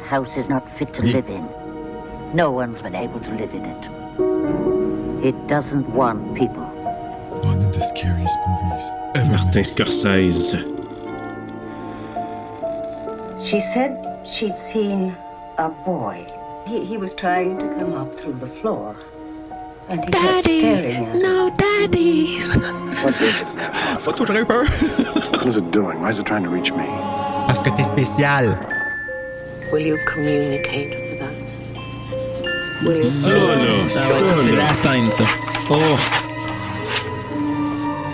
That 0.00 0.08
house 0.08 0.36
is 0.36 0.48
not 0.48 0.64
fit 0.78 0.94
to 0.94 1.02
live 1.02 1.28
in. 1.28 1.46
No 2.34 2.50
one's 2.50 2.80
been 2.80 2.94
able 2.94 3.20
to 3.20 3.30
live 3.32 3.52
in 3.52 3.64
it. 3.64 3.88
It 5.24 5.46
doesn't 5.46 5.88
want 5.90 6.34
people. 6.36 6.64
One 7.44 7.58
of 7.58 7.72
the 7.72 7.80
scariest 7.80 8.38
movies 8.48 8.90
ever 9.14 9.30
Martin 9.30 9.50
made. 9.54 9.66
Scorsese. 9.66 10.64
She 13.44 13.60
said 13.60 14.26
she'd 14.26 14.56
seen 14.56 15.14
a 15.58 15.68
boy. 15.68 16.26
He, 16.66 16.84
he 16.86 16.96
was 16.96 17.12
trying 17.14 17.58
to 17.58 17.68
come 17.74 17.92
up 17.92 18.14
through 18.18 18.34
the 18.34 18.48
floor. 18.60 18.96
And 19.88 20.02
he 20.02 20.10
kept 20.10 20.46
staring 20.46 20.86
at 20.86 20.92
her. 20.92 21.14
No, 21.20 21.50
Daddy. 21.50 22.38
Pas 24.04 24.14
toujours 24.14 24.36
eu 24.36 24.44
peur. 24.46 24.64
What 24.64 25.46
is 25.46 25.56
it 25.56 25.70
doing? 25.70 26.00
Why 26.00 26.10
is 26.10 26.18
it 26.18 26.26
trying 26.26 26.44
to 26.44 26.48
reach 26.50 26.72
me? 26.72 26.86
Parce 27.46 27.62
que 27.62 27.70
t'es 27.70 27.84
spécial. 27.84 28.56
Will 29.72 29.80
you 29.86 29.98
communicate 30.06 30.90
with 30.90 31.22
us? 31.22 32.82
Will 32.82 32.96
you 32.96 33.02
Ça, 33.02 33.30
là, 33.30 33.88
ça, 33.88 34.00
C'est 34.00 34.24
là. 34.24 34.56
la 34.58 34.74
scène, 34.74 35.10
ça. 35.10 35.24
Oh! 35.70 35.96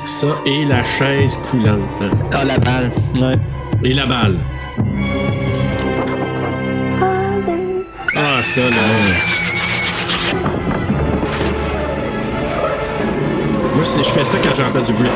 Ça 0.04 0.28
et 0.44 0.64
la 0.66 0.84
chaise 0.84 1.36
coulante. 1.50 1.80
Ah, 2.32 2.44
la 2.44 2.58
balle. 2.58 2.90
Ouais. 3.20 3.36
Et 3.84 3.94
la 3.94 4.06
balle. 4.06 4.36
Ah, 8.16 8.42
ça, 8.42 8.60
là. 8.60 8.76
Moi, 13.74 13.84
c'est- 13.84 14.02
je 14.04 14.08
fais 14.10 14.24
ça 14.24 14.38
quand 14.42 14.54
j'entends 14.54 14.80
du 14.82 14.92
bruit. 14.92 15.08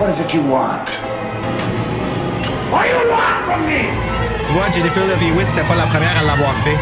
What 0.00 0.10
is 0.10 0.20
it 0.20 0.34
you 0.34 0.42
want? 0.42 0.88
Tu 4.46 4.52
vois, 4.54 4.70
Jennifer 4.72 5.02
Love 5.06 5.22
Hewitt, 5.22 5.48
c'était 5.48 5.66
pas 5.66 5.74
la 5.74 5.86
première 5.86 6.16
à 6.18 6.24
l'avoir 6.24 6.54
fait. 6.56 6.78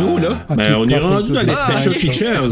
Ah! 0.00 0.04
On 0.04 0.06
est 0.06 0.08
rendu 0.08 0.12
où, 0.14 0.18
là? 0.18 0.46
Ben, 0.56 0.74
on 0.78 0.88
est 0.88 0.98
rendu 0.98 1.32
dans 1.32 1.42
les 1.42 1.52
Ah, 1.52 1.70
special 1.76 1.88
ok. 1.92 1.98
features. 1.98 2.50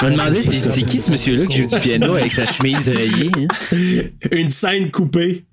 Je 0.00 0.06
me 0.06 0.10
demandais, 0.12 0.42
c'est 0.42 0.56
c'est 0.58 0.82
qui 0.82 0.98
ce 0.98 1.10
monsieur-là 1.10 1.46
qui 1.46 1.62
joue 1.62 1.66
du 1.68 1.78
piano 1.80 2.14
avec 2.14 2.32
sa 2.32 2.46
chemise 2.46 2.88
rayée? 2.88 3.30
hein? 3.72 4.08
Une 4.32 4.50
scène 4.50 4.90
coupée. 4.90 5.44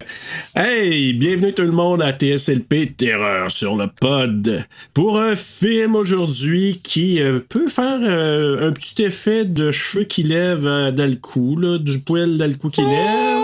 Hey, 0.55 1.13
bienvenue 1.13 1.53
tout 1.53 1.61
le 1.63 1.71
monde 1.71 2.01
à 2.01 2.11
TSLP 2.13 2.95
Terreur 2.97 3.51
sur 3.51 3.75
le 3.75 3.87
pod. 3.99 4.65
Pour 4.93 5.19
un 5.19 5.35
film 5.35 5.95
aujourd'hui 5.95 6.79
qui 6.83 7.21
euh, 7.21 7.39
peut 7.47 7.67
faire 7.67 7.99
euh, 8.01 8.67
un 8.69 8.71
petit 8.71 9.03
effet 9.03 9.45
de 9.45 9.71
cheveux 9.71 10.03
qui 10.05 10.23
lèvent 10.23 10.65
euh, 10.67 10.91
dans 10.91 11.09
le 11.09 11.15
cou, 11.15 11.57
là, 11.57 11.77
du 11.77 11.99
poil 11.99 12.37
dans 12.37 12.47
le 12.47 12.55
cou 12.55 12.69
qui 12.69 12.81
lève. 12.81 13.39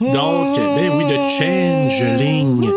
Donc, 0.00 0.56
ben 0.56 0.90
oui, 0.96 1.04
The 1.04 1.30
Changeling. 1.38 2.70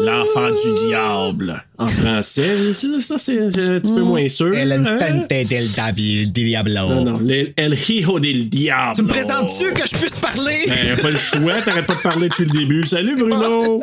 L'enfant 0.00 0.50
du 0.50 0.86
diable. 0.86 1.64
En 1.78 1.86
français, 1.86 2.72
ça 3.00 3.16
c'est 3.18 3.38
un 3.40 3.50
petit 3.80 3.92
peu 3.92 4.02
moins 4.02 4.28
sûr. 4.28 4.52
El 4.54 4.72
hein? 4.72 4.84
Infante 4.86 5.28
del 5.28 5.68
Dabi- 5.70 6.30
Diablo. 6.30 6.88
Non, 6.88 7.04
non, 7.04 7.20
El 7.56 7.74
Hijo 7.88 8.18
del 8.18 8.48
Diablo. 8.48 8.94
Tu 8.96 9.02
me 9.02 9.08
présentes-tu 9.08 9.72
que 9.72 9.86
je 9.88 9.96
puisse 9.96 10.16
parler? 10.16 10.64
Ben, 10.66 10.96
pas 11.00 11.10
le 11.10 11.16
choix, 11.16 11.60
t'arrêtes 11.62 11.86
pas 11.86 11.94
de 11.94 12.00
parler 12.00 12.28
depuis 12.28 12.44
le 12.44 12.50
début. 12.50 12.86
Salut 12.86 13.16
Bruno! 13.16 13.82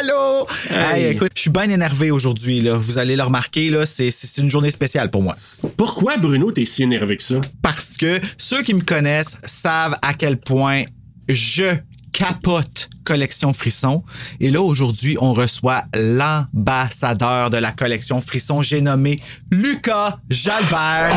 Allô? 0.00 0.46
Hey, 0.70 1.12
écoute, 1.12 1.30
je 1.36 1.42
suis 1.42 1.50
bien 1.50 1.70
énervé 1.70 2.10
aujourd'hui, 2.10 2.60
là. 2.60 2.74
Vous 2.74 2.98
allez 2.98 3.14
le 3.14 3.22
remarquer, 3.22 3.70
là. 3.70 3.86
C'est, 3.86 4.10
c'est 4.10 4.40
une 4.42 4.50
journée 4.50 4.70
spéciale 4.72 5.10
pour 5.10 5.22
moi. 5.22 5.36
Pourquoi 5.76 6.16
Bruno 6.16 6.50
t'es 6.50 6.64
si 6.64 6.82
énervé 6.82 7.16
que 7.16 7.22
ça? 7.22 7.40
Parce 7.62 7.96
que 7.96 8.20
ceux 8.36 8.62
qui 8.62 8.74
me 8.74 8.82
connaissent 8.82 9.38
savent 9.44 9.96
à 10.02 10.14
quel 10.14 10.36
point 10.36 10.82
je 11.28 11.76
capote 12.18 12.90
collection 13.04 13.52
Frisson. 13.52 14.02
Et 14.40 14.50
là, 14.50 14.60
aujourd'hui, 14.60 15.16
on 15.20 15.32
reçoit 15.32 15.84
l'ambassadeur 15.94 17.48
de 17.48 17.58
la 17.58 17.70
collection 17.70 18.20
Frisson. 18.20 18.60
J'ai 18.60 18.80
nommé 18.80 19.20
Lucas 19.52 20.18
Jalbert. 20.28 21.16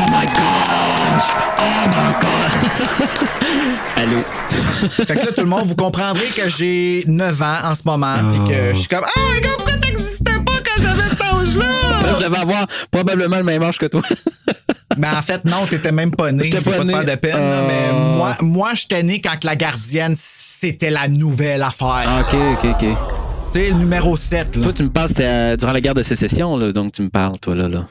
Allô? 3.96 4.22
Fait 4.90 5.16
que 5.16 5.26
là, 5.26 5.32
tout 5.32 5.42
le 5.42 5.48
monde, 5.48 5.66
vous 5.66 5.74
comprendrez 5.74 6.26
que 6.26 6.48
j'ai 6.48 7.02
9 7.08 7.42
ans 7.42 7.56
en 7.64 7.74
ce 7.74 7.82
moment. 7.84 8.30
Puis 8.30 8.44
que 8.44 8.72
je 8.72 8.78
suis 8.78 8.88
comme, 8.88 9.04
oh 9.04 9.20
my 9.34 9.40
god, 9.40 9.56
pourquoi 9.56 9.76
t'existais 9.78 10.38
pas 10.46 10.60
quand 10.64 10.80
j'avais 10.80 11.08
cet 11.08 11.20
âge-là? 11.20 11.64
Je 12.20 12.24
devais 12.26 12.38
avoir 12.38 12.64
probablement 12.92 13.38
le 13.38 13.44
même 13.44 13.62
âge 13.64 13.78
que 13.78 13.86
toi. 13.86 14.02
Mais 14.98 15.08
en 15.08 15.22
fait, 15.22 15.44
non, 15.44 15.66
t'étais 15.68 15.92
même 15.92 16.10
pas 16.10 16.32
né. 16.32 16.50
Je 16.52 16.58
pas 16.58 16.70
pas 16.70 16.78
te 16.78 16.82
né. 16.84 16.92
faire 16.92 17.04
de 17.04 17.14
peine, 17.14 17.36
Ah. 17.36 17.62
mais 17.68 18.16
moi, 18.16 18.36
moi 18.40 18.70
j'étais 18.74 19.02
né 19.02 19.20
quand 19.20 19.42
la 19.44 19.56
gardienne, 19.56 20.14
c'était 20.16 20.90
la 20.90 21.08
nouvelle 21.08 21.62
affaire. 21.62 22.04
Ah, 22.06 22.22
ok, 22.22 22.34
ok, 22.64 22.70
ok. 22.80 22.88
Tu 23.52 23.60
sais, 23.60 23.68
le 23.70 23.76
numéro 23.76 24.16
7, 24.16 24.56
là. 24.56 24.62
Toi, 24.64 24.72
tu 24.72 24.82
me 24.84 24.90
parles, 24.90 25.08
c'était 25.08 25.24
euh, 25.26 25.56
durant 25.56 25.72
la 25.72 25.80
guerre 25.80 25.94
de 25.94 26.02
sécession, 26.02 26.56
là, 26.56 26.72
donc 26.72 26.92
tu 26.92 27.02
me 27.02 27.10
parles, 27.10 27.38
toi, 27.40 27.54
là. 27.54 27.68
là. 27.68 27.86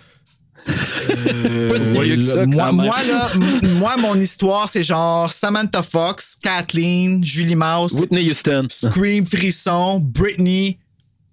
Euh, 0.69 1.73
oui, 1.97 2.15
là, 2.17 2.21
ça, 2.21 2.45
là, 2.45 2.71
moi, 3.79 3.97
mon 3.97 4.15
histoire, 4.15 4.69
c'est 4.69 4.83
genre 4.83 5.31
Samantha 5.31 5.81
Fox, 5.81 6.37
Kathleen, 6.41 7.23
Julie 7.23 7.55
Mouse, 7.55 7.93
Whitney 7.93 8.25
Houston. 8.29 8.67
Scream, 8.69 9.25
Frisson, 9.25 9.99
Britney. 9.99 10.77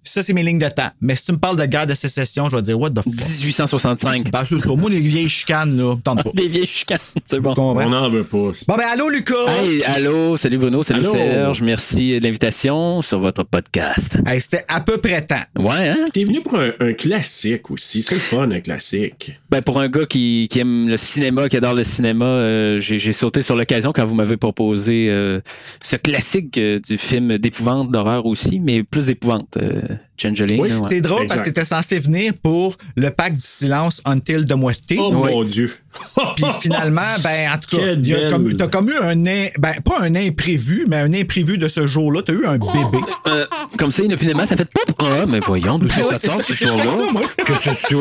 Ça, 0.03 0.23
c'est 0.23 0.33
mes 0.33 0.43
lignes 0.43 0.59
de 0.59 0.69
temps. 0.69 0.89
Mais 1.01 1.15
si 1.15 1.25
tu 1.25 1.33
me 1.33 1.37
parles 1.37 1.57
de 1.57 1.65
guerre 1.65 1.85
de 1.85 1.93
sécession, 1.93 2.49
je 2.49 2.55
vais 2.55 2.61
dire, 2.61 2.79
what 2.79 2.89
the 2.91 3.01
fuck? 3.03 3.13
1865. 3.13 4.31
Ben, 4.31 4.43
c'est 4.47 4.59
ça. 4.59 4.69
Moi, 4.75 4.89
les 4.89 4.99
vieilles 5.01 5.29
chicanes, 5.29 5.77
là, 5.77 5.95
tente 6.03 6.23
pas. 6.23 6.31
Les 6.35 6.47
vieilles 6.47 6.65
chicanes, 6.65 6.97
c'est 7.25 7.39
bon. 7.39 7.53
On 7.57 7.89
n'en 7.89 8.09
veut 8.09 8.23
pas. 8.23 8.37
Bon, 8.67 8.75
ben, 8.75 8.85
allô, 8.91 9.09
Lucas! 9.09 9.35
Hey, 9.49 9.83
allô, 9.83 10.37
salut 10.37 10.57
Bruno, 10.57 10.83
salut 10.83 11.01
Allô. 11.01 11.13
Serge, 11.13 11.61
merci 11.61 12.19
de 12.19 12.23
l'invitation 12.23 13.01
sur 13.01 13.19
votre 13.19 13.43
podcast. 13.43 14.17
Hey, 14.25 14.39
c'était 14.41 14.63
à 14.67 14.81
peu 14.81 14.97
près 14.97 15.21
temps. 15.21 15.35
Ouais, 15.57 15.89
hein? 15.89 16.05
T'es 16.13 16.23
venu 16.23 16.41
pour 16.41 16.59
un, 16.59 16.71
un 16.79 16.93
classique 16.93 17.69
aussi. 17.69 18.01
C'est 18.01 18.15
le 18.15 18.21
fun, 18.21 18.49
un 18.51 18.61
classique. 18.61 19.39
Ben, 19.49 19.61
pour 19.61 19.79
un 19.79 19.89
gars 19.89 20.05
qui, 20.05 20.47
qui 20.49 20.59
aime 20.59 20.87
le 20.87 20.97
cinéma, 20.97 21.49
qui 21.49 21.57
adore 21.57 21.73
le 21.75 21.83
cinéma, 21.83 22.25
euh, 22.25 22.79
j'ai 22.79 22.97
j'ai 22.97 23.11
sauté 23.11 23.41
sur 23.41 23.55
l'occasion 23.55 23.91
quand 23.93 24.05
vous 24.05 24.15
m'avez 24.15 24.37
proposé 24.37 25.07
euh, 25.09 25.41
ce 25.81 25.95
classique 25.95 26.57
euh, 26.57 26.79
du 26.79 26.97
film 26.97 27.37
d'épouvante, 27.37 27.91
d'horreur 27.91 28.25
aussi, 28.25 28.59
mais 28.59 28.83
plus 28.83 29.07
d'épouvante, 29.07 29.57
euh, 29.89 29.95
Changeling. 30.21 30.61
Oui, 30.61 30.69
ouais. 30.71 30.79
C'est 30.87 31.01
drôle 31.01 31.23
Exact. 31.23 31.27
parce 31.35 31.39
que 31.41 31.45
c'était 31.45 31.65
censé 31.65 31.99
venir 31.99 32.33
pour 32.43 32.77
le 32.95 33.09
pacte 33.09 33.35
du 33.37 33.41
silence 33.45 34.01
Until 34.05 34.45
the 34.45 34.55
Muerte. 34.55 34.93
Oh 34.97 35.11
Oui. 35.15 35.31
mon 35.31 35.43
Dieu! 35.43 35.73
Puis 36.35 36.45
finalement, 36.61 37.01
ben, 37.23 37.51
en 37.53 37.57
tout 37.57 37.77
cas, 37.77 38.29
comme- 38.29 38.53
t'as 38.55 38.67
comme 38.67 38.89
eu 38.89 38.95
un, 38.95 39.25
in- 39.25 39.47
ben, 39.57 39.73
pas 39.83 39.99
un 40.01 40.13
imprévu, 40.15 40.85
mais 40.89 40.97
un 40.97 41.13
imprévu 41.13 41.57
de 41.57 41.67
ce 41.67 41.87
jour-là. 41.87 42.21
T'as 42.23 42.33
eu 42.33 42.45
un 42.45 42.57
bébé. 42.57 43.03
Euh, 43.27 43.45
comme 43.77 43.91
ça, 43.91 44.03
inopinément, 44.03 44.45
ça 44.45 44.55
fait 44.55 44.69
pop! 44.69 44.91
Ah, 44.99 45.25
mais 45.27 45.39
voyons, 45.39 45.79
d'où 45.79 45.87
Ben 45.87 46.03
ouais, 46.03 46.13
ça 46.19 46.27
sort, 46.27 46.41
ce 46.47 46.53
soir-là? 46.65 47.21
Que 47.45 47.53
c'est 47.61 47.77
ça? 47.77 47.95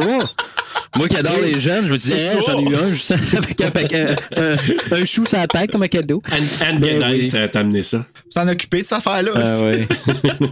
Moi 0.97 1.07
qui 1.07 1.17
adore 1.17 1.39
les 1.43 1.61
jeunes, 1.61 1.87
je 1.87 1.93
me 1.93 1.99
disais, 1.99 2.17
hey, 2.19 2.39
j'en 2.47 2.59
ai 2.59 2.63
eu 2.71 2.75
un 2.75 2.91
juste 2.91 3.13
avec 3.37 3.61
un, 3.61 3.71
paquet- 3.71 4.17
un, 4.37 4.57
un 4.97 5.05
chou 5.05 5.25
sur 5.27 5.39
la 5.39 5.47
tête 5.47 5.71
comme 5.71 5.83
un 5.83 5.89
cadeau. 5.89 6.23
Anne, 6.31 6.43
Anne 6.67 6.79
Ben 6.81 7.25
ça 7.31 7.47
t'a 7.49 7.61
amené 7.61 7.83
ça. 7.83 8.05
S'en 8.31 8.47
occuper 8.49 8.79
de 8.83 8.87
cette 8.87 8.99
affaire-là. 8.99 9.31
Ah 9.37 9.61
ouais. 9.63 9.83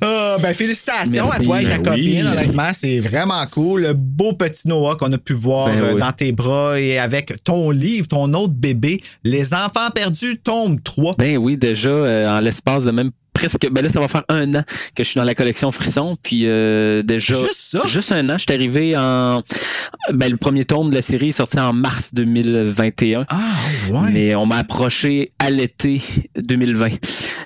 Ah, 0.00 0.36
ben, 0.40 0.52
félicitations 0.54 1.03
Merci. 1.12 1.40
à 1.40 1.44
toi 1.44 1.62
et 1.62 1.68
ta 1.68 1.78
Ben 1.78 1.92
oui. 1.94 2.04
copine. 2.14 2.26
Honnêtement, 2.26 2.70
c'est 2.72 3.00
vraiment 3.00 3.44
cool. 3.50 3.82
Le 3.82 3.92
beau 3.94 4.32
petit 4.32 4.68
Noah 4.68 4.96
qu'on 4.96 5.12
a 5.12 5.18
pu 5.18 5.32
voir 5.32 5.66
Ben 5.66 5.82
euh, 5.82 5.92
oui. 5.94 6.00
dans 6.00 6.12
tes 6.12 6.32
bras 6.32 6.80
et 6.80 6.98
avec 6.98 7.42
ton 7.44 7.70
livre, 7.70 8.08
ton 8.08 8.32
autre 8.34 8.52
bébé, 8.54 9.00
Les 9.24 9.54
enfants 9.54 9.90
perdus, 9.94 10.38
tome 10.42 10.80
3. 10.80 11.14
Ben 11.18 11.36
oui, 11.38 11.56
déjà, 11.56 11.88
euh, 11.90 12.38
en 12.38 12.40
l'espace 12.40 12.84
de 12.84 12.90
même 12.90 13.10
presque, 13.34 13.68
ben 13.70 13.82
là, 13.82 13.90
ça 13.90 14.00
va 14.00 14.08
faire 14.08 14.24
un 14.28 14.54
an 14.54 14.62
que 14.94 15.02
je 15.04 15.08
suis 15.10 15.18
dans 15.18 15.24
la 15.24 15.34
collection 15.34 15.70
Frisson. 15.70 16.16
Puis 16.22 16.42
euh, 16.46 17.02
déjà, 17.02 17.34
Juste 17.34 17.54
ça? 17.56 17.82
juste 17.86 18.12
un 18.12 18.28
an, 18.30 18.38
je 18.38 18.44
suis 18.44 18.52
arrivé 18.52 18.96
en, 18.96 19.42
ben 20.12 20.30
le 20.30 20.36
premier 20.38 20.64
tome 20.64 20.90
de 20.90 20.94
la 20.94 21.02
série 21.02 21.28
est 21.28 21.32
sorti 21.32 21.58
en 21.60 21.72
mars 21.72 22.14
2021. 22.14 23.26
Ah, 23.28 23.36
ouais. 23.90 24.10
Mais 24.12 24.34
on 24.34 24.46
m'a 24.46 24.56
approché 24.58 25.32
à 25.38 25.50
l'été 25.50 26.00
2020. 26.36 26.86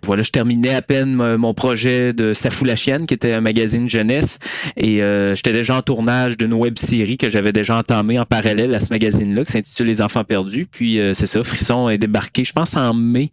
Voilà, 0.05 0.23
je 0.23 0.31
terminais 0.31 0.75
à 0.75 0.83
peine 0.83 1.37
mon 1.37 1.55
projet 1.55 2.13
de 2.13 2.33
Safou 2.33 2.65
la 2.65 2.77
chienne, 2.77 3.07
qui 3.07 3.15
était 3.15 3.33
un 3.33 3.41
magazine 3.41 3.89
jeunesse, 3.89 4.39
et 4.77 5.03
euh, 5.03 5.35
j'étais 5.35 5.53
déjà 5.53 5.77
en 5.77 5.83
tournage 5.83 6.37
d'une 6.37 6.53
web 6.55 6.79
série 6.79 7.17
que 7.17 7.29
j'avais 7.29 7.53
déjà 7.53 7.77
entamée 7.79 8.19
en 8.19 8.25
parallèle 8.25 8.75
à 8.75 8.81
ce 8.81 8.89
magazine-là, 8.91 9.45
qui 9.45 9.53
s'intitule 9.53 9.87
Les 9.87 10.03
Enfants 10.03 10.25
perdus. 10.25 10.67
Puis 10.71 10.99
euh, 11.01 11.15
c'est 11.15 11.27
ça, 11.27 11.43
Frisson 11.43 11.89
est 11.89 11.99
débarqué, 11.99 12.45
je 12.45 12.53
pense 12.53 12.77
en 12.77 12.95
mai 12.95 13.31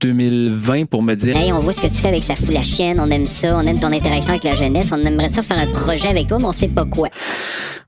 2020 0.00 0.86
pour 0.86 1.02
me 1.02 1.14
dire. 1.14 1.36
Hey, 1.36 1.52
on 1.52 1.60
voit 1.60 1.72
ce 1.72 1.80
que 1.80 1.88
tu 1.96 2.02
fais 2.02 2.08
avec 2.08 2.24
sa 2.24 2.36
foule 2.36 2.56
à 2.56 2.62
chienne, 2.62 3.00
on 3.00 3.10
aime 3.10 3.26
ça, 3.26 3.56
on 3.56 3.60
aime 3.60 3.80
ton 3.80 3.90
interaction 3.90 4.32
avec 4.32 4.44
la 4.44 4.54
jeunesse, 4.54 4.90
on 4.92 4.98
aimerait 4.98 5.30
ça 5.30 5.40
faire 5.40 5.58
un 5.58 5.66
projet 5.66 6.08
avec 6.08 6.26
toi, 6.26 6.38
mais 6.38 6.44
on 6.44 6.52
sait 6.52 6.68
pas 6.68 6.84
quoi. 6.84 7.08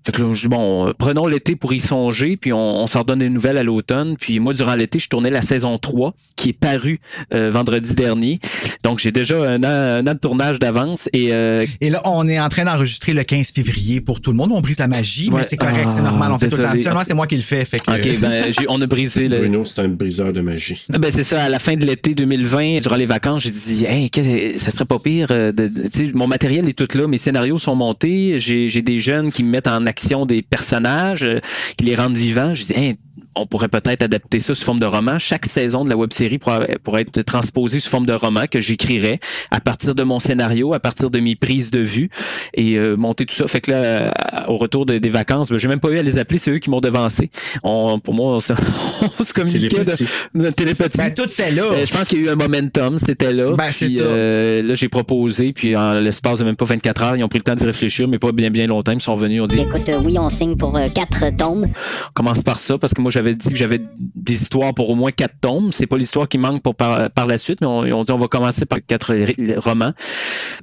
Fait 0.08 0.12
que 0.12 0.22
là, 0.22 0.32
je 0.32 0.40
dis, 0.40 0.48
bon, 0.48 0.88
euh, 0.88 0.92
prenons 0.96 1.26
l'été 1.26 1.54
pour 1.54 1.74
y 1.74 1.80
songer, 1.80 2.38
puis 2.38 2.50
on, 2.54 2.82
on 2.82 2.86
s'en 2.86 3.00
redonne 3.00 3.18
des 3.18 3.28
nouvelles 3.28 3.58
à 3.58 3.62
l'automne. 3.62 4.16
Puis 4.18 4.38
moi, 4.40 4.54
durant 4.54 4.74
l'été, 4.74 4.98
je 4.98 5.06
tournais 5.10 5.28
la 5.28 5.42
saison 5.42 5.76
3, 5.76 6.14
qui 6.34 6.48
est 6.48 6.52
parue 6.58 6.98
euh, 7.34 7.50
vendredi 7.50 7.94
dernier. 7.94 8.40
Donc, 8.82 9.00
j'ai 9.00 9.12
déjà 9.12 9.36
un 9.42 9.62
an, 9.64 9.66
un 10.00 10.06
an 10.06 10.14
de 10.14 10.18
tournage 10.18 10.58
d'avance. 10.58 11.10
Et 11.12 11.34
euh, 11.34 11.66
Et 11.82 11.90
là, 11.90 12.00
on 12.06 12.26
est 12.26 12.40
en 12.40 12.48
train 12.48 12.64
d'enregistrer 12.64 13.12
le 13.12 13.22
15 13.22 13.50
février 13.50 14.00
pour 14.00 14.22
tout 14.22 14.30
le 14.30 14.38
monde. 14.38 14.50
On 14.54 14.62
brise 14.62 14.78
la 14.78 14.88
magie, 14.88 15.28
mais 15.28 15.36
Ouais. 15.36 15.42
c'est 15.44 15.58
correct, 15.58 15.90
c'est 15.90 15.98
Ah, 16.00 16.04
normal. 16.04 16.32
On 16.32 16.38
fait 16.38 16.48
tout 16.48 16.56
le 16.56 16.62
temps. 16.64 16.72
désolé. 16.72 16.96
C'est 17.04 17.12
moi 17.14 17.26
qui 17.26 17.36
le 17.36 17.42
fais. 17.42 17.66
Fait 17.66 17.78
que, 17.78 17.90
OK, 17.90 18.20
ben, 18.20 18.44
j'ai- 18.58 18.66
on 18.70 18.80
a 18.80 18.86
brisé 18.86 19.28
le, 19.28 19.40
Bruno, 19.40 19.66
c'est 19.66 19.82
un 19.82 19.88
briseur 19.88 20.32
de 20.32 20.40
magie. 20.40 20.82
Ah 20.90 20.96
Ben 20.96 21.10
c'est 21.10 21.22
ça, 21.22 21.42
à 21.44 21.50
la 21.50 21.58
fin 21.58 21.76
de 21.76 21.84
l'été 21.84 22.14
2020, 22.14 22.80
durant 22.80 22.96
les 22.96 23.04
vacances, 23.04 23.42
j'ai 23.42 23.50
dit 23.50 23.84
hey, 23.86 24.08
que- 24.08 24.56
ça 24.56 24.70
serait 24.70 24.86
pas 24.86 24.98
pire 24.98 25.28
euh, 25.32 25.52
de, 25.52 25.68
de- 25.68 25.82
tu 25.88 26.06
sais, 26.06 26.12
mon 26.14 26.26
matériel 26.26 26.66
est 26.66 26.72
tout 26.72 26.88
là, 26.96 27.06
mes 27.06 27.18
scénarios 27.18 27.58
sont 27.58 27.74
montés, 27.74 28.38
j'ai 28.38 28.70
j'ai 28.70 28.80
des 28.80 28.98
jeunes 29.00 29.30
qui 29.30 29.42
me 29.44 29.50
mettent 29.50 29.66
en 29.68 29.84
action 29.84 29.97
des 30.26 30.42
personnages, 30.42 31.24
euh, 31.24 31.40
qui 31.76 31.84
les 31.84 31.96
rendent 31.96 32.16
vivants. 32.16 32.54
Je 32.54 32.64
dis 32.64 32.98
on 33.38 33.46
pourrait 33.46 33.68
peut-être 33.68 34.02
adapter 34.02 34.40
ça 34.40 34.54
sous 34.54 34.64
forme 34.64 34.80
de 34.80 34.86
roman. 34.86 35.18
Chaque 35.18 35.46
saison 35.46 35.84
de 35.84 35.90
la 35.90 35.96
web 35.96 36.12
série 36.12 36.38
pourrait, 36.38 36.78
pourrait 36.82 37.02
être 37.02 37.22
transposée 37.22 37.80
sous 37.80 37.88
forme 37.90 38.06
de 38.06 38.12
roman 38.12 38.42
que 38.50 38.60
j'écrirais 38.60 39.20
à 39.50 39.60
partir 39.60 39.94
de 39.94 40.02
mon 40.02 40.18
scénario, 40.18 40.74
à 40.74 40.80
partir 40.80 41.10
de 41.10 41.20
mes 41.20 41.36
prises 41.36 41.70
de 41.70 41.80
vue 41.80 42.10
et 42.54 42.76
euh, 42.78 42.96
monter 42.96 43.26
tout 43.26 43.34
ça. 43.34 43.46
Fait 43.46 43.60
que 43.60 43.70
là, 43.70 43.76
euh, 43.78 44.10
au 44.48 44.56
retour 44.56 44.86
de- 44.86 44.98
des 44.98 45.08
vacances, 45.08 45.50
ben, 45.50 45.58
j'ai 45.58 45.68
même 45.68 45.80
pas 45.80 45.90
eu 45.90 45.98
à 45.98 46.02
les 46.02 46.18
appeler, 46.18 46.38
c'est 46.38 46.50
eux 46.50 46.58
qui 46.58 46.70
m'ont 46.70 46.80
devancé. 46.80 47.30
On, 47.62 47.98
pour 47.98 48.14
moi, 48.14 48.36
on, 48.36 48.40
se- 48.40 48.52
on 49.20 49.24
se 49.24 49.32
communiquait 49.32 49.68
Télépathie. 49.68 50.06
de, 50.34 50.40
de 50.44 50.50
télépathie. 50.50 50.98
ben, 50.98 51.14
tout 51.14 51.42
est 51.42 51.52
là. 51.52 51.62
Euh, 51.64 51.84
je 51.86 51.92
pense 51.92 52.08
qu'il 52.08 52.18
y 52.20 52.22
a 52.22 52.26
eu 52.26 52.30
un 52.30 52.36
momentum, 52.36 52.98
c'était 52.98 53.32
là. 53.32 53.54
Ben, 53.56 53.70
c'est 53.72 53.86
Puis, 53.86 53.96
ça. 53.96 54.02
euh, 54.02 54.62
là, 54.62 54.74
j'ai 54.74 54.88
proposé, 54.88 55.52
puis 55.52 55.76
en 55.76 55.94
l'espace 55.94 56.38
de 56.40 56.44
même 56.44 56.56
pas 56.56 56.64
24 56.64 57.02
heures, 57.02 57.16
ils 57.16 57.24
ont 57.24 57.28
pris 57.28 57.38
le 57.38 57.44
temps 57.44 57.54
d'y 57.54 57.64
réfléchir, 57.64 58.08
mais 58.08 58.18
pas 58.18 58.32
bien 58.32 58.50
bien 58.50 58.66
longtemps. 58.66 58.92
Ils 58.92 59.00
sont 59.00 59.14
venus, 59.14 59.42
on 59.42 59.46
dit, 59.46 59.58
Écoute, 59.60 59.88
euh, 59.88 60.00
oui, 60.04 60.18
on 60.18 60.28
signe 60.28 60.56
pour 60.56 60.76
euh, 60.76 60.88
quatre 60.88 61.36
tomes. 61.36 61.66
on 61.66 62.12
commence 62.14 62.42
par 62.42 62.58
ça, 62.58 62.78
parce 62.78 62.94
que 62.94 63.00
moi, 63.00 63.10
j'avais 63.10 63.27
dit 63.34 63.48
que 63.50 63.56
j'avais 63.56 63.80
des 63.98 64.32
histoires 64.34 64.74
pour 64.74 64.90
au 64.90 64.94
moins 64.94 65.10
quatre 65.12 65.34
tomes. 65.40 65.70
C'est 65.72 65.86
pas 65.86 65.96
l'histoire 65.96 66.28
qui 66.28 66.38
manque 66.38 66.62
pour 66.62 66.74
par, 66.74 67.10
par 67.10 67.26
la 67.26 67.38
suite, 67.38 67.60
mais 67.60 67.66
on, 67.66 67.78
on 67.80 68.04
dit 68.04 68.12
on 68.12 68.18
va 68.18 68.28
commencer 68.28 68.64
par 68.66 68.78
quatre 68.86 69.14
romans, 69.58 69.92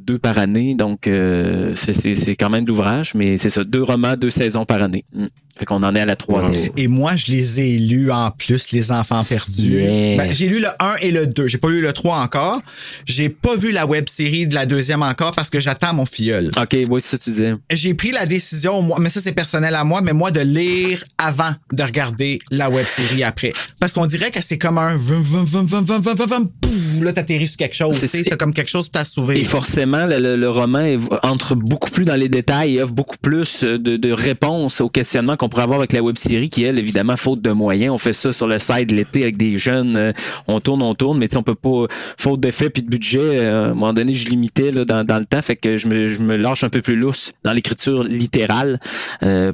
deux 0.01 0.17
par 0.19 0.37
année. 0.37 0.75
Donc, 0.75 1.07
euh, 1.07 1.73
c'est- 1.75 2.35
quand 2.35 2.49
même 2.49 2.63
de 2.63 2.69
l'ouvrage, 2.69 3.13
mais 3.15 3.37
c'est 3.37 3.49
ça, 3.49 3.63
deux 3.63 3.83
romans, 3.83 4.15
deux 4.15 4.29
saisons 4.29 4.65
par 4.65 4.81
année. 4.83 5.05
Mm. 5.13 5.25
Fait 5.57 5.63
qu'on 5.65 5.83
en 5.83 5.95
est 5.95 6.01
à 6.01 6.05
la 6.05 6.17
trois. 6.17 6.43
Wow. 6.49 6.51
Et 6.75 6.87
moi, 6.89 7.15
je 7.15 7.31
les 7.31 7.61
ai 7.61 7.77
lus 7.77 8.11
en 8.11 8.29
plus, 8.29 8.71
Les 8.73 8.91
Enfants 8.91 9.23
perdus. 9.23 9.81
Yeah. 9.81 10.17
Ben, 10.17 10.33
j'ai 10.33 10.47
lu 10.49 10.59
le 10.59 10.67
1 10.79 10.95
et 11.01 11.11
le 11.11 11.27
2. 11.27 11.47
J'ai 11.47 11.57
pas 11.57 11.69
lu 11.69 11.79
le 11.81 11.93
3 11.93 12.17
encore. 12.17 12.61
J'ai 13.05 13.29
pas 13.29 13.55
vu 13.55 13.71
la 13.71 13.85
web 13.85 14.09
série 14.09 14.47
de 14.47 14.53
la 14.53 14.65
deuxième 14.65 15.01
encore 15.01 15.31
parce 15.31 15.49
que 15.49 15.61
j'attends 15.61 15.93
mon 15.93 16.05
filleul. 16.05 16.49
OK, 16.61 16.75
oui, 16.89 16.99
c'est 16.99 17.11
ça 17.11 17.17
que 17.17 17.23
tu 17.23 17.29
disais. 17.29 17.53
J'ai 17.71 17.93
pris 17.93 18.11
la 18.11 18.25
décision, 18.25 18.81
moi, 18.81 18.97
mais 18.99 19.07
ça 19.09 19.21
c'est 19.21 19.31
personnel 19.31 19.75
à 19.75 19.85
moi, 19.85 20.01
mais 20.01 20.11
moi 20.11 20.29
de 20.31 20.41
lire 20.41 21.05
avant 21.17 21.51
de 21.71 21.83
regarder 21.83 22.39
la 22.57 22.69
web 22.69 22.87
série 22.87 23.23
après. 23.23 23.53
Parce 23.79 23.93
qu'on 23.93 24.05
dirait 24.05 24.31
que 24.31 24.41
c'est 24.41 24.57
comme 24.57 24.77
un 24.77 24.97
vum, 24.97 25.21
vum, 25.21 25.45
vum, 25.45 25.65
vum, 25.65 25.83
vum, 25.83 26.01
vum, 26.01 26.15
vum, 26.15 26.49
pouf, 26.61 27.01
là, 27.01 27.13
t'atterris 27.13 27.47
sur 27.47 27.57
quelque 27.57 27.75
chose. 27.75 28.05
T'as 28.29 28.35
comme 28.35 28.53
quelque 28.53 28.69
chose 28.69 28.85
pour 28.85 28.91
t'assouver. 28.91 29.39
Et 29.39 29.43
forcément, 29.43 30.05
le, 30.07 30.45
roman 30.49 30.97
entre 31.23 31.55
beaucoup 31.55 31.89
plus 31.89 32.05
dans 32.05 32.15
les 32.15 32.29
détails 32.29 32.77
et 32.77 32.81
offre 32.81 32.93
beaucoup 32.93 33.17
plus 33.21 33.63
euh, 33.63 33.77
de, 33.77 34.11
réponses 34.11 34.81
aux 34.81 34.89
questionnements 34.89 35.35
qu'on 35.35 35.49
pourrait 35.49 35.63
avoir 35.63 35.79
avec 35.79 35.91
la 35.91 36.01
web 36.01 36.17
série 36.17 36.49
qui, 36.49 36.63
elle, 36.63 36.79
évidemment, 36.79 37.15
faute 37.15 37.41
de 37.41 37.51
moyens. 37.51 37.93
On 37.93 37.97
fait 37.97 38.13
ça 38.13 38.31
sur 38.31 38.47
le 38.47 38.59
site 38.59 38.91
l'été 38.91 39.23
avec 39.23 39.37
des 39.37 39.57
jeunes. 39.57 39.97
Euh, 39.97 40.13
on 40.47 40.59
tourne, 40.59 40.81
on 40.81 40.95
tourne, 40.95 41.17
mais 41.17 41.35
on 41.35 41.43
peut 41.43 41.55
pas, 41.55 41.87
faute 42.17 42.39
d'effet 42.39 42.69
puis 42.69 42.83
de 42.83 42.89
budget, 42.89 43.19
euh, 43.19 43.65
à 43.65 43.67
un 43.67 43.73
moment 43.73 43.93
donné, 43.93 44.13
je 44.13 44.29
limitais 44.29 44.71
là, 44.71 44.85
dans, 44.85 45.03
dans, 45.03 45.19
le 45.19 45.25
temps. 45.25 45.41
Fait 45.41 45.55
que 45.55 45.77
je 45.77 45.87
me, 45.87 46.07
je 46.07 46.19
me 46.19 46.37
lâche 46.37 46.63
un 46.63 46.69
peu 46.69 46.81
plus 46.81 46.95
lousse 46.95 47.33
dans 47.43 47.53
l'écriture 47.53 48.03
littérale 48.03 48.79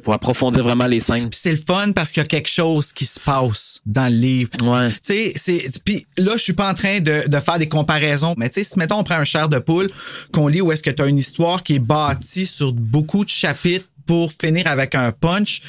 pour 0.04 0.14
approfondir 0.14 0.62
vraiment 0.62 0.86
les 0.86 1.00
scènes. 1.00 1.28
C'est 1.32 1.50
le 1.50 1.56
fun 1.56 1.92
parce 1.94 2.12
qu'il 2.12 2.22
y 2.22 2.24
a 2.24 2.28
quelque 2.28 2.48
chose 2.48 2.81
qui 2.90 3.04
se 3.04 3.20
passe 3.20 3.80
dans 3.86 4.10
le 4.10 4.18
livre. 4.18 4.50
Ouais. 4.62 4.90
Tu 4.90 4.98
sais, 5.02 5.32
c'est 5.36 5.84
puis 5.84 6.06
là 6.16 6.32
je 6.36 6.42
suis 6.42 6.52
pas 6.52 6.70
en 6.70 6.74
train 6.74 7.00
de, 7.00 7.28
de 7.28 7.38
faire 7.38 7.58
des 7.58 7.68
comparaisons, 7.68 8.34
mais 8.36 8.48
tu 8.48 8.54
sais 8.54 8.64
si 8.64 8.78
mettons 8.78 8.98
on 8.98 9.04
prend 9.04 9.16
un 9.16 9.24
chair 9.24 9.48
de 9.48 9.58
poule 9.58 9.90
qu'on 10.32 10.48
lit 10.48 10.60
où 10.60 10.72
est-ce 10.72 10.82
que 10.82 10.90
tu 10.90 11.02
as 11.02 11.06
une 11.06 11.18
histoire 11.18 11.62
qui 11.62 11.74
est 11.74 11.78
bâtie 11.78 12.46
sur 12.46 12.72
beaucoup 12.72 13.24
de 13.24 13.30
chapitres 13.30 13.88
pour 14.06 14.32
finir 14.32 14.66
avec 14.66 14.94
un 14.94 15.12
punch, 15.12 15.62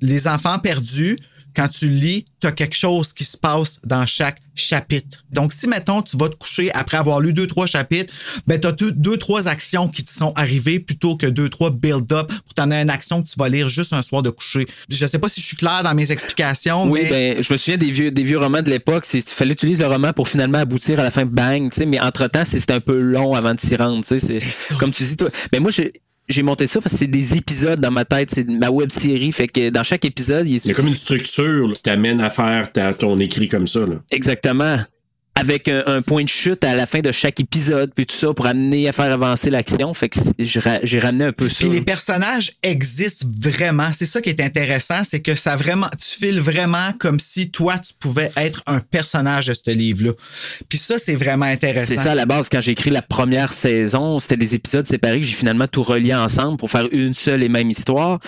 les 0.00 0.26
enfants 0.26 0.58
perdus 0.58 1.18
quand 1.54 1.68
tu 1.68 1.88
lis, 1.90 2.24
tu 2.40 2.46
as 2.46 2.52
quelque 2.52 2.76
chose 2.76 3.12
qui 3.12 3.24
se 3.24 3.36
passe 3.36 3.80
dans 3.84 4.06
chaque 4.06 4.38
chapitre. 4.54 5.24
Donc, 5.30 5.52
si, 5.52 5.66
mettons, 5.66 6.02
tu 6.02 6.16
vas 6.18 6.28
te 6.28 6.36
coucher 6.36 6.70
après 6.74 6.96
avoir 6.98 7.20
lu 7.20 7.32
deux, 7.32 7.46
trois 7.46 7.66
chapitres, 7.66 8.12
ben, 8.46 8.60
tu 8.60 8.66
as 8.68 8.72
deux, 8.72 8.92
deux, 8.92 9.16
trois 9.16 9.48
actions 9.48 9.88
qui 9.88 10.04
te 10.04 10.12
sont 10.12 10.32
arrivées 10.36 10.78
plutôt 10.80 11.16
que 11.16 11.26
deux, 11.26 11.48
trois 11.48 11.70
build-up 11.70 12.28
pour 12.28 12.54
t'en 12.54 12.70
une 12.70 12.90
action 12.90 13.22
que 13.22 13.28
tu 13.28 13.36
vas 13.38 13.48
lire 13.48 13.68
juste 13.68 13.92
un 13.92 14.02
soir 14.02 14.22
de 14.22 14.30
coucher. 14.30 14.66
Je 14.90 15.06
sais 15.06 15.18
pas 15.18 15.28
si 15.28 15.40
je 15.40 15.46
suis 15.46 15.56
clair 15.56 15.82
dans 15.82 15.94
mes 15.94 16.12
explications, 16.12 16.84
Oui, 16.90 17.00
mais... 17.04 17.10
ben, 17.36 17.42
je 17.42 17.52
me 17.52 17.56
souviens 17.56 17.78
des 17.78 17.90
vieux, 17.90 18.10
des 18.10 18.22
vieux 18.22 18.38
romans 18.38 18.62
de 18.62 18.70
l'époque. 18.70 19.06
Il 19.14 19.22
fallait 19.22 19.52
utiliser 19.52 19.84
le 19.84 19.88
roman 19.90 20.12
pour 20.12 20.28
finalement 20.28 20.58
aboutir 20.58 21.00
à 21.00 21.04
la 21.04 21.10
fin, 21.10 21.24
bang, 21.24 21.70
tu 21.70 21.76
sais, 21.76 21.86
mais 21.86 22.00
entre-temps, 22.00 22.44
c'était 22.44 22.74
un 22.74 22.80
peu 22.80 23.00
long 23.00 23.34
avant 23.34 23.54
de 23.54 23.60
s'y 23.60 23.76
rendre. 23.76 24.02
tu 24.04 24.18
sais, 24.18 24.20
c'est- 24.20 24.38
C'est 24.40 24.50
ça. 24.50 24.74
Comme 24.76 24.90
tu 24.92 25.02
dis, 25.04 25.16
toi. 25.16 25.28
Ben, 25.52 25.60
moi, 25.62 25.70
j'ai- 26.30 26.42
monté 26.42 26.66
ça 26.66 26.80
parce 26.80 26.92
que 26.94 26.98
c'est 26.98 27.06
des 27.06 27.36
épisodes 27.36 27.80
dans 27.80 27.90
ma 27.90 28.04
tête. 28.04 28.30
C'est 28.30 28.48
ma 28.48 28.70
web 28.70 28.90
série. 28.90 29.30
Fait 29.32 29.48
que 29.48 29.70
dans 29.70 29.82
chaque 29.84 30.04
épisode, 30.04 30.46
il 30.46 30.56
est 30.56 30.64
Il 30.64 30.68
y 30.68 30.70
a 30.70 30.74
comme 30.74 30.88
une 30.88 30.94
structure 30.94 31.72
qui 31.74 31.82
t'amène 31.82 32.20
à 32.20 32.30
faire 32.30 32.72
ta- 32.72 32.94
ton 32.94 33.18
écrit 33.20 33.48
comme 33.48 33.66
ça. 33.66 33.80
Là. 33.80 33.96
Exactement. 34.10 34.78
Avec 35.40 35.68
un, 35.68 35.82
un 35.86 36.02
point 36.02 36.24
de 36.24 36.28
chute 36.28 36.62
à 36.64 36.76
la 36.76 36.86
fin 36.86 37.00
de 37.00 37.12
chaque 37.12 37.40
épisode, 37.40 37.92
puis 37.94 38.06
tout 38.06 38.14
ça 38.16 38.32
pour 38.34 38.46
amener 38.46 38.88
à 38.88 38.92
faire 38.92 39.12
avancer 39.12 39.50
l'action. 39.50 39.92
Fait 39.94 40.08
que 40.08 40.18
j'ai 40.38 40.60
ra- 40.60 40.80
j'ai 40.82 40.98
ramené 41.00 41.24
un 41.26 41.32
peu 41.32 41.48
ça. 41.48 41.54
Puis 41.60 41.68
les 41.70 41.82
personnages 41.82 42.52
existent 42.62 43.26
vraiment. 43.40 43.90
C'est 43.92 44.06
ça 44.06 44.20
qui 44.20 44.30
est 44.30 44.40
intéressant, 44.40 45.02
c'est 45.04 45.20
que 45.20 45.34
ça 45.34 45.56
vraiment, 45.56 45.88
tu 45.98 46.26
files 46.26 46.40
vraiment 46.40 46.92
comme 46.98 47.18
si 47.20 47.50
toi, 47.50 47.78
tu 47.78 47.92
pouvais 47.98 48.30
être 48.36 48.62
un 48.66 48.80
personnage 48.80 49.46
de 49.46 49.52
ce 49.54 49.70
livre-là. 49.70 50.12
Puis 50.68 50.78
ça, 50.78 50.98
c'est 50.98 51.14
vraiment 51.14 51.46
intéressant. 51.46 51.86
C'est 51.88 51.96
ça 51.96 52.12
à 52.12 52.14
la 52.14 52.26
base, 52.26 52.48
quand 52.48 52.60
j'ai 52.60 52.72
écrit 52.72 52.90
la 52.90 53.02
première 53.02 53.52
saison, 53.52 54.18
c'était 54.18 54.36
des 54.36 54.54
épisodes 54.54 54.86
séparés 54.86 55.20
que 55.20 55.26
j'ai 55.26 55.34
finalement 55.34 55.66
tout 55.66 55.82
relié 55.82 56.14
ensemble 56.14 56.56
pour 56.58 56.70
faire 56.70 56.84
une 56.92 57.14
seule 57.14 57.42
et 57.42 57.48
même 57.48 57.70
histoire. 57.70 58.20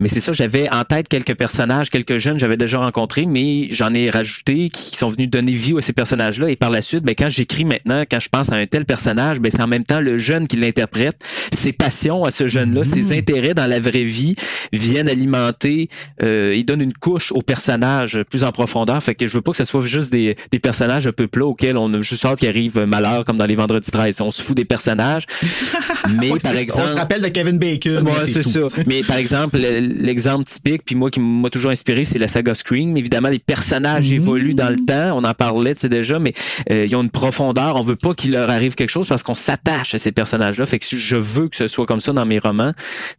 Mais 0.00 0.08
c'est 0.08 0.20
ça, 0.20 0.32
j'avais 0.32 0.68
en 0.70 0.84
tête 0.84 1.08
quelques 1.08 1.34
personnages, 1.34 1.88
quelques 1.90 2.18
jeunes 2.18 2.34
que 2.34 2.40
j'avais 2.40 2.56
déjà 2.56 2.78
rencontrés, 2.78 3.26
mais 3.26 3.68
j'en 3.70 3.92
ai 3.94 4.10
rajouté 4.10 4.68
qui 4.70 4.96
sont 4.96 5.08
venus 5.08 5.30
donner 5.30 5.52
vie 5.52 5.74
à 5.76 5.80
ces 5.80 5.92
personnages-là. 5.92 6.50
Et 6.50 6.56
par 6.58 6.70
la 6.70 6.82
suite, 6.82 7.04
ben, 7.04 7.14
quand 7.16 7.28
j'écris 7.30 7.64
maintenant, 7.64 8.02
quand 8.10 8.18
je 8.18 8.28
pense 8.28 8.52
à 8.52 8.56
un 8.56 8.66
tel 8.66 8.84
personnage, 8.84 9.40
ben, 9.40 9.50
c'est 9.50 9.62
en 9.62 9.66
même 9.66 9.84
temps 9.84 10.00
le 10.00 10.18
jeune 10.18 10.46
qui 10.48 10.56
l'interprète. 10.56 11.16
Ses 11.52 11.72
passions 11.72 12.24
à 12.24 12.30
ce 12.30 12.46
jeune-là, 12.48 12.84
ses 12.84 13.16
intérêts 13.16 13.54
dans 13.54 13.66
la 13.66 13.80
vraie 13.80 14.04
vie 14.04 14.34
viennent 14.72 15.08
alimenter, 15.08 15.88
euh, 16.22 16.54
ils 16.56 16.64
donnent 16.64 16.82
une 16.82 16.92
couche 16.92 17.32
au 17.32 17.40
personnage 17.42 18.20
plus 18.30 18.44
en 18.44 18.52
profondeur. 18.52 19.02
Fait 19.02 19.14
que 19.14 19.26
je 19.26 19.32
veux 19.34 19.40
pas 19.42 19.52
que 19.52 19.56
ce 19.58 19.64
soit 19.64 19.80
juste 19.86 20.10
des, 20.12 20.36
des 20.50 20.58
personnages 20.58 21.06
un 21.06 21.12
peu 21.12 21.26
plats 21.28 21.46
auxquels 21.46 21.76
on 21.76 21.92
a 21.94 22.00
juste 22.00 22.24
hâte 22.24 22.38
qu'il 22.40 22.48
arrive 22.48 22.78
malheur 22.80 23.24
comme 23.24 23.38
dans 23.38 23.46
les 23.46 23.54
vendredis 23.54 23.90
13. 23.90 24.20
On 24.20 24.30
se 24.30 24.42
fout 24.42 24.56
des 24.56 24.64
personnages. 24.64 25.24
Mais 26.20 26.30
Oui, 26.30 26.38
par 26.42 26.56
exemple. 26.56 26.82
On 26.84 26.88
se 26.92 26.96
rappelle 26.96 27.22
de 27.22 27.28
Kevin 27.28 27.58
Bacon. 27.58 28.06
Ouais, 28.06 28.26
c'est 28.26 28.42
ça. 28.42 28.60
Mais 28.86 29.02
par 29.02 29.16
exemple, 29.16 29.58
le- 29.58 29.80
l'exemple 29.80 30.44
typique, 30.44 30.82
puis 30.84 30.94
moi 30.94 31.10
qui 31.10 31.20
m'a 31.20 31.50
toujours 31.50 31.70
inspiré, 31.70 32.04
c'est 32.04 32.18
la 32.18 32.28
saga 32.28 32.54
Scream. 32.54 32.96
Évidemment, 32.96 33.28
les 33.28 33.38
personnages 33.38 34.10
évoluent 34.10 34.54
dans 34.54 34.70
le 34.70 34.76
temps. 34.84 35.16
On 35.18 35.24
en 35.24 35.34
parlait, 35.34 35.74
tu 35.74 35.82
sais 35.82 35.88
déjà, 35.88 36.18
mais 36.18 36.32
euh, 36.70 36.86
ils 36.88 36.94
ont 36.96 37.02
une 37.02 37.10
profondeur. 37.10 37.76
On 37.76 37.82
veut 37.82 37.96
pas 37.96 38.14
qu'il 38.14 38.32
leur 38.32 38.50
arrive 38.50 38.74
quelque 38.74 38.90
chose 38.90 39.08
parce 39.08 39.22
qu'on 39.22 39.34
s'attache 39.34 39.94
à 39.94 39.98
ces 39.98 40.12
personnages-là. 40.12 40.66
Fait 40.66 40.78
que 40.78 40.86
je 40.90 41.16
veux 41.16 41.48
que 41.48 41.56
ce 41.56 41.68
soit 41.68 41.86
comme 41.86 42.00
ça 42.00 42.12
dans 42.12 42.26
mes 42.26 42.38
romans. 42.38 42.72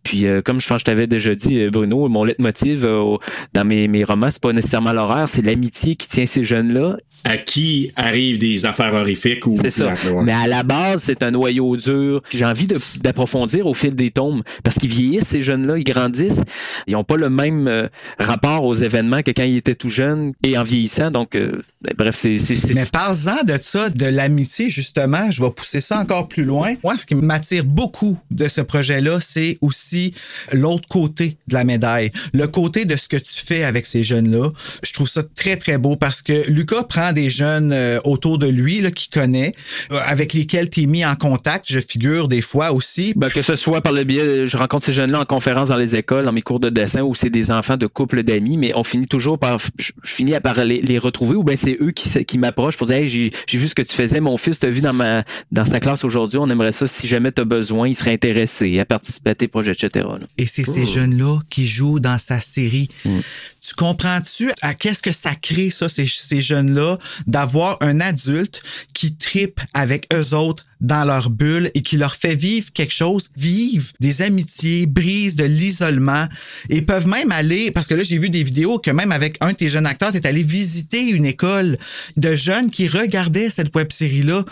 Puis 0.04 0.26
euh, 0.26 0.42
comme 0.42 0.60
je 0.60 0.68
pense 0.68 0.76
que 0.78 0.80
je 0.82 0.86
t'avais 0.86 1.08
déjà 1.08 1.36
dit, 1.36 1.60
euh, 1.60 1.70
Bruno, 1.70 2.08
mon 2.10 2.24
leitmotiv 2.24 2.86
euh, 2.86 3.18
dans 3.54 3.66
mes, 3.66 3.88
mes 3.88 4.04
romans, 4.04 4.30
c'est 4.32 4.42
pas 4.42 4.54
nécessairement 4.54 4.94
l'horreur, 4.94 5.28
c'est 5.30 5.42
l'amitié 5.42 5.96
qui 5.96 6.08
tient 6.08 6.26
ces 6.26 6.44
jeunes-là 6.44 6.98
À 7.24 7.38
qui 7.38 7.92
arrivent 7.96 8.38
des 8.40 8.66
affaires 8.66 8.94
horrifiques 8.94 9.46
ou. 9.48 9.56
c'est 9.62 9.70
ça. 9.70 9.94
Ouais. 10.12 10.24
Mais 10.24 10.34
à 10.34 10.48
la 10.48 10.64
base, 10.64 11.04
c'est 11.04 11.24
un 11.24 11.32
noyau 11.32 11.76
dur. 11.78 12.22
J'ai 12.32 12.46
envie 12.46 12.68
d'approfondir 13.02 13.66
au 13.68 13.74
fil 13.74 13.96
des 13.96 14.12
tomes 14.12 14.44
parce 14.64 14.78
qu'ils 14.78 14.90
vieillissent, 14.90 15.26
ces 15.26 15.42
jeunes-là, 15.42 15.78
ils 15.78 15.84
grandissent. 15.84 16.44
Ils 16.88 16.94
n'ont 16.94 17.04
pas 17.04 17.18
le 17.18 17.30
même 17.30 17.68
euh, 17.68 17.88
rapport 18.20 18.64
aux 18.66 18.74
événements 18.74 19.22
que 19.22 19.32
quand 19.32 19.44
ils 19.44 19.58
étaient 19.58 19.76
tout 19.76 19.90
jeunes 19.90 20.34
et 20.44 20.58
en 20.58 20.64
vieillissant. 20.64 21.12
Donc, 21.12 21.36
euh, 21.36 21.62
ben, 21.82 21.94
bref, 21.98 22.16
c'est. 22.16 22.38
c'est- 22.38 22.56
c'est- 22.56 22.74
Mais 22.74 22.86
parle-en 23.10 23.44
de 23.44 23.58
ça, 23.62 23.90
de 23.90 24.06
l'amitié, 24.06 24.70
justement. 24.70 25.32
Je 25.32 25.42
vais 25.42 25.50
pousser 25.50 25.82
ça 25.82 26.00
encore 26.00 26.28
plus 26.28 26.44
loin. 26.44 26.76
Moi, 26.84 26.98
ce 26.98 27.06
qui 27.06 27.16
m'attire 27.16 27.66
beaucoup 27.66 28.18
de 28.30 28.48
ce 28.48 28.62
projet-là, 28.62 29.20
c'est 29.20 29.58
aussi 29.62 30.14
l'autre 30.54 30.88
côté 30.88 31.38
de 31.48 31.54
la 31.54 31.64
médaille. 31.64 32.12
Le 32.34 32.48
côté 32.48 32.86
de 32.86 32.96
ce 32.96 33.08
que 33.08 33.18
tu 33.18 33.34
fais 33.34 33.64
avec 33.64 33.86
ces 33.86 34.04
jeunes-là. 34.04 34.50
Je 34.84 34.94
trouve 34.94 35.10
ça 35.10 35.24
très, 35.24 35.58
très 35.58 35.78
beau 35.78 35.96
parce 35.96 36.22
que 36.22 36.50
Lucas 36.50 36.84
prend 36.84 37.14
des 37.14 37.30
jeunes 37.30 37.74
euh, 37.74 38.00
autour 38.04 38.38
de 38.38 38.48
lui, 38.48 38.80
qu'il 38.92 39.12
connaît, 39.12 39.54
euh, 39.92 40.00
avec 40.06 40.34
lesquels 40.34 40.70
tu 40.70 40.84
es 40.84 40.86
mis 40.86 41.06
en 41.06 41.16
contact. 41.16 41.66
Je 41.68 41.80
figure 41.80 42.28
des 42.28 42.42
fois 42.42 42.72
aussi. 42.72 43.14
Ben, 43.16 43.30
que 43.30 43.42
ce 43.42 43.58
soit 43.58 43.82
par 43.82 43.94
le 43.94 44.04
biais, 44.04 44.46
je 44.46 44.58
rencontre 44.58 44.86
ces 44.86 44.94
jeunes-là 44.94 45.22
en 45.22 45.26
conférence 45.26 45.70
dans 45.70 45.78
les 45.78 45.96
écoles, 45.96 46.26
dans 46.26 46.34
mes 46.34 46.42
cours 46.42 46.60
de 46.60 46.70
dessin, 46.70 47.02
ou 47.02 47.16
c'est 47.16 47.30
des 47.30 47.52
enfants 47.52 47.78
de 47.78 47.88
couples 47.88 48.24
d'amis, 48.24 48.58
mais 48.58 48.72
on 48.76 48.84
finit 48.84 49.08
toujours 49.08 49.40
par, 49.40 49.58
je, 49.78 49.92
finis 50.04 50.34
par 50.42 50.64
les, 50.64 50.82
les 50.82 50.98
retrouver, 50.98 51.36
ou 51.36 51.44
bien 51.44 51.56
c'est 51.56 51.78
eux 51.82 51.92
qui, 51.92 52.26
qui 52.26 52.38
m'approchent 52.38 52.78
pour 52.78 52.88
dire, 52.88 52.99
hey, 53.00 53.08
j'ai 53.08 53.32
j'ai 53.48 53.58
vu 53.58 53.68
ce 53.68 53.76
que 53.76 53.82
tu 53.82 53.94
faisais, 53.94 54.20
mon 54.20 54.38
fils 54.38 54.60
t'a 54.60 54.70
vu 54.70 54.82
dans 54.82 54.94
ma 54.94 55.24
dans 55.52 55.66
sa 55.66 55.80
classe 55.80 56.04
aujourd'hui, 56.04 56.38
on 56.38 56.50
aimerait 56.50 56.72
ça, 56.72 56.88
si 56.88 57.08
jamais 57.08 57.32
tu 57.32 57.42
as 57.42 57.46
besoin, 57.46 57.88
il 57.88 57.96
serait 57.96 58.14
intéressé 58.14 58.80
à 58.80 58.86
participer 58.86 59.32
à 59.32 59.36
tes 59.36 59.48
projets, 59.48 59.72
etc. 59.72 60.06
là. 60.08 60.28
Et 60.38 60.46
c'est 60.46 60.64
ces 60.64 60.86
jeunes-là 60.86 61.40
qui 61.50 61.68
jouent 61.68 62.00
dans 62.00 62.18
sa 62.18 62.40
série. 62.40 62.90
Tu 63.04 63.76
comprends-tu 63.76 64.52
à 64.62 64.74
qu'est-ce 64.74 65.02
que 65.02 65.12
ça 65.12 65.36
crée, 65.36 65.70
ça, 65.70 65.90
ces, 65.90 66.08
ces 66.08 66.42
jeunes-là, 66.42 66.98
d'avoir 67.28 67.78
un 67.82 68.00
adulte 68.00 68.62
qui 68.94 69.16
tripe 69.16 69.60
avec 69.74 70.08
eux 70.14 70.34
autres 70.34 70.66
dans 70.82 71.04
leur 71.04 71.30
bulle 71.30 71.72
et 71.74 71.82
qui 71.82 71.98
leur 71.98 72.16
fait 72.16 72.36
vivre 72.36 72.72
quelque 72.74 72.94
chose, 72.94 73.30
vivre 73.36 73.88
des 74.00 74.22
amitiés, 74.22 74.86
brise 74.86 75.36
de 75.36 75.44
l'isolement 75.44 76.26
et 76.70 76.82
peuvent 76.82 77.08
même 77.08 77.32
aller, 77.32 77.72
parce 77.72 77.88
que 77.88 77.96
là, 77.96 78.04
j'ai 78.04 78.18
vu 78.18 78.30
des 78.30 78.44
vidéos 78.44 78.80
que 78.80 78.92
même 78.92 79.12
avec 79.12 79.38
un 79.42 79.50
de 79.50 79.56
tes 79.56 79.70
jeunes 79.70 79.86
acteurs, 79.86 80.12
t'es 80.12 80.26
allé 80.26 80.44
visiter 80.44 81.02
une 81.08 81.26
école 81.26 81.78
de 82.18 82.36
jeunes 82.36 82.70
qui 82.70 82.88
regardaient 82.88 83.50
cette 83.50 83.76
web-série-là. 83.76 84.44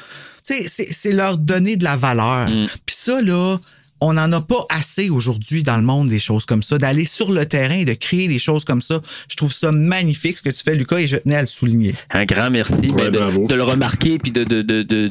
Tu 0.46 0.54
sais, 0.54 0.68
c'est- 0.68 0.92
c'est 0.92 1.12
leur 1.12 1.38
donner 1.38 1.76
de 1.78 1.84
la 1.84 1.96
valeur. 1.96 2.48
Puis 2.86 2.96
ça, 2.98 3.22
là, 3.22 3.58
on 4.02 4.14
n'en 4.14 4.32
a 4.32 4.42
pas 4.42 4.66
assez 4.70 5.10
aujourd'hui 5.10 5.64
dans 5.64 5.78
le 5.78 5.84
monde 5.84 6.10
des 6.10 6.20
choses 6.20 6.46
comme 6.46 6.64
ça, 6.64 6.78
d'aller 6.78 7.06
sur 7.06 7.32
le 7.32 7.46
terrain 7.46 7.76
et 7.76 7.86
de 7.86 7.94
créer 7.94 8.28
des 8.28 8.40
choses 8.40 8.64
comme 8.66 8.82
ça. 8.82 9.02
Je 9.30 9.36
trouve 9.36 9.52
ça 9.52 9.72
magnifique 9.72 10.38
ce 10.38 10.44
que 10.44 10.50
tu 10.50 10.64
fais, 10.64 10.76
Lucas, 10.76 10.98
et 11.00 11.08
je 11.08 11.18
tenais 11.18 11.36
à 11.36 11.42
le 11.42 11.48
souligner. 11.48 11.96
Un 12.12 12.26
grand 12.26 12.50
merci 12.52 12.90
Ouais, 12.92 13.10
ben, 13.10 13.46
de, 13.48 13.56
le 13.56 13.64
remarquer 13.64 14.18
puis 14.20 14.32
de, 14.32 14.44
de, 14.44 14.62
de, 14.62 14.84
de- 14.84 15.10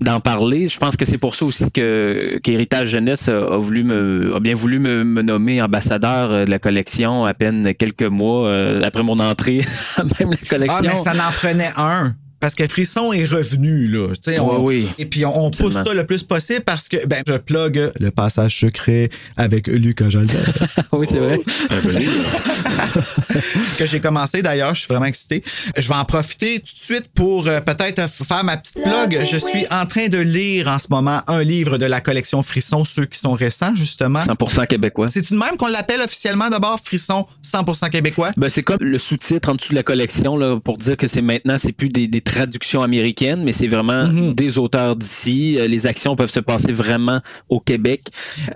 d'en 0.00 0.20
parler. 0.20 0.68
Je 0.68 0.78
pense 0.78 0.96
que 0.96 1.04
c'est 1.04 1.18
pour 1.18 1.34
ça 1.34 1.44
aussi 1.44 1.70
que 1.70 2.38
qu'Héritage 2.42 2.88
Jeunesse 2.90 3.28
a, 3.28 3.38
a 3.54 3.56
voulu 3.58 3.84
me 3.84 4.32
a 4.34 4.40
bien 4.40 4.54
voulu 4.54 4.78
me, 4.78 5.04
me 5.04 5.22
nommer 5.22 5.60
ambassadeur 5.62 6.30
euh, 6.32 6.44
de 6.44 6.50
la 6.50 6.58
collection 6.58 7.24
à 7.24 7.34
peine 7.34 7.74
quelques 7.74 8.02
mois 8.02 8.48
euh, 8.48 8.80
après 8.84 9.02
mon 9.02 9.18
entrée 9.18 9.64
à 9.96 10.04
même 10.20 10.30
la 10.30 10.36
collection. 10.36 10.66
Ah, 10.68 10.80
mais 10.82 10.96
ça 10.96 11.14
n'en 11.14 11.32
prenait 11.32 11.70
un. 11.76 12.14
Parce 12.40 12.54
que 12.54 12.66
Frisson 12.66 13.12
est 13.12 13.24
revenu, 13.24 13.88
là. 13.88 14.08
Tu 14.08 14.14
sais, 14.32 14.38
on- 14.38 14.62
oui. 14.64 14.86
Et 14.98 15.06
puis, 15.06 15.24
on, 15.24 15.46
on 15.46 15.50
pousse 15.50 15.72
ça 15.74 15.94
le 15.94 16.04
plus 16.06 16.22
possible 16.22 16.62
parce 16.64 16.88
que, 16.88 17.04
ben, 17.06 17.22
je 17.26 17.34
plug 17.34 17.92
le 17.98 18.10
passage 18.10 18.58
secret 18.60 19.08
avec 19.36 19.66
Lucas 19.68 20.10
Jalbert. 20.10 20.52
oui, 20.92 21.06
c'est 21.08 21.18
vrai. 21.18 21.40
Venir. 21.82 22.10
que 23.78 23.86
j'ai 23.86 24.00
commencé 24.00 24.42
d'ailleurs, 24.42 24.74
je 24.74 24.80
suis 24.80 24.88
vraiment 24.88 25.06
excité. 25.06 25.42
Je 25.76 25.88
vais 25.88 25.94
en 25.94 26.04
profiter 26.04 26.60
tout 26.60 26.74
de 26.74 26.78
suite 26.78 27.08
pour 27.14 27.46
euh, 27.48 27.60
peut-être 27.60 28.08
faire 28.08 28.44
ma 28.44 28.56
petite 28.56 28.82
blog. 28.84 29.18
Je 29.30 29.36
suis 29.36 29.64
en 29.70 29.86
train 29.86 30.08
de 30.08 30.18
lire 30.18 30.68
en 30.68 30.78
ce 30.78 30.86
moment 30.90 31.22
un 31.26 31.42
livre 31.42 31.78
de 31.78 31.86
la 31.86 32.00
collection 32.00 32.42
Frisson, 32.42 32.84
ceux 32.84 33.06
qui 33.06 33.18
sont 33.18 33.32
récents 33.32 33.74
justement. 33.74 34.20
100% 34.20 34.66
québécois. 34.68 35.06
C'est 35.06 35.22
tout 35.22 35.34
de 35.34 35.38
même 35.38 35.56
qu'on 35.56 35.68
l'appelle 35.68 36.00
officiellement 36.00 36.48
d'abord 36.50 36.80
Frisson 36.82 37.26
100% 37.44 37.90
québécois. 37.90 38.30
Ben, 38.36 38.48
c'est 38.50 38.62
comme 38.62 38.78
le 38.80 38.98
sous-titre 38.98 39.48
en 39.48 39.54
dessous 39.54 39.70
de 39.70 39.76
la 39.76 39.82
collection 39.82 40.36
là, 40.36 40.58
pour 40.62 40.76
dire 40.76 40.96
que 40.96 41.06
c'est 41.08 41.22
maintenant, 41.22 41.56
c'est 41.58 41.72
plus 41.72 41.88
des, 41.88 42.08
des 42.08 42.20
traductions 42.26 42.82
américaines, 42.82 43.42
mais 43.44 43.52
c'est 43.52 43.68
vraiment 43.68 44.06
Mhm. 44.08 44.34
des 44.34 44.58
auteurs 44.58 44.96
d'ici. 44.96 45.56
Euh, 45.58 45.66
Les 45.68 45.86
actions 45.86 46.16
peuvent 46.16 46.30
se 46.30 46.40
passer 46.40 46.72
vraiment 46.72 47.20
au 47.48 47.60
Québec. 47.60 48.02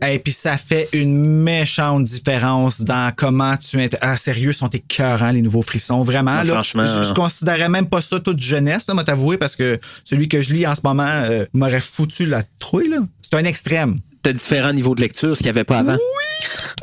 Et 0.07 0.19
puis 0.19 0.33
ça 0.33 0.57
fait 0.59 0.89
une 0.93 1.17
méchante 1.43 2.05
différence 2.05 2.83
dans 2.83 3.13
comment 3.17 3.57
tu 3.57 3.79
ah 4.01 4.17
sérieux 4.17 4.53
sont 4.53 4.69
écœurants 4.69 5.31
les 5.31 5.43
nouveaux 5.43 5.63
frissons 5.63 6.03
vraiment 6.03 6.33
Ah, 6.41 6.45
là. 6.45 6.53
franchement, 6.55 6.85
je, 6.85 7.03
je 7.03 7.09
hein. 7.11 7.15
considérais 7.15 7.69
même 7.69 7.87
pas 7.87 8.01
ça 8.01 8.21
toute 8.21 8.41
jeunesse 8.41 8.87
là, 8.89 8.95
moi 8.95 9.05
t'avouer 9.05 9.39
parce 9.39 9.57
que 9.57 9.79
celui 10.05 10.29
que 10.29 10.43
je 10.43 10.53
lis 10.53 10.67
en 10.67 10.75
ce 10.75 10.81
moment 10.85 11.07
euh, 11.09 11.47
m'aurait 11.55 11.81
foutu 11.81 12.27
la 12.27 12.43
trouille 12.59 12.89
là. 12.89 12.99
C'est 13.23 13.35
un 13.37 13.45
extrême. 13.45 14.01
T'as 14.23 14.33
différents 14.35 14.73
niveaux 14.73 14.95
de 14.95 15.01
lecture, 15.01 15.35
ce 15.37 15.43
qu'il 15.43 15.47
n'y 15.51 15.57
avait 15.57 15.65
pas 15.65 15.79
avant. 15.79 15.97
C'est 15.97 16.30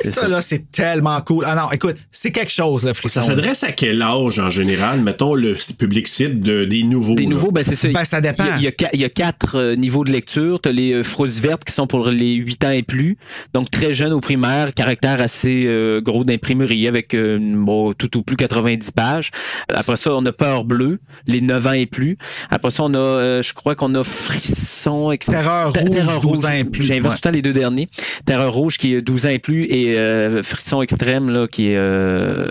Ça, 0.02 0.12
ça. 0.12 0.28
là, 0.28 0.40
c'est 0.42 0.70
tellement 0.70 1.20
cool. 1.22 1.44
Ah 1.46 1.54
non, 1.54 1.70
écoute, 1.72 1.96
c'est 2.10 2.30
quelque 2.32 2.52
chose, 2.52 2.84
le 2.84 2.92
frisson. 2.92 3.22
Ça 3.22 3.26
s'adresse 3.28 3.62
à 3.64 3.72
quel 3.72 4.00
âge 4.02 4.38
en 4.38 4.50
général? 4.50 5.00
Mettons 5.00 5.34
le 5.34 5.54
public 5.78 6.06
cible 6.08 6.40
de, 6.40 6.64
des 6.64 6.82
nouveaux. 6.82 7.14
Des 7.14 7.24
là. 7.24 7.28
nouveaux, 7.30 7.50
ben 7.50 7.64
c'est 7.64 7.76
ça. 7.76 7.88
Ben, 7.92 8.04
ça 8.04 8.20
dépend. 8.20 8.44
Il 8.44 8.48
y 8.48 8.52
a, 8.52 8.58
il 8.58 8.64
y 8.64 8.66
a 8.68 8.70
qua- 8.72 8.90
il 8.92 9.00
y 9.00 9.04
a 9.04 9.08
quatre 9.08 9.56
euh, 9.56 9.76
niveaux 9.76 10.04
de 10.04 10.12
lecture. 10.12 10.60
Tu 10.60 10.68
as 10.68 10.72
les 10.72 10.92
euh, 10.94 11.02
froses 11.02 11.40
vertes 11.40 11.64
qui 11.64 11.72
sont 11.72 11.86
pour 11.86 12.08
les 12.08 12.34
8 12.34 12.64
ans 12.64 12.70
et 12.70 12.82
plus. 12.82 13.18
Donc, 13.54 13.70
très 13.70 13.92
jeunes 13.94 14.12
au 14.12 14.20
primaire, 14.20 14.74
caractère 14.74 15.20
assez 15.20 15.64
euh, 15.66 16.00
gros 16.00 16.24
d'imprimerie 16.24 16.86
avec 16.88 17.14
euh, 17.14 17.38
bon, 17.40 17.92
tout 17.92 18.16
ou 18.18 18.22
plus 18.22 18.36
90 18.36 18.90
pages. 18.92 19.30
Après 19.72 19.96
ça, 19.96 20.12
on 20.14 20.24
a 20.26 20.32
Peur 20.32 20.64
bleue, 20.64 21.00
les 21.26 21.40
9 21.40 21.66
ans 21.66 21.72
et 21.72 21.86
plus. 21.86 22.16
Après 22.50 22.70
ça, 22.70 22.84
on 22.84 22.94
a, 22.94 22.98
euh, 22.98 23.42
je 23.42 23.52
crois 23.54 23.74
qu'on 23.74 23.94
a 23.94 24.04
Frisson... 24.04 25.12
Terreur 25.18 25.72
Ter- 25.72 25.82
rouge, 25.84 26.20
12 26.20 26.44
ans 26.46 26.50
et 26.52 26.64
plus. 26.64 26.88
Ouais. 26.90 26.98
tout 27.00 27.08
le 27.08 27.18
temps 27.18 27.30
les 27.30 27.42
deux 27.42 27.52
derniers. 27.52 27.88
Terreur 28.24 28.52
rouge 28.52 28.78
qui 28.78 28.94
est 28.94 29.02
12 29.02 29.26
ans 29.26 29.30
et 29.30 29.38
plus 29.38 29.47
et 29.68 29.98
euh, 29.98 30.42
Frisson 30.42 30.82
extrême 30.82 31.30
là, 31.30 31.46
qui 31.48 31.68
est 31.70 31.76
euh, 31.76 32.48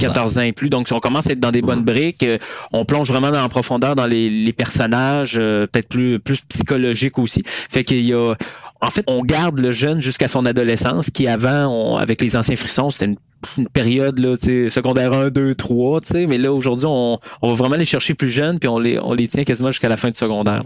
14 0.00 0.38
ans. 0.38 0.40
ans 0.40 0.44
et 0.44 0.52
plus. 0.52 0.70
Donc, 0.70 0.88
si 0.88 0.92
on 0.92 1.00
commence 1.00 1.26
à 1.26 1.32
être 1.32 1.40
dans 1.40 1.50
des 1.50 1.62
bonnes 1.62 1.82
briques, 1.84 2.22
euh, 2.22 2.38
on 2.72 2.84
plonge 2.84 3.08
vraiment 3.08 3.30
dans, 3.30 3.42
en 3.42 3.48
profondeur 3.48 3.94
dans 3.94 4.06
les, 4.06 4.28
les 4.30 4.52
personnages, 4.52 5.36
euh, 5.38 5.66
peut-être 5.66 5.88
plus, 5.88 6.18
plus 6.18 6.40
psychologiques 6.48 7.18
aussi. 7.18 7.42
Fait 7.46 7.84
qu'il 7.84 8.04
y 8.04 8.12
a. 8.14 8.34
En 8.84 8.90
fait, 8.90 9.04
on 9.06 9.22
garde 9.22 9.60
le 9.60 9.70
jeune 9.70 10.00
jusqu'à 10.00 10.26
son 10.26 10.44
adolescence, 10.44 11.08
qui 11.10 11.28
avant, 11.28 11.66
on- 11.68 11.96
avec 11.96 12.20
les 12.20 12.34
anciens 12.34 12.56
frissons, 12.56 12.90
c'était 12.90 13.04
une, 13.04 13.16
une 13.58 13.68
période 13.68 14.18
là, 14.18 14.36
tu 14.36 14.44
sais, 14.64 14.70
secondaire 14.70 15.12
1, 15.12 15.30
2, 15.30 15.54
3, 15.54 16.00
tu 16.00 16.06
sais, 16.08 16.26
mais 16.26 16.36
là, 16.36 16.52
aujourd'hui, 16.52 16.86
on, 16.88 17.20
on 17.42 17.48
va 17.48 17.54
vraiment 17.54 17.76
les 17.76 17.84
chercher 17.84 18.14
plus 18.14 18.28
jeunes, 18.30 18.58
puis 18.58 18.68
on 18.68 18.80
les, 18.80 18.98
on 18.98 19.12
les 19.12 19.28
tient 19.28 19.44
quasiment 19.44 19.70
jusqu'à 19.70 19.88
la 19.88 19.96
fin 19.96 20.08
du 20.10 20.18
secondaire. 20.18 20.64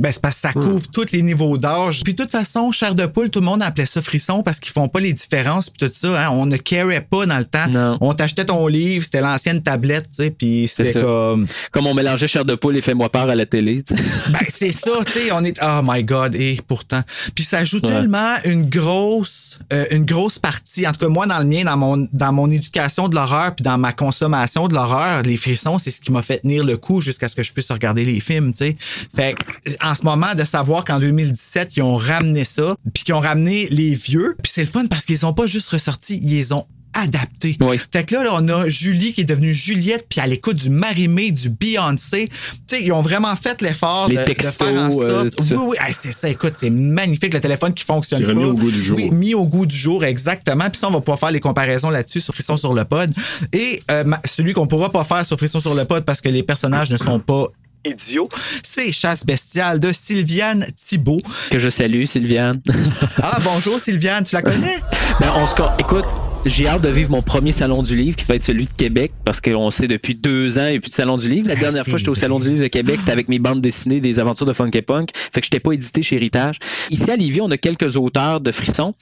Ben, 0.00 0.10
c'est 0.12 0.22
parce 0.22 0.36
que 0.36 0.40
ça 0.40 0.52
couvre 0.52 0.90
tous 0.90 1.12
les 1.12 1.22
niveaux 1.22 1.58
d'âge. 1.58 2.02
Puis 2.02 2.14
de 2.14 2.22
toute 2.22 2.30
façon, 2.30 2.72
chair 2.72 2.94
de 2.94 3.06
poule, 3.06 3.30
tout 3.30 3.40
le 3.40 3.44
monde 3.44 3.62
appelait 3.62 3.86
ça 3.86 4.00
frisson 4.02 4.42
parce 4.42 4.58
qu'ils 4.58 4.72
font 4.72 4.88
pas 4.88 5.00
les 5.00 5.12
différences 5.12 5.70
puis 5.70 5.86
tout 5.86 5.94
ça. 5.94 6.26
Hein. 6.26 6.30
On 6.32 6.46
ne 6.46 6.56
carait 6.56 7.02
pas 7.02 7.26
dans 7.26 7.38
le 7.38 7.44
temps. 7.44 7.68
Non. 7.68 7.98
On 8.00 8.14
t'achetait 8.14 8.46
ton 8.46 8.66
livre, 8.66 9.04
c'était 9.04 9.20
l'ancienne 9.20 9.62
tablette, 9.62 10.04
tu 10.04 10.24
sais, 10.24 10.30
puis 10.30 10.66
c'était 10.66 11.00
comme... 11.00 11.46
Comme 11.70 11.86
on 11.86 11.94
mélangeait 11.94 12.28
chair 12.28 12.44
de 12.44 12.54
poule 12.54 12.76
et 12.76 12.80
fais-moi 12.80 13.10
peur 13.10 13.28
à 13.28 13.34
la 13.34 13.46
télé, 13.46 13.82
tu 13.82 13.96
sais. 13.96 14.02
Ben, 14.30 14.44
c'est 14.48 14.72
ça, 14.72 14.90
tu 15.06 15.12
sais, 15.12 15.32
on 15.32 15.44
est... 15.44 15.58
Oh 15.62 15.80
my 15.82 16.02
God, 16.04 16.34
et 16.34 16.58
pourtant. 16.66 17.02
Puis 17.34 17.44
ça 17.44 17.64
joue 17.64 17.80
tellement 17.80 18.36
une 18.44 18.68
grosse 18.68 19.58
euh, 19.72 19.84
une 19.90 20.04
grosse 20.04 20.38
partie, 20.38 20.86
en 20.86 20.92
tout 20.92 21.00
cas 21.00 21.08
moi 21.08 21.26
dans 21.26 21.38
le 21.38 21.44
mien, 21.44 21.64
dans 21.64 21.76
mon, 21.76 22.08
dans 22.12 22.32
mon 22.32 22.50
éducation 22.50 23.08
de 23.08 23.14
l'horreur 23.14 23.54
puis 23.54 23.62
dans 23.62 23.78
ma 23.78 23.92
consommation 23.92 24.68
de 24.68 24.74
l'horreur, 24.74 25.22
les 25.22 25.36
frissons, 25.36 25.78
c'est 25.78 25.90
ce 25.90 26.00
qui 26.00 26.12
m'a 26.12 26.22
fait 26.22 26.38
tenir 26.38 26.64
le 26.64 26.76
coup 26.76 27.00
jusqu'à 27.00 27.28
ce 27.28 27.36
que 27.36 27.42
je 27.42 27.52
puisse 27.52 27.70
regarder 27.70 28.04
les 28.04 28.20
films, 28.20 28.52
tu 28.52 28.66
sais. 28.66 28.76
Fait 29.14 29.34
que, 29.34 29.72
en 29.90 29.94
ce 29.94 30.02
moment, 30.04 30.34
de 30.36 30.44
savoir 30.44 30.84
qu'en 30.84 30.98
2017, 31.00 31.76
ils 31.76 31.82
ont 31.82 31.96
ramené 31.96 32.44
ça, 32.44 32.74
puis 32.94 33.02
qu'ils 33.04 33.14
ont 33.14 33.20
ramené 33.20 33.68
les 33.70 33.94
vieux, 33.94 34.36
puis 34.42 34.52
c'est 34.54 34.62
le 34.62 34.68
fun 34.70 34.86
parce 34.86 35.04
qu'ils 35.04 35.24
ont 35.26 35.32
pas 35.32 35.46
juste 35.46 35.68
ressorti, 35.70 36.20
ils 36.22 36.30
les 36.30 36.52
ont 36.52 36.64
adaptés. 36.92 37.56
Oui. 37.60 37.80
Fait 37.92 38.02
que 38.04 38.16
là, 38.16 38.24
là, 38.24 38.30
on 38.34 38.48
a 38.48 38.68
Julie 38.68 39.12
qui 39.12 39.20
est 39.20 39.24
devenue 39.24 39.54
Juliette, 39.54 40.06
puis 40.08 40.18
à 40.20 40.26
l'écoute 40.26 40.56
du 40.56 40.70
Marimé, 40.70 41.30
du 41.30 41.48
Beyoncé. 41.48 42.28
Tu 42.28 42.34
sais, 42.66 42.82
ils 42.82 42.92
ont 42.92 43.00
vraiment 43.00 43.34
fait 43.36 43.62
l'effort 43.62 44.08
de, 44.08 44.16
Les 44.16 44.34
de 44.34 44.42
faire 44.42 44.74
en 44.74 44.90
sorte. 44.90 45.02
euh, 45.04 45.30
oui, 45.52 45.56
oui, 45.68 45.76
Hey, 45.80 45.94
c'est 45.96 46.10
ça. 46.10 46.28
Écoute, 46.28 46.52
c'est 46.54 46.68
magnifique 46.68 47.32
le 47.32 47.38
téléphone 47.38 47.74
qui 47.74 47.84
fonctionne 47.84 48.18
C'est 48.18 48.26
pas. 48.26 48.32
remis 48.32 48.44
au 48.44 48.54
goût 48.54 48.72
du 48.72 48.82
jour. 48.82 48.96
Oui, 48.96 49.08
mis 49.12 49.34
au 49.34 49.46
goût 49.46 49.66
du 49.66 49.76
jour, 49.76 50.04
exactement. 50.04 50.68
Puis 50.68 50.80
ça, 50.80 50.88
on 50.88 50.92
va 50.92 51.00
pouvoir 51.00 51.20
faire 51.20 51.30
les 51.30 51.38
comparaisons 51.38 51.90
là-dessus 51.90 52.20
sur 52.20 52.34
Frisson 52.34 52.56
sur 52.56 52.74
le 52.74 52.84
pod. 52.84 53.08
Et 53.52 53.80
euh, 53.90 54.02
celui 54.24 54.52
qu'on 54.52 54.66
pourra 54.66 54.90
pas 54.90 55.04
faire 55.04 55.24
sur 55.24 55.36
Frisson 55.38 55.60
sur 55.60 55.74
le 55.76 55.84
pod 55.84 56.04
parce 56.04 56.20
que 56.20 56.28
les 56.28 56.42
personnages 56.42 56.90
ne 56.90 56.96
sont 56.96 57.20
pas 57.20 57.46
idiots, 57.84 58.28
c'est 58.62 58.92
Chasse 58.92 59.24
bestiale 59.24 59.80
de 59.80 59.92
Sylviane 59.92 60.66
Thibault. 60.76 61.20
Que 61.50 61.58
je 61.58 61.68
salue, 61.68 62.04
Sylviane. 62.06 62.60
Ah, 63.22 63.38
bonjour 63.42 63.78
Sylviane, 63.78 64.24
tu 64.24 64.34
la 64.34 64.42
connais? 64.42 64.78
Ben, 65.20 65.32
on 65.36 65.46
se 65.46 65.54
Écoute, 65.78 66.04
j'ai 66.46 66.66
hâte 66.66 66.80
de 66.82 66.88
vivre 66.88 67.10
mon 67.10 67.20
premier 67.20 67.52
salon 67.52 67.82
du 67.82 67.94
livre 67.96 68.16
qui 68.16 68.24
va 68.24 68.34
être 68.34 68.44
celui 68.44 68.64
de 68.64 68.72
Québec 68.72 69.12
parce 69.24 69.40
qu'on 69.42 69.68
sait 69.68 69.88
depuis 69.88 70.14
deux 70.14 70.58
ans 70.58 70.66
il 70.66 70.72
n'y 70.72 70.76
a 70.78 70.80
plus 70.80 70.88
de 70.90 70.94
salon 70.94 71.16
du 71.16 71.28
livre. 71.28 71.48
La 71.48 71.54
Ah, 71.54 71.60
dernière 71.60 71.84
fois 71.84 71.98
j'étais 71.98 72.10
au 72.10 72.14
salon 72.14 72.38
du 72.38 72.48
livre 72.48 72.62
de 72.62 72.68
Québec, 72.68 72.96
c'était 73.00 73.12
avec 73.12 73.28
mes 73.28 73.38
bandes 73.38 73.60
dessinées 73.60 74.00
des 74.00 74.18
aventures 74.18 74.46
de 74.46 74.52
Funky 74.54 74.80
Punk. 74.82 75.10
Fait 75.14 75.40
que 75.40 75.46
je 75.46 75.50
n'étais 75.50 75.60
pas 75.60 75.72
édité 75.72 76.02
chez 76.02 76.16
Héritage. 76.16 76.58
Ici 76.90 77.10
à 77.10 77.16
Lévis, 77.16 77.40
on 77.42 77.50
a 77.50 77.58
quelques 77.58 77.96
auteurs 77.98 78.40
de 78.40 78.50
frissons, 78.52 78.94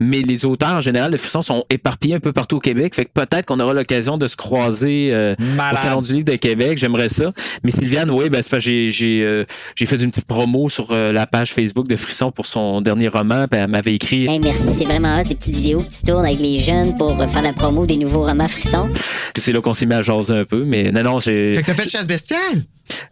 mais 0.00 0.22
les 0.22 0.46
auteurs 0.46 0.70
en 0.76 0.80
général 0.80 1.12
de 1.12 1.16
frissons 1.18 1.42
sont 1.42 1.64
éparpillés 1.68 2.14
un 2.14 2.20
peu 2.20 2.32
partout 2.32 2.56
au 2.56 2.60
Québec. 2.60 2.94
Fait 2.94 3.04
que 3.04 3.10
peut-être 3.12 3.44
qu'on 3.46 3.60
aura 3.60 3.74
l'occasion 3.74 4.16
de 4.16 4.26
se 4.26 4.36
croiser 4.36 5.10
euh, 5.12 5.34
au 5.72 5.76
salon 5.76 6.00
du 6.00 6.12
livre 6.14 6.24
de 6.24 6.36
Québec. 6.36 6.78
J'aimerais 6.78 7.10
ça. 7.10 7.32
Mais 7.62 7.72
Sylviane, 7.72 8.10
oui, 8.10 8.30
ben, 8.30 8.42
j'ai 8.58 8.90
j'ai 8.90 9.22
euh, 9.22 9.44
j'ai 9.74 9.84
fait 9.86 9.96
une 9.96 10.10
petite 10.10 10.26
promo 10.26 10.68
sur 10.70 10.92
euh, 10.92 11.12
la 11.12 11.26
page 11.26 11.52
Facebook 11.52 11.88
de 11.88 11.96
Frisson 11.96 12.32
pour 12.32 12.46
son 12.46 12.80
dernier 12.80 13.08
roman. 13.08 13.46
Puis 13.50 13.60
elle 13.60 13.68
m'avait 13.68 13.94
écrit 13.94 14.26
Hey, 14.26 14.38
merci, 14.38 14.62
c'est 14.78 14.84
vraiment 14.84 15.20
hot, 15.20 15.24
tes 15.24 15.34
petites 15.34 15.54
vidéos 15.54 15.82
que 15.82 15.88
tu 15.92 16.02
tournes 16.06 16.24
avec 16.24 16.38
les 16.40 16.60
jeunes. 16.60 16.85
Pour 16.92 17.16
faire 17.30 17.42
la 17.42 17.52
promo 17.52 17.86
des 17.86 17.96
nouveaux 17.96 18.24
romans 18.24 18.48
frissons. 18.48 18.88
C'est 19.36 19.52
là 19.52 19.60
qu'on 19.60 19.74
s'est 19.74 19.86
mis 19.86 19.94
à 19.94 20.02
jaser 20.02 20.34
un 20.34 20.44
peu, 20.44 20.64
mais 20.64 20.90
non, 20.92 21.02
non, 21.02 21.18
j'ai. 21.18 21.54
Fait 21.54 21.62
que 21.62 21.66
t'as 21.66 21.74
fait 21.74 21.88
chasse 21.88 22.06
bestiale? 22.06 22.64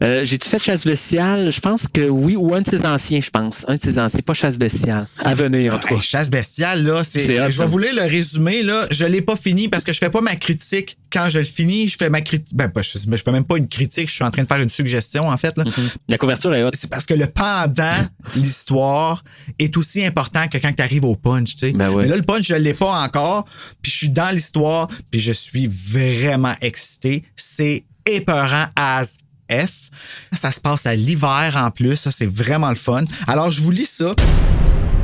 Euh, 0.03 0.25
J'ai-tu 0.25 0.49
fait 0.49 0.59
chasse 0.59 0.85
bestiale? 0.85 1.51
Je 1.51 1.61
pense 1.61 1.89
que 1.89 2.09
oui, 2.09 2.37
ou 2.37 2.55
un 2.55 2.61
de 2.61 2.69
ses 2.69 2.87
anciens, 2.87 3.21
je 3.21 3.31
pense. 3.31 3.65
Un 3.69 3.77
de 3.77 3.81
ses 3.81 3.99
anciens, 3.99 4.21
pas 4.21 4.35
chasse 4.35 4.59
bestiale. 4.59 5.07
À 5.19 5.35
venir, 5.35 5.75
en 5.75 5.79
tout 5.79 5.89
cas. 5.89 5.95
Hey, 5.97 6.03
chasse 6.03 6.31
bestiale, 6.31 6.85
là, 6.85 7.03
c'est. 7.05 7.23
Je 7.23 7.59
vais 7.59 7.67
vous 7.67 7.79
lire 7.79 7.95
le 7.95 8.09
résumé, 8.09 8.63
là. 8.63 8.87
Je 8.91 9.05
l'ai 9.05 9.23
pas 9.23 9.37
fini 9.37 9.69
parce 9.69 9.85
que 9.85 9.93
je 9.93 9.99
fais 9.99 10.11
pas 10.11 10.21
ma 10.21 10.37
critique. 10.37 10.97
Quand 11.15 11.29
je 11.29 11.39
le 11.39 11.45
finis, 11.45 11.89
je 11.89 11.97
fais 11.97 12.11
ma 12.11 12.21
critique. 12.21 12.55
Ben, 12.57 12.71
je, 12.77 12.99
je 12.99 13.23
fais 13.23 13.33
même 13.33 13.45
pas 13.45 13.57
une 13.57 13.69
critique, 13.69 14.09
je 14.09 14.15
suis 14.15 14.25
en 14.25 14.31
train 14.31 14.43
de 14.43 14.49
faire 14.49 14.61
une 14.61 14.69
suggestion, 14.69 15.29
en 15.29 15.37
fait, 15.37 15.57
là. 15.57 15.65
La 16.09 16.19
couverture 16.19 16.53
est 16.55 16.65
haute. 16.65 16.75
C'est 16.77 16.91
parce 16.91 17.07
que 17.07 17.15
le 17.15 17.29
pendant, 17.29 18.07
l'histoire, 18.35 19.23
est 19.59 19.77
aussi 19.77 20.05
important 20.05 20.49
que 20.49 20.59
quand 20.59 20.73
tu 20.73 20.83
arrives 20.83 21.05
au 21.05 21.15
punch, 21.15 21.55
tu 21.55 21.59
sais. 21.69 21.73
Ben 21.73 21.91
ouais. 21.91 22.03
Mais 22.03 22.09
là, 22.09 22.17
le 22.17 22.23
punch, 22.23 22.47
je 22.49 22.55
l'ai 22.55 22.75
pas 22.75 23.01
encore. 23.03 23.45
Puis 23.81 23.93
je 23.93 23.97
suis 23.97 24.11
dans 24.11 24.35
l'histoire, 24.35 24.89
puis 25.13 25.21
je 25.21 25.33
suis 25.33 25.69
vraiment 25.69 26.55
excité. 26.61 27.25
C'est 27.37 27.85
épeurant 28.07 28.67
as 28.75 29.19
F. 29.51 29.91
Ça 30.37 30.51
se 30.51 30.61
passe 30.61 30.87
à 30.87 30.95
l'hiver 30.95 31.55
en 31.57 31.71
plus. 31.71 31.97
Ça, 31.97 32.11
c'est 32.11 32.27
vraiment 32.27 32.71
le 32.71 32.77
fun. 32.77 33.05
Alors, 33.27 33.53
je 33.53 33.63
vous 33.63 33.71
lis 33.71 33.87
ça. 33.87 34.15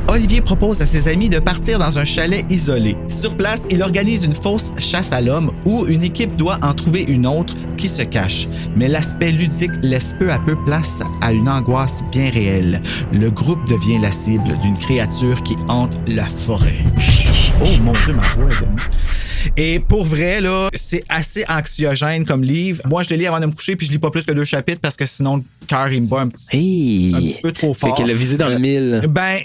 Olivier 0.07 0.41
propose 0.41 0.81
à 0.81 0.85
ses 0.85 1.07
amis 1.07 1.29
de 1.29 1.39
partir 1.39 1.79
dans 1.79 1.99
un 1.99 2.05
chalet 2.05 2.45
isolé. 2.49 2.97
Sur 3.07 3.37
place, 3.37 3.67
il 3.69 3.81
organise 3.81 4.23
une 4.23 4.33
fausse 4.33 4.73
chasse 4.77 5.13
à 5.13 5.21
l'homme 5.21 5.51
où 5.65 5.85
une 5.85 6.03
équipe 6.03 6.35
doit 6.35 6.57
en 6.61 6.73
trouver 6.73 7.03
une 7.03 7.25
autre 7.25 7.55
qui 7.77 7.87
se 7.87 8.01
cache. 8.01 8.47
Mais 8.75 8.87
l'aspect 8.87 9.31
ludique 9.31 9.71
laisse 9.81 10.13
peu 10.19 10.31
à 10.31 10.39
peu 10.39 10.55
place 10.65 11.01
à 11.21 11.31
une 11.31 11.47
angoisse 11.47 12.03
bien 12.11 12.29
réelle. 12.29 12.81
Le 13.13 13.31
groupe 13.31 13.67
devient 13.69 13.99
la 13.99 14.11
cible 14.11 14.57
d'une 14.61 14.77
créature 14.77 15.41
qui 15.43 15.55
hante 15.67 15.97
la 16.07 16.25
forêt. 16.25 16.79
Oh 17.63 17.67
mon 17.81 17.93
dieu, 17.93 18.13
ma 18.13 18.27
voix 18.33 18.49
est 19.55 19.75
Et 19.75 19.79
pour 19.79 20.03
vrai, 20.03 20.41
là, 20.41 20.69
c'est 20.73 21.03
assez 21.09 21.45
anxiogène 21.47 22.25
comme 22.25 22.43
livre. 22.43 22.81
Moi, 22.89 23.03
je 23.03 23.11
le 23.11 23.15
lis 23.17 23.27
avant 23.27 23.39
de 23.39 23.45
me 23.45 23.51
coucher, 23.51 23.75
puis 23.75 23.87
je 23.87 23.91
lis 23.91 23.99
pas 23.99 24.09
plus 24.09 24.25
que 24.25 24.31
deux 24.31 24.45
chapitres 24.45 24.81
parce 24.81 24.97
que 24.97 25.05
sinon, 25.05 25.43
cœur, 25.71 25.91
il 25.91 26.03
me 26.03 26.07
bat 26.07 26.21
un 26.21 26.27
petit, 26.29 26.47
Hey! 26.51 27.11
un 27.15 27.19
petit 27.21 27.41
peu 27.41 27.51
trop 27.51 27.73
fort. 27.73 27.95
Fait 27.95 28.01
qu'elle 28.03 28.11
a 28.11 28.17
visé 28.17 28.37
dans 28.37 28.49
le 28.49 28.57
mille. 28.59 29.01
Ben, 29.09 29.39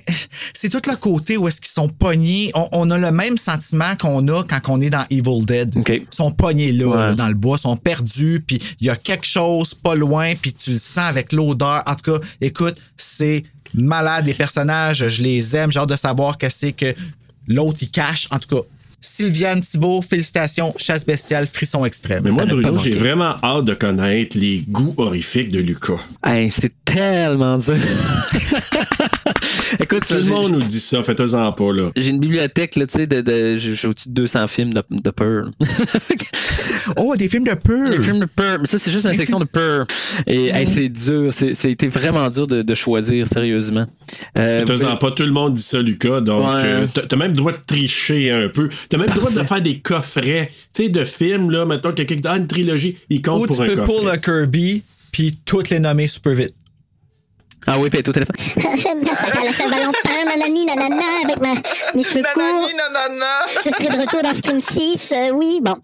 c'est 0.53 0.69
tout 0.69 0.83
le 0.91 0.97
côté 0.97 1.37
où 1.37 1.49
est-ce 1.49 1.61
qu'ils 1.61 1.71
sont 1.71 1.89
pognés. 1.89 2.51
On, 2.55 2.69
on 2.73 2.91
a 2.91 2.99
le 2.99 3.13
même 3.13 3.37
sentiment 3.37 3.95
qu'on 4.01 4.27
a 4.29 4.43
quand 4.45 4.61
on 4.69 4.81
est 4.81 4.91
dans 4.91 5.05
Evil 5.11 5.45
Dead. 5.45 5.75
Ils 5.89 6.07
sont 6.11 6.31
pognés 6.33 6.73
là, 6.73 6.87
Ouais. 6.87 6.97
là, 6.97 7.15
dans 7.15 7.29
le 7.29 7.35
bois, 7.35 7.59
sont 7.59 7.77
perdus, 7.77 8.43
puis 8.47 8.59
il 8.81 8.87
y 8.87 8.91
a 8.91 8.97
quelque 8.97 9.27
chose 9.27 9.75
pas 9.75 9.95
loin, 9.95 10.35
puis 10.41 10.53
tu 10.53 10.73
le 10.73 10.79
sens 10.79 10.99
avec 11.09 11.33
l'odeur. 11.33 11.83
En 11.87 11.95
tout 11.95 12.13
cas, 12.13 12.27
écoute, 12.41 12.77
c'est 12.97 13.43
malade. 13.75 14.27
Les 14.27 14.35
personnages, 14.35 15.09
je 15.09 15.23
les 15.23 15.57
aime. 15.57 15.73
J'ai 15.73 15.79
hâte 15.81 15.89
de 15.89 15.97
savoir 15.97 16.39
que 16.39 16.49
c'est 16.51 16.73
que 16.73 16.95
l'autre, 17.47 17.79
il 17.83 17.91
cache. 17.91 18.29
En 18.31 18.39
tout 18.39 18.55
cas, 18.57 18.63
Sylviane 19.01 19.61
Thibault, 19.63 20.03
félicitations. 20.03 20.75
Chasse 20.77 21.07
bestiale, 21.07 21.47
frisson 21.47 21.85
extrême. 21.85 22.23
Mais 22.25 22.31
moi, 22.31 22.47
Bruno, 22.47 22.73
manqué. 22.73 22.93
j'ai 22.93 22.99
vraiment 22.99 23.35
hâte 23.43 23.65
de 23.65 23.75
connaître 23.75 24.37
les 24.39 24.65
goûts 24.69 24.95
horrifiques 24.97 25.51
de 25.51 25.61
Lucas. 25.61 25.99
Hey, 26.25 26.51
c'est 26.51 26.73
tellement 26.85 27.57
dur. 27.59 27.77
Écoute, 29.81 30.05
Tout 30.09 30.15
le 30.15 30.23
monde 30.25 30.53
nous 30.53 30.59
dit 30.61 30.81
ça, 30.81 31.03
faites-en 31.03 31.53
pas, 31.53 31.73
là. 31.73 31.91
J'ai 31.97 32.09
une 32.09 32.21
bibliothèque, 32.21 32.77
là, 32.77 32.87
tu 32.87 32.99
sais, 32.99 33.07
de, 33.07 33.21
de, 33.21 33.57
j'ai 33.57 33.75
j'ai 33.75 33.89
au-dessus 33.89 34.09
de 34.09 34.15
200 34.15 34.47
films 34.47 34.73
de, 34.75 34.83
de 34.91 35.11
peur. 35.11 35.51
Oh, 36.97 37.17
des 37.17 37.29
films 37.29 37.45
de 37.45 37.55
peur. 37.55 37.91
Les 37.91 38.01
films 38.01 38.21
de 38.21 38.27
peur. 38.27 38.59
Mais 38.61 38.67
ça, 38.67 38.79
c'est 38.79 38.93
juste 38.93 39.05
ma 39.05 39.13
section 39.13 39.41
de 39.41 39.45
peur. 39.45 39.87
Et 40.27 40.47
hey, 40.51 40.67
c'est 40.67 40.89
dur. 40.89 41.33
C'est- 41.33 41.53
C'était 41.53 41.89
vraiment 41.89 42.29
dur 42.29 42.47
de, 42.47 42.63
de 42.63 42.75
choisir, 42.75 43.27
sérieusement. 43.27 43.87
Euh, 44.39 44.65
Faites-en 44.65 44.97
pas, 44.97 45.11
tout 45.11 45.25
le 45.25 45.33
monde 45.33 45.55
dit 45.55 45.63
ça, 45.63 45.83
Lucas. 45.83 46.21
Donc, 46.21 46.47
Ouais. 46.47 46.63
euh, 46.65 46.87
t'as 47.09 47.17
même 47.17 47.33
le 47.33 47.37
droit 47.37 47.53
de 47.53 47.59
tricher 47.67 48.31
un 48.31 48.49
peu. 48.49 48.69
T'as 48.89 48.99
même 48.99 49.09
le 49.09 49.15
droit 49.15 49.31
de 49.31 49.43
faire 49.43 49.61
des 49.63 49.81
coffrets, 49.81 50.51
tu 50.75 50.85
sais, 50.85 50.89
de 50.89 51.05
films, 51.05 51.51
là. 51.51 51.65
Mettons, 51.65 51.93
quelqu'un 51.93 52.15
qui 52.17 52.21
dit, 52.21 52.29
ah, 52.29 52.37
une 52.37 52.47
trilogie, 52.47 52.97
il 53.11 53.23
compte 53.23 53.43
Ou 53.43 53.47
pour 53.47 53.57
tu 53.57 53.63
un 53.63 53.67
peux 53.67 53.77
coffret. 53.77 53.95
pull 53.95 54.11
le 54.13 54.17
Kirby, 54.19 54.83
puis 55.13 55.39
toutes 55.45 55.71
les 55.71 55.79
nommer 55.81 56.07
super 56.07 56.35
vite. 56.35 56.55
Ah 57.69 57.79
oui, 57.81 57.91
puis 57.91 57.99
elle 57.99 58.05
est 58.05 58.09
au 58.09 58.13
téléphone. 58.13 58.37
Ma 59.03 59.17
sac 59.17 59.35
à 59.37 59.45
la 59.45 59.53
Saint-Valentin, 59.53 60.25
nanani, 60.25 60.67
nanana, 60.67 61.03
avec 61.25 61.41
ma, 61.41 61.55
mes 61.97 62.03
cheveux 62.05 62.23
courts. 62.33 62.71
Je 63.65 63.71
serai 63.71 63.97
de 63.97 64.01
retour 64.01 64.23
dans 64.23 64.33
Scream 64.35 64.61
6, 64.61 65.13
euh, 65.13 65.31
oui, 65.35 65.59
bon. 65.61 65.77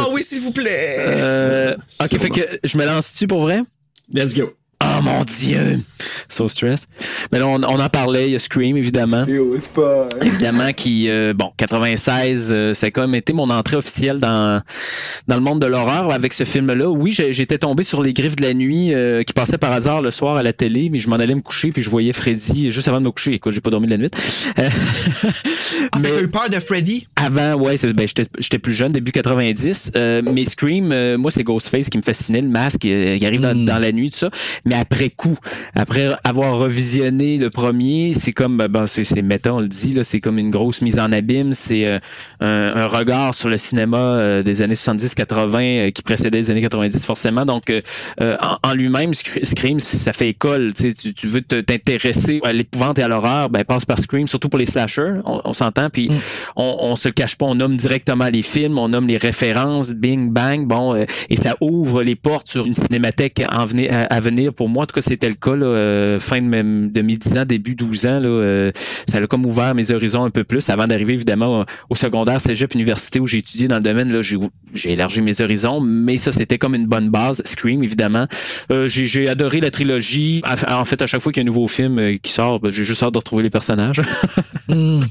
Oh 0.00 0.08
oui, 0.12 0.22
s'il 0.22 0.40
vous 0.40 0.52
plaît. 0.52 0.96
Euh, 1.00 1.74
ok, 2.00 2.18
fait 2.18 2.30
que 2.30 2.40
je 2.64 2.78
me 2.78 2.86
lance-tu 2.86 3.26
pour 3.26 3.40
vrai? 3.42 3.60
Let's 4.10 4.34
go. 4.34 4.52
Oh 4.84 5.02
mon 5.02 5.24
dieu! 5.24 5.80
So 6.28 6.48
stress. 6.48 6.88
Mais 7.30 7.38
là, 7.38 7.46
on, 7.46 7.62
on 7.62 7.78
en 7.80 7.88
parlait, 7.88 8.26
il 8.28 8.32
y 8.32 8.34
a 8.34 8.38
Scream, 8.38 8.76
évidemment. 8.76 9.24
Évidemment, 10.22 10.72
qui, 10.72 11.08
euh, 11.08 11.34
bon, 11.34 11.50
96, 11.56 12.50
euh, 12.52 12.74
ça 12.74 12.86
a 12.86 12.90
quand 12.90 13.02
même 13.02 13.14
été 13.14 13.32
mon 13.32 13.50
entrée 13.50 13.76
officielle 13.76 14.18
dans, 14.18 14.60
dans 15.28 15.34
le 15.36 15.40
monde 15.42 15.60
de 15.60 15.66
l'horreur 15.66 16.12
avec 16.12 16.32
ce 16.32 16.44
film-là. 16.44 16.88
Oui, 16.88 17.12
j'étais 17.12 17.58
tombé 17.58 17.82
sur 17.84 18.02
les 18.02 18.12
griffes 18.12 18.36
de 18.36 18.42
la 18.42 18.54
nuit 18.54 18.92
euh, 18.94 19.22
qui 19.22 19.32
passaient 19.32 19.58
par 19.58 19.72
hasard 19.72 20.02
le 20.02 20.10
soir 20.10 20.36
à 20.36 20.42
la 20.42 20.52
télé, 20.52 20.88
mais 20.90 20.98
je 20.98 21.08
m'en 21.08 21.16
allais 21.16 21.34
me 21.34 21.42
coucher, 21.42 21.70
puis 21.70 21.82
je 21.82 21.90
voyais 21.90 22.12
Freddy 22.12 22.70
juste 22.70 22.88
avant 22.88 22.98
de 23.00 23.04
me 23.04 23.10
coucher. 23.10 23.34
Écoute, 23.34 23.52
j'ai 23.52 23.60
pas 23.60 23.70
dormi 23.70 23.86
de 23.86 23.92
la 23.92 23.98
nuit. 23.98 24.10
Euh, 24.58 24.68
Ah, 25.92 25.98
mais- 26.00 26.10
t'as 26.10 26.22
eu 26.22 26.28
peur 26.28 26.48
de 26.48 26.60
Freddy? 26.60 27.06
avant, 27.16 27.54
ouais, 27.54 27.76
c'est- 27.76 27.92
ben, 27.92 28.06
j'étais 28.06 28.24
j'étais 28.38 28.58
plus 28.58 28.72
jeune, 28.72 28.92
début 28.92 29.12
90. 29.12 29.92
Euh, 29.96 30.22
mais 30.24 30.44
Scream, 30.44 30.92
euh, 30.92 31.18
moi, 31.18 31.30
c'est 31.30 31.42
Ghostface 31.42 31.88
qui 31.90 31.98
me 31.98 32.02
fascinait, 32.02 32.40
le 32.40 32.48
masque, 32.48 32.80
qui 32.80 33.26
arrive 33.26 33.40
dans, 33.40 33.54
dans 33.64 33.78
la 33.78 33.92
nuit, 33.92 34.10
tout 34.10 34.18
ça. 34.18 34.30
Mais 34.64 34.71
après 34.72 35.10
coup, 35.10 35.36
après 35.74 36.08
avoir 36.24 36.56
revisionné 36.58 37.38
le 37.38 37.50
premier, 37.50 38.12
c'est 38.14 38.32
comme, 38.32 38.56
ben, 38.56 38.68
ben, 38.68 38.86
c'est 38.86 39.22
méta, 39.22 39.54
on 39.54 39.60
le 39.60 39.68
dit, 39.68 39.94
là, 39.94 40.04
c'est 40.04 40.20
comme 40.20 40.38
une 40.38 40.50
grosse 40.50 40.82
mise 40.82 40.98
en 40.98 41.12
abîme. 41.12 41.52
C'est 41.52 41.84
euh, 41.86 41.98
un, 42.40 42.72
un 42.76 42.86
regard 42.86 43.34
sur 43.34 43.48
le 43.48 43.56
cinéma 43.56 43.98
euh, 43.98 44.42
des 44.42 44.62
années 44.62 44.74
70-80 44.74 45.56
euh, 45.60 45.90
qui 45.90 46.02
précédait 46.02 46.38
les 46.38 46.50
années 46.50 46.60
90, 46.62 47.04
forcément. 47.04 47.44
Donc, 47.44 47.70
euh, 47.70 47.80
en, 48.20 48.56
en 48.62 48.74
lui-même, 48.74 49.10
Sc- 49.12 49.44
Scream, 49.44 49.80
ça 49.80 50.12
fait 50.12 50.28
école. 50.28 50.72
Tu, 50.74 50.94
tu- 50.94 51.26
veux 51.28 51.42
t'intéresser 51.42 52.40
à 52.44 52.52
l'épouvante 52.52 52.98
et 52.98 53.02
à 53.02 53.08
l'horreur, 53.08 53.48
ben, 53.50 53.64
passe 53.64 53.84
par 53.84 53.98
Scream, 53.98 54.26
surtout 54.26 54.48
pour 54.48 54.58
les 54.58 54.66
slashers, 54.66 55.20
on, 55.24 55.40
on 55.44 55.52
s'entend. 55.52 55.88
Puis, 55.90 56.08
on, 56.56 56.76
on 56.80 56.96
se 56.96 57.08
le 57.08 57.12
cache 57.12 57.36
pas, 57.36 57.46
on 57.46 57.54
nomme 57.54 57.76
directement 57.76 58.26
les 58.32 58.42
films, 58.42 58.78
on 58.78 58.88
nomme 58.88 59.06
les 59.06 59.16
références, 59.16 59.92
bing 59.94 60.30
bang, 60.30 60.66
bon, 60.66 60.94
euh, 60.94 61.04
et 61.30 61.36
ça 61.36 61.54
ouvre 61.60 62.02
les 62.02 62.14
portes 62.16 62.48
sur 62.48 62.66
une 62.66 62.74
cinémathèque 62.74 63.42
en 63.50 63.64
venir- 63.64 63.92
à, 63.92 64.02
à 64.14 64.20
venir. 64.20 64.52
Pour 64.54 64.61
moi, 64.68 64.84
en 64.84 64.86
tout 64.86 64.94
cas, 64.94 65.00
c'était 65.00 65.28
le 65.28 65.34
cas, 65.34 65.54
là, 65.54 65.66
euh, 65.66 66.20
fin 66.20 66.40
de 66.40 66.46
mes, 66.46 66.62
de 66.62 67.02
mes 67.02 67.16
10 67.16 67.38
ans, 67.38 67.44
début 67.44 67.74
12 67.74 68.06
ans, 68.06 68.20
là, 68.20 68.28
euh, 68.28 68.72
ça 69.08 69.18
a 69.18 69.26
comme 69.26 69.46
ouvert 69.46 69.74
mes 69.74 69.90
horizons 69.90 70.24
un 70.24 70.30
peu 70.30 70.44
plus 70.44 70.68
avant 70.70 70.86
d'arriver 70.86 71.14
évidemment 71.14 71.64
au, 71.90 71.94
secondaire, 71.94 72.40
cégep, 72.40 72.74
université 72.74 73.20
où 73.20 73.26
j'ai 73.26 73.38
étudié 73.38 73.68
dans 73.68 73.76
le 73.76 73.82
domaine. 73.82 74.12
Là, 74.12 74.22
j'ai, 74.22 74.36
j'ai 74.74 74.92
élargi 74.92 75.20
mes 75.20 75.40
horizons, 75.40 75.80
mais 75.80 76.16
ça, 76.16 76.32
c'était 76.32 76.58
comme 76.58 76.74
une 76.74 76.86
bonne 76.86 77.10
base. 77.10 77.42
Scream, 77.44 77.82
évidemment. 77.82 78.26
Euh, 78.70 78.88
j'ai, 78.88 79.06
j'ai 79.06 79.28
adoré 79.28 79.60
la 79.60 79.70
trilogie. 79.70 80.42
En 80.68 80.84
fait, 80.84 81.02
à 81.02 81.06
chaque 81.06 81.20
fois 81.20 81.32
qu'il 81.32 81.42
y 81.42 81.44
a 81.44 81.44
un 81.44 81.52
nouveau 81.52 81.68
film 81.68 82.18
qui 82.20 82.32
sort, 82.32 82.60
ben, 82.60 82.70
j'ai 82.70 82.84
juste 82.84 83.02
hâte 83.02 83.12
de 83.12 83.18
retrouver 83.18 83.42
les 83.42 83.50
personnages. 83.50 84.00
Hmm. 84.68 85.02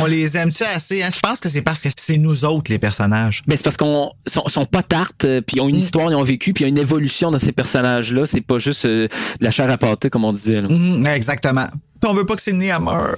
On 0.00 0.06
les 0.06 0.36
aime-tu 0.36 0.64
assez? 0.64 1.02
Hein? 1.02 1.10
Je 1.14 1.20
pense 1.20 1.38
que 1.38 1.48
c'est 1.48 1.62
parce 1.62 1.82
que 1.82 1.88
c'est 1.96 2.16
nous 2.16 2.44
autres, 2.44 2.70
les 2.72 2.78
personnages. 2.78 3.42
Ben, 3.46 3.56
c'est 3.56 3.62
parce 3.62 3.76
qu'on 3.76 4.10
sont, 4.26 4.48
sont 4.48 4.64
pas 4.64 4.82
tartes, 4.82 5.26
puis 5.46 5.56
ils 5.56 5.60
ont 5.60 5.68
une 5.68 5.76
histoire, 5.76 6.10
ils 6.10 6.16
ont 6.16 6.22
vécu, 6.22 6.52
puis 6.52 6.62
il 6.62 6.66
y 6.66 6.68
a 6.68 6.68
une 6.70 6.78
évolution 6.78 7.30
dans 7.30 7.38
ces 7.38 7.52
personnages-là. 7.52 8.26
C'est 8.26 8.40
pas 8.40 8.58
juste 8.58 8.83
de 8.84 9.08
la 9.40 9.50
chair 9.50 9.70
à 9.70 9.76
pâté, 9.78 10.10
comme 10.10 10.24
on 10.24 10.32
disait. 10.32 10.60
Là. 10.60 10.68
Mhm, 10.68 11.06
exactement. 11.06 11.66
Puis 12.00 12.10
on 12.10 12.14
veut 12.14 12.26
pas 12.26 12.34
que 12.36 12.42
Sydney 12.42 12.66
elle 12.66 12.82
meure. 12.82 13.16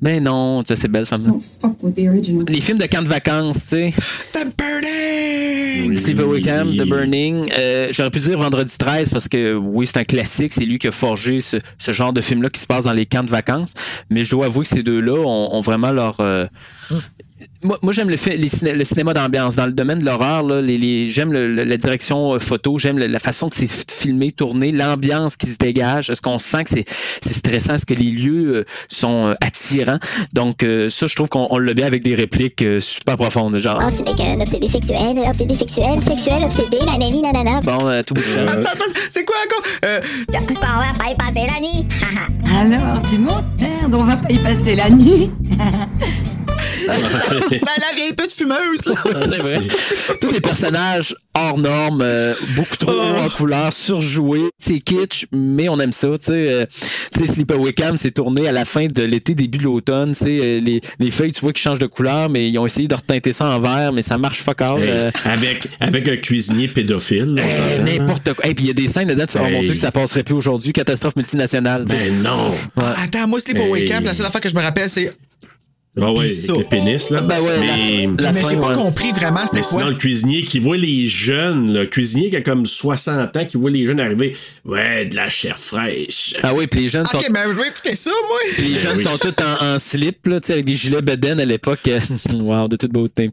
Mais 0.00 0.20
non, 0.20 0.62
tu 0.62 0.68
sais, 0.68 0.76
c'est 0.82 0.88
belle, 0.88 1.04
cette 1.04 1.10
femme-là. 1.22 1.30
Don't 1.32 1.42
fuck 1.42 1.82
with 1.82 1.94
the 1.96 2.08
original. 2.08 2.44
Les 2.48 2.60
films 2.60 2.78
de 2.78 2.86
camp 2.86 3.02
de 3.02 3.08
vacances, 3.08 3.66
tu 3.66 3.90
sais. 3.90 3.92
The 4.32 4.46
Burning! 4.56 5.98
Sleepaway 5.98 6.40
Camp, 6.42 6.66
The 6.76 6.86
Burning. 6.88 7.50
Euh, 7.58 7.88
J'aurais 7.90 8.10
pu 8.10 8.20
dire 8.20 8.38
Vendredi 8.38 8.76
13 8.78 9.10
parce 9.10 9.28
que 9.28 9.54
oui, 9.56 9.86
c'est 9.86 9.98
un 9.98 10.04
classique. 10.04 10.52
C'est 10.52 10.64
lui 10.64 10.78
qui 10.78 10.86
a 10.88 10.92
forgé 10.92 11.40
ce, 11.40 11.56
ce 11.78 11.92
genre 11.92 12.12
de 12.12 12.20
film-là 12.20 12.50
qui 12.50 12.60
se 12.60 12.66
passe 12.66 12.84
dans 12.84 12.92
les 12.92 13.06
camps 13.06 13.24
de 13.24 13.30
vacances. 13.30 13.74
Mais 14.10 14.22
je 14.24 14.30
dois 14.30 14.46
avouer 14.46 14.62
que 14.64 14.68
ces 14.70 14.82
deux-là 14.82 15.14
ont, 15.18 15.54
ont 15.56 15.60
vraiment 15.60 15.92
leur. 15.92 16.20
euh, 16.20 16.46
Moi, 17.64 17.76
moi, 17.82 17.92
j'aime 17.92 18.08
le, 18.08 18.16
ciné- 18.16 18.72
le 18.72 18.84
cinéma 18.84 19.12
d'ambiance. 19.14 19.56
Dans 19.56 19.66
le 19.66 19.72
domaine 19.72 19.98
de 19.98 20.04
l'horreur, 20.04 20.44
là, 20.44 20.60
les, 20.60 20.78
les- 20.78 21.10
j'aime 21.10 21.32
le- 21.32 21.52
le- 21.52 21.64
la 21.64 21.76
direction 21.76 22.34
euh, 22.34 22.38
photo, 22.38 22.78
j'aime 22.78 22.98
le- 23.00 23.08
la 23.08 23.18
façon 23.18 23.48
que 23.48 23.56
c'est 23.56 23.68
filmé, 23.90 24.30
tourné, 24.30 24.70
l'ambiance 24.70 25.36
qui 25.36 25.48
se 25.48 25.56
dégage. 25.58 26.08
Est-ce 26.08 26.22
qu'on 26.22 26.38
sent 26.38 26.62
que 26.64 26.70
c'est, 26.70 26.84
c'est 27.20 27.32
stressant? 27.34 27.74
Est-ce 27.74 27.84
que 27.86 27.94
les 27.94 28.10
lieux 28.12 28.58
euh, 28.58 28.64
sont 28.88 29.28
euh, 29.28 29.34
attirants? 29.40 29.98
Donc, 30.34 30.62
euh, 30.62 30.88
ça, 30.88 31.08
je 31.08 31.16
trouve 31.16 31.28
qu'on 31.28 31.48
on 31.50 31.58
l'a 31.58 31.74
bien 31.74 31.86
avec 31.86 32.04
des 32.04 32.14
répliques 32.14 32.62
euh, 32.62 32.78
super 32.78 33.16
profondes. 33.16 33.58
Genre, 33.58 33.82
Oh, 33.84 33.90
tu 33.96 34.04
n'es 34.04 34.14
qu'un 34.14 34.38
obsédé 34.40 34.68
sexuel, 34.68 35.18
obsédé 35.26 35.56
sexuel, 35.56 36.00
sexuel, 36.02 36.44
obsédé, 36.44 36.78
nanani, 36.86 37.22
nanana. 37.22 37.60
bon, 37.62 37.88
euh, 37.88 38.02
tout 38.06 38.14
bout 38.14 38.20
de 38.20 38.26
champ. 38.26 38.42
Attends, 38.46 38.70
attends, 38.70 38.84
c'est 39.10 39.24
quoi 39.24 39.36
encore? 39.44 39.64
Euh, 39.84 40.00
On 40.30 40.44
va 40.44 40.94
pas 40.96 41.10
y 41.10 41.16
passer 41.16 41.46
la 41.46 41.60
nuit. 41.60 41.88
Alors, 42.56 43.02
tu 43.02 43.18
m'emmerdes, 43.18 43.94
on 43.94 44.04
va 44.04 44.16
pas 44.16 44.30
y 44.30 44.38
passer 44.38 44.76
la 44.76 44.90
nuit. 44.90 45.30
Ben, 46.86 47.60
la 47.80 47.94
vieille 47.96 48.12
petite 48.14 48.32
fumeuse, 48.36 48.86
là. 48.86 48.94
C'est 49.04 49.38
vrai. 49.38 49.58
Tous 50.20 50.30
les 50.30 50.40
personnages 50.40 51.14
hors 51.34 51.58
normes, 51.58 52.02
euh, 52.02 52.34
beaucoup 52.56 52.76
trop 52.76 52.92
Oh. 52.92 53.24
en 53.24 53.28
couleur, 53.28 53.72
surjoués. 53.72 54.48
C'est 54.58 54.78
kitsch, 54.80 55.26
mais 55.32 55.68
on 55.68 55.78
aime 55.80 55.92
ça. 55.92 56.08
Tu 56.18 56.26
sais, 56.26 56.32
euh, 56.32 56.66
tu 57.12 57.26
sais, 57.26 57.32
Sleepaway 57.32 57.72
Camp 57.72 57.96
s'est 57.96 58.10
tourné 58.10 58.48
à 58.48 58.52
la 58.52 58.64
fin 58.64 58.86
de 58.86 59.02
l'été, 59.02 59.34
début 59.34 59.58
de 59.58 59.64
l'automne. 59.64 60.12
Tu 60.12 60.18
sais, 60.18 60.38
euh, 60.40 60.60
les, 60.60 60.80
les 60.98 61.10
feuilles, 61.10 61.32
tu 61.32 61.40
vois, 61.40 61.52
qui 61.52 61.62
changent 61.62 61.78
de 61.78 61.86
couleur, 61.86 62.28
mais 62.30 62.48
ils 62.48 62.58
ont 62.58 62.66
essayé 62.66 62.88
de 62.88 62.94
reteinter 62.94 63.32
ça 63.32 63.46
en 63.46 63.60
vert, 63.60 63.92
mais 63.92 64.02
ça 64.02 64.18
marche 64.18 64.40
fuck 64.40 64.60
all. 64.62 64.80
Hey, 64.80 64.88
euh, 64.88 65.10
avec, 65.24 65.68
avec 65.80 66.08
un 66.08 66.16
cuisinier 66.16 66.68
pédophile. 66.68 67.36
N'importe 67.84 68.32
quoi. 68.34 68.46
Et 68.46 68.54
puis 68.54 68.64
il 68.64 68.68
y 68.68 68.70
a 68.70 68.74
des 68.74 68.88
scènes 68.88 69.08
dedans, 69.08 69.26
tu 69.26 69.38
oh 69.38 69.42
mon 69.42 69.48
Hey. 69.48 69.64
Dieu, 69.64 69.74
que 69.74 69.78
ça 69.78 69.92
passerait 69.92 70.22
plus 70.24 70.34
aujourd'hui. 70.34 70.72
Catastrophe 70.72 71.16
multinationale. 71.16 71.84
tu 71.84 71.94
sais. 71.94 72.10
Ben 72.10 72.22
non. 72.22 72.50
Ah, 72.80 72.94
Attends, 73.04 73.26
moi, 73.28 73.40
Sleepaway 73.40 73.82
Hey. 73.82 73.88
Camp, 73.88 74.04
la 74.04 74.14
seule 74.14 74.26
affaire 74.26 74.40
que 74.40 74.48
je 74.48 74.54
me 74.54 74.60
rappelle, 74.60 74.88
c'est. 74.90 75.10
Ah 76.00 76.12
ouais, 76.12 76.26
Pis 76.26 76.50
avec 76.50 76.60
le 76.62 76.68
pénis, 76.68 77.10
là. 77.10 77.20
Ben 77.22 77.40
ouais, 77.40 77.58
mais, 77.60 78.08
La 78.22 78.32
mais 78.32 78.40
fin, 78.40 78.48
j'ai 78.50 78.56
pas 78.56 78.68
ouais. 78.68 78.74
compris 78.74 79.12
vraiment 79.12 79.40
c'était 79.46 79.56
mais 79.56 79.62
quoi? 79.62 79.80
sinon, 79.80 79.88
le 79.88 79.94
cuisinier 79.96 80.42
qui 80.42 80.58
voit 80.58 80.76
les 80.76 81.08
jeunes, 81.08 81.72
le 81.72 81.86
cuisinier 81.86 82.30
qui 82.30 82.36
a 82.36 82.40
comme 82.40 82.66
60 82.66 83.36
ans, 83.36 83.44
qui 83.44 83.56
voit 83.56 83.70
les 83.70 83.84
jeunes 83.86 84.00
arriver, 84.00 84.36
ouais, 84.64 85.06
de 85.06 85.16
la 85.16 85.28
chair 85.28 85.58
fraîche. 85.58 86.34
Ah 86.42 86.54
oui, 86.54 86.66
puis 86.66 86.80
les 86.82 86.88
jeunes 86.88 87.06
sont. 87.06 87.18
Ok, 87.18 87.28
mais 87.30 87.40
je 87.44 87.52
vais 87.54 87.68
écouter 87.68 87.94
ça, 87.94 88.10
moi. 88.28 88.38
Les 88.58 88.64
Ben 88.74 88.78
jeunes 88.78 88.96
oui. 88.98 89.04
sont 89.04 89.18
tous 89.18 89.42
en, 89.42 89.74
en 89.74 89.78
slip, 89.78 90.26
là, 90.26 90.40
tu 90.40 90.46
sais, 90.48 90.52
avec 90.54 90.64
des 90.64 90.74
gilets 90.74 91.02
bedaine 91.02 91.40
à 91.40 91.44
l'époque. 91.44 91.80
wow, 92.34 92.68
de 92.68 92.76
toute 92.76 92.92
beauté. 92.92 93.30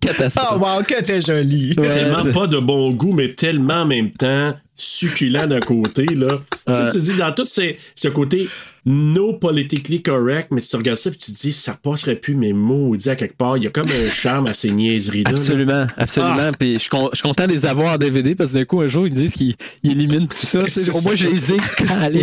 Catastrophe. 0.00 0.48
Oh, 0.56 0.58
wow, 0.60 0.82
que 0.82 1.02
t'es 1.02 1.20
jolie. 1.20 1.74
Ouais, 1.76 1.90
tellement 1.90 2.24
pas 2.32 2.46
de 2.46 2.58
bon 2.58 2.90
goût, 2.92 3.12
mais 3.12 3.34
tellement 3.34 3.82
en 3.82 3.86
même 3.86 4.10
temps 4.12 4.54
succulent 4.78 5.46
d'un 5.46 5.60
côté, 5.60 6.06
là. 6.06 6.28
Tu 6.66 6.72
Tu 6.92 6.92
te 6.92 6.98
dis, 6.98 7.16
dans 7.18 7.32
tout 7.32 7.44
ces- 7.44 7.76
ce 7.94 8.08
côté 8.08 8.48
no 8.86 9.34
politically 9.34 10.00
correct, 10.00 10.48
mais 10.50 10.62
tu 10.62 10.68
te 10.68 10.76
regardes 10.76 10.96
ça 10.98 11.10
et 11.10 11.12
tu 11.12 11.32
te 11.32 11.38
dis, 11.38 11.52
ça 11.52 11.76
passerait 11.82 12.14
plus 12.14 12.34
mes 12.34 12.54
mots, 12.54 12.96
dit 12.96 13.10
à 13.10 13.16
quelque 13.16 13.36
part. 13.36 13.56
Il 13.58 13.64
y 13.64 13.66
a 13.66 13.70
comme 13.70 13.88
un 13.90 14.10
charme 14.10 14.46
à 14.46 14.54
ces 14.54 14.70
niaiseries-là. 14.70 15.30
là. 15.32 15.36
Absolument, 15.36 15.86
absolument. 15.98 16.36
Ah. 16.38 16.50
Puis 16.58 16.74
je 16.74 16.78
je 16.78 17.16
suis 17.16 17.22
content 17.22 17.46
de 17.46 17.52
les 17.52 17.66
avoir 17.66 17.94
en 17.94 17.98
DVD 17.98 18.34
parce 18.34 18.50
que 18.52 18.58
d'un 18.58 18.64
coup, 18.64 18.80
un 18.80 18.86
jour, 18.86 19.06
ils 19.06 19.12
disent 19.12 19.34
qu'ils 19.34 19.56
ils 19.82 19.90
éliminent 19.92 20.26
tout 20.26 20.36
ça. 20.36 20.60
Au 20.94 21.00
moins, 21.02 21.16
je 21.16 21.24
les 21.24 21.52
ai 21.52 21.56
calés. 21.76 22.22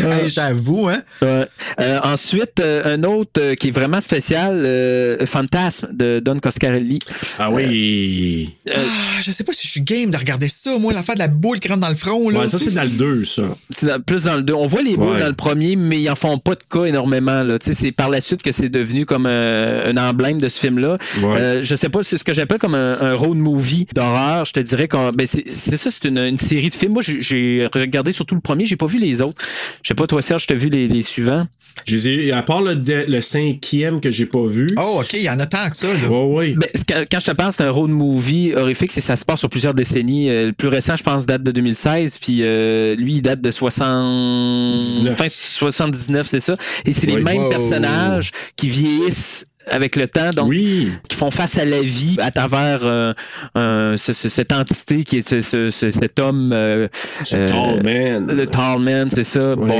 Hey, 0.00 0.28
J'avoue, 0.28 0.88
hein. 0.88 1.02
Ouais. 1.20 1.46
Euh, 1.80 2.00
ensuite, 2.04 2.60
euh, 2.60 2.82
un 2.94 3.02
autre 3.04 3.30
euh, 3.38 3.54
qui 3.54 3.68
est 3.68 3.72
vraiment 3.72 4.00
spécial, 4.00 4.54
euh, 4.64 5.24
Fantasme 5.26 5.88
de 5.92 6.20
Don 6.20 6.38
Coscarelli. 6.40 6.98
Ah 7.38 7.50
oui. 7.50 8.50
Ah, 8.74 8.78
je 9.20 9.30
sais 9.32 9.44
pas 9.44 9.52
si 9.52 9.66
je 9.66 9.72
suis 9.72 9.80
game 9.82 10.10
de 10.10 10.16
regarder 10.16 10.48
ça, 10.48 10.76
moi, 10.78 10.92
l'affaire 10.92 11.14
de 11.14 11.20
la 11.20 11.28
boule 11.28 11.60
qui 11.60 11.68
rentre 11.68 11.80
dans 11.80 11.88
le 11.88 11.94
front, 11.94 12.28
là. 12.30 12.40
Ouais, 12.40 12.48
ça, 12.48 12.58
c'est 12.58 12.74
dans 12.74 12.82
le 12.84 12.88
2, 12.90 13.24
ça. 13.24 13.42
C'est 13.70 13.98
plus 14.04 14.24
dans 14.24 14.36
le 14.36 14.42
2. 14.42 14.52
On 14.54 14.66
voit 14.66 14.82
les 14.82 14.96
boules 14.96 15.10
Ouais. 15.14 15.20
dans 15.20 15.28
le 15.28 15.34
premier, 15.34 15.76
mais 15.76 16.00
ils 16.00 16.08
en 16.10 16.14
font 16.16 16.38
pas 16.38 16.54
de 16.54 16.62
cas 16.70 16.84
énormément. 16.84 17.42
Là. 17.42 17.58
Tu 17.58 17.66
sais, 17.66 17.74
C'est 17.74 17.92
par 17.92 18.10
la 18.10 18.20
suite 18.20 18.42
que 18.42 18.52
c'est 18.52 18.68
devenu 18.68 19.06
comme 19.06 19.26
un, 19.26 19.84
un 19.86 19.96
emblème 19.96 20.38
de 20.38 20.48
ce 20.48 20.58
film-là. 20.60 20.98
Ouais. 21.22 21.36
Euh, 21.38 21.62
je 21.62 21.74
sais 21.74 21.88
pas, 21.88 22.02
c'est 22.02 22.16
ce 22.18 22.24
que 22.24 22.32
j'appelle 22.32 22.58
comme 22.58 22.74
un, 22.74 22.98
un 23.00 23.14
road 23.14 23.36
movie 23.36 23.86
d'horreur. 23.94 24.44
Je 24.44 24.52
te 24.52 24.60
dirais 24.60 24.88
que 24.88 25.10
ben 25.12 25.26
c'est 25.26 25.44
c'est 25.52 25.76
ça, 25.76 25.90
c'est 25.90 26.04
une, 26.08 26.18
une 26.18 26.38
série 26.38 26.68
de 26.68 26.74
films. 26.74 26.92
Moi, 26.92 27.02
j'ai- 27.02 27.20
j'ai 27.22 27.68
regardé 27.74 28.12
surtout 28.12 28.34
le 28.34 28.40
premier, 28.40 28.64
j'ai 28.66 28.76
pas 28.76 28.86
vu 28.86 28.98
les 28.98 29.20
autres. 29.22 29.42
Je 29.82 29.88
sais 29.88 29.94
pas, 29.94 30.06
toi, 30.06 30.22
Serge, 30.22 30.46
tu 30.46 30.52
as 30.52 30.56
vu 30.56 30.68
les, 30.68 30.88
les 30.88 31.02
suivants? 31.02 31.44
Je 31.86 31.96
les 31.96 32.08
ai- 32.08 32.32
à 32.32 32.42
part 32.42 32.60
le, 32.60 32.74
le 33.08 33.20
cinquième 33.22 34.00
que 34.02 34.10
j'ai 34.10 34.26
pas 34.26 34.46
vu. 34.46 34.68
Oh, 34.78 34.98
OK, 35.00 35.14
il 35.14 35.22
y 35.22 35.30
en 35.30 35.40
a 35.40 35.46
tant 35.46 35.70
que 35.70 35.76
ça, 35.76 35.86
là. 35.92 36.06
Ouais, 36.06 36.24
ouais. 36.24 36.54
Ben, 36.54 36.68
c'est 36.74 36.86
quand, 36.86 37.02
quand 37.10 37.18
je 37.20 37.24
te 37.26 37.30
parle, 37.32 37.50
c'est 37.52 37.62
un 37.64 37.70
road 37.70 37.90
movie 37.90 38.52
horrifique, 38.54 38.92
c'est 38.92 39.00
ça 39.00 39.16
se 39.16 39.24
passe 39.24 39.40
sur 39.40 39.48
plusieurs 39.48 39.72
décennies. 39.72 40.28
Euh, 40.28 40.46
le 40.46 40.52
plus 40.52 40.68
récent, 40.68 40.96
je 40.96 41.02
pense, 41.02 41.24
date 41.24 41.42
de 41.42 41.50
2016, 41.50 42.18
puis 42.18 42.40
euh, 42.42 42.94
lui, 42.94 43.14
il 43.14 43.22
date 43.22 43.40
de 43.40 43.50
60... 43.50 44.78
19. 44.80 45.16
fin 45.16 45.28
79, 45.28 46.26
c'est 46.26 46.40
ça. 46.40 46.56
Et 46.84 46.92
c'est 46.92 47.06
les 47.06 47.14
Oui. 47.16 47.24
mêmes 47.24 47.42
Wow. 47.44 47.48
personnages 47.50 48.30
qui 48.56 48.68
vieillissent 48.68 49.46
avec 49.70 49.96
le 49.96 50.08
temps, 50.08 50.30
donc 50.30 50.48
oui. 50.48 50.90
qui 51.08 51.16
font 51.16 51.30
face 51.30 51.58
à 51.58 51.64
la 51.64 51.80
vie 51.80 52.16
à 52.20 52.30
travers 52.30 52.80
euh, 52.84 53.12
euh, 53.56 53.96
ce- 53.96 54.12
ce- 54.12 54.28
cette 54.28 54.52
entité 54.52 55.04
qui 55.04 55.18
est 55.18 55.28
ce- 55.28 55.40
ce- 55.40 55.70
ce- 55.70 55.90
cet 55.90 56.18
homme. 56.18 56.52
euh, 56.52 56.88
C'est 57.24 57.36
euh, 57.42 57.46
tall 57.46 57.82
man. 57.82 58.26
Le 58.26 58.46
tall 58.46 58.80
man, 58.80 59.08
c'est 59.10 59.24
ça. 59.24 59.54
Boy, 59.56 59.70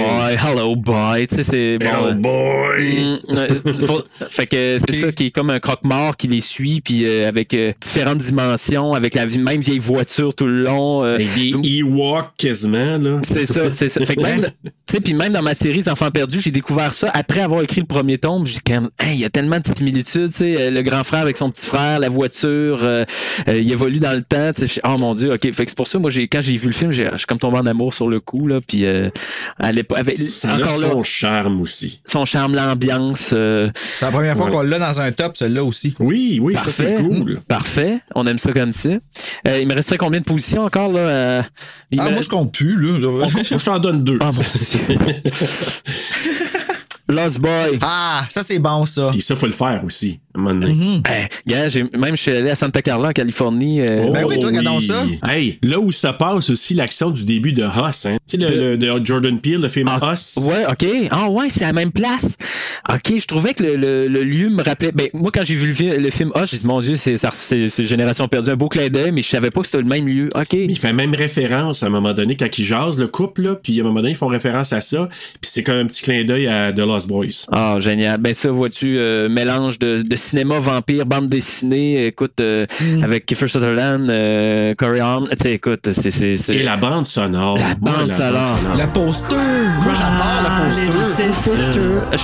hello 0.42 0.76
boy. 0.76 1.26
Tu 1.26 1.36
sais, 1.36 1.42
c'est 1.42 1.74
bon. 1.78 2.14
Boy. 2.16 3.20
Mm, 3.28 3.80
faut- 3.86 4.02
fait 4.30 4.46
que 4.46 4.78
c'est 4.88 4.96
ça 4.96 5.12
qui 5.12 5.26
est 5.26 5.30
comme 5.30 5.50
un 5.50 5.58
croque-mort 5.60 6.16
qui 6.16 6.28
les 6.28 6.40
suit, 6.40 6.80
puis 6.80 7.06
avec 7.24 7.54
différentes 7.80 8.18
dimensions, 8.18 8.92
avec 8.92 9.14
la 9.14 9.26
même 9.26 9.60
vieille 9.60 9.78
voiture 9.78 10.34
tout 10.34 10.46
le 10.46 10.62
long. 10.62 11.02
Avec 11.02 11.32
des 11.34 11.52
Ewoks 11.78 12.30
quasiment, 12.36 12.98
là. 12.98 13.20
c'est 13.24 13.46
ça, 13.46 13.72
c'est 13.72 13.88
ça. 13.88 14.04
Fait 14.04 14.16
que 14.16 14.22
même, 14.22 14.42
tu 14.64 14.70
sais, 14.86 15.00
puis 15.00 15.14
même 15.14 15.32
dans 15.32 15.42
ma 15.42 15.54
série 15.54 15.82
Enfants 15.90 16.10
perdus, 16.10 16.40
j'ai 16.40 16.50
découvert 16.52 16.92
ça 16.92 17.10
après 17.12 17.40
avoir 17.40 17.62
écrit 17.62 17.80
le 17.80 17.86
premier 17.86 18.16
tome. 18.18 18.46
J'ai 18.46 18.54
dit, 18.64 18.72
Hey, 18.98 19.14
il 19.14 19.18
y 19.20 19.24
a 19.24 19.30
tellement 19.30 19.58
de 19.58 19.66
similitudes, 19.76 20.28
tu 20.30 20.32
sais, 20.32 20.56
euh, 20.60 20.70
le 20.70 20.82
grand 20.82 21.04
frère 21.04 21.20
avec 21.22 21.36
son 21.36 21.50
petit 21.50 21.66
frère, 21.66 21.98
la 22.00 22.08
voiture, 22.08 22.80
euh, 22.82 23.04
euh, 23.48 23.58
il 23.58 23.70
évolue 23.72 23.98
dans 24.00 24.12
le 24.14 24.22
temps, 24.22 24.52
tu 24.54 24.68
sais. 24.68 24.80
Oh 24.84 24.96
mon 24.98 25.12
dieu, 25.12 25.32
ok. 25.32 25.52
Fait 25.52 25.64
que 25.64 25.70
c'est 25.70 25.76
pour 25.76 25.88
ça, 25.88 25.98
moi, 25.98 26.10
j'ai, 26.10 26.28
quand 26.28 26.40
j'ai 26.40 26.56
vu 26.56 26.66
le 26.68 26.72
film, 26.72 26.90
j'ai, 26.92 27.06
je 27.12 27.16
suis 27.18 27.26
comme 27.26 27.38
tombé 27.38 27.58
en 27.58 27.66
amour 27.66 27.92
sur 27.94 28.08
le 28.08 28.20
coup, 28.20 28.46
là, 28.46 28.60
puis 28.66 28.84
euh, 28.84 29.08
à 29.58 29.72
l'époque, 29.72 29.98
avec, 29.98 30.16
Ça 30.16 30.52
a 30.54 30.58
là, 30.58 30.66
son 30.68 31.02
charme 31.02 31.60
aussi. 31.60 32.00
son 32.12 32.24
charme, 32.24 32.54
l'ambiance. 32.54 33.30
euh, 33.32 33.70
C'est 33.96 34.04
la 34.06 34.10
première 34.12 34.36
fois 34.36 34.46
Ouais. 34.46 34.52
qu'on 34.52 34.62
l'a 34.62 34.78
dans 34.78 35.00
un 35.00 35.12
top, 35.12 35.36
celui-là 35.36 35.62
aussi. 35.64 35.94
Oui, 35.98 36.38
oui, 36.42 36.56
ça 36.56 36.70
c'est 36.70 36.94
cool. 36.94 37.40
Parfait, 37.48 37.98
on 38.14 38.26
aime 38.26 38.38
ça 38.38 38.52
comme 38.52 38.72
ça. 38.72 38.90
Euh, 39.48 39.58
il 39.60 39.66
me 39.68 39.74
resterait 39.74 39.98
combien 39.98 40.20
de 40.20 40.24
positions 40.24 40.62
encore 40.64 40.90
là 40.92 41.00
euh, 41.00 41.42
il 41.90 42.00
Ah, 42.00 42.06
me 42.06 42.12
moi, 42.12 42.22
je 42.22 42.28
compte 42.28 42.52
plus, 42.52 42.78
là. 42.80 42.98
Moi, 42.98 43.26
je 43.42 43.64
t'en 43.64 43.78
donne 43.78 44.02
deux. 44.04 44.18
Ah, 44.20 44.32
mon 44.32 44.42
Dieu. 44.42 44.98
Lost 47.12 47.40
Boy. 47.40 47.78
Ah, 47.80 48.24
ça, 48.28 48.42
c'est 48.42 48.58
bon, 48.58 48.84
ça. 48.86 49.08
Puis 49.12 49.20
ça, 49.20 49.36
faut 49.36 49.46
le 49.46 49.52
faire 49.52 49.82
aussi. 49.84 50.20
à 50.34 50.38
un 50.38 50.42
moment 50.42 50.60
donné. 50.66 50.74
Mhm. 50.74 51.02
Eh, 51.10 51.50
gars, 51.50 51.68
j'ai- 51.68 51.84
même 51.94 52.16
je 52.16 52.22
suis 52.22 52.30
allé 52.32 52.48
à 52.50 52.54
Santa 52.54 52.80
Carla 52.80 53.10
en 53.10 53.12
Californie. 53.12 53.82
euh, 53.82 54.10
Ben 54.12 54.24
oui, 54.24 54.38
toi, 54.38 54.48
regardons 54.48 54.80
ça. 54.80 55.04
Hey, 55.28 55.58
là 55.62 55.78
où 55.78 55.92
ça 55.92 56.14
passe 56.14 56.48
aussi 56.48 56.72
l'action 56.72 57.10
du 57.10 57.24
début 57.26 57.52
de 57.52 57.62
Huss, 57.64 58.06
hein. 58.06 58.16
Tu 58.26 58.38
sais, 58.38 58.42
le, 58.42 58.76
le- 58.76 58.78
de 58.78 59.04
Jordan 59.04 59.38
Peele, 59.38 59.60
le 59.60 59.68
film 59.68 59.88
Ah, 59.90 60.12
Huss. 60.14 60.38
Ouais, 60.42 60.64
ok. 60.70 60.86
Ah 61.10 61.28
ouais, 61.28 61.50
c'est 61.50 61.64
à 61.64 61.66
la 61.68 61.72
même 61.74 61.92
place. 61.92 62.36
Ok, 62.90 63.12
je 63.18 63.26
trouvais 63.26 63.52
que 63.54 63.62
le, 63.62 63.76
le- 63.76 64.08
le 64.08 64.22
lieu 64.24 64.48
me 64.48 64.62
rappelait. 64.62 64.92
Ben 64.92 65.08
moi, 65.12 65.30
quand 65.34 65.44
j'ai 65.44 65.54
vu 65.54 65.66
le, 65.68 65.74
fi- 65.74 65.90
le 65.98 66.10
film 66.10 66.32
Ah, 66.34 66.44
j'ai 66.46 66.56
dit 66.56 66.66
mon 66.66 66.80
Dieu, 66.80 66.94
c'est 66.94 67.18
ça- 67.18 67.30
c'est 67.32 67.68
c'est 67.68 67.84
Génération 67.84 68.26
perdue, 68.26 68.50
un 68.50 68.56
beau 68.56 68.68
clin 68.68 68.88
d'œil, 68.88 69.12
mais 69.12 69.20
je 69.22 69.28
savais 69.28 69.50
pas 69.50 69.60
que 69.60 69.66
c'était 69.66 69.78
le 69.82 69.84
même 69.84 70.06
lieu. 70.08 70.30
Ok. 70.34 70.54
Il 70.54 70.78
fait 70.78 70.92
même 70.94 71.14
référence 71.14 71.82
à 71.82 71.86
un 71.86 71.90
moment 71.90 72.14
donné 72.14 72.36
quand 72.38 72.58
ils 72.58 72.64
jasent 72.64 72.98
le 72.98 73.06
couple, 73.06 73.42
là, 73.42 73.54
puis 73.56 73.78
à 73.78 73.82
un 73.82 73.86
moment 73.86 74.00
donné, 74.00 74.12
ils 74.12 74.16
font 74.16 74.28
référence 74.28 74.72
à 74.72 74.80
ça, 74.80 75.08
puis 75.10 75.50
c'est 75.52 75.62
comme 75.62 75.74
un 75.76 75.86
petit 75.86 76.02
clin 76.02 76.24
d'œil 76.24 76.46
à 76.46 76.72
The 76.72 76.78
Lost 76.78 77.01
Boys. 77.06 77.46
Ah, 77.52 77.76
génial. 77.78 78.18
Ben 78.18 78.34
ça, 78.34 78.50
vois-tu, 78.50 78.98
euh, 78.98 79.28
mélange 79.28 79.78
de, 79.78 80.02
de 80.02 80.16
cinéma 80.16 80.58
vampire, 80.58 81.06
bande 81.06 81.28
dessinée, 81.28 82.06
écoute, 82.06 82.40
euh, 82.40 82.66
Mm. 82.80 83.04
avec 83.04 83.26
Kiefer 83.26 83.48
Sutherland, 83.48 84.08
euh, 84.10 84.74
Corey 84.76 85.00
sais, 85.40 85.52
écoute, 85.52 85.88
c'est... 85.92 86.10
c'est- 86.10 86.36
c'est- 86.36 86.54
Et 86.54 86.62
la 86.62 86.76
bande 86.76 87.06
sonore. 87.06 87.58
La 87.58 87.74
bande 87.74 88.10
sonore. 88.10 88.58
Le 88.76 88.86
poster. 88.92 89.36
Moi, 89.36 89.92
j'adore 89.94 91.02
poster. 91.02 91.62
Je- 92.12 92.18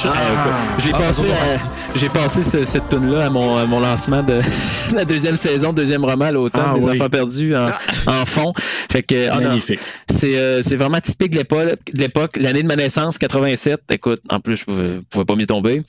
j'ai 0.82 0.90
Ah, 0.94 0.98
passé, 0.98 1.22
à- 1.30 1.98
j'ai 1.98 2.08
passé 2.08 2.42
ce- 2.42 2.64
cette 2.64 2.88
tune 2.88 3.10
là 3.12 3.26
à 3.26 3.30
mon, 3.30 3.56
à 3.56 3.66
mon 3.66 3.80
lancement 3.80 4.22
de 4.22 4.40
la 4.94 5.04
deuxième 5.04 5.36
saison, 5.36 5.72
deuxième 5.72 6.04
roman 6.04 6.30
l'automne, 6.30 6.62
Ah, 6.64 6.74
Les 6.76 6.84
oui. 6.84 6.96
enfants 6.96 7.08
perdus 7.08 7.54
en, 7.56 7.66
en 7.66 8.26
fond. 8.26 8.52
Fait 8.90 9.02
que 9.02 9.28
ah 9.30 9.40
non, 9.40 9.48
Magnifique. 9.48 9.80
c'est 10.08 10.36
euh, 10.36 10.62
c'est 10.62 10.76
vraiment 10.76 11.00
typique 11.00 11.32
de 11.32 11.38
l'époque. 11.38 11.78
de 11.92 11.98
l'époque. 12.00 12.36
L'année 12.40 12.62
de 12.62 12.68
ma 12.68 12.76
naissance, 12.76 13.18
87. 13.18 13.80
Écoute, 13.90 14.20
en 14.30 14.40
plus, 14.40 14.64
je 14.68 14.72
pouvais, 14.74 15.00
pouvais 15.10 15.24
pas 15.24 15.34
m'y 15.36 15.46
tomber. 15.46 15.82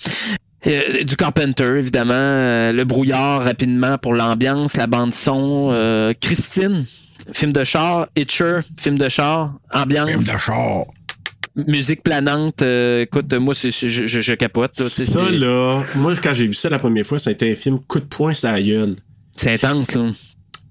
Euh, 0.67 1.03
du 1.03 1.15
Carpenter, 1.15 1.75
évidemment. 1.77 2.13
euh, 2.13 2.71
le 2.71 2.83
brouillard, 2.85 3.43
rapidement, 3.43 3.97
pour 3.97 4.13
l'ambiance, 4.13 4.75
la 4.77 4.87
bande-son. 4.87 5.69
euh, 5.71 6.13
Christine, 6.19 6.85
film 7.33 7.53
de 7.53 7.63
char. 7.63 8.07
Hitcher, 8.15 8.59
film 8.79 8.97
de 8.97 9.07
char. 9.09 9.53
Ambiance. 9.73 10.09
Film 10.09 10.23
de 10.23 10.37
char. 10.39 10.85
Musique 11.67 12.03
planante. 12.03 12.61
euh, 12.61 13.01
écoute, 13.03 13.33
moi, 13.33 13.53
c'est- 13.53 13.71
c'est- 13.71 13.89
je, 13.89 14.05
je- 14.05 14.21
je 14.21 14.33
capote. 14.33 14.77
là, 14.79 14.87
Ça, 14.89 15.03
c'est- 15.05 15.31
là, 15.31 15.83
moi, 15.95 16.13
quand 16.21 16.33
j'ai 16.33 16.47
vu 16.47 16.53
ça 16.53 16.69
la 16.69 16.79
première 16.79 17.05
fois, 17.05 17.19
c'était 17.19 17.51
un 17.51 17.55
film 17.55 17.79
coup 17.79 17.99
de 17.99 18.05
poing 18.05 18.33
sur 18.33 18.49
la 18.51 18.61
gueule. 18.61 18.95
C'est 19.35 19.53
intense, 19.53 19.95
là. 19.95 20.09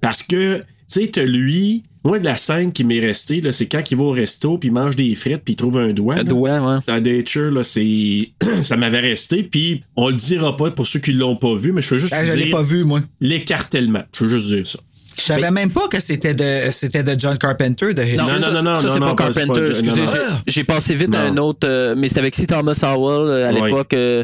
Parce 0.01 0.23
que, 0.23 0.59
tu 0.59 0.65
sais, 0.87 1.07
t'as 1.09 1.25
lui, 1.25 1.83
moi, 2.05 2.19
de 2.19 2.25
la 2.25 2.37
scène 2.37 2.73
qui 2.73 2.85
m'est 2.85 3.01
restée, 3.01 3.41
là, 3.41 3.53
c'est 3.53 3.67
quand 3.67 3.83
il 3.91 3.97
va 3.97 4.05
au 4.05 4.11
resto, 4.11 4.59
puis 4.59 4.69
il 4.69 4.73
mange 4.73 4.97
des 4.97 5.15
frites, 5.15 5.43
puis 5.45 5.55
il 5.55 5.57
trouve 5.57 5.79
un 5.79 5.93
doigt. 5.93 6.15
Un 6.15 6.19
là. 6.19 6.25
doigt, 6.25 6.59
ouais. 6.59 6.79
Dans 6.87 7.01
Nature, 7.03 7.51
là, 7.51 7.65
c'est. 7.65 8.31
ça 8.63 8.77
m'avait 8.77 9.01
resté, 9.01 9.43
puis 9.43 9.81
on 9.97 10.09
le 10.09 10.15
dira 10.17 10.57
pas 10.57 10.71
pour 10.71 10.87
ceux 10.87 11.01
qui 11.01 11.13
l'ont 11.13 11.37
pas 11.37 11.55
vu, 11.55 11.73
mais 11.73 11.83
je 11.83 11.91
veux 11.95 11.99
juste 11.99 12.15
Ah, 12.17 12.25
je 12.25 12.33
l'ai 12.33 12.45
dire 12.47 12.57
pas 12.57 12.63
vu, 12.63 12.85
moi. 12.85 13.01
l'écartèlement. 13.21 14.03
Je 14.17 14.25
veux 14.25 14.31
juste 14.31 14.49
dire 14.55 14.67
ça. 14.67 14.79
Je 15.17 15.25
savais 15.25 15.51
même 15.51 15.73
pas 15.73 15.89
que 15.89 15.99
c'était 16.01 16.33
de, 16.33 16.71
c'était 16.71 17.03
de 17.03 17.19
John 17.19 17.37
Carpenter, 17.37 17.93
de 17.93 18.03
Hitler. 18.03 18.17
Non, 18.19 18.25
ça- 18.39 18.51
non, 18.53 18.63
non, 18.63 18.77
ça, 18.77 18.83
non, 18.87 18.95
c'est 18.95 19.01
non, 19.01 19.07
pas 19.07 19.15
pas- 19.27 19.33
c'est 19.33 19.41
Carpenter. 19.47 19.67
excusez, 19.71 19.91
non, 19.91 19.97
non. 20.05 20.13
j'ai- 20.47 20.63
passé 20.63 20.95
vite 20.95 21.13
à 21.13 21.25
Non. 21.25 21.33
un 21.33 21.37
autre, 21.45 21.67
euh, 21.69 21.95
mais 21.99 22.07
c'était 22.07 22.21
avec 22.21 22.37
C. 22.37 22.47
Thomas 22.47 22.79
Howell 22.85 23.29
euh, 23.29 23.49
à 23.49 23.53
Ouais. 23.53 23.65
l'époque. 23.65 23.95
Euh, 23.95 24.23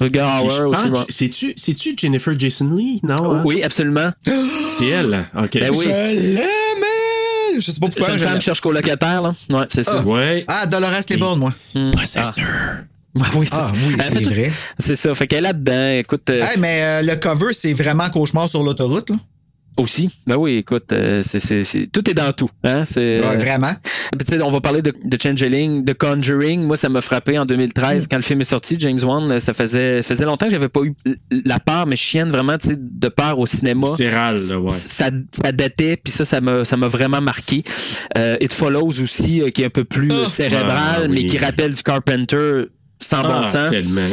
je 0.00 0.04
ou 0.06 0.74
tu. 0.74 1.12
C'est-tu, 1.12 1.52
c'est-tu 1.56 1.94
Jennifer 1.98 2.38
Jason 2.38 2.72
Lee? 2.76 3.00
Non, 3.02 3.34
hein? 3.34 3.42
Oui, 3.44 3.64
absolument. 3.64 4.10
C'est 4.78 4.86
elle. 4.86 5.26
OK. 5.36 5.50
Ben 5.58 5.70
oui. 5.74 5.86
Je! 5.86 6.69
Je 7.56 7.60
sais 7.70 7.80
pas 7.80 7.86
pourquoi. 7.88 8.08
Jeune 8.10 8.18
je 8.18 8.24
femme 8.24 8.40
cherche 8.40 8.60
colocataire, 8.60 9.22
là. 9.22 9.34
Ouais, 9.50 9.66
c'est 9.68 9.82
ça. 9.82 10.00
Ouais. 10.02 10.44
Ah, 10.48 10.66
Dolores 10.66 11.04
Claiborne, 11.06 11.38
moi. 11.38 11.52
Hmm. 11.74 11.90
Possessor. 11.92 12.44
Ouais, 13.14 13.22
oui, 13.36 13.46
c'est 13.50 13.56
Ah 13.58 13.66
ça. 13.68 13.72
oui, 13.74 13.94
Euh, 13.98 14.02
c'est 14.08 14.24
vrai. 14.24 14.52
C'est 14.78 14.96
ça. 14.96 15.14
Fait 15.14 15.26
qu'elle 15.26 15.38
est 15.40 15.48
là-dedans. 15.48 15.90
Écoute, 15.98 16.28
euh, 16.30 16.44
Hey, 16.44 16.58
mais 16.58 16.82
euh, 16.82 17.02
le 17.02 17.16
cover, 17.16 17.52
c'est 17.52 17.72
vraiment 17.72 18.08
cauchemar 18.10 18.48
sur 18.48 18.62
l'autoroute, 18.62 19.10
là. 19.10 19.16
Aussi. 19.76 20.10
Ben 20.26 20.36
oui, 20.36 20.56
écoute, 20.56 20.92
euh, 20.92 21.22
c'est, 21.22 21.40
c'est, 21.40 21.64
c'est- 21.64 21.86
tout 21.92 22.08
est 22.10 22.14
dans 22.14 22.32
tout. 22.32 22.50
Hein? 22.64 22.84
C'est, 22.84 23.20
Ouais, 23.20 23.26
euh, 23.34 23.38
vraiment. 23.38 23.72
Puis, 24.16 24.26
tu 24.26 24.34
sais, 24.36 24.42
on 24.42 24.50
va 24.50 24.60
parler 24.60 24.82
de, 24.82 24.92
de 25.04 25.18
Changeling, 25.20 25.84
de 25.84 25.92
Conjuring. 25.92 26.62
Moi, 26.62 26.76
ça 26.76 26.88
m'a 26.88 27.00
frappé 27.00 27.38
en 27.38 27.44
2013 27.44 28.08
quand 28.08 28.16
le 28.16 28.22
film 28.22 28.40
est 28.40 28.44
sorti. 28.44 28.76
James 28.78 28.98
Wan, 29.02 29.30
euh, 29.32 29.40
ça 29.40 29.52
faisait, 29.52 30.02
faisait 30.02 30.24
longtemps 30.24 30.46
que 30.46 30.52
j'avais 30.52 30.68
pas 30.68 30.80
eu 30.82 30.94
la 31.44 31.58
peur, 31.60 31.86
mais 31.86 31.96
chienne 31.96 32.30
vraiment, 32.30 32.58
tu 32.58 32.68
sais, 32.68 32.76
de 32.78 33.08
peur 33.08 33.38
au 33.38 33.46
cinéma. 33.46 33.86
Céral, 33.88 34.36
là, 34.48 34.58
ouais. 34.58 34.68
Ça, 34.70 35.10
ça 35.32 35.52
datait, 35.52 35.96
puis 36.02 36.12
ça, 36.12 36.24
ça 36.24 36.40
m'a, 36.40 36.64
ça 36.64 36.76
m'a 36.76 36.88
vraiment 36.88 37.20
marqué. 37.20 37.64
Euh, 38.18 38.36
It 38.40 38.52
Follows 38.52 39.00
aussi, 39.00 39.40
euh, 39.42 39.50
qui 39.50 39.62
est 39.62 39.66
un 39.66 39.70
peu 39.70 39.84
plus 39.84 40.10
euh, 40.12 40.28
cérébral, 40.28 41.02
Ah, 41.04 41.08
mais 41.08 41.24
qui 41.26 41.38
rappelle 41.38 41.74
du 41.74 41.82
Carpenter 41.82 42.64
sans 43.02 43.22
bon 43.22 43.40
Ah, 43.42 43.44
sens. 43.44 43.70
tellement. 43.70 44.04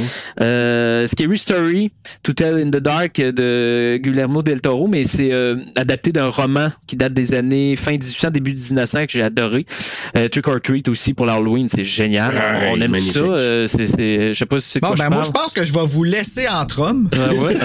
Euh, 0.42 1.06
Scary 1.08 1.38
Story, 1.38 1.92
To 2.24 2.34
Tell 2.34 2.56
in 2.56 2.70
the 2.70 2.78
Dark 2.82 3.18
de 3.18 3.98
Guillermo 4.02 4.42
del 4.42 4.62
Toro, 4.62 4.88
mais 4.88 5.04
c'est 5.04 5.32
euh, 5.34 5.58
adapté 5.76 6.12
d'un 6.12 6.30
roman 6.30 6.70
qui 6.88 6.96
date 6.96 7.14
des 7.14 7.34
années 7.36 7.76
fin 7.76 7.92
1800, 7.92 8.32
début 8.32 8.54
1900 8.54 9.06
que 9.08 9.12
j'ai 9.12 9.22
adoré. 9.24 9.66
Euh, 10.16 10.28
Trick 10.30 10.48
or 10.48 10.62
Treat 10.62 10.88
aussi 10.88 11.14
pour 11.14 11.26
l'Halloween, 11.26 11.68
c'est 11.70 11.84
génial. 11.84 12.34
Ouais, 12.34 12.70
On 12.72 12.82
aime 12.82 12.92
magnifique. 12.92 13.14
ça. 13.14 13.20
euh, 13.20 13.68
c'est, 13.68 13.88
c'est- 13.88 14.34
je 14.34 14.38
sais 14.38 14.46
pas 14.46 14.60
si 14.60 14.70
c'est 14.70 14.80
Bon, 14.80 14.88
quoi 14.88 14.96
ben 14.96 15.06
je 15.06 15.10
moi, 15.14 15.24
je 15.26 15.32
pense 15.32 15.54
que 15.54 15.66
je 15.66 15.74
vais 15.74 15.86
vous 15.86 16.04
laisser 16.04 16.48
entre 16.48 16.80
hommes. 16.82 17.10
Ah 17.14 17.34
ouais. 17.34 17.56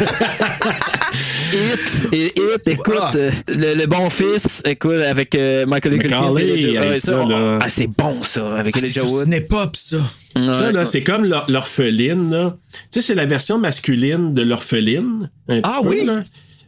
Hit, 1.53 2.09
et 2.13 2.33
Hit, 2.37 2.67
écoute, 2.69 2.97
Ah. 3.01 3.11
le, 3.49 3.75
le 3.75 3.87
bon 3.87 4.09
fils, 4.11 4.63
écoute, 4.65 5.03
avec 5.09 5.35
euh, 5.35 5.67
Michael 5.67 5.97
Macaulay, 5.97 6.79
ouais, 6.79 6.99
ça, 6.99 7.25
là. 7.25 7.59
ah, 7.61 7.69
c'est 7.69 7.87
bon 7.87 8.23
ça, 8.23 8.55
avec 8.57 8.75
Ah, 8.77 8.81
c'est 8.81 8.87
Elijah 8.87 9.05
Wood. 9.05 9.25
Cinépop, 9.25 9.77
ça. 9.77 9.97
Ça, 10.35 10.41
Ouais. 10.41 10.73
là, 10.73 10.85
c'est 10.87 11.03
comme 11.03 11.12
l'or- 11.19 11.45
l'orpheline, 11.51 12.31
là. 12.31 12.57
Tu 12.73 12.79
sais, 12.91 13.01
c'est 13.01 13.15
la 13.15 13.27
version 13.27 13.59
masculine 13.59 14.35
de 14.35 14.43
l'orpheline. 14.43 15.31
Ah 15.63 15.81
peu, 15.83 15.89
oui? 15.89 16.05
là. 16.05 16.23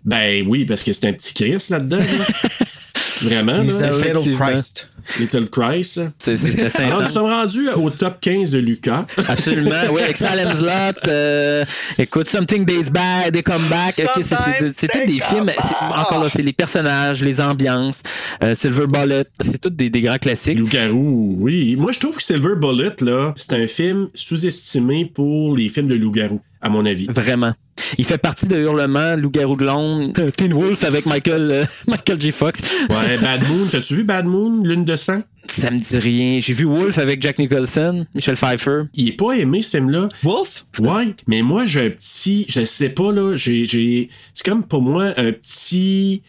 Ben 0.04 0.44
oui, 0.46 0.64
parce 0.64 0.82
que 0.82 0.92
c'est 0.92 1.08
un 1.08 1.12
petit 1.12 1.32
Chris 1.34 1.66
là-dedans. 1.70 1.98
là. 1.98 2.04
Vraiment, 3.22 3.62
He's 3.62 3.80
a 3.80 3.90
little. 3.92 4.34
Christ. 4.34 4.88
Little 5.20 5.48
Christ. 5.48 6.00
C'est, 6.18 6.76
Alors, 6.80 7.02
nous 7.02 7.08
sommes 7.08 7.26
rendus 7.30 7.68
au 7.76 7.90
top 7.90 8.20
15 8.20 8.50
de 8.50 8.58
Lucas. 8.58 9.06
Absolument, 9.28 9.70
oui, 9.92 10.02
avec 10.02 10.16
Salem's 10.16 10.60
Lot. 10.62 11.08
euh, 11.08 11.64
écoute, 11.98 12.30
Something 12.30 12.64
Days 12.64 12.88
Back, 12.90 13.32
They 13.32 13.42
Come 13.42 13.68
Back. 13.68 14.00
ok, 14.02 14.22
c'est, 14.22 14.34
c'est, 14.36 14.72
c'est 14.76 14.88
tous 14.88 15.04
des 15.06 15.20
films. 15.20 15.50
encore 15.96 16.22
là, 16.22 16.28
c'est 16.30 16.42
les 16.42 16.52
personnages, 16.54 17.22
les 17.22 17.40
ambiances. 17.40 18.02
euh, 18.42 18.54
Silver 18.54 18.86
Bullet, 18.86 19.24
c'est 19.40 19.60
tous 19.60 19.70
des, 19.70 19.90
des 19.90 20.00
grands 20.00 20.16
classiques. 20.18 20.58
Loup-garou, 20.58 21.36
oui. 21.38 21.76
Moi, 21.76 21.92
je 21.92 22.00
trouve 22.00 22.16
que 22.16 22.22
Silver 22.22 22.56
Bullet, 22.56 22.94
là, 23.02 23.32
c'est 23.36 23.52
un 23.52 23.66
film 23.66 24.08
sous-estimé 24.14 25.04
pour 25.14 25.54
les 25.56 25.68
films 25.68 25.88
de 25.88 25.94
loup-garou, 25.96 26.40
à 26.64 26.70
mon 26.70 26.84
avis. 26.86 27.06
Vraiment. 27.08 27.52
Il 27.98 28.04
fait 28.04 28.18
partie 28.18 28.46
de 28.48 28.56
Hurlement, 28.56 29.16
Loup-garou 29.16 29.54
de 29.54 29.64
Londres, 29.64 30.30
Teen 30.30 30.52
Wolf 30.52 30.82
avec 30.82 31.06
Michael, 31.06 31.50
euh, 31.52 31.64
Michael 31.86 32.20
J. 32.20 32.32
Fox. 32.32 32.62
Ouais, 32.88 33.18
Bad 33.20 33.46
Moon. 33.46 33.66
T'as-tu 33.70 33.96
vu 33.96 34.04
Bad 34.04 34.24
Moon, 34.24 34.62
Lune 34.64 34.84
de 34.84 34.96
sang? 34.96 35.22
Ça 35.46 35.70
me 35.70 35.78
dit 35.78 35.98
rien. 35.98 36.38
J'ai 36.40 36.54
vu 36.54 36.64
Wolf 36.64 36.96
avec 36.96 37.20
Jack 37.20 37.38
Nicholson, 37.38 38.06
Michel 38.14 38.34
Pfeiffer. 38.34 38.84
Il 38.94 39.08
est 39.08 39.12
pas 39.12 39.32
aimé, 39.32 39.60
ce 39.60 39.76
film-là. 39.76 40.08
Wolf? 40.22 40.64
Ouais, 40.78 41.14
mais 41.26 41.42
moi 41.42 41.66
j'ai 41.66 41.86
un 41.86 41.90
petit, 41.90 42.46
je 42.48 42.64
sais 42.64 42.88
pas 42.88 43.12
là, 43.12 43.36
j'ai 43.36 43.66
j'ai 43.66 44.08
c'est 44.32 44.46
comme 44.46 44.62
pour 44.62 44.80
moi 44.80 45.12
un 45.18 45.32
petit 45.32 46.22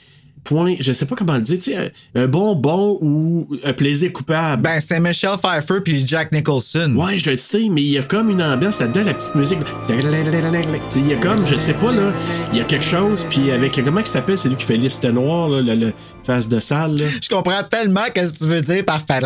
point, 0.46 0.76
je 0.80 0.94
sais 0.94 1.06
pas 1.06 1.16
comment 1.16 1.36
le 1.36 1.42
dire, 1.42 1.60
tu 1.60 1.74
sais 1.74 1.92
un, 2.16 2.28
bonbon 2.28 2.98
ou 3.02 3.48
un 3.64 3.74
plaisir 3.74 4.14
coupable. 4.14 4.62
Ben, 4.62 4.80
c'est 4.80 5.00
Michelle 5.00 5.38
Pfeiffer 5.42 5.82
puis 5.84 6.06
Jack 6.08 6.32
Nicholson. 6.32 6.96
Ouais, 6.96 7.18
je 7.18 7.32
le 7.32 7.38
sais, 7.38 7.68
mais 7.70 7.82
il 7.82 7.92
y 7.92 7.98
a 7.98 8.04
comme 8.04 8.30
une 8.30 8.42
ambiance 8.42 8.80
là-dedans, 8.80 9.04
la 9.04 9.14
petite 9.14 9.36
musique. 9.36 9.60
Il 9.90 11.08
y 11.08 11.14
a 11.14 11.18
comme, 11.18 11.46
je 11.46 11.56
sais 11.56 11.74
pas, 11.74 11.92
là, 11.92 12.14
il 12.54 12.60
y 12.60 12.62
a 12.62 12.64
quelque 12.64 12.86
chose, 12.86 13.26
puis 13.30 13.52
avec, 13.52 13.84
comment 13.84 14.00
il 14.00 14.06
s'appelle, 14.06 14.38
celui 14.38 14.56
qui 14.56 14.66
fait 14.66 14.78
liste 14.78 15.04
noire, 15.06 15.50
là, 15.50 15.62
le, 15.62 15.76
le 15.76 15.94
face 16.24 16.48
de 16.48 16.60
salle, 16.60 16.96
là? 16.96 17.06
Je 17.22 17.28
comprends 17.28 17.64
tellement 17.64 18.06
qu'est-ce 18.14 18.34
que 18.34 18.38
tu 18.38 18.46
veux 18.46 18.62
dire 18.62 18.86
par 18.86 19.02
faire. 19.02 19.16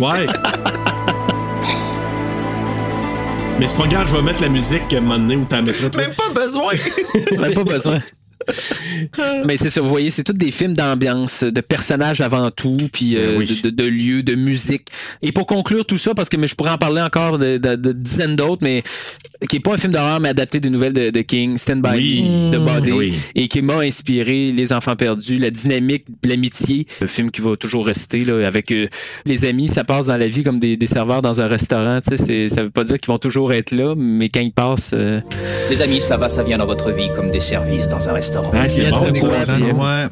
Ouais. 0.00 0.26
mais 3.58 3.66
c'est 3.66 3.76
pas 3.76 3.86
grave, 3.86 4.08
je 4.08 4.16
vais 4.16 4.22
mettre 4.22 4.40
la 4.40 4.48
musique 4.48 4.92
à 4.92 4.96
un 4.96 5.00
moment 5.00 5.18
donné 5.18 5.36
où 5.36 5.44
t'en 5.44 5.62
mettras. 5.62 5.90
Même 5.96 6.14
pas 6.14 6.30
besoin. 6.34 6.72
Même 7.38 7.54
pas 7.54 7.64
besoin. 7.64 7.98
Mais 9.46 9.56
c'est 9.56 9.70
ça, 9.70 9.80
vous 9.80 9.88
voyez, 9.88 10.10
c'est 10.10 10.24
tous 10.24 10.32
des 10.32 10.50
films 10.50 10.74
d'ambiance, 10.74 11.44
de 11.44 11.60
personnages 11.60 12.20
avant 12.20 12.50
tout, 12.50 12.76
puis 12.92 13.16
euh, 13.16 13.32
Ben 13.32 13.38
oui. 13.38 13.46
de, 13.46 13.70
de- 13.70 13.82
de 13.82 13.84
lieux, 13.84 14.22
de 14.22 14.34
musique. 14.34 14.88
Et 15.22 15.32
pour 15.32 15.46
conclure 15.46 15.84
tout 15.84 15.98
ça, 15.98 16.14
parce 16.14 16.28
que 16.28 16.36
mais 16.36 16.46
je 16.46 16.54
pourrais 16.54 16.70
en 16.72 16.78
parler 16.78 17.00
encore 17.02 17.38
de, 17.38 17.56
de- 17.56 17.74
de 17.74 17.92
dizaines 17.92 18.36
d'autres, 18.36 18.62
mais 18.62 18.82
qui 19.48 19.56
est 19.56 19.60
pas 19.60 19.74
un 19.74 19.76
film 19.78 19.92
d'horreur, 19.92 20.20
mais 20.20 20.28
adapté 20.30 20.60
d'une 20.60 20.72
nouvelle 20.72 20.92
de, 20.92 21.10
de 21.10 21.20
King, 21.22 21.58
Stand 21.58 21.82
By 21.82 21.96
Oui. 21.96 22.22
Me, 22.22 22.52
de 22.52 22.58
Body, 22.58 22.92
Oui. 22.92 23.14
et 23.34 23.48
qui 23.48 23.62
m'a 23.62 23.78
inspiré 23.80 24.52
Les 24.52 24.72
Enfants 24.72 24.96
Perdus, 24.96 25.36
la 25.36 25.50
dynamique 25.50 26.04
de 26.22 26.28
l'amitié, 26.28 26.86
le 27.00 27.06
film 27.06 27.30
qui 27.30 27.40
va 27.40 27.56
toujours 27.56 27.86
rester 27.86 28.24
là, 28.24 28.46
avec 28.46 28.70
euh, 28.72 28.88
les 29.24 29.44
amis, 29.44 29.68
ça 29.68 29.84
passe 29.84 30.06
dans 30.06 30.16
la 30.16 30.26
vie 30.28 30.42
comme 30.42 30.58
des, 30.60 30.76
des 30.76 30.86
serveurs 30.86 31.22
dans 31.22 31.40
un 31.40 31.46
restaurant, 31.46 32.00
tu 32.00 32.16
sais, 32.16 32.48
ça 32.48 32.62
veut 32.62 32.70
pas 32.70 32.84
dire 32.84 32.98
qu'ils 32.98 33.12
vont 33.12 33.18
toujours 33.18 33.52
être 33.52 33.72
là, 33.72 33.94
mais 33.96 34.28
quand 34.28 34.40
ils 34.40 34.52
passent, 34.52 34.92
euh, 34.94 35.20
Les 35.70 35.82
amis, 35.82 36.00
ça 36.00 36.16
va, 36.16 36.28
ça 36.28 36.42
vient 36.42 36.58
dans 36.58 36.66
votre 36.66 36.90
vie 36.92 37.08
comme 37.14 37.30
des 37.30 37.40
services 37.40 37.88
dans 37.88 38.08
un 38.08 38.12
restaurant. 38.12 38.31
Ah, 38.54 38.68
c'est 38.68 38.78
Il 38.78 38.84
y 38.84 38.86
a 38.86 38.90
bon, 38.90 39.10
de 39.10 39.14
ça. 39.14 39.26
quoi, 39.26 39.54
puis, 39.54 39.64
euh, 39.64 39.72
Ouais. 39.72 40.08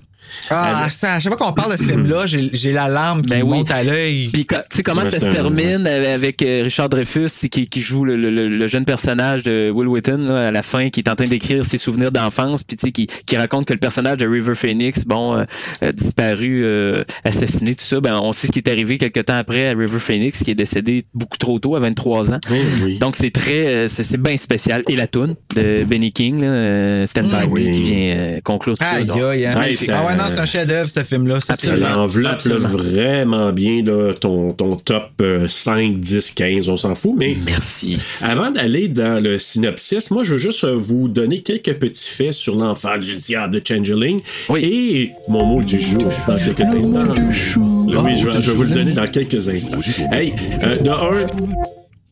Ah, 0.51 0.88
ça, 0.90 1.14
à 1.14 1.21
chaque 1.21 1.37
fois 1.37 1.47
qu'on 1.47 1.53
parle 1.53 1.73
de 1.73 1.77
ce 1.79 1.85
film-là, 1.85 2.27
j'ai 2.27 2.51
j'ai 2.53 2.73
la 2.73 2.88
larme 2.88 3.23
qui 3.23 3.31
Ben 3.31 3.43
oui. 3.43 3.59
monte 3.59 3.71
à 3.71 3.83
l'œil. 3.83 4.29
Puis 4.33 4.47
tu 4.47 4.57
sais 4.73 4.83
comment 4.83 5.01
Ouais, 5.03 5.11
ça 5.11 5.19
c'est 5.21 5.29
se 5.31 5.33
termine 5.35 5.87
avec 5.87 6.43
euh, 6.43 6.62
Richard 6.64 6.88
Dreyfus 6.88 7.29
qui, 7.51 7.69
qui 7.69 7.81
joue 7.83 8.05
le, 8.05 8.16
le- 8.16 8.31
le- 8.31 8.47
le 8.49 8.66
jeune 8.66 8.85
personnage 8.85 9.45
de 9.45 9.71
Will 9.75 9.88
Wheaton 9.88 10.19
là, 10.19 10.49
à 10.49 10.51
la 10.51 10.62
fin 10.62 10.90
qui 10.90 11.01
est 11.01 11.09
en 11.09 11.14
train 11.14 11.27
d'écrire 11.27 11.64
ses 11.64 11.79
souvenirs 11.79 12.11
d'enfance 12.12 12.62
puis 12.64 12.77
tu 12.77 12.87
sais 12.87 12.93
qui, 12.93 13.07
qui 13.27 13.37
raconte 13.37 13.66
que 13.66 13.73
le 13.73 13.79
personnage 13.79 14.19
de 14.19 14.29
River 14.29 14.55
Phoenix 14.55 15.05
bon 15.07 15.37
euh, 15.37 15.45
euh, 15.83 15.93
disparu 15.93 16.64
euh, 16.64 17.05
assassiné 17.25 17.75
tout 17.75 17.85
ça 17.85 18.01
ben 18.01 18.19
on 18.23 18.33
sait 18.33 18.47
ce 18.49 18.53
qui 18.53 18.59
est 18.59 18.69
arrivé 18.69 18.99
quelques 18.99 19.25
temps 19.25 19.37
après 19.38 19.69
à 19.69 19.71
River 19.71 19.99
Phoenix 19.99 20.43
qui 20.43 20.51
est 20.51 20.55
décédé 20.55 21.05
beaucoup 21.14 21.38
trop 21.38 21.59
tôt 21.59 21.77
à 21.77 21.81
23 21.81 22.33
ans 22.33 22.38
Oui, 22.51 22.59
oui. 22.85 22.99
donc 22.99 23.16
c'est 23.16 23.31
très 23.31 23.66
euh, 23.66 23.88
c'est 23.88 24.05
c'est 24.05 24.21
bien 24.21 24.37
spécial 24.37 24.83
et 24.88 24.97
la 24.97 25.07
tune 25.07 25.35
de 25.57 25.85
Benny 25.85 26.12
King 26.12 26.40
là, 26.43 26.47
euh, 26.49 27.07
Stand 27.07 27.27
By 27.29 27.47
Me 27.47 27.53
oui. 27.53 27.71
qui 27.71 27.83
vient 27.83 28.16
euh, 28.16 28.40
conclure 28.43 28.77
tout 28.77 28.85
ça 28.85 28.90
Aïe, 28.97 29.07
Donc, 29.07 29.21
aïe, 29.23 29.47
hein. 29.47 29.55
Ah 29.57 29.61
ouais, 30.07 30.16
non, 30.29 30.35
c'est 30.35 30.41
un 30.41 30.45
chef-d'œuvre, 30.47 30.89
ce 30.91 31.03
film-là. 31.03 31.41
Ça, 31.41 31.55
Ça 31.55 31.77
l'enveloppe 31.77 32.43
vraiment 32.47 33.53
bien 33.53 33.83
là, 33.85 34.13
ton, 34.15 34.53
ton 34.53 34.77
top 34.77 35.11
euh, 35.21 35.49
5, 35.49 35.99
10, 35.99 36.31
15, 36.33 36.69
on 36.69 36.77
s'en 36.77 36.95
fout. 36.95 37.15
Mais 37.17 37.37
merci 37.45 37.97
avant 38.23 38.51
d'aller 38.51 38.89
dans 38.89 39.23
le 39.23 39.39
synopsis, 39.39 40.11
moi 40.11 40.25
je 40.25 40.33
veux 40.33 40.39
juste 40.39 40.65
euh, 40.65 40.75
vous 40.75 41.09
donner 41.09 41.43
quelques 41.43 41.75
petits 41.75 42.09
faits 42.11 42.33
sur 42.33 42.57
l'enfant 42.57 42.99
du 42.99 43.17
diable 43.17 43.61
de 43.61 43.63
Changeling 43.67 44.21
Oui. 44.49 44.65
et 44.65 45.13
mon 45.29 45.45
mot 45.45 45.63
du 45.63 45.81
jour 45.81 46.11
dans 46.27 46.37
quelques 46.37 46.61
instants. 46.61 47.13
Oui, 47.17 48.17
je, 48.17 48.27
vais- 48.29 48.41
je 48.43 48.51
vais 48.51 48.57
vous 48.57 48.63
le 48.65 48.71
donner 48.71 48.93
dans 48.93 49.07
quelques 49.07 49.49
instants. 49.49 49.79
Hey, 50.13 50.35
euh, 50.63 50.77
de 50.79 50.91
un, 50.91 51.27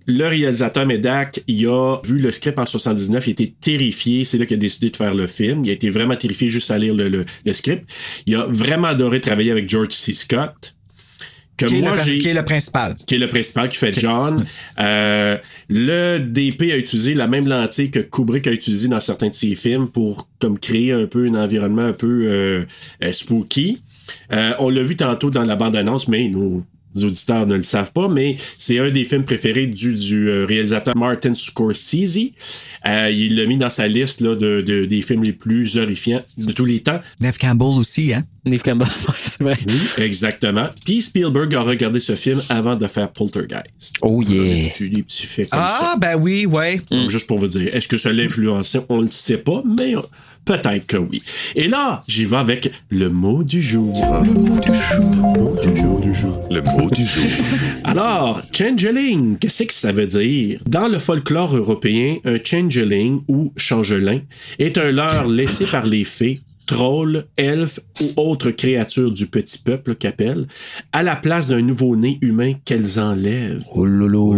le 0.08 0.24
réalisateur 0.26 0.86
Medak, 0.86 1.42
il 1.46 1.66
a 1.66 1.98
vu 2.02 2.18
le 2.18 2.32
script 2.32 2.58
en 2.58 2.64
79, 2.64 3.26
il 3.26 3.30
été 3.32 3.54
terrifié, 3.60 4.24
c'est 4.24 4.38
là 4.38 4.46
qu'il 4.46 4.54
a 4.54 4.58
décidé 4.58 4.88
de 4.90 4.96
faire 4.96 5.14
le 5.14 5.26
film. 5.26 5.62
Il 5.64 5.70
a 5.70 5.74
été 5.74 5.90
vraiment 5.90 6.16
terrifié 6.16 6.48
juste 6.48 6.70
à 6.70 6.78
lire 6.78 6.94
le, 6.94 7.08
le- 7.10 7.26
le 7.44 7.52
script. 7.52 7.84
Il 8.26 8.34
a 8.34 8.46
vraiment 8.48 8.88
adoré 8.88 9.20
travailler 9.20 9.50
avec 9.52 9.68
George 9.68 9.90
C. 9.92 10.12
Scott. 10.14 10.74
Que 11.58 11.66
qui, 11.66 11.78
est 11.78 11.80
le, 11.80 12.02
j'ai 12.04 12.18
qui 12.20 12.28
est 12.28 12.34
le 12.34 12.44
principal. 12.44 12.94
qui 13.06 13.16
est 13.16 13.18
le 13.18 13.26
principal, 13.28 13.68
qui 13.68 13.76
fait 13.76 13.92
John. 13.98 14.42
Euh, 14.78 15.36
le 15.68 16.18
DP 16.18 16.62
a 16.72 16.76
utilisé 16.76 17.14
la 17.14 17.26
même 17.26 17.48
lentille 17.48 17.90
que 17.90 17.98
Kubrick 17.98 18.46
a 18.46 18.52
utilisé 18.52 18.86
dans 18.88 19.00
certains 19.00 19.28
de 19.28 19.34
ses 19.34 19.56
films 19.56 19.88
pour 19.88 20.28
comme 20.38 20.56
créer 20.58 20.92
un 20.92 21.06
peu 21.06 21.26
un 21.26 21.34
environnement 21.34 21.82
un 21.82 21.92
peu 21.92 22.26
euh, 22.28 22.64
euh, 23.02 23.12
spooky. 23.12 23.76
Euh, 24.32 24.52
on 24.60 24.68
l'a 24.70 24.84
vu 24.84 24.94
tantôt 24.96 25.30
dans 25.30 25.44
la 25.44 25.56
bande-annonce, 25.56 26.06
mais 26.06 26.30
nos 26.94 27.04
auditeurs 27.04 27.46
ne 27.46 27.56
le 27.56 27.62
savent 27.62 27.92
pas, 27.92 28.08
mais 28.08 28.36
c'est 28.56 28.78
un 28.78 28.90
des 28.90 29.04
films 29.04 29.24
préférés 29.24 29.66
du, 29.66 29.94
du 29.94 30.28
euh, 30.28 30.46
réalisateur 30.46 30.96
Martin 30.96 31.34
Scorsese. 31.34 32.18
Euh, 32.86 33.10
il 33.10 33.36
l'a 33.36 33.46
mis 33.46 33.56
dans 33.56 33.70
sa 33.70 33.86
liste 33.88 34.20
là, 34.20 34.34
de, 34.34 34.62
de- 34.62 34.84
des 34.84 35.02
films 35.02 35.22
les 35.24 35.32
plus 35.32 35.76
horrifiants 35.76 36.22
de 36.38 36.52
tous 36.52 36.64
les 36.64 36.80
temps. 36.80 37.00
Neve 37.20 37.36
Campbell 37.38 37.78
aussi, 37.78 38.12
hein? 38.14 38.24
Neve 38.44 38.62
Campbell 38.62 38.86
ouais, 39.08 39.14
c'est 39.22 39.42
vrai 39.42 39.58
Oui, 39.66 39.74
exactement. 40.04 40.66
Puis 40.84 41.02
Spielberg 41.02 41.54
a 41.54 41.60
regardé 41.62 42.00
ce 42.00 42.14
film 42.16 42.42
avant 42.48 42.76
de 42.76 42.86
faire 42.86 43.10
Poltergeist. 43.12 43.96
Oh 44.02 44.22
yeah. 44.22 44.42
Des 44.54 44.62
petits, 44.64 44.90
des 44.90 45.02
petits 45.02 45.26
faits 45.26 45.50
comme 45.50 45.58
ça. 45.60 45.78
Ah, 45.80 45.96
ben 46.00 46.16
oui, 46.16 46.46
ouais. 46.46 46.80
Donc, 46.90 47.10
juste 47.10 47.26
pour 47.26 47.38
vous 47.38 47.48
dire, 47.48 47.74
est-ce 47.74 47.88
que 47.88 47.96
ça 47.96 48.12
l'a 48.12 48.22
influencé? 48.22 48.78
On 48.88 49.00
le 49.02 49.08
sait 49.08 49.38
pas, 49.38 49.62
mais 49.78 49.94
peut-être 50.48 50.86
que 50.86 50.96
oui. 50.96 51.22
Et 51.54 51.68
là, 51.68 52.02
j'y 52.08 52.24
vais 52.24 52.38
avec 52.38 52.72
le 52.88 53.10
mot 53.10 53.44
du 53.44 53.60
jour. 53.60 53.92
Le 54.24 54.32
mot 54.32 54.58
du 54.58 54.74
jour. 54.74 55.10
Le 55.10 55.40
mot 55.42 55.60
du 55.60 55.76
jour. 55.76 56.00
du 56.00 56.14
jour. 56.14 56.40
Le 56.50 56.62
mot 56.62 56.90
du 56.90 57.04
jour. 57.04 57.22
Alors, 57.84 58.40
changeling, 58.50 59.36
qu'est-ce 59.36 59.64
que 59.64 59.72
ça 59.74 59.92
veut 59.92 60.06
dire? 60.06 60.60
Dans 60.66 60.88
le 60.88 60.98
folklore 60.98 61.54
européen, 61.54 62.16
un 62.24 62.38
changeling 62.42 63.20
ou 63.28 63.52
changelin 63.58 64.20
est 64.58 64.78
un 64.78 64.90
leurre 64.90 65.28
laissé 65.28 65.66
par 65.66 65.84
les 65.84 66.04
fées 66.04 66.40
troll, 66.68 67.24
elfe 67.36 67.80
ou 68.00 68.12
autre 68.16 68.52
créature 68.52 69.10
du 69.10 69.26
petit 69.26 69.58
peuple 69.58 69.96
qu'appelle, 69.96 70.46
à 70.92 71.02
la 71.02 71.16
place 71.16 71.48
d'un 71.48 71.62
nouveau-né 71.62 72.18
humain 72.20 72.52
qu'elles 72.64 73.00
enlèvent. 73.00 73.58
Oh 73.74 73.84
lolo. 73.84 74.34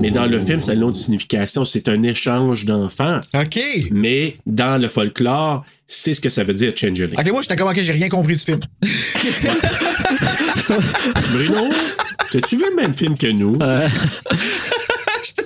Mais 0.00 0.10
dans 0.10 0.26
le 0.26 0.40
film, 0.40 0.58
ça 0.58 0.72
a 0.72 0.74
une 0.74 0.82
autre 0.82 0.96
signification. 0.96 1.64
C'est 1.64 1.88
un 1.88 2.02
échange 2.02 2.64
d'enfants. 2.64 3.20
OK. 3.34 3.60
Mais 3.92 4.36
dans 4.46 4.80
le 4.80 4.88
folklore, 4.88 5.64
c'est 5.86 6.14
ce 6.14 6.20
que 6.20 6.28
ça 6.28 6.42
veut 6.42 6.54
dire 6.54 6.72
changeling. 6.74 7.18
OK, 7.18 7.30
moi, 7.30 7.42
j'étais 7.42 7.56
comme, 7.56 7.68
OK, 7.68 7.80
j'ai 7.80 7.92
rien 7.92 8.08
compris 8.08 8.34
du 8.34 8.40
film. 8.40 8.60
Bruno, 11.32 11.68
t'as-tu 12.32 12.56
vu 12.56 12.64
le 12.70 12.76
même 12.76 12.94
film 12.94 13.16
que 13.16 13.28
nous? 13.28 13.56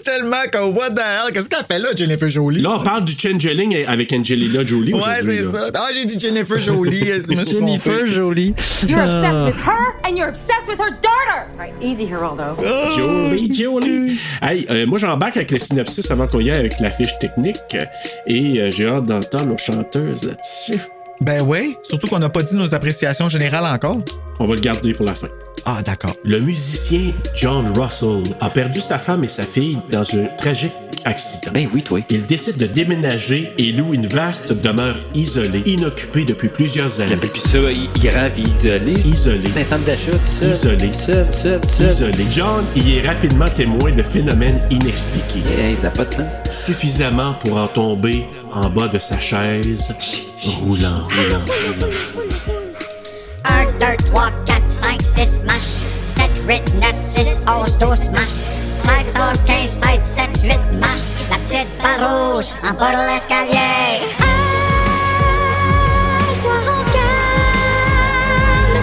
tellement 0.02 0.42
comme, 0.52 0.76
what 0.76 0.90
the 0.90 1.00
hell? 1.00 1.32
Qu'est-ce 1.32 1.48
qu'elle 1.48 1.64
fait 1.64 1.78
là, 1.78 1.88
Jennifer 1.94 2.28
Jolie? 2.28 2.60
Là, 2.60 2.78
on 2.80 2.82
parle 2.82 3.04
du 3.04 3.12
changeling 3.12 3.84
avec 3.86 4.12
Angelina 4.12 4.64
Jolie. 4.64 4.94
Ouais, 4.94 5.00
c'est 5.22 5.42
ça. 5.42 5.70
Ah, 5.74 5.88
j'ai 5.94 6.04
dit 6.04 6.18
Jennifer 6.18 6.58
Jolie. 6.58 7.04
Jennifer. 7.44 8.06
Jolie. 8.06 8.54
You're 8.86 9.00
obsessed 9.00 9.44
with 9.44 9.56
her 9.66 9.94
and 10.04 10.16
you're 10.16 10.28
obsessed 10.28 10.66
with 10.68 10.78
her 10.78 10.90
daughter. 10.90 11.46
Right, 11.58 11.74
easy, 11.80 12.06
Geraldo. 12.06 12.56
Jolie, 12.96 13.52
Jolie. 13.52 14.18
Hey, 14.42 14.66
euh, 14.70 14.86
moi, 14.86 14.98
j'embarque 14.98 15.36
avec 15.36 15.50
le 15.50 15.58
synopsis 15.58 16.10
avant 16.10 16.26
qu'on 16.26 16.40
y 16.40 16.50
aille 16.50 16.58
avec 16.58 16.80
la 16.80 16.90
fiche 16.90 17.18
technique. 17.18 17.58
Et 18.26 18.60
euh, 18.60 18.70
j'ai 18.70 18.86
hâte 18.86 19.06
d'entendre 19.06 19.46
nos 19.46 19.58
chanteuses 19.58 20.24
là-dessus. 20.24 20.80
Ben 21.20 21.42
oui, 21.42 21.76
surtout 21.82 22.06
qu'on 22.06 22.18
n'a 22.18 22.30
pas 22.30 22.42
dit 22.42 22.56
nos 22.56 22.74
appréciations 22.74 23.28
générales 23.28 23.66
encore. 23.66 23.98
On 24.38 24.46
va 24.46 24.54
le 24.54 24.60
garder 24.60 24.94
pour 24.94 25.04
la 25.04 25.14
fin. 25.14 25.28
Ah, 25.64 25.83
d'accord. 25.83 26.16
Le 26.25 26.40
musicien 26.40 27.12
John 27.35 27.73
Russell 27.79 28.23
a 28.40 28.51
perdu 28.51 28.81
sa 28.81 28.99
femme 28.99 29.25
et 29.25 29.29
sa 29.29 29.44
fille 29.44 29.79
dans 29.90 30.03
un 30.14 30.27
tragique 30.38 30.73
accident. 31.05 31.53
Ben 31.53 31.68
oui, 31.73 31.83
toi. 31.83 32.01
Il 32.11 32.27
décide 32.27 32.59
de 32.59 32.66
déménager 32.66 33.53
et 33.59 33.73
loue 33.73 33.94
une 33.94 34.07
vaste 34.07 34.53
demeure 34.53 34.96
isolée, 35.14 35.62
inoccupée 35.66 36.25
depuis 36.25 36.49
plusieurs 36.49 37.01
années. 37.01 37.11
J'appelle 37.11 37.31
plus 37.31 37.40
ça 37.40 37.59
puis 38.35 38.42
isolé. 38.42 38.94
Isolée. 39.05 39.49
C'est 39.53 39.61
un 39.61 39.64
centre 39.64 39.85
d'achat, 39.85 40.12
tout 40.12 40.18
ça. 40.40 40.46
Isolé. 40.46 40.90
Isolé. 41.81 42.27
John 42.35 42.64
y 42.77 42.96
est 42.96 43.07
rapidement 43.07 43.49
témoin 43.49 43.92
de 43.92 44.03
phénomènes 44.03 44.61
inexpliqués. 44.70 45.42
Hey, 45.59 45.77
ça 45.77 45.85
n'a 45.85 45.90
pas 45.90 46.05
de 46.05 46.11
sens. 46.11 46.31
Suffisamment 46.51 47.35
pour 47.35 47.57
en 47.57 47.66
tomber 47.66 48.25
en 48.53 48.68
bas 48.68 48.88
de 48.88 48.99
sa 48.99 49.18
chaise, 49.18 49.94
roulant, 50.44 51.01
roulant, 51.05 51.40
roulant. 51.46 51.92
1, 53.44 53.64
2, 53.64 54.05
3, 54.07 54.31
4, 54.46 54.49
5, 55.11 55.27
6, 55.27 55.42
marche. 55.44 55.85
7, 56.05 56.31
8, 56.46 56.73
9, 56.75 56.94
10, 57.09 57.38
11, 57.46 57.77
12, 57.79 58.11
marche. 58.11 58.51
13, 58.85 59.12
14, 59.12 59.44
15, 59.44 59.68
16, 59.68 60.01
17, 60.05 60.42
8, 60.44 60.61
marche. 60.81 61.20
La 61.31 61.37
petite 61.38 61.66
barre 61.83 62.33
rouge 62.33 62.55
en 62.62 62.75
bas 62.75 62.92
de 62.92 63.03
l'escalier. 63.09 64.01
Un 66.20 66.35
soir 66.40 66.62
on 66.62 66.85
regarde 66.87 67.11
le 68.75 68.81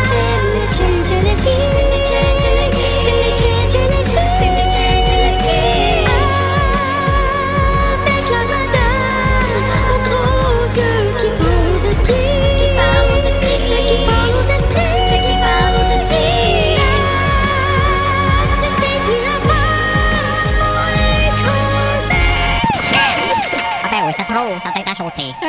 film 0.76 0.98
de 1.04 1.87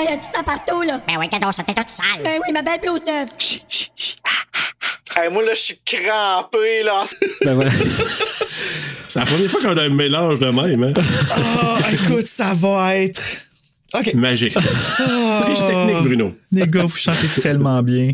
Il 0.08 0.12
y 0.12 0.14
a 0.14 0.16
du 0.16 0.22
sang 0.22 0.42
partout, 0.42 0.80
là. 0.80 1.02
Ben 1.06 1.18
oui, 1.18 1.28
cadeau, 1.28 1.52
ça 1.54 1.62
t'est 1.62 1.74
toute 1.74 1.88
sale. 1.90 2.22
Ben 2.24 2.40
oui, 2.42 2.50
ma 2.50 2.62
belle 2.62 2.80
blouse 2.80 3.04
neuve. 3.06 3.28
Hey, 5.14 5.30
moi, 5.30 5.42
là, 5.42 5.52
je 5.52 5.60
suis 5.60 5.80
crampé, 5.84 6.82
là. 6.82 7.04
Ben 7.44 7.54
voilà. 7.54 7.72
C'est 9.06 9.20
la 9.20 9.26
première 9.26 9.50
fois 9.50 9.60
qu'on 9.60 9.76
a 9.76 9.82
un 9.82 9.90
mélange 9.90 10.38
de 10.38 10.46
même, 10.46 10.82
hein? 10.82 10.92
Ah, 11.30 11.80
écoute, 11.92 12.26
ça 12.26 12.54
va 12.54 12.96
être. 12.96 13.20
OK. 13.92 14.14
Magique. 14.14 14.52
Fiche 14.52 15.66
technique, 15.66 16.02
Bruno. 16.02 16.34
Les 16.52 16.66
gars, 16.66 16.84
vous 16.84 16.96
chantez 16.96 17.28
tellement 17.42 17.82
bien. 17.82 18.12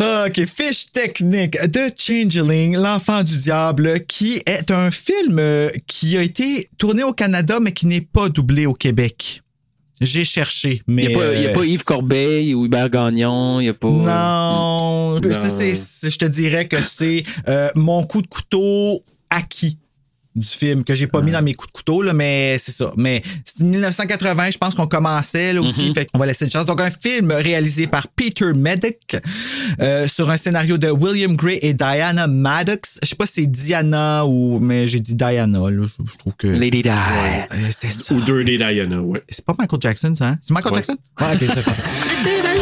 Ah, 0.00 0.26
OK, 0.28 0.46
fiche 0.46 0.92
technique 0.92 1.60
de 1.60 1.90
Changeling, 1.94 2.76
l'enfant 2.76 3.22
du 3.22 3.36
diable, 3.36 4.00
qui 4.06 4.40
est 4.46 4.70
un 4.70 4.90
film 4.90 5.38
euh, 5.38 5.68
qui 5.86 6.16
a 6.16 6.22
été 6.22 6.70
tourné 6.78 7.02
au 7.02 7.12
Canada, 7.12 7.58
mais 7.60 7.72
qui 7.72 7.86
n'est 7.86 8.00
pas 8.00 8.30
doublé 8.30 8.64
au 8.64 8.74
Québec. 8.74 9.42
J'ai 10.02 10.24
cherché, 10.24 10.82
mais. 10.86 11.04
Il 11.04 11.08
n'y 11.08 11.14
a, 11.14 11.18
pas- 11.18 11.24
a 11.24 11.28
euh, 11.28 11.52
pas 11.52 11.64
Yves 11.64 11.84
Corbeil 11.84 12.54
ou 12.54 12.66
Hubert 12.66 12.90
Gagnon. 12.90 13.60
Il 13.60 13.64
n'y 13.64 13.68
a 13.70 13.74
pas. 13.74 13.88
Non. 13.88 15.18
Ça, 15.32 15.48
c'est- 15.50 15.74
c'est- 15.74 16.10
je 16.10 16.18
te 16.18 16.24
dirais 16.24 16.66
que 16.68 16.82
c'est 16.82 17.24
euh, 17.48 17.68
mon 17.74 18.04
coup 18.04 18.20
de 18.22 18.26
couteau 18.26 19.02
acquis 19.30 19.78
du 20.34 20.48
film 20.48 20.84
que 20.84 20.94
j'ai 20.94 21.06
pas 21.06 21.20
mis 21.20 21.30
dans 21.30 21.42
mes 21.42 21.54
coups 21.54 21.72
de 21.72 21.76
couteau 21.76 22.02
là, 22.02 22.12
mais 22.12 22.56
c'est 22.58 22.72
ça. 22.72 22.90
Mais 22.96 23.22
c'est 23.44 23.64
1980 23.64 24.50
je 24.52 24.58
pense 24.58 24.74
qu'on 24.74 24.86
commençait 24.86 25.52
là 25.52 25.60
aussi 25.60 25.92
fait 25.94 26.06
qu'on 26.06 26.18
va 26.18 26.26
laisser 26.26 26.44
une 26.44 26.50
chance. 26.50 26.66
Donc 26.66 26.80
un 26.80 26.90
film 26.90 27.30
réalisé 27.32 27.86
par 27.86 28.08
Peter 28.08 28.52
Medic 28.54 29.16
euh, 29.80 30.08
sur 30.08 30.30
un 30.30 30.36
scénario 30.36 30.78
de 30.78 30.88
William 30.88 31.36
Gray 31.36 31.58
et 31.62 31.74
Diana 31.74 32.26
Maddox. 32.26 32.98
Je 33.02 33.08
sais 33.08 33.16
pas 33.16 33.26
si 33.26 33.32
c'est 33.42 33.46
Diana 33.46 34.24
ou 34.26 34.58
mais 34.60 34.86
j'ai 34.86 35.00
dit 35.00 35.14
Diana 35.14 35.70
là, 35.70 35.86
je, 35.98 36.04
je 36.12 36.16
trouve 36.18 36.32
que 36.36 36.46
Lady 36.48 36.82
Di. 36.82 36.88
Euh, 36.88 36.92
c'est 37.70 37.90
ça. 37.90 38.14
Ou 38.14 38.20
Dirty 38.20 38.56
Diana, 38.56 39.00
ouais. 39.00 39.22
c'est 39.28 39.44
pas 39.44 39.54
Michael 39.58 39.80
Jackson 39.80 40.14
ça 40.14 40.28
hein? 40.28 40.38
c'est 40.40 40.54
Michael 40.54 40.72
Ouais. 40.72 40.78
Jackson? 40.78 40.96
Ouais, 41.20 41.34
ok 41.34 41.54
ça, 41.54 41.60
je 41.60 42.61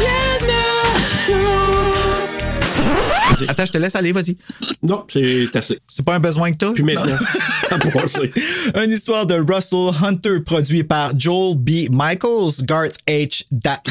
Attends, 3.47 3.65
je 3.65 3.71
te 3.71 3.77
laisse 3.77 3.95
aller, 3.95 4.11
vas-y. 4.11 4.35
Non, 4.83 5.03
c'est 5.07 5.55
assez. 5.55 5.79
C'est 5.87 6.05
pas 6.05 6.15
un 6.15 6.19
besoin 6.19 6.51
que 6.51 6.57
t'as? 6.57 6.71
Puis 6.71 6.83
maintenant. 6.83 7.17
Une 8.83 8.91
histoire 8.91 9.25
de 9.25 9.35
Russell 9.35 9.91
Hunter 10.03 10.39
produit 10.45 10.83
par 10.83 11.17
Joel 11.17 11.55
B. 11.57 11.89
Michaels, 11.91 12.63
Garth 12.63 12.95
H. 13.07 13.45
Da- 13.51 13.81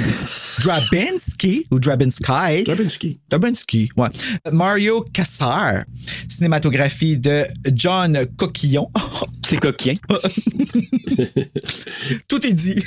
Drabinski 0.62 1.64
ou 1.70 1.78
Drabinski? 1.78 2.64
Drabinski. 2.64 3.20
Drabinski, 3.30 3.88
ouais. 3.96 4.08
Mario 4.52 5.04
Cassar. 5.12 5.84
Cinématographie 6.28 7.18
de 7.18 7.46
John 7.74 8.18
Coquillon. 8.36 8.88
C'est 9.44 9.56
coquin. 9.58 9.94
Tout 12.28 12.46
est 12.46 12.52
dit. 12.52 12.82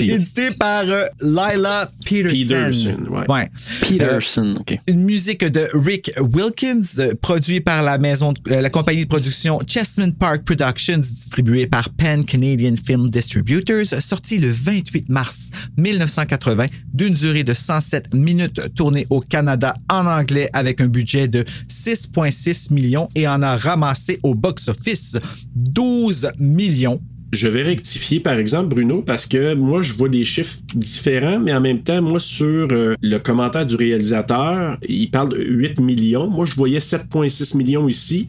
Édité 0.00 0.50
par 0.52 0.84
euh, 0.88 1.06
Lila 1.20 1.90
Peterson. 2.04 2.70
Peterson, 2.70 3.24
ouais. 3.28 3.50
Peterson, 3.82 4.56
OK. 4.60 4.78
Une 4.86 5.04
musique 5.04 5.44
de 5.44 5.68
Rick 5.92 6.10
Wilkins, 6.18 7.00
euh, 7.00 7.12
produit 7.20 7.60
par 7.60 7.82
la 7.82 7.98
maison, 7.98 8.32
euh, 8.48 8.66
compagnie 8.70 9.02
de 9.02 9.08
production 9.08 9.60
Chessman 9.66 10.14
Park 10.14 10.42
Productions, 10.42 10.96
distribuée 11.00 11.66
par 11.66 11.90
Pan 11.90 12.22
Canadian 12.22 12.76
Film 12.82 13.10
Distributors, 13.10 13.88
sorti 14.00 14.38
le 14.38 14.48
28 14.48 15.10
mars 15.10 15.50
1980, 15.76 16.64
d'une 16.94 17.12
durée 17.12 17.44
de 17.44 17.52
107 17.52 18.14
minutes, 18.14 18.74
tournée 18.74 19.06
au 19.10 19.20
Canada 19.20 19.74
en 19.90 20.06
anglais 20.06 20.48
avec 20.54 20.80
un 20.80 20.86
budget 20.86 21.28
de 21.28 21.44
6,6 21.68 22.72
millions 22.72 23.10
et 23.14 23.28
en 23.28 23.42
a 23.42 23.58
ramassé 23.58 24.18
au 24.22 24.34
box-office 24.34 25.18
12 25.54 26.30
millions. 26.38 27.02
Je 27.32 27.48
vais 27.48 27.62
rectifier, 27.62 28.20
par 28.20 28.34
exemple, 28.34 28.68
Bruno, 28.68 29.00
parce 29.00 29.24
que 29.24 29.54
moi, 29.54 29.80
je 29.80 29.94
vois 29.94 30.10
des 30.10 30.22
chiffres 30.22 30.58
différents, 30.74 31.40
mais 31.40 31.54
en 31.54 31.62
même 31.62 31.82
temps, 31.82 32.02
moi, 32.02 32.20
sur 32.20 32.68
euh, 32.70 32.94
le 33.00 33.18
commentaire 33.18 33.66
du 33.66 33.74
réalisateur, 33.74 34.76
il 34.86 35.10
parle 35.10 35.30
de 35.30 35.42
8 35.42 35.80
millions. 35.80 36.28
Moi, 36.28 36.44
je 36.44 36.54
voyais 36.54 36.78
7,6 36.78 37.56
millions 37.56 37.88
ici, 37.88 38.28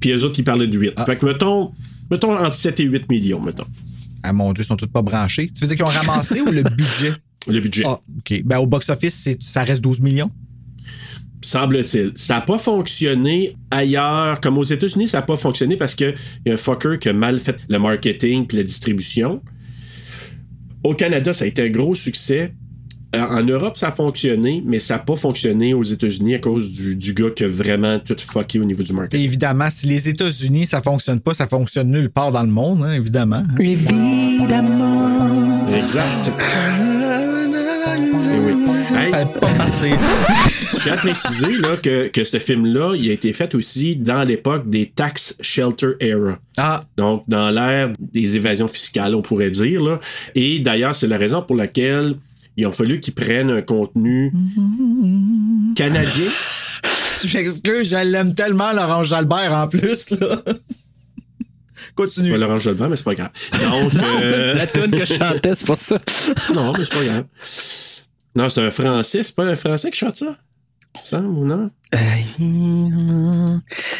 puis 0.00 0.10
eux 0.10 0.22
autres, 0.24 0.38
ils 0.38 0.44
parlaient 0.44 0.66
de 0.66 0.78
8. 0.78 1.00
Fait 1.06 1.16
que, 1.16 1.24
mettons, 1.24 1.72
mettons 2.10 2.36
entre 2.36 2.54
7 2.54 2.80
et 2.80 2.84
8 2.84 3.08
millions, 3.08 3.40
mettons. 3.40 3.66
Ah 4.22 4.32
mon 4.32 4.52
Dieu, 4.52 4.64
ils 4.64 4.66
sont 4.66 4.76
tous 4.76 4.86
pas 4.86 5.02
branchés. 5.02 5.50
Tu 5.54 5.62
veux 5.62 5.68
dire 5.68 5.76
qu'ils 5.76 5.86
ont 5.86 5.88
ramassé 5.88 6.40
ou 6.40 6.50
le 6.50 6.62
budget? 6.62 7.12
Le 7.48 7.60
budget. 7.60 7.84
Ah, 7.86 8.00
OK. 8.18 8.42
Ben, 8.44 8.58
au 8.58 8.66
box-office, 8.66 9.36
ça 9.40 9.62
reste 9.62 9.82
12 9.82 10.00
millions? 10.00 10.30
Semble-t-il. 11.42 12.12
Ça 12.16 12.34
n'a 12.34 12.40
pas 12.40 12.58
fonctionné 12.58 13.56
ailleurs. 13.70 14.40
Comme 14.40 14.58
aux 14.58 14.64
États-Unis, 14.64 15.08
ça 15.08 15.18
n'a 15.18 15.22
pas 15.22 15.36
fonctionné 15.36 15.76
parce 15.76 15.94
qu'il 15.94 16.14
y 16.44 16.50
a 16.50 16.54
un 16.54 16.56
fucker 16.56 16.98
qui 16.98 17.08
a 17.08 17.12
mal 17.12 17.38
fait 17.38 17.56
le 17.68 17.78
marketing 17.78 18.46
puis 18.46 18.56
la 18.56 18.62
distribution. 18.64 19.42
Au 20.82 20.94
Canada, 20.94 21.32
ça 21.32 21.44
a 21.44 21.48
été 21.48 21.62
un 21.62 21.70
gros 21.70 21.94
succès. 21.94 22.52
Euh, 23.14 23.20
En 23.20 23.42
Europe, 23.44 23.76
ça 23.76 23.88
a 23.88 23.92
fonctionné, 23.92 24.62
mais 24.66 24.78
ça 24.78 24.94
n'a 24.94 25.00
pas 25.00 25.16
fonctionné 25.16 25.74
aux 25.74 25.82
États-Unis 25.82 26.34
à 26.34 26.38
cause 26.38 26.70
du, 26.72 26.96
du 26.96 27.14
gars 27.14 27.30
qui 27.30 27.44
a 27.44 27.48
vraiment 27.48 27.98
tout 28.00 28.16
fucké 28.20 28.58
au 28.58 28.64
niveau 28.64 28.82
du 28.82 28.92
marketing. 28.92 29.20
Et 29.20 29.24
évidemment, 29.24 29.68
si 29.70 29.86
les 29.86 30.08
États-Unis, 30.08 30.66
ça 30.66 30.82
fonctionne 30.82 31.20
pas, 31.20 31.34
ça 31.34 31.46
fonctionne 31.46 31.90
nulle 31.90 32.10
part 32.10 32.32
dans 32.32 32.42
le 32.42 32.50
monde, 32.50 32.82
hein, 32.82 32.92
évidemment. 32.92 33.44
Évidemment. 33.58 35.66
Exact. 35.68 36.32
Eh 37.98 38.38
oui. 38.38 38.52
Hey, 38.96 39.10
Fallait 39.10 39.24
pas 39.40 39.54
partir. 39.54 39.98
Je 40.72 40.82
tiens 40.82 40.92
à 40.92 40.96
préciser 40.96 41.58
là, 41.58 41.76
que, 41.82 42.08
que 42.08 42.24
ce 42.24 42.38
film-là, 42.38 42.94
il 42.96 43.10
a 43.10 43.12
été 43.12 43.32
fait 43.32 43.54
aussi 43.54 43.96
dans 43.96 44.22
l'époque 44.22 44.68
des 44.68 44.86
tax 44.86 45.36
shelter 45.40 45.92
era. 46.00 46.38
Ah, 46.56 46.84
Donc, 46.96 47.24
dans 47.28 47.50
l'ère 47.50 47.92
des 47.98 48.36
évasions 48.36 48.68
fiscales, 48.68 49.14
on 49.14 49.22
pourrait 49.22 49.50
dire. 49.50 49.82
Là. 49.82 50.00
Et 50.34 50.58
d'ailleurs, 50.60 50.94
c'est 50.94 51.06
la 51.08 51.18
raison 51.18 51.42
pour 51.42 51.56
laquelle 51.56 52.16
il 52.56 52.64
a 52.64 52.72
fallu 52.72 53.00
qu'ils 53.00 53.14
prennent 53.14 53.50
un 53.50 53.62
contenu 53.62 54.32
canadien. 55.74 56.32
Je 57.24 57.36
m'excuse, 57.38 57.90
je 57.90 57.96
l'aime 58.10 58.34
tellement, 58.34 58.72
Laurent 58.72 59.04
Jalbert, 59.04 59.52
en 59.52 59.68
plus, 59.68 60.10
là. 60.10 60.42
Continue. 61.94 62.30
Pas 62.30 62.36
Laurent 62.38 62.58
Jalbert, 62.58 62.90
mais 62.90 62.96
c'est 62.96 63.04
pas 63.04 63.14
grave. 63.14 63.30
Donc, 63.52 63.92
euh, 64.22 64.54
La 64.54 64.66
tune 64.66 64.90
que 64.90 65.06
je 65.06 65.14
chantais, 65.14 65.54
c'est 65.54 65.66
pour 65.66 65.76
ça. 65.78 65.98
non, 66.54 66.72
mais 66.76 66.84
c'est 66.84 66.94
pas 66.94 67.04
grave. 67.04 67.24
Non, 68.36 68.48
c'est 68.48 68.60
un 68.60 68.70
français, 68.70 69.22
c'est 69.22 69.34
pas 69.34 69.44
un 69.44 69.56
français 69.56 69.90
qui 69.90 69.98
chante 69.98 70.16
ça? 70.16 70.36
Semble, 71.02 71.26
ou 71.26 71.44
non? 71.44 71.70
Euh, 71.94 73.58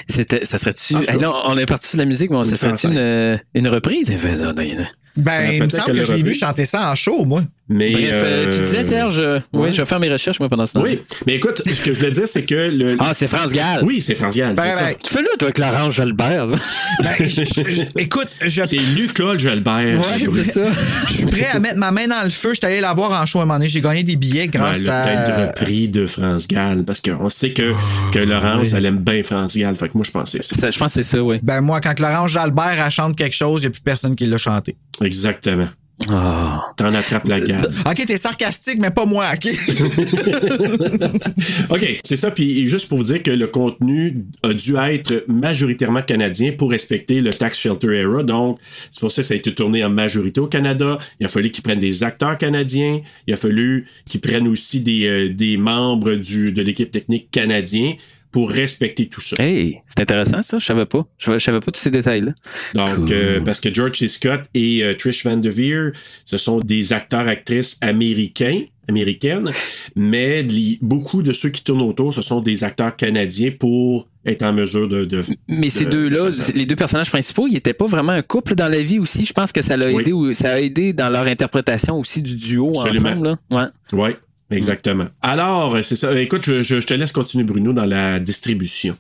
C'était, 0.09 0.45
ça 0.45 0.59
serait-tu. 0.59 0.95
Ah, 0.97 1.13
Hey, 1.13 1.21
là, 1.21 1.33
on 1.47 1.57
est 1.57 1.67
parti 1.67 1.89
sur 1.89 1.99
la 1.99 2.05
musique, 2.05 2.31
mais 2.31 2.45
ça 2.45 2.57
serait-tu 2.57 2.87
une, 2.87 2.99
euh, 2.99 3.37
une 3.55 3.69
reprise? 3.69 4.11
Eh, 4.11 4.17
ben, 4.17 4.39
non, 4.39 4.53
non, 4.55 4.63
non. 4.63 4.85
Ben, 5.17 5.51
il 5.53 5.63
me 5.63 5.69
semble 5.69 5.85
que 5.87 5.93
je 5.93 5.93
l'ai 5.93 6.05
l'aurait 6.05 6.17
vu 6.19 6.31
vu. 6.31 6.35
chanter 6.35 6.65
ça 6.65 6.91
en 6.91 6.95
show, 6.95 7.25
moi. 7.25 7.43
Mais, 7.69 7.91
Bref, 7.91 8.11
euh, 8.13 8.45
tu 8.45 8.53
euh, 8.61 8.63
disais, 8.65 8.83
Serge, 8.85 9.19
euh, 9.19 9.41
oui, 9.53 9.63
ouais. 9.63 9.73
je 9.73 9.79
vais 9.79 9.87
faire 9.87 9.99
mes 9.99 10.09
recherches, 10.09 10.39
moi, 10.39 10.49
pendant 10.49 10.67
ce 10.67 10.75
temps. 10.75 10.83
Oui, 10.83 11.01
mais 11.27 11.35
écoute, 11.35 11.63
ce 11.67 11.83
que 11.83 11.93
je 11.93 11.99
voulais 11.99 12.13
dire, 12.13 12.29
c'est 12.29 12.45
que 12.45 12.55
le. 12.55 12.97
Ah, 13.01 13.11
c'est 13.13 13.27
France 13.27 13.51
Gall. 13.53 13.81
Oui, 13.83 14.01
c'est 14.01 14.15
France 14.15 14.37
Gall. 14.37 14.55
Ben, 14.55 14.65
c'est 14.71 14.77
ça. 14.77 14.85
ben, 14.85 14.95
Fais-le, 15.05 15.29
toi, 15.37 15.49
avec 15.49 15.59
Laurent 15.59 15.91
Jalbert. 15.91 16.47
là. 16.47 16.57
ben, 17.03 17.15
je- 17.19 17.27
je- 17.27 17.83
écoute, 18.01 18.29
je, 18.41 18.63
C'est 18.63 18.77
Lucas 18.77 19.39
Jalbert. 19.39 19.99
Ouais, 19.99 20.29
c'est 20.33 20.45
ça. 20.45 20.61
je 21.09 21.13
suis 21.13 21.27
prêt 21.27 21.49
à 21.53 21.59
mettre 21.59 21.79
ma 21.79 21.91
main 21.91 22.07
dans 22.07 22.23
le 22.23 22.31
feu. 22.31 22.51
Je 22.51 22.59
suis 22.59 22.67
allé 22.67 22.81
la 22.81 22.93
voir 22.95 23.21
en 23.21 23.27
show 23.27 23.41
à 23.41 23.43
un 23.43 23.47
moment 23.47 23.59
donné. 23.59 23.69
J'ai 23.69 23.81
gagné 23.81 24.05
des 24.05 24.15
billets 24.17 24.43
Ouais, 24.43 24.49
grâce 24.49 24.87
à. 24.87 25.47
repris 25.49 25.89
de 25.89 26.07
France 26.07 26.47
Gall 26.47 26.85
parce 26.85 27.01
qu'on 27.01 27.29
sait 27.31 27.51
que, 27.51 27.73
que 28.13 28.21
Laurence, 28.21 28.75
elle 28.75 28.87
aime 28.87 28.99
bien 28.99 29.25
France 29.25 29.57
Gall. 29.57 29.75
Fait 29.75 29.89
que 29.89 29.95
moi, 29.95 30.05
je 30.07 30.13
pensais 30.13 30.41
ça. 30.41 30.55
Ça, 30.55 30.71
Je 30.71 30.79
pense 30.79 30.95
que 30.95 31.03
c'est 31.03 31.17
ça, 31.17 31.21
oui. 31.21 31.39
Ben, 31.43 31.61
moi, 31.63 31.81
quand 31.81 31.99
Laurence 31.99 32.31
Jalbert 32.31 32.81
elle 32.85 32.91
chante 32.93 33.17
quelque 33.17 33.35
chose, 33.35 33.63
il 33.63 33.65
n'y 33.65 33.69
a 33.69 33.71
plus 33.71 33.83
personne 33.83 34.15
qui 34.15 34.27
l'a 34.27 34.39
chanté. 34.39 34.77
Exactement. 35.03 35.67
Ah. 36.11 36.73
T'en 36.77 36.93
attrapes 36.95 37.27
la 37.27 37.41
gale. 37.41 37.73
Ok, 37.87 38.05
t'es 38.07 38.19
sarcastique, 38.19 38.79
mais 38.79 38.91
pas 38.91 39.07
moi, 39.07 39.33
ok? 39.35 39.49
OK, 41.71 42.01
c'est 42.05 42.17
ça. 42.17 42.31
Puis 42.31 42.69
juste 42.69 42.89
pour 42.89 42.99
vous 42.99 43.05
dire 43.05 43.23
que 43.23 43.31
le 43.31 43.47
contenu 43.47 44.27
a 44.43 44.53
dû 44.53 44.77
être 44.77 45.25
majoritairement 45.27 46.03
canadien 46.03 46.53
pour 46.53 46.71
respecter 46.71 47.23
le 47.23 47.33
Tax 47.33 47.59
Shelter 47.59 47.95
Era. 47.95 48.23
Donc, 48.23 48.59
c'est 48.91 49.01
pour 49.01 49.11
ça 49.11 49.23
que 49.23 49.29
ça 49.29 49.35
a 49.35 49.39
été 49.39 49.55
tourné 49.55 49.83
en 49.85 49.91
majorité 49.91 50.39
au 50.39 50.47
Canada. 50.47 50.99
Il 51.19 51.27
a 51.27 51.31
fallu 51.31 51.51
qu'ils 51.51 51.63
prennent 51.63 51.81
des 51.81 52.05
acteurs 52.05 52.37
canadiens. 52.37 53.01
Il 53.27 53.33
a 53.33 53.39
fallu 53.39 53.87
qu'ils 54.05 54.21
prennent 54.21 54.49
aussi 54.49 54.81
des, 54.81 55.07
euh, 55.07 55.33
des 55.33 55.57
membres 55.57 56.15
du, 56.15 56.53
de 56.53 56.61
l'équipe 56.61 56.91
technique 56.91 57.31
canadien 57.31 57.95
pour 58.37 58.51
respecter 58.51 59.07
tout 59.09 59.23
ça. 59.23 59.43
Hey, 59.43 59.79
c'est 59.89 60.03
intéressant, 60.03 60.43
ça. 60.43 60.59
Je 60.59 60.67
savais 60.67 60.85
pas. 60.85 61.07
Je, 61.17 61.39
savais 61.39 61.61
pas 61.61 61.73
tous 61.73 61.81
ces 61.81 61.91
détails-là. 61.91 62.33
Donc, 62.75 62.95
Cool. 62.97 63.07
euh, 63.13 63.41
parce 63.41 63.61
que 63.61 63.73
George 63.73 63.97
C. 63.97 64.09
Scott 64.09 64.43
et 64.53 64.85
euh, 64.85 64.93
Trish 64.95 65.25
Van 65.25 65.39
Devere, 65.39 65.93
ce 66.27 66.37
sont 66.37 66.59
des 66.61 66.93
acteurs-actrices 66.93 67.79
américains, 67.81 68.61
américaines, 68.91 69.53
mais 69.95 70.45
beaucoup 70.83 71.23
de 71.23 71.33
ceux 71.33 71.49
qui 71.49 71.65
tournent 71.65 71.81
autour, 71.81 72.13
ce 72.13 72.21
sont 72.21 72.43
des 72.43 72.63
acteurs 72.63 72.95
canadiens 72.95 73.53
pour 73.59 74.07
être 74.27 74.43
en 74.43 74.53
mesure 74.53 74.87
de... 74.87 75.07
de 75.07 75.23
Mais 75.49 75.71
ces 75.71 75.87
de- 75.87 75.91
deux-là, 75.93 76.31
de 76.31 76.53
les 76.59 76.67
deux 76.67 76.77
personnages 76.77 77.09
principaux, 77.09 77.47
ils 77.47 77.55
n'étaient 77.55 77.73
pas 77.73 77.87
vraiment 77.87 78.13
un 78.13 78.21
couple 78.23 78.55
dans 78.55 78.69
la 78.69 78.83
vie 78.83 78.99
aussi. 78.99 79.25
Je 79.25 79.33
pense 79.33 79.51
que 79.51 79.63
ça 79.63 79.79
l'a 79.79 79.89
Oui. 79.91 80.03
aidé, 80.03 80.35
ça 80.35 80.53
a 80.53 80.61
aidé 80.61 80.93
dans 80.93 81.09
leur 81.09 81.27
interprétation 81.27 81.99
aussi 81.99 82.21
du 82.21 82.37
duo 82.37 82.79
Absolument. 82.79 83.09
ensemble. 83.09 83.29
Là. 83.29 83.39
Ouais. 83.51 83.69
Oui, 83.93 84.11
exactement. 84.51 85.07
Alors, 85.23 85.79
c'est 85.83 85.97
ça. 85.97 86.19
Écoute, 86.21 86.45
je, 86.45 86.63
je- 86.63 86.81
je 86.81 86.87
te 86.87 86.95
laisse 86.95 87.13
continuer, 87.13 87.45
Bruno, 87.45 87.73
dans 87.73 87.85
la 87.87 88.21
distribution. 88.21 88.97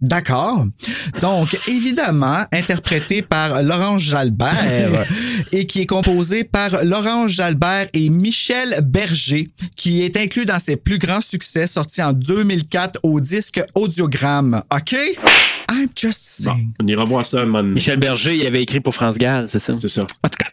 D'accord. 0.00 0.66
Donc, 1.20 1.58
évidemment, 1.68 2.44
interprété 2.52 3.20
par 3.22 3.62
Laurence 3.62 4.02
Jalbert 4.02 5.06
et 5.52 5.66
qui 5.66 5.82
est 5.82 5.86
composé 5.86 6.44
par 6.44 6.82
Laurence 6.84 7.32
Jalbert 7.32 7.88
et 7.92 8.08
Michel 8.08 8.80
Berger, 8.82 9.48
qui 9.76 10.02
est 10.02 10.16
inclus 10.16 10.46
dans 10.46 10.58
ses 10.58 10.76
plus 10.76 10.98
grands 10.98 11.20
succès 11.20 11.66
sortis 11.66 12.02
en 12.02 12.12
2004 12.14 13.00
au 13.02 13.20
disque 13.20 13.60
Audiogramme. 13.74 14.62
OK? 14.74 14.96
I'm 15.72 15.86
just 15.94 16.42
Bon, 16.44 16.52
saying. 16.54 16.72
on 16.82 16.86
ira 16.88 17.04
voir 17.04 17.24
ça 17.24 17.42
un 17.42 17.46
moment. 17.46 17.62
Michel 17.62 17.98
Berger, 17.98 18.34
il 18.34 18.44
avait 18.46 18.62
écrit 18.62 18.80
pour 18.80 18.92
France 18.94 19.18
Gall, 19.18 19.48
c'est 19.48 19.60
ça? 19.60 19.74
C'est 19.80 19.88
ça. 19.88 20.00
En 20.02 20.28
tout 20.28 20.38
cas, 20.38 20.48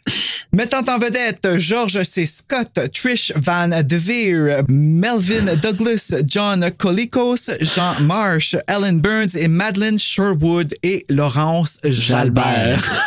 Mettant 0.53 0.83
en 0.87 0.97
vedette 0.97 1.57
George 1.57 2.01
C. 2.03 2.25
Scott, 2.25 2.79
Trish 2.93 3.33
Van 3.35 3.67
Devere, 3.83 4.63
Melvin 4.69 5.55
Douglas, 5.55 6.13
John 6.25 6.69
Colicos, 6.77 7.49
Jean 7.61 7.99
Marsh, 8.01 8.55
Ellen 8.67 9.01
Burns 9.01 9.35
et 9.37 9.47
Madeleine 9.47 9.97
Sherwood 9.99 10.73
et 10.83 11.05
Laurence 11.09 11.79
Jalbert. 11.83 13.05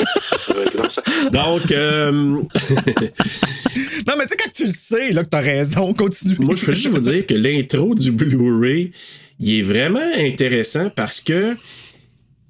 Donc, 1.33 1.71
euh, 1.73 2.13
Non, 4.07 4.15
mais 4.19 4.25
tu 4.25 4.31
sais, 4.31 4.37
quand 4.37 4.53
tu 4.55 4.65
le 4.65 4.73
sais, 4.75 5.13
là, 5.13 5.23
que 5.23 5.29
t'as 5.29 5.41
raison, 5.41 5.93
continue. 5.99 6.37
moi, 6.41 6.55
je 6.57 6.67
veux 6.67 6.73
juste 6.73 6.89
vous 6.89 6.99
dire 7.01 7.27
que 7.27 7.35
l'intro 7.35 7.95
du 7.95 8.11
Blu-ray, 8.11 8.93
il 9.39 9.59
est 9.59 9.63
vraiment 9.63 10.01
intéressant 10.19 10.91
parce 10.91 11.21
que, 11.21 11.53
tu 11.55 11.59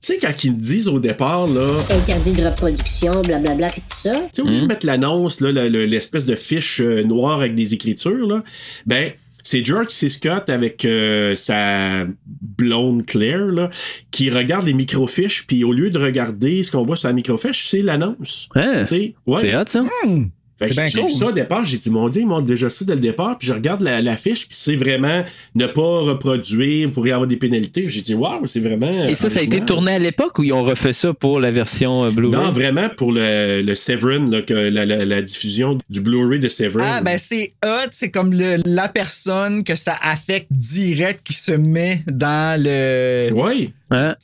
sais, 0.00 0.18
quand 0.20 0.44
ils 0.44 0.56
disent 0.56 0.88
au 0.88 0.98
départ, 0.98 1.46
là, 1.46 1.78
Interdit 1.90 2.32
de 2.32 2.44
reproduction, 2.46 3.20
blablabla, 3.22 3.68
puis 3.70 3.82
tout 3.82 3.96
ça. 3.96 4.12
Tu 4.12 4.28
sais, 4.32 4.42
au 4.42 4.46
lieu 4.50 4.62
de 4.62 4.66
mettre 4.66 4.86
l'annonce, 4.86 5.40
là, 5.40 5.52
le- 5.52 5.68
le- 5.68 5.84
l'espèce 5.84 6.24
de 6.26 6.34
fiche 6.34 6.80
euh, 6.80 7.02
noire 7.04 7.40
avec 7.40 7.54
des 7.54 7.74
écritures, 7.74 8.26
là, 8.26 8.42
ben, 8.86 9.12
c'est 9.50 9.64
George 9.64 9.88
C. 9.88 10.08
Scott 10.08 10.48
avec 10.48 10.84
euh, 10.84 11.34
sa 11.34 12.06
blonde 12.40 13.04
Claire, 13.04 13.46
là, 13.46 13.68
qui 14.12 14.30
regarde 14.30 14.64
les 14.64 14.74
microfiches, 14.74 15.44
puis 15.48 15.64
au 15.64 15.72
lieu 15.72 15.90
de 15.90 15.98
regarder 15.98 16.62
ce 16.62 16.70
qu'on 16.70 16.84
voit 16.84 16.94
sur 16.94 17.08
la 17.08 17.14
microfiche, 17.14 17.66
c'est 17.66 17.82
l'annonce. 17.82 18.48
Tu 18.54 18.60
sais, 18.86 19.14
ouais. 19.26 19.40
c'est 19.40 19.56
hot, 19.56 19.64
ça? 19.66 19.84
Fait 20.04 20.30
que 20.68 20.74
C'est 20.74 20.80
bien 20.80 20.88
j'ai 20.90 21.00
cool. 21.00 21.10
vu 21.10 21.16
ça 21.16 21.26
au 21.26 21.32
départ, 21.32 21.64
j'ai 21.64 21.78
dit, 21.78 21.90
mon 21.90 22.08
Dieu, 22.08 22.22
ils 22.22 22.26
m'ont 22.28 22.40
déjà 22.40 22.68
ça 22.70 22.84
dès 22.84 22.94
le 22.94 23.00
départ, 23.00 23.38
puis 23.38 23.48
je 23.48 23.52
regarde 23.52 23.80
la, 23.82 24.00
la 24.02 24.16
fiche, 24.16 24.46
puis 24.46 24.56
c'est 24.58 24.76
vraiment 24.76 25.24
ne 25.54 25.66
pas 25.66 26.00
reproduire, 26.00 26.88
vous 26.88 26.94
pourriez 26.94 27.12
avoir 27.12 27.26
des 27.28 27.36
pénalités. 27.36 27.88
J'ai 27.88 28.02
dit, 28.02 28.14
waouh, 28.14 28.46
c'est 28.46 28.60
vraiment. 28.60 29.06
Et 29.06 29.14
ça, 29.14 29.28
ça 29.30 29.40
a 29.40 29.42
été 29.42 29.60
tourné 29.60 29.92
à 29.94 29.98
l'époque 29.98 30.38
ou 30.38 30.42
ils 30.42 30.52
ont 30.52 30.62
refait 30.62 30.92
ça 30.92 31.12
pour 31.14 31.40
la 31.40 31.50
version 31.50 32.04
euh, 32.04 32.10
Blu-ray? 32.10 32.32
Non, 32.40 32.52
vraiment 32.52 32.88
pour 32.96 33.12
le, 33.12 33.62
le 33.62 33.74
Severin, 33.74 34.24
là, 34.30 34.42
que 34.42 34.54
la, 34.54 34.84
la- 34.86 35.04
la 35.04 35.22
diffusion 35.22 35.78
du 35.88 36.00
Blu-ray 36.00 36.38
de 36.40 36.48
Severin. 36.48 36.84
Ah, 36.86 37.00
ben 37.02 37.18
c'est 37.18 37.54
hot, 37.64 37.88
c'est 37.92 38.10
comme 38.10 38.32
le, 38.32 38.58
la 38.64 38.88
personne 38.88 39.64
que 39.64 39.76
ça 39.76 39.94
affecte 40.02 40.48
direct 40.50 41.20
qui 41.24 41.32
se 41.34 41.52
met 41.52 42.02
dans 42.10 42.60
le. 42.62 43.30
Oui. 43.32 43.72
Hein? 43.90 44.14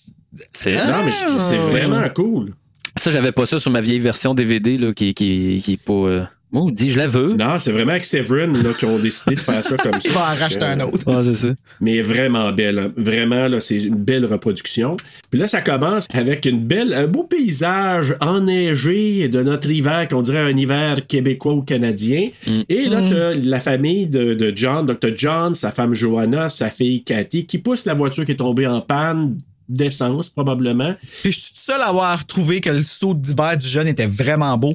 C'est... 0.53 0.73
Non, 0.73 1.03
mais 1.05 1.11
je- 1.11 1.41
c'est 1.49 1.57
vraiment 1.57 2.07
cool. 2.15 2.53
Ça, 2.99 3.11
j'avais 3.11 3.33
pas 3.33 3.47
ça 3.47 3.59
sur 3.59 3.71
ma 3.71 3.81
vieille 3.81 3.99
version 3.99 4.35
DVD 4.35 4.77
là, 4.79 4.93
qui, 4.93 5.13
qui, 5.15 5.61
qui 5.63 5.73
est 5.75 5.85
pas. 5.85 5.93
Euh... 5.93 6.21
Maudit, 6.53 6.95
je 6.95 6.99
la 6.99 7.09
veux. 7.09 7.35
Non, 7.35 7.59
c'est 7.59 7.73
vraiment 7.73 7.91
avec 7.91 8.05
Severin 8.05 8.47
là, 8.63 8.73
qui 8.73 8.85
ont 8.87 8.99
décidé 9.01 9.35
de 9.35 9.41
faire 9.41 9.63
ça 9.65 9.77
comme 9.77 9.93
ça. 10.01 10.01
Je 10.05 10.11
vais 10.11 10.17
en 10.17 10.21
racheter 10.21 10.63
un 10.65 10.79
autre. 10.81 11.05
Ouais, 11.07 11.23
c'est 11.25 11.35
ça. 11.35 11.49
Mais 11.81 12.01
vraiment 12.03 12.53
belle. 12.53 12.79
hein. 12.79 12.93
Vraiment, 12.97 13.49
là, 13.49 13.59
c'est 13.59 13.83
une 13.83 13.97
belle 13.97 14.25
reproduction. 14.25 14.97
Puis 15.31 15.41
là, 15.41 15.49
ça 15.49 15.61
commence 15.61 16.07
avec 16.15 16.47
une 16.47 16.61
belle, 16.65 16.95
un 16.95 17.09
beau 17.09 17.25
paysage 17.25 18.15
enneigé 18.21 19.29
de 19.29 19.43
notre 19.43 19.69
hiver, 19.71 20.07
qu'on 20.09 20.23
dirait 20.23 20.39
un 20.39 20.57
hiver 20.57 21.07
québécois 21.09 21.53
ou 21.53 21.63
canadien. 21.63 22.29
Et 22.69 22.87
là, 22.87 23.01
t'as 23.11 23.35
la 23.35 23.61
famille 23.61 24.07
de, 24.07 24.35
de 24.35 24.53
John, 24.55 24.87
Dr. 24.87 25.11
John, 25.17 25.55
sa 25.55 25.73
femme 25.73 25.95
Joanna, 25.95 26.49
sa 26.49 26.71
fille 26.71 27.03
Cathy, 27.03 27.45
qui 27.45 27.59
pousse 27.59 27.85
la 27.87 27.95
voiture 27.95 28.25
qui 28.25 28.33
est 28.33 28.37
tombée 28.37 28.69
en 28.69 28.81
panne 28.81 29.37
d'essence, 29.69 30.31
probablement. 30.31 30.95
Puis 31.23 31.33
je 31.33 31.41
suis 31.41 31.53
tout 31.55 31.61
seul 31.61 31.81
à 31.81 31.87
avoir 31.87 32.25
trouvé 32.27 32.61
que 32.61 32.71
le 32.71 32.83
saut 32.83 33.15
d'hiver 33.15 33.57
du 33.57 33.67
jeune 33.67 33.89
était 33.89 34.07
vraiment 34.07 34.57
beau. 34.57 34.75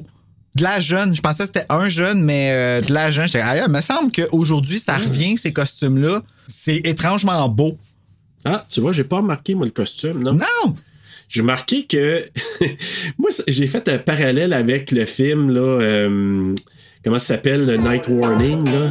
De 0.54 0.62
la 0.62 0.80
jeune, 0.80 1.14
je 1.14 1.22
pensais 1.22 1.44
que 1.44 1.50
c'était 1.54 1.66
un 1.70 1.88
jeune, 1.88 2.22
mais 2.22 2.50
euh, 2.52 2.80
de 2.82 2.92
la 2.92 3.10
jeune, 3.10 3.26
j'étais, 3.26 3.40
ah, 3.40 3.56
il 3.56 3.72
me 3.72 3.80
semble 3.80 4.12
qu'aujourd'hui, 4.12 4.78
ça 4.78 4.98
revient, 4.98 5.38
ces 5.38 5.52
costumes-là. 5.52 6.22
C'est 6.46 6.76
étrangement 6.84 7.48
beau. 7.48 7.78
Ah, 8.44 8.64
tu 8.68 8.80
vois, 8.80 8.92
j'ai 8.92 9.04
pas 9.04 9.16
remarqué, 9.18 9.54
moi, 9.54 9.64
le 9.64 9.72
costume, 9.72 10.22
non? 10.22 10.34
Non! 10.34 10.74
J'ai 11.28 11.40
remarqué 11.40 11.86
que. 11.86 12.28
moi, 13.18 13.30
j'ai 13.48 13.66
fait 13.66 13.88
un 13.88 13.96
parallèle 13.96 14.52
avec 14.52 14.90
le 14.90 15.06
film, 15.06 15.50
là. 15.50 15.60
euh, 15.60 16.54
comment 17.04 17.18
ça 17.18 17.34
s'appelle, 17.34 17.64
le 17.66 17.76
Night 17.76 18.06
Warning, 18.08 18.64
là? 18.66 18.90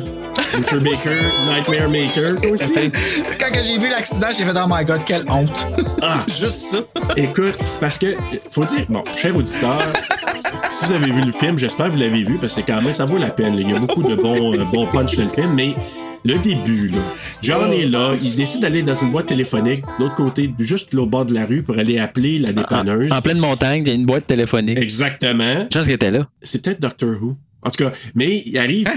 Luther 0.58 0.80
Baker, 0.84 1.48
Nightmare 1.48 1.90
Maker, 1.90 2.42
toi 2.42 2.52
aussi. 2.52 2.74
Quand 3.40 3.52
que 3.54 3.64
j'ai 3.64 3.78
vu 3.78 3.90
l'accident, 3.90 4.28
j'ai 4.38 4.44
fait, 4.44 4.52
oh 4.56 4.68
my 4.70 4.84
god, 4.86 5.02
quelle 5.06 5.24
honte. 5.30 5.66
Ah, 6.02 6.24
Juste 6.28 6.72
ça. 6.72 6.78
écoute, 7.16 7.56
c'est 7.64 7.80
parce 7.80 7.98
que. 7.98 8.16
Faut 8.50 8.66
dire, 8.66 8.86
bon, 8.90 9.04
cher 9.16 9.36
auditeur. 9.36 9.82
Si 10.70 10.86
vous 10.86 10.94
avez 10.94 11.12
vu 11.12 11.22
le 11.22 11.32
film, 11.32 11.58
j'espère 11.58 11.88
que 11.88 11.92
vous 11.92 12.00
l'avez 12.00 12.24
vu 12.24 12.38
parce 12.38 12.54
que 12.56 12.62
c'est 12.62 12.68
quand 12.72 12.82
même 12.82 12.94
ça 12.94 13.06
vaut 13.06 13.18
la 13.18 13.30
peine. 13.30 13.56
là. 13.56 13.62
Il 13.62 13.70
y 13.70 13.74
a 13.74 13.80
beaucoup 13.80 14.04
de 14.04 14.16
bons, 14.16 14.54
euh, 14.58 14.64
bons 14.66 14.88
punch 14.88 15.16
dans 15.16 15.24
le 15.24 15.30
film, 15.30 15.54
mais 15.54 15.76
le 16.24 16.38
début, 16.40 16.90
là, 16.90 16.98
John 17.42 17.72
est 17.74 17.86
là, 17.88 18.12
il 18.22 18.36
décide 18.36 18.62
d'aller 18.62 18.84
dans 18.84 18.96
une 18.96 19.12
boîte 19.12 19.28
téléphonique, 19.28 19.82
de 20.00 20.04
l'autre 20.04 20.16
côté, 20.16 20.54
juste 20.60 20.94
au 20.96 21.06
bord 21.06 21.26
de 21.26 21.34
la 21.34 21.46
rue, 21.46 21.64
pour 21.64 21.78
aller 21.78 21.98
appeler 22.00 22.40
la 22.40 22.52
dépanneuse. 22.54 23.12
En 23.12 23.22
pleine 23.22 23.40
montagne, 23.40 23.84
il 23.86 23.88
y 23.88 23.92
a 23.92 23.96
une 23.96 24.06
boîte 24.06 24.28
téléphonique. 24.28 24.78
Exactement. 24.78 25.68
Je 25.72 25.78
pense 25.78 25.86
qu'elle 25.86 25.96
était 25.96 26.12
là. 26.12 26.28
C'est 26.42 26.64
peut-être 26.64 26.82
Doctor 26.82 27.10
Who. 27.22 27.36
En 27.64 27.70
tout 27.70 27.84
cas, 27.84 27.92
mais 28.16 28.44
il 28.46 28.58
arrive. 28.58 28.90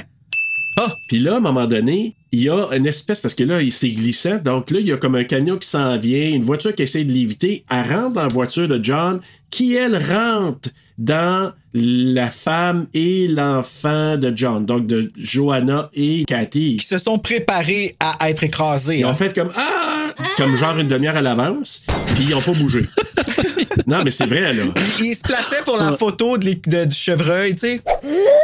Ah! 0.77 0.93
Puis 1.09 1.21
là, 1.21 1.35
à 1.35 1.37
un 1.37 1.41
moment 1.41 1.67
donné, 1.67 2.17
il 2.33 2.43
y 2.43 2.49
a 2.49 2.69
une 2.73 2.87
espèce, 2.87 3.21
parce 3.21 3.35
que 3.35 3.45
là, 3.45 3.63
il 3.63 3.71
s'est 3.71 3.91
glissant, 3.91 4.39
donc 4.39 4.71
là, 4.73 4.81
il 4.81 4.89
y 4.89 4.93
a 4.93 4.97
comme 4.97 5.15
un 5.15 5.23
camion 5.25 5.57
qui 5.57 5.69
s'en 5.69 5.97
vient, 5.99 6.29
une 6.29 6.43
voiture 6.43 6.75
qui 6.75 6.83
essaie 6.83 7.05
de 7.05 7.13
l'éviter, 7.13 7.65
elle 7.71 7.93
rentre 7.93 8.15
dans 8.15 8.23
la 8.23 8.29
voiture 8.29 8.67
de 8.67 8.83
John, 8.83 9.21
qui, 9.51 9.77
elle, 9.77 9.97
rentre 9.97 10.71
dans 10.99 11.53
la 11.75 12.31
femme 12.31 12.87
et 12.95 13.29
l'enfant 13.29 14.17
de 14.17 14.33
John, 14.35 14.65
donc 14.65 14.87
de 14.87 15.13
Joanna 15.17 15.91
et 15.95 16.25
Cathy. 16.25 16.77
Qui 16.79 16.87
se 16.87 16.99
sont 16.99 17.19
préparés 17.19 17.97
à 18.01 18.31
être 18.31 18.43
écrasés. 18.45 19.01
Ils 19.01 19.05
ont 19.05 19.11
hein? 19.11 19.15
fait 19.15 19.35
comme 19.35 19.51
Ah! 19.57 20.13
Comme 20.37 20.57
genre 20.57 20.79
une 20.79 20.89
demi-heure 20.89 21.17
à 21.17 21.23
l'avance, 21.23 21.87
puis 22.15 22.25
ils 22.29 22.35
ont 22.35 22.43
pas 22.43 22.53
bougé. 22.53 22.89
non, 23.87 24.01
mais 24.05 24.11
c'est 24.11 24.27
vrai, 24.27 24.53
là. 24.53 24.63
Ils 25.01 25.15
se 25.15 25.23
plaçaient 25.23 25.63
pour 25.67 25.77
la 25.77 25.93
photo 25.93 26.39
de 26.39 26.85
du 26.85 26.95
chevreuil, 26.97 27.53
tu 27.55 27.59
sais. 27.61 27.81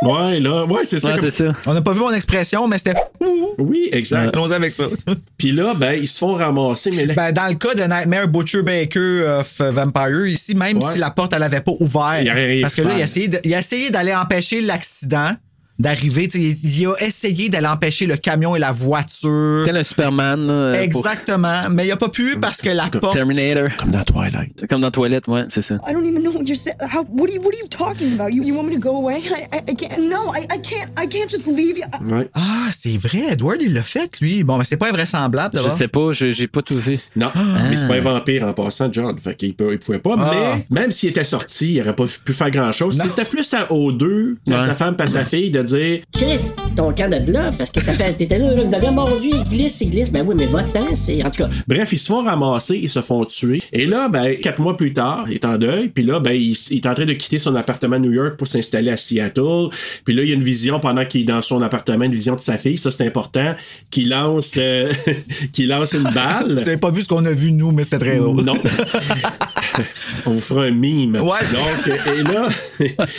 Ouais, 0.02 0.40
là, 0.40 0.64
ouais, 0.64 0.84
c'est 0.84 0.98
ça. 0.98 1.08
Ouais, 1.08 1.14
comme- 1.14 1.30
c'est 1.30 1.44
ça. 1.44 1.52
On 1.66 1.74
n'a 1.74 1.82
pas 1.82 1.92
vu 1.92 2.00
mon 2.00 2.12
expression, 2.12 2.66
mais 2.68 2.78
c'était. 2.78 2.94
Oui, 3.58 3.88
exact. 3.92 4.34
Allons-y 4.34 4.54
avec 4.54 4.72
ça. 4.72 4.84
Puis 5.38 5.52
là, 5.52 5.74
ben, 5.74 5.92
ils 5.92 6.06
se 6.06 6.18
font 6.18 6.34
ramasser, 6.34 6.90
mais 6.94 7.06
là, 7.06 7.14
Ben, 7.14 7.32
dans 7.32 7.48
le 7.48 7.54
cas 7.54 7.74
de 7.74 7.82
Nightmare 7.82 8.28
Butcher 8.28 8.62
Baker 8.62 9.38
of 9.40 9.60
Vampire, 9.60 10.26
ici, 10.26 10.54
même 10.54 10.78
Ouais. 10.78 10.92
si 10.92 10.98
la 10.98 11.10
porte, 11.10 11.32
elle 11.34 11.42
avait 11.42 11.60
pas 11.60 11.72
ouvert. 11.80 12.18
Il 12.20 12.26
y 12.26 12.30
aurait 12.30 12.46
rien 12.46 12.62
Parce 12.62 12.74
que 12.74 12.82
là, 12.82 12.94
a 12.94 13.40
il 13.44 13.54
a 13.54 13.58
essayé 13.58 13.90
d'aller 13.90 14.14
empêcher 14.14 14.60
l'accident 14.62 15.32
d'arriver. 15.80 16.28
Il 16.34 16.86
a 16.86 17.04
essayé 17.04 17.48
d'aller 17.48 17.66
empêcher 17.66 18.06
le 18.06 18.16
camion 18.16 18.54
et 18.54 18.58
la 18.58 18.72
voiture. 18.72 19.62
Tel 19.64 19.76
un 19.76 19.82
Superman. 19.82 20.46
là, 20.46 20.52
euh, 20.52 20.72
pour 20.90 21.06
Exactement. 21.06 21.68
Mais 21.70 21.86
il 21.86 21.90
a 21.92 21.96
pas 21.96 22.08
pu 22.08 22.36
parce 22.40 22.58
que 22.60 22.68
la 22.70 22.88
porte. 22.88 23.14
Terminator. 23.14 23.68
comme 23.78 23.90
dans 23.90 24.02
Twilight. 24.02 24.52
C'est 24.58 24.68
Comme 24.68 24.80
dans 24.82 24.90
toilette, 24.90 25.26
ouais, 25.28 25.44
c'est 25.48 25.62
ça. 25.62 25.76
I 25.88 25.92
don't 25.92 26.04
even 26.06 26.22
know 26.22 26.30
what 26.32 26.42
you're 26.44 26.56
saying. 26.56 26.76
How? 26.80 27.04
What 27.10 27.28
are 27.28 27.34
you? 27.34 27.40
What 27.42 27.52
are 27.54 27.60
you 27.60 27.68
talking 27.68 28.12
about? 28.14 28.32
You, 28.32 28.42
you 28.44 28.54
want 28.54 28.64
me 28.68 28.74
to 28.74 28.80
go 28.80 28.96
away? 28.96 29.16
I, 29.16 29.56
I, 29.56 29.70
I 29.70 29.74
can't. 29.74 29.98
No, 30.08 30.32
I, 30.34 30.42
I 30.52 30.58
can't. 30.58 30.90
I 31.00 31.06
can't 31.08 31.30
just 31.30 31.46
leave 31.46 31.78
you. 31.78 32.14
Ouais. 32.14 32.28
Ah, 32.34 32.68
c'est 32.72 32.96
vrai. 32.98 33.22
Edward, 33.32 33.58
il 33.60 33.74
l'a 33.74 33.82
fait, 33.82 34.10
lui. 34.20 34.44
Bon, 34.44 34.58
mais 34.58 34.64
c'est 34.64 34.76
pas 34.76 34.88
invraisemblable, 34.88 35.58
Je 35.64 35.70
sais 35.70 35.88
pas, 35.88 36.10
je- 36.16 36.30
j'ai 36.30 36.46
pas 36.48 36.62
tout 36.62 36.78
vu. 36.78 36.98
Non, 37.16 37.30
mais 37.68 37.76
c'est 37.76 37.88
pas 37.88 37.94
un 37.96 38.00
vampire 38.00 38.44
en 38.46 38.52
passant, 38.52 38.88
John. 38.92 39.16
Fait 39.20 39.34
qu'il 39.34 39.54
peut- 39.54 39.72
il 39.72 39.78
pouvait 39.78 39.98
pas. 39.98 40.14
Ah. 40.18 40.56
Mais 40.70 40.80
même 40.80 40.90
s'il 40.90 41.10
était 41.10 41.24
sorti, 41.24 41.74
il 41.74 41.80
aurait 41.80 41.96
pas 41.96 42.04
pu 42.24 42.32
faire 42.32 42.50
grand 42.50 42.72
chose. 42.72 43.00
C'était 43.02 43.24
plus 43.24 43.52
à 43.54 43.70
aux 43.72 43.92
deux, 43.92 44.36
à 44.48 44.52
Ouais. 44.60 44.66
sa 44.66 44.74
femme 44.74 44.96
et 44.98 45.02
à 45.02 45.06
sa 45.06 45.24
fille, 45.24 45.50
de 45.50 45.62
dire 45.76 46.00
Chris, 46.12 46.40
ton 46.76 46.92
camp 46.92 47.10
de 47.10 47.32
là, 47.32 47.52
parce 47.56 47.70
que 47.70 47.80
ça 47.80 47.92
fait. 47.92 48.12
T'étais 48.12 48.38
là, 48.38 48.54
là, 48.54 48.78
bien 48.78 48.92
mordu, 48.92 49.28
il 49.32 49.44
glisse, 49.44 49.80
il 49.80 49.90
glisse. 49.90 50.12
Ben 50.12 50.24
oui, 50.26 50.34
mais 50.36 50.46
votre-temps, 50.46 50.94
c'est. 50.94 51.24
En 51.24 51.30
tout 51.30 51.42
cas, 51.42 51.50
Bref, 51.66 51.92
ils 51.92 51.98
se 51.98 52.06
font 52.06 52.22
ramasser, 52.22 52.76
ils 52.76 52.88
se 52.88 53.00
font 53.00 53.24
tuer. 53.24 53.62
Et 53.72 53.86
là, 53.86 54.08
ben, 54.08 54.36
quatre 54.36 54.60
mois 54.60 54.76
plus 54.76 54.92
tard, 54.92 55.24
il 55.28 55.34
est 55.34 55.44
en 55.44 55.58
deuil. 55.58 55.88
Puis 55.88 56.04
là, 56.04 56.20
ben, 56.20 56.32
il, 56.32 56.56
il 56.70 56.76
est 56.76 56.86
en 56.86 56.94
train 56.94 57.04
de 57.04 57.12
quitter 57.12 57.38
son 57.38 57.54
appartement 57.54 57.96
à 57.96 57.98
New 57.98 58.12
York 58.12 58.36
pour 58.36 58.48
s'installer 58.48 58.90
à 58.90 58.96
Seattle. 58.96 59.68
Puis 60.04 60.14
là, 60.14 60.22
il 60.22 60.28
y 60.28 60.32
a 60.32 60.34
une 60.34 60.42
vision 60.42 60.80
pendant 60.80 61.04
qu'il 61.04 61.22
est 61.22 61.24
dans 61.24 61.42
son 61.42 61.62
appartement, 61.62 62.04
une 62.04 62.14
vision 62.14 62.34
de 62.34 62.40
sa 62.40 62.58
fille. 62.58 62.78
Ça, 62.78 62.90
c'est 62.90 63.06
important. 63.06 63.54
Qu'il 63.90 64.10
lance, 64.10 64.54
euh, 64.56 64.92
qu'il 65.52 65.68
lance 65.68 65.92
une 65.92 66.10
balle. 66.14 66.54
Vous 66.54 66.68
avez 66.68 66.76
pas 66.76 66.90
vu 66.90 67.02
ce 67.02 67.08
qu'on 67.08 67.24
a 67.24 67.32
vu, 67.32 67.52
nous, 67.52 67.72
mais 67.72 67.84
c'était 67.84 67.98
très 67.98 68.18
drôle. 68.18 68.42
Non. 68.42 68.54
On 70.26 70.32
vous 70.32 70.40
fera 70.40 70.64
un 70.64 70.70
mime. 70.70 71.16
Ouais. 71.16 71.38
Donc, 71.52 71.88
euh, 71.88 72.14
et 72.16 72.22
là, 72.22 72.48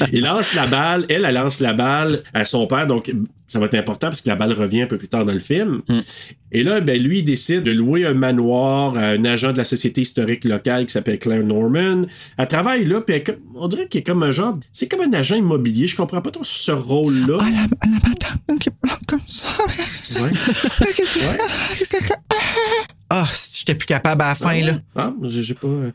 il 0.14 0.22
lance 0.22 0.54
la 0.54 0.68
balle. 0.68 1.06
Elle, 1.10 1.26
elle 1.26 1.36
lance 1.36 1.60
la 1.60 1.74
balle 1.74 2.22
à 2.34 2.46
son 2.46 2.68
père. 2.68 2.88
Donc, 2.88 3.12
ça 3.48 3.60
va 3.60 3.66
être 3.66 3.76
important 3.76 4.08
parce 4.08 4.22
que 4.22 4.30
la 4.30 4.36
balle 4.38 4.54
revient 4.54 4.84
un 4.84 4.88
peu 4.88 4.98
plus 4.98 5.10
tard 5.10 5.26
dans 5.26 5.34
le 5.34 5.40
film. 5.40 5.82
Et 6.54 6.64
là, 6.64 6.80
ben, 6.80 7.02
lui, 7.02 7.20
il 7.20 7.24
décide 7.24 7.64
de 7.64 7.72
louer 7.72 8.06
un 8.06 8.14
manoir 8.14 8.98
à 8.98 9.08
un 9.08 9.26
agent 9.26 9.52
de 9.52 9.58
la 9.58 9.66
société 9.66 10.02
historique 10.02 10.46
locale 10.46 10.86
qui 10.86 10.92
s'appelle 10.94 11.20
Claire 11.20 11.44
Norman. 11.44 12.04
Elle 12.38 12.48
travaille 12.48 12.86
là, 12.86 13.02
puis 13.02 13.16
elle 13.16 13.22
est 13.22 13.24
comme- 13.26 13.36
on 13.56 13.68
dirait 13.68 13.88
qu'il 13.88 14.00
est 14.00 14.04
comme 14.04 14.24
un 14.24 14.32
genre, 14.32 14.58
c'est 14.72 14.88
comme 14.88 15.02
un 15.02 15.14
agent 15.14 15.36
immobilier. 15.36 15.88
Je 15.88 15.96
comprends 15.98 16.22
pas 16.22 16.32
trop 16.32 16.44
ce 16.46 16.72
rôle-là. 16.72 17.38
Ah, 17.42 17.46
la, 17.50 17.90
la 17.92 17.98
madame 17.98 18.60
qui 18.60 18.70
comme 19.08 19.20
ça. 19.28 19.48
Ouais. 20.22 20.32
Ah, 23.10 23.26
j'étais 23.62 23.76
plus 23.76 23.86
capable 23.88 24.22
à 24.22 24.30
la 24.30 24.36
fin, 24.36 24.60
là. 24.62 24.74
Ah, 24.96 25.14
j'ai 25.24 25.54
pas. 25.54 25.68
euh, 25.68 25.92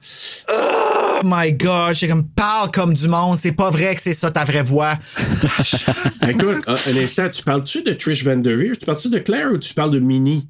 Oh 0.51 1.21
my 1.25 1.53
god, 1.55 1.95
j'ai 1.95 2.09
comme 2.09 2.29
parle 2.29 2.71
comme 2.71 2.93
du 2.93 3.09
monde, 3.09 3.39
c'est 3.39 3.53
pas 3.53 3.71
vrai 3.71 3.95
que 3.95 4.01
c'est 4.03 4.13
ça 4.13 4.31
ta 4.31 4.45
vraie 4.45 4.63
voix. 4.63 4.93
Écoute, 6.29 6.63
un, 6.67 6.97
instant, 6.97 7.29
tu 7.31 7.43
parles-tu 7.43 7.83
de 7.83 7.93
Trish 7.93 8.23
Van 8.25 8.37
Der 8.37 8.57
Veer? 8.57 8.73
Tu 8.79 8.85
parles-tu 8.85 9.09
de 9.09 9.19
Claire 9.19 9.51
ou 9.53 9.59
tu 9.59 9.73
parles 9.73 9.93
de 9.93 9.99
Minnie? 9.99 10.47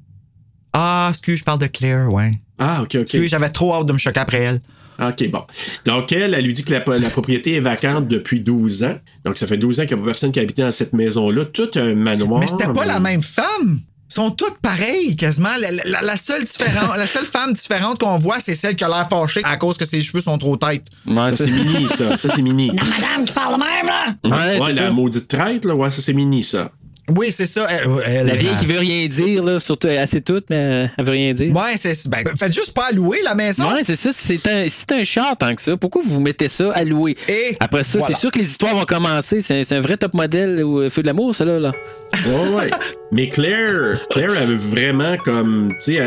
Ah, 0.73 1.07
excuse, 1.09 1.39
je 1.39 1.43
parle 1.45 1.59
de 1.59 1.67
Claire, 1.67 2.11
ouais. 2.11 2.33
Ah, 2.59 2.79
ok, 2.81 2.95
ok. 2.95 3.01
Excuse, 3.01 3.29
j'avais 3.29 3.49
trop 3.49 3.73
hâte 3.73 3.85
de 3.85 3.93
me 3.93 3.97
choquer 3.97 4.19
après 4.19 4.39
elle. 4.39 4.61
OK, 4.99 5.29
bon. 5.29 5.43
Donc, 5.85 6.11
elle, 6.11 6.33
elle 6.33 6.43
lui 6.43 6.53
dit 6.53 6.63
que 6.65 6.73
la, 6.73 6.83
la 6.99 7.09
propriété 7.09 7.55
est 7.55 7.59
vacante 7.59 8.07
depuis 8.07 8.41
12 8.41 8.83
ans. 8.83 8.97
Donc, 9.23 9.37
ça 9.37 9.47
fait 9.47 9.57
12 9.57 9.79
ans 9.79 9.85
qu'il 9.85 9.95
n'y 9.95 10.01
a 10.01 10.03
pas 10.03 10.09
personne 10.11 10.31
qui 10.31 10.39
habitait 10.39 10.63
dans 10.63 10.71
cette 10.71 10.93
maison-là. 10.93 11.45
Tout 11.45 11.69
un 11.75 11.95
manoir. 11.95 12.39
Mais 12.39 12.47
c'était 12.47 12.73
pas 12.73 12.85
la 12.85 12.99
même 12.99 13.21
femme. 13.21 13.79
Sont 14.09 14.31
toutes 14.31 14.57
pareilles, 14.59 15.15
quasiment. 15.17 15.49
La, 15.59 15.69
la- 15.71 16.01
la 16.01 16.17
seule 16.17 16.43
différente, 16.45 16.95
la 16.97 17.07
seule 17.07 17.25
femme 17.25 17.51
différente 17.53 17.99
qu'on 17.99 18.17
voit, 18.19 18.39
c'est 18.39 18.55
celle 18.55 18.75
qui 18.75 18.83
a 18.83 18.87
l'air 18.87 19.07
fâchée 19.09 19.41
à 19.43 19.57
cause 19.57 19.77
que 19.77 19.83
ses 19.85 20.01
cheveux 20.01 20.21
sont 20.21 20.37
trop 20.37 20.55
têtes. 20.55 20.87
Ouais, 21.05 21.15
Ça, 21.31 21.37
c'est 21.37 21.45
c'est 21.47 21.51
Minnie, 21.51 21.87
ça. 21.89 22.15
Ça, 22.15 22.29
c'est 22.33 22.41
Minnie. 22.41 22.71
madame 22.71 23.25
qui 23.25 23.33
parle 23.33 23.59
même, 23.59 23.85
là! 23.85 24.15
Ouais, 24.23 24.59
Ouais, 24.59 24.73
la 24.73 24.83
ça. 24.87 24.91
maudite 24.91 25.27
traite, 25.27 25.65
là. 25.65 25.73
Ouais, 25.75 25.89
ça, 25.89 26.01
c'est 26.01 26.13
Minnie, 26.13 26.43
ça. 26.43 26.71
Oui, 27.15 27.27
c'est 27.31 27.45
ça. 27.45 27.67
Elle, 27.69 27.87
elle- 28.05 28.25
La 28.27 28.35
vieille 28.35 28.51
elle- 28.53 28.57
qui 28.59 28.65
veut 28.65 28.79
rien 28.79 29.07
dire, 29.07 29.43
là, 29.43 29.59
surtout 29.59 29.87
assez 29.87 30.21
toute, 30.21 30.49
mais 30.49 30.89
elle 30.97 31.05
veut 31.05 31.11
rien 31.11 31.33
dire. 31.33 31.55
Ouais, 31.55 31.77
c'est. 31.77 32.07
Ben, 32.09 32.23
faites 32.37 32.53
juste 32.53 32.73
pas 32.73 32.91
louer 32.91 33.19
la 33.23 33.33
maison. 33.33 33.71
Ouais, 33.71 33.83
c'est 33.83 33.95
ça. 33.95 34.09
C'est 34.11 34.45
un, 34.47 34.65
c'est 34.67 34.91
un 34.91 35.03
char 35.03 35.37
tant 35.37 35.55
que 35.55 35.61
ça. 35.61 35.77
Pourquoi 35.77 36.01
vous 36.05 36.19
mettez 36.19 36.47
ça 36.49 36.71
à 36.73 36.83
louer? 36.83 37.15
Et 37.29 37.55
Après 37.61 37.83
ça, 37.85 37.99
voilà. 37.99 38.13
c'est 38.13 38.19
sûr 38.19 38.31
que 38.31 38.39
les 38.39 38.45
histoires 38.49 38.75
vont 38.75 38.83
commencer. 38.85 39.39
C'est 39.41 39.59
un, 39.61 39.63
c'est 39.63 39.75
un 39.75 39.79
vrai 39.81 39.95
top 39.97 40.13
modèle 40.13 40.63
ou 40.63 40.81
euh, 40.81 40.89
Feu 40.89 41.01
de 41.01 41.07
l'amour, 41.07 41.33
ça, 41.33 41.45
là. 41.45 41.59
là. 41.59 41.71
Ouais, 42.25 42.55
ouais. 42.55 42.69
Mais 43.13 43.29
Claire, 43.29 44.05
Claire, 44.09 44.31
elle 44.37 44.47
veut 44.49 44.55
vraiment 44.55 45.15
comme, 45.23 45.73
c'est 45.79 45.97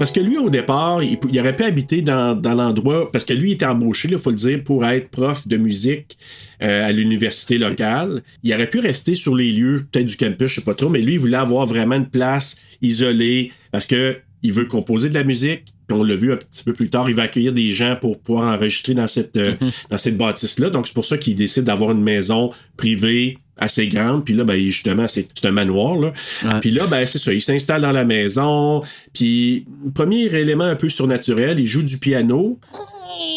parce 0.00 0.10
que 0.10 0.18
lui, 0.18 0.36
au 0.36 0.50
départ, 0.50 1.00
il, 1.00 1.16
il 1.30 1.38
aurait 1.40 1.54
pu 1.54 1.62
habiter 1.62 2.02
dans, 2.02 2.34
dans 2.34 2.54
l'endroit, 2.54 3.08
parce 3.12 3.24
que 3.24 3.32
lui, 3.34 3.50
il 3.50 3.52
était 3.54 3.66
embauché, 3.66 4.08
il 4.10 4.18
faut 4.18 4.30
le 4.30 4.36
dire, 4.36 4.60
pour 4.64 4.84
être 4.84 5.10
prof 5.10 5.46
de 5.46 5.56
musique 5.56 6.18
euh, 6.62 6.86
à 6.86 6.92
l'université 6.92 7.58
locale. 7.58 8.22
Il 8.42 8.52
aurait 8.54 8.68
pu 8.68 8.80
rester 8.80 9.14
sur 9.14 9.34
les 9.34 9.52
lieux, 9.52 9.86
peut-être 9.90 10.06
du 10.06 10.16
campus, 10.16 10.48
je 10.48 10.54
sais 10.56 10.60
pas 10.60 10.74
trop, 10.74 10.88
mais 10.88 11.00
lui, 11.00 11.14
il 11.14 11.20
voulait 11.20 11.36
avoir 11.36 11.66
vraiment 11.66 11.96
une 11.96 12.08
place 12.08 12.60
isolée, 12.82 13.52
parce 13.72 13.86
que 13.86 14.18
il 14.42 14.52
veut 14.52 14.64
composer 14.64 15.10
de 15.10 15.14
la 15.14 15.24
musique, 15.24 15.64
puis 15.86 15.98
on 15.98 16.02
l'a 16.02 16.16
vu 16.16 16.32
un 16.32 16.36
petit 16.36 16.64
peu 16.64 16.72
plus 16.72 16.88
tard, 16.88 17.10
il 17.10 17.16
va 17.16 17.24
accueillir 17.24 17.52
des 17.52 17.72
gens 17.72 17.96
pour 18.00 18.18
pouvoir 18.18 18.54
enregistrer 18.54 18.94
dans 18.94 19.06
cette, 19.06 19.36
euh, 19.36 19.54
dans 19.90 19.98
cette 19.98 20.16
bâtisse-là. 20.16 20.70
Donc, 20.70 20.86
c'est 20.86 20.94
pour 20.94 21.04
ça 21.04 21.18
qu'il 21.18 21.34
décide 21.34 21.64
d'avoir 21.64 21.92
une 21.92 22.02
maison 22.02 22.50
privée 22.76 23.38
assez 23.60 23.88
grande. 23.88 24.24
Puis 24.24 24.34
là, 24.34 24.44
ben, 24.44 24.56
justement, 24.58 25.06
c'est 25.06 25.28
c'est 25.34 25.46
un 25.46 25.52
manoir. 25.52 25.96
Là. 25.96 26.12
Ouais. 26.44 26.60
Puis 26.60 26.70
là, 26.70 26.86
ben, 26.86 27.06
c'est 27.06 27.18
ça. 27.18 27.32
Il 27.32 27.42
s'installe 27.42 27.82
dans 27.82 27.92
la 27.92 28.04
maison. 28.04 28.82
Puis, 29.12 29.66
premier 29.94 30.24
élément 30.24 30.64
un 30.64 30.76
peu 30.76 30.88
surnaturel, 30.88 31.60
il 31.60 31.66
joue 31.66 31.82
du 31.82 31.98
piano. 31.98 32.58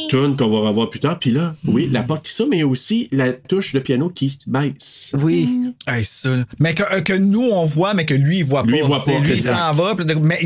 Tune 0.09 0.37
qu'on 0.37 0.47
va 0.49 0.67
revoir 0.67 0.89
plus 0.89 0.99
tard. 0.99 1.19
Puis 1.19 1.31
là, 1.31 1.55
oui, 1.65 1.89
la 1.91 2.03
porte 2.03 2.25
qui 2.25 2.31
s'ouvre, 2.33 2.49
mais 2.49 2.63
aussi 2.63 3.07
la 3.11 3.33
touche 3.33 3.73
de 3.73 3.79
piano 3.79 4.09
qui 4.09 4.37
baisse. 4.47 5.15
Oui. 5.21 5.73
Hey, 5.87 6.03
ça. 6.03 6.29
Mais 6.59 6.73
que, 6.73 6.83
euh, 6.83 7.01
que 7.01 7.13
nous, 7.13 7.41
on 7.51 7.65
voit, 7.65 7.93
mais 7.93 8.05
que 8.05 8.13
lui, 8.13 8.39
il 8.39 8.45
voit 8.45 8.63
Lui, 8.63 8.73
pas. 8.73 8.77
il 8.77 8.83
voit 8.83 9.03
pas, 9.03 9.19
Lui, 9.19 9.31
il 9.33 9.41
s'en 9.41 9.73
va. 9.73 9.95
Mais 10.21 10.39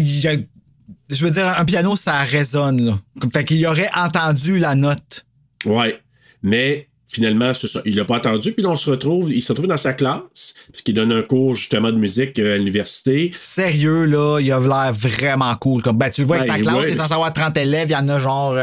je 1.10 1.24
veux 1.26 1.32
dire, 1.32 1.46
un 1.48 1.66
piano, 1.66 1.96
ça 1.96 2.20
résonne. 2.24 2.86
Là. 2.86 3.00
Fait 3.34 3.44
qu'il 3.44 3.66
aurait 3.68 3.90
entendu 3.96 4.60
la 4.60 4.76
note. 4.76 5.26
Ouais. 5.66 6.00
Mais 6.44 6.88
finalement, 7.08 7.54
c'est 7.54 7.68
ça. 7.68 7.82
Il 7.86 7.96
l'a 7.96 8.06
pas 8.06 8.18
entendu. 8.18 8.52
Puis 8.52 8.62
là, 8.64 8.70
on 8.70 8.78
se 8.78 8.90
retrouve, 8.90 9.32
il 9.32 9.42
se 9.42 9.52
retrouve 9.54 9.68
dans 9.68 9.78
sa 9.78 9.94
classe, 9.94 10.56
puisqu'il 10.72 10.94
donne 10.94 11.12
un 11.14 11.22
cours 11.24 11.56
justement 11.56 11.92
de 11.92 11.98
musique 11.98 12.38
euh, 12.40 12.56
à 12.56 12.58
l'université. 12.58 13.32
Sérieux, 13.34 14.06
là, 14.06 14.40
il 14.42 14.52
a 14.52 14.60
l'air 14.60 14.94
vraiment 14.94 15.56
cool. 15.56 15.82
Comme, 15.82 15.98
ben, 15.98 16.10
tu 16.10 16.22
le 16.22 16.28
vois 16.28 16.38
avec 16.38 16.50
Ouais, 16.52 16.58
sa 16.58 16.62
classe, 16.62 16.76
ouais. 16.76 16.88
il 16.90 16.92
est 16.94 16.98
censé 16.98 17.14
avoir 17.14 17.32
30 17.34 17.56
élèves, 17.58 17.88
il 17.90 17.94
y 17.94 17.96
en 17.96 18.08
a 18.10 18.20
genre. 18.20 18.56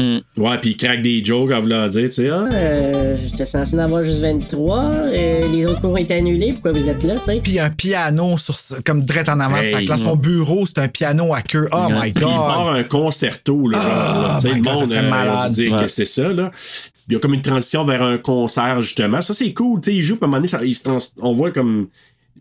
Euh, 0.00 0.20
Ouais, 0.36 0.58
puis 0.58 0.70
il 0.70 0.76
craque 0.76 1.02
des 1.02 1.24
jokes 1.24 1.52
en 1.52 1.60
voulant 1.60 1.86
dire, 1.88 2.06
tu 2.08 2.12
sais, 2.12 2.28
ah, 2.30 2.48
Euh, 2.52 3.16
J'étais 3.24 3.44
censé 3.46 3.76
en 3.76 3.80
avoir 3.80 4.02
juste 4.02 4.20
23. 4.20 4.78
euh, 4.84 5.48
les 5.52 5.66
autres 5.66 5.80
cours 5.80 5.90
ont 5.92 5.96
été 5.96 6.14
annulés. 6.14 6.52
Pourquoi 6.54 6.72
vous 6.72 6.88
êtes 6.88 7.02
là, 7.04 7.16
tu 7.18 7.24
sais? 7.24 7.40
Puis 7.42 7.58
un 7.58 7.70
piano 7.70 8.38
sur, 8.38 8.54
comme 8.84 9.02
direct 9.02 9.28
en 9.28 9.38
avant 9.40 9.60
de 9.60 9.66
sa 9.66 9.80
Hey, 9.80 9.86
classe. 9.86 10.02
Son 10.02 10.16
bureau, 10.16 10.64
c'est 10.66 10.78
un 10.78 10.88
piano 10.88 11.34
à 11.34 11.42
queue. 11.42 11.68
Oh 11.72 11.86
my 11.90 12.12
Puis 12.12 12.12
il 12.16 12.20
part 12.22 12.64
god. 12.72 12.76
un 12.76 12.84
concerto, 12.84 13.68
là, 13.68 13.78
genre, 13.78 13.90
Ah, 13.92 14.40
là. 14.42 14.50
Le 14.50 14.60
God, 14.60 14.64
monde, 14.74 14.92
euh, 14.92 15.10
malade. 15.10 15.52
dire 15.52 15.72
Ouais. 15.72 15.82
que 15.82 15.88
c'est 15.88 16.04
ça, 16.06 16.32
là. 16.32 16.50
Il 17.08 17.14
y 17.14 17.16
a 17.16 17.18
comme 17.20 17.34
une 17.34 17.42
transition 17.42 17.84
vers 17.84 18.02
un 18.02 18.16
concert, 18.18 18.80
justement. 18.80 19.20
Ça, 19.20 19.34
c'est 19.34 19.52
cool, 19.52 19.80
tu 19.80 19.90
sais, 19.90 19.96
il 19.96 20.02
joue, 20.02 20.14
puis 20.16 20.24
à 20.24 20.26
un 20.26 20.28
moment 20.28 20.38
donné, 20.38 20.48
ça- 20.48 20.64
il 20.64 20.74
se 20.74 20.84
trans- 20.84 20.96
on 21.20 21.32
voit 21.32 21.50
comme... 21.50 21.88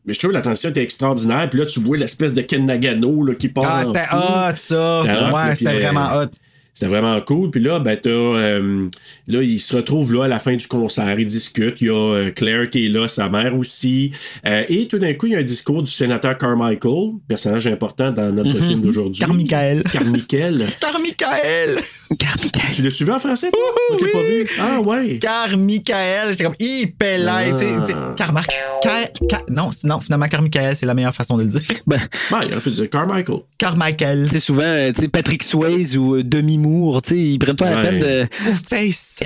Mais 0.06 0.14
je 0.14 0.20
trouve 0.20 0.32
la 0.32 0.42
transition 0.42 0.70
était 0.70 0.82
extraordinaire, 0.84 1.48
puis 1.50 1.60
là, 1.60 1.66
tu 1.66 1.80
vois 1.80 1.96
l'espèce 1.98 2.34
de 2.34 2.42
Ken 2.42 2.66
Nagano, 2.66 3.24
là, 3.24 3.36
qui 3.36 3.50
part 3.50 3.66
Ah, 3.68 3.82
en 3.82 3.86
c'était 3.86 4.00
hot, 4.00 4.56
ça. 4.56 4.56
C'était 4.56 4.78
hot, 4.78 5.04
là, 5.22 5.34
Ouais, 5.34 5.56
c'était 5.56 5.74
vraiment 5.80 6.06
hot. 6.16 6.28
C'était 6.74 6.88
vraiment 6.90 7.20
cool. 7.22 7.52
Puis 7.52 7.62
là, 7.62 7.80
ben, 7.80 7.98
t'as, 8.02 8.10
euh, 8.10 8.88
là, 9.28 9.42
il 9.44 9.60
se 9.60 9.76
retrouve 9.76 10.14
là 10.14 10.24
à 10.24 10.28
la 10.28 10.40
fin 10.40 10.56
du 10.56 10.66
concert. 10.68 11.20
Ils 11.20 11.28
discutent. 11.28 11.82
Il 11.82 11.88
y 11.88 11.90
a 11.90 11.94
euh, 11.94 12.32
Claire 12.32 12.70
qui 12.70 12.86
est 12.86 12.90
là, 12.90 13.08
sa 13.08 13.30
mère 13.30 13.56
aussi. 13.58 14.12
Euh, 14.48 14.64
et 14.70 14.88
tout 14.88 14.98
d'un 14.98 15.14
coup, 15.14 15.28
il 15.28 15.34
y 15.34 15.36
a 15.36 15.40
un 15.40 15.44
discours 15.44 15.84
du 15.84 15.92
sénateur 15.92 16.38
Carmichael, 16.38 17.12
personnage 17.28 17.68
important 17.68 18.12
dans 18.12 18.32
notre 18.32 18.60
film 18.60 18.82
d'aujourd'hui. 18.82 19.20
Carmichael. 19.20 19.84
Carmichael. 19.92 20.68
Carmichael. 20.82 21.82
Carmichael. 22.18 22.70
Tu 22.72 22.82
l'as-tu 22.82 23.06
vu 23.06 23.12
en 23.12 23.20
français, 23.20 23.50
je 24.00 24.06
l'ai 24.06 24.12
pas 24.12 24.22
vu. 24.22 24.48
Ah, 24.60 24.80
ouais. 24.82 25.20
Car 25.20 25.58
Michael, 25.58 26.32
j'étais 26.32 26.44
comme 26.46 26.56
Car 28.16 28.34
Mar- 28.34 28.46
Car- 28.82 28.94
Car- 29.30 29.44
non, 29.50 29.72
non, 29.84 30.00
finalement, 30.02 30.28
Car 30.28 30.42
Michael, 30.42 30.76
c'est 30.76 30.86
la 30.86 30.94
meilleure 30.94 31.14
façon 31.16 31.38
de 31.38 31.44
le 31.44 31.50
dire. 31.50 31.62
Ben, 31.88 32.00
Ben, 32.32 32.40
il 32.46 32.52
aurait 32.54 32.62
pu 32.62 32.72
dire 32.72 32.90
Carmichael. 32.90 33.40
Car 33.58 33.78
Michael. 33.78 34.28
c'est 34.30 34.40
souvent 34.40 34.92
tu 34.94 35.02
sais, 35.02 35.08
Patrick 35.08 35.44
Swayze 35.44 35.98
ou 35.98 36.22
Demi 36.24 36.58
Moore, 36.62 37.02
tu 37.02 37.10
sais, 37.10 37.18
ils 37.18 37.40
prennent 37.40 37.56
pas 37.56 37.70
la 37.70 37.82
peine 37.82 38.00
de. 38.00 38.28
Face. 38.70 39.20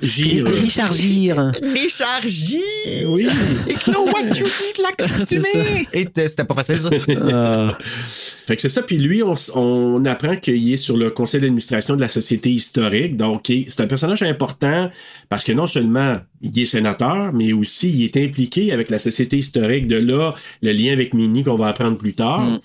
Gere. 0.00 1.52
Richard 1.62 2.26
J. 2.26 2.60
Oui. 3.06 3.28
Et 3.68 3.74
know 3.90 4.06
what 4.06 4.22
you 4.34 4.46
did. 4.46 5.88
Et 5.92 6.08
c'était 6.14 6.44
pas 6.44 6.54
facile, 6.54 6.78
ça. 6.78 6.90
Ah. 7.32 7.78
Fait 8.46 8.56
que 8.56 8.62
c'est 8.62 8.68
ça. 8.68 8.82
Puis 8.82 8.98
lui, 8.98 9.22
on, 9.22 9.34
on 9.54 10.04
apprend 10.04 10.36
qu'il 10.36 10.72
est 10.72 10.76
sur 10.76 10.96
le 10.96 11.10
conseil 11.10 11.40
d'administration 11.40 11.96
de 11.96 12.00
la 12.00 12.08
Société 12.08 12.50
historique. 12.50 13.16
Donc, 13.16 13.46
c'est 13.46 13.80
un 13.80 13.86
personnage 13.86 14.22
important 14.22 14.90
parce 15.28 15.44
que 15.44 15.52
non 15.52 15.66
seulement 15.66 16.18
il 16.40 16.58
est 16.58 16.66
sénateur, 16.66 17.32
mais 17.32 17.52
aussi 17.52 17.90
il 17.90 18.04
est 18.04 18.16
impliqué 18.16 18.72
avec 18.72 18.90
la 18.90 18.98
Société 18.98 19.38
historique. 19.38 19.86
De 19.86 19.96
là, 19.96 20.34
le 20.62 20.72
lien 20.72 20.92
avec 20.92 21.14
Minnie 21.14 21.44
qu'on 21.44 21.56
va 21.56 21.68
apprendre 21.68 21.96
plus 21.96 22.14
tard. 22.14 22.60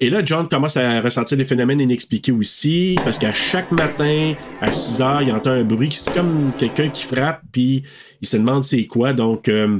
Et 0.00 0.10
là, 0.10 0.22
John 0.24 0.48
commence 0.48 0.76
à 0.76 1.00
ressentir 1.00 1.36
des 1.36 1.44
phénomènes 1.44 1.80
inexpliqués 1.80 2.32
aussi, 2.32 2.96
parce 3.04 3.18
qu'à 3.18 3.32
chaque 3.32 3.70
matin, 3.72 4.34
à 4.60 4.70
6 4.72 5.00
heures, 5.02 5.22
il 5.22 5.32
entend 5.32 5.50
un 5.50 5.64
bruit, 5.64 5.88
qui- 5.88 5.98
c'est 5.98 6.12
comme 6.14 6.52
quelqu'un 6.58 6.88
qui 6.88 7.04
frappe, 7.04 7.40
puis 7.52 7.82
il 8.20 8.28
se 8.28 8.36
demande 8.36 8.64
c'est 8.64 8.86
quoi. 8.86 9.12
Donc, 9.12 9.48
euh, 9.48 9.78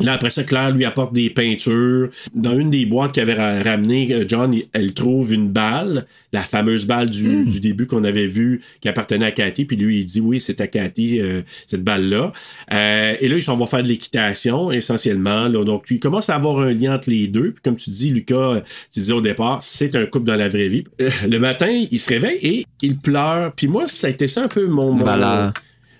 Là, 0.00 0.12
après 0.14 0.30
ça, 0.30 0.44
Claire 0.44 0.70
lui 0.70 0.84
apporte 0.84 1.12
des 1.12 1.30
peintures. 1.30 2.08
Dans 2.34 2.56
une 2.58 2.70
des 2.70 2.86
boîtes 2.86 3.12
qu'il 3.12 3.22
avait 3.22 3.34
ra- 3.34 3.62
ramenées, 3.62 4.12
euh, 4.12 4.24
John, 4.28 4.54
elle 4.72 4.94
trouve 4.94 5.32
une 5.32 5.48
balle, 5.48 6.06
la 6.32 6.40
fameuse 6.40 6.86
balle 6.86 7.10
du, 7.10 7.44
du 7.44 7.60
début 7.60 7.86
qu'on 7.86 8.04
avait 8.04 8.26
vue, 8.26 8.60
qui 8.80 8.88
appartenait 8.88 9.26
à 9.26 9.30
Cathy. 9.32 9.64
Puis 9.64 9.76
lui, 9.76 10.00
il 10.00 10.06
dit 10.06 10.20
oui, 10.20 10.40
c'est 10.40 10.60
à 10.60 10.66
Cathy, 10.66 11.20
euh, 11.20 11.42
cette 11.66 11.82
balle-là. 11.82 12.32
Euh, 12.72 13.14
et 13.20 13.28
là, 13.28 13.36
ils 13.36 13.42
s'en 13.42 13.56
vont 13.56 13.66
faire 13.66 13.82
de 13.82 13.88
l'équitation, 13.88 14.70
essentiellement. 14.70 15.48
Là. 15.48 15.64
Donc, 15.64 15.84
il 15.90 16.00
commence 16.00 16.30
à 16.30 16.36
avoir 16.36 16.60
un 16.60 16.72
lien 16.72 16.94
entre 16.94 17.10
les 17.10 17.26
deux. 17.28 17.52
Puis 17.52 17.62
comme 17.62 17.76
tu 17.76 17.90
dis, 17.90 18.10
Lucas, 18.10 18.62
tu 18.92 19.00
disais 19.00 19.12
au 19.12 19.20
départ, 19.20 19.58
c'est 19.62 19.94
un 19.96 20.06
couple 20.06 20.26
dans 20.26 20.36
la 20.36 20.48
vraie 20.48 20.68
vie. 20.68 20.84
Euh, 21.00 21.10
le 21.28 21.38
matin, 21.38 21.68
il 21.90 21.98
se 21.98 22.08
réveille 22.10 22.38
et 22.42 22.64
il 22.82 22.96
pleure. 22.98 23.52
Puis 23.56 23.66
moi, 23.66 23.88
ça 23.88 24.06
a 24.06 24.10
été 24.10 24.28
ça 24.28 24.44
un 24.44 24.48
peu 24.48 24.66
mon, 24.66 24.92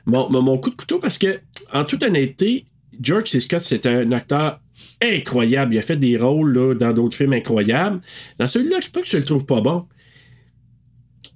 mon 0.07 0.59
coup 0.59 0.71
de 0.71 0.77
couteau 0.77 0.99
parce 0.99 1.19
que, 1.19 1.39
en 1.73 1.85
toute 1.85 2.03
honnêteté, 2.03 2.65
George 3.01 3.29
C. 3.29 3.41
Scott, 3.41 3.63
c'est 3.63 3.87
un 3.87 4.13
acteur 4.13 4.61
incroyable. 5.03 5.75
Il 5.75 5.79
a 5.79 5.83
fait 5.83 5.97
des 5.97 6.17
rôles 6.17 6.53
là, 6.53 6.75
dans 6.75 6.93
d'autres 6.93 7.17
films 7.17 7.33
incroyables. 7.33 8.01
Dans 8.39 8.47
celui-là, 8.47 8.79
je 8.81 8.87
sais 8.87 8.93
pas 8.93 9.03
que 9.03 9.09
je 9.09 9.17
le 9.17 9.25
trouve 9.25 9.45
pas 9.45 9.61
bon. 9.61 9.87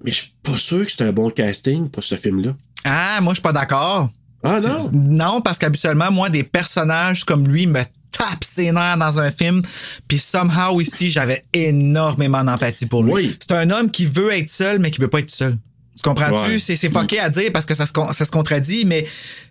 Mais 0.04 0.10
je 0.10 0.16
suis 0.16 0.32
pas 0.42 0.58
sûr 0.58 0.84
que 0.84 0.92
c'est 0.92 1.04
un 1.04 1.12
bon 1.12 1.30
casting 1.30 1.88
pour 1.88 2.02
ce 2.02 2.16
film-là. 2.16 2.56
Ah, 2.84 3.20
moi, 3.22 3.32
je 3.32 3.36
suis 3.36 3.42
pas 3.42 3.52
d'accord. 3.52 4.10
Ah 4.42 4.58
non? 4.60 4.90
Non, 4.92 5.40
parce 5.40 5.58
qu'habituellement, 5.58 6.10
moi, 6.10 6.28
des 6.28 6.42
personnages 6.42 7.24
comme 7.24 7.46
lui 7.46 7.66
me 7.66 7.82
tapent 8.10 8.44
ses 8.44 8.72
nerfs 8.72 8.98
dans 8.98 9.18
un 9.18 9.30
film. 9.30 9.62
Puis 10.08 10.18
somehow, 10.18 10.80
ici, 10.80 11.08
j'avais 11.08 11.42
énormément 11.52 12.42
d'empathie 12.42 12.86
pour 12.86 13.04
lui. 13.04 13.12
Oui. 13.12 13.36
C'est 13.40 13.52
un 13.52 13.70
homme 13.70 13.90
qui 13.90 14.04
veut 14.04 14.32
être 14.32 14.48
seul, 14.48 14.80
mais 14.80 14.90
qui 14.90 15.00
veut 15.00 15.08
pas 15.08 15.20
être 15.20 15.30
seul. 15.30 15.56
Tu 16.02 16.08
comprends-tu? 16.08 16.52
Ouais. 16.52 16.58
C'est, 16.58 16.76
c'est 16.76 16.88
fucké 16.90 17.18
à 17.20 17.30
dire 17.30 17.50
parce 17.52 17.66
que 17.66 17.74
ça 17.74 17.86
se, 17.86 17.92
ça 18.12 18.24
se 18.24 18.30
contradit, 18.30 18.84
mais 18.84 19.06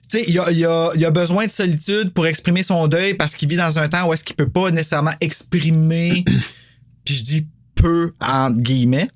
tu 0.09 0.19
sais, 0.19 0.25
il 0.27 0.37
a, 0.39 0.51
il 0.51 0.65
a- 0.65 0.91
il 0.95 1.05
a 1.05 1.11
besoin 1.11 1.45
de 1.47 1.51
solitude 1.51 2.11
pour 2.13 2.27
exprimer 2.27 2.61
son 2.63 2.87
deuil 2.87 3.13
parce 3.13 3.35
qu'il 3.35 3.47
vit 3.49 3.55
dans 3.55 3.79
un 3.79 3.87
temps 3.87 4.07
où 4.07 4.13
est-ce 4.13 4.23
qu'il 4.25 4.35
peut 4.35 4.49
pas 4.49 4.69
nécessairement 4.71 5.13
exprimer, 5.21 6.23
puis 7.05 7.15
je 7.15 7.23
dis 7.23 7.47
peu 7.75 8.11
entre 8.19 8.57
guillemets, 8.57 9.09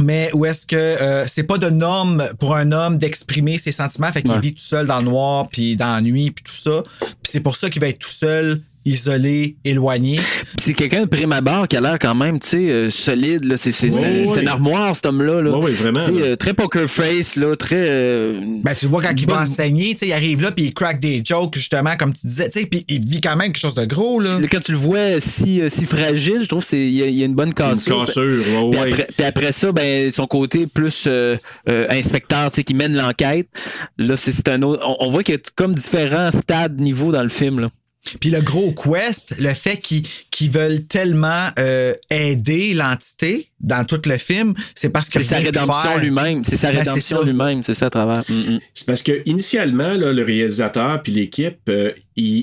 mais 0.00 0.30
où 0.34 0.44
est-ce 0.46 0.66
que 0.66 0.76
euh, 0.76 1.26
c'est 1.26 1.42
pas 1.44 1.58
de 1.58 1.70
norme 1.70 2.28
pour 2.38 2.54
un 2.56 2.70
homme 2.72 2.98
d'exprimer 2.98 3.58
ses 3.58 3.72
sentiments, 3.72 4.12
fait 4.12 4.22
qu'il 4.22 4.30
Ouais. 4.32 4.40
vit 4.40 4.54
tout 4.54 4.62
seul 4.62 4.86
dans 4.86 4.98
le 4.98 5.04
noir, 5.06 5.48
puis 5.50 5.76
dans 5.76 5.94
la 5.94 6.00
nuit, 6.00 6.30
puis 6.32 6.44
tout 6.44 6.52
ça. 6.54 6.82
Puis 7.00 7.30
c'est 7.32 7.40
pour 7.40 7.56
ça 7.56 7.68
qu'il 7.70 7.80
va 7.80 7.88
être 7.88 7.98
tout 7.98 8.08
seul, 8.08 8.60
isolé, 8.88 9.56
éloigné. 9.64 10.18
C'est 10.58 10.74
quelqu'un 10.74 11.02
de 11.02 11.06
prime 11.06 11.32
abord 11.32 11.68
qui 11.68 11.76
a 11.76 11.80
l'air 11.80 11.98
quand 12.00 12.14
même, 12.14 12.38
tu 12.40 12.48
sais, 12.48 12.70
euh, 12.70 12.90
solide. 12.90 13.44
Là. 13.44 13.56
C'est, 13.56 13.70
une 13.86 14.48
armoire, 14.48 14.94
cet 14.96 15.06
homme-là. 15.06 15.42
Là. 15.42 15.50
Ouais, 15.58 15.66
ouais, 15.66 15.70
vraiment, 15.72 16.00
Tu 16.00 16.06
sais, 16.06 16.12
là. 16.12 16.20
euh, 16.20 16.36
très 16.36 16.54
poker 16.54 16.88
face, 16.88 17.36
là, 17.36 17.54
très. 17.56 17.76
euh, 17.78 18.40
Ben, 18.64 18.74
tu 18.74 18.86
vois, 18.86 19.02
quand 19.02 19.12
il 19.16 19.26
va 19.26 19.42
enseigner, 19.42 19.92
tu 19.92 20.00
sais, 20.00 20.06
il 20.08 20.12
arrive 20.12 20.42
là, 20.42 20.50
puis 20.52 20.66
il 20.66 20.74
crack 20.74 21.00
des 21.00 21.22
jokes, 21.24 21.54
justement, 21.56 21.96
comme 21.98 22.12
tu 22.12 22.26
disais, 22.26 22.48
tu 22.50 22.60
sais, 22.60 22.66
puis 22.66 22.84
il 22.88 23.04
vit 23.04 23.20
quand 23.20 23.36
même 23.36 23.52
quelque 23.52 23.60
chose 23.60 23.74
de 23.74 23.84
gros, 23.84 24.20
là. 24.20 24.38
Quand 24.50 24.60
tu 24.60 24.72
le 24.72 24.78
vois 24.78 25.20
si, 25.20 25.60
euh, 25.60 25.68
si 25.68 25.84
fragile, 25.84 26.38
je 26.42 26.48
trouve 26.48 26.64
qu'il 26.66 26.78
y, 26.88 26.96
y 26.98 27.22
a 27.22 27.26
une 27.26 27.34
bonne 27.34 27.48
Une 27.48 27.54
cassure. 27.54 28.04
cassure, 28.06 28.46
ouais, 28.46 28.70
Puis 28.70 28.80
ouais. 28.80 28.86
après, 28.92 29.06
puis 29.16 29.26
après 29.26 29.52
ça, 29.52 29.72
ben, 29.72 30.10
son 30.10 30.26
côté 30.26 30.66
plus 30.66 31.04
euh, 31.06 31.36
euh, 31.68 31.86
inspecteur, 31.90 32.50
tu 32.50 32.56
sais, 32.56 32.64
qui 32.64 32.74
mène 32.74 32.94
l'enquête. 32.94 33.48
Là, 33.98 34.16
c'est, 34.16 34.32
c'est 34.32 34.48
un 34.48 34.62
autre. 34.62 34.82
On, 34.86 34.96
on 35.06 35.10
voit 35.10 35.22
qu'il 35.22 35.34
y 35.34 35.38
a 35.38 35.40
comme 35.54 35.74
différents 35.74 36.30
stades, 36.30 36.80
niveaux 36.80 37.12
dans 37.12 37.22
le 37.22 37.28
film. 37.28 37.60
Là. 37.60 37.70
Puis 38.20 38.30
le 38.30 38.40
gros 38.40 38.72
quest, 38.72 39.34
le 39.38 39.52
fait 39.52 39.76
qu'ils 39.78 40.02
qu'ils 40.30 40.50
veulent 40.50 40.84
tellement 40.86 41.48
euh, 41.58 41.92
aider 42.10 42.72
l'entité 42.72 43.50
dans 43.60 43.84
tout 43.84 44.00
le 44.06 44.16
film, 44.16 44.54
c'est 44.74 44.88
parce 44.88 45.10
que 45.10 45.18
C'est 45.20 45.30
sa 45.30 45.36
rédemption 45.38 45.98
lui-même. 45.98 46.42
C'est 46.44 46.56
sa 46.56 46.72
Ben, 46.72 46.78
rédemption 46.78 47.18
ça. 47.20 47.24
lui-même. 47.26 47.62
C'est 47.62 47.74
ça 47.74 47.86
à 47.86 47.90
travers. 47.90 48.22
Mm, 48.30 48.54
mm. 48.54 48.60
C'est 48.72 48.86
parce 48.86 49.02
que 49.02 49.20
initialement, 49.26 49.92
là, 49.94 50.12
le 50.12 50.22
réalisateur 50.22 51.02
puis 51.02 51.12
l'équipe, 51.12 51.58
euh, 51.68 51.92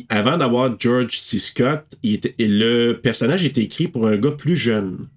avant 0.10 0.38
d'avoir 0.38 0.76
George 0.78 1.18
C. 1.18 1.39
Scott, 1.39 1.84
il 2.03 2.16
était- 2.16 2.36
le 2.38 2.93
personnage 2.93 3.43
était 3.45 3.64
écrit 3.64 3.88
pour 3.88 4.08
un 4.08 4.18
gars 4.18 4.32
plus 4.32 4.56
jeune. 4.56 5.08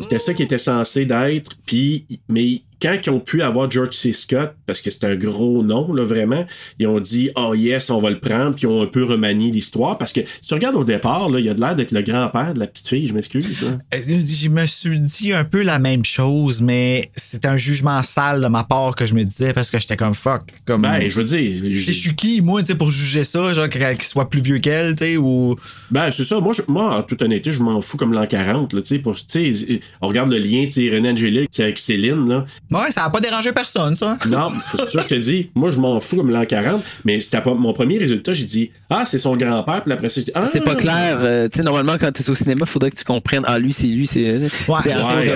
C'était 0.00 0.18
ça 0.18 0.34
qui 0.34 0.42
était 0.42 0.58
censé 0.58 1.04
d'être. 1.06 1.52
Puis, 1.66 2.06
mais 2.28 2.62
quand 2.80 2.96
ils 3.04 3.10
ont 3.10 3.20
pu 3.20 3.42
avoir 3.42 3.70
George 3.70 3.92
C. 3.94 4.12
Scott, 4.12 4.52
parce 4.66 4.80
que 4.82 4.90
c'est 4.90 5.04
un 5.04 5.14
gros 5.16 5.62
nom, 5.62 5.92
là, 5.92 6.04
vraiment, 6.04 6.46
ils 6.78 6.86
ont 6.86 7.00
dit, 7.00 7.30
oh 7.36 7.54
yes, 7.54 7.90
on 7.90 7.98
va 7.98 8.10
le 8.10 8.18
prendre, 8.20 8.54
puis 8.54 8.62
ils 8.64 8.66
ont 8.66 8.82
un 8.82 8.86
peu 8.86 9.04
remanié 9.04 9.50
l'histoire. 9.50 9.98
Parce 9.98 10.12
que 10.12 10.20
si 10.40 10.48
tu 10.48 10.54
regardes 10.54 10.76
au 10.76 10.84
départ, 10.84 11.28
là, 11.28 11.40
il 11.40 11.48
a 11.48 11.54
de 11.54 11.60
l'air 11.60 11.74
d'être 11.76 11.92
le 11.92 12.02
grand-père 12.02 12.54
de 12.54 12.58
la 12.60 12.66
petite 12.66 12.88
fille, 12.88 13.06
je 13.06 13.14
m'excuse. 13.14 13.46
Euh, 13.64 13.76
Je 13.92 14.48
me 14.48 14.66
suis 14.66 14.98
dit 15.00 15.32
un 15.32 15.44
peu 15.44 15.62
la 15.62 15.78
même 15.78 16.04
chose, 16.04 16.62
mais 16.62 17.10
c'est 17.14 17.44
un 17.46 17.56
jugement 17.56 18.02
sale 18.02 18.40
de 18.40 18.46
ma 18.48 18.64
part 18.64 18.94
que 18.96 19.06
je 19.06 19.14
me 19.14 19.24
disais 19.24 19.52
parce 19.52 19.70
que 19.70 19.78
j'étais 19.78 19.96
comme 19.96 20.14
fuck. 20.14 20.42
Comme, 20.64 20.82
Ben, 20.82 21.08
je 21.08 21.14
veux 21.16 21.24
dire. 21.24 21.50
Tu 21.62 21.82
sais, 21.82 21.92
je- 21.92 21.98
suis 22.00 22.14
qui, 22.14 22.40
moi, 22.40 22.60
tu 22.62 22.68
sais, 22.68 22.74
pour 22.74 22.90
juger 22.90 23.24
ça, 23.24 23.52
genre 23.52 23.68
qu'elle- 23.68 23.96
qu'il 23.96 24.04
soit 24.06 24.28
plus 24.30 24.40
vieux 24.40 24.58
qu'elle, 24.58 24.96
tu 24.96 25.04
sais, 25.04 25.16
ou. 25.16 25.56
Ben, 25.90 26.10
c'est 26.10 26.24
ça. 26.24 26.40
Moi, 26.40 26.52
je- 26.54 26.62
moi, 26.68 26.96
en 26.98 27.02
toute 27.02 27.20
honnêteté, 27.22 27.52
je 27.52 27.60
m'en 27.62 27.80
fous 27.80 27.96
comme 27.96 28.12
l'an 28.12 28.26
40. 28.26 28.72
Là, 28.72 28.80
tu 28.82 28.88
sais, 28.88 28.98
pour- 29.00 29.14
tu 29.14 29.54
sais, 29.54 29.80
on 30.00 30.08
regarde 30.08 30.30
le 30.30 30.38
lien, 30.38 30.64
tu 30.64 30.72
sais, 30.88 30.94
René 30.94 31.10
Angélique, 31.10 31.60
avec 31.60 31.78
Céline. 31.78 32.28
Là. 32.28 32.44
Ouais, 32.70 32.90
ça 32.90 33.04
a 33.04 33.10
pas 33.10 33.20
dérangé 33.20 33.52
personne, 33.52 33.96
ça. 33.96 34.18
Non, 34.28 34.48
c'est 34.70 34.78
ça 34.90 35.02
que 35.02 35.08
je 35.08 35.14
te 35.14 35.20
dis. 35.20 35.50
Moi, 35.54 35.70
je 35.70 35.78
m'en 35.78 36.00
fous 36.00 36.16
comme 36.16 36.30
l'an 36.30 36.44
40. 36.44 36.82
Mais 37.04 37.20
c'était 37.20 37.40
pas 37.40 37.54
mon 37.54 37.72
premier 37.72 37.98
résultat. 37.98 38.32
J'ai 38.32 38.44
dit, 38.44 38.70
ah, 38.90 39.04
c'est 39.06 39.18
son 39.18 39.36
grand-père. 39.36 39.82
Puis 39.84 39.92
après 39.92 40.08
ça, 40.08 40.16
j'ai 40.20 40.24
dit, 40.24 40.30
ah. 40.34 40.46
C'est 40.46 40.60
pas 40.64 40.74
clair. 40.74 41.18
euh, 41.20 41.48
tu 41.48 41.58
sais, 41.58 41.62
normalement, 41.62 41.96
quand 41.98 42.12
tu 42.12 42.22
es 42.22 42.30
au 42.30 42.34
cinéma, 42.34 42.60
il 42.62 42.68
faudrait 42.68 42.90
que 42.90 42.96
tu 42.96 43.04
comprennes. 43.04 43.44
Ah, 43.46 43.58
lui, 43.58 43.72
c'est 43.72 43.86
lui, 43.86 44.06
c'est. 44.06 44.38
Ouais, 44.38 44.48
c'est 44.84 44.90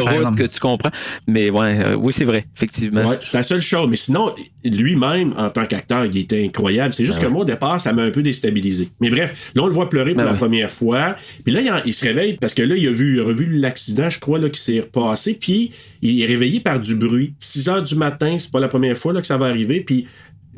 par 0.05 0.14
route 0.26 0.37
que 0.39 0.47
tu 0.47 0.61
comprends. 0.61 0.91
Mais 1.26 1.51
ouais, 1.51 1.78
euh, 1.80 1.95
oui, 1.97 2.12
c'est 2.12 2.24
vrai, 2.24 2.47
effectivement. 2.57 3.05
Ouais, 3.09 3.18
c'est 3.22 3.37
la 3.37 3.43
seule 3.43 3.61
chose. 3.61 3.89
Mais 3.89 3.97
sinon, 3.97 4.35
lui-même, 4.64 5.35
en 5.37 5.51
tant 5.51 5.66
qu'acteur, 5.66 6.05
il 6.07 6.16
était 6.16 6.45
incroyable. 6.45 6.95
C'est 6.95 7.07
juste 7.07 7.20
que 7.20 7.26
moi, 7.26 7.43
au 7.43 7.45
départ, 7.45 7.80
ça 7.80 7.93
m'a 7.93 8.03
un 8.03 8.11
peu 8.11 8.22
déstabilisé. 8.22 8.89
Mais 9.01 9.11
bref, 9.11 9.51
là, 9.55 9.62
on 9.62 9.66
le 9.66 9.72
voit 9.74 9.89
pleurer 9.89 10.11
pour 10.14 10.18
Ben 10.18 10.24
la 10.26 10.32
ouais. 10.32 10.39
première 10.39 10.70
fois. 10.70 11.16
Puis 11.45 11.53
là, 11.53 11.61
il, 11.61 11.70
en- 11.70 11.82
il 11.85 11.95
se 11.95 12.05
réveille 12.05 12.37
parce 12.41 12.55
que 12.55 12.62
là, 12.62 12.76
il 12.76 12.87
a 12.89 12.93
vu, 12.93 13.14
il 13.16 13.20
a 13.20 13.24
revu 13.24 13.59
l'accident, 13.59 14.09
je 14.11 14.18
crois, 14.20 14.39
là, 14.39 14.49
qui 14.51 14.61
s'est 14.61 14.80
repassé. 14.80 15.35
Puis 15.35 15.72
il 16.05 16.22
est 16.22 16.26
réveillé 16.26 16.61
par 16.61 16.80
du 16.80 16.94
bruit. 16.94 17.34
6 17.40 17.68
heures 17.68 17.82
du 17.82 17.94
matin, 17.94 18.36
c'est 18.38 18.52
pas 18.52 18.61
la 18.61 18.68
première 18.68 18.96
fois 18.96 19.12
là, 19.12 19.20
que 19.20 19.26
ça 19.26 19.38
va 19.38 19.46
arriver. 19.46 19.80
Puis 19.80 20.07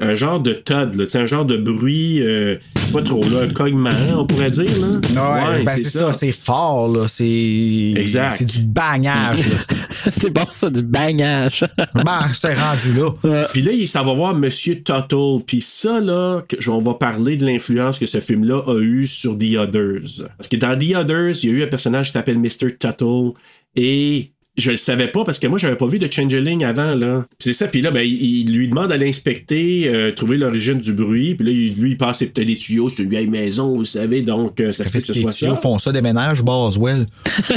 un 0.01 0.15
genre 0.15 0.41
de 0.41 0.53
thud, 0.53 0.95
là, 0.95 1.05
un 1.15 1.27
genre 1.27 1.45
de 1.45 1.57
bruit, 1.57 2.21
euh, 2.21 2.57
c'est 2.75 2.93
pas 2.93 3.03
trop 3.03 3.23
là, 3.23 3.43
un 3.43 3.49
cognement, 3.49 3.91
on 4.15 4.27
pourrait 4.27 4.51
dire. 4.51 4.71
Là. 4.79 5.55
Ouais, 5.55 5.63
ben 5.63 5.77
c'est 5.77 5.85
ça, 5.85 6.13
c'est 6.13 6.33
fort, 6.33 6.89
là. 6.89 7.09
C'est. 7.09 7.95
Exact. 7.97 8.35
C'est 8.37 8.45
du 8.45 8.59
bagnage, 8.59 9.45
c'est 10.11 10.31
bon, 10.31 10.45
ça, 10.51 10.69
du 10.69 10.83
bagnage. 10.83 11.65
ben, 11.95 12.27
c'est 12.35 12.55
rendu 12.55 12.93
là. 12.95 13.47
Puis 13.53 13.63
là, 13.63 13.73
il 13.73 13.89
s'en 13.89 14.05
va 14.05 14.13
voir 14.13 14.35
Monsieur 14.35 14.83
Tuttle. 14.83 15.43
Puis 15.47 15.63
ça, 15.63 16.01
là, 16.01 16.43
on 16.69 16.79
va 16.79 16.95
parler 16.95 17.37
de 17.37 17.47
l'influence 17.47 17.99
que 17.99 18.07
ce 18.07 18.21
film-là 18.21 18.65
a 18.67 18.79
eu 18.79 19.07
sur 19.07 19.39
The 19.39 19.57
Others. 19.57 20.27
Parce 20.37 20.49
que 20.49 20.57
dans 20.57 20.77
The 20.77 20.97
Others, 20.97 21.43
il 21.43 21.51
y 21.51 21.53
a 21.53 21.57
eu 21.57 21.63
un 21.63 21.69
personnage 21.69 22.09
qui 22.09 22.13
s'appelle 22.13 22.39
Mr. 22.39 22.77
Tuttle. 22.79 23.33
Et 23.77 24.33
je 24.57 24.71
le 24.71 24.77
savais 24.77 25.09
pas 25.09 25.25
parce 25.25 25.39
que 25.39 25.47
moi, 25.47 25.59
j'avais 25.59 25.77
pas 25.77 25.87
vu 25.87 25.99
de 25.99 26.11
Changeling 26.11 26.65
avant, 26.65 26.95
là. 26.95 27.27
C'est 27.39 27.53
ça. 27.53 27.69
Puis 27.69 27.83
là, 27.83 27.91
ben, 27.91 28.01
il, 28.01 28.41
il 28.49 28.57
lui 28.57 28.69
demande 28.69 28.91
à 28.93 28.97
l'inspecter, 28.97 29.85
euh, 29.89 30.13
trouver 30.13 30.37
l'origine 30.37 30.79
du 30.81 30.93
bruit. 30.93 31.35
Puis 31.35 31.47
là, 31.47 31.53
il- 31.53 31.75
lui, 31.81 31.91
il 31.93 31.97
passe 31.99 32.21
peut-être 32.21 32.47
des 32.47 32.57
tuyaux 32.57 32.89
sur 32.89 33.05
une 33.05 33.11
vieille 33.11 33.29
maison, 33.29 33.77
vous 33.77 33.85
savez. 33.85 34.23
Donc, 34.23 34.61
euh, 34.61 34.71
ça 34.73 34.85
se 34.85 34.91
fait 34.91 34.99
que 34.99 35.05
ce 35.05 35.13
soit 35.13 35.33
tuyaux 35.33 35.55
ça. 35.55 35.61
font 35.61 35.79
ça, 35.79 35.93
des 35.93 36.03
ménages, 36.03 36.43
Boswell. 36.43 37.07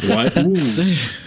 Ouais. 0.03 0.43
Ouh. 0.45 0.53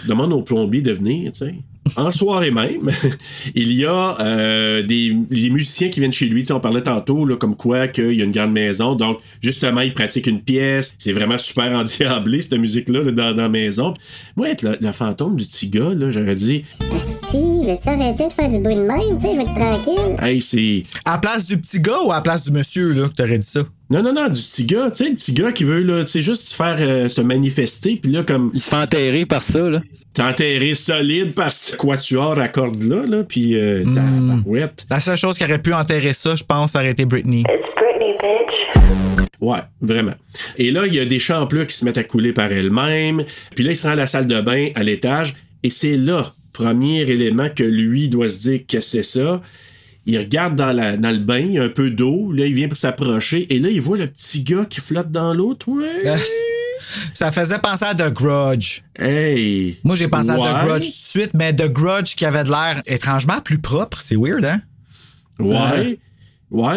Demande 0.07 0.33
au 0.33 0.41
plombier 0.41 0.81
de 0.81 0.91
venir, 0.91 1.31
tu 1.31 1.39
sais. 1.39 1.55
En 1.97 2.11
soirée 2.11 2.51
même, 2.51 2.89
il 3.55 3.73
y 3.73 3.85
a 3.85 4.17
euh, 4.19 4.83
des, 4.83 5.13
des 5.29 5.49
musiciens 5.49 5.89
qui 5.89 5.99
viennent 5.99 6.13
chez 6.13 6.25
lui. 6.25 6.45
On 6.51 6.59
parlait 6.59 6.83
tantôt, 6.83 7.25
là, 7.25 7.35
comme 7.35 7.55
quoi 7.55 7.87
qu'il 7.87 8.13
y 8.13 8.21
a 8.21 8.25
une 8.25 8.31
grande 8.31 8.51
maison. 8.53 8.95
Donc, 8.95 9.19
justement, 9.41 9.81
il 9.81 9.93
pratique 9.93 10.27
une 10.27 10.41
pièce. 10.41 10.93
C'est 10.97 11.11
vraiment 11.11 11.37
super 11.37 11.71
endiablé, 11.71 12.41
cette 12.41 12.53
musique-là, 12.53 13.03
là, 13.03 13.11
dans, 13.11 13.35
dans 13.35 13.43
la 13.43 13.49
maison. 13.49 13.93
Moi, 14.35 14.49
être 14.49 14.63
le, 14.63 14.77
le 14.79 14.91
fantôme 14.91 15.35
du 15.35 15.45
petit 15.45 15.69
gars, 15.69 15.93
là, 15.93 16.11
j'aurais 16.11 16.35
dit, 16.35 16.63
Ah, 16.79 16.95
si, 17.01 17.65
veux-tu 17.65 17.89
arrêter 17.89 18.27
de 18.27 18.33
faire 18.33 18.49
du 18.49 18.59
bruit 18.59 18.75
de 18.75 18.81
même, 18.81 19.17
tu 19.19 19.25
sais, 19.25 19.33
je 19.33 19.37
vais 19.37 19.43
être 19.43 19.53
tranquille? 19.53 20.17
hey, 20.21 20.41
c'est. 20.41 20.83
À 21.05 21.13
la 21.13 21.17
place 21.17 21.47
du 21.47 21.57
petit 21.57 21.79
gars 21.79 22.01
ou 22.05 22.11
à 22.11 22.15
la 22.15 22.21
place 22.21 22.45
du 22.45 22.51
monsieur, 22.51 22.93
là, 22.93 23.07
que 23.09 23.13
t'aurais 23.13 23.39
dit 23.39 23.47
ça? 23.47 23.61
Non, 23.89 24.01
non, 24.01 24.13
non, 24.13 24.27
du 24.29 24.41
petit 24.41 24.65
gars, 24.65 24.89
tu 24.89 25.03
sais, 25.03 25.09
le 25.09 25.15
petit 25.15 25.33
gars 25.33 25.51
qui 25.51 25.65
veut, 25.65 25.81
là, 25.81 26.03
tu 26.03 26.11
sais, 26.11 26.21
juste 26.21 26.47
se 26.47 26.55
faire 26.55 26.77
euh, 26.79 27.09
se 27.09 27.21
manifester, 27.21 27.97
puis 27.97 28.11
là, 28.11 28.23
comme. 28.23 28.51
Il 28.53 28.61
se 28.61 28.69
fait 28.69 28.77
enterrer 28.77 29.25
par 29.25 29.41
ça, 29.41 29.59
là. 29.59 29.81
T'es 30.13 30.21
enterré 30.21 30.75
solide 30.75 31.33
par 31.33 31.51
ce 31.51 31.75
quatuor 31.75 32.39
à 32.39 32.47
cordes 32.47 32.83
là, 32.83 33.03
là, 33.07 33.23
puis 33.23 33.55
euh, 33.55 33.83
tabarouette. 33.83 34.85
La 34.89 34.99
seule 34.99 35.17
chose 35.17 35.37
qui 35.37 35.43
aurait 35.43 35.61
pu 35.61 35.73
enterrer 35.73 36.13
ça, 36.13 36.35
je 36.35 36.43
pense, 36.43 36.75
aurait 36.75 36.91
été 36.91 37.05
Britney. 37.05 37.39
It's 37.39 37.67
Britney, 37.75 38.13
bitch. 38.21 38.83
Ouais, 39.41 39.59
vraiment. 39.81 40.13
Et 40.57 40.69
là, 40.69 40.85
il 40.85 40.93
y 40.93 40.99
a 40.99 41.05
des 41.05 41.17
champs-plats 41.17 41.65
qui 41.65 41.75
se 41.75 41.83
mettent 41.83 41.97
à 41.97 42.03
couler 42.03 42.31
par 42.31 42.51
elles-mêmes. 42.51 43.25
Puis 43.55 43.63
là, 43.63 43.71
il 43.71 43.75
se 43.75 43.87
rend 43.87 43.93
à 43.93 43.95
la 43.95 44.07
salle 44.07 44.27
de 44.27 44.39
bain 44.39 44.69
à 44.75 44.83
l'étage. 44.83 45.33
Et 45.63 45.71
c'est 45.71 45.97
là, 45.97 46.31
premier 46.53 47.01
élément 47.01 47.49
que 47.49 47.63
lui 47.63 48.07
doit 48.07 48.29
se 48.29 48.39
dire 48.41 48.59
que 48.67 48.81
c'est 48.81 49.03
ça. 49.03 49.41
Il 50.05 50.17
regarde 50.19 50.55
dans, 50.55 50.73
la, 50.73 50.95
dans 50.95 51.11
le 51.11 51.17
bain, 51.17 51.39
il 51.39 51.53
y 51.53 51.59
a 51.59 51.63
un 51.63 51.69
peu 51.69 51.89
d'eau. 51.89 52.31
Là, 52.31 52.45
il 52.45 52.53
vient 52.53 52.67
pour 52.67 52.77
s'approcher. 52.77 53.47
Et 53.49 53.59
là, 53.59 53.69
il 53.69 53.81
voit 53.81 53.97
le 53.97 54.07
petit 54.07 54.43
gars 54.43 54.65
qui 54.69 54.79
flotte 54.79 55.09
dans 55.11 55.33
l'eau. 55.33 55.57
Ouais. 55.67 55.99
Ça 57.13 57.31
faisait 57.31 57.59
penser 57.59 57.85
à 57.85 57.95
The 57.95 58.11
Grudge. 58.11 58.81
Hey! 58.97 59.79
Moi, 59.83 59.95
j'ai 59.95 60.07
pensé 60.07 60.29
à. 60.29 60.35
The 60.35 60.65
Grudge 60.65 60.81
tout 60.81 60.87
de 60.87 61.21
suite, 61.21 61.33
mais 61.33 61.53
The 61.53 61.71
Grudge 61.71 62.15
qui 62.15 62.25
avait 62.25 62.43
de 62.43 62.49
l'air 62.49 62.81
étrangement 62.85 63.41
plus 63.41 63.59
propre. 63.59 64.01
C'est 64.01 64.15
weird, 64.15 64.45
hein? 64.45 64.61
Ouais. 65.39 65.55
Ouais, 65.57 65.99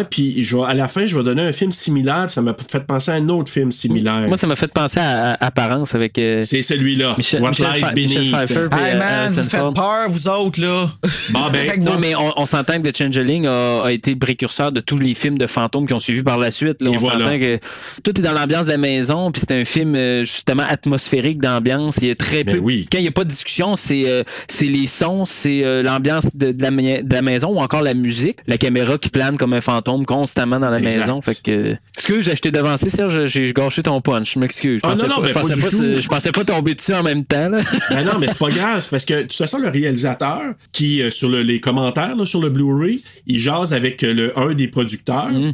puis 0.09 0.43
je 0.43 0.57
vais- 0.57 0.63
à 0.63 0.73
la 0.73 0.87
fin, 0.87 1.05
je 1.05 1.15
vais 1.15 1.23
donner 1.23 1.41
un 1.43 1.51
film 1.51 1.71
similaire. 1.71 2.25
puis 2.25 2.33
Ça 2.33 2.41
m'a 2.41 2.55
fait 2.55 2.85
penser 2.85 3.11
à 3.11 3.15
un 3.15 3.29
autre 3.29 3.51
film 3.51 3.71
similaire. 3.71 4.27
Moi, 4.27 4.37
ça 4.37 4.47
m'a 4.47 4.55
fait 4.55 4.71
penser 4.71 4.99
à, 4.99 5.33
à 5.33 5.45
Apparence 5.47 5.93
avec. 5.95 6.17
euh, 6.17 6.41
C'est 6.41 6.61
celui-là. 6.61 7.15
What 7.39 7.51
Michel 7.51 7.93
Beneath. 7.93 8.31
Pfeiffer, 8.31 8.67
Hey 8.73 8.95
euh, 8.95 8.99
man, 8.99 9.31
vous 9.31 9.43
faites 9.43 9.73
peur, 9.75 10.09
vous 10.09 10.27
autres, 10.27 10.59
là. 10.61 10.89
Bon, 11.31 11.49
ben, 11.51 11.81
Non, 11.83 11.97
mais 11.99 12.15
on, 12.15 12.33
on 12.37 12.45
s'entend 12.45 12.81
que 12.81 12.89
The 12.89 12.97
Changeling 12.97 13.45
a, 13.45 13.81
a 13.83 13.91
été 13.91 14.11
le 14.11 14.17
précurseur 14.19 14.71
de 14.71 14.79
tous 14.79 14.97
les 14.97 15.13
films 15.13 15.37
de 15.37 15.47
fantômes 15.47 15.87
qui 15.87 15.93
ont 15.93 15.99
suivi 15.99 16.23
par 16.23 16.37
la 16.39 16.51
suite. 16.51 16.81
Là. 16.81 16.89
On 16.93 16.97
voilà. 16.97 17.25
s'entend 17.25 17.39
que 17.39 17.59
tout 18.03 18.19
est 18.19 18.23
dans 18.23 18.33
l'ambiance 18.33 18.65
de 18.67 18.71
la 18.71 18.77
maison, 18.77 19.31
puis 19.31 19.41
c'est 19.47 19.53
un 19.59 19.63
film 19.65 19.95
euh, 19.95 20.23
justement 20.23 20.63
atmosphérique 20.67 21.39
d'ambiance. 21.41 21.97
Il 22.01 22.07
y 22.07 22.11
a 22.11 22.15
très 22.15 22.43
Ben 22.43 22.55
peu. 22.55 22.59
oui. 22.61 22.87
Quand 22.91 22.97
il 22.97 23.03
n'y 23.03 23.07
a 23.07 23.11
pas 23.11 23.23
de 23.23 23.29
discussion, 23.29 23.75
c'est 23.75 24.09
euh, 24.09 24.23
c'est 24.47 24.65
les 24.65 24.87
sons, 24.87 25.25
c'est 25.25 25.63
euh, 25.63 25.83
l'ambiance 25.83 26.35
de, 26.35 26.51
de 26.51 26.61
la, 26.63 26.71
ma- 26.71 27.01
de 27.01 27.13
la 27.13 27.21
maison 27.21 27.49
ou 27.49 27.59
encore 27.59 27.81
la 27.81 27.93
musique. 27.93 28.37
La 28.47 28.57
caméra 28.57 28.97
qui 28.97 29.09
plane 29.09 29.37
comme 29.37 29.53
un 29.53 29.61
fantôme 29.71 30.05
constamment 30.05 30.59
dans 30.59 30.69
la 30.69 30.79
Exact. 30.79 31.01
maison. 31.01 31.21
Fait 31.21 31.41
que. 31.41 31.75
Excuse, 31.95 32.23
j'ai 32.25 32.31
acheté 32.31 32.51
devancé, 32.51 32.89
Serge, 32.89 33.25
j'ai 33.25 33.51
gâché 33.53 33.83
ton 33.83 33.99
punch. 34.01 34.33
Je 34.33 34.39
m'excuse. 34.39 34.81
Je 34.81 34.87
Ah, 34.87 34.91
pensais 34.91 35.07
non, 35.07 35.15
non, 35.17 35.21
pas- 35.21 35.27
je 35.27 35.33
pensais 35.33 35.55
pas 35.55 35.99
je 36.01 36.07
pensais 36.07 36.31
pas 36.31 36.45
tomber 36.45 36.73
dessus 36.75 36.93
en 36.93 37.03
même 37.03 37.25
temps. 37.25 37.49
Là. 37.49 37.59
Ben 37.91 38.03
non, 38.05 38.17
mais 38.19 38.27
c'est 38.27 38.37
pas 38.39 38.49
grave. 38.51 38.87
Parce 38.89 39.05
que, 39.05 39.13
de 39.13 39.21
toute 39.23 39.33
façon, 39.33 39.59
le 39.59 39.69
réalisateur, 39.69 40.41
qui, 40.71 41.01
euh, 41.01 41.09
sur 41.09 41.29
le- 41.29 41.41
les 41.43 41.59
commentaires, 41.59 42.15
là, 42.15 42.25
sur 42.25 42.41
le 42.41 42.49
Blu-ray, 42.49 43.03
il 43.27 43.39
jase 43.39 43.73
avec 43.73 44.03
euh, 44.03 44.13
le, 44.13 44.39
un 44.39 44.53
des 44.53 44.67
producteurs. 44.67 45.31
Mm. 45.31 45.53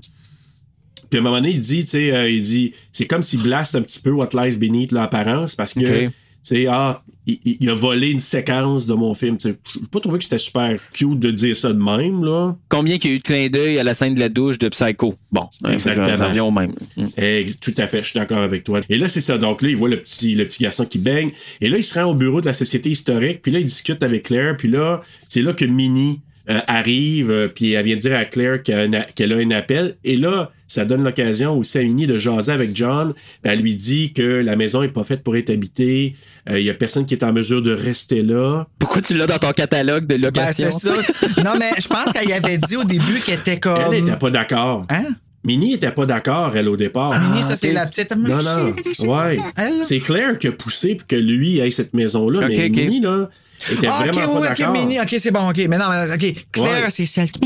Puis 1.10 1.18
à 1.20 1.22
un 1.22 1.24
moment 1.24 1.36
donné, 1.42 1.52
il 1.52 1.60
dit, 1.60 1.84
tu 1.84 1.92
sais, 1.92 2.12
euh, 2.12 2.28
il 2.30 2.42
dit, 2.42 2.74
c'est 2.92 3.06
comme 3.06 3.22
s'il 3.22 3.42
blaste 3.44 3.76
un 3.76 3.82
petit 3.84 4.00
peu 4.00 4.10
What 4.10 4.30
Lies 4.34 4.58
Beneath 4.58 4.92
l'apparence 4.92 5.54
parce 5.56 5.74
que, 5.76 6.06
tu 6.08 6.12
sais, 6.42 6.66
ah, 6.68 7.03
il, 7.26 7.70
a 7.70 7.74
volé 7.76 8.10
une 8.10 8.20
séquence 8.20 8.86
de 8.86 8.94
mon 8.94 9.14
film. 9.14 9.40
Sais, 9.40 9.56
j'ai 9.74 9.80
pas 9.92 10.00
trouvé 10.00 10.18
que 10.18 10.24
c'était 10.26 10.38
super 10.38 10.78
cute 10.94 11.20
de 11.20 11.32
dire 11.32 11.56
ça 11.56 11.72
de 11.72 11.82
même, 11.82 12.24
là. 12.24 12.56
Combien 12.70 12.98
qu'il 12.98 13.12
y 13.12 13.14
a 13.14 13.16
eu 13.16 13.20
de 13.20 13.24
clin 13.24 13.48
d'œil 13.48 13.80
à 13.80 13.84
la 13.84 13.94
scène 13.94 14.16
de 14.16 14.20
la 14.20 14.30
douche 14.30 14.58
de 14.58 14.68
Psycho? 14.70 15.16
Bon, 15.32 15.48
hein, 15.64 15.72
Exactement. 15.72 16.48
au 16.48 16.52
même. 16.52 16.72
Ex- 17.18 17.60
Tout 17.60 17.74
à 17.78 17.88
fait, 17.88 18.02
je 18.02 18.10
suis 18.10 18.20
d'accord 18.20 18.40
avec 18.40 18.64
toi. 18.64 18.82
Et 18.90 18.98
là, 18.98 19.08
c'est 19.08 19.22
ça. 19.22 19.38
Donc 19.38 19.62
là, 19.62 19.70
il 19.70 19.78
voit 19.78 19.90
le 19.90 20.02
petit, 20.02 20.36
le 20.36 20.46
petit 20.46 20.64
garçon 20.64 20.86
qui 20.86 20.98
baigne. 21.00 21.32
Et 21.62 21.70
là, 21.70 21.78
il 21.78 21.84
se 21.84 21.98
rend 21.98 22.06
au 22.12 22.14
bureau 22.16 22.42
de 22.42 22.46
la 22.46 22.54
Société 22.54 22.90
historique. 22.90 23.42
Puis 23.42 23.52
là, 23.52 23.60
il 23.60 23.66
discute 23.66 24.04
avec 24.04 24.24
Claire. 24.24 24.58
Puis 24.58 24.68
là, 24.68 25.02
c'est 25.30 25.42
là 25.42 25.54
que 25.54 25.66
Minnie 25.66 26.20
euh, 26.50 26.60
arrive. 26.68 27.32
euh, 27.32 27.48
puis 27.48 27.72
elle 27.72 27.86
vient 27.86 27.96
dire 27.96 28.16
à 28.18 28.26
Claire 28.26 28.56
a, 28.68 29.02
qu'elle 29.16 29.32
a 29.34 29.38
un 29.38 29.52
appel. 29.52 29.96
Et 30.04 30.18
là, 30.18 30.52
ça 30.74 30.86
donne 30.86 31.04
l'occasion 31.04 31.58
aussi 31.58 31.78
à 31.78 31.84
Minnie 31.84 32.08
de 32.08 32.18
jaser 32.18 32.52
avec 32.52 32.76
John. 32.76 33.14
Puis 33.14 33.24
elle 33.44 33.60
lui 33.62 33.76
dit 33.76 34.14
que 34.14 34.22
la 34.22 34.56
maison 34.56 34.82
est 34.84 34.88
pas 34.90 35.04
faite 35.04 35.24
pour 35.24 35.36
être 35.36 35.50
habitée. 35.50 36.16
Euh, 36.50 36.60
Il 36.60 36.66
y 36.66 36.70
a 36.70 36.74
personne 36.74 37.06
qui 37.06 37.14
est 37.14 37.24
en 37.24 37.34
mesure 37.34 37.62
de 37.62 37.74
rester 37.74 38.22
là. 38.22 38.66
Pourquoi 38.80 39.02
tu 39.02 39.14
l'as 39.16 39.28
dans 39.28 39.38
ton 39.40 39.52
catalogue 39.52 40.04
de 40.06 40.16
Ben, 40.18 40.22
location? 40.22 40.72
c'est 40.72 40.90
ça? 40.90 40.94
non, 41.44 41.54
mais 41.60 41.72
je 41.82 41.88
pense 41.88 42.12
qu'elle 42.12 42.32
avait 42.34 42.58
dit 42.58 42.76
au 42.76 42.84
début 42.84 43.20
qu'elle 43.26 43.40
était 43.40 43.60
comme. 43.60 43.94
Elle 43.94 44.00
était 44.08 44.18
pas 44.20 44.30
d'accord. 44.30 44.84
Hein? 44.90 45.06
Minnie 45.46 45.74
était 45.74 45.92
pas 45.92 46.06
d'accord, 46.06 46.56
elle, 46.56 46.70
au 46.70 46.78
départ. 46.78 47.20
Minnie, 47.20 47.44
ça, 47.44 47.58
c'est 47.58 47.68
ok. 47.68 47.74
la 47.74 47.86
petite. 47.86 48.16
Non, 48.16 48.42
non. 48.42 48.74
Ouais. 49.14 49.38
C'est 49.82 50.00
Claire 50.00 50.38
qui 50.38 50.48
a 50.48 50.54
poussé 50.54 50.96
pour 50.96 51.06
que 51.06 51.18
lui 51.18 51.60
ait 51.60 51.70
cette 51.70 51.94
maison-là. 51.94 52.40
Ok, 52.40 52.48
mais 52.48 52.66
ok. 52.70 52.76
Minnie, 52.78 53.02
là, 53.02 53.30
était 53.70 53.88
Ah, 53.88 54.04
ok, 54.06 54.14
vraiment 54.14 54.36
oui, 54.40 54.48
pas 54.48 54.52
ok, 54.54 54.58
d'accord. 54.60 54.74
Minnie, 54.74 55.00
ok, 55.02 55.16
c'est 55.20 55.32
bon, 55.32 55.50
ok. 55.50 55.58
Mais 55.70 55.78
non, 55.78 55.86
mais, 55.90 56.14
ok. 56.14 56.46
Claire, 56.54 56.84
Ouais. 56.86 56.90
c'est 56.90 57.06
celle 57.06 57.30
qui. 57.30 57.42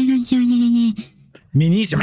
Minnie, 1.56 1.86
c'est. 1.86 1.98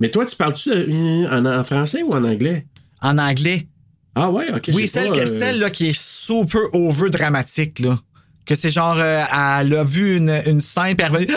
Mais 0.00 0.10
toi, 0.10 0.24
tu 0.26 0.36
parles-tu 0.36 0.70
de- 0.70 1.26
en, 1.28 1.44
en 1.44 1.64
français 1.64 2.02
ou 2.02 2.12
en 2.12 2.24
anglais? 2.24 2.66
En 3.02 3.18
anglais. 3.18 3.66
Ah 4.14 4.30
ouais, 4.30 4.46
ok. 4.54 4.70
Oui, 4.74 4.88
celle, 4.88 5.10
pas, 5.10 5.14
que, 5.16 5.20
euh, 5.20 5.38
celle 5.38 5.58
là, 5.60 5.70
qui 5.70 5.88
est 5.88 5.98
super 5.98 6.60
over 6.72 7.10
dramatique, 7.10 7.78
là. 7.80 7.98
Que 8.44 8.54
c'est 8.54 8.70
genre, 8.70 8.96
euh, 8.98 9.22
elle 9.60 9.74
a 9.74 9.84
vu 9.84 10.16
une, 10.16 10.30
une 10.46 10.60
scène, 10.60 10.96
revenue. 11.00 11.26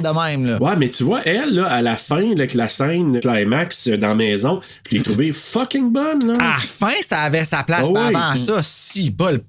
De 0.00 0.08
même, 0.08 0.46
là. 0.46 0.62
Ouais, 0.62 0.76
mais 0.76 0.88
tu 0.88 1.02
vois, 1.02 1.20
elle, 1.26 1.54
là, 1.54 1.66
à 1.66 1.82
la 1.82 1.96
fin, 1.96 2.34
là, 2.34 2.46
que 2.46 2.56
la 2.56 2.68
scène 2.70 3.20
climax 3.20 3.88
euh, 3.88 3.98
dans 3.98 4.08
la 4.08 4.14
maison, 4.14 4.60
je 4.88 4.96
l'ai 4.96 5.02
trouvée 5.02 5.32
fucking 5.32 5.90
bonne, 5.92 6.26
là. 6.26 6.34
À 6.40 6.50
la 6.52 6.58
fin, 6.58 6.92
ça 7.02 7.20
avait 7.22 7.44
sa 7.44 7.64
place. 7.64 7.84
Ah 7.88 7.92
mais 7.92 8.00
oui. 8.08 8.14
avant 8.14 8.36
ça, 8.36 8.62
si 8.62 9.10
bol, 9.10 9.42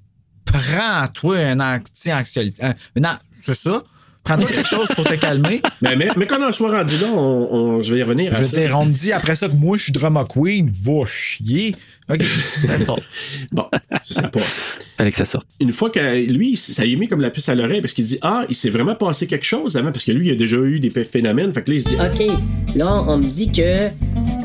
prends-toi 0.44 1.36
un 1.38 1.60
anti-anxiolite. 1.60 2.62
un- 2.62 2.74
un 3.00 3.04
an- 3.04 3.18
C'est 3.32 3.54
ça? 3.54 3.82
Prends-toi 4.24 4.48
quelque 4.48 4.68
chose 4.76 4.86
pour 4.94 5.04
te 5.04 5.14
calmer. 5.14 5.60
Mais, 5.80 5.96
mais, 5.96 6.08
mais 6.16 6.26
quand 6.26 6.38
on 6.40 6.52
soit 6.52 6.70
rendu 6.78 6.96
là, 6.96 7.08
on, 7.08 7.48
on- 7.78 7.82
je 7.82 7.92
vais 7.94 8.00
y 8.00 8.02
revenir 8.02 8.32
Je 8.34 8.38
veux 8.38 8.44
ça. 8.44 8.60
dire, 8.60 8.78
on 8.78 8.86
me 8.86 8.92
dit 8.92 9.12
après 9.12 9.34
ça 9.34 9.48
que 9.48 9.54
moi, 9.56 9.76
je 9.76 9.84
suis 9.84 9.92
drama 9.92 10.24
queen. 10.28 10.70
Va 10.72 11.04
chier. 11.06 11.74
OK. 12.10 12.20
Bon, 13.52 13.66
ça 14.04 14.22
passe. 14.28 14.66
Fallait 14.96 15.12
que 15.12 15.18
ça 15.18 15.24
sorte. 15.24 15.46
Une 15.60 15.72
fois 15.72 15.90
que 15.90 16.00
lui, 16.30 16.56
ça 16.56 16.84
lui 16.84 16.94
a 16.94 16.98
mis 16.98 17.08
comme 17.08 17.20
la 17.20 17.30
puce 17.30 17.48
à 17.48 17.54
l'oreille 17.54 17.80
parce 17.80 17.92
qu'il 17.94 18.04
dit 18.04 18.18
Ah, 18.22 18.44
il 18.48 18.54
s'est 18.54 18.70
vraiment 18.70 18.94
passé 18.94 19.26
quelque 19.26 19.44
chose 19.44 19.76
avant 19.76 19.92
parce 19.92 20.04
que 20.04 20.12
lui, 20.12 20.28
il 20.28 20.32
a 20.32 20.34
déjà 20.34 20.56
eu 20.56 20.80
des 20.80 20.90
phénomènes. 20.90 21.52
Fait 21.52 21.62
que 21.62 21.70
là, 21.70 21.76
il 21.76 21.80
se 21.82 21.88
dit 21.88 21.96
OK, 21.96 22.74
là, 22.74 23.04
on 23.06 23.18
me 23.18 23.28
dit 23.28 23.50
que 23.52 23.88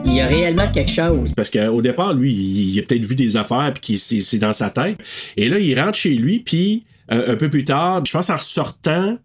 il 0.06 0.14
y 0.14 0.22
a 0.22 0.28
réellement 0.28 0.72
quelque 0.72 0.92
chose. 0.92 1.34
Parce 1.36 1.50
qu'au 1.50 1.82
départ, 1.82 2.14
lui, 2.14 2.34
il, 2.34 2.80
a 2.80 2.84
peut-être 2.84 3.06
vu 3.06 3.16
des 3.16 3.36
affaires 3.38 3.74
puis 3.82 3.98
c'est 3.98 4.38
dans 4.38 4.54
sa 4.54 4.70
tête. 4.70 4.98
Et 5.36 5.50
là, 5.50 5.60
il 5.60 5.80
rentre 5.80 5.98
chez 5.98 6.14
lui, 6.14 6.40
puis 6.40 6.86
euh, 7.12 7.34
un 7.34 7.36
peu 7.36 7.50
plus 7.50 7.64
tard, 7.66 8.04
je 8.06 8.12
pense 8.12 8.30
en 8.30 8.38
ressortant, 8.38 9.18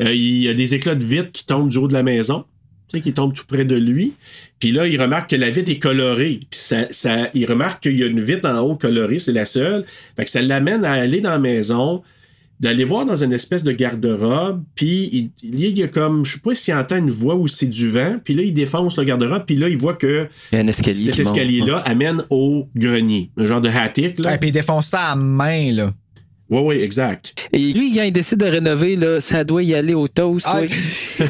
euh, 0.00 0.12
il 0.14 0.42
y 0.42 0.48
a 0.48 0.54
des 0.54 0.74
éclats 0.74 0.94
de 0.94 1.04
vitre 1.04 1.32
qui 1.32 1.46
tombent 1.46 1.68
du 1.68 1.78
haut 1.78 1.88
de 1.88 1.92
la 1.94 2.02
maison. 2.02 2.44
Tu 2.88 2.96
sais, 2.98 3.02
qui 3.02 3.12
tombent 3.12 3.32
tout 3.34 3.44
près 3.46 3.64
de 3.64 3.76
lui. 3.76 4.14
Puis 4.58 4.72
là, 4.72 4.84
il 4.86 5.00
remarque 5.00 5.30
que 5.30 5.36
la 5.36 5.50
vitre 5.50 5.70
est 5.70 5.78
colorée. 5.78 6.40
Puis 6.50 6.58
ça, 6.58 6.86
ça, 6.90 7.28
il 7.34 7.46
remarque 7.46 7.84
qu'il 7.84 7.96
y 7.96 8.02
a 8.02 8.06
une 8.06 8.20
vitre 8.20 8.48
en 8.48 8.58
haut 8.62 8.74
colorée, 8.74 9.20
c'est 9.20 9.32
la 9.32 9.44
seule. 9.44 9.84
Fait 10.16 10.24
que 10.24 10.30
ça 10.30 10.42
l'amène 10.42 10.84
à 10.84 10.92
aller 10.94 11.20
dans 11.20 11.30
la 11.30 11.38
maison, 11.38 12.02
d'aller 12.58 12.82
voir 12.82 13.06
dans 13.06 13.22
une 13.22 13.32
espèce 13.32 13.62
de 13.62 13.70
garde-robe. 13.70 14.64
Puis 14.74 15.08
il, 15.12 15.30
il 15.44 15.78
y 15.78 15.82
a 15.84 15.88
comme, 15.88 16.24
je 16.24 16.34
sais 16.34 16.40
pas 16.40 16.52
s'il 16.52 16.74
entend 16.74 16.96
une 16.96 17.10
voix 17.10 17.36
ou 17.36 17.46
c'est 17.46 17.68
du 17.68 17.88
vent. 17.88 18.16
Puis 18.24 18.34
là, 18.34 18.42
il 18.42 18.52
défonce 18.52 18.98
le 18.98 19.04
garde-robe. 19.04 19.44
Puis 19.46 19.54
là, 19.54 19.68
il 19.68 19.76
voit 19.78 19.94
que 19.94 20.26
Il 20.50 20.56
y 20.56 20.58
a 20.58 20.64
un 20.64 20.66
escalier. 20.66 20.96
cet 21.10 21.20
escalier-là 21.20 21.78
amène 21.86 22.24
au 22.28 22.68
grenier. 22.74 23.30
Un 23.36 23.46
genre 23.46 23.60
de 23.60 23.68
attic, 23.68 24.18
là. 24.18 24.34
Et 24.34 24.38
puis 24.38 24.48
il 24.48 24.52
défonce 24.52 24.88
ça 24.88 25.12
à 25.12 25.14
main, 25.14 25.72
là. 25.72 25.94
Oui, 26.50 26.60
oui, 26.64 26.76
exact. 26.82 27.34
Et 27.52 27.58
lui, 27.72 27.94
quand 27.94 28.02
il 28.02 28.12
décide 28.12 28.38
de 28.38 28.46
rénover, 28.46 28.96
là, 28.96 29.20
ça 29.20 29.44
doit 29.44 29.62
y 29.62 29.72
aller 29.74 29.94
au 29.94 30.08
toast. 30.08 30.46
Ah, 30.48 30.60
oui. 30.60 30.68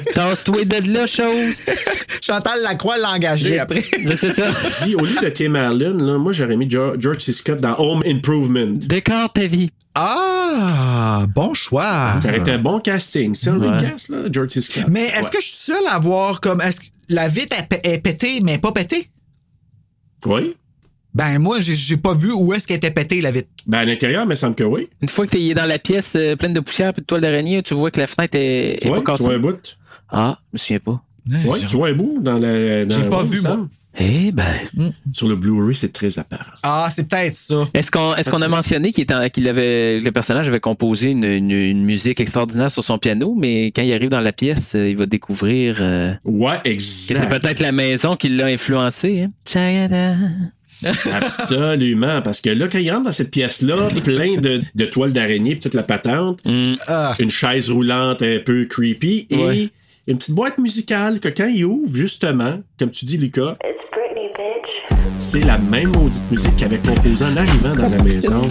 Tasse-toi 0.14 0.64
de 0.64 0.92
là, 0.92 1.06
chose. 1.06 1.60
Chantal 2.22 2.60
Lacroix 2.62 2.96
l'a 2.98 3.10
engagé 3.12 3.58
après. 3.58 3.82
C'est 4.16 4.32
ça. 4.32 4.46
Dis, 4.84 4.94
au 4.94 5.00
lieu 5.04 5.16
de 5.22 5.28
Tim 5.28 5.54
Allen, 5.56 6.02
là, 6.02 6.16
moi, 6.18 6.32
j'aurais 6.32 6.56
mis 6.56 6.70
George, 6.70 6.96
George 7.00 7.18
C. 7.18 7.32
Scott 7.34 7.60
dans 7.60 7.76
Home 7.78 8.02
Improvement. 8.06 8.76
Décore 8.86 9.30
ta 9.32 9.46
vie. 9.46 9.70
Ah, 9.94 11.26
bon 11.34 11.52
choix. 11.52 12.14
Ça 12.22 12.28
aurait 12.28 12.38
été 12.38 12.52
un 12.52 12.58
bon 12.58 12.80
casting. 12.80 13.34
C'est 13.34 13.50
un 13.50 13.58
Ouais. 13.58 13.68
recast, 13.76 14.08
là, 14.08 14.18
George 14.32 14.50
C. 14.50 14.62
Scott. 14.62 14.84
Mais 14.88 15.06
est-ce 15.08 15.24
Ouais. 15.24 15.30
que 15.32 15.40
je 15.40 15.46
suis 15.46 15.56
seul 15.72 15.82
à 15.90 15.98
voir 15.98 16.40
comme. 16.40 16.60
Est-ce 16.62 16.80
que 16.80 16.86
la 17.10 17.28
p- 17.28 17.80
est 17.82 17.98
pétée, 17.98 18.40
mais 18.42 18.56
pas 18.58 18.72
pétée? 18.72 19.10
Oui. 20.24 20.54
Ben, 21.14 21.38
moi, 21.38 21.58
j'ai- 21.61 21.74
j'ai 21.74 21.96
pas 21.96 22.14
vu 22.14 22.30
où 22.32 22.52
est-ce 22.54 22.66
qu'elle 22.68 22.76
était 22.76 22.90
pétée, 22.92 23.20
la 23.20 23.30
vitre. 23.32 23.48
Ben, 23.66 23.78
à 23.78 23.84
l'intérieur, 23.84 24.22
il 24.24 24.28
me 24.28 24.34
semble 24.34 24.54
que 24.54 24.64
oui. 24.64 24.88
Une 25.02 25.08
fois 25.08 25.26
que 25.26 25.32
tu 25.36 25.38
es 25.42 25.54
dans 25.54 25.66
la 25.66 25.78
pièce 25.78 26.14
euh, 26.16 26.36
pleine 26.36 26.52
de 26.52 26.61
poussière 26.61 26.92
et 26.96 27.00
de 27.00 27.04
toile 27.06 27.20
d'araignée, 27.22 27.62
tu 27.62 27.74
vois 27.74 27.90
que 27.90 27.98
la 28.00 28.06
fenêtre 28.06 28.36
est, 28.36 28.84
est 28.84 28.88
Oui, 28.90 29.00
pas 29.04 29.14
tu 29.14 29.22
vois 29.24 29.34
un 29.34 29.38
bout? 29.38 29.76
Ah, 30.08 30.38
je 30.40 30.54
me 30.54 30.58
souviens 30.58 30.78
pas. 30.80 31.02
Oui, 31.46 31.58
tu 31.61 31.76
vois 31.76 31.88
un 31.88 31.94
bout 31.94 32.18
dans 32.20 32.38
la. 32.38 32.84
dans- 32.86 32.96
J'ai 33.02 33.08
pas 33.08 33.22
vu, 33.22 33.38
il 33.38 33.42
moi. 33.42 33.68
Eh 33.98 34.30
ben. 34.30 34.44
Sur 35.12 35.26
le 35.28 35.34
Blu-ray, 35.34 35.74
c'est 35.74 35.92
très 35.92 36.16
apparent. 36.20 36.44
Ah, 36.62 36.88
c'est 36.92 37.08
peut-être 37.08 37.34
ça. 37.34 37.66
Est-ce 37.74 37.90
qu'on 37.90 38.14
est 38.14 38.28
qu'on 38.30 38.40
a 38.40 38.46
mentionné 38.48 38.92
qu'il 38.92 39.04
qu'il 39.32 39.48
avait 39.48 39.98
le 39.98 40.12
personnage 40.12 40.46
avait 40.46 40.61
composé 40.61 41.11
une, 41.11 41.24
une- 41.24 41.50
une 41.50 41.84
musique 41.84 42.20
extraordinaire 42.20 42.70
sur 42.70 42.84
son 42.84 42.98
piano, 42.98 43.34
mais 43.36 43.66
quand 43.72 43.82
il 43.82 43.92
arrive 43.92 44.08
dans 44.11 44.20
la 44.20 44.32
pièce, 44.32 44.76
euh, 44.76 44.88
il 44.88 44.96
va 44.96 45.06
découvrir 45.06 45.78
euh, 45.80 46.12
Ouais, 46.24 46.58
que 46.64 46.78
c'est 46.80 47.14
exact. 47.14 47.40
peut-être 47.40 47.58
la 47.58 47.72
maison 47.72 48.14
qui 48.14 48.28
l'a 48.28 48.46
influencé. 48.46 49.22
hein? 49.22 49.32
Absolument. 51.12 52.22
Parce 52.22 52.41
que 52.41 52.51
là, 52.51 52.68
quand 52.68 52.78
il 52.78 52.91
rentre 52.91 53.05
dans 53.05 53.12
cette 53.12 53.31
pièce-là, 53.31 53.89
plein 54.03 54.37
de, 54.37 54.61
de 54.74 54.85
toiles 54.87 55.12
d'araignée 55.12 55.53
puis 55.53 55.61
toute 55.61 55.74
la 55.74 55.83
patente, 55.83 56.41
Ah. 56.89 57.14
une 57.18 57.31
chaise 57.31 57.70
roulante 57.70 58.22
un 58.22 58.39
peu 58.45 58.64
creepy 58.66 59.26
et 59.31 59.37
Ouais. 59.37 59.68
une 60.07 60.16
petite 60.18 60.35
boîte 60.35 60.59
musicale 60.59 61.20
que 61.20 61.28
quand 61.28 61.47
il 61.49 61.64
ouvre, 61.64 61.95
justement, 61.95 62.61
comme 62.78 62.91
tu 62.91 63.05
dis, 63.05 63.16
Lucas, 63.18 63.57
c'est 65.18 65.41
la 65.45 65.59
même 65.59 65.89
maudite 65.93 66.31
musique 66.31 66.57
qu'il 66.57 66.64
avait 66.66 66.78
composée 66.78 67.24
en 67.24 67.37
arrivant 67.37 67.74
dans 67.74 67.89
la 67.89 68.03
maison. 68.03 68.41
Là, 68.41 68.49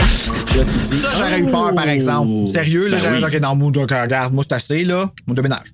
tu 0.57 0.63
dis, 0.63 0.99
Ça, 0.99 1.13
j'aurais 1.15 1.39
eu 1.39 1.45
peur, 1.45 1.73
par 1.73 1.85
Oh! 1.87 1.89
exemple. 1.89 2.47
Sérieux, 2.47 2.87
là, 2.89 2.97
Ben 2.97 3.03
j'aurais 3.19 3.33
oui. 3.33 3.39
dans 3.39 3.55
mon 3.55 3.71
donc, 3.71 3.89
regarde, 3.91 4.33
moi, 4.33 4.43
c'est 4.47 4.53
assez, 4.55 4.83
là. 4.85 5.11
Mon 5.25 5.33
déménage. 5.33 5.65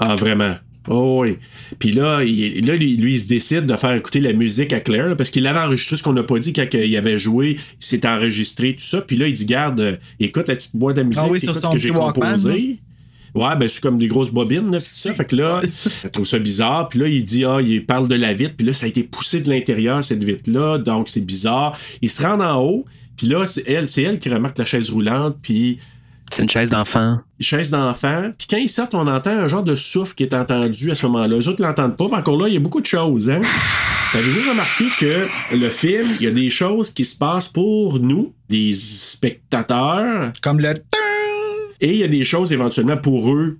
Ah, 0.00 0.16
vraiment? 0.16 0.54
Oh 0.88 1.22
oui. 1.22 1.36
Puis 1.78 1.92
là, 1.92 2.22
il, 2.22 2.66
là 2.66 2.76
lui, 2.76 2.96
lui, 2.96 3.14
il 3.14 3.20
se 3.20 3.28
décide 3.28 3.66
de 3.66 3.74
faire 3.74 3.94
écouter 3.94 4.20
la 4.20 4.32
musique 4.32 4.72
à 4.72 4.80
Claire, 4.80 5.08
là, 5.08 5.16
parce 5.16 5.30
qu'il 5.30 5.46
avait 5.46 5.60
enregistré 5.60 5.96
ce 5.96 6.02
qu'on 6.02 6.12
n'a 6.12 6.22
pas 6.22 6.38
dit 6.38 6.52
quand 6.52 6.66
il 6.72 6.96
avait 6.96 7.18
joué, 7.18 7.56
il 7.56 7.84
s'est 7.84 8.06
enregistré, 8.06 8.74
tout 8.74 8.84
ça. 8.84 9.00
Puis 9.00 9.16
là, 9.16 9.26
il 9.26 9.34
dit, 9.34 9.46
garde, 9.46 9.80
euh, 9.80 9.96
écoute 10.20 10.48
la 10.48 10.56
petite 10.56 10.76
boîte 10.76 10.96
de 10.96 11.02
musique, 11.02 11.20
Ah 11.22 11.28
oui, 11.30 11.38
écoute 11.42 11.54
ce 11.54 11.72
que 11.72 11.78
j'ai 11.78 11.90
composé. 11.90 12.78
Ouais, 13.34 13.56
ben 13.58 13.68
c'est 13.68 13.80
comme 13.80 13.98
des 13.98 14.06
grosses 14.06 14.30
bobines, 14.30 14.70
là, 14.70 14.78
pis 14.78 14.84
ça. 14.84 15.12
Fait 15.12 15.24
que 15.24 15.34
là, 15.34 15.60
elle 16.04 16.10
trouve 16.10 16.26
ça 16.26 16.38
bizarre. 16.38 16.88
Puis 16.88 17.00
là, 17.00 17.08
il 17.08 17.24
dit, 17.24 17.44
ah, 17.44 17.58
il 17.60 17.84
parle 17.84 18.06
de 18.06 18.14
la 18.14 18.32
vitre. 18.32 18.54
Puis 18.56 18.66
là, 18.66 18.72
ça 18.72 18.86
a 18.86 18.88
été 18.88 19.02
poussé 19.02 19.40
de 19.40 19.50
l'intérieur, 19.50 20.04
cette 20.04 20.22
vitre-là. 20.22 20.78
Donc, 20.78 21.08
c'est 21.08 21.24
bizarre. 21.24 21.76
Il 22.00 22.08
se 22.08 22.22
rend 22.22 22.40
en 22.40 22.62
haut. 22.62 22.84
Puis 23.16 23.26
là, 23.26 23.44
c'est 23.46 23.64
elle, 23.68 23.88
c'est 23.88 24.02
elle 24.02 24.18
qui 24.18 24.28
remarque 24.28 24.58
la 24.58 24.64
chaise 24.64 24.90
roulante. 24.90 25.36
Puis 25.42 25.78
C'est 26.32 26.42
une 26.42 26.48
chaise 26.48 26.70
d'enfant. 26.70 27.20
chaise 27.38 27.70
d'enfant. 27.70 28.30
Puis 28.36 28.46
quand 28.50 28.56
ils 28.56 28.68
sortent, 28.68 28.94
on 28.94 29.06
entend 29.06 29.30
un 29.30 29.46
genre 29.48 29.62
de 29.62 29.74
souffle 29.74 30.14
qui 30.14 30.24
est 30.24 30.34
entendu 30.34 30.90
à 30.90 30.94
ce 30.94 31.06
moment-là. 31.06 31.36
Les 31.36 31.48
autres 31.48 31.62
l'entendent 31.62 31.96
pas. 31.96 32.06
Mais 32.10 32.16
encore 32.16 32.40
là, 32.40 32.48
il 32.48 32.54
y 32.54 32.56
a 32.56 32.60
beaucoup 32.60 32.80
de 32.80 32.86
choses. 32.86 33.30
Hein? 33.30 33.42
Avez-vous 34.14 34.50
remarqué 34.50 34.86
que 34.98 35.28
le 35.52 35.68
film, 35.70 36.08
il 36.20 36.24
y 36.24 36.28
a 36.28 36.32
des 36.32 36.50
choses 36.50 36.90
qui 36.90 37.04
se 37.04 37.18
passent 37.18 37.48
pour 37.48 37.98
nous, 38.00 38.32
les 38.48 38.72
spectateurs, 38.72 40.32
Comme 40.42 40.60
le. 40.60 40.74
et 41.80 41.90
il 41.90 41.96
y 41.98 42.04
a 42.04 42.08
des 42.08 42.24
choses 42.24 42.52
éventuellement 42.52 42.96
pour 42.96 43.32
eux 43.32 43.58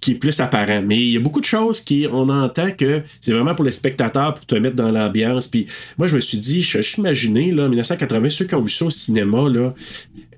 qui 0.00 0.12
est 0.12 0.14
plus 0.14 0.40
apparent. 0.40 0.82
Mais 0.86 0.96
il 0.96 1.10
y 1.12 1.16
a 1.16 1.20
beaucoup 1.20 1.40
de 1.40 1.46
choses 1.46 1.80
qui, 1.80 2.06
on 2.10 2.28
entend 2.28 2.70
que 2.72 3.02
c'est 3.20 3.32
vraiment 3.32 3.54
pour 3.54 3.64
les 3.64 3.72
spectateurs, 3.72 4.34
pour 4.34 4.46
te 4.46 4.54
mettre 4.54 4.76
dans 4.76 4.90
l'ambiance. 4.90 5.46
Puis 5.48 5.66
moi, 5.98 6.06
je 6.06 6.14
me 6.14 6.20
suis 6.20 6.38
dit, 6.38 6.62
je 6.62 6.80
suis 6.80 6.98
imaginé, 7.00 7.50
là, 7.50 7.68
1980, 7.68 8.28
ceux 8.30 8.46
qui 8.46 8.54
ont 8.54 8.62
vu 8.62 8.70
ça 8.70 8.86
au 8.86 8.90
cinéma, 8.90 9.48
là, 9.48 9.74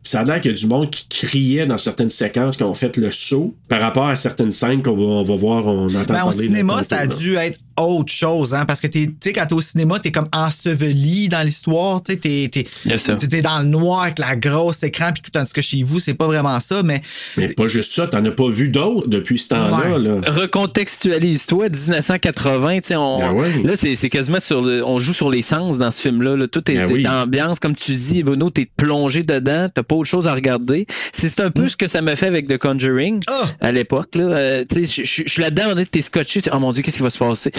ça 0.04 0.20
a 0.20 0.24
l'air 0.24 0.40
qu'il 0.40 0.50
y 0.50 0.54
a 0.54 0.56
du 0.56 0.66
monde 0.66 0.90
qui 0.90 1.06
criait 1.08 1.66
dans 1.66 1.78
certaines 1.78 2.10
séquences 2.10 2.56
qui 2.56 2.64
ont 2.64 2.74
fait 2.74 2.96
le 2.96 3.10
saut 3.12 3.54
par 3.68 3.80
rapport 3.80 4.08
à 4.08 4.16
certaines 4.16 4.50
scènes 4.50 4.82
qu'on 4.82 4.96
va, 4.96 5.02
on 5.02 5.22
va 5.22 5.36
voir, 5.36 5.66
on 5.66 5.86
entend 5.86 6.12
Ben, 6.12 6.22
au 6.22 6.30
parler. 6.30 6.44
cinéma, 6.46 6.76
là, 6.76 6.82
ça 6.82 6.98
a 6.98 7.06
dû 7.06 7.36
être 7.36 7.60
autre 7.76 8.12
chose, 8.12 8.54
hein, 8.54 8.64
parce 8.66 8.80
que 8.80 8.86
t'es, 8.86 9.06
tu 9.06 9.14
sais, 9.22 9.32
quand 9.32 9.46
t'es 9.46 9.54
au 9.54 9.60
cinéma, 9.60 9.98
t'es 9.98 10.12
comme 10.12 10.28
enseveli 10.32 11.28
dans 11.28 11.42
l'histoire, 11.42 12.02
tu 12.02 12.12
sais, 12.14 12.18
t'es, 12.18 12.48
t'es, 12.50 13.42
dans 13.42 13.60
le 13.60 13.66
noir 13.66 14.02
avec 14.02 14.18
la 14.18 14.36
grosse 14.36 14.82
écran, 14.82 15.10
puis 15.12 15.22
tout, 15.22 15.30
tandis 15.30 15.52
que 15.52 15.60
chez 15.62 15.82
vous, 15.82 16.00
c'est 16.00 16.14
pas 16.14 16.26
vraiment 16.26 16.58
ça, 16.60 16.82
mais 16.82 17.00
Mais 17.36 17.48
pas 17.48 17.66
juste 17.68 17.92
ça, 17.94 18.06
t'en 18.06 18.24
as 18.24 18.30
pas 18.30 18.48
vu 18.48 18.68
d'autres 18.68 19.08
depuis 19.08 19.38
ce 19.38 19.48
temps-là. 19.48 19.96
Ouais. 19.96 19.98
Là. 19.98 20.20
Recontextualise-toi, 20.26 21.68
1980, 21.68 22.80
tu 22.80 22.88
sais, 22.88 22.96
on, 22.96 23.18
Ben 23.18 23.32
oui. 23.32 23.62
là, 23.64 23.76
c'est 23.76 23.94
c'est 23.96 24.08
quasiment 24.10 24.40
sur 24.40 24.62
le, 24.62 24.84
on 24.86 24.98
joue 24.98 25.12
sur 25.12 25.30
les 25.30 25.42
sens 25.42 25.78
dans 25.78 25.90
ce 25.90 26.00
film-là, 26.02 26.36
là. 26.36 26.46
Tout 26.48 26.70
est, 26.70 26.74
Ben 26.74 26.90
oui. 26.92 27.02
d'ambiance, 27.02 27.58
comme 27.60 27.74
tu 27.76 27.94
dis, 27.94 28.22
Bruno, 28.22 28.50
t'es 28.50 28.68
plongé 28.76 29.22
dedans, 29.22 29.68
t'as 29.72 29.82
pas 29.82 29.94
autre 29.96 30.08
chose 30.08 30.26
à 30.26 30.34
regarder. 30.34 30.86
C'est 31.12 31.28
c'est 31.28 31.40
un 31.42 31.50
peu 31.50 31.68
ce 31.68 31.76
que 31.76 31.86
ça 31.86 32.00
me 32.02 32.14
fait 32.14 32.26
avec 32.26 32.46
The 32.48 32.58
Conjuring 32.58 33.20
Ah! 33.28 33.44
à 33.60 33.72
l'époque, 33.72 34.14
là. 34.14 34.24
Euh, 34.24 34.64
tu 34.68 34.86
sais, 34.86 35.04
je- 35.04 35.22
suis 35.28 35.42
là-dedans, 35.42 35.64
on 35.74 35.78
est, 35.78 35.90
t'es 35.90 36.02
scotché, 36.02 36.42
tu- 36.42 36.50
oh 36.52 36.58
mon 36.58 36.70
dieu, 36.70 36.82
qu'est-ce 36.82 36.96
qui 36.98 37.02
va 37.02 37.10
se 37.10 37.18
passer? 37.18 37.52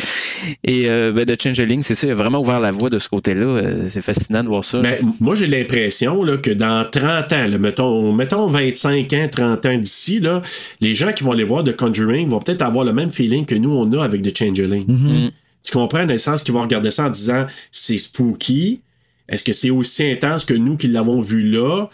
Et, 0.63 0.89
euh, 0.89 1.11
ben, 1.11 1.25
The 1.25 1.41
Changeling, 1.41 1.83
c'est 1.83 1.95
ça, 1.95 2.07
il 2.07 2.11
a 2.11 2.15
vraiment 2.15 2.39
ouvert 2.39 2.59
la 2.59 2.71
voie 2.71 2.89
de 2.89 2.99
ce 2.99 3.09
côté-là. 3.09 3.45
Euh, 3.45 3.83
c'est 3.87 4.01
fascinant 4.01 4.43
de 4.43 4.49
voir 4.49 4.63
ça. 4.63 4.81
Ben, 4.81 4.97
moi, 5.19 5.35
j'ai 5.35 5.47
l'impression 5.47 6.23
là, 6.23 6.37
que 6.37 6.51
dans 6.51 6.89
30 6.89 7.33
ans, 7.33 7.47
là, 7.47 7.57
mettons, 7.57 8.11
mettons 8.13 8.47
25 8.47 9.13
ans, 9.13 9.27
30 9.31 9.65
ans 9.65 9.77
d'ici, 9.77 10.19
là, 10.19 10.41
les 10.81 10.95
gens 10.95 11.13
qui 11.13 11.23
vont 11.23 11.31
aller 11.31 11.43
voir 11.43 11.63
The 11.63 11.75
Conjuring 11.75 12.27
vont 12.27 12.39
peut-être 12.39 12.61
avoir 12.61 12.85
le 12.85 12.93
même 12.93 13.11
feeling 13.11 13.45
que 13.45 13.55
nous, 13.55 13.71
on 13.71 13.91
a 13.93 14.03
avec 14.03 14.21
The 14.21 14.37
Changeling. 14.37 14.85
Mm. 14.87 15.29
Tu 15.63 15.71
comprends, 15.71 16.05
dans 16.05 16.13
le 16.13 16.17
sens 16.17 16.43
qu'ils 16.43 16.53
vont 16.53 16.61
regarder 16.61 16.91
ça 16.91 17.07
en 17.07 17.09
disant 17.09 17.47
c'est 17.71 17.97
spooky. 17.97 18.81
Est-ce 19.29 19.43
que 19.43 19.53
c'est 19.53 19.69
aussi 19.69 20.03
intense 20.03 20.43
que 20.43 20.53
nous 20.53 20.75
qui 20.75 20.87
l'avons 20.87 21.19
vu 21.19 21.49
là? 21.49 21.87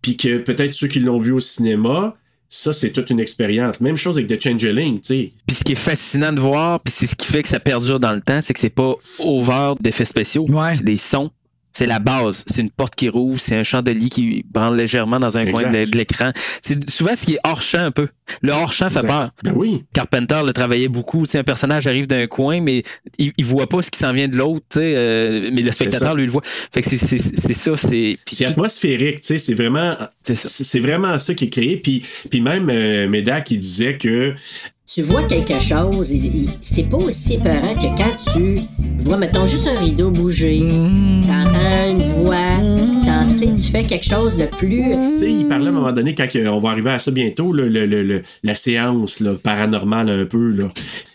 Puis 0.00 0.16
que 0.16 0.38
peut-être 0.38 0.72
ceux 0.72 0.88
qui 0.88 1.00
l'ont 1.00 1.18
vu 1.18 1.32
au 1.32 1.40
cinéma, 1.40 2.16
ça, 2.48 2.72
c'est 2.72 2.92
toute 2.92 3.10
une 3.10 3.20
expérience. 3.20 3.80
Même 3.80 3.96
chose 3.96 4.18
avec 4.18 4.28
The 4.28 4.42
Changeling, 4.42 5.00
tu 5.00 5.06
sais. 5.06 5.32
Puis 5.46 5.56
ce 5.56 5.64
qui 5.64 5.72
est 5.72 5.74
fascinant 5.74 6.32
de 6.32 6.40
voir, 6.40 6.80
puis 6.80 6.92
c'est 6.96 7.06
ce 7.06 7.14
qui 7.14 7.26
fait 7.26 7.42
que 7.42 7.48
ça 7.48 7.60
perdure 7.60 8.00
dans 8.00 8.12
le 8.12 8.20
temps, 8.20 8.40
c'est 8.40 8.54
que 8.54 8.60
c'est 8.60 8.70
pas 8.70 8.94
over 9.18 9.72
d'effets 9.80 10.04
spéciaux. 10.04 10.46
Ouais. 10.48 10.74
C'est 10.74 10.84
des 10.84 10.96
sons. 10.96 11.30
C'est 11.76 11.84
la 11.86 11.98
base. 11.98 12.44
C'est 12.46 12.62
une 12.62 12.70
porte 12.70 12.94
qui 12.94 13.10
rouvre, 13.10 13.38
c'est 13.38 13.54
un 13.54 13.62
chandelier 13.62 14.08
qui 14.08 14.44
branle 14.50 14.76
légèrement 14.76 15.18
dans 15.18 15.36
un 15.36 15.44
coin 15.50 15.60
Exact. 15.60 15.84
de, 15.86 15.90
de 15.90 15.98
l'écran. 15.98 16.30
C'est 16.62 16.88
souvent 16.88 17.14
ce 17.14 17.26
qui 17.26 17.34
est 17.34 17.38
hors 17.44 17.60
champ 17.60 17.80
un 17.80 17.90
peu. 17.90 18.08
Le 18.40 18.52
hors 18.52 18.72
champ 18.72 18.88
fait 18.88 19.06
peur. 19.06 19.30
Ben 19.42 19.52
oui. 19.54 19.84
Carpenter 19.92 20.40
le 20.46 20.52
travaillait 20.54 20.88
beaucoup. 20.88 21.24
Tu 21.26 21.32
sais, 21.32 21.38
un 21.38 21.44
personnage 21.44 21.86
arrive 21.86 22.06
d'un 22.06 22.26
coin, 22.28 22.62
mais 22.62 22.82
il, 23.18 23.32
il 23.36 23.44
voit 23.44 23.66
pas 23.68 23.82
ce 23.82 23.90
qui 23.90 23.98
s'en 23.98 24.12
vient 24.14 24.26
de 24.28 24.36
l'autre. 24.38 24.64
tu 24.70 24.78
sais, 24.78 24.94
euh, 24.96 25.50
mais 25.52 25.60
le 25.60 25.70
spectateur 25.70 26.14
lui 26.14 26.24
le 26.24 26.32
voit. 26.32 26.42
Fait 26.44 26.80
que 26.80 26.88
c'est 26.88 26.96
c'est- 26.96 27.18
c'est 27.18 27.52
ça. 27.52 27.72
C'est 27.76 28.44
atmosphérique, 28.46 29.16
tu 29.20 29.26
sais, 29.26 29.38
c'est 29.38 29.54
vraiment, 29.54 29.96
C'est 30.22 30.80
vraiment 30.80 31.18
ça 31.18 31.34
qui 31.34 31.44
est 31.44 31.50
créé. 31.50 31.76
Puis, 31.76 32.02
puis 32.30 32.40
même 32.40 32.70
euh, 32.70 33.06
Médac 33.08 33.44
qui 33.44 33.58
disait 33.58 33.98
que 33.98 34.34
tu 34.86 35.02
vois 35.02 35.24
quelque 35.24 35.58
chose, 35.58 36.14
c'est 36.60 36.84
pas 36.84 36.96
aussi 36.96 37.34
épeurant 37.34 37.74
que 37.74 37.86
quand 38.00 38.32
tu 38.32 38.60
vois, 39.00 39.16
mettons, 39.16 39.44
juste 39.44 39.66
un 39.68 39.78
rideau 39.80 40.10
bouger, 40.10 40.60
t'entends 41.26 41.90
une 41.90 42.02
voix, 42.02 42.56
t'entends- 42.56 43.05
tu 43.36 43.70
fais 43.70 43.84
quelque 43.84 44.06
chose 44.06 44.36
de 44.36 44.46
plus... 44.46 44.82
Tu 44.82 45.18
sais, 45.18 45.30
il 45.32 45.46
parlait 45.48 45.66
à 45.66 45.68
un 45.70 45.72
moment 45.72 45.92
donné, 45.92 46.14
quand 46.14 46.26
on 46.48 46.60
va 46.60 46.70
arriver 46.70 46.90
à 46.90 46.98
ça 46.98 47.10
bientôt, 47.10 47.52
là, 47.52 47.64
le- 47.66 47.86
le- 47.86 48.02
le- 48.02 48.22
la 48.42 48.54
séance 48.54 49.20
là, 49.20 49.34
paranormale 49.34 50.08
un 50.10 50.24
peu. 50.24 50.50
Là. 50.50 50.64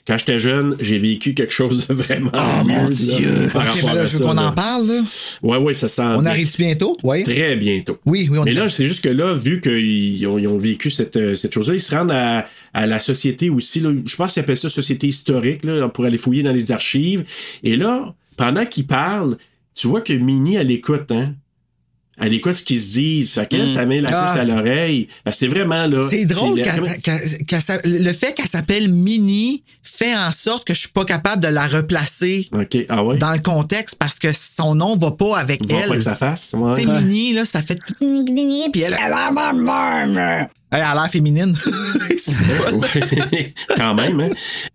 Quand 0.07 0.17
j'étais 0.17 0.39
jeune, 0.39 0.76
j'ai 0.80 0.97
vécu 0.97 1.34
quelque 1.34 1.53
chose 1.53 1.88
de 1.88 1.93
vraiment. 1.93 2.32
Oh, 2.34 2.63
mon 2.65 2.84
là, 2.84 2.89
Dieu. 2.89 3.47
par 3.53 3.63
OK, 3.63 3.69
rapport 3.69 3.89
mais 3.89 3.95
là, 3.95 4.05
je 4.05 4.13
veux 4.17 4.19
ça, 4.19 4.26
qu'on 4.26 4.34
là. 4.34 4.47
en 4.47 4.51
parle, 4.51 4.88
là. 4.88 5.01
Ouais, 5.43 5.57
ouais, 5.57 5.74
ça 5.74 5.88
sent. 5.88 6.01
On 6.03 6.26
arrive 6.26 6.55
bientôt? 6.57 6.97
Oui. 7.03 7.24
Très 7.24 7.55
bientôt. 7.55 7.97
Oui, 8.05 8.28
oui, 8.32 8.38
on 8.39 8.43
Mais 8.43 8.53
là, 8.53 8.67
c'est 8.69 8.88
juste 8.88 9.03
que 9.03 9.09
là, 9.09 9.34
vu 9.34 9.61
qu'ils 9.61 10.26
ont, 10.28 10.38
ils 10.38 10.47
ont 10.47 10.57
vécu 10.57 10.89
cette, 10.89 11.17
euh, 11.17 11.36
cette 11.36 11.53
chose-là, 11.53 11.76
ils 11.76 11.80
se 11.82 11.95
rendent 11.95 12.11
à, 12.11 12.45
à 12.74 12.86
la 12.88 12.99
société 12.99 13.49
aussi. 13.49 13.80
Là, 13.80 13.91
je 14.05 14.15
pense 14.15 14.34
qu'ils 14.34 14.41
appellent 14.43 14.57
ça 14.57 14.69
société 14.69 15.07
historique, 15.07 15.63
là, 15.63 15.88
pour 15.89 16.05
aller 16.05 16.17
fouiller 16.17 16.43
dans 16.43 16.51
les 16.53 16.72
archives. 16.72 17.24
Et 17.63 17.76
là, 17.78 18.13
pendant 18.38 18.65
qu'ils 18.65 18.88
parlent, 18.88 19.38
tu 19.76 19.88
vois 19.88 20.01
que 20.01 20.13
Minnie, 20.13 20.55
elle 20.55 20.72
écoute, 20.72 21.11
hein? 21.11 21.34
Elle 22.22 22.34
écoute 22.34 22.53
ce 22.53 22.63
qu'ils 22.63 22.80
se 22.80 22.93
disent. 22.93 23.34
Fait 23.34 23.47
qu'elle, 23.47 23.63
Mm. 23.65 23.67
ça 23.69 23.86
met 23.86 23.99
la 23.99 24.09
Ah. 24.13 24.32
puce 24.34 24.41
à 24.41 24.45
l'oreille. 24.45 25.07
Que 25.26 25.32
c'est 25.32 25.47
vraiment, 25.47 25.86
là. 25.88 26.01
C'est 26.07 26.26
drôle 26.26 26.59
la- 26.59 26.63
qu'elle- 26.63 27.01
qu'elle- 27.01 27.45
qu'elle 27.45 27.61
s'a- 27.61 27.82
le 27.84 28.13
fait 28.13 28.34
qu'elle 28.34 28.47
s'appelle 28.47 28.91
Minnie 28.91 29.63
fait 29.84 30.15
en 30.15 30.32
sorte 30.32 30.65
que 30.65 30.74
je 30.74 30.80
suis 30.82 30.89
pas 30.89 31.05
capable 31.05 31.41
de 31.43 31.47
la 31.49 31.67
replacer 31.67 32.47
OK, 32.53 32.78
ah 32.89 33.03
ouais? 33.03 33.17
dans 33.17 33.32
le 33.34 33.39
contexte 33.39 33.95
parce 33.99 34.19
que 34.19 34.30
son 34.32 34.76
nom 34.76 34.95
va 34.95 35.11
pas 35.11 35.38
avec 35.38 35.61
Va 35.67 35.76
pas 35.80 35.82
elle. 35.86 35.89
que 35.91 36.01
ça 36.01 36.15
fasse. 36.15 36.53
Ouais. 36.57 36.74
Tu 36.76 36.82
sais, 36.82 36.88
Minnie, 36.88 37.34
là, 37.34 37.45
ça 37.45 37.61
fait. 37.61 37.78
Puis 37.99 38.82
elle. 38.82 38.95
Elle 40.74 40.82
a 40.84 40.93
l'air 40.93 41.09
féminine. 41.11 41.53
Quand 43.76 43.93
même, 43.95 44.19
hein. 44.19 44.30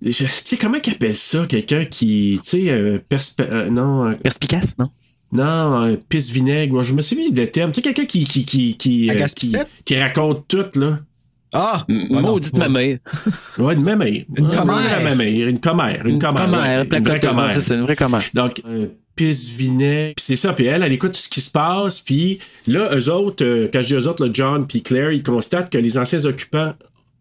Tu 0.04 0.12
sais, 0.12 0.56
comment 0.56 0.78
qu'ils 0.78 0.94
appellent 0.94 1.14
ça? 1.14 1.46
Quelqu'un 1.48 1.84
qui, 1.84 2.40
tu 2.44 2.50
sais, 2.50 2.70
euh, 2.70 2.98
perspe- 3.10 3.46
euh, 3.50 3.68
non, 3.70 4.06
euh, 4.06 4.12
Perspicace, 4.14 4.74
non? 4.78 4.90
Non, 5.32 5.84
euh, 5.84 5.96
pisse 6.08 6.30
vinaigre. 6.30 6.72
Moi, 6.74 6.82
je 6.82 6.92
me 6.94 7.02
souviens 7.02 7.30
des 7.30 7.50
termes. 7.50 7.72
Tu 7.72 7.76
sais, 7.76 7.82
quelqu'un 7.82 8.04
qui, 8.06 8.24
qui, 8.24 8.44
qui, 8.44 8.76
qui, 8.76 9.10
euh, 9.10 9.64
qui, 9.84 9.98
raconte 10.00 10.46
tout, 10.48 10.66
là. 10.78 11.00
Ah! 11.52 11.84
M- 11.88 12.06
Ouais, 12.10 12.22
non. 12.22 12.32
Maudite 12.32 12.56
ma 12.56 12.68
mère. 12.68 12.98
Ouais, 13.58 13.74
une 13.74 13.82
mémère. 13.82 14.24
Une 14.36 14.46
Ouais, 14.46 14.56
commère. 14.56 15.12
Une. 15.20 15.48
Une 15.48 15.60
commère. 15.60 16.06
Une 16.06 16.18
commère. 16.18 16.84
une 16.92 17.04
vraie 17.04 17.20
commère. 17.20 17.62
C'est 17.62 17.74
une 17.74 17.82
vraie 17.82 17.96
commère. 17.96 18.24
Donc, 18.34 18.62
euh, 18.68 18.86
pisse 19.14 19.50
vinaigre. 19.50 20.14
Puis 20.16 20.24
c'est 20.24 20.36
ça. 20.36 20.52
Puis 20.52 20.66
elle, 20.66 20.82
elle 20.82 20.92
écoute 20.92 21.12
tout 21.12 21.20
ce 21.20 21.28
qui 21.28 21.40
se 21.40 21.50
passe. 21.50 22.00
Puis 22.00 22.38
là, 22.66 22.90
eux 22.94 23.10
autres, 23.10 23.44
euh, 23.44 23.68
quand 23.72 23.80
je 23.82 23.86
dis 23.88 23.94
eux 23.94 24.06
autres, 24.08 24.24
là, 24.24 24.30
John 24.32 24.66
puis 24.66 24.82
Claire, 24.82 25.10
ils 25.12 25.22
constatent 25.22 25.70
que 25.70 25.78
les 25.78 25.96
anciens 25.98 26.24
occupants 26.24 26.74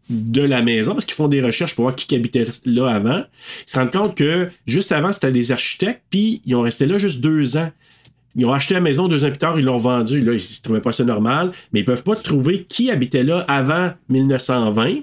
de 0.09 0.41
la 0.43 0.61
maison, 0.61 0.91
parce 0.93 1.05
qu'ils 1.05 1.15
font 1.15 1.27
des 1.27 1.41
recherches 1.41 1.73
pour 1.73 1.85
voir 1.85 1.95
qui 1.95 2.05
qui 2.05 2.15
habitait 2.15 2.43
là 2.65 2.89
avant, 2.93 3.23
ils 3.65 3.69
se 3.71 3.75
rendent 3.79 3.91
compte 3.91 4.15
que 4.15 4.49
juste 4.67 4.91
avant, 4.91 5.11
c'était 5.11 5.31
des 5.31 5.51
architectes, 5.51 6.01
puis 6.11 6.43
ils 6.45 6.53
ont 6.55 6.61
resté 6.61 6.85
là 6.85 6.99
juste 6.99 7.21
deux 7.21 7.57
ans. 7.57 7.71
Ils 8.35 8.45
ont 8.45 8.51
acheté 8.51 8.73
la 8.73 8.81
maison 8.81 9.07
deux 9.07 9.23
ans 9.23 9.29
plus 9.29 9.37
tard, 9.37 9.57
ils 9.59 9.65
l'ont 9.65 9.77
vendue. 9.77 10.21
Là, 10.21 10.33
ils 10.33 10.35
ne 10.35 10.63
trouvaient 10.63 10.81
pas 10.81 10.91
ça 10.91 11.03
normal, 11.03 11.51
mais 11.71 11.81
ils 11.81 11.85
peuvent 11.85 12.03
pas 12.03 12.15
trouver 12.15 12.63
qui 12.63 12.91
habitait 12.91 13.23
là 13.23 13.45
avant 13.47 13.93
1920, 14.09 14.99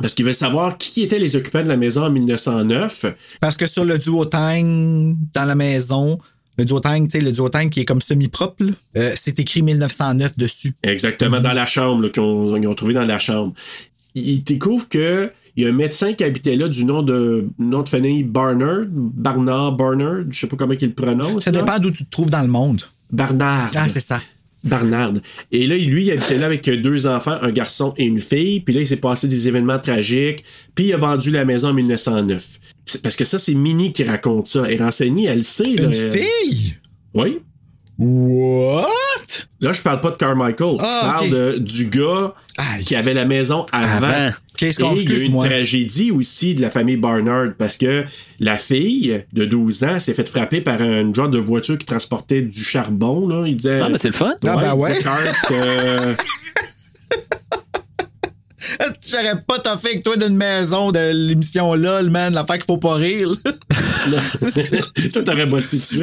parce 0.00 0.14
qu'ils 0.14 0.24
veulent 0.24 0.34
savoir 0.34 0.76
qui 0.76 1.02
étaient 1.02 1.18
les 1.18 1.36
occupants 1.36 1.62
de 1.62 1.68
la 1.68 1.76
maison 1.76 2.04
en 2.04 2.10
1909. 2.10 3.06
Parce 3.40 3.56
que 3.56 3.66
sur 3.66 3.84
le 3.84 3.98
duotang 3.98 5.14
dans 5.32 5.44
la 5.44 5.54
maison, 5.54 6.18
le 6.58 6.64
duotang, 6.64 7.04
tu 7.04 7.18
sais, 7.18 7.20
le 7.20 7.32
duotang 7.32 7.68
qui 7.68 7.80
est 7.80 7.84
comme 7.84 8.02
semi-propre, 8.02 8.64
euh, 8.96 9.12
c'est 9.16 9.38
écrit 9.38 9.62
1909 9.62 10.38
dessus. 10.38 10.74
Exactement, 10.82 11.40
dans 11.40 11.52
la 11.52 11.66
chambre, 11.66 12.08
qu'ils 12.08 12.22
ont, 12.22 12.56
ils 12.56 12.66
ont 12.66 12.74
trouvé 12.74 12.94
dans 12.94 13.04
la 13.04 13.18
chambre. 13.18 13.54
Ils 14.14 14.44
découvrent 14.44 14.88
que 14.88 15.32
il 15.56 15.62
y 15.64 15.66
a 15.66 15.70
un 15.70 15.72
médecin 15.72 16.12
qui 16.14 16.24
habitait 16.24 16.56
là 16.56 16.68
du 16.68 16.84
nom 16.84 17.02
de 17.02 17.46
nom 17.58 17.82
de 17.82 17.88
famille 17.88 18.24
Barnard, 18.24 18.86
Barnard, 18.90 19.72
Barnard, 19.72 20.24
je 20.30 20.40
sais 20.40 20.46
pas 20.46 20.56
comment 20.56 20.74
il 20.78 20.86
le 20.88 20.92
prononce. 20.94 21.44
Ça 21.44 21.50
là. 21.52 21.60
dépend 21.60 21.78
d'où 21.78 21.90
tu 21.90 22.04
te 22.04 22.10
trouves 22.10 22.30
dans 22.30 22.42
le 22.42 22.48
monde. 22.48 22.82
Barnard. 23.12 23.70
Ah, 23.74 23.88
c'est 23.88 24.00
ça. 24.00 24.20
Barnard. 24.64 25.12
Et 25.52 25.66
là, 25.66 25.76
lui, 25.76 26.04
il 26.06 26.10
habitait 26.10 26.38
là 26.38 26.46
avec 26.46 26.68
deux 26.68 27.06
enfants, 27.06 27.36
un 27.42 27.52
garçon 27.52 27.92
et 27.98 28.06
une 28.06 28.20
fille. 28.20 28.60
Puis 28.60 28.74
là, 28.74 28.80
il 28.80 28.86
s'est 28.86 28.96
passé 28.96 29.28
des 29.28 29.46
événements 29.46 29.78
tragiques. 29.78 30.42
Puis 30.74 30.86
il 30.86 30.92
a 30.94 30.96
vendu 30.96 31.30
la 31.30 31.44
maison 31.44 31.68
en 31.68 31.74
1909. 31.74 32.60
C'est- 32.86 33.02
Parce 33.02 33.14
que 33.14 33.24
ça, 33.24 33.38
c'est 33.38 33.54
Minnie 33.54 33.92
qui 33.92 34.04
raconte 34.04 34.46
ça. 34.46 34.70
Et 34.70 34.76
renseignée, 34.78 35.26
elle 35.26 35.38
le 35.38 35.42
sait. 35.42 35.64
là. 35.74 35.84
Une 35.84 35.92
fille? 35.92 36.74
Oui. 37.12 37.38
What? 37.98 38.86
Là, 39.60 39.72
je 39.72 39.80
parle 39.82 40.00
pas 40.00 40.10
de 40.10 40.16
Carmichael. 40.16 40.76
Ah, 40.80 41.00
je 41.02 41.08
parle 41.08 41.26
ok. 41.26 41.30
de- 41.32 41.58
du 41.58 41.86
gars 41.86 42.34
qui 42.84 42.96
avait 42.96 43.14
la 43.14 43.24
maison 43.24 43.66
avant. 43.72 44.06
Avant. 44.06 44.30
Qu'est-ce 44.56 44.80
Et 44.80 44.84
il 44.84 45.08
y 45.10 45.12
a 45.12 45.16
eu 45.16 45.22
une 45.22 45.38
tragédie 45.38 46.10
aussi 46.10 46.54
de 46.54 46.60
la 46.62 46.70
famille 46.70 46.96
Barnard 46.96 47.52
parce 47.58 47.76
que 47.76 48.04
la 48.40 48.56
fille 48.56 49.24
de 49.32 49.44
12 49.44 49.84
ans 49.84 49.98
s'est 50.00 50.14
fait 50.14 50.28
frapper 50.28 50.60
par 50.60 50.80
un 50.82 51.12
genre 51.14 51.28
de 51.28 51.38
voiture 51.38 51.78
qui 51.78 51.86
transportait 51.86 52.42
du 52.42 52.62
charbon. 52.64 53.26
Là. 53.28 53.44
Il 53.46 53.56
disait. 53.56 53.80
Ah, 53.80 53.88
ben 53.88 53.96
c'est 53.96 54.08
le 54.08 54.14
fun. 54.14 54.34
Ah, 54.46 54.56
ben 54.56 54.74
ouais. 54.74 54.98
Cart, 55.02 55.18
euh, 55.52 56.14
J'aurais 59.08 59.38
pas 59.46 59.58
toffé 59.58 59.88
avec 59.90 60.02
toi 60.02 60.16
d'une 60.16 60.36
maison 60.36 60.90
de 60.90 61.12
l'émission 61.12 61.74
LOL, 61.74 62.10
man, 62.10 62.32
l'affaire 62.34 62.56
qu'il 62.56 62.64
faut 62.64 62.78
pas 62.78 62.94
rire. 62.94 63.28
Toi, 65.12 65.22
t'aurais 65.22 65.46
bossé 65.46 65.76
dessus. 65.76 66.00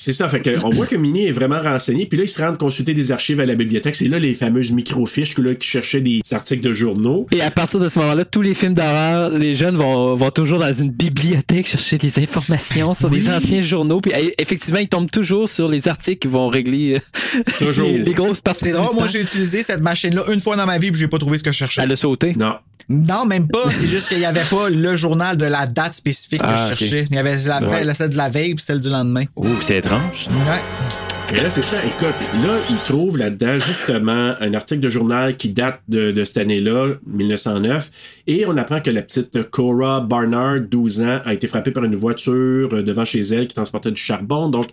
C'est 0.00 0.12
ça, 0.12 0.28
fait 0.28 0.40
que 0.40 0.58
on 0.64 0.70
voit 0.70 0.86
que 0.86 0.96
Minnie 0.96 1.26
est 1.26 1.32
vraiment 1.32 1.60
renseigné, 1.60 2.06
puis 2.06 2.16
là, 2.18 2.24
ils 2.24 2.28
se 2.28 2.40
rendent 2.40 2.56
consulter 2.58 2.94
des 2.94 3.12
archives 3.12 3.40
à 3.40 3.46
la 3.46 3.54
bibliothèque. 3.54 3.96
C'est 3.96 4.08
là 4.08 4.18
les 4.18 4.32
fameuses 4.34 4.70
microfiches 4.72 5.34
que 5.34 5.42
là, 5.42 5.54
qui 5.54 5.68
cherchaient 5.68 6.00
des 6.00 6.20
articles 6.30 6.62
de 6.66 6.72
journaux. 6.72 7.26
Et 7.32 7.42
à 7.42 7.50
partir 7.50 7.80
de 7.80 7.88
ce 7.88 7.98
moment-là, 7.98 8.24
tous 8.24 8.42
les 8.42 8.54
films 8.54 8.74
d'horreur, 8.74 9.30
les 9.30 9.54
jeunes 9.54 9.76
vont, 9.76 10.14
vont 10.14 10.30
toujours 10.30 10.58
dans 10.60 10.72
une 10.72 10.90
bibliothèque 10.90 11.66
chercher 11.66 11.98
des 11.98 12.18
informations 12.20 12.94
sur 12.94 13.10
des 13.10 13.28
anciens 13.28 13.60
journaux. 13.60 14.00
Puis 14.00 14.12
effectivement, 14.38 14.78
ils 14.80 14.88
tombent 14.88 15.10
toujours 15.10 15.48
sur 15.48 15.68
les 15.68 15.88
articles 15.88 16.18
qui 16.20 16.28
vont 16.28 16.48
régler 16.48 16.94
euh, 17.36 17.42
Toujours. 17.58 17.88
les, 17.88 17.98
les 18.04 18.14
grosses 18.14 18.40
parties 18.40 18.66
C'est 18.66 18.70
de 18.70 18.76
drôle, 18.76 18.94
moi 18.94 19.06
j'ai 19.08 19.20
utilisé 19.22 19.62
cette 19.62 19.80
machine-là 19.82 20.22
une 20.32 20.40
fois 20.40 20.56
dans 20.56 20.66
ma 20.66 20.78
vie 20.78 20.90
puis 20.90 21.00
j'ai 21.00 21.08
pas 21.08 21.18
trouvé 21.18 21.38
ce 21.38 21.42
que 21.42 21.50
je 21.52 21.56
cherchais. 21.56 21.82
Elle 21.82 21.92
a 21.92 21.96
sauté. 21.96 22.34
Non. 22.38 22.54
Non, 22.90 23.26
même 23.26 23.48
pas. 23.48 23.70
C'est 23.70 23.86
juste 23.86 24.08
qu'il 24.08 24.18
y 24.18 24.24
avait 24.24 24.48
pas 24.48 24.70
le 24.70 24.96
journal 24.96 25.36
de 25.36 25.44
la 25.44 25.66
date 25.66 25.94
spécifique 25.94 26.40
que 26.40 26.46
Ah, 26.48 26.68
je 26.68 26.72
ok. 26.72 26.78
cherchais. 26.78 27.06
Il 27.10 27.16
y 27.16 27.18
avait 27.18 27.36
la, 27.46 27.60
Ouais. 27.60 27.84
la- 27.84 27.92
celle 27.92 28.08
de 28.08 28.16
la 28.16 28.30
veille 28.30 28.54
puis 28.54 28.64
celle 28.64 28.80
du 28.80 28.88
lendemain. 28.88 29.24
Oh, 29.36 29.44
étrange. 29.88 30.28
Ouais. 30.46 31.34
Et 31.36 31.40
là, 31.42 31.50
c'est 31.50 31.64
ça. 31.64 31.78
Écoute, 31.84 32.14
là, 32.42 32.58
ils 32.68 32.78
trouvent 32.84 33.16
là-dedans 33.16 33.58
justement 33.58 34.34
un 34.40 34.54
article 34.54 34.80
de 34.80 34.88
journal 34.88 35.36
qui 35.36 35.50
date 35.50 35.80
de, 35.88 36.10
de 36.10 36.24
cette 36.24 36.38
année-là, 36.38 36.94
1909, 37.06 37.90
et 38.26 38.46
on 38.46 38.56
apprend 38.56 38.80
que 38.80 38.90
la 38.90 39.02
petite 39.02 39.50
Cora 39.50 40.00
Barnard, 40.00 40.60
12 40.60 41.02
ans, 41.02 41.20
a 41.24 41.32
été 41.32 41.46
frappée 41.46 41.70
par 41.70 41.84
une 41.84 41.96
voiture 41.96 42.68
euh, 42.72 42.82
devant 42.82 43.04
chez 43.04 43.20
elle 43.20 43.46
qui 43.46 43.54
transportait 43.54 43.90
du 43.90 44.00
charbon. 44.00 44.48
Donc, 44.48 44.66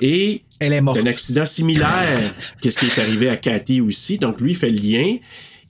et 0.00 0.42
Elle 0.58 0.72
est 0.72 0.80
morte. 0.80 0.98
c'est 0.98 1.06
un 1.06 1.10
accident 1.10 1.44
similaire 1.44 2.18
qu'est-ce 2.60 2.78
qui 2.78 2.86
est 2.86 2.98
arrivé 2.98 3.28
à 3.28 3.36
Cathy 3.36 3.80
aussi? 3.80 4.18
Donc, 4.18 4.40
lui, 4.40 4.52
il 4.52 4.56
fait 4.56 4.70
le 4.70 4.80
lien. 4.80 5.16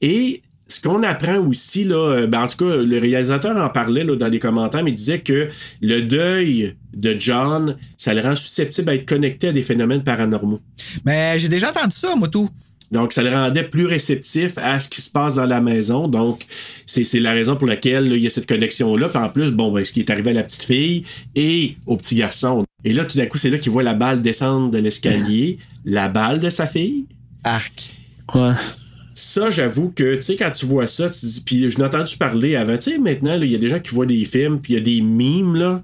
Et 0.01 0.43
ce 0.73 0.83
qu'on 0.83 1.03
apprend 1.03 1.39
aussi, 1.39 1.85
là, 1.85 1.97
euh, 1.97 2.27
ben, 2.27 2.43
en 2.43 2.47
tout 2.47 2.65
cas, 2.65 2.77
le 2.77 2.99
réalisateur 2.99 3.57
en 3.57 3.69
parlait 3.69 4.05
là, 4.05 4.17
dans 4.17 4.29
les 4.29 4.39
commentaires, 4.39 4.83
mais 4.83 4.91
il 4.91 4.95
disait 4.95 5.21
que 5.21 5.49
le 5.81 6.03
deuil 6.03 6.75
de 6.95 7.17
John, 7.19 7.77
ça 7.97 8.15
le 8.15 8.21
rend 8.21 8.37
susceptible 8.37 8.91
à 8.91 8.95
être 8.95 9.07
connecté 9.07 9.49
à 9.49 9.53
des 9.53 9.63
phénomènes 9.63 10.03
paranormaux. 10.03 10.61
Mais 11.05 11.39
j'ai 11.39 11.49
déjà 11.49 11.71
entendu 11.71 11.95
ça, 11.95 12.15
moi, 12.17 12.29
tout. 12.29 12.49
Donc, 12.91 13.15
ça 13.15 13.23
le 13.23 13.31
rendait 13.31 13.65
plus 13.65 13.87
réceptif 13.87 14.59
à 14.59 14.79
ce 14.79 14.89
qui 14.89 15.01
se 15.01 15.11
passe 15.11 15.37
dans 15.37 15.47
la 15.47 15.63
maison. 15.63 16.09
Donc, 16.09 16.45
c'est 16.85 17.05
c'est 17.05 17.21
la 17.21 17.33
raison 17.33 17.57
pour 17.57 17.67
laquelle 17.67 18.09
là, 18.11 18.17
il 18.17 18.23
y 18.23 18.27
a 18.27 18.31
cette 18.31 18.47
connexion-là. 18.47 19.09
Puis 19.09 19.19
en 19.19 19.31
plus, 19.31 19.51
bon, 19.51 19.73
ben, 19.73 19.83
ce 19.83 19.93
qui 19.93 20.01
est 20.01 20.11
arrivé 20.11 20.31
à 20.31 20.35
la 20.35 20.43
petite 20.43 20.65
fille 20.65 21.05
et 21.35 21.77
au 21.87 21.97
petit 21.97 22.17
garçon. 22.17 22.65
Et 22.85 22.93
là, 22.93 23.07
tout 23.07 23.17
d'un 23.17 23.27
coup, 23.27 23.39
c'est 23.39 23.49
là 23.49 23.57
qu'il 23.57 23.73
voit 23.73 23.83
la 23.83 23.95
balle 23.95 24.21
descendre 24.21 24.71
de 24.71 24.79
l'escalier. 24.79 25.59
La 25.87 26.09
balle 26.09 26.39
de 26.41 26.51
sa 26.51 26.67
fille. 26.67 27.07
Arc. 27.45 27.95
Ouais. 28.35 28.53
Ça, 29.15 29.51
j'avoue 29.51 29.91
que, 29.95 30.17
tu 30.17 30.23
sais, 30.23 30.37
quand 30.37 30.51
tu 30.51 30.67
vois 30.67 30.87
ça, 30.87 31.09
tu 31.11 31.27
dis, 31.27 31.43
puis 31.45 31.71
je 31.71 31.77
l'ai 31.79 31.85
entendu 31.85 32.17
parler 32.17 32.57
avant, 32.57 32.77
tu 32.79 32.93
sais, 32.93 32.99
maintenant, 32.99 33.41
il 33.41 33.51
y 33.51 33.55
a 33.55 33.59
des 33.59 33.69
gens 33.69 33.79
qui 33.81 33.91
voient 33.95 34.07
des 34.07 34.25
films, 34.25 34.59
puis 34.59 34.73
il 34.75 34.77
y 34.77 34.81
a 34.81 34.83
des 34.83 35.01
mimes, 35.01 35.55
là, 35.57 35.83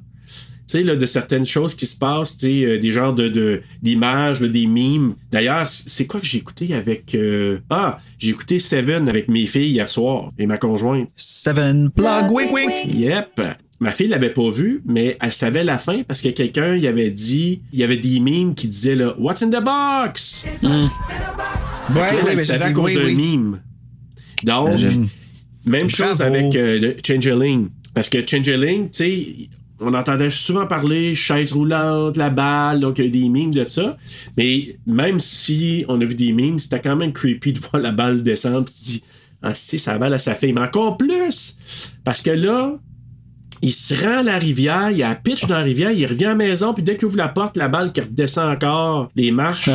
tu 0.70 0.78
sais, 0.78 0.82
là, 0.82 0.96
de 0.96 1.06
certaines 1.06 1.46
choses 1.46 1.74
qui 1.74 1.86
se 1.86 1.98
passent, 1.98 2.36
tu 2.38 2.46
sais, 2.46 2.64
euh, 2.64 2.78
des 2.78 2.90
genres 2.92 3.14
de, 3.14 3.28
de- 3.28 3.62
d'images, 3.82 4.40
des 4.40 4.66
mimes. 4.66 5.14
D'ailleurs, 5.30 5.66
c'est 5.68 6.06
quoi 6.06 6.20
que 6.20 6.26
j'ai 6.26 6.38
écouté 6.38 6.74
avec... 6.74 7.14
euh, 7.14 7.58
Ah, 7.70 7.98
j'ai 8.18 8.30
écouté 8.30 8.58
Seven 8.58 9.08
avec 9.08 9.28
mes 9.28 9.46
filles 9.46 9.70
hier 9.72 9.88
soir, 9.88 10.28
et 10.38 10.46
ma 10.46 10.58
conjointe. 10.58 11.08
Seven 11.16 11.90
plug, 11.90 12.30
wink, 12.30 12.52
wink. 12.52 12.94
Yep. 12.94 13.40
Ma 13.80 13.92
fille 13.92 14.08
l'avait 14.08 14.32
pas 14.32 14.50
vu, 14.50 14.82
mais 14.86 15.16
elle 15.20 15.32
savait 15.32 15.62
la 15.62 15.78
fin 15.78 16.02
parce 16.02 16.20
que 16.20 16.30
quelqu'un 16.30 16.74
y 16.76 16.88
avait 16.88 17.10
dit, 17.12 17.62
il 17.72 17.78
y 17.78 17.84
avait 17.84 17.96
des 17.96 18.18
mimes 18.18 18.54
qui 18.56 18.66
disaient 18.66 18.96
là, 18.96 19.14
What's 19.18 19.42
in 19.42 19.50
the 19.50 19.62
box? 19.64 20.44
Ouais, 20.62 20.68
Elle, 20.68 20.74
oui, 21.94 22.02
elle 22.30 22.36
mais 22.36 22.42
savait 22.42 22.64
à 22.64 22.72
cause 22.72 22.86
oui, 22.86 22.94
d'un 22.96 23.04
oui. 23.04 23.14
mime. 23.14 23.60
Donc, 24.42 24.80
même 25.64 25.88
chose 25.88 26.18
Bravo. 26.18 26.34
avec 26.34 26.56
euh, 26.56 26.80
le 26.80 26.96
Changeling. 27.06 27.68
Parce 27.94 28.08
que 28.08 28.18
Changeling, 28.26 28.90
tu 28.90 28.96
sais, 28.96 29.26
on 29.80 29.94
entendait 29.94 30.30
souvent 30.30 30.66
parler 30.66 31.14
chaise 31.14 31.52
roulante, 31.52 32.16
la 32.16 32.30
balle, 32.30 32.80
donc 32.80 32.98
il 32.98 33.04
y 33.04 33.08
a 33.08 33.10
des 33.10 33.28
mimes 33.28 33.54
de 33.54 33.64
ça. 33.64 33.96
Mais 34.36 34.76
même 34.86 35.20
si 35.20 35.84
on 35.88 36.00
a 36.00 36.04
vu 36.04 36.14
des 36.16 36.32
mimes, 36.32 36.58
c'était 36.58 36.80
quand 36.80 36.96
même 36.96 37.12
creepy 37.12 37.52
de 37.52 37.58
voir 37.70 37.80
la 37.80 37.92
balle 37.92 38.22
descendre. 38.24 38.64
Tu 38.66 38.72
te 38.72 38.84
dis, 38.84 39.02
ah, 39.42 39.54
si, 39.54 39.78
ça 39.78 39.98
balle 39.98 40.14
à 40.14 40.18
sa 40.18 40.34
fille. 40.34 40.52
Mais 40.52 40.62
encore 40.62 40.96
plus, 40.96 41.58
parce 42.02 42.22
que 42.22 42.30
là, 42.30 42.76
il 43.62 43.72
se 43.72 43.94
rend 43.94 44.18
à 44.18 44.22
la 44.22 44.38
rivière, 44.38 44.90
il 44.90 45.02
a 45.02 45.14
pitch 45.14 45.46
dans 45.46 45.58
la 45.58 45.64
rivière, 45.64 45.90
il 45.90 46.06
revient 46.06 46.26
à 46.26 46.30
la 46.30 46.34
maison, 46.34 46.74
puis 46.74 46.82
dès 46.82 46.96
qu'il 46.96 47.06
ouvre 47.06 47.16
la 47.16 47.28
porte, 47.28 47.56
la 47.56 47.68
balle 47.68 47.92
qui 47.92 48.00
redescend 48.00 48.50
encore 48.50 49.10
les 49.16 49.30
marches. 49.30 49.70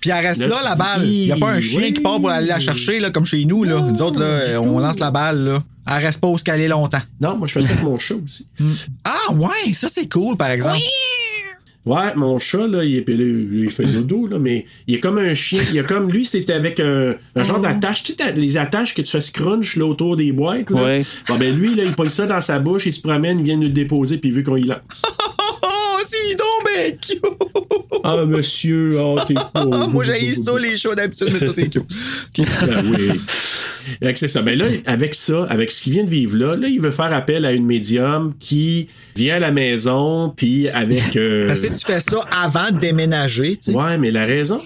Puis 0.00 0.10
elle 0.10 0.26
reste 0.26 0.40
Là, 0.40 0.48
là, 0.48 0.56
la 0.64 0.74
balle. 0.74 1.04
Il 1.04 1.26
n'y 1.26 1.32
a 1.32 1.36
pas 1.36 1.52
un 1.52 1.60
chien 1.60 1.80
oui. 1.80 1.94
qui 1.94 2.00
part 2.00 2.18
pour 2.18 2.28
aller 2.28 2.48
la 2.48 2.58
chercher, 2.58 2.98
là, 2.98 3.10
comme 3.10 3.24
chez 3.24 3.44
nous. 3.44 3.62
Là. 3.62 3.80
Nous 3.80 4.02
autres, 4.02 4.18
là, 4.18 4.60
on 4.60 4.80
lance 4.80 4.98
la 4.98 5.12
balle. 5.12 5.44
Là. 5.44 5.62
Elle 5.86 6.04
reste 6.04 6.20
pas 6.20 6.28
où 6.28 6.36
qu'elle 6.36 6.60
est 6.60 6.68
longtemps. 6.68 7.00
Non, 7.20 7.36
moi 7.36 7.46
je 7.46 7.54
fais 7.54 7.62
ça 7.62 7.72
avec 7.72 7.82
mon 7.84 7.98
chat 7.98 8.14
aussi. 8.14 8.48
Ah, 9.04 9.32
ouais, 9.32 9.72
ça 9.74 9.88
c'est 9.88 10.08
cool, 10.08 10.36
par 10.36 10.50
exemple. 10.50 10.80
Ouais, 11.84 12.14
mon 12.14 12.38
chat, 12.38 12.68
là, 12.68 12.84
il, 12.84 12.96
est- 12.98 13.08
il 13.08 13.68
fait 13.70 13.86
dodo, 13.86 14.28
là, 14.28 14.38
mais 14.38 14.66
il 14.86 14.94
est 14.94 15.00
comme 15.00 15.18
un 15.18 15.34
chien. 15.34 15.64
Il 15.70 15.76
est 15.76 15.86
comme 15.88 16.10
lui, 16.10 16.24
c'était 16.24 16.52
avec 16.52 16.78
un, 16.78 17.14
un 17.34 17.42
genre 17.42 17.58
d'attache. 17.60 18.04
Tu 18.04 18.12
sais, 18.12 18.32
les 18.32 18.56
attaches 18.56 18.94
que 18.94 19.02
tu 19.02 19.10
fais 19.10 19.20
scrunch 19.20 19.76
là, 19.76 19.84
autour 19.86 20.16
des 20.16 20.30
boîtes. 20.30 20.70
Là. 20.70 20.82
Ouais. 20.82 21.04
Bon, 21.28 21.36
ben 21.36 21.56
lui, 21.56 21.74
là, 21.74 21.82
il 21.84 21.92
pose 21.94 22.10
ça 22.12 22.26
dans 22.26 22.40
sa 22.40 22.60
bouche, 22.60 22.86
il 22.86 22.92
se 22.92 23.02
promène, 23.02 23.40
il 23.40 23.44
vient 23.44 23.56
nous 23.56 23.62
le 23.64 23.68
déposer, 23.70 24.18
puis 24.18 24.30
vu 24.30 24.42
qu'on 24.44 24.56
y 24.56 24.62
lance. 24.64 25.02
C'est 26.12 26.34
donc 26.36 26.64
ben 26.64 26.96
cute. 26.98 27.24
Ah, 28.04 28.24
monsieur, 28.26 28.98
oh, 29.00 29.18
t'es 29.26 29.34
pauvre. 29.54 29.88
Moi, 29.88 30.04
j'ai 30.04 30.34
ça, 30.34 30.58
les 30.58 30.76
chats 30.76 30.94
d'habitude, 30.94 31.28
mais 31.32 31.38
ça, 31.38 31.52
c'est 31.54 31.68
cute. 31.68 31.82
Ben 32.66 32.84
oui. 32.90 33.20
C'est 34.16 34.28
ça. 34.28 34.42
Ben 34.42 34.56
là, 34.58 34.66
avec 34.86 35.14
ça, 35.14 35.44
avec 35.50 35.70
ce 35.70 35.82
qu'il 35.82 35.92
vient 35.94 36.04
de 36.04 36.10
vivre 36.10 36.36
là, 36.36 36.56
là, 36.56 36.68
il 36.68 36.80
veut 36.80 36.90
faire 36.90 37.12
appel 37.12 37.44
à 37.44 37.52
une 37.52 37.66
médium 37.66 38.32
qui 38.38 38.88
vient 39.16 39.36
à 39.36 39.38
la 39.40 39.50
maison, 39.52 40.32
puis 40.36 40.68
avec. 40.68 41.16
euh, 41.16 41.48
Parce 41.48 41.60
que 41.60 41.66
tu 41.68 41.84
fais 41.86 42.00
ça 42.00 42.24
avant 42.42 42.70
de 42.70 42.78
déménager, 42.78 43.56
tu 43.56 43.72
sais. 43.72 43.76
Ouais, 43.76 43.98
mais 43.98 44.10
la 44.10 44.24
raison. 44.24 44.60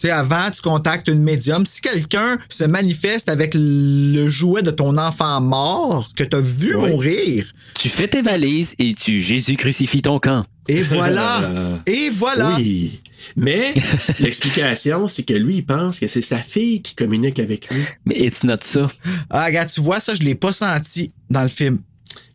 Tu 0.00 0.06
sais, 0.06 0.10
avant, 0.12 0.50
tu 0.50 0.62
contactes 0.62 1.08
une 1.08 1.22
médium. 1.22 1.66
Si 1.66 1.80
quelqu'un 1.82 2.38
se 2.48 2.64
manifeste 2.64 3.28
avec 3.28 3.52
le 3.54 4.28
jouet 4.28 4.62
de 4.62 4.70
ton 4.70 4.96
enfant 4.96 5.40
mort 5.42 6.08
que 6.16 6.24
t'as 6.24 6.40
vu 6.40 6.74
Ouais. 6.74 6.90
mourir, 6.90 7.52
Tu 7.78 7.88
fais 7.90 8.08
tes 8.08 8.22
valises 8.22 8.74
et 8.78 8.94
tu 8.94 9.20
Jésus 9.20 9.56
crucifie 9.56 10.00
ton 10.02 10.18
camp. 10.18 10.44
et 10.68 10.82
voilà. 10.82 11.50
Et 11.86 12.08
voilà. 12.10 12.56
Oui. 12.56 13.00
Mais 13.36 13.74
l'explication, 14.20 15.06
c'est 15.08 15.24
que 15.24 15.34
lui, 15.34 15.56
il 15.56 15.66
pense 15.66 15.98
que 15.98 16.06
c'est 16.06 16.22
sa 16.22 16.38
fille 16.38 16.80
qui 16.80 16.94
communique 16.94 17.38
avec 17.38 17.68
lui. 17.68 17.82
Mais 18.06 18.18
it's 18.18 18.44
not 18.44 18.56
ça. 18.62 18.88
Ah, 19.28 19.44
regarde, 19.46 19.68
tu 19.70 19.80
vois, 19.82 20.00
ça, 20.00 20.14
je 20.14 20.22
l'ai 20.22 20.34
pas 20.34 20.52
senti 20.52 21.10
dans 21.28 21.42
le 21.42 21.48
film. 21.48 21.80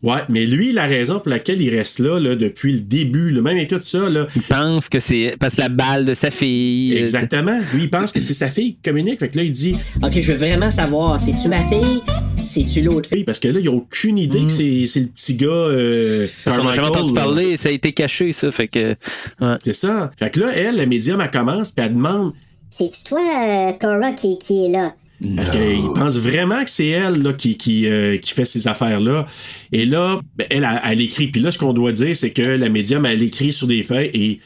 Ouais, 0.02 0.20
mais 0.28 0.44
lui, 0.46 0.72
la 0.72 0.86
raison 0.86 1.18
pour 1.18 1.28
laquelle 1.30 1.60
il 1.60 1.74
reste 1.74 1.98
là, 1.98 2.20
là 2.20 2.36
depuis 2.36 2.74
le 2.74 2.80
début, 2.80 3.30
là, 3.30 3.40
même 3.42 3.56
avec 3.56 3.68
tout 3.70 3.78
ça, 3.80 4.08
là, 4.08 4.26
Il 4.36 4.42
pense 4.42 4.88
que 4.88 5.00
c'est 5.00 5.34
parce 5.40 5.56
que 5.56 5.62
la 5.62 5.68
balle 5.68 6.04
de 6.04 6.14
sa 6.14 6.30
fille. 6.30 6.96
exactement, 6.96 7.58
lui, 7.72 7.84
il 7.84 7.90
pense 7.90 8.12
que 8.12 8.20
c'est 8.20 8.34
sa 8.34 8.48
fille 8.48 8.74
qui 8.74 8.82
communique. 8.90 9.18
Fait 9.18 9.28
que 9.28 9.36
là, 9.38 9.42
il 9.42 9.52
dit 9.52 9.74
Ok, 10.02 10.20
je 10.20 10.32
veux 10.32 10.38
vraiment 10.38 10.70
savoir, 10.70 11.18
c'est-tu 11.18 11.48
ma 11.48 11.64
fille? 11.64 12.02
C'est-tu 12.44 12.82
l'autre 12.82 13.08
Oui, 13.10 13.24
parce 13.24 13.40
que 13.40 13.48
là, 13.48 13.58
ils 13.58 13.64
n'ont 13.66 13.78
aucune 13.78 14.18
idée 14.18 14.44
que 14.44 14.52
c'est 14.52 14.86
c'est 14.86 15.00
le 15.00 15.06
petit 15.06 15.34
gars. 15.34 15.48
Euh, 15.48 16.26
On 16.46 16.50
n'a 16.50 16.56
jamais 16.56 16.76
Carmichael, 16.76 16.86
entendu 16.90 17.12
parler, 17.12 17.56
ça 17.56 17.70
a 17.70 17.72
été 17.72 17.92
caché, 17.92 18.32
ça. 18.32 18.50
Fait 18.52 18.68
que. 18.68 18.94
ouais. 19.40 19.56
C'est 19.64 19.72
ça. 19.72 20.12
Fait 20.18 20.30
que 20.30 20.40
là, 20.40 20.52
elle, 20.54 20.76
la 20.76 20.86
médium, 20.86 21.20
elle 21.20 21.30
commence, 21.30 21.72
puis 21.72 21.84
elle 21.84 21.94
demande. 21.94 22.32
C'est-tu 22.70 23.02
toi, 23.04 23.20
euh, 23.20 23.72
Cora, 23.72 24.12
qui, 24.12 24.38
qui 24.38 24.66
est 24.66 24.68
là? 24.68 24.94
Parce 25.36 25.50
qu'il 25.50 25.92
pense 25.94 26.18
vraiment 26.18 26.62
que 26.62 26.70
c'est 26.70 26.88
elle 26.88 27.22
là, 27.22 27.32
qui, 27.32 27.56
qui, 27.56 27.86
euh, 27.86 28.18
qui 28.18 28.32
fait 28.32 28.44
ces 28.44 28.68
affaires-là. 28.68 29.26
Et 29.72 29.86
là, 29.86 30.20
ben, 30.36 30.46
elle, 30.50 30.64
elle, 30.64 30.80
elle 30.84 31.00
écrit. 31.00 31.28
Puis 31.28 31.40
là, 31.40 31.50
ce 31.50 31.58
qu'on 31.58 31.72
doit 31.72 31.92
dire, 31.92 32.14
c'est 32.14 32.32
que 32.32 32.42
la 32.42 32.68
médium, 32.68 33.06
elle 33.06 33.22
écrit 33.22 33.52
sur 33.52 33.66
des 33.66 33.82
feuilles 33.82 34.10
et 34.12 34.40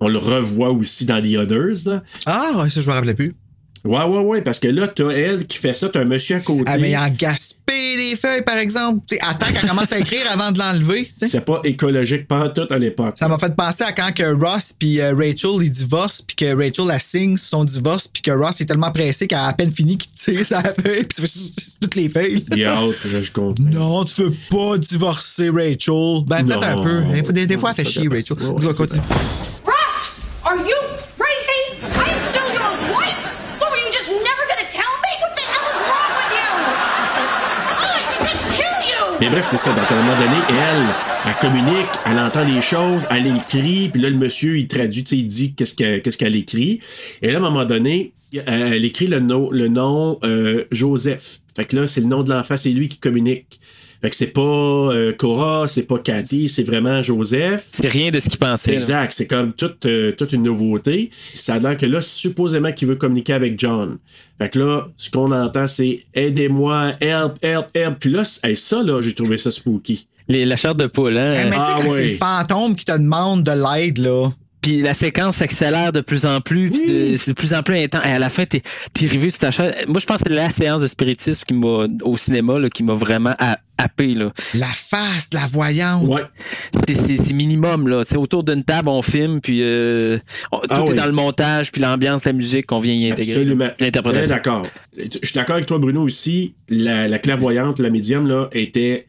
on 0.00 0.08
le 0.08 0.18
revoit 0.18 0.70
aussi 0.70 1.04
dans 1.04 1.20
The 1.20 1.36
Others. 1.36 1.86
là. 1.86 2.02
Ah, 2.26 2.66
ça, 2.68 2.80
je 2.80 2.86
me 2.86 2.92
rappelais 2.92 3.14
plus. 3.14 3.34
Ouais, 3.84 4.02
ouais, 4.02 4.20
ouais, 4.20 4.40
parce 4.40 4.60
que 4.60 4.68
là, 4.68 4.88
t'as 4.88 5.10
elle 5.10 5.46
qui 5.46 5.58
fait 5.58 5.74
ça, 5.74 5.90
t'as 5.90 6.00
un 6.00 6.04
monsieur 6.06 6.36
à 6.36 6.40
côté. 6.40 6.62
Ah, 6.66 6.78
mais 6.78 6.92
il 6.92 6.96
en 6.96 7.08
gaspille 7.10 7.63
des 8.10 8.16
feuilles, 8.16 8.42
par 8.42 8.58
exemple. 8.58 9.00
T'sais, 9.06 9.18
attends 9.20 9.52
qu'elle 9.52 9.68
commence 9.68 9.92
à 9.92 9.98
écrire 9.98 10.30
avant 10.30 10.52
de 10.52 10.58
l'enlever. 10.58 11.10
C'est 11.14 11.44
pas 11.44 11.60
écologique 11.64 12.26
pas 12.28 12.48
tout 12.48 12.66
à 12.70 12.78
l'époque. 12.78 13.14
Ça 13.18 13.28
m'a 13.28 13.38
fait 13.38 13.54
penser 13.54 13.84
à 13.84 13.92
quand 13.92 14.12
que 14.14 14.34
Ross 14.34 14.74
puis 14.78 15.00
euh, 15.00 15.14
Rachel 15.14 15.62
ils 15.62 15.70
divorcent 15.70 16.22
puis 16.26 16.36
que 16.36 16.54
Rachel 16.54 16.86
la 16.86 16.98
signe 16.98 17.36
son 17.36 17.64
divorce 17.64 18.08
puis 18.08 18.22
que 18.22 18.30
Ross 18.30 18.60
est 18.60 18.66
tellement 18.66 18.92
pressé 18.92 19.26
qu'à 19.26 19.46
à 19.46 19.52
peine 19.52 19.72
fini 19.72 19.98
qu'il 19.98 20.12
tire 20.12 20.44
sa 20.46 20.62
feuille 20.62 21.04
puis 21.04 21.16
ça 21.16 21.22
fait 21.22 21.28
c'est 21.28 21.80
toutes 21.80 21.94
les 21.94 22.08
feuilles. 22.08 22.44
Il 22.52 22.58
je, 23.04 23.22
je. 23.22 23.30
Non, 23.62 24.04
tu 24.04 24.22
veux 24.22 24.34
pas 24.50 24.78
divorcer 24.78 25.50
Rachel. 25.50 26.24
Ben 26.26 26.46
peut-être 26.46 26.62
un 26.62 26.82
peu. 26.82 27.02
Des 27.12 27.22
fois, 27.24 27.32
des, 27.32 27.58
fois 27.58 27.70
elle 27.76 27.84
fait 27.84 27.90
chier 27.90 28.08
Rachel. 28.08 28.36
Ouais, 28.38 28.46
ouais, 28.46 28.54
Dis-moi, 28.58 28.72
c'est 28.74 28.82
continue. 28.82 29.02
Russ, 29.64 30.10
are 30.44 30.56
you 30.56 30.76
crazy? 31.18 31.60
I 31.82 32.10
am 32.10 32.20
still 32.20 32.48
your 32.52 32.70
wife. 32.94 33.20
What 33.60 33.70
were 33.70 33.78
you 33.78 33.90
just 33.92 34.10
never 34.10 34.44
gonna 34.48 34.68
tell 34.70 34.94
me? 35.04 35.12
What 35.22 35.32
the 35.36 35.42
hell 35.42 35.66
is 35.72 35.80
wrong 35.88 36.12
with 36.20 36.32
you? 36.38 36.50
Oh, 37.76 37.98
I 37.98 38.02
can 38.10 38.20
just 38.28 38.44
kill 38.56 38.78
you. 38.90 39.03
Mais 39.20 39.30
bref, 39.30 39.46
c'est 39.48 39.56
ça. 39.56 39.72
Donc, 39.72 39.90
à 39.90 39.94
un 39.94 40.02
moment 40.02 40.16
donné, 40.18 40.36
elle, 40.50 40.84
elle 41.26 41.34
communique, 41.40 41.86
elle 42.04 42.18
entend 42.18 42.44
des 42.44 42.60
choses, 42.60 43.06
elle 43.10 43.26
écrit, 43.28 43.88
puis 43.88 44.02
là, 44.02 44.10
le 44.10 44.16
monsieur, 44.16 44.58
il 44.58 44.66
traduit, 44.68 45.02
il 45.02 45.28
dit 45.28 45.54
qu'est-ce 45.54 45.74
que- 45.74 45.98
qu'est-ce 45.98 46.18
qu'elle 46.18 46.34
écrit. 46.36 46.80
Et 47.22 47.28
là, 47.30 47.34
à 47.34 47.40
un 47.40 47.40
moment 47.50 47.64
donné, 47.64 48.12
elle 48.46 48.84
écrit 48.84 49.06
le 49.06 49.20
nom, 49.20 49.50
le 49.50 49.68
nom 49.68 50.18
euh, 50.24 50.64
Joseph. 50.72 51.38
Fait 51.56 51.64
que 51.64 51.76
là, 51.76 51.86
c'est 51.86 52.00
le 52.00 52.08
nom 52.08 52.22
de 52.24 52.32
l'enfant, 52.32 52.56
c'est 52.56 52.70
lui 52.70 52.88
qui 52.88 52.98
communique. 52.98 53.60
Fait 54.04 54.10
que 54.10 54.16
c'est 54.16 54.32
pas 54.34 54.42
euh, 54.42 55.14
Cora, 55.14 55.66
c'est 55.66 55.84
pas 55.84 55.98
Cathy, 55.98 56.46
c'est 56.50 56.62
vraiment 56.62 57.00
Joseph. 57.00 57.66
C'est 57.72 57.88
rien 57.88 58.10
de 58.10 58.20
ce 58.20 58.28
qu'il 58.28 58.38
pensait. 58.38 58.74
Exact, 58.74 59.10
c'est 59.14 59.26
comme 59.26 59.54
toute, 59.54 59.86
euh, 59.86 60.12
toute 60.12 60.34
une 60.34 60.42
nouveauté. 60.42 61.08
Ça 61.32 61.54
a 61.54 61.58
l'air 61.58 61.78
que 61.78 61.86
là, 61.86 62.02
supposément 62.02 62.70
qu'il 62.72 62.86
veut 62.88 62.96
communiquer 62.96 63.32
avec 63.32 63.58
John. 63.58 63.96
Fait 64.36 64.50
que 64.50 64.58
là, 64.58 64.88
ce 64.98 65.08
qu'on 65.10 65.32
entend, 65.32 65.66
c'est 65.66 66.00
aidez-moi, 66.12 66.92
help, 67.00 67.38
help, 67.40 67.66
help. 67.72 67.98
Puis 67.98 68.10
là, 68.10 68.24
hey, 68.42 68.54
ça, 68.54 68.82
là, 68.82 69.00
j'ai 69.00 69.14
trouvé 69.14 69.38
ça 69.38 69.50
spooky. 69.50 70.06
Les- 70.28 70.44
la 70.44 70.56
chair 70.56 70.74
de 70.74 70.86
poule, 70.86 71.16
hein? 71.16 71.30
Eh, 71.32 71.44
mais 71.44 71.50
tu 71.50 71.56
sais, 71.56 71.56
Ah, 71.60 71.74
quand 71.76 71.82
c'est 71.84 71.88
ouais. 71.90 72.10
le 72.12 72.16
fantôme 72.18 72.74
qui 72.76 72.84
te 72.84 72.92
demande 72.98 73.42
de 73.42 73.52
l'aide, 73.52 73.98
là. 73.98 74.28
Puis 74.64 74.80
la 74.80 74.94
séquence 74.94 75.36
s'accélère 75.36 75.92
de 75.92 76.00
plus 76.00 76.24
en 76.24 76.40
plus, 76.40 76.70
puis 76.70 77.18
c'est 77.18 77.32
de 77.32 77.36
plus 77.36 77.52
en 77.52 77.62
plus 77.62 77.76
intense. 77.76 78.00
Et 78.06 78.12
à 78.12 78.18
la 78.18 78.30
fin, 78.30 78.46
t'es 78.46 78.62
es 79.02 79.06
rivé 79.06 79.28
sur 79.28 79.40
ta 79.40 79.50
chaise. 79.50 79.74
Moi, 79.86 80.00
je 80.00 80.06
pense 80.06 80.22
que 80.22 80.28
c'est 80.30 80.34
la 80.34 80.48
séance 80.48 80.80
de 80.80 80.86
spiritisme 80.86 81.44
qui 81.46 81.52
m'a 81.52 81.86
au 82.02 82.16
cinéma 82.16 82.58
là, 82.58 82.70
qui 82.70 82.82
m'a 82.82 82.94
vraiment 82.94 83.34
ha- 83.38 83.58
happé. 83.76 84.14
Là. 84.14 84.32
La 84.54 84.64
face, 84.66 85.28
la 85.34 85.46
voyante. 85.46 86.06
Ouais. 86.08 86.22
C'est- 86.88 87.32
minimum. 87.34 87.88
là. 87.88 88.02
C'est 88.06 88.16
autour 88.16 88.42
d'une 88.42 88.64
table, 88.64 88.88
on 88.88 89.02
filme, 89.02 89.40
puis 89.42 89.60
euh, 89.62 90.16
on- 90.50 90.60
tout 90.60 90.66
Ah 90.70 90.84
est 90.90 90.94
dans 90.94 91.06
le 91.06 91.12
montage, 91.12 91.70
puis 91.70 91.82
l'ambiance, 91.82 92.24
la 92.24 92.32
musique 92.32 92.64
qu'on 92.66 92.78
vient 92.78 92.94
y 92.94 93.10
intégrer. 93.10 93.32
Absolument. 93.32 93.68
L'interprétation. 93.80 94.34
d'accord. 94.34 94.62
Je 94.96 95.18
suis 95.26 95.34
d'accord 95.34 95.56
avec 95.56 95.66
toi, 95.66 95.78
Bruno, 95.78 96.00
aussi. 96.02 96.54
La, 96.70 97.06
la 97.06 97.18
clairvoyante, 97.18 97.80
la 97.80 97.90
médium, 97.90 98.26
là, 98.26 98.48
était 98.52 99.08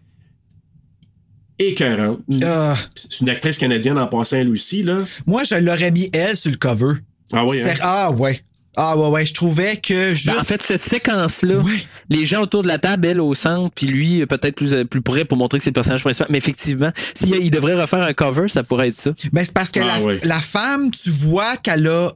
écœurante. 1.59 2.19
Ah, 2.43 2.75
C'est 2.95 3.21
une 3.21 3.29
actrice 3.29 3.57
canadienne 3.57 3.97
en 3.99 4.07
passant, 4.07 4.37
elle 4.37 4.49
aussi, 4.49 4.83
là. 4.83 4.99
moi, 5.25 5.43
je 5.43 5.55
l'aurais 5.55 5.91
mis 5.91 6.09
elle 6.13 6.35
sur 6.35 6.51
le 6.51 6.57
cover. 6.57 6.93
Ah 7.33 7.45
oui, 7.45 7.61
hein? 7.61 7.73
Ah 7.81 8.11
ouais. 8.11 8.39
Ah 8.77 8.97
ouais, 8.97 9.07
ouais. 9.07 9.25
Je 9.25 9.33
trouvais 9.33 9.77
que 9.77 10.13
juste. 10.13 10.27
Ben, 10.27 10.37
en 10.39 10.43
fait, 10.43 10.59
cette 10.65 10.83
séquence-là, 10.83 11.55
Ouais. 11.59 11.71
les 12.09 12.25
gens 12.25 12.41
autour 12.41 12.61
de 12.61 12.67
la 12.67 12.77
table, 12.77 13.07
elle 13.07 13.21
au 13.21 13.33
centre, 13.33 13.71
puis 13.73 13.85
lui, 13.87 14.21
euh, 14.21 14.25
peut-être 14.25 14.53
plus, 14.55 14.83
plus 14.85 15.01
près 15.01 15.23
pour 15.23 15.37
montrer 15.37 15.59
que 15.59 15.63
c'est 15.63 15.69
le 15.69 15.75
personnage 15.75 16.03
principal. 16.03 16.27
Mais 16.29 16.37
effectivement, 16.39 16.91
s'il 17.13 17.33
il 17.35 17.51
devrait 17.51 17.75
refaire 17.75 18.01
un 18.01 18.11
cover, 18.13 18.49
ça 18.49 18.63
pourrait 18.63 18.89
être 18.89 18.95
ça. 18.95 19.11
Ben, 19.31 19.45
c'est 19.45 19.53
parce 19.53 19.71
que 19.71 19.79
Ah 19.79 19.97
la, 19.99 20.03
ouais. 20.03 20.19
la 20.23 20.41
femme, 20.41 20.91
tu 20.91 21.09
vois 21.09 21.55
qu'elle 21.55 21.87
a 21.87 22.11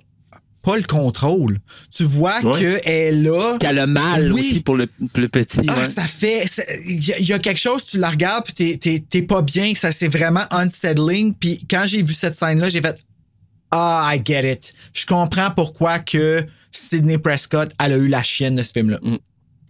pas 0.63 0.77
le 0.77 0.83
contrôle. 0.83 1.59
Tu 1.95 2.03
vois 2.03 2.39
Ouais. 2.43 2.59
qu'elle 2.81 2.93
est 2.93 3.11
là. 3.11 3.57
Qu'elle 3.59 3.79
a 3.79 3.87
mal 3.87 4.31
Oui. 4.33 4.41
aussi 4.41 4.59
pour 4.61 4.75
le, 4.75 4.87
pour 4.87 5.19
le 5.19 5.27
petit. 5.29 5.61
Ah, 5.67 5.77
ouais. 5.79 5.89
ça 5.89 6.03
fait. 6.03 6.45
Il 6.85 7.03
y, 7.07 7.13
a- 7.13 7.19
y 7.19 7.33
a 7.33 7.39
quelque 7.39 7.59
chose, 7.59 7.85
tu 7.85 7.97
la 7.97 8.09
regardes, 8.09 8.43
puis 8.45 8.53
t'es- 8.53 8.77
t'es 8.77 9.03
t'es 9.07 9.21
pas 9.21 9.41
bien. 9.41 9.73
Ça, 9.75 9.91
c'est 9.91 10.07
vraiment 10.09 10.43
unsettling. 10.51 11.33
Puis 11.33 11.65
quand 11.69 11.83
j'ai 11.87 12.03
vu 12.03 12.13
cette 12.13 12.35
scène-là, 12.35 12.69
j'ai 12.69 12.81
fait 12.81 12.97
Ah, 13.71 14.11
I 14.15 14.21
get 14.25 14.51
it. 14.51 14.73
Je 14.93 15.05
comprends 15.05 15.51
pourquoi 15.51 15.99
que 15.99 16.43
Sidney 16.71 17.17
Prescott, 17.19 17.71
elle 17.83 17.93
a 17.93 17.97
eu 17.97 18.07
la 18.07 18.23
chienne 18.23 18.55
de 18.55 18.63
ce 18.63 18.71
film-là. 18.71 18.99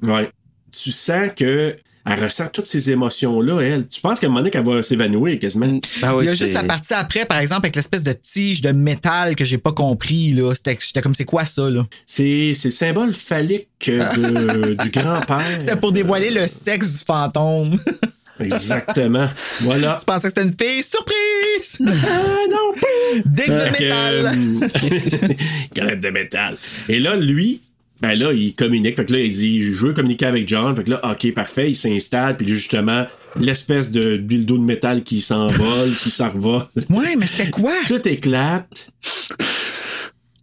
Ouais. 0.02 0.30
Tu 0.72 0.92
sens 0.92 1.30
que 1.36 1.76
elle 2.10 2.24
ressent 2.24 2.48
toutes 2.52 2.66
ces 2.68 2.92
émotions-là, 2.92 3.62
elle. 3.62 3.88
Tu 3.88 4.02
penses 4.02 4.20
qu'à 4.20 4.28
un 4.28 4.30
moment 4.30 4.40
donné, 4.42 4.52
qu'elle 4.52 4.66
va 4.66 4.82
s'évanouir 4.84 5.38
quasiment? 5.40 5.80
Ah 6.02 6.16
oui, 6.16 6.26
Il 6.26 6.28
y 6.28 6.30
a 6.30 6.34
juste 6.34 6.54
la 6.54 6.64
partie 6.64 6.94
après, 6.94 7.26
par 7.26 7.40
exemple, 7.40 7.62
avec 7.66 7.76
l'espèce 7.76 8.04
de 8.04 8.14
tige 8.14 8.62
de 8.62 8.72
métal 8.72 9.36
que 9.36 9.46
j'ai 9.46 9.58
pas 9.58 9.72
compris. 9.74 10.32
là. 10.34 10.54
C'était 10.56 10.78
j'étais 10.80 11.02
comme, 11.02 11.16
c'est 11.16 11.26
quoi 11.26 11.46
ça? 11.46 11.70
là? 11.70 11.86
C'est 12.06 12.52
c'est 12.54 12.70
le 12.70 12.74
symbole 12.74 13.14
phallique 13.14 13.68
de- 13.88 14.74
du 14.84 14.90
grand-père. 14.90 15.42
C'était 15.60 15.76
pour 15.76 15.92
dévoiler 15.92 16.32
le 16.32 16.48
sexe 16.48 16.92
du 17.00 17.06
fantôme. 17.06 17.78
Exactement. 18.40 19.28
Voilà. 19.62 19.98
tu 20.00 20.06
pensais 20.06 20.22
que 20.22 20.28
c'était 20.30 20.44
une 20.44 20.56
fille? 20.58 20.82
Surprise! 20.82 21.78
Ah 21.86 22.46
non, 22.50 23.22
Dick 23.26 23.48
de 23.48 23.54
métal! 23.54 24.32
euh, 24.34 25.34
Galette 25.76 26.02
de 26.02 26.10
métal. 26.10 26.58
Et 26.88 27.00
là, 27.00 27.18
lui, 27.18 27.60
ben 28.02 28.14
là, 28.16 28.32
il 28.32 28.54
communique. 28.54 28.96
Fait 28.96 29.06
que 29.06 29.14
là, 29.14 29.20
il 29.20 29.32
dit, 29.32 29.62
je 29.62 29.74
veux 29.74 29.94
communiquer 29.94 30.26
avec 30.28 30.48
John. 30.48 30.76
Fait 30.76 30.84
que 30.84 30.92
là, 30.92 31.02
OK, 31.12 31.34
parfait, 31.34 31.70
il 31.70 31.76
s'installe. 31.76 32.38
Puis 32.38 32.48
justement, 32.48 33.06
l'espèce 33.38 33.92
de 33.92 34.18
dildo 34.18 34.58
de 34.58 34.64
métal 34.64 35.04
qui 35.04 35.20
s'envole, 35.22 35.94
qui 35.96 36.10
s'en 36.12 36.30
va. 36.30 36.70
Ouais, 36.90 37.16
mais 37.18 37.28
c'était 37.28 37.50
quoi? 37.50 37.74
Tout 37.88 38.08
éclate. 38.08 38.90
Je 39.02 39.10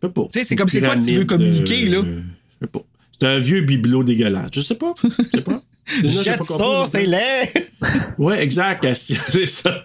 sais 0.07 0.13
pas. 0.13 0.27
Tu 0.33 0.39
sais, 0.39 0.45
c'est 0.45 0.57
comme 0.57 0.69
c'est 0.69 0.81
quoi 0.81 0.97
que 0.97 1.05
tu 1.05 1.15
veux 1.15 1.25
communiquer, 1.25 1.87
là? 1.87 2.03
je 2.03 2.67
sais 2.67 2.71
pas. 2.71 2.83
C'est 3.19 3.27
un 3.27 3.39
vieux 3.39 3.63
bibelot 3.63 4.05
dégueulasse. 4.05 4.51
Je 4.55 4.61
sais 4.61 4.75
pas. 4.75 4.93
Je 5.03 5.09
sais 5.37 5.43
pas. 5.43 5.63
Déjà, 6.03 6.23
Jette 6.23 6.45
ça, 6.45 6.85
c'est 6.91 7.05
laid! 7.07 7.49
Ouais, 8.19 8.43
exact, 8.43 8.83
Castien, 8.83 9.19
c'est 9.31 9.47
ça. 9.47 9.85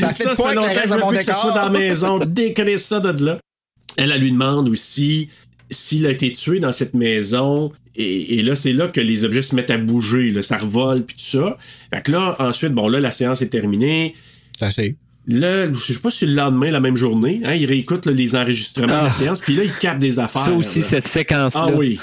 Ça 0.00 0.14
fait 0.14 0.24
pas 0.24 0.30
avec 0.30 0.54
le 0.54 0.54
longtemps 0.54 0.72
que 0.80 0.88
je 0.88 0.94
veux 0.94 1.00
mon 1.00 1.08
plus 1.08 1.18
que 1.18 1.24
ça 1.24 1.32
décor. 1.32 1.42
soit 1.42 1.52
dans 1.52 1.72
la 1.72 1.78
maison. 1.78 2.18
Décoller 2.18 2.76
ça 2.78 3.00
de 3.00 3.24
là. 3.24 3.38
Elle, 3.98 4.12
elle 4.12 4.20
lui 4.20 4.32
demande 4.32 4.68
aussi 4.70 5.28
s'il 5.72 6.06
a 6.06 6.10
été 6.10 6.32
tué 6.32 6.60
dans 6.60 6.72
cette 6.72 6.94
maison. 6.94 7.72
Et, 7.94 8.42
là, 8.42 8.54
c'est 8.54 8.72
là 8.72 8.88
que 8.88 9.00
les 9.00 9.24
objets 9.24 9.42
se 9.42 9.54
mettent 9.54 9.70
à 9.70 9.78
bouger. 9.78 10.30
Là, 10.30 10.42
ça 10.42 10.58
revole, 10.58 11.04
puis 11.04 11.16
tout 11.16 11.38
ça. 11.38 11.58
Fait 11.92 12.02
que 12.02 12.12
là, 12.12 12.36
ensuite, 12.38 12.72
bon, 12.72 12.88
là, 12.88 13.00
la 13.00 13.10
séance 13.10 13.42
est 13.42 13.48
terminée. 13.48 14.14
Assez. 14.60 14.96
Là, 15.28 15.72
je 15.72 15.92
sais 15.92 16.00
pas 16.00 16.10
si 16.10 16.26
le 16.26 16.34
lendemain, 16.34 16.70
la 16.72 16.80
même 16.80 16.96
journée, 16.96 17.40
hein, 17.44 17.54
il 17.54 17.64
réécoute 17.66 18.06
là, 18.06 18.12
les 18.12 18.34
enregistrements 18.34 18.86
de 18.98 19.02
la 19.02 19.04
Ah. 19.04 19.12
séance, 19.12 19.40
puis 19.40 19.54
là, 19.54 19.62
il 19.62 19.76
capte 19.78 20.00
des 20.00 20.18
affaires. 20.18 20.42
Ça 20.42 20.52
aussi, 20.52 20.80
là. 20.80 20.84
cette 20.84 21.06
séquence-là. 21.06 21.66
Ah 21.68 21.72
oui. 21.76 22.00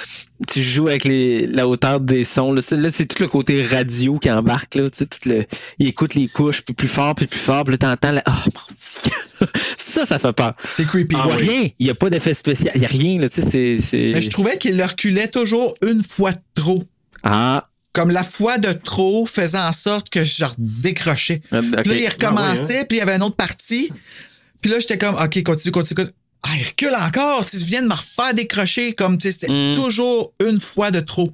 Tu 0.50 0.62
joues 0.62 0.88
avec 0.88 1.04
les, 1.04 1.46
la 1.46 1.68
hauteur 1.68 2.00
des 2.00 2.24
sons. 2.24 2.54
Là, 2.54 2.62
C'est- 2.62 2.78
là, 2.78 2.90
c'est 2.90 3.06
tout 3.08 3.22
le 3.22 3.28
côté 3.28 3.62
radio 3.62 4.18
qui 4.20 4.32
embarque. 4.32 4.76
Là, 4.76 4.90
tu 4.90 5.00
sais, 5.00 5.06
tout 5.06 5.28
le, 5.28 5.44
il 5.80 5.88
écoute 5.88 6.16
les 6.16 6.30
couches, 6.30 6.62
puis 6.62 6.74
plus 6.74 6.88
fort, 6.88 7.14
puis 7.14 7.26
plus 7.28 7.40
fort. 7.40 7.66
Puis 7.66 7.74
là, 7.74 7.78
t'entends... 7.78 8.12
la- 8.14 8.24
Oh, 8.26 8.32
mon 8.32 8.74
Dieu! 8.74 9.48
ça, 9.78 10.06
ça 10.06 10.18
fait 10.18 10.32
peur. 10.34 10.54
C'est 10.70 10.86
creepy. 10.86 11.16
Il 11.18 11.22
voit 11.22 11.36
oui. 11.36 11.48
rien. 11.50 11.70
Il 11.78 11.86
n'y 11.88 11.90
a 11.92 11.96
pas 11.96 12.10
d'effet 12.10 12.34
spécial. 12.34 12.72
Il 12.76 12.80
n'y 12.80 12.86
a 12.86 12.90
rien. 12.90 13.20
Là, 13.20 13.28
tu 13.28 13.42
sais, 13.42 13.50
c'est, 13.50 13.78
c'est... 13.82 14.12
Mais 14.14 14.22
je 14.22 14.30
trouvais 14.30 14.58
qu'il 14.58 14.78
le 14.78 14.86
reculait 14.86 15.28
toujours 15.28 15.74
une 15.86 16.04
fois 16.04 16.32
de 16.32 16.38
trop. 16.56 16.84
Ah, 17.22 17.66
Comme 17.94 18.12
la 18.12 18.24
fois 18.24 18.58
de 18.60 18.72
trop 18.72 19.26
faisait 19.26 19.58
en 19.58 19.74
sorte 19.74 20.10
que 20.10 20.24
je 20.24 20.46
décrochais. 20.58 21.42
Ok. 21.52 21.62
Puis 21.84 21.90
là, 21.92 21.98
il 21.98 22.08
recommençait, 22.08 22.76
Ah 22.76 22.80
ouais, 22.80 22.86
puis 22.86 22.98
il 22.98 23.00
y 23.00 23.02
avait 23.02 23.16
une 23.16 23.24
autre 23.24 23.36
partie. 23.36 23.92
Puis 24.62 24.70
là, 24.70 24.80
j'étais 24.80 24.98
comme, 24.98 25.16
OK, 25.16 25.42
continue, 25.44 25.72
continue, 25.72 25.96
continue. 25.96 26.16
Ah, 26.44 26.50
il 26.58 26.66
recule 26.66 26.96
encore. 26.96 27.44
Si 27.44 27.60
je 27.60 27.66
viens 27.66 27.82
de 27.82 27.88
me 27.88 27.94
refaire 27.94 28.34
décrocher, 28.34 28.94
comme, 28.94 29.18
tu 29.18 29.32
sais, 29.32 29.38
c'est 29.42 29.52
Mm. 29.52 29.74
toujours 29.74 30.34
une 30.48 30.60
fois 30.60 30.92
de 30.92 31.00
trop. 31.00 31.34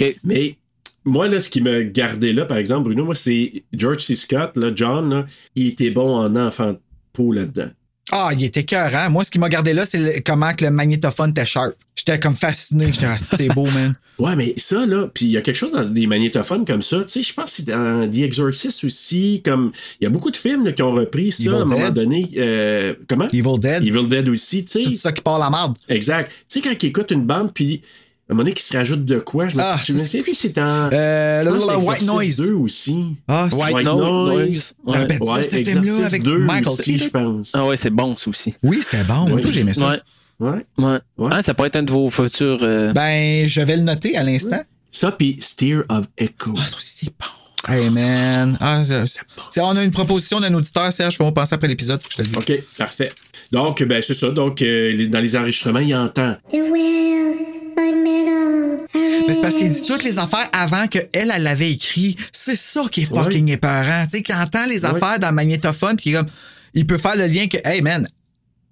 OK. 0.00 0.16
Mais 0.24 0.58
moi, 1.04 1.28
là, 1.28 1.40
ce 1.40 1.48
qui 1.48 1.60
me 1.60 1.82
gardait 1.84 2.32
là, 2.32 2.44
par 2.44 2.58
exemple, 2.58 2.84
Bruno, 2.84 3.04
moi, 3.04 3.14
c'est 3.14 3.62
George 3.72 4.02
C. 4.02 4.16
Scott, 4.16 4.56
là, 4.56 4.70
John, 4.74 5.08
là, 5.10 5.26
il 5.54 5.68
était 5.68 5.90
bon 5.90 6.14
en 6.16 6.34
enfant 6.36 6.72
de 6.72 6.80
peau 7.12 7.32
là-dedans. 7.32 7.70
Ah, 8.12 8.30
il 8.32 8.44
était 8.44 8.62
cœur, 8.64 8.94
hein? 8.94 9.08
Moi, 9.08 9.24
ce 9.24 9.30
qui 9.30 9.38
m'a 9.38 9.48
gardé 9.48 9.72
là, 9.72 9.84
c'est 9.84 10.22
comment 10.22 10.54
que 10.54 10.64
le 10.64 10.70
magnétophone 10.70 11.30
était 11.30 11.44
sharp. 11.44 11.74
J'étais 11.96 12.20
comme 12.20 12.36
fasciné. 12.36 12.92
J'étais, 12.92 13.06
ah, 13.06 13.16
c'est 13.36 13.48
beau, 13.48 13.66
man. 13.66 13.94
Ouais, 14.18 14.34
mais 14.34 14.54
ça, 14.56 14.86
là, 14.86 15.10
puis 15.12 15.26
il 15.26 15.32
y 15.32 15.36
a 15.36 15.42
quelque 15.42 15.56
chose 15.56 15.72
dans 15.72 15.84
des 15.84 16.06
magnétophones 16.06 16.64
comme 16.64 16.80
ça, 16.80 17.02
tu 17.02 17.08
sais, 17.10 17.22
je 17.22 17.34
pense 17.34 17.50
que 17.50 17.50
c'est 17.50 17.66
dans 17.66 18.10
The 18.10 18.16
Exorcist 18.20 18.82
aussi, 18.84 19.42
comme, 19.44 19.72
il 20.00 20.04
y 20.04 20.06
a 20.06 20.10
beaucoup 20.10 20.30
de 20.30 20.36
films 20.36 20.64
là, 20.64 20.72
qui 20.72 20.82
ont 20.82 20.92
repris 20.92 21.30
ça 21.32 21.42
Evil 21.42 21.54
à 21.54 21.58
un 21.58 21.64
moment 21.66 21.84
Dead. 21.90 21.94
donné. 21.94 22.30
Euh, 22.38 22.94
comment? 23.06 23.26
Evil 23.30 23.58
Dead. 23.60 23.82
Evil 23.84 24.08
Dead 24.08 24.26
aussi, 24.30 24.64
tu 24.64 24.82
Tout 24.82 24.88
sais. 24.88 24.96
ça 24.96 25.12
qui 25.12 25.20
part 25.20 25.38
la 25.38 25.50
marde. 25.50 25.76
Exact. 25.90 26.32
Tu 26.48 26.60
sais, 26.62 26.66
quand 26.66 26.82
ils 26.82 26.86
écoutent 26.86 27.10
une 27.10 27.26
bande, 27.26 27.52
puis 27.52 27.82
un 28.28 28.34
moment 28.34 28.42
donné 28.44 28.54
qui 28.54 28.62
se 28.64 28.76
rajoute 28.76 29.04
de 29.04 29.18
quoi? 29.20 29.48
Je 29.48 29.56
me 29.56 29.62
Ah, 29.62 29.78
c'est- 29.84 29.92
souviens 29.96 30.22
plus, 30.22 30.34
c'est 30.34 30.58
en. 30.58 30.90
Euh, 30.92 31.44
le- 31.44 31.50
le 31.52 31.60
c'est 31.60 31.74
White 31.76 32.02
Noise. 32.02 32.36
2 32.38 32.52
aussi. 32.54 33.04
Ah, 33.28 33.48
White 33.52 33.74
White 33.74 33.86
Noise. 33.86 34.74
Rappelles-tu 34.86 35.24
de 35.24 35.30
Ouais, 35.30 35.42
ce 35.44 35.56
film-là 35.70 36.06
avec 36.06 36.22
2 36.22 36.38
Michael 36.38 36.68
aussi, 36.68 36.98
je 36.98 37.08
pense. 37.08 37.52
Ah 37.54 37.66
ouais, 37.66 37.76
c'est 37.80 37.90
bon, 37.90 38.16
ça 38.16 38.28
aussi. 38.30 38.54
Oui, 38.62 38.80
c'était 38.82 39.04
bon. 39.04 39.14
Moi, 39.28 39.32
Oui. 39.34 39.42
tout, 39.42 39.52
j'aimais 39.52 39.74
ça. 39.74 39.88
Ouais. 39.90 40.00
Ouais. 40.40 40.66
Ouais. 40.78 40.98
Ouais. 41.18 41.30
Ah, 41.32 41.42
ça 41.42 41.54
pourrait 41.54 41.68
être 41.68 41.76
un 41.76 41.82
de 41.84 41.92
vos 41.92 42.10
futurs. 42.10 42.58
euh, 42.62 42.92
Ben, 42.92 43.46
je 43.48 43.60
vais 43.62 43.76
le 43.76 43.82
noter 43.82 44.16
à 44.16 44.22
l'instant. 44.22 44.60
Ça, 44.90 45.12
puis 45.12 45.36
Steer 45.40 45.82
of 45.88 46.06
Echo. 46.18 46.52
Ah, 46.58 46.62
ça 46.68 46.76
aussi, 46.76 47.04
c'est 47.06 47.06
bon. 47.06 47.72
Hey, 47.72 47.90
man. 47.90 48.56
Ah, 48.60 48.82
T'sais, 48.84 49.60
on 49.60 49.76
a 49.76 49.82
une 49.82 49.90
proposition 49.90 50.38
d'un 50.40 50.52
auditeur, 50.54 50.92
Serge. 50.92 51.16
Faut 51.16 51.30
penser 51.32 51.54
après 51.54 51.66
l'épisode. 51.68 52.00
Je 52.10 52.16
te 52.16 52.22
le. 52.22 52.38
OK, 52.38 52.52
parfait. 52.78 53.10
Donc, 53.52 53.82
ben, 53.82 54.02
c'est 54.02 54.14
ça. 54.14 54.30
Donc, 54.30 54.62
euh, 54.62 55.08
dans 55.08 55.20
les 55.20 55.36
enregistrements, 55.36 55.78
il 55.80 55.94
entend. 55.94 56.34
The 56.50 56.54
will, 56.54 57.36
my 57.76 57.92
middle, 57.92 58.86
Mais 59.28 59.34
c'est 59.34 59.40
parce 59.40 59.54
qu'il 59.54 59.70
dit 59.70 59.82
toutes 59.82 60.04
les 60.04 60.18
affaires 60.18 60.48
avant 60.52 60.86
qu'elle, 60.88 61.08
elle 61.12 61.42
l'avait 61.42 61.70
écrit. 61.70 62.16
C'est 62.32 62.56
ça 62.56 62.82
qui 62.90 63.02
est 63.02 63.04
fucking 63.04 63.50
épeurant. 63.50 64.04
Tu 64.04 64.18
sais, 64.18 64.22
qu'il 64.22 64.34
entend 64.34 64.66
les 64.66 64.84
affaires 64.84 65.18
dans 65.20 65.28
le 65.28 65.34
magnétophone, 65.34 65.96
puis 65.96 66.10
il 66.10 66.14
est 66.14 66.16
comme, 66.18 66.26
il 66.74 66.86
peut 66.86 66.98
faire 66.98 67.16
le 67.16 67.26
lien 67.26 67.46
que, 67.46 67.58
hey 67.64 67.80
man, 67.82 68.06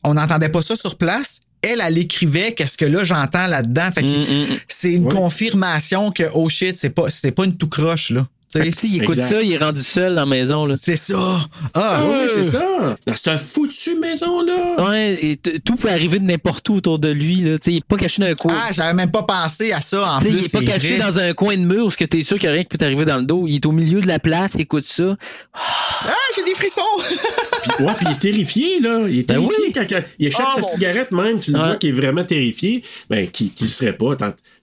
on 0.03 0.15
n'entendait 0.15 0.49
pas 0.51 0.63
ça 0.63 0.77
sur 0.77 0.97
place. 0.97 1.41
Elle, 1.63 1.81
elle 1.83 1.97
écrivait 1.97 2.53
qu'est-ce 2.53 2.77
que 2.77 2.85
là 2.85 3.05
j'entends 3.05 3.47
là-dedans. 3.47 3.91
Fait 3.95 4.03
que 4.03 4.53
Mm, 4.55 4.59
c'est 4.69 4.93
une 4.93 5.09
confirmation 5.09 6.11
que, 6.11 6.25
oh 6.35 6.49
shit, 6.51 6.77
c'est 6.79 6.91
pas, 6.91 7.09
c'est 7.09 7.31
pas 7.33 7.47
une 7.47 7.57
tout 7.57 7.69
croche, 7.69 8.11
là. 8.11 8.27
Tu 8.63 8.73
s'il 8.73 9.03
écoute 9.03 9.17
Exact. 9.17 9.35
ça, 9.37 9.43
il 9.43 9.53
est 9.53 9.57
rendu 9.57 9.83
seul 9.83 10.15
dans 10.15 10.21
la 10.23 10.27
maison. 10.27 10.65
Là. 10.67 10.75
C'est 10.77 10.97
ça. 10.97 11.39
Ah, 11.75 12.03
oui, 12.05 12.15
euh, 12.15 12.29
c'est 12.35 12.51
ça. 12.51 12.97
Dans 13.07 13.15
cette 13.15 13.41
foutue 13.41 13.99
maison-là. 13.99 14.83
Ouais, 14.89 15.19
et 15.21 15.37
t- 15.37 15.61
tout 15.61 15.77
peut 15.77 15.89
arriver 15.91 16.19
de 16.19 16.25
n'importe 16.25 16.69
où 16.69 16.75
autour 16.77 16.99
de 16.99 17.09
lui. 17.09 17.37
Là. 17.43 17.59
Tu 17.59 17.71
Il 17.71 17.75
n'est 17.77 17.81
pas 17.81 17.97
caché 17.97 18.23
dans 18.23 18.29
un 18.29 18.35
coin. 18.35 18.55
Ah, 18.57 18.71
j'avais 18.73 18.95
même 18.95 19.11
pas 19.11 19.23
pensé 19.23 19.73
à 19.73 19.81
ça 19.81 20.17
en 20.17 20.21
Tu 20.21 20.29
plus. 20.29 20.39
il 20.39 20.45
est 20.45 20.53
pas 20.53 20.59
c'est 20.61 20.65
caché 20.65 20.97
vrai. 20.97 21.07
dans 21.11 21.19
un 21.19 21.33
coin 21.33 21.57
de 21.57 21.63
mur 21.63 21.85
parce 21.85 21.97
que 21.97 22.05
t'es 22.05 22.23
sûr 22.23 22.39
qu'il 22.39 22.49
n'y 22.49 22.51
a 22.51 22.55
rien 22.55 22.63
qui 22.63 22.69
peut 22.69 22.79
t'arriver 22.79 23.05
dans 23.05 23.19
le 23.19 23.25
dos. 23.25 23.45
Il 23.47 23.57
est 23.57 23.67
au 23.67 23.73
milieu 23.73 24.01
de 24.01 24.07
la 24.07 24.19
place, 24.19 24.55
il 24.55 24.63
écoute 24.63 24.85
ça. 24.85 25.17
Ah, 25.55 26.13
j'ai 26.37 26.45
des 26.45 26.55
frissons. 26.55 26.81
Puis, 27.77 27.85
ouais, 27.85 27.93
puis 27.97 28.07
il 28.09 28.13
est 28.13 28.19
terrifié, 28.21 28.81
là. 28.81 29.05
Il 29.09 29.21
est 29.21 29.23
Ben 29.29 29.37
terrifié 29.37 29.65
oui. 29.69 29.73
quand, 29.73 29.87
il 30.19 30.27
échappe 30.27 30.47
Ah, 30.51 30.55
sa 30.57 30.61
mon 30.61 30.69
cigarette 30.69 31.13
même. 31.13 31.41
Tu 31.41 31.51
le 31.53 31.59
Ouais. 31.59 31.65
vois 31.67 31.77
qu'il 31.77 31.89
est 31.91 31.93
vraiment 31.93 32.25
terrifié. 32.25 32.83
Ben, 33.09 33.27
qui 33.31 33.53
ne 33.61 33.67
serait 33.67 33.95
pas. 33.97 34.15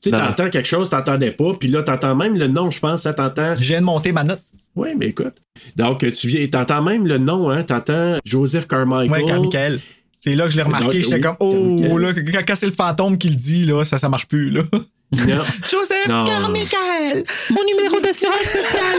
Tu 0.02 0.10
sais, 0.10 0.18
t'entends 0.18 0.50
quelque 0.50 0.68
chose, 0.68 0.90
t'entendais 0.90 1.32
pas. 1.32 1.54
Puis 1.60 1.70
là, 1.70 1.84
t'entends 1.84 2.16
même 2.16 2.36
le 2.36 2.48
nom, 2.48 2.72
je 2.72 2.80
pense, 2.80 3.04
ça 3.04 3.14
t'entends. 3.14 3.56
Je 3.56 3.64
viens 3.64 3.82
de 3.82 3.86
monter 3.86 4.12
ma 4.12 4.24
note. 4.24 4.44
Oui, 4.76 4.90
mais 4.98 5.08
écoute. 5.08 5.36
Donc, 5.76 6.00
tu 6.00 6.28
viens, 6.28 6.48
t'entends 6.48 6.82
même 6.82 7.06
le 7.06 7.20
nom, 7.20 7.52
hein. 7.52 7.62
T'entends 7.64 8.18
Joseph 8.26 8.68
Carmichael. 8.68 9.12
Ouais, 9.12 9.26
Carmichael. 9.26 9.80
C'est 10.20 10.34
là 10.34 10.46
que 10.46 10.52
je 10.52 10.58
l'ai 10.58 10.64
remarqué. 10.64 11.04
J'étais 11.04 11.16
oui, 11.16 11.22
comme, 11.22 11.36
oh, 11.40 11.78
Carmichael. 11.80 12.02
là, 12.02 12.14
quand, 12.34 12.44
quand 12.48 12.56
c'est 12.56 12.66
le 12.66 12.72
fantôme 12.72 13.18
qui 13.18 13.30
le 13.30 13.36
dit, 13.36 13.66
là, 13.66 13.84
ça, 13.84 14.00
ça 14.00 14.10
marche 14.10 14.28
plus, 14.28 14.50
là. 14.50 14.64
Non. 15.12 15.44
Joseph 15.70 16.08
Non. 16.08 16.26
Carmichael! 16.26 17.24
Mon 17.52 17.64
numéro 17.66 18.00
d'assurance 18.00 18.38
sociale 18.38 18.98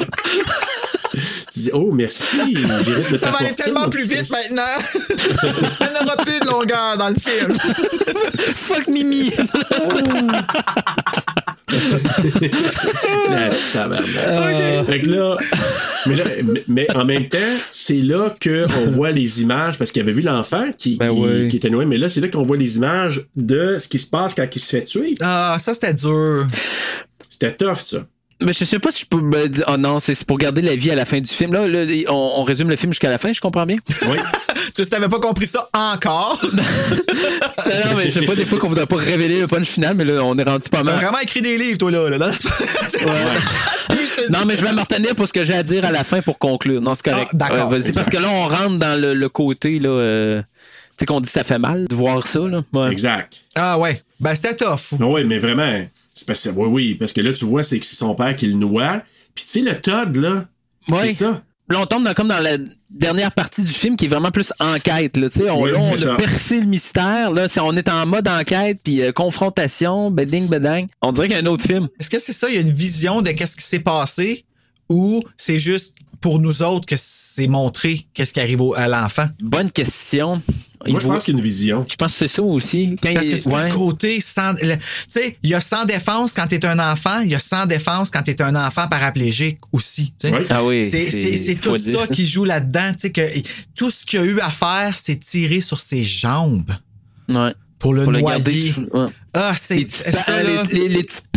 Tu 1.52 1.58
dis, 1.60 1.70
oh, 1.72 1.90
merci. 1.92 2.36
de 2.54 3.16
Ça 3.16 3.30
va 3.30 3.38
aller 3.38 3.52
tellement 3.54 3.88
plus 3.88 4.06
vite 4.06 4.30
maintenant. 4.30 4.62
Il 5.80 5.86
n'y 5.86 6.06
aura 6.06 6.16
plus 6.16 6.38
de 6.40 6.46
longueur 6.46 6.96
dans 6.96 7.08
le 7.08 7.16
film. 7.16 7.56
Fuck 8.52 8.86
Mimi! 8.88 9.32
La 13.30 13.50
tabarnak. 13.72 14.86
Fait 14.86 15.00
que 15.02 15.08
là, 15.10 15.36
mais, 16.06 16.16
là, 16.16 16.24
mais- 16.44 16.64
mais 16.68 16.96
en 16.96 17.04
même 17.04 17.28
temps, 17.28 17.38
c'est 17.70 17.94
là 18.00 18.32
qu'on 18.42 18.90
voit 18.90 19.10
les 19.12 19.42
images, 19.42 19.78
parce 19.78 19.92
qu'il 19.92 20.02
avait 20.02 20.12
vu 20.12 20.22
l'enfant 20.22 20.70
qui, 20.76 20.96
Ben 20.96 21.48
qui 21.48 21.56
était 21.56 21.70
noyé, 21.70 21.86
mais 21.86 21.98
là, 21.98 22.08
c'est 22.08 22.20
là 22.20 22.28
qu'on 22.28 22.42
voit 22.42 22.56
les 22.56 22.76
images 22.76 23.26
de 23.36 23.78
ce 23.78 23.88
qui 23.88 23.98
se 23.98 24.08
passe 24.10 24.34
quand 24.34 24.46
il 24.54 24.58
se 24.58 24.68
fait 24.68 24.84
tuer. 24.84 25.14
Ah, 25.20 25.56
ça, 25.60 25.74
c'était 25.74 25.94
dur. 25.94 26.46
C'était 27.28 27.52
tough, 27.54 27.78
ça. 27.80 27.98
Mais 28.42 28.52
je 28.52 28.64
sais 28.64 28.78
pas 28.78 28.90
si 28.90 29.02
je 29.02 29.06
peux 29.06 29.20
me 29.20 29.48
dire. 29.48 29.64
Oh 29.68 29.76
non, 29.76 29.98
c'est 29.98 30.14
c'est 30.14 30.26
pour 30.26 30.38
garder 30.38 30.62
la 30.62 30.74
vie 30.76 30.90
à 30.90 30.94
la 30.94 31.04
fin 31.04 31.20
du 31.20 31.30
film. 31.30 31.52
Là, 31.52 31.66
là, 31.68 31.84
on, 32.08 32.32
on 32.38 32.44
résume 32.44 32.70
le 32.70 32.76
film 32.76 32.92
jusqu'à 32.92 33.10
la 33.10 33.18
fin, 33.18 33.32
je 33.32 33.40
comprends 33.40 33.66
bien. 33.66 33.76
Oui. 34.08 34.16
Tu 34.76 34.86
t'avais 34.86 35.08
pas 35.08 35.18
compris 35.18 35.46
ça 35.48 35.68
encore. 35.74 36.40
non, 36.54 37.96
mais 37.96 38.04
je 38.10 38.20
sais 38.20 38.24
pas 38.26 38.34
des 38.34 38.46
fois 38.46 38.58
qu'on 38.58 38.68
voudrait 38.68 38.86
pas 38.86 38.96
révéler 38.96 39.40
le 39.40 39.46
punch 39.46 39.66
final, 39.66 39.94
mais 39.96 40.04
là, 40.04 40.22
on 40.24 40.38
est 40.38 40.42
rendu 40.42 40.68
pas 40.68 40.78
T'as 40.78 40.84
mal. 40.84 40.94
vraiment 40.96 41.18
écrit 41.18 41.42
des 41.42 41.58
livres, 41.58 41.78
toi, 41.78 41.90
là. 41.90 42.08
là. 42.08 42.30
Non, 44.30 44.44
mais 44.44 44.56
je 44.56 44.64
vais 44.64 44.72
me 44.72 44.80
retenir 44.80 45.14
pour 45.14 45.26
ce 45.26 45.32
que 45.32 45.44
j'ai 45.44 45.54
à 45.54 45.62
dire 45.62 45.84
à 45.84 45.90
la 45.90 46.04
fin 46.04 46.22
pour 46.22 46.38
conclure. 46.38 46.80
Non, 46.80 46.94
c'est 46.94 47.10
correct. 47.10 47.28
Ah, 47.32 47.36
d'accord. 47.36 47.70
Ouais, 47.70 47.78
vas-y, 47.78 47.92
parce 47.92 48.08
que 48.08 48.18
là, 48.18 48.28
on 48.30 48.48
rentre 48.48 48.78
dans 48.78 49.00
le, 49.00 49.14
le 49.14 49.28
côté, 49.28 49.78
là. 49.80 49.88
euh, 49.88 50.42
tu 50.42 50.46
sais, 50.98 51.06
qu'on 51.06 51.20
dit 51.20 51.28
ça 51.28 51.44
fait 51.44 51.58
mal 51.58 51.86
de 51.88 51.94
voir 51.94 52.26
ça, 52.26 52.40
là. 52.40 52.62
Ouais. 52.72 52.92
Exact. 52.92 53.40
Ah, 53.56 53.78
ouais. 53.78 54.00
Ben, 54.20 54.34
c'était 54.34 54.54
tough. 54.56 54.98
Oui, 55.00 55.24
mais 55.24 55.38
vraiment. 55.38 55.84
C'est 56.14 56.26
parce, 56.26 56.42
que- 56.42 56.50
oui, 56.50 56.68
oui, 56.68 56.94
parce 56.94 57.12
que 57.12 57.20
là, 57.20 57.32
tu 57.32 57.44
vois, 57.44 57.62
c'est 57.62 57.78
que 57.78 57.86
c'est 57.86 57.96
son 57.96 58.14
père 58.14 58.34
qui 58.36 58.46
le 58.46 58.54
noie. 58.54 59.02
Puis 59.34 59.44
tu 59.44 59.50
sais, 59.50 59.60
le 59.60 59.80
Todd, 59.80 60.16
là, 60.16 60.46
Ouais. 60.88 61.08
c'est 61.08 61.24
ça. 61.24 61.42
Là, 61.68 61.80
on 61.80 61.86
tombe 61.86 62.02
dans, 62.04 62.14
comme 62.14 62.26
dans 62.26 62.40
la 62.40 62.56
dernière 62.90 63.30
partie 63.30 63.62
du 63.62 63.70
film 63.70 63.96
qui 63.96 64.06
est 64.06 64.08
vraiment 64.08 64.32
plus 64.32 64.52
enquête. 64.58 65.16
Là, 65.16 65.28
tu 65.30 65.38
sais. 65.38 65.50
on, 65.50 65.62
Oui, 65.62 65.70
là, 65.70 65.78
on 65.78 65.94
a 65.94 65.98
ça. 65.98 66.14
percé 66.16 66.58
le 66.60 66.66
mystère. 66.66 67.30
Là, 67.30 67.46
c'est- 67.46 67.60
on 67.60 67.72
est 67.76 67.88
en 67.88 68.06
mode 68.06 68.26
enquête, 68.26 68.80
puis 68.82 69.02
euh, 69.02 69.12
confrontation, 69.12 70.10
beding, 70.10 70.48
bedang. 70.48 70.86
On 71.00 71.12
dirait 71.12 71.28
qu'il 71.28 71.36
y 71.36 71.40
a 71.40 71.42
un 71.42 71.46
autre 71.46 71.62
film. 71.66 71.88
Est-ce 72.00 72.10
que 72.10 72.18
c'est 72.18 72.32
ça? 72.32 72.48
Il 72.48 72.56
y 72.56 72.58
a 72.58 72.62
une 72.62 72.72
vision 72.72 73.22
de 73.22 73.30
qu'est-ce 73.30 73.56
qui 73.56 73.64
s'est 73.64 73.78
passé? 73.80 74.44
Ou 74.90 75.22
c'est 75.38 75.58
juste 75.58 75.94
pour 76.20 76.38
nous 76.38 76.60
autres 76.62 76.84
que 76.84 76.96
c'est 76.98 77.46
montré 77.48 78.06
qu'est-ce 78.12 78.34
qui 78.34 78.40
arrive 78.40 78.60
au- 78.60 78.74
à 78.74 78.86
l'enfant? 78.88 79.26
Bonne 79.40 79.70
question. 79.70 80.42
Il 80.84 80.92
Moi, 80.92 81.00
je 81.00 81.06
pense 81.06 81.24
qu'il 81.24 81.34
y 81.34 81.36
a 81.36 81.38
une 81.38 81.44
vision. 81.44 81.86
je 81.90 81.96
pense 81.96 82.12
que 82.12 82.18
c'est 82.18 82.28
ça 82.28 82.42
aussi. 82.42 82.96
Quand 83.02 83.12
Parce 83.14 83.26
il- 83.26 83.38
que 83.42 83.48
tu 83.48 83.54
ouais. 83.54 83.70
côté 83.70 84.20
sans. 84.20 84.54
Tu 84.54 84.66
sais, 85.08 85.38
il 85.42 85.48
y 85.50 85.54
a 85.54 85.60
sans 85.60 85.84
défense 85.86 86.32
quand 86.34 86.46
t'es 86.46 86.64
un 86.66 86.78
enfant, 86.78 87.20
il 87.20 87.30
y 87.30 87.34
a 87.34 87.38
sans 87.38 87.64
défense 87.66 88.10
quand 88.10 88.22
t'es 88.22 88.40
un 88.42 88.54
enfant 88.56 88.86
paraplégique 88.88 89.58
aussi. 89.72 90.12
tu. 90.20 90.28
Oui. 90.28 90.40
Ah 90.50 90.62
oui. 90.64 90.82
C'est, 90.84 91.10
c'est, 91.10 91.36
c'est 91.36 91.54
faut 91.64 91.76
tout 91.76 91.78
ça 91.78 92.06
qui 92.06 92.26
joue 92.26 92.44
là-dedans. 92.44 92.92
Tu 92.92 93.00
sais, 93.00 93.10
que 93.12 93.22
tout 93.74 93.90
ce 93.90 94.04
qu'il 94.04 94.18
a 94.20 94.24
eu 94.24 94.40
à 94.40 94.50
faire, 94.50 94.94
c'est 94.98 95.16
tirer 95.18 95.60
sur 95.62 95.80
ses 95.80 96.02
jambes 96.02 96.70
Ouais. 97.28 97.54
Pour 97.80 97.94
le 97.94 98.04
Pour 98.04 98.12
le 98.12 98.20
noyer. 98.20 98.74
ouais. 98.92 99.04
Ah, 99.34 99.54
c'est 99.60 99.84
ça, 99.88 100.42
là. 100.42 100.62
les, 100.70 100.88
les- 100.88 100.88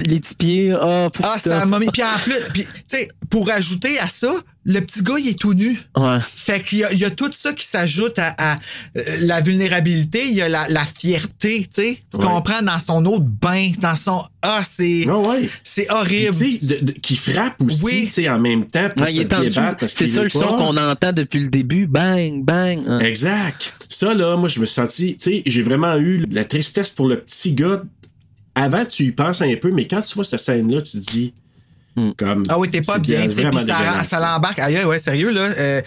les 0.06 0.20
petits, 0.20 0.36
pieds. 0.36 0.74
Ah, 0.80 1.10
Ah, 1.24 1.38
ça 1.40 1.66
m'a 1.66 1.80
mis. 1.80 1.88
Puis 1.88 2.04
en 2.04 2.20
plus, 2.22 2.36
puis, 2.54 2.64
tu 2.66 2.70
sais, 2.86 3.10
pour 3.30 3.50
ajouter 3.50 3.98
à 4.00 4.08
ça, 4.08 4.32
le 4.66 4.80
petit 4.82 5.04
gars, 5.04 5.16
il 5.20 5.28
est 5.28 5.40
tout 5.40 5.54
nu. 5.54 5.78
Ouais. 5.98 6.18
Fait 6.22 6.62
qu'il 6.62 6.80
y 6.80 6.84
a, 6.84 6.92
il 6.94 7.00
y 7.00 7.06
a 7.06 7.12
tout 7.12 7.30
ça 7.34 7.52
qui 7.54 7.66
s'ajoute 7.66 8.18
à, 8.18 8.34
à, 8.38 8.56
euh, 8.98 9.02
la 9.20 9.42
vulnérabilité, 9.42 10.26
il 10.26 10.34
y 10.36 10.42
a 10.42 10.48
la, 10.48 10.68
la 10.70 10.86
fierté, 10.86 11.62
tu 11.64 11.82
sais. 11.82 11.98
Tu 12.14 12.20
Ouais. 12.20 12.26
comprends? 12.26 12.62
Dans 12.62 12.80
son 12.80 13.06
autre 13.06 13.26
bain, 13.26 13.72
dans 13.82 13.96
son. 13.96 14.24
Ah, 14.42 14.62
c'est. 14.64 15.06
Ah 15.10 15.18
ouais. 15.20 15.50
C'est 15.64 15.90
horrible. 15.92 16.36
qui 17.02 17.16
frappe 17.16 17.62
aussi, 17.62 17.84
Oui. 17.84 18.06
tu 18.06 18.12
sais, 18.12 18.30
en 18.30 18.40
même 18.40 18.66
temps 18.68 18.90
pour 18.96 19.04
Ouais, 19.04 19.12
C'est 19.88 20.08
ça 20.08 20.24
le 20.24 20.30
son 20.30 20.56
qu'on 20.58 20.78
entend 20.78 21.12
depuis 21.14 21.40
le 21.40 21.50
début. 21.50 21.86
Bang, 21.88 22.44
bang. 22.44 22.82
Hein. 22.88 23.00
Exact. 23.00 23.74
Ça, 23.90 24.14
là, 24.14 24.36
moi, 24.38 24.48
je 24.50 24.60
me 24.60 24.66
suis 24.66 24.76
senti, 24.76 25.18
tu 25.18 25.24
sais, 25.32 25.44
j'ai 25.46 25.62
vraiment 25.62 25.98
eu 25.98 26.26
la 26.32 26.46
tristesse 26.46 26.92
pour 26.94 27.08
le 27.08 27.20
petit 27.20 27.54
gars. 27.54 27.84
Avant, 28.56 28.86
tu 28.86 29.04
y 29.06 29.12
penses 29.12 29.42
un 29.42 29.56
peu, 29.56 29.72
mais 29.72 29.88
quand 29.88 30.02
tu 30.02 30.14
vois 30.16 30.24
cette 30.24 30.40
scène-là, 30.40 30.82
tu 30.82 30.92
te 31.02 31.12
dis, 31.12 31.34
comme. 32.18 32.44
Ah 32.50 32.58
oui, 32.60 32.70
t'es 32.70 32.82
pas 32.82 33.00
bien, 33.00 33.28
Puis 33.28 33.36
ça, 34.06 34.20
l'embarque. 34.20 34.60
Aïe, 34.60 34.84
ouais, 34.86 35.00
sérieux, 35.00 35.32
là. 35.32 35.42
euh, 35.42 35.82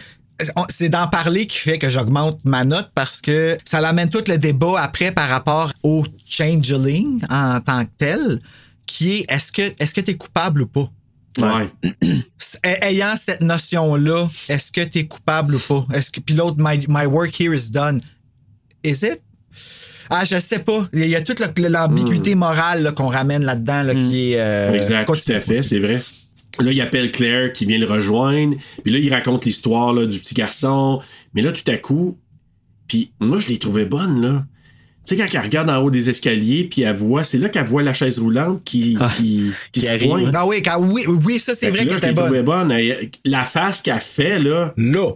c'est 0.68 0.88
d'en 0.90 1.08
parler 1.08 1.46
qui 1.46 1.58
fait 1.58 1.78
que 1.78 1.88
j'augmente 1.88 2.44
ma 2.44 2.64
note 2.64 2.90
parce 2.94 3.20
que 3.20 3.56
ça 3.64 3.80
l'amène 3.80 4.08
tout 4.10 4.22
le 4.28 4.36
débat 4.36 4.80
après 4.80 5.10
par 5.10 5.28
rapport 5.28 5.72
au 5.82 6.04
changeling 6.26 7.22
en 7.30 7.60
tant 7.60 7.84
que 7.84 7.90
tel, 7.96 8.40
qui 8.86 9.12
est 9.12 9.24
est-ce 9.30 9.50
que 9.50 9.62
est-ce 9.78 9.94
que 9.94 10.00
t'es 10.02 10.14
coupable 10.16 10.62
ou 10.62 10.66
pas? 10.66 10.90
Ouais. 11.40 11.70
Ayant 12.62 13.14
cette 13.16 13.40
notion-là, 13.40 14.28
est-ce 14.48 14.72
que 14.72 14.80
tu 14.82 14.98
es 15.00 15.06
coupable 15.06 15.54
ou 15.54 15.58
pas? 15.58 15.86
Est-ce 15.94 16.10
que 16.10 16.20
puis 16.20 16.34
l'autre, 16.34 16.56
my, 16.58 16.84
my 16.88 17.06
work 17.06 17.38
here 17.38 17.54
is 17.54 17.70
done. 17.70 18.00
Is 18.82 19.02
it? 19.02 19.22
Ah, 20.10 20.24
je 20.24 20.36
sais 20.38 20.60
pas. 20.60 20.88
Il 20.92 21.06
y 21.06 21.16
a 21.16 21.20
toute 21.22 21.40
l'ambiguïté 21.58 22.34
morale 22.34 22.82
là, 22.82 22.92
qu'on 22.92 23.08
ramène 23.08 23.44
là-dedans 23.44 23.82
là, 23.82 23.94
qui 23.94 24.32
est. 24.32 24.40
euh, 24.40 24.72
exact, 24.72 25.06
continue. 25.06 25.34
tout 25.34 25.38
à 25.38 25.40
fait, 25.40 25.62
c'est 25.62 25.78
vrai. 25.78 26.00
Là, 26.60 26.72
il 26.72 26.80
appelle 26.80 27.12
Claire 27.12 27.52
qui 27.52 27.66
vient 27.66 27.78
le 27.78 27.86
rejoindre. 27.86 28.56
Puis 28.82 28.92
là, 28.92 28.98
il 28.98 29.12
raconte 29.12 29.44
l'histoire 29.44 29.92
là, 29.92 30.06
du 30.06 30.18
petit 30.18 30.34
garçon. 30.34 31.00
Mais 31.34 31.42
là, 31.42 31.52
tout 31.52 31.70
à 31.70 31.76
coup, 31.76 32.18
puis 32.88 33.12
moi, 33.20 33.38
je 33.40 33.48
l'ai 33.48 33.58
trouvé 33.58 33.84
bonne, 33.84 34.22
là. 34.22 34.44
Tu 35.06 35.16
sais, 35.16 35.22
quand 35.22 35.28
elle 35.32 35.40
regarde 35.44 35.70
en 35.70 35.76
haut 35.82 35.90
des 35.90 36.10
escaliers, 36.10 36.64
puis 36.64 36.82
elle 36.82 36.96
voit, 36.96 37.22
c'est 37.22 37.38
là 37.38 37.48
qu'elle 37.48 37.66
voit 37.66 37.82
la 37.82 37.94
chaise 37.94 38.18
roulante 38.18 38.64
qui, 38.64 38.96
Ah, 39.00 39.06
qui, 39.06 39.52
qui 39.72 39.80
qui 39.80 39.86
se 39.86 39.92
arrive, 39.92 40.08
pointe. 40.08 40.34
Ah 40.34 40.46
oui, 40.46 40.62
quand- 40.62 40.80
oui, 40.80 41.04
oui, 41.06 41.38
ça 41.38 41.54
c'est 41.54 41.66
Fait 41.66 41.70
vrai 41.72 41.84
là, 41.84 41.84
qu'elle 41.90 41.98
je 41.98 42.02
l'ai 42.06 42.10
était 42.10 42.20
trouvé 42.22 42.42
bonne. 42.42 42.68
bonne. 42.68 42.72
Elle- 42.72 43.10
La 43.24 43.42
face 43.44 43.82
qu'elle 43.82 44.00
fait, 44.00 44.38
là. 44.40 44.72
Là, 44.76 45.08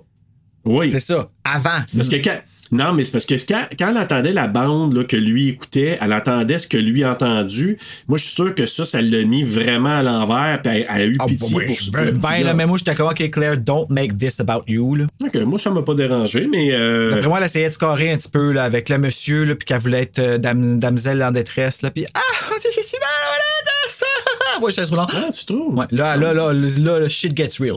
Oui. 0.65 0.91
c'est 0.93 1.01
ça. 1.01 1.31
Avant. 1.43 1.71
C'est 1.87 1.97
parce 1.97 2.09
que 2.09 2.17
quand, 2.23 2.39
Non, 2.73 2.93
mais 2.93 3.03
c'est 3.05 3.13
parce 3.13 3.27
que 3.27 3.35
quand, 3.35 3.65
quand 3.79 3.91
elle 3.91 3.99
entendait 3.99 4.33
la 4.33 4.47
bande 4.47 4.95
là, 4.95 5.05
que 5.05 5.17
lui 5.17 5.49
écoutait, 5.49 5.99
elle 6.01 6.13
entendait 6.13 6.59
ce 6.59 6.69
que 6.69 6.77
lui 6.77 7.03
a 7.03 7.13
entendu. 7.13 7.77
Moi, 8.07 8.17
je 8.17 8.25
suis 8.25 8.35
sûr 8.35 8.55
que 8.55 8.65
ça, 8.67 8.85
ça 8.85 9.03
l'a 9.03 9.25
mis 9.25 9.43
vraiment 9.43 9.99
à 9.99 10.03
l'envers, 10.03 10.61
puis 10.63 10.73
elle, 10.73 10.87
elle 10.89 11.01
a 11.03 11.05
eu 11.07 11.17
Ah, 11.19 11.27
pitié 11.27 11.67
pour 11.67 11.77
ce 11.77 11.91
ben, 11.91 12.11
ben, 12.19 12.43
là, 12.45 12.55
mais 12.55 12.67
moi, 12.67 12.79
j'étais 12.79 12.95
comme, 12.95 13.09
OK, 13.09 13.31
Claire, 13.31 13.57
don't 13.57 13.87
make 13.91 14.17
this 14.19 14.39
about 14.41 14.63
you, 14.69 14.95
là. 14.95 15.07
Ok, 15.25 15.35
moi, 15.43 15.59
ça 15.59 15.71
m'a 15.71 15.83
pas 15.83 15.95
dérangé, 15.95 16.49
mais. 16.51 16.73
euh, 16.73 17.13
Après 17.15 17.29
moi, 17.29 17.39
elle 17.39 17.47
essayait 17.47 17.69
de 17.69 17.75
scorer 17.75 18.13
un 18.13 18.17
petit 18.19 18.29
peu, 18.31 18.53
là, 18.53 18.65
avec 18.65 18.89
le 18.89 18.99
monsieur, 18.99 19.45
là, 19.45 19.55
puis 19.57 19.67
qu'elle 19.67 19.81
voulait 19.81 20.03
être 20.03 20.19
euh, 20.21 20.39
dame, 20.39 20.79
damsel 20.79 21.23
en 21.23 21.33
détresse, 21.33 21.83
là, 21.83 21.91
puis 21.91 22.07
ah, 22.15 22.21
c'est 22.61 22.71
si 22.71 22.97
mal, 23.01 23.09
voilà, 23.27 23.43
dans 23.65 23.91
ça. 23.91 24.61
Ouais, 24.65 24.73
chaise 24.73 24.91
roulante. 24.91 25.11
Ah, 25.15 25.31
tu 25.33 25.45
trouves? 25.47 25.75
Ouais, 25.75 25.87
là, 25.91 26.17
là, 26.17 26.33
là, 26.35 26.53
là, 26.53 26.69
là, 26.79 26.99
le 27.01 27.09
shit 27.09 27.37
gets 27.37 27.49
real. 27.59 27.77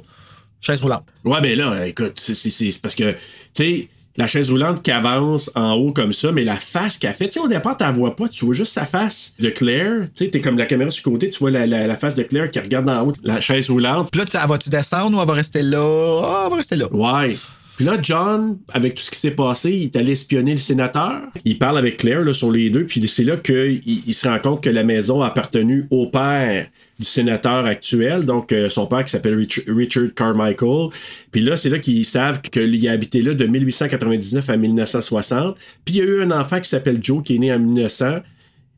Chaise 0.61 0.82
roulante. 0.82 1.06
Ouais, 1.26 1.40
mais 1.41 1.56
là, 1.56 1.86
écoute, 1.88 2.14
c'est 2.20 2.82
parce 2.82 2.95
que, 2.95 3.11
tu 3.11 3.18
sais, 3.53 3.88
la 4.15 4.27
chaise 4.27 4.52
roulante 4.52 4.81
qui 4.84 4.91
avance 4.91 5.49
en 5.56 5.73
haut 5.73 5.91
comme 5.91 6.14
ça, 6.14 6.31
mais 6.31 6.44
la 6.44 6.56
face 6.56 6.98
qu'elle 6.98 7.14
fait, 7.14 7.27
tu 7.30 7.34
sais, 7.34 7.40
au 7.40 7.48
départ, 7.48 7.76
tu 7.77 7.84
la 7.84 7.91
vois 7.91 8.15
pas, 8.15 8.27
tu 8.30 8.45
vois 8.45 8.53
juste 8.53 8.73
sa 8.73 8.85
face 8.85 9.35
de 9.40 9.49
Claire. 9.49 10.02
Tu 10.15 10.26
sais, 10.26 10.30
t'es 10.31 10.40
comme 10.40 10.57
la 10.57 10.65
caméra 10.68 10.91
sur 10.91 11.10
le 11.10 11.14
côté, 11.15 11.30
tu 11.30 11.40
vois 11.40 11.49
la, 11.52 11.65
la- 11.65 11.88
la 11.88 11.95
face 11.95 12.15
de 12.15 12.23
Claire 12.23 12.52
qui 12.52 12.60
regarde 12.60 12.90
en 12.90 13.07
haut 13.07 13.14
la 13.23 13.40
chaise 13.40 13.69
roulante. 13.69 14.10
Puis 14.11 14.22
là, 14.22 14.27
tu- 14.27 14.38
va-tu 14.48 14.69
descendre 14.69 15.18
ou 15.18 15.22
elle 15.22 15.27
va 15.27 15.34
rester 15.34 15.64
là? 15.64 16.22
Ah, 16.23 16.41
elle 16.45 16.49
va 16.52 16.56
rester 16.57 16.76
là. 16.76 16.85
Ouais. 16.91 17.35
Là, 17.84 17.97
John, 18.01 18.57
avec 18.73 18.95
tout 18.95 19.03
ce 19.03 19.11
qui 19.11 19.19
s'est 19.19 19.31
passé, 19.35 19.72
il 19.72 19.84
est 19.84 19.95
allé 19.95 20.14
espionner 20.14 20.51
le 20.53 20.57
sénateur. 20.57 21.22
Il 21.43 21.57
parle 21.57 21.77
avec 21.77 21.97
Claire 21.97 22.22
là, 22.22 22.34
sur 22.34 22.51
les 22.51 22.69
deux, 22.69 22.85
puis 22.85 23.05
c'est 23.07 23.23
là 23.23 23.35
qu'il 23.38 23.81
il 23.85 24.14
se 24.14 24.27
rend 24.27 24.39
compte 24.39 24.64
que 24.64 24.69
la 24.69 24.84
maison 24.84 25.22
a 25.22 25.27
appartenu 25.27 25.85
au 25.89 26.07
père 26.07 26.68
du 26.99 27.05
sénateur 27.05 27.65
actuel, 27.65 28.26
donc 28.26 28.51
euh, 28.53 28.69
son 28.69 28.85
père 28.85 29.03
qui 29.03 29.11
s'appelle 29.11 29.35
Rich- 29.35 29.64
Richard 29.68 30.14
Carmichael. 30.15 30.89
Puis 31.31 31.41
là, 31.41 31.57
c'est 31.57 31.69
là 31.69 31.80
qu'ils 31.80 32.05
savent 32.05 32.39
qu'il 32.41 32.88
a 32.88 32.91
habité 32.91 33.22
là 33.22 33.34
de 33.34 33.45
1899 33.45 34.49
à 34.49 34.55
1960. 34.57 35.57
Puis 35.84 35.95
il 35.95 35.97
y 35.97 36.01
a 36.01 36.05
eu 36.05 36.22
un 36.22 36.31
enfant 36.31 36.60
qui 36.60 36.69
s'appelle 36.69 36.99
Joe 37.01 37.23
qui 37.23 37.35
est 37.35 37.39
né 37.39 37.51
en 37.51 37.60
1900. 37.60 38.19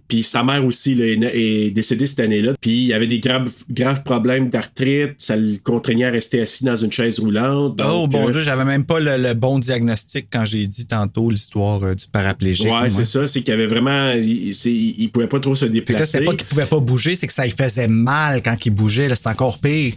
Puis 0.07 0.23
sa 0.23 0.43
mère 0.43 0.65
aussi 0.65 0.95
là, 0.95 1.05
est, 1.05 1.19
est 1.33 1.71
décédée 1.71 2.05
cette 2.05 2.19
année-là. 2.19 2.53
Puis 2.59 2.85
il 2.85 2.93
avait 2.93 3.07
des 3.07 3.19
graves, 3.19 3.51
graves 3.69 4.03
problèmes 4.03 4.49
d'arthrite. 4.49 5.15
Ça 5.17 5.35
le 5.35 5.57
contraignait 5.63 6.05
à 6.05 6.11
rester 6.11 6.41
assis 6.41 6.63
dans 6.63 6.75
une 6.75 6.91
chaise 6.91 7.19
roulante. 7.19 7.81
oh, 7.83 8.07
bon 8.07 8.27
euh, 8.27 8.31
Dieu, 8.31 8.41
j'avais 8.41 8.65
même 8.65 8.85
pas 8.85 8.99
le, 8.99 9.17
le 9.17 9.33
bon 9.33 9.59
diagnostic 9.59 10.27
quand 10.31 10.45
j'ai 10.45 10.65
dit 10.65 10.87
tantôt 10.87 11.29
l'histoire 11.29 11.83
euh, 11.83 11.95
du 11.95 12.05
paraplégique. 12.07 12.71
Ouais, 12.71 12.89
c'est 12.89 13.05
ça. 13.05 13.27
C'est 13.27 13.39
qu'il 13.41 13.49
y 13.49 13.53
avait 13.53 13.67
vraiment. 13.67 14.11
Il, 14.13 15.09
pouvait 15.11 15.27
pas 15.27 15.39
trop 15.39 15.55
se 15.55 15.65
déplacer. 15.65 16.05
c'est 16.05 16.25
pas 16.25 16.35
qu'il 16.35 16.47
pouvait 16.47 16.65
pas 16.65 16.79
bouger, 16.79 17.15
c'est 17.15 17.27
que 17.27 17.33
ça 17.33 17.45
lui 17.45 17.51
faisait 17.51 17.87
mal 17.87 18.41
quand 18.43 18.65
il 18.65 18.71
bougeait. 18.71 19.07
C'est 19.13 19.27
encore 19.27 19.59
pire. 19.59 19.93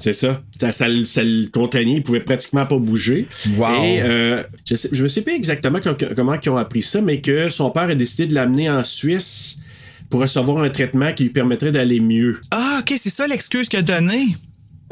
C'est 0.00 0.14
ça. 0.14 0.42
Ça, 0.58 0.72
ça, 0.72 0.88
le- 0.88 1.04
ça 1.04 1.22
le 1.22 1.46
contraignait. 1.50 1.96
Il 1.96 2.02
pouvait 2.02 2.20
pratiquement 2.20 2.64
pas 2.64 2.78
bouger. 2.78 3.28
Wow. 3.56 3.84
Et 3.84 4.00
euh, 4.02 4.42
je, 4.68 4.74
sais, 4.74 4.88
je 4.92 5.02
me 5.02 5.08
sais 5.08 5.20
pas 5.22 5.32
exactement 5.32 5.78
com- 5.80 5.96
comment 6.16 6.34
ils 6.42 6.48
ont 6.48 6.56
appris 6.56 6.80
ça, 6.82 7.02
mais 7.02 7.20
que 7.20 7.50
son 7.50 7.70
père 7.70 7.82
a 7.90 7.94
décidé 7.94 8.26
de 8.26 8.34
l'amener 8.34 8.70
en 8.70 8.82
Suisse 8.82 9.60
pour 10.08 10.20
recevoir 10.20 10.58
un 10.64 10.70
traitement 10.70 11.12
qui 11.12 11.24
lui 11.24 11.30
permettrait 11.30 11.70
d'aller 11.70 12.00
mieux. 12.00 12.40
Ah, 12.50 12.78
OK, 12.80 12.94
c'est 12.98 13.10
ça 13.10 13.26
l'excuse 13.28 13.68
qu'il 13.68 13.78
a 13.78 13.82
donnée. 13.82 14.28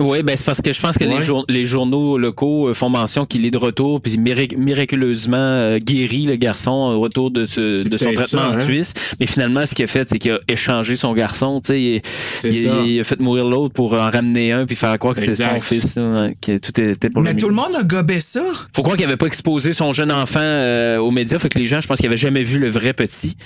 Oui, 0.01 0.23
ben 0.23 0.37
c'est 0.37 0.45
parce 0.47 0.61
que 0.62 0.73
je 0.73 0.81
pense 0.81 0.97
que 0.97 1.05
Ouais. 1.05 1.16
les, 1.19 1.23
jour- 1.23 1.45
les 1.49 1.65
journaux 1.65 2.19
locaux 2.19 2.69
euh, 2.69 2.75
font 2.75 2.89
mention 2.89 3.27
qu'il 3.27 3.45
est 3.47 3.51
de 3.51 3.59
retour, 3.59 4.01
puis 4.01 4.16
mirac- 4.16 4.57
miraculeusement 4.57 5.37
euh, 5.39 5.79
guéri, 5.79 6.25
le 6.25 6.37
garçon, 6.37 6.70
au 6.70 7.01
retour 7.01 7.31
de, 7.31 7.45
ce, 7.45 7.87
de 7.89 7.97
son 7.97 8.12
traitement 8.12 8.45
ça, 8.45 8.49
en 8.51 8.55
hein? 8.55 8.65
Suisse. 8.65 8.95
Mais 9.20 9.27
finalement, 9.27 9.66
ce 9.66 9.75
qu'il 9.75 9.85
a 9.85 9.89
fait, 9.89 10.09
c'est 10.09 10.19
qu'il 10.19 10.33
a 10.33 10.39
échangé 10.49 10.95
son 10.97 11.12
garçon. 11.15 11.61
tu 11.61 11.69
sais, 11.69 11.81
Il, 11.83 12.03
il- 12.55 12.91
il 12.95 13.01
a 13.01 13.05
fait 13.05 13.19
mourir 13.20 13.47
l'autre 13.47 13.75
pour 13.75 13.95
en 13.95 14.11
ramener 14.11 14.53
un, 14.53 14.66
puis 14.66 14.77
faire 14.77 14.97
croire 14.99 15.15
que 15.15 15.20
c'est 15.20 15.35
son 15.35 15.61
fils, 15.61 15.97
hein, 15.97 16.31
que 16.41 16.59
tout 16.59 16.81
était 16.81 17.11
pour 17.11 17.23
Mais 17.23 17.33
le 17.33 17.39
tout 17.39 17.49
le 17.49 17.55
monde 17.55 17.75
a 17.79 17.83
gobé 17.83 18.20
ça. 18.20 18.43
Faut 18.75 18.83
croire 18.83 18.97
qu'il 18.97 19.07
avait 19.07 19.16
pas 19.16 19.27
exposé 19.27 19.73
son 19.73 19.93
jeune 19.93 20.12
enfant 20.12 20.39
euh, 20.41 20.99
aux 20.99 21.11
médias, 21.11 21.39
fait 21.39 21.49
que 21.49 21.59
les 21.59 21.66
gens, 21.66 21.81
je 21.81 21.89
pense 21.89 21.99
qu'ils 21.99 22.07
avaient 22.07 22.16
jamais 22.16 22.43
vu 22.45 22.59
le 22.59 22.69
vrai 22.69 22.93
petit. 22.93 23.37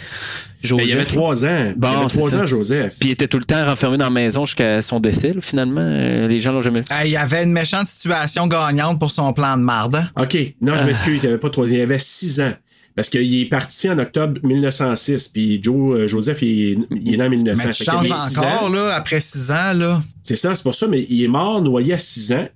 Joseph. 0.62 0.85
Ben, 0.87 0.91
il 0.91 0.93
avait 0.97 1.07
trois 1.07 1.45
ans. 1.45 1.73
Bon, 1.77 1.89
il 1.93 1.97
avait 1.99 2.07
trois 2.09 2.37
ans, 2.37 2.47
Joseph. 2.47 2.97
Puis 3.01 3.09
il 3.09 3.12
était 3.12 3.27
tout 3.27 3.39
le 3.39 3.45
temps 3.45 3.65
renfermé 3.66 3.97
dans 3.97 4.05
la 4.05 4.11
maison 4.11 4.45
jusqu'à 4.45 4.81
son 4.83 5.01
décès, 5.01 5.33
là, 5.33 5.41
finalement. 5.41 5.81
Les 6.29 6.41
gens 6.43 6.52
l'ont 6.52 6.62
jamais 6.62 6.81
vu. 6.81 6.86
Ah, 6.90 7.05
il 7.06 7.12
y 7.12 7.16
avait 7.16 7.44
une 7.44 7.52
méchante 7.52 7.86
situation 7.86 8.47
gagnante 8.47 8.98
pour 8.98 9.10
son 9.10 9.32
plan 9.32 9.56
de 9.56 9.62
marde. 9.62 10.05
OK. 10.20 10.36
Non, 10.60 10.73
Ah. 10.74 10.78
je 10.78 10.85
m'excuse. 10.85 11.23
Il 11.23 11.28
avait 11.28 11.39
pas 11.39 11.51
trois 11.51 11.64
ans. 11.66 11.70
Il 11.74 11.81
avait 11.81 11.98
six 11.98 12.40
ans. 12.40 12.52
Parce 12.94 13.09
qu'il 13.09 13.40
est 13.40 13.47
parti 13.47 13.89
en 13.89 13.98
octobre 13.98 14.39
1906. 14.43 15.28
Puis 15.28 15.62
Joe, 15.62 15.98
euh, 16.01 16.06
Joseph, 16.06 16.43
il 16.43 16.73
est, 16.73 16.78
il 16.90 17.14
est 17.14 17.16
né 17.16 17.24
en 17.24 17.31
1900. 17.31 17.62
Mais 17.66 17.73
tu 17.73 17.85
changes 17.85 18.10
encore, 18.10 18.64
ans. 18.64 18.69
là, 18.69 18.94
après 18.94 19.19
six 19.20 19.51
ans, 19.51 19.73
là. 19.74 20.02
C'est 20.23 20.36
ça, 20.36 20.55
c'est 20.55 20.62
pour 20.62 20.74
ça, 20.74 20.86
mais 20.89 21.06
il 21.09 21.24
est 21.24 21.28
mort 21.28 21.62
noyé 21.62 21.94
à 21.94 21.98
6 21.98 22.32
ans. 22.35 22.47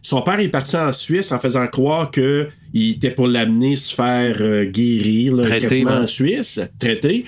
Son 0.00 0.22
père 0.22 0.38
est 0.40 0.48
parti 0.48 0.76
en 0.76 0.92
Suisse 0.92 1.30
en 1.32 1.38
faisant 1.38 1.66
croire 1.66 2.10
que 2.10 2.48
il 2.72 2.92
était 2.92 3.10
pour 3.10 3.26
l'amener 3.26 3.74
se 3.76 3.92
faire 3.94 4.36
euh, 4.40 4.64
guérir, 4.64 5.34
là, 5.34 5.48
traitement 5.58 5.90
ouais. 5.90 5.96
en 5.98 6.06
Suisse, 6.06 6.60
traité. 6.78 7.24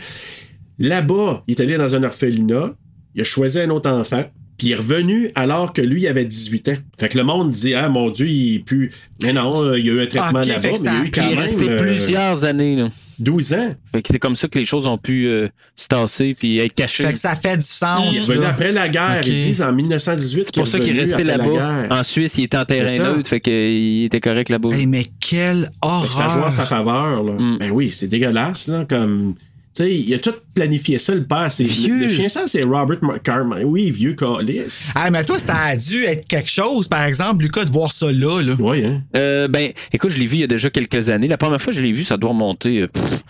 Là-bas, 0.79 1.43
il 1.49 1.53
est 1.55 1.61
allé 1.61 1.77
dans 1.77 1.95
un 1.95 2.05
orphelinat, 2.05 2.73
il 3.15 3.21
a 3.21 3.25
choisi 3.25 3.61
un 3.61 3.71
autre 3.71 3.91
enfant, 3.91 4.25
puis 4.59 4.67
il 4.69 4.73
est 4.73 4.77
revenu 4.77 5.31
alors 5.37 5.73
que 5.73 5.81
lui 5.81 6.03
il 6.03 6.09
avait 6.09 6.25
18 6.25 6.69
ans. 6.69 6.77
Fait 6.99 7.09
que 7.09 7.17
le 7.17 7.25
monde 7.25 7.51
dit 7.51 7.75
Ah 7.75 7.89
mon 7.89 8.11
Dieu, 8.11 8.27
il 8.27 8.65
plus. 8.65 8.91
Mais 9.23 9.33
non, 9.33 9.63
euh, 9.63 9.79
il 9.79 9.87
y 9.87 9.91
a 9.91 9.93
eu 9.95 10.03
un 10.03 10.07
traitement 10.07 10.41
là-bas, 10.41 10.59
mais 10.63 10.77
ça 10.77 10.93
il 10.93 10.99
y 10.99 11.03
a 11.03 11.05
eu 11.07 11.11
quand 11.11 11.27
même 11.29 11.39
resté 11.39 11.71
euh, 11.71 11.79
plusieurs 11.79 12.45
années. 12.45 12.77
Là. 12.77 12.89
12 13.21 13.55
ans. 13.55 13.75
Fait 13.91 14.03
que 14.03 14.09
c'est 14.13 14.19
comme 14.19 14.35
ça 14.35 14.47
que 14.49 14.59
les 14.59 14.65
choses 14.65 14.87
ont 14.87 14.99
pu 14.99 15.27
euh, 15.27 15.49
se 15.75 15.89
tasser 15.89 16.35
puis 16.39 16.59
être 16.59 16.75
cachées. 16.75 17.03
Fait 17.03 17.13
que 17.13 17.19
ça 17.19 17.35
fait 17.35 17.57
du 17.57 17.67
sens. 17.67 18.07
Il 18.11 18.19
est 18.19 18.21
revenu 18.21 18.43
là. 18.43 18.51
après 18.51 18.73
la 18.73 18.89
guerre. 18.89 19.21
Ils 19.27 19.33
disent 19.33 19.63
en 19.63 19.73
1918 19.73 20.47
C'est 20.47 20.61
pour 20.61 20.67
ça 20.67 20.79
qu'il 20.79 20.97
est 20.97 21.01
resté 21.01 21.25
là-bas. 21.25 21.89
En 21.91 22.03
Suisse, 22.03 22.39
il 22.39 22.45
était 22.45 22.59
en 22.59 22.65
terrain 22.65 23.15
neutre, 23.15 23.29
fait 23.29 23.41
qu'il 23.41 24.05
était 24.05 24.21
correct 24.21 24.49
là-bas. 24.51 24.71
Hey, 24.73 24.87
mais 24.87 25.05
quelle 25.21 25.71
que 25.83 25.89
Ça 25.89 26.29
joue 26.29 26.37
horreur. 26.37 26.47
en 26.47 26.51
sa 26.51 26.67
faveur, 26.67 27.23
là. 27.23 27.33
Mm. 27.33 27.59
Ben 27.59 27.71
oui, 27.71 27.91
c'est 27.91 28.09
dégueulasse, 28.09 28.69
là, 28.69 28.85
comme. 28.89 29.35
Tu 29.79 29.85
sais, 29.85 29.95
il 29.95 30.13
a 30.13 30.19
tout 30.19 30.35
planifié 30.57 30.99
ça, 30.99 31.15
le 31.15 31.23
père. 31.23 31.49
C'est, 31.53 31.63
le, 31.63 31.73
Vieux. 31.73 31.99
le 32.01 32.09
chien 32.09 32.29
sang, 32.29 32.49
c'est 32.49 32.65
Robert 32.65 32.99
Carman. 33.23 33.63
Oui, 33.63 33.93
vieux 33.93 34.15
calice. 34.15 34.91
Ah, 34.97 35.09
mais 35.13 35.23
toi, 35.23 35.39
ça 35.39 35.55
a 35.57 35.77
dû 35.77 36.03
être 36.03 36.27
quelque 36.27 36.51
chose, 36.51 36.89
par 36.89 37.05
exemple, 37.05 37.45
Lucas, 37.45 37.65
de 37.65 37.71
voir 37.71 37.93
ça 37.93 38.11
là. 38.11 38.43
là. 38.43 38.55
Oui, 38.59 38.85
hein. 38.85 39.05
Euh, 39.17 39.47
ben, 39.47 39.71
écoute, 39.93 40.11
je 40.11 40.19
l'ai 40.19 40.27
vu 40.27 40.39
il 40.39 40.41
y 40.41 40.45
a 40.45 40.49
déjà 40.49 40.69
quelques 40.69 41.11
années. 41.11 41.29
La 41.29 41.39
première 41.39 41.63
fois 41.63 41.73
que 41.73 41.79
je 41.79 41.85
l'ai 41.85 41.93
vu, 41.93 42.03
ça 42.03 42.17
doit 42.17 42.31
remonter 42.31 42.81
euh, 42.81 42.89
pff, 42.89 43.23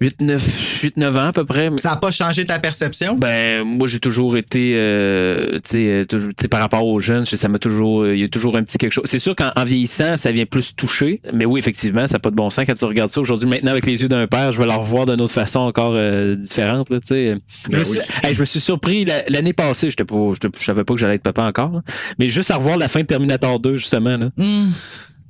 8, 0.00 0.20
9, 0.20 0.80
8, 0.82 0.96
9 0.96 1.16
ans 1.16 1.26
à 1.28 1.32
peu 1.32 1.44
près. 1.44 1.70
Ça 1.76 1.90
n'a 1.90 1.96
pas 1.96 2.12
changé 2.12 2.44
ta 2.44 2.58
perception? 2.58 3.16
Ben, 3.16 3.64
moi, 3.64 3.88
j'ai 3.88 3.98
toujours 4.00 4.36
été, 4.36 4.74
euh, 4.76 5.54
tu 5.54 5.60
sais, 5.64 5.86
euh, 5.86 6.04
toujours- 6.04 6.28
tu 6.30 6.42
sais, 6.42 6.48
par 6.48 6.60
rapport 6.60 6.86
aux 6.86 7.00
jeunes, 7.00 7.24
ça 7.24 7.48
m'a 7.48 7.58
toujours, 7.58 8.02
euh, 8.02 8.14
il 8.14 8.20
y 8.20 8.24
a 8.24 8.28
toujours 8.28 8.56
un 8.56 8.62
petit 8.62 8.78
quelque 8.78 8.92
chose. 8.92 9.04
C'est 9.06 9.18
sûr 9.18 9.34
qu'en 9.34 9.50
en 9.56 9.64
vieillissant, 9.64 10.16
ça 10.16 10.30
vient 10.30 10.46
plus 10.46 10.76
toucher. 10.76 11.20
Mais 11.32 11.44
oui, 11.44 11.58
effectivement, 11.58 12.06
ça 12.06 12.14
n'a 12.14 12.18
pas 12.20 12.30
de 12.30 12.36
bon 12.36 12.48
sens 12.50 12.64
quand 12.66 12.74
tu 12.74 12.84
regardes 12.84 13.10
ça 13.10 13.20
aujourd'hui. 13.20 13.48
Maintenant, 13.48 13.72
avec 13.72 13.86
les 13.86 14.00
yeux 14.02 14.08
d'un 14.08 14.26
père, 14.26 14.52
je 14.52 14.58
vais 14.58 14.66
la 14.66 14.76
revoir 14.76 15.06
d'une 15.06 15.20
autre 15.20 15.32
façon 15.34 15.60
encore 15.60 15.92
euh, 15.94 16.36
différente, 16.36 16.90
là, 16.90 17.00
tu 17.00 17.08
sais. 17.08 17.36
Je, 17.64 17.70
Ben 17.70 17.80
me 17.80 17.84
suis- 17.84 17.98
oui. 17.98 18.04
hey, 18.22 18.34
je 18.34 18.40
me 18.40 18.44
suis 18.44 18.60
surpris 18.60 19.04
la- 19.04 19.24
l'année 19.28 19.52
passée, 19.52 19.90
j'étais 19.90 20.04
pas, 20.04 20.32
j'étais- 20.34 20.48
je 20.58 20.64
savais 20.64 20.84
pas 20.84 20.94
que 20.94 21.00
j'allais 21.00 21.16
être 21.16 21.22
papa 21.22 21.42
encore, 21.42 21.70
là. 21.72 21.82
mais 22.18 22.28
juste 22.28 22.50
à 22.50 22.56
revoir 22.56 22.78
la 22.78 22.88
fin 22.88 23.00
de 23.00 23.06
Terminator 23.06 23.58
2, 23.58 23.76
justement, 23.76 24.16
là. 24.16 24.30
Hmm. 24.36 24.68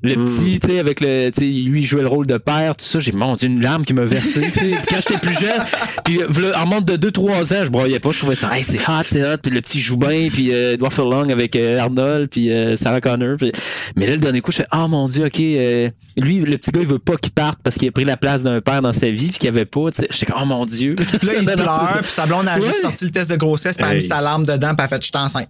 Le 0.00 0.14
petit, 0.14 0.60
tu 0.60 0.68
sais, 0.68 0.78
avec 0.78 1.00
le. 1.00 1.30
Tu 1.30 1.40
sais, 1.40 1.44
lui, 1.68 1.80
il 1.80 1.84
jouait 1.84 2.02
le 2.02 2.08
rôle 2.08 2.26
de 2.26 2.36
père, 2.36 2.76
tout 2.76 2.84
ça. 2.84 3.00
J'ai, 3.00 3.10
mon 3.10 3.32
Dieu, 3.34 3.48
une 3.48 3.60
larme 3.60 3.84
qui 3.84 3.94
m'a 3.94 4.04
versé. 4.04 4.42
Quand 4.88 4.96
j'étais 4.96 5.18
plus 5.18 5.34
jeune, 5.38 5.60
puis 6.04 6.20
v'là, 6.28 6.62
en 6.62 6.66
monte 6.66 6.84
de 6.84 7.10
2-3 7.10 7.54
ans, 7.54 7.64
je 7.64 7.70
broyais 7.70 7.98
pas. 7.98 8.12
Je 8.12 8.18
trouvais 8.18 8.36
ça, 8.36 8.56
hey, 8.56 8.62
c'est 8.62 8.78
hot, 8.78 9.02
c'est 9.04 9.22
hot. 9.22 9.38
Puis 9.42 9.50
le 9.50 9.60
petit 9.60 9.80
joue 9.80 9.96
bien, 9.96 10.28
puis 10.32 10.52
euh, 10.54 10.74
Edward 10.74 10.92
Furlong 10.92 11.30
avec 11.30 11.56
euh, 11.56 11.80
Arnold, 11.80 12.28
puis 12.30 12.52
euh, 12.52 12.76
Sarah 12.76 13.00
Connor. 13.00 13.36
puis- 13.38 13.50
Mais 13.96 14.06
là, 14.06 14.12
le 14.12 14.20
dernier 14.20 14.40
coup, 14.40 14.52
je 14.52 14.58
fais, 14.58 14.66
oh 14.72 14.86
mon 14.86 15.08
Dieu, 15.08 15.24
ok. 15.26 15.40
euh, 15.40 15.90
lui, 16.16 16.38
le 16.38 16.56
petit 16.58 16.70
gars, 16.70 16.80
il 16.80 16.86
veut 16.86 16.98
pas 17.00 17.16
qu'il 17.16 17.32
parte 17.32 17.58
parce 17.64 17.76
qu'il 17.76 17.88
a 17.88 17.90
pris 17.92 18.04
la 18.04 18.16
place 18.16 18.44
d'un 18.44 18.60
père 18.60 18.82
dans 18.82 18.92
sa 18.92 19.10
vie, 19.10 19.28
puis 19.30 19.38
qu'il 19.40 19.48
avait 19.48 19.64
pas. 19.64 19.90
tu 19.90 20.02
sais. 20.02 20.08
J'étais 20.12 20.26
comme, 20.26 20.40
oh 20.42 20.46
mon 20.46 20.64
Dieu. 20.64 20.94
Puis 20.94 21.26
là, 21.26 21.32
il 21.40 21.44
pleure, 21.56 21.98
puis 22.02 22.10
sa 22.12 22.26
blonde 22.26 22.46
a 22.46 22.54
juste 22.60 22.82
sorti 22.82 23.04
le 23.06 23.10
test 23.10 23.30
de 23.30 23.36
grossesse, 23.36 23.76
puis 23.76 23.84
elle 23.84 23.90
a 23.90 23.94
mis 23.96 24.02
Hey. 24.02 24.06
sa 24.08 24.20
larme 24.20 24.44
dedans, 24.44 24.74
puis 24.76 24.76
elle 24.78 24.84
a 24.84 24.88
fait 24.88 24.98
«Je 25.02 25.06
suis 25.06 25.16
enceinte 25.16 25.48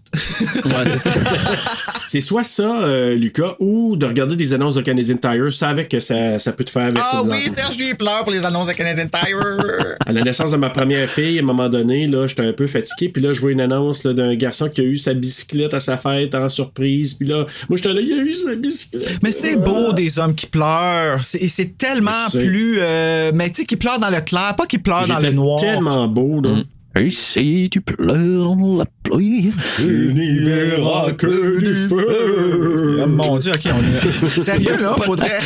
Ouais, 0.65 0.91
c'est 0.97 0.99
ça. 0.99 1.11
C'est 2.09 2.23
soit 2.23 2.43
ça, 2.45 2.63
euh, 2.85 3.15
Lucas, 3.15 3.55
ou 3.61 3.95
de 3.97 4.07
regarder 4.07 4.35
des 4.39 4.55
annonces 4.55 4.77
de 4.77 4.81
Canadian 4.83 5.17
Tire. 5.17 5.45
Je 5.45 5.51
savais 5.51 5.87
que 5.87 6.01
ça, 6.01 6.39
ça 6.39 6.53
peut 6.53 6.65
te 6.65 6.71
faire» 6.71 6.85
verser 6.93 7.01
Ah 7.13 7.23
oui. 7.23 7.49
Serge, 7.49 7.77
lui, 7.77 7.91
il 7.91 7.97
pleure 7.97 8.23
pour 8.23 8.33
les 8.33 8.47
annonces 8.47 8.69
de 8.69 8.73
Canadian 8.73 9.09
Tire. 9.09 9.37
À 10.07 10.13
la 10.13 10.23
naissance 10.23 10.53
de 10.53 10.57
ma 10.57 10.71
première 10.71 11.09
fille, 11.09 11.39
à 11.39 11.43
un 11.43 11.45
moment 11.45 11.69
donné, 11.69 12.07
là, 12.07 12.27
j'étais 12.27 12.47
un 12.47 12.55
peu 12.55 12.67
fatigué, 12.67 13.11
puis 13.11 13.21
là, 13.23 13.35
je 13.35 13.41
vois 13.41 13.51
une 13.53 13.61
annonce 13.61 14.05
là, 14.05 14.15
d'un 14.15 14.35
garçon 14.37 14.71
qui 14.71 14.81
a 14.81 14.85
eu 14.85 14.97
sa 14.97 15.13
bicyclette 15.13 15.75
à 15.75 15.81
sa 15.81 15.99
fête 15.99 16.35
en 16.35 16.49
surprise, 16.49 17.13
puis 17.15 17.29
là, 17.29 17.45
moi, 17.69 17.77
j'étais 17.77 17.93
là, 17.93 18.01
il 18.01 18.13
a 18.13 18.23
eu 18.23 18.33
sa 18.33 18.57
bicyclette. 18.57 19.19
Mais 19.23 19.33
c'est 19.33 19.57
beau 19.57 19.93
des 19.93 20.19
hommes 20.19 20.35
qui 20.35 20.47
pleurent. 20.47 21.23
C'est 21.23 21.39
et 21.43 21.49
c'est 21.49 21.77
tellement 21.77 22.29
plus. 22.33 22.77
euh, 22.79 23.33
mais 23.35 23.51
tu 23.51 23.61
sais, 23.61 23.67
qui 23.67 23.77
pleurent 23.77 23.99
dans 23.99 24.09
le 24.11 24.21
clair, 24.21 24.55
pas 24.57 24.67
qui 24.67 24.79
pleurent 24.79 25.07
dans 25.07 25.19
le 25.19 25.31
noir. 25.33 25.61
tellement 25.61 26.07
beau, 26.09 26.41
là. 26.41 26.51
Et 26.51 26.63
si 27.11 27.69
tu 27.71 27.81
pleures 27.81 28.57
dans 28.57 28.79
la 28.79 28.85
pluie. 29.05 29.53
Tu 29.77 30.13
n'y 30.15 30.39
verras 30.41 31.13
que 31.13 31.59
du 31.61 31.89
feu. 31.89 33.01
Oh 33.03 33.07
mon 33.07 33.39
dieu, 33.39 33.53
ok, 33.55 33.73
on 33.73 34.37
est. 34.37 34.41
Sérieux, 34.43 34.77
là, 34.81 34.97
faudrait. 35.05 35.39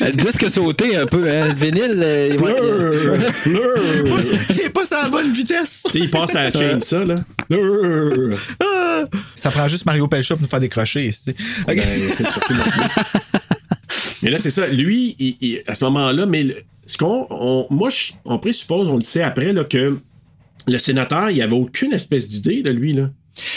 Le 0.00 0.24
disque 0.24 0.42
a 0.44 0.50
sauté 0.50 0.96
un 0.96 1.06
peu, 1.06 1.26
hein. 1.30 1.48
Le 1.48 1.54
vinyle. 1.54 2.00
euh, 2.02 2.30
ouais, 2.36 2.54
Pleure, 2.54 3.32
pleure. 3.42 4.20
Il 4.50 4.60
est 4.60 4.68
pas 4.70 4.84
sur 4.84 4.98
la 4.98 5.08
bonne 5.08 5.32
vitesse. 5.32 5.84
Tu 5.86 5.92
sais, 5.92 5.98
il 6.04 6.10
passe 6.10 6.34
à 6.34 6.44
la 6.44 6.52
chaîne, 6.52 6.80
ça, 6.82 7.02
là. 7.04 7.14
Pleure. 7.48 8.36
Ça 9.36 9.50
prend 9.50 9.68
juste 9.68 9.86
Mario 9.86 10.06
Pelcha 10.06 10.34
pour 10.34 10.42
nous 10.42 10.48
faire 10.48 10.60
décrocher. 10.60 11.10
c'est- 11.12 11.30
Ok. 11.66 11.76
Ben, 11.76 11.86
c'est 12.16 12.24
surtout 12.26 12.52
le- 12.54 13.48
Mais 14.22 14.30
là, 14.30 14.38
c'est 14.38 14.50
ça. 14.50 14.66
Lui, 14.66 15.16
il- 15.18 15.36
il- 15.40 15.62
à 15.66 15.74
ce 15.74 15.84
moment-là, 15.86 16.26
mais 16.26 16.42
le- 16.42 16.56
ce 16.84 16.98
qu'on, 16.98 17.26
on- 17.30 17.66
moi, 17.70 17.88
je- 17.88 18.12
on 18.26 18.38
présuppose, 18.38 18.88
on 18.88 18.96
le 18.96 19.02
sait 19.02 19.22
après, 19.22 19.52
là, 19.54 19.64
que 19.64 19.96
le 20.68 20.78
sénateur, 20.78 21.30
il 21.30 21.40
avait 21.42 21.54
aucune 21.54 21.92
espèce 21.92 22.28
d'idée 22.28 22.62
de 22.62 22.70
lui, 22.70 22.92
là. 22.92 23.10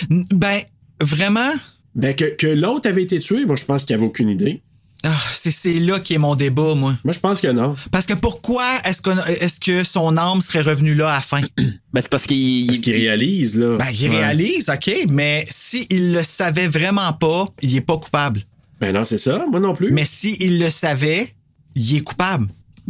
Ben, 0.09 0.59
vraiment? 1.01 1.51
Ben, 1.95 2.15
que, 2.15 2.25
que 2.35 2.47
l'autre 2.47 2.89
avait 2.89 3.03
été 3.03 3.19
tué, 3.19 3.45
moi, 3.45 3.55
je 3.55 3.65
pense 3.65 3.83
qu'il 3.83 3.95
avait 3.95 4.05
aucune 4.05 4.29
idée. 4.29 4.61
Ah, 5.05 5.13
c'est, 5.33 5.51
c'est 5.51 5.79
là 5.79 5.99
qui 5.99 6.13
est 6.13 6.17
mon 6.17 6.33
débat, 6.35 6.75
moi. 6.75 6.95
Moi, 7.03 7.11
je 7.13 7.19
pense 7.19 7.41
que 7.41 7.49
non. 7.49 7.75
Parce 7.91 8.05
que 8.05 8.13
pourquoi 8.13 8.65
est-ce, 8.85 9.59
que 9.59 9.83
son 9.83 10.15
âme 10.15 10.39
serait 10.39 10.61
revenue 10.61 10.95
là 10.95 11.09
à 11.11 11.15
la 11.15 11.21
fin? 11.21 11.41
Ben, 11.93 12.01
c'est 12.01 12.09
parce 12.09 12.25
qu'il. 12.25 12.67
Parce 12.67 12.79
qu'il 12.79 12.93
réalise, 12.93 13.55
là. 13.59 13.77
Ben, 13.77 13.85
il 13.93 14.09
Ouais. 14.09 14.15
réalise, 14.17 14.69
OK, 14.69 14.91
mais 15.09 15.45
s'il 15.49 16.13
le 16.13 16.23
savait 16.23 16.67
vraiment 16.67 17.13
pas, 17.13 17.45
il 17.61 17.75
est 17.75 17.81
pas 17.81 17.97
coupable. 17.97 18.41
Ben 18.79 18.93
non, 18.93 19.05
c'est 19.05 19.17
ça. 19.19 19.45
Moi 19.51 19.59
non 19.59 19.75
plus. 19.75 19.91
Mais 19.91 20.05
s'il 20.05 20.59
le 20.59 20.69
savait, 20.69 21.27
il 21.75 21.97
est 21.97 22.01
coupable. 22.01 22.47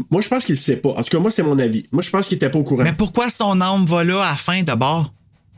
Moi, 0.10 0.22
je 0.22 0.28
pense 0.28 0.46
qu'il 0.46 0.56
le 0.56 0.60
sait 0.60 0.78
pas. 0.78 0.90
En 0.90 1.04
tout 1.04 1.10
cas, 1.12 1.20
moi, 1.20 1.30
c'est 1.32 1.44
mon 1.44 1.58
avis. 1.60 1.84
Moi, 1.92 2.02
je 2.02 2.10
pense 2.10 2.28
qu'il 2.28 2.36
était 2.38 2.50
pas 2.50 2.60
au 2.60 2.64
courant. 2.64 2.84
Mais 2.84 2.94
pourquoi 2.94 3.30
son 3.30 3.60
âme 3.62 3.86
va 3.86 4.04
là 4.04 4.22
à 4.24 4.32
la 4.32 4.36
fin 4.36 4.64
d'abord? 4.64 5.14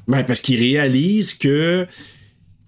Ben, 0.08 0.24
parce 0.24 0.42
qu'il 0.42 0.60
réalise 0.60 1.34
que. 1.36 1.88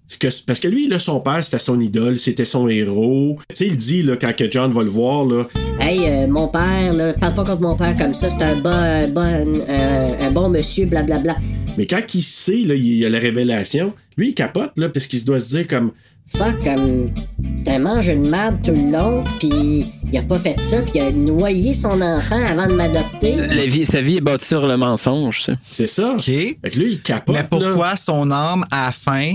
ce 0.06 0.16
que- 0.18 0.44
Parce 0.46 0.60
que 0.60 0.68
lui, 0.68 0.88
là, 0.88 0.98
son 0.98 1.20
père, 1.20 1.44
c'était 1.44 1.58
son 1.58 1.78
idole, 1.80 2.18
c'était 2.18 2.46
son 2.46 2.66
héros. 2.68 3.38
Tu 3.50 3.56
sais, 3.56 3.66
il 3.66 3.76
dit, 3.76 4.02
là, 4.02 4.16
quand 4.16 4.34
que 4.34 4.50
John 4.50 4.72
va 4.72 4.82
le 4.82 4.88
voir, 4.88 5.24
là, 5.26 5.44
Hey, 5.80 6.00
euh, 6.08 6.26
mon 6.26 6.48
père, 6.48 6.92
là, 6.94 7.12
parle 7.12 7.34
pas 7.34 7.44
contre 7.44 7.60
mon 7.62 7.76
père 7.76 7.94
comme 7.96 8.14
ça, 8.14 8.28
c'est 8.28 8.42
un 8.42 8.56
bon, 8.56 8.70
un 8.70 9.06
bon, 9.08 9.20
euh, 9.68 10.26
un 10.26 10.30
bon 10.30 10.48
monsieur, 10.48 10.86
blablabla. 10.86 11.36
mais 11.76 11.86
quand 11.86 12.02
il 12.14 12.22
sait, 12.22 12.62
là, 12.64 12.74
il 12.74 12.84
y 12.96 13.04
a 13.06 13.08
la 13.10 13.18
révélation, 13.20 13.92
lui, 14.16 14.30
il 14.30 14.34
capote, 14.34 14.72
là, 14.78 14.88
parce 14.88 15.06
qu'il 15.06 15.20
se 15.20 15.26
doit 15.26 15.38
se 15.38 15.48
dire 15.56 15.66
comme. 15.66 15.92
Fuck, 16.36 16.62
comme. 16.62 17.10
C'est 17.56 17.70
un 17.70 17.78
mange 17.78 18.08
une 18.08 18.28
merde 18.28 18.58
tout 18.62 18.72
le 18.72 18.90
long, 18.90 19.24
pis 19.40 19.86
il 20.10 20.18
a 20.18 20.22
pas 20.22 20.38
fait 20.38 20.60
ça, 20.60 20.80
pis 20.82 20.92
il 20.94 21.00
a 21.00 21.10
noyé 21.12 21.72
son 21.72 22.00
enfant 22.00 22.44
avant 22.46 22.66
de 22.66 22.74
m'adopter. 22.74 23.36
La 23.36 23.66
vie, 23.66 23.86
sa 23.86 24.00
vie 24.00 24.16
est 24.16 24.20
bâtie 24.20 24.46
sur 24.46 24.66
le 24.66 24.76
mensonge, 24.76 25.42
ça. 25.42 25.52
C'est 25.62 25.86
ça. 25.88 26.12
OK. 26.14 26.24
Fait 26.24 26.56
que 26.70 26.78
lui, 26.78 26.92
il 26.92 27.02
capote. 27.02 27.34
Mais 27.36 27.44
pourquoi 27.44 27.96
son 27.96 28.30
âme, 28.30 28.64
à 28.70 28.86
la 28.86 28.92
fin, 28.92 29.34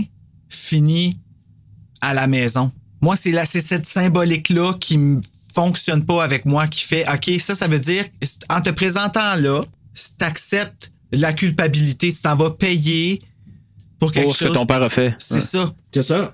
finit 0.49 1.17
à 2.01 2.13
la 2.13 2.27
maison? 2.27 2.71
Moi, 3.01 3.15
c'est, 3.15 3.31
la, 3.31 3.45
c'est 3.45 3.61
cette 3.61 3.85
symbolique-là 3.85 4.73
qui 4.79 4.97
me 4.97 5.19
fonctionne 5.53 6.05
pas 6.05 6.23
avec 6.23 6.45
moi, 6.45 6.67
qui 6.67 6.81
fait, 6.85 7.05
OK, 7.11 7.39
ça, 7.39 7.53
ça 7.55 7.67
veut 7.67 7.79
dire, 7.79 8.05
en 8.49 8.61
te 8.61 8.69
présentant 8.69 9.35
là, 9.35 9.61
si 9.93 10.15
t'acceptes 10.17 10.91
la 11.11 11.33
culpabilité, 11.33 12.11
tu 12.13 12.21
t'en 12.21 12.35
vas 12.35 12.51
payer 12.51 13.21
pour 13.99 14.11
quelque 14.11 14.25
Pour 14.25 14.35
ce 14.35 14.39
que 14.39 14.45
chose. 14.47 14.55
ton 14.57 14.65
père 14.65 14.81
a 14.81 14.89
fait. 14.89 15.13
C'est 15.17 15.35
Ouais. 15.35 15.41
ça. 15.41 15.71
C'est 15.93 16.01
ça. 16.03 16.33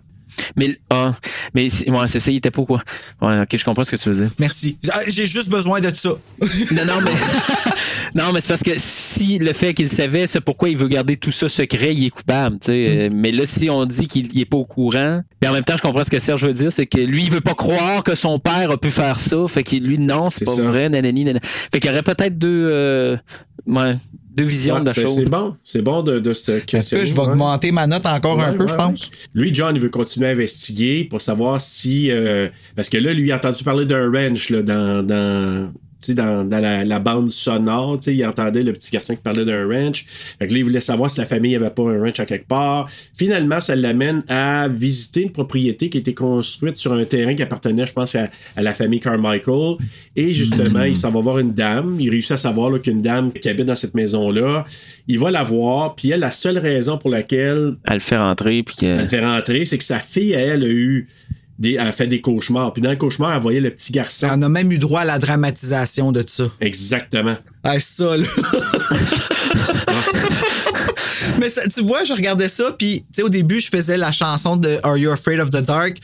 Mais, 0.56 0.78
ah, 0.90 1.14
mais 1.54 1.68
ouais, 1.88 2.08
c'est 2.08 2.20
ça, 2.20 2.32
il 2.32 2.38
était 2.38 2.52
pas 2.52 2.64
quoi. 2.64 2.82
Ouais, 3.22 3.42
ok, 3.42 3.58
je 3.58 3.64
comprends 3.66 3.84
ce 3.84 3.92
que 3.92 3.96
tu 4.02 4.10
veux 4.10 4.16
dire. 4.24 4.32
Merci. 4.40 4.78
Ah, 4.92 5.00
J'ai 5.08 5.28
juste 5.28 5.50
besoin 5.50 5.80
de 5.82 5.92
ça. 5.96 6.12
Non, 6.72 6.86
non, 6.86 7.02
mais. 7.04 7.12
non, 8.16 8.32
mais 8.34 8.42
c'est 8.42 8.48
parce 8.48 8.64
que 8.64 8.72
si 8.78 9.40
le 9.40 9.54
fait 9.54 9.74
qu'il 9.74 9.88
savait, 9.90 10.28
c'est 10.28 10.42
pourquoi 10.42 10.70
il 10.70 10.78
veut 10.78 10.88
garder 10.88 11.18
tout 11.18 11.32
ça 11.32 11.50
secret, 11.50 11.94
il 11.94 12.06
est 12.06 12.10
coupable, 12.10 12.60
tu 12.60 12.68
sais. 12.68 12.88
Euh, 12.90 13.10
Mais 13.14 13.32
là, 13.32 13.46
si 13.46 13.70
on 13.70 13.86
dit 13.86 14.08
qu'il 14.08 14.30
il 14.34 14.42
est 14.42 14.46
pas 14.46 14.58
au 14.58 14.66
courant, 14.66 15.22
mais 15.42 15.48
en 15.48 15.54
même 15.54 15.64
temps, 15.64 15.76
je 15.78 15.82
comprends 15.82 16.04
ce 16.04 16.10
que 16.12 16.20
Serge 16.20 16.46
veut 16.46 16.54
dire, 16.54 16.72
c'est 16.72 16.86
que 16.86 17.00
lui, 17.00 17.24
il 17.24 17.32
veut 17.32 17.42
pas 17.42 17.56
croire 17.56 18.04
que 18.04 18.16
son 18.16 18.40
père 18.40 18.72
a 18.72 18.78
pu 18.78 18.92
faire 18.92 19.20
ça. 19.20 19.38
Fait 19.48 19.64
que 19.64 19.76
lui, 19.76 19.98
non, 19.98 20.30
c'est 20.30 20.40
C'est 20.40 20.46
pas 20.46 20.56
ça. 20.56 20.64
vrai, 20.64 20.90
nanani, 20.90 21.24
nanana. 21.26 21.40
Fait 21.44 21.80
qu'il 21.80 21.90
y 21.90 21.94
aurait 21.94 22.04
peut-être 22.04 22.38
deux, 22.38 22.70
euh, 22.72 23.18
ouais, 23.68 23.96
deux 24.40 24.48
visions 24.48 24.76
Ouais, 24.76 24.82
de 24.82 24.86
la 24.88 24.94
c'est, 24.94 25.02
chose. 25.03 25.16
c'est 25.16 25.26
bon. 25.26 25.56
C'est 25.64 25.82
bon 25.82 26.02
de, 26.03 26.20
de 26.20 26.34
se 26.34 26.52
Est-ce 26.52 26.66
questionner. 26.66 27.03
que 27.03 27.10
je 27.10 27.14
vais 27.14 27.20
ouais. 27.22 27.28
augmenter 27.28 27.72
ma 27.72 27.88
note 27.88 28.06
encore 28.07 28.40
un 28.40 28.53
peu, 28.53 28.64
ouais, 28.64 28.70
je 28.70 28.76
pense? 28.76 29.10
ouais. 29.10 29.16
Lui, 29.34 29.53
John, 29.53 29.76
il 29.76 29.82
veut 29.82 29.90
continuer 29.90 30.28
à 30.28 30.32
investiguer 30.32 31.06
pour 31.10 31.22
savoir 31.22 31.60
si. 31.61 32.10
euh, 32.11 32.48
parce 32.76 32.90
que 32.90 32.98
là, 32.98 33.14
lui, 33.14 33.28
il 33.28 33.32
a 33.32 33.38
entendu 33.38 33.64
parler 33.64 33.86
d'un 33.86 34.11
ranch 34.11 34.49
là, 34.49 34.61
dans, 34.61 35.06
dans, 35.06 35.72
dans, 36.10 36.48
dans 36.48 36.60
la, 36.60 36.84
la 36.86 37.00
bande 37.00 37.32
sonore. 37.32 38.00
tu 38.00 38.06
sais, 38.06 38.16
Il 38.16 38.26
entendait 38.26 38.64
le 38.64 38.74
petit 38.74 38.92
garçon 38.92 39.16
qui 39.16 39.22
parlait 39.22 39.46
d'un 39.46 39.68
ranch. 39.68 40.06
Fait 40.40 40.48
que 40.48 40.54
là, 40.54 40.60
il 40.60 40.64
voulait 40.64 40.80
savoir 40.80 41.10
si 41.10 41.20
la 41.20 41.26
famille 41.26 41.56
avait 41.56 41.70
pas 41.70 41.84
un 41.84 42.00
ranch 42.04 42.20
à 42.20 42.26
quelque 42.26 42.48
part. 42.48 42.90
Finalement, 43.16 43.60
ça 43.60 43.76
l'amène 43.76 44.24
à 44.28 44.68
visiter 44.68 45.24
une 45.24 45.32
propriété 45.32 45.90
qui 45.90 45.98
été 45.98 46.14
construite 46.14 46.76
sur 46.78 46.94
un 46.94 47.04
terrain 47.06 47.34
qui 47.34 47.44
appartenait, 47.44 47.86
je 47.86 47.94
pense, 47.94 48.16
à, 48.16 48.30
à 48.56 48.62
la 48.62 48.74
famille 48.74 49.00
Carmichael. 49.00 49.76
Et 50.16 50.32
justement, 50.34 50.84
il 50.84 50.96
s'en 50.96 51.12
va 51.12 51.20
voir 51.22 51.40
une 51.40 51.54
dame. 51.54 51.98
Il 52.00 52.10
réussit 52.10 52.32
à 52.32 52.38
savoir 52.38 52.70
là, 52.72 52.80
qu'une 52.80 53.02
dame 53.02 53.32
qui 53.34 53.50
habite 53.50 53.66
dans 53.66 53.76
cette 53.76 53.94
maison-là, 53.96 54.66
il 55.08 55.20
va 55.20 55.32
la 55.32 55.44
voir. 55.44 55.96
Puis 55.96 56.12
elle, 56.12 56.22
la 56.22 56.32
seule 56.32 56.58
raison 56.58 56.98
pour 56.98 57.10
laquelle 57.10 57.76
Elle 57.86 57.94
le 57.96 58.00
fait 58.00 58.18
rentrer, 58.18 58.64
puis 58.64 58.76
que- 58.80 58.86
elle 58.86 59.06
fait 59.08 59.24
rentrer, 59.26 59.66
c'est 59.66 59.78
que 59.78 59.84
sa 59.84 60.00
fille, 60.00 60.32
elle, 60.34 60.64
a 60.64 60.68
eu 60.68 61.08
des, 61.60 61.77
a 61.77 61.91
fait 61.91 62.07
des 62.07 62.22
cauchemars. 62.22 62.73
Puis 62.73 62.81
dans 62.81 62.90
le 62.90 62.95
cauchemar, 62.95 63.36
elle 63.36 63.41
voyait 63.41 63.60
le 63.60 63.69
petit 63.69 63.91
garçon. 63.91 64.27
On 64.31 64.41
a 64.41 64.49
même 64.49 64.72
eu 64.72 64.80
droit 64.80 65.02
à 65.02 65.06
la 65.06 65.19
dramatisation 65.19 66.11
de 66.11 66.23
ça. 66.26 66.45
Exactement. 66.61 67.36
Ah, 67.64 67.80
ça, 67.80 68.18
là. 68.18 68.26
Mais 71.40 71.49
ça- 71.49 71.68
tu 71.68 71.81
vois, 71.86 72.03
je 72.03 72.14
regardais 72.14 72.49
ça, 72.49 72.73
puis 72.77 73.02
tu 73.02 73.06
sais, 73.14 73.22
au 73.23 73.30
début, 73.30 73.60
je 73.60 73.69
faisais 73.69 73.98
la 73.98 74.11
chanson 74.11 74.56
de 74.57 74.77
Are 74.84 74.98
You 74.98 75.11
Afraid 75.11 75.40
of 75.40 75.49
the 75.49 75.64
Dark 75.64 75.98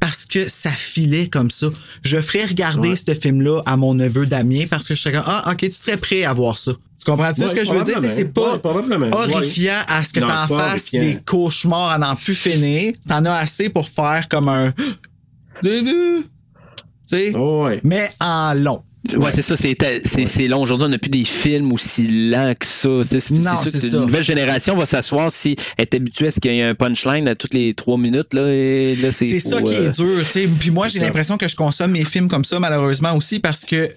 parce 0.00 0.26
que 0.26 0.48
ça 0.48 0.70
filait 0.70 1.28
comme 1.28 1.50
ça. 1.50 1.68
Je 2.04 2.20
ferais 2.20 2.44
regarder 2.44 2.90
Ouais. 2.90 2.96
ce 2.96 3.14
film-là 3.14 3.62
à 3.66 3.76
mon 3.76 3.94
neveu 3.94 4.26
Damien 4.26 4.64
parce 4.68 4.86
que 4.86 4.94
je 4.94 5.00
serais 5.00 5.14
comme 5.14 5.24
Ah, 5.26 5.50
ok, 5.52 5.58
tu 5.58 5.72
serais 5.72 5.96
prêt 5.96 6.24
à 6.24 6.32
voir 6.32 6.58
ça. 6.58 6.72
Tu 7.06 7.12
comprends-tu 7.12 7.40
Ouais, 7.42 7.48
ce 7.48 7.54
que 7.54 7.64
je 7.64 7.72
veux 7.72 7.84
dire? 7.84 8.00
C'est 8.10 8.32
pas 8.32 8.56
Ouais, 8.56 9.10
horrifiant 9.12 9.78
à 9.86 10.02
ce 10.02 10.12
que 10.12 10.20
t'en 10.20 10.48
fasses 10.48 10.90
des 10.90 11.16
cauchemars 11.24 11.92
à 11.92 11.98
n'en 11.98 12.16
plus 12.16 12.34
finir. 12.34 12.94
T'en 13.08 13.24
as 13.24 13.34
assez 13.34 13.68
pour 13.68 13.88
faire 13.88 14.26
comme 14.28 14.48
un. 14.48 14.72
Tu 17.08 17.18
sais? 17.18 17.32
Oh, 17.36 17.66
ouais. 17.66 17.80
Mais 17.84 18.10
en 18.18 18.52
long. 18.54 18.82
Ouais, 19.16 19.30
c'est 19.30 19.42
ça, 19.42 19.54
c'est, 19.54 20.48
long. 20.48 20.60
Aujourd'hui, 20.60 20.86
on 20.86 20.88
n'a 20.88 20.98
plus 20.98 21.08
des 21.08 21.22
films 21.22 21.72
aussi 21.72 22.08
lents 22.08 22.52
que 22.58 22.66
ça. 22.66 22.88
C'est, 23.04 23.30
une 23.30 24.00
nouvelle 24.00 24.24
génération 24.24 24.76
va 24.76 24.86
s'asseoir 24.86 25.30
si 25.30 25.54
elle 25.78 25.84
est 25.84 25.94
habituée 25.94 26.26
à 26.26 26.30
ce 26.32 26.40
qu'il 26.40 26.52
y 26.52 26.58
ait 26.58 26.64
un 26.64 26.74
punchline 26.74 27.28
à 27.28 27.36
toutes 27.36 27.54
les 27.54 27.74
trois 27.74 27.96
minutes. 27.96 28.34
Là, 28.34 28.52
et 28.52 28.96
là, 28.96 29.12
c'est, 29.12 29.38
C'est 29.38 29.48
ça 29.48 29.62
qui 29.62 29.72
euh, 29.72 29.88
est 29.88 29.94
dur, 29.94 30.26
tu 30.26 30.32
sais. 30.32 30.46
Puis 30.46 30.72
moi, 30.72 30.88
j'ai 30.88 30.98
l'impression 30.98 31.38
que 31.38 31.46
je 31.46 31.54
consomme 31.54 31.92
mes 31.92 32.04
films 32.04 32.28
comme 32.28 32.44
ça, 32.44 32.58
malheureusement 32.58 33.14
aussi, 33.14 33.38
parce 33.38 33.64
que 33.64 33.88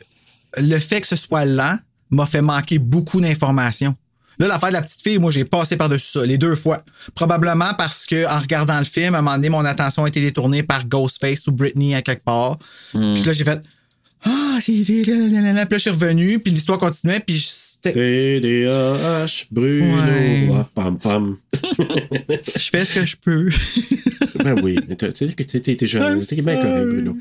le 0.58 0.78
fait 0.78 1.02
que 1.02 1.08
ce 1.08 1.16
soit 1.16 1.46
lent 1.46 1.80
m'a 2.12 2.26
fait 2.26 2.42
manquer 2.42 2.80
beaucoup 2.80 3.22
d'informations. 3.22 3.96
Là, 4.40 4.48
l'affaire 4.48 4.70
de 4.70 4.74
la 4.74 4.82
petite 4.82 5.02
fille, 5.02 5.18
moi, 5.18 5.32
j'ai 5.32 5.44
passé 5.44 5.76
par-dessus 5.76 6.12
ça, 6.14 6.26
les 6.26 6.38
deux 6.38 6.56
fois. 6.56 6.84
Probablement 7.14 7.74
parce 7.78 8.06
que 8.06 8.26
en 8.26 8.40
regardant 8.40 8.80
le 8.80 8.86
film, 8.86 9.14
à 9.14 9.20
un 9.20 9.22
moment 9.22 9.36
donné, 9.36 9.50
mon 9.50 9.66
attention 9.66 10.06
a 10.06 10.08
été 10.08 10.22
détournée 10.22 10.64
par 10.64 10.88
Ghostface 10.88 11.46
ou 11.48 11.52
Britney 11.52 11.94
à 11.94 12.02
quelque 12.02 12.24
part. 12.24 12.58
Hmm. 12.94 13.16
Puis 13.16 13.24
là, 13.24 13.34
j'ai 13.34 13.44
fait 13.44 13.62
Ah, 14.24 14.58
c'est. 14.62 14.72
Puis 14.72 15.04
là, 15.04 15.66
je 15.70 15.78
suis 15.78 15.90
revenu, 15.90 16.40
puis 16.40 16.54
l'histoire 16.54 16.78
continuait, 16.78 17.20
puis 17.20 17.38
c'était- 17.84 18.40
TDAH, 18.42 19.46
Bruno. 19.52 19.86
Ouais. 19.98 20.50
Ah, 20.54 20.68
pam, 20.76 20.98
pam. 21.00 21.38
je 21.54 22.70
fais 22.70 22.86
ce 22.86 22.94
que 23.00 23.06
je 23.06 23.16
peux. 23.22 23.50
Ben 24.44 24.56
oui, 24.64 24.76
mais 24.88 24.96
t'as- 24.96 25.12
tu 25.12 25.28
sais 25.28 25.34
que 25.34 25.44
t'es 25.44 25.60
t'es 25.60 25.88
jeune, 25.88 26.22
t'es 26.22 26.42
bien 26.42 26.56
correct. 26.62 26.88
Bruno. 26.88 27.18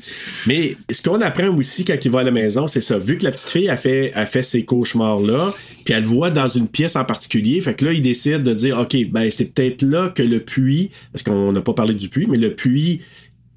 Mais 0.47 0.75
ce 0.89 1.01
qu'on 1.01 1.19
apprend 1.21 1.47
aussi 1.57 1.83
quand 1.83 1.97
il 2.05 2.11
va 2.11 2.19
à 2.19 2.23
la 2.23 2.31
maison, 2.31 2.65
c'est 2.67 2.79
ça. 2.81 2.97
Vu 2.97 3.17
que 3.17 3.25
la 3.25 3.31
petite 3.31 3.49
fille 3.49 3.67
a 3.67 3.75
fait, 3.75 4.13
a 4.13 4.25
fait 4.25 4.43
ces 4.43 4.63
cauchemars-là, 4.63 5.51
puis 5.83 5.93
elle 5.95 6.03
le 6.03 6.07
voit 6.07 6.29
dans 6.29 6.47
une 6.47 6.67
pièce 6.67 6.95
en 6.95 7.03
particulier, 7.03 7.59
fait 7.61 7.73
que 7.73 7.83
là, 7.85 7.91
il 7.93 8.01
décide 8.01 8.43
de 8.43 8.53
dire, 8.53 8.77
OK, 8.79 8.95
ben 9.11 9.29
c'est 9.31 9.53
peut-être 9.53 9.81
là 9.81 10.09
que 10.15 10.23
le 10.23 10.39
puits, 10.39 10.91
parce 11.11 11.23
qu'on 11.23 11.51
n'a 11.51 11.61
pas 11.61 11.73
parlé 11.73 11.93
du 11.93 12.07
puits, 12.09 12.27
mais 12.27 12.37
le 12.37 12.53
puits, 12.55 13.01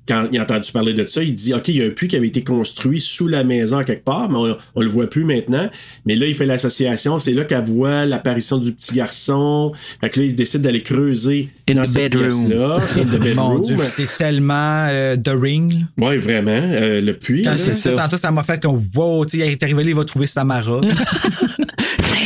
quand 0.09 0.29
il 0.33 0.39
a 0.39 0.43
entendu 0.43 0.73
parler 0.73 0.95
de 0.95 1.05
ça, 1.05 1.23
il 1.23 1.35
dit, 1.35 1.55
OK, 1.55 1.69
il 1.69 1.77
y 1.77 1.83
a 1.83 1.87
un 1.87 1.91
puits 1.91 2.09
qui 2.09 2.17
avait 2.17 2.27
été 2.27 2.43
construit 2.43 3.01
sous 3.01 3.29
la 3.29 3.45
maison 3.45 3.79
à 3.79 3.85
quelque 3.85 4.05
part, 4.05 4.29
mais 4.29 4.39
on, 4.39 4.57
on 4.75 4.81
le 4.83 4.89
voit 4.89 5.09
plus 5.09 5.25
maintenant. 5.25 5.71
Mais 6.07 6.17
là, 6.17 6.27
il 6.27 6.35
fait 6.35 6.47
l'association, 6.47 7.19
c'est 7.19 7.33
là 7.33 7.45
qu'elle 7.45 7.65
voit 7.65 8.05
l'apparition 8.05 8.59
du 8.59 8.73
petit 8.73 8.95
garçon. 8.95 9.73
Fait 10.01 10.11
que 10.11 10.21
là, 10.21 10.27
il 10.27 10.35
décide 10.35 10.63
d'aller 10.63 10.83
creuser 10.83 11.51
In 11.71 11.75
dans 11.75 11.83
the 11.83 11.87
cette 11.87 12.13
bedroom. 12.13 12.47
pièce-là, 12.49 12.79
in 12.97 13.05
the 13.05 13.07
bedroom. 13.21 13.35
Mon 13.37 13.59
Dieu, 13.61 13.77
c'est 13.85 14.17
tellement 14.17 14.87
euh, 14.91 15.17
The 15.17 15.31
Ring. 15.41 15.85
Ouais, 15.99 16.17
vraiment. 16.19 16.51
euh, 16.53 17.01
le 17.01 17.17
puits. 17.17 17.43
Quand 17.45 17.55
c'est 17.57 17.75
ça, 17.75 17.93
tantôt, 17.93 18.17
ça 18.17 18.31
m'a 18.31 18.43
fait 18.43 18.61
comme 18.61 18.83
wow, 18.95 19.25
tu 19.25 19.39
sais, 19.39 19.47
il 19.47 19.53
est 19.53 19.63
arrivé 19.63 19.85
là, 19.85 19.91
il 19.91 19.97
va 19.97 20.05
trouver 20.05 20.27
Samara. 20.27 20.81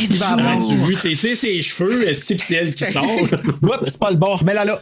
il 0.09 0.15
va 0.17 0.25
Ah, 0.29 0.33
apprendre. 0.33 0.67
tu 0.67 0.75
vois, 0.75 0.99
tu 0.99 1.17
sais, 1.17 1.35
ses 1.35 1.61
cheveux, 1.61 2.13
c'est 2.13 2.33
le 2.35 2.39
ciel 2.39 2.73
qui 2.75 2.83
sort. 2.91 3.05
Oups, 3.61 3.77
c'est 3.85 3.99
pas 3.99 4.11
le 4.11 4.17
bord, 4.17 4.43
mais 4.45 4.53
là 4.53 4.65
là. 4.65 4.81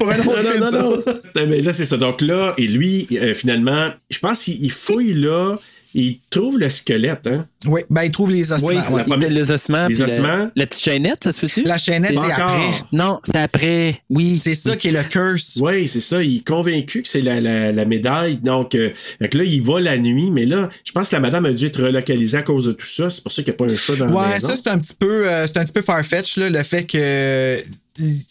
C'est 0.00 0.06
pas 0.06 0.14
un 0.14 0.18
autre 0.18 0.42
non, 0.42 0.50
film, 0.50 0.60
non, 0.64 0.70
ça. 0.70 0.78
non, 0.82 0.90
non. 1.36 1.46
Mais 1.48 1.60
là, 1.60 1.72
c'est 1.72 1.86
ça. 1.86 1.96
Donc 1.96 2.20
là, 2.20 2.54
et 2.58 2.66
lui, 2.66 3.06
euh, 3.12 3.34
finalement, 3.34 3.90
je 4.10 4.18
pense 4.18 4.42
qu'il 4.44 4.62
il 4.64 4.70
fouille 4.70 5.14
là, 5.14 5.56
il 5.94 6.18
trouve 6.28 6.58
le 6.58 6.68
squelette, 6.68 7.26
hein. 7.26 7.46
Oui, 7.66 7.80
ben 7.88 8.02
il 8.02 8.10
trouve 8.10 8.30
les 8.30 8.52
ossements. 8.52 8.68
Oui, 8.68 8.76
ouais. 8.90 9.04
première- 9.04 9.30
les 9.30 9.50
ossements. 9.50 9.88
les 9.88 10.02
ossements. 10.02 10.50
La, 10.54 10.66
petite 10.66 10.82
chaînette, 10.82 11.24
ça 11.24 11.32
se 11.32 11.40
peut-tu? 11.40 11.62
La 11.62 11.78
chaînette, 11.78 12.12
c'est 12.12 12.30
après. 12.30 12.70
Non, 12.92 13.20
c'est 13.24 13.38
après. 13.38 13.98
Oui. 14.10 14.38
C'est 14.40 14.54
ça 14.54 14.76
qui 14.76 14.88
est 14.88 14.92
le 14.92 15.02
curse. 15.02 15.58
Oui, 15.60 15.88
c'est 15.88 16.00
ça. 16.00 16.22
Il 16.22 16.36
est 16.36 16.46
convaincu 16.46 17.02
que 17.02 17.08
c'est 17.08 17.22
la, 17.22 17.40
la, 17.40 17.72
la 17.72 17.84
médaille. 17.86 18.36
Donc, 18.36 18.74
euh, 18.74 18.90
fait 19.18 19.30
que 19.30 19.38
là, 19.38 19.44
il 19.44 19.62
va 19.62 19.80
la 19.80 19.96
nuit, 19.96 20.30
mais 20.30 20.44
là, 20.44 20.68
je 20.84 20.92
pense 20.92 21.08
que 21.08 21.16
la 21.16 21.20
madame 21.20 21.46
a 21.46 21.52
dû 21.52 21.64
être 21.66 21.82
relocalisée 21.82 22.36
à 22.36 22.42
cause 22.42 22.66
de 22.66 22.72
tout 22.72 22.86
ça. 22.86 23.08
C'est 23.08 23.22
pour 23.22 23.32
ça 23.32 23.42
qu'il 23.42 23.50
n'y 23.52 23.56
a 23.56 23.66
pas 23.66 23.72
un 23.72 23.76
chat 23.76 23.96
dans 23.96 24.06
la 24.06 24.12
Ouais, 24.14 24.40
ça 24.40 24.54
c'est 24.56 24.68
un 24.68 24.78
petit 24.78 24.94
peu, 24.94 25.26
euh, 25.26 25.46
c'est 25.46 25.56
un 25.56 25.64
petit 25.64 25.72
peu 25.72 25.82
farfetch 25.82 26.36
là, 26.36 26.50
le 26.50 26.62
fait 26.62 26.84
que 26.84 27.56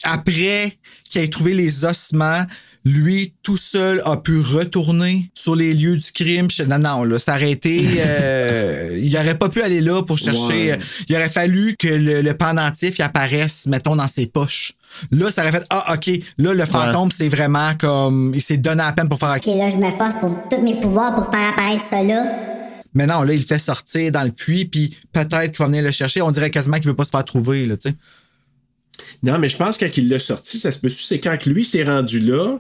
après 0.03 0.73
qu'il 1.10 1.22
ait 1.22 1.27
trouvé 1.27 1.53
les 1.53 1.85
ossements, 1.85 2.44
lui, 2.85 3.34
tout 3.44 3.57
seul, 3.57 4.02
a 4.06 4.18
pu 4.18 4.39
retourner 4.39 5.30
sur 5.34 5.56
les 5.56 5.73
lieux 5.73 5.98
du 5.98 6.11
crime. 6.11 6.48
Non, 6.69 6.80
non, 6.80 7.03
là, 7.03 7.19
ça 7.19 7.35
aurait 7.35 7.52
été... 7.52 7.85
euh, 7.98 8.98
il 9.02 9.15
aurait 9.18 9.38
pas 9.38 9.49
pu 9.49 9.61
aller 9.61 9.81
là 9.81 10.03
pour 10.03 10.18
chercher... 10.18 10.72
Ouais. 10.72 10.72
euh, 10.72 10.77
il 11.10 11.15
aurait 11.15 11.30
fallu 11.30 11.76
que 11.77 11.88
le, 11.88 12.22
le 12.22 12.34
pendentif 12.34 12.99
apparaisse, 13.02 13.65
mettons, 13.68 13.95
dans 13.95 14.07
ses 14.07 14.27
poches. 14.27 14.72
Là, 15.11 15.31
ça 15.31 15.41
aurait 15.41 15.52
fait 15.52 15.65
Ah, 15.69 15.94
OK, 15.95 16.10
là, 16.38 16.53
le 16.53 16.65
fantôme, 16.65 17.11
c'est 17.11 17.30
vraiment 17.30 17.73
comme. 17.76 18.31
Il 18.34 18.41
s'est 18.41 18.57
donné 18.57 18.84
à 18.84 18.94
peine 18.94 19.10
pour 19.10 19.19
faire 19.19 19.31
OK. 19.35 19.48
Ok, 19.48 19.56
là, 19.56 19.69
je 19.69 19.77
me 19.77 19.91
force 19.91 20.15
pour 20.15 20.35
tous 20.49 20.61
mes 20.61 20.80
pouvoirs 20.80 21.14
pour 21.14 21.30
faire 21.30 21.49
apparaître 21.49 21.85
ça 21.85 22.03
là. 22.03 22.23
Mais 22.94 23.06
non, 23.06 23.22
là, 23.23 23.34
il 23.34 23.41
le 23.41 23.45
fait 23.45 23.60
sortir 23.60 24.11
dans 24.11 24.23
le 24.23 24.31
puits, 24.31 24.65
puis 24.65 24.95
peut-être 25.11 25.52
qu'il 25.52 25.60
va 25.60 25.65
venir 25.68 25.84
le 25.84 25.91
chercher. 25.91 26.22
On 26.22 26.31
dirait 26.31 26.49
quasiment 26.49 26.77
qu'il 26.77 26.88
veut 26.88 26.95
pas 26.95 27.03
se 27.03 27.11
faire 27.11 27.26
trouver, 27.26 27.65
là, 27.65 27.77
tu 27.77 27.89
sais. 27.89 27.95
Non, 29.24 29.38
mais 29.40 29.49
je 29.49 29.57
pense 29.57 29.78
que 29.78 29.86
quand 29.86 29.98
il 29.98 30.10
l'a 30.10 30.19
sorti, 30.19 30.57
ça 30.57 30.72
se 30.72 30.80
peut-tu, 30.80 31.03
c'est 31.03 31.19
quand 31.19 31.38
que 31.38 31.49
lui 31.49 31.64
s'est 31.65 31.84
rendu 31.84 32.19
là. 32.19 32.60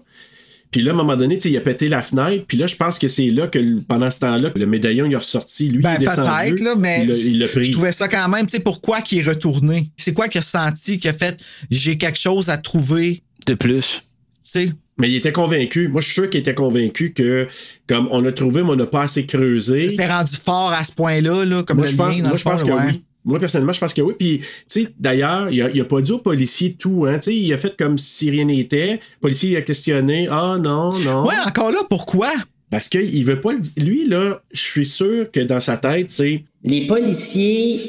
Puis 0.69 0.81
là, 0.81 0.91
à 0.91 0.93
un 0.93 0.97
moment 0.97 1.15
donné, 1.15 1.39
il 1.45 1.55
a 1.57 1.61
pété 1.61 1.87
la 1.87 2.01
fenêtre. 2.01 2.43
Puis 2.45 2.57
là, 2.57 2.67
je 2.67 2.75
pense 2.75 2.99
que 2.99 3.07
c'est 3.07 3.27
là 3.29 3.47
que 3.47 3.59
pendant 3.87 4.09
ce 4.09 4.19
temps-là, 4.19 4.51
le 4.53 4.65
médaillon, 4.65 5.05
il 5.05 5.15
a 5.15 5.19
ressorti. 5.19 5.69
Lui, 5.69 5.81
Ben, 5.81 5.95
il 5.97 6.03
est 6.03 6.07
descendu. 6.07 6.27
peut-être, 6.29 6.59
là, 6.59 6.75
mais 6.77 7.05
Il 7.05 7.39
l'a- 7.39 7.47
pris. 7.47 7.63
je 7.65 7.71
trouvais 7.71 7.93
ça 7.93 8.09
quand 8.09 8.27
même, 8.27 8.45
tu 8.47 8.57
sais, 8.57 8.59
pourquoi 8.59 8.99
qu'il 9.01 9.19
est 9.19 9.23
retourné? 9.23 9.91
C'est 9.95 10.13
quoi 10.13 10.27
qu'il 10.27 10.39
a 10.39 10.41
senti, 10.41 10.99
qu'il 10.99 11.09
a 11.09 11.13
fait, 11.13 11.41
j'ai 11.71 11.97
quelque 11.97 12.19
chose 12.19 12.49
à 12.49 12.57
trouver, 12.57 13.23
De 13.45 13.53
plus. 13.53 14.01
tu 14.01 14.01
sais? 14.43 14.71
Mais 14.97 15.09
il 15.09 15.15
était 15.15 15.31
convaincu. 15.31 15.87
Moi, 15.87 16.01
je 16.01 16.05
suis 16.07 16.15
sûr 16.15 16.29
qu'il 16.29 16.39
était 16.41 16.55
convaincu 16.55 17.13
que, 17.13 17.47
comme 17.87 18.09
on 18.11 18.25
a 18.25 18.31
trouvé, 18.33 18.61
mais 18.63 18.71
on 18.71 18.75
n'a 18.75 18.87
pas 18.87 19.03
assez 19.03 19.25
creusé. 19.25 19.87
C'était 19.89 20.07
rendu 20.07 20.35
fort 20.35 20.73
à 20.73 20.83
ce 20.83 20.91
point-là, 20.91 21.45
là, 21.45 21.63
comme 21.63 21.77
moi, 21.77 21.85
le 21.85 21.91
je 21.91 21.95
pense, 21.95 22.07
lien, 22.17 22.23
dans 22.23 22.29
moi, 22.29 22.31
le 22.33 22.37
je 22.39 22.43
pense 22.43 22.59
fond, 22.61 22.65
que 22.65 22.71
là, 22.71 22.77
ouais. 22.77 22.91
oui. 22.91 23.03
Moi, 23.27 23.39
personnellement, 23.39 23.73
je 23.73 23.79
pense 23.79 23.93
que 23.93 24.01
oui. 24.01 24.13
Puis, 24.17 24.39
tu 24.39 24.45
sais, 24.67 24.87
d'ailleurs, 24.97 25.51
il 25.51 25.61
a, 25.61 25.69
il 25.69 25.81
a 25.81 25.85
pas 25.85 25.99
dit 26.01 26.13
au 26.13 26.19
policier 26.19 26.73
tout, 26.73 27.05
hein. 27.05 27.19
Tu 27.19 27.31
sais, 27.31 27.35
il 27.35 27.53
a 27.53 27.57
fait 27.57 27.75
comme 27.75 27.97
si 27.97 28.31
rien 28.31 28.45
n'était. 28.45 28.93
Le 28.93 29.19
policier, 29.21 29.49
il 29.51 29.55
a 29.57 29.61
questionné. 29.61 30.29
Ah, 30.31 30.57
non, 30.59 30.87
non. 30.99 31.25
Ouais, 31.27 31.35
encore 31.45 31.71
là, 31.71 31.79
pourquoi? 31.89 32.31
Parce 32.69 32.87
qu'il 32.87 33.23
veut 33.25 33.41
pas 33.41 33.51
le 33.51 33.59
dire. 33.59 33.83
Lui, 33.83 34.07
là, 34.07 34.41
je 34.53 34.61
suis 34.61 34.85
sûr 34.85 35.29
que 35.29 35.41
dans 35.41 35.59
sa 35.59 35.75
tête, 35.75 36.09
c'est. 36.09 36.43
Les 36.63 36.87
policiers 36.87 37.79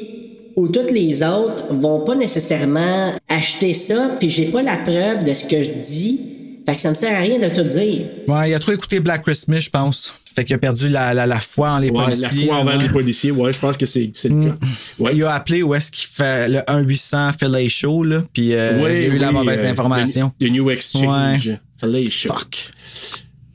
ou 0.57 0.67
tous 0.67 0.93
les 0.93 1.23
autres 1.23 1.73
vont 1.73 2.01
pas 2.01 2.15
nécessairement 2.15 3.13
acheter 3.29 3.73
ça, 3.73 4.17
puis 4.19 4.29
j'ai 4.29 4.45
pas 4.45 4.61
la 4.61 4.75
preuve 4.75 5.23
de 5.23 5.33
ce 5.33 5.47
que 5.47 5.61
je 5.61 5.71
dis. 5.71 6.38
Fait 6.69 6.75
que 6.75 6.81
ça 6.81 6.89
me 6.89 6.95
sert 6.95 7.15
à 7.17 7.21
rien 7.21 7.39
de 7.39 7.49
tout 7.53 7.63
dire. 7.67 8.01
Ouais, 8.27 8.51
il 8.51 8.53
a 8.53 8.59
trop 8.59 8.71
écouté 8.73 8.99
Black 8.99 9.23
Christmas, 9.23 9.61
je 9.61 9.69
pense. 9.69 10.13
Fait 10.35 10.45
qu'il 10.45 10.53
a 10.55 10.59
perdu 10.59 10.87
la, 10.89 11.13
la, 11.15 11.25
la 11.25 11.39
foi 11.39 11.71
en 11.71 11.79
les 11.79 11.89
Ouais, 11.89 12.03
policiers. 12.03 12.27
la 12.45 12.45
foi 12.45 12.55
envers 12.57 12.77
ouais. 12.77 12.83
les 12.83 12.89
policiers, 12.89 13.31
ouais, 13.31 13.51
je 13.51 13.57
pense 13.59 13.75
que 13.77 13.85
c'est 13.87 14.11
c'est 14.13 14.29
Mm. 14.29 14.45
le 14.45 14.51
cas. 14.51 14.57
Ouais. 14.99 15.11
Il 15.15 15.23
a 15.23 15.33
appelé 15.33 15.63
où 15.63 15.73
est-ce 15.73 15.89
qu'il 15.91 16.07
fait 16.07 16.47
le 16.47 16.59
1-800 16.67 17.31
Filet 17.39 17.67
Show, 17.69 18.03
là, 18.03 18.21
puis 18.31 18.53
euh, 18.53 18.81
Ouais, 18.83 19.05
il 19.05 19.11
a 19.11 19.15
eu 19.15 19.17
la 19.17 19.31
mauvaise 19.31 19.65
euh, 19.65 19.69
information. 19.71 20.31
The, 20.39 20.45
the 20.45 20.51
New 20.51 20.69
Exchange. 20.69 21.47
Ouais. 21.47 21.59
Fallait 21.77 22.09
chaud. 22.09 22.33
Fuck. 22.33 22.69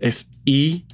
F-I. 0.03 0.85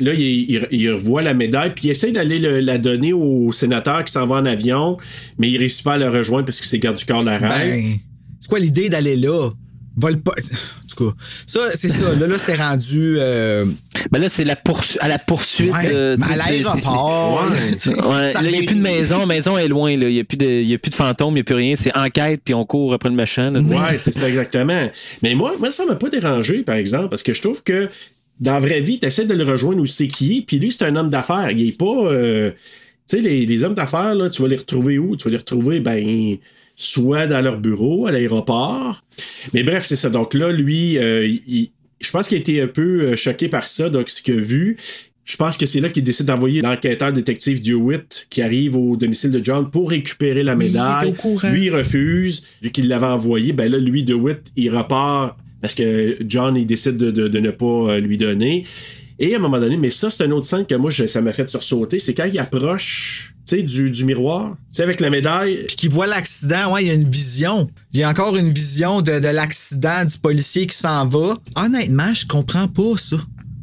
Là, 0.00 0.12
il, 0.12 0.50
il- 0.50 0.68
il 0.72 0.90
revoit 0.90 1.22
la 1.22 1.34
médaille, 1.34 1.72
puis 1.74 1.86
il 1.88 1.90
essaie 1.92 2.10
d'aller 2.10 2.38
le- 2.40 2.58
la 2.60 2.78
donner 2.78 3.12
au 3.12 3.52
sénateur 3.52 4.04
qui 4.04 4.12
s'en 4.12 4.26
va 4.26 4.36
en 4.36 4.44
avion, 4.46 4.96
mais 5.38 5.50
il 5.50 5.56
réussit 5.58 5.84
pas 5.84 5.94
à 5.94 5.98
le 5.98 6.08
rejoindre 6.08 6.46
parce 6.46 6.60
que 6.60 6.66
c'est 6.66 6.78
garde 6.80 6.96
du 6.96 7.04
corps 7.04 7.20
de 7.20 7.26
la 7.26 7.38
reine. 7.38 7.50
Ben, 7.50 7.94
c'est 8.44 8.48
quoi 8.50 8.58
l'idée 8.58 8.90
d'aller 8.90 9.16
là? 9.16 9.50
Vole 9.96 10.20
pas. 10.20 10.34
En 10.84 10.96
tout 10.96 11.10
cas, 11.10 11.16
ça, 11.46 11.60
c'est 11.74 11.88
ça. 11.88 12.14
Là, 12.14 12.28
là 12.28 12.38
c'était 12.38 12.54
rendu. 12.54 13.16
euh, 13.18 13.64
Ben 14.12 14.20
là, 14.20 14.28
c'est 14.28 14.44
la 14.44 14.54
poursu- 14.54 14.98
à 15.00 15.08
la 15.08 15.18
poursuite. 15.18 15.72
Ouais, 15.72 15.90
euh, 15.92 16.16
à 16.22 16.36
l'aéroport, 16.36 17.46
Ouais, 17.50 18.32
là, 18.32 18.40
il 18.44 18.52
n'y 18.52 18.58
a 18.58 18.62
plus 18.62 18.76
de 18.76 18.80
maison. 18.80 19.18
La 19.20 19.26
maison 19.26 19.58
est 19.58 19.66
loin. 19.66 19.96
là. 19.96 20.08
Il 20.08 20.14
n'y 20.14 20.20
a, 20.20 20.24
plus 20.24 20.36
de- 20.36 20.46
il 20.46 20.68
y 20.68 20.74
a 20.74 20.78
plus 20.78 20.90
de 20.90 20.94
fantômes, 20.94 21.32
il 21.32 21.34
n'y 21.34 21.40
a 21.40 21.44
plus 21.44 21.56
rien. 21.56 21.74
C'est 21.74 21.96
enquête, 21.96 22.42
puis 22.44 22.54
on 22.54 22.64
court 22.64 22.94
après 22.94 23.08
le 23.08 23.16
là, 23.16 23.26
sais. 23.26 23.50
Ouais, 23.50 23.96
c'est 23.96 24.12
ça 24.12 24.28
exactement. 24.28 24.88
Mais 25.22 25.34
moi, 25.34 25.54
moi 25.58 25.70
ça 25.70 25.84
m'a 25.84 25.96
pas 25.96 26.10
dérangé, 26.10 26.62
par 26.62 26.76
exemple, 26.76 27.08
parce 27.08 27.24
que 27.24 27.32
je 27.32 27.40
trouve 27.42 27.64
que 27.64 27.88
dans 28.38 28.52
la 28.52 28.60
vraie 28.60 28.80
vie, 28.82 29.00
tu 29.00 29.06
essaies 29.06 29.26
de 29.26 29.34
le 29.34 29.42
rejoindre 29.42 29.80
où 29.80 29.86
c'est 29.86 30.06
qui 30.06 30.38
est, 30.38 30.42
puis 30.42 30.60
lui, 30.60 30.70
c'est 30.70 30.84
un 30.84 30.94
homme 30.94 31.08
d'affaires. 31.08 31.50
Il 31.50 31.66
est 31.68 31.76
pas. 31.76 31.86
euh, 31.86 32.52
tu 33.08 33.16
sais, 33.16 33.18
les, 33.20 33.46
les 33.46 33.64
hommes 33.64 33.74
d'affaires, 33.74 34.14
là, 34.14 34.30
tu 34.30 34.42
vas 34.42 34.48
les 34.48 34.56
retrouver 34.56 34.96
où? 34.98 35.16
Tu 35.16 35.24
vas 35.24 35.30
les 35.30 35.38
retrouver, 35.38 35.80
ben, 35.80 36.36
soit 36.84 37.26
dans 37.26 37.40
leur 37.40 37.58
bureau, 37.58 38.06
à 38.06 38.12
l'aéroport. 38.12 39.02
Mais 39.52 39.62
bref, 39.62 39.84
c'est 39.86 39.96
ça. 39.96 40.10
Donc 40.10 40.34
là, 40.34 40.50
lui, 40.52 40.98
euh, 40.98 41.26
il- 41.26 41.70
je 42.00 42.10
pense 42.10 42.28
qu'il 42.28 42.36
a 42.36 42.40
été 42.40 42.60
un 42.60 42.66
peu 42.66 43.00
euh, 43.02 43.16
choqué 43.16 43.48
par 43.48 43.66
ça, 43.66 43.88
donc 43.88 44.10
ce 44.10 44.22
qu'il 44.22 44.34
a 44.34 44.40
vu. 44.40 44.76
Je 45.24 45.36
pense 45.38 45.56
que 45.56 45.64
c'est 45.64 45.80
là 45.80 45.88
qu'il 45.88 46.04
décide 46.04 46.26
d'envoyer 46.26 46.60
l'enquêteur 46.60 47.10
détective 47.10 47.62
Dewitt 47.62 48.26
qui 48.28 48.42
arrive 48.42 48.76
au 48.76 48.94
domicile 48.96 49.30
de 49.30 49.42
John 49.42 49.70
pour 49.70 49.88
récupérer 49.88 50.42
la 50.42 50.54
Oui, 50.54 50.66
il 50.66 50.72
médaille. 50.72 51.14
Lui, 51.54 51.64
il 51.64 51.70
refuse, 51.74 52.44
vu 52.62 52.70
qu'il 52.70 52.88
l'avait 52.88 53.06
envoyé. 53.06 53.54
Ben 53.54 53.70
là, 53.72 53.78
lui, 53.78 54.04
DeWitt, 54.04 54.40
il 54.56 54.68
repart 54.76 55.38
parce 55.62 55.74
que 55.74 56.18
John, 56.28 56.56
il 56.58 56.66
décide 56.66 56.98
de, 56.98 57.10
de- 57.10 57.28
de 57.28 57.38
ne 57.40 57.50
pas 57.50 57.64
euh, 57.94 58.00
lui 58.00 58.18
donner. 58.18 58.66
Et 59.18 59.32
à 59.32 59.38
un 59.38 59.40
moment 59.40 59.58
donné, 59.58 59.78
mais 59.78 59.88
ça, 59.88 60.10
c'est 60.10 60.24
un 60.24 60.30
autre 60.32 60.44
scène 60.46 60.66
que 60.66 60.74
moi, 60.74 60.90
je- 60.90 61.06
ça 61.06 61.22
m'a 61.22 61.32
fait 61.32 61.48
sursauter. 61.48 61.98
C'est 61.98 62.12
quand 62.12 62.24
il 62.30 62.38
approche, 62.38 63.33
tu 63.46 63.56
sais, 63.56 63.62
du, 63.62 63.90
du 63.90 64.04
miroir, 64.04 64.56
tu 64.70 64.76
sais, 64.76 64.82
avec 64.82 65.00
la 65.00 65.10
médaille. 65.10 65.64
Puis 65.66 65.76
qu'il 65.76 65.90
voit 65.90 66.06
l'accident, 66.06 66.72
ouais, 66.72 66.84
il 66.84 66.88
y 66.88 66.90
a 66.90 66.94
une 66.94 67.10
vision. 67.10 67.68
Il 67.92 68.00
y 68.00 68.02
a 68.02 68.08
encore 68.08 68.36
une 68.36 68.52
vision 68.52 69.02
de, 69.02 69.18
de 69.18 69.28
l'accident 69.28 70.04
du 70.04 70.16
policier 70.16 70.66
qui 70.66 70.76
s'en 70.76 71.06
va. 71.06 71.36
Honnêtement, 71.56 72.14
je 72.14 72.26
comprends 72.26 72.68
pas 72.68 72.96
ça. 72.96 73.16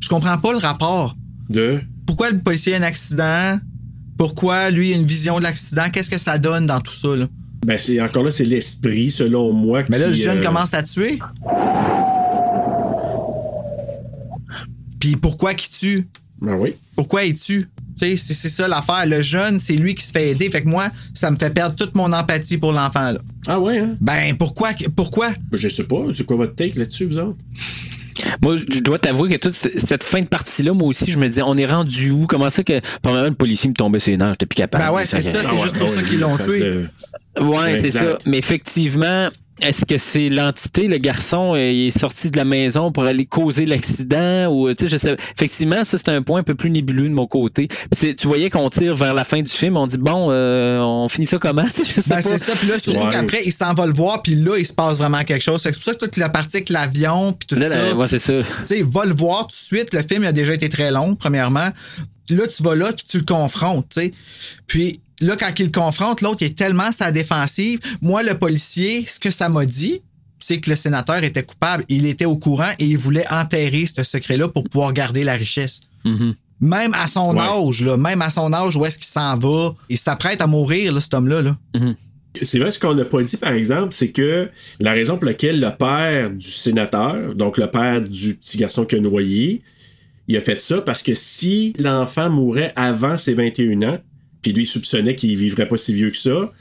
Je 0.03 0.07
comprends 0.07 0.37
pas 0.37 0.51
le 0.51 0.59
rapport. 0.59 1.15
De? 1.49 1.81
Pourquoi 2.05 2.29
le 2.29 2.39
policier 2.39 2.75
a 2.75 2.77
un 2.77 2.83
accident? 2.83 3.59
Pourquoi 4.17 4.69
lui 4.69 4.93
a 4.93 4.95
une 4.95 5.05
vision 5.07 5.39
de 5.39 5.43
l'accident? 5.43 5.89
Qu'est-ce 5.91 6.09
que 6.09 6.19
ça 6.19 6.37
donne 6.37 6.67
dans 6.67 6.79
tout 6.79 6.93
ça, 6.93 7.15
là? 7.15 7.27
Ben, 7.65 7.77
c'est 7.79 7.99
encore 8.01 8.23
là, 8.23 8.31
c'est 8.31 8.45
l'esprit, 8.45 9.09
selon 9.09 9.51
moi. 9.53 9.83
Mais 9.89 9.99
là, 9.99 10.07
le 10.07 10.13
qui, 10.13 10.21
jeune 10.21 10.39
euh, 10.39 10.43
commence 10.43 10.73
à 10.73 10.83
tuer. 10.83 11.19
Puis 14.99 15.15
pourquoi 15.15 15.53
qu'il 15.53 15.71
tue? 15.71 16.07
Ben 16.39 16.55
oui. 16.55 16.75
Pourquoi 16.95 17.23
il 17.23 17.35
tue? 17.35 17.67
Tu 17.97 18.17
sais, 18.17 18.33
c'est 18.33 18.49
ça 18.49 18.67
l'affaire. 18.67 19.05
Le 19.05 19.21
jeune, 19.21 19.59
c'est 19.59 19.75
lui 19.75 19.95
qui 19.95 20.03
se 20.03 20.11
fait 20.11 20.29
aider. 20.29 20.49
Fait 20.49 20.63
que 20.63 20.69
moi, 20.69 20.89
ça 21.13 21.29
me 21.31 21.37
fait 21.37 21.49
perdre 21.49 21.75
toute 21.75 21.95
mon 21.95 22.11
empathie 22.13 22.57
pour 22.57 22.71
l'enfant, 22.71 23.11
là. 23.11 23.19
Ah 23.47 23.59
ouais, 23.59 23.79
hein? 23.79 23.97
Ben, 23.99 24.35
pourquoi? 24.37 24.71
Pourquoi? 24.95 25.29
Ben, 25.29 25.57
je 25.57 25.67
sais 25.67 25.85
pas. 25.85 25.97
C'est 26.13 26.25
quoi 26.25 26.37
votre 26.37 26.55
take 26.55 26.77
là-dessus, 26.77 27.05
vous 27.05 27.17
autres? 27.17 27.37
Moi, 28.41 28.55
je 28.55 28.79
dois 28.81 28.99
t'avouer 28.99 29.29
que 29.31 29.37
toute 29.37 29.53
cette 29.53 30.03
fin 30.03 30.19
de 30.19 30.25
partie-là, 30.25 30.73
moi 30.73 30.87
aussi, 30.87 31.11
je 31.11 31.17
me 31.17 31.27
disais, 31.27 31.41
on 31.43 31.57
est 31.57 31.65
rendu 31.65 32.11
où? 32.11 32.27
Comment 32.27 32.49
ça 32.49 32.63
que, 32.63 32.79
pendant 33.01 33.23
le 33.23 33.33
policier 33.33 33.69
me 33.69 33.73
tombait 33.73 33.99
ses 33.99 34.15
nerfs? 34.15 34.33
J'étais 34.33 34.45
plus 34.45 34.57
capable. 34.57 34.83
Ben 34.83 34.91
ouais, 34.91 35.05
c'est 35.05 35.21
ça, 35.21 35.39
c'est 35.43 35.57
juste 35.57 35.77
pour 35.77 35.89
ça 35.89 36.03
qu'ils 36.03 36.19
l'ont 36.19 36.37
tué. 36.37 36.81
Ouais, 37.39 37.77
c'est 37.77 37.91
ça. 37.91 38.17
Mais 38.25 38.37
effectivement, 38.37 39.29
est-ce 39.61 39.85
que 39.85 39.97
c'est 39.97 40.29
l'entité, 40.29 40.87
le 40.87 40.97
garçon, 40.97 41.53
euh, 41.55 41.71
il 41.71 41.87
est 41.87 41.97
sorti 41.99 42.31
de 42.31 42.37
la 42.37 42.45
maison 42.45 42.91
pour 42.91 43.03
aller 43.03 43.25
causer 43.25 43.65
l'accident 43.65 44.47
ou 44.51 44.73
tu 44.73 44.83
sais, 44.85 44.89
je 44.89 44.97
sais. 44.97 45.15
Effectivement, 45.37 45.83
ça 45.83 45.97
c'est 45.97 46.09
un 46.09 46.21
point 46.21 46.39
un 46.39 46.43
peu 46.43 46.55
plus 46.55 46.69
nébuleux 46.71 47.07
de 47.07 47.13
mon 47.13 47.27
côté. 47.27 47.67
Puis 47.95 48.15
tu 48.15 48.27
voyais 48.27 48.49
qu'on 48.49 48.69
tire 48.69 48.95
vers 48.95 49.13
la 49.13 49.23
fin 49.23 49.41
du 49.41 49.51
film, 49.51 49.77
on 49.77 49.85
dit 49.87 49.97
bon, 49.97 50.29
euh, 50.31 50.79
on 50.79 51.07
finit 51.09 51.25
ça 51.27 51.37
comment? 51.37 51.63
Tu 51.73 51.85
sais, 51.85 51.93
Je 51.95 52.01
sais 52.01 52.15
Ben, 52.15 52.21
pas. 52.21 52.29
c'est 52.29 52.37
ça. 52.37 52.53
Puis 52.55 52.67
là, 52.67 52.79
surtout 52.79 53.03
Ouais. 53.05 53.11
qu'après, 53.11 53.41
il 53.45 53.51
s'en 53.53 53.73
va 53.73 53.85
le 53.85 53.93
voir, 53.93 54.21
puis 54.21 54.35
là, 54.35 54.57
il 54.57 54.65
se 54.65 54.73
passe 54.73 54.97
vraiment 54.97 55.23
quelque 55.23 55.41
chose. 55.43 55.61
C'est 55.61 55.71
pour 55.73 55.83
ça 55.83 55.93
que 55.93 55.99
toute 56.05 56.17
la 56.17 56.29
partie 56.29 56.57
avec 56.57 56.69
l'avion, 56.69 57.33
puis 57.33 57.47
tout 57.47 57.55
Là, 57.59 57.69
ça. 57.69 57.75
là, 57.89 57.95
ouais, 57.95 58.07
c'est 58.07 58.19
ça. 58.19 58.33
Tu 58.33 58.49
sais, 58.65 58.79
il 58.79 58.85
va 58.85 59.05
le 59.05 59.13
voir 59.13 59.41
tout 59.41 59.47
de 59.49 59.51
suite. 59.53 59.93
Le 59.93 60.01
film 60.01 60.23
a 60.25 60.31
déjà 60.31 60.53
été 60.53 60.69
très 60.69 60.91
long, 60.91 61.15
premièrement. 61.15 61.69
Là, 62.29 62.47
tu 62.47 62.63
vas 62.63 62.75
là, 62.75 62.91
puis 62.93 63.05
tu 63.09 63.17
le 63.19 63.23
confrontes, 63.25 63.87
tu 63.93 64.01
sais. 64.01 64.11
Puis 64.67 65.01
là, 65.21 65.35
quand 65.37 65.51
il 65.59 65.65
le 65.67 65.71
confronte, 65.71 66.21
l'autre, 66.21 66.37
il 66.41 66.47
est 66.47 66.57
tellement 66.57 66.91
sa 66.91 67.11
défensive. 67.11 67.79
Moi, 68.01 68.23
le 68.23 68.37
policier, 68.37 69.05
ce 69.05 69.19
que 69.19 69.31
ça 69.31 69.49
m'a 69.49 69.65
dit, 69.65 70.01
c'est 70.39 70.59
que 70.59 70.69
le 70.69 70.75
sénateur 70.75 71.23
était 71.23 71.43
coupable. 71.43 71.85
Il 71.87 72.05
était 72.05 72.25
au 72.25 72.37
courant 72.37 72.71
et 72.79 72.85
il 72.85 72.97
voulait 72.97 73.25
enterrer 73.31 73.85
ce 73.85 74.03
secret-là 74.03 74.47
pour 74.49 74.63
pouvoir 74.63 74.91
garder 74.93 75.23
la 75.23 75.33
richesse. 75.33 75.81
Mhm. 76.03 76.35
Même 76.61 76.93
à 76.93 77.07
son 77.07 77.35
Ouais. 77.35 77.41
âge, 77.41 77.81
là, 77.83 77.97
même 77.97 78.21
à 78.21 78.29
son 78.29 78.51
âge, 78.53 78.75
où 78.75 78.85
est-ce 78.85 78.97
qu'il 78.97 79.07
s'en 79.07 79.37
va? 79.37 79.73
Il 79.89 79.97
s'apprête 79.97 80.41
à 80.41 80.47
mourir, 80.47 80.93
là, 80.93 81.01
cet 81.01 81.13
homme-là. 81.15 81.41
Là. 81.41 81.57
C'est 82.41 82.59
vrai, 82.59 82.71
ce 82.71 82.79
qu'on 82.79 82.93
n'a 82.93 83.03
pas 83.05 83.21
dit, 83.23 83.37
par 83.37 83.51
exemple, 83.53 83.93
c'est 83.93 84.11
que 84.11 84.49
la 84.79 84.91
raison 84.93 85.17
pour 85.17 85.25
laquelle 85.25 85.59
le 85.59 85.69
père 85.77 86.29
du 86.29 86.47
sénateur, 86.47 87.35
donc 87.35 87.57
le 87.57 87.67
père 87.67 87.99
du 88.01 88.35
petit 88.35 88.57
garçon 88.57 88.85
qui 88.85 88.95
a 88.95 88.99
noyé, 88.99 89.61
il 90.27 90.37
a 90.37 90.41
fait 90.41 90.61
ça 90.61 90.81
parce 90.81 91.03
que 91.03 91.13
si 91.13 91.73
l'enfant 91.77 92.29
mourait 92.29 92.71
avant 92.75 93.17
ses 93.17 93.33
21 93.33 93.81
ans, 93.83 93.97
puis 94.41 94.53
lui 94.53 94.63
il 94.63 94.67
soupçonnait 94.67 95.15
qu'il 95.15 95.35
vivrait 95.37 95.67
pas 95.67 95.77
si 95.77 95.93
vieux 95.93 96.09
que 96.11 96.17
ça, 96.17 96.51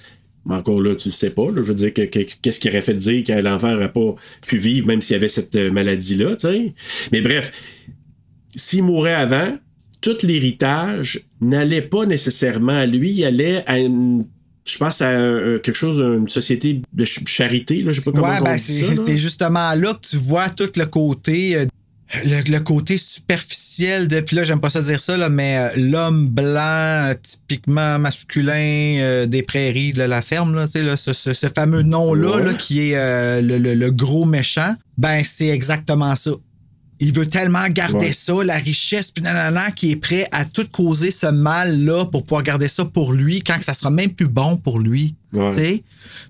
mais 0.46 0.54
encore 0.54 0.80
là, 0.80 0.94
tu 0.96 1.08
le 1.08 1.12
sais 1.12 1.30
pas. 1.30 1.46
là. 1.50 1.56
je 1.56 1.60
veux 1.62 1.74
dire, 1.74 1.92
que- 1.92 2.02
que- 2.06 2.26
qu'est-ce 2.42 2.58
qui 2.60 2.68
aurait 2.68 2.82
fait 2.82 2.94
dire 2.94 3.22
que 3.24 3.32
l'enfant 3.32 3.68
n'aurait 3.72 3.92
pas 3.92 4.14
pu 4.46 4.56
vivre 4.58 4.86
même 4.86 5.00
s'il 5.02 5.16
avait 5.16 5.28
cette 5.28 5.54
euh, 5.56 5.70
maladie-là, 5.70 6.36
tu 6.36 6.48
sais? 6.48 6.72
Mais 7.12 7.20
bref, 7.20 7.52
s'il 8.56 8.84
mourait 8.84 9.14
avant, 9.14 9.58
tout 10.00 10.16
l'héritage 10.22 11.20
n'allait 11.40 11.82
pas 11.82 12.06
nécessairement 12.06 12.78
à 12.78 12.86
lui, 12.86 13.12
il 13.12 13.24
allait 13.24 13.62
à 13.66 13.78
une 13.78 14.26
je 14.66 14.76
pense 14.78 15.00
à 15.00 15.10
quelque 15.62 15.74
chose, 15.74 15.98
une 16.00 16.28
société 16.28 16.82
de 16.92 17.04
ch- 17.04 17.26
charité, 17.26 17.82
là, 17.82 17.92
je 17.92 17.98
sais 18.00 18.04
pas 18.04 18.12
comment 18.12 18.28
Ouais, 18.30 18.38
on 18.40 18.44
ben 18.44 18.56
c'est 18.58 19.16
justement 19.16 19.74
là 19.74 19.94
que 19.94 20.06
tu 20.06 20.16
vois 20.16 20.48
tout 20.50 20.68
le 20.76 20.84
côté 20.86 21.56
euh, 21.56 21.66
le, 22.24 22.42
le 22.50 22.60
côté 22.60 22.98
superficiel 22.98 24.08
de. 24.08 24.20
Puis 24.20 24.36
là, 24.36 24.44
j'aime 24.44 24.60
pas 24.60 24.70
ça 24.70 24.82
dire 24.82 25.00
ça, 25.00 25.16
là, 25.16 25.28
mais 25.28 25.56
euh, 25.58 25.68
l'homme 25.76 26.26
blanc, 26.28 27.12
typiquement 27.22 27.98
masculin 27.98 28.96
euh, 29.00 29.26
des 29.26 29.42
prairies 29.42 29.90
de 29.92 30.02
la 30.02 30.20
ferme, 30.22 30.54
là, 30.54 30.66
tu 30.66 30.72
sais, 30.72 30.82
là, 30.82 30.96
ce, 30.96 31.12
ce- 31.12 31.32
ce 31.34 31.46
fameux 31.48 31.82
nom-là, 31.82 32.36
Ouais. 32.36 32.44
là, 32.44 32.54
qui 32.54 32.80
est 32.90 32.96
euh, 32.96 33.40
le, 33.40 33.58
le- 33.58 33.74
le 33.74 33.90
gros 33.90 34.24
méchant, 34.24 34.74
ben, 34.98 35.22
c'est 35.24 35.48
exactement 35.48 36.16
ça. 36.16 36.32
Il 37.02 37.14
veut 37.14 37.26
tellement 37.26 37.66
garder 37.68 38.06
Ouais. 38.08 38.12
ça, 38.12 38.34
la 38.44 38.56
richesse, 38.56 39.10
puis 39.10 39.22
nanana, 39.24 39.70
qui 39.70 39.92
est 39.92 39.96
prêt 39.96 40.28
à 40.32 40.44
tout 40.44 40.66
causer 40.70 41.10
ce 41.10 41.26
mal-là 41.28 42.04
pour 42.06 42.24
pouvoir 42.24 42.42
garder 42.42 42.68
ça 42.68 42.84
pour 42.84 43.12
lui 43.14 43.40
quand 43.40 43.56
que 43.58 43.64
ça 43.64 43.72
sera 43.72 43.90
même 43.90 44.10
plus 44.10 44.28
bon 44.28 44.58
pour 44.58 44.78
lui. 44.80 45.14
Ouais. 45.32 45.48
Tu 45.50 45.54
sais? 45.56 45.84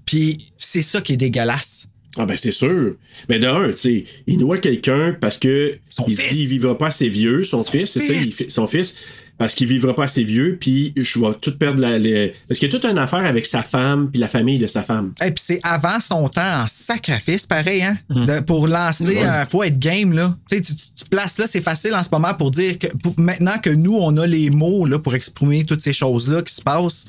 Puis 0.05 0.39
c'est 0.57 0.83
ça 0.83 1.01
qui 1.01 1.15
est 1.15 1.17
dégueulasse. 1.17 1.89
Ah 2.23 2.27
ben 2.27 2.37
c'est 2.37 2.51
sûr. 2.51 2.95
Mais 3.29 3.39
de 3.39 3.47
un, 3.47 3.71
tu 3.71 3.77
sais, 3.79 4.05
il 4.27 4.39
noie 4.39 4.59
quelqu'un 4.59 5.17
parce 5.19 5.39
que 5.39 5.79
Son 5.89 6.05
il 6.07 6.15
se 6.15 6.21
fils. 6.21 6.33
dit 6.35 6.43
il 6.43 6.49
vivra 6.49 6.77
pas 6.77 6.89
assez 6.89 7.09
vieux, 7.09 7.43
son, 7.45 7.61
Son 7.61 7.71
fils, 7.71 7.91
c'est 7.93 8.01
ça, 8.01 8.13
il 8.13 8.51
son 8.51 8.67
fils, 8.67 8.97
parce 9.39 9.55
qu'il 9.55 9.67
vivra 9.69 9.95
pas 9.95 10.05
assez 10.05 10.23
vieux, 10.23 10.59
puis 10.61 10.93
je 10.97 11.19
vais 11.19 11.33
tout 11.41 11.57
perdre 11.57 11.81
la, 11.81 11.99
les- 11.99 12.35
parce 12.47 12.61
qu'il 12.61 12.69
y 12.69 12.71
a 12.71 12.79
toute 12.79 12.85
une 12.85 12.99
affaire 12.99 13.25
avec 13.25 13.47
sa 13.47 13.63
femme 13.63 14.11
puis 14.11 14.21
la 14.21 14.29
famille 14.29 14.59
de 14.59 14.67
sa 14.67 14.83
femme. 14.83 15.15
Et 15.25 15.31
puis 15.31 15.43
c'est 15.43 15.61
avant 15.63 15.99
son 15.99 16.29
temps 16.29 16.59
en 16.63 16.67
sacrifice, 16.69 17.47
pareil, 17.47 17.83
hein? 17.83 17.97
De- 18.11 18.41
pour 18.41 18.69
lancer, 18.69 19.05
Ouais. 19.17 19.25
euh, 19.25 19.47
faut 19.47 19.63
être 19.63 19.79
game, 19.79 20.13
là. 20.13 20.37
Tu 20.51 20.61
places 21.09 21.39
là, 21.39 21.47
c'est 21.47 21.63
facile 21.63 21.95
en 21.95 22.05
ce 22.05 22.11
moment 22.13 22.35
pour 22.35 22.51
dire 22.51 22.79
que 22.79 22.89
pour- 23.03 23.19
maintenant 23.19 23.57
que 23.63 23.71
nous, 23.71 23.97
on 23.97 24.15
a 24.19 24.27
les 24.27 24.51
mots 24.51 24.85
là, 24.85 24.99
pour 24.99 25.15
exprimer 25.15 25.65
toutes 25.65 25.81
ces 25.81 25.95
choses-là 25.95 26.43
qui 26.43 26.53
se 26.55 26.61
passent. 26.61 27.07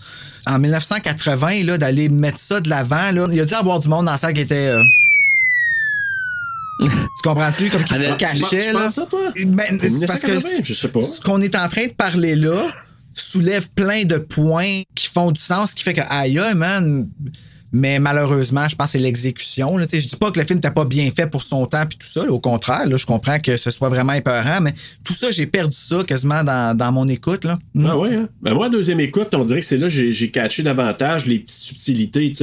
En 0.47 0.57
1980, 0.57 1.65
là, 1.65 1.77
d'aller 1.77 2.07
mettre 2.09 2.39
ça 2.39 2.61
de 2.61 2.69
l'avant, 2.69 3.11
là, 3.11 3.27
il 3.29 3.35
y 3.35 3.41
a 3.41 3.45
dû 3.45 3.53
avoir 3.53 3.79
du 3.79 3.89
monde 3.89 4.05
dans 4.05 4.17
ça 4.17 4.31
qui 4.31 4.39
était. 4.41 4.55
euh, 4.69 4.81
tu 6.89 7.21
comprends-tu? 7.23 7.69
Comme 7.69 7.83
qui 7.83 7.93
Ah, 7.95 8.03
se 8.03 8.13
cachait, 8.13 8.67
tu 8.69 8.73
là. 8.73 8.79
penses 8.81 8.93
ça, 8.95 9.05
toi? 9.05 9.19
Ben, 9.45 9.79
c'est 9.79 10.05
parce 10.07 10.21
que 10.21 10.27
1980, 10.31 10.49
je 10.63 10.73
sais 10.73 10.87
pas. 10.87 11.03
ce 11.03 11.21
qu'on 11.21 11.41
est 11.41 11.55
en 11.55 11.67
train 11.69 11.85
de 11.85 11.91
parler 11.93 12.35
là 12.35 12.67
soulève 13.13 13.69
plein 13.71 14.05
de 14.05 14.17
points 14.17 14.83
qui 14.95 15.07
font 15.07 15.31
du 15.31 15.41
sens, 15.41 15.73
qui 15.73 15.83
fait 15.83 15.93
que 15.93 16.01
aïe, 16.09 16.39
man. 16.55 17.07
Mais 17.73 17.99
malheureusement, 17.99 18.67
je 18.67 18.75
pense 18.75 18.87
que 18.87 18.91
c'est 18.93 18.99
l'exécution. 18.99 19.77
Je 19.79 19.85
dis 19.85 20.15
pas 20.17 20.31
que 20.31 20.39
le 20.39 20.45
film 20.45 20.57
n'était 20.57 20.71
pas 20.71 20.85
bien 20.85 21.09
fait 21.11 21.27
pour 21.27 21.43
son 21.43 21.65
temps 21.65 21.85
puis 21.87 21.97
tout 21.97 22.07
ça. 22.07 22.29
Au 22.29 22.39
contraire, 22.39 22.85
je 22.95 23.05
comprends 23.05 23.39
que 23.39 23.55
ce 23.57 23.71
soit 23.71 23.89
vraiment 23.89 24.13
épeurant, 24.13 24.59
mais 24.61 24.73
tout 25.05 25.13
ça, 25.13 25.31
j'ai 25.31 25.45
perdu 25.45 25.75
ça 25.77 26.03
quasiment 26.03 26.43
dans, 26.43 26.91
mon 26.91 27.07
écoute. 27.07 27.45
Mm. 27.73 27.85
Ah 27.85 27.97
ouais, 27.97 28.15
hein? 28.15 28.29
Ben 28.41 28.53
moi, 28.53 28.69
deuxième 28.69 28.99
écoute, 28.99 29.29
on 29.33 29.45
dirait 29.45 29.61
que 29.61 29.65
c'est 29.65 29.77
là 29.77 29.87
que 29.87 29.93
j'ai, 29.93 30.11
j'ai 30.11 30.29
catché 30.29 30.63
davantage 30.63 31.25
les 31.25 31.39
petites 31.39 31.55
subtilités, 31.55 32.33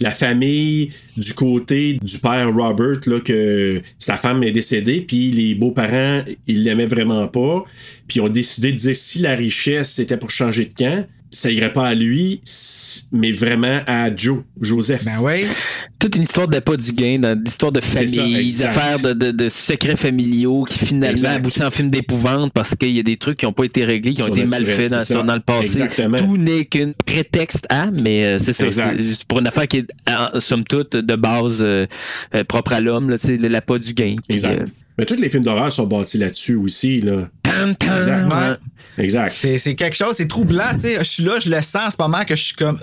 la 0.00 0.10
famille 0.10 0.90
du 1.16 1.34
côté 1.34 1.98
du 2.02 2.18
père 2.18 2.52
Robert, 2.54 3.00
que 3.24 3.82
sa 3.98 4.16
femme 4.16 4.42
est 4.42 4.52
décédée, 4.52 5.02
puis 5.02 5.30
les 5.30 5.54
beaux-parents, 5.54 6.22
ils 6.46 6.62
l'aimaient 6.62 6.86
vraiment 6.86 7.26
pas, 7.28 7.64
puis 8.06 8.18
ils 8.18 8.20
ont 8.22 8.28
décidé 8.28 8.72
de 8.72 8.78
dire 8.78 8.96
si 8.96 9.18
la 9.18 9.34
richesse 9.34 9.92
c'était 9.92 10.16
pour 10.16 10.30
changer 10.30 10.64
de 10.64 10.74
camp, 10.74 11.06
ça 11.30 11.50
irait 11.50 11.72
pas 11.72 11.86
à 11.88 11.94
lui, 11.94 12.40
mais 13.12 13.32
vraiment 13.32 13.80
à 13.86 14.14
Joe, 14.14 14.40
Joseph. 14.60 15.04
Ben 15.04 15.18
oui. 15.20 15.44
Toute 16.00 16.16
une 16.16 16.22
histoire 16.22 16.46
de 16.48 16.58
pas 16.60 16.76
du 16.76 16.92
gain, 16.92 17.34
d'histoire 17.36 17.72
de 17.72 17.80
C'est 17.80 18.06
famille, 18.06 18.52
d'affaires 18.56 18.98
de, 19.00 19.12
de, 19.12 19.30
de 19.32 19.48
secrets 19.48 19.96
familiaux 19.96 20.64
qui 20.64 20.78
finalement 20.78 21.28
aboutissent 21.28 21.62
en 21.62 21.70
film 21.70 21.90
d'épouvante 21.90 22.52
parce 22.52 22.74
qu'il 22.74 22.94
y 22.96 23.00
a 23.00 23.02
des 23.02 23.16
trucs 23.16 23.38
qui 23.38 23.46
n'ont 23.46 23.52
pas 23.52 23.64
été 23.64 23.84
réglés, 23.84 24.14
qui 24.14 24.22
ont 24.22 24.28
été 24.28 24.44
mal 24.44 24.64
faits 24.64 24.90
dans, 24.90 25.00
c'est 25.00 25.14
le 25.14 25.40
passé. 25.40 25.60
Exactement. 25.82 26.18
Tout 26.18 26.36
n'est 26.36 26.64
qu'un 26.64 26.92
prétexte 27.04 27.66
à, 27.68 27.90
mais 27.90 28.24
euh, 28.24 28.38
c'est 28.38 28.52
ça. 28.52 28.70
C'est 28.70 29.06
c'est 29.14 29.24
pour 29.26 29.40
une 29.40 29.46
affaire 29.48 29.66
qui 29.66 29.78
est, 29.78 29.86
en- 30.08 30.38
somme 30.40 30.64
toute, 30.64 30.96
de 30.96 31.14
base 31.16 31.62
euh, 31.62 31.86
euh, 32.34 32.44
propre 32.44 32.72
à 32.74 32.80
l'homme, 32.80 33.10
là, 33.10 33.18
tu 33.18 33.26
sais, 33.26 33.36
le 33.36 33.48
la 33.48 33.60
pas 33.60 33.78
du 33.78 33.92
gain. 33.92 34.14
Puis, 34.28 34.36
Exact. 34.36 34.60
euh, 34.60 34.64
Mais 34.98 35.04
tous 35.06 35.14
les 35.14 35.30
films 35.30 35.44
d'horreur 35.44 35.72
sont 35.72 35.86
bâtis 35.86 36.18
là-dessus 36.18 36.56
aussi, 36.56 37.00
là. 37.00 37.28
Exact. 37.70 38.26
Ouais. 38.26 39.04
Exact. 39.04 39.32
C'est, 39.36 39.74
quelque 39.76 39.96
chose, 39.96 40.14
c'est 40.16 40.26
troublant. 40.26 40.72
tu 40.74 40.80
sais. 40.80 40.98
Je 40.98 41.04
suis 41.04 41.22
là, 41.22 41.38
je 41.38 41.48
le 41.48 41.62
sens 41.62 41.86
en 41.86 41.90
ce 41.92 41.96
moment 42.00 42.24
que 42.24 42.34
je 42.34 42.42
suis 42.42 42.56
comme. 42.56 42.78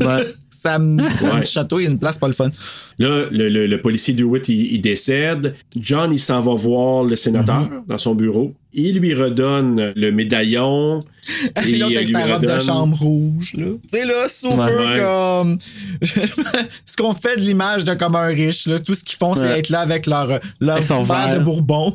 Ouais. 0.00 0.24
ça 0.66 0.78
me, 0.78 1.02
Ouais. 1.02 1.44
chatouille 1.44 1.84
une 1.86 1.98
place 1.98 2.18
pas 2.18 2.26
le 2.28 2.32
fun. 2.34 2.50
Là, 2.98 3.26
le, 3.30 3.48
le- 3.48 3.66
le 3.66 3.80
policier 3.80 4.14
DeWitt, 4.14 4.48
il, 4.48 4.72
il 4.74 4.80
décède. 4.80 5.54
John, 5.78 6.12
il 6.12 6.18
s'en 6.18 6.40
va 6.40 6.54
voir 6.54 7.04
le 7.04 7.16
sénateur 7.16 7.60
Mhm. 7.70 7.82
dans 7.86 7.98
son 7.98 8.14
bureau. 8.14 8.54
Il 8.72 8.98
lui 8.98 9.14
redonne 9.14 9.92
le 9.96 10.10
médaillon. 10.12 11.00
Et 11.66 11.76
l'autre 11.76 11.92
il 11.92 11.96
avec 11.96 12.08
lui 12.08 12.14
sa 12.14 12.26
robe 12.26 12.42
de 12.42 12.48
redonne- 12.48 12.60
chambre 12.66 12.96
rouge, 12.98 13.54
là. 13.56 13.66
Tu 13.82 13.88
sais, 13.98 14.04
là, 14.06 14.28
super 14.28 14.58
Ouais. 14.58 14.98
comme. 15.00 15.58
ce 16.84 16.96
qu'on 16.96 17.12
fait 17.14 17.36
de 17.36 17.40
l'image 17.42 17.84
de 17.84 17.94
comme 17.94 18.16
un 18.16 18.26
riche, 18.26 18.66
là. 18.66 18.78
Tout 18.78 18.94
ce 18.94 19.02
qu'ils 19.04 19.16
font, 19.18 19.34
c'est 19.34 19.58
être 19.58 19.70
là 19.70 19.80
avec 19.80 20.06
leur, 20.06 20.40
leur 20.60 20.80
verre. 20.80 21.38
de 21.38 21.44
bourbon. 21.44 21.94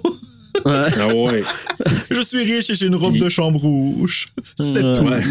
Ouais. 0.66 0.74
Ah 1.00 1.08
ouais. 1.08 1.44
Je 2.12 2.22
suis 2.22 2.44
riche 2.44 2.70
et 2.70 2.76
j'ai 2.76 2.86
une 2.88 2.96
robe 2.96 3.18
de 3.18 3.30
chambre 3.30 3.60
rouge. 3.60 4.28
C'est 4.58 4.84
Ouais. 4.84 4.94
tout. 4.94 5.02
Ouais. 5.04 5.22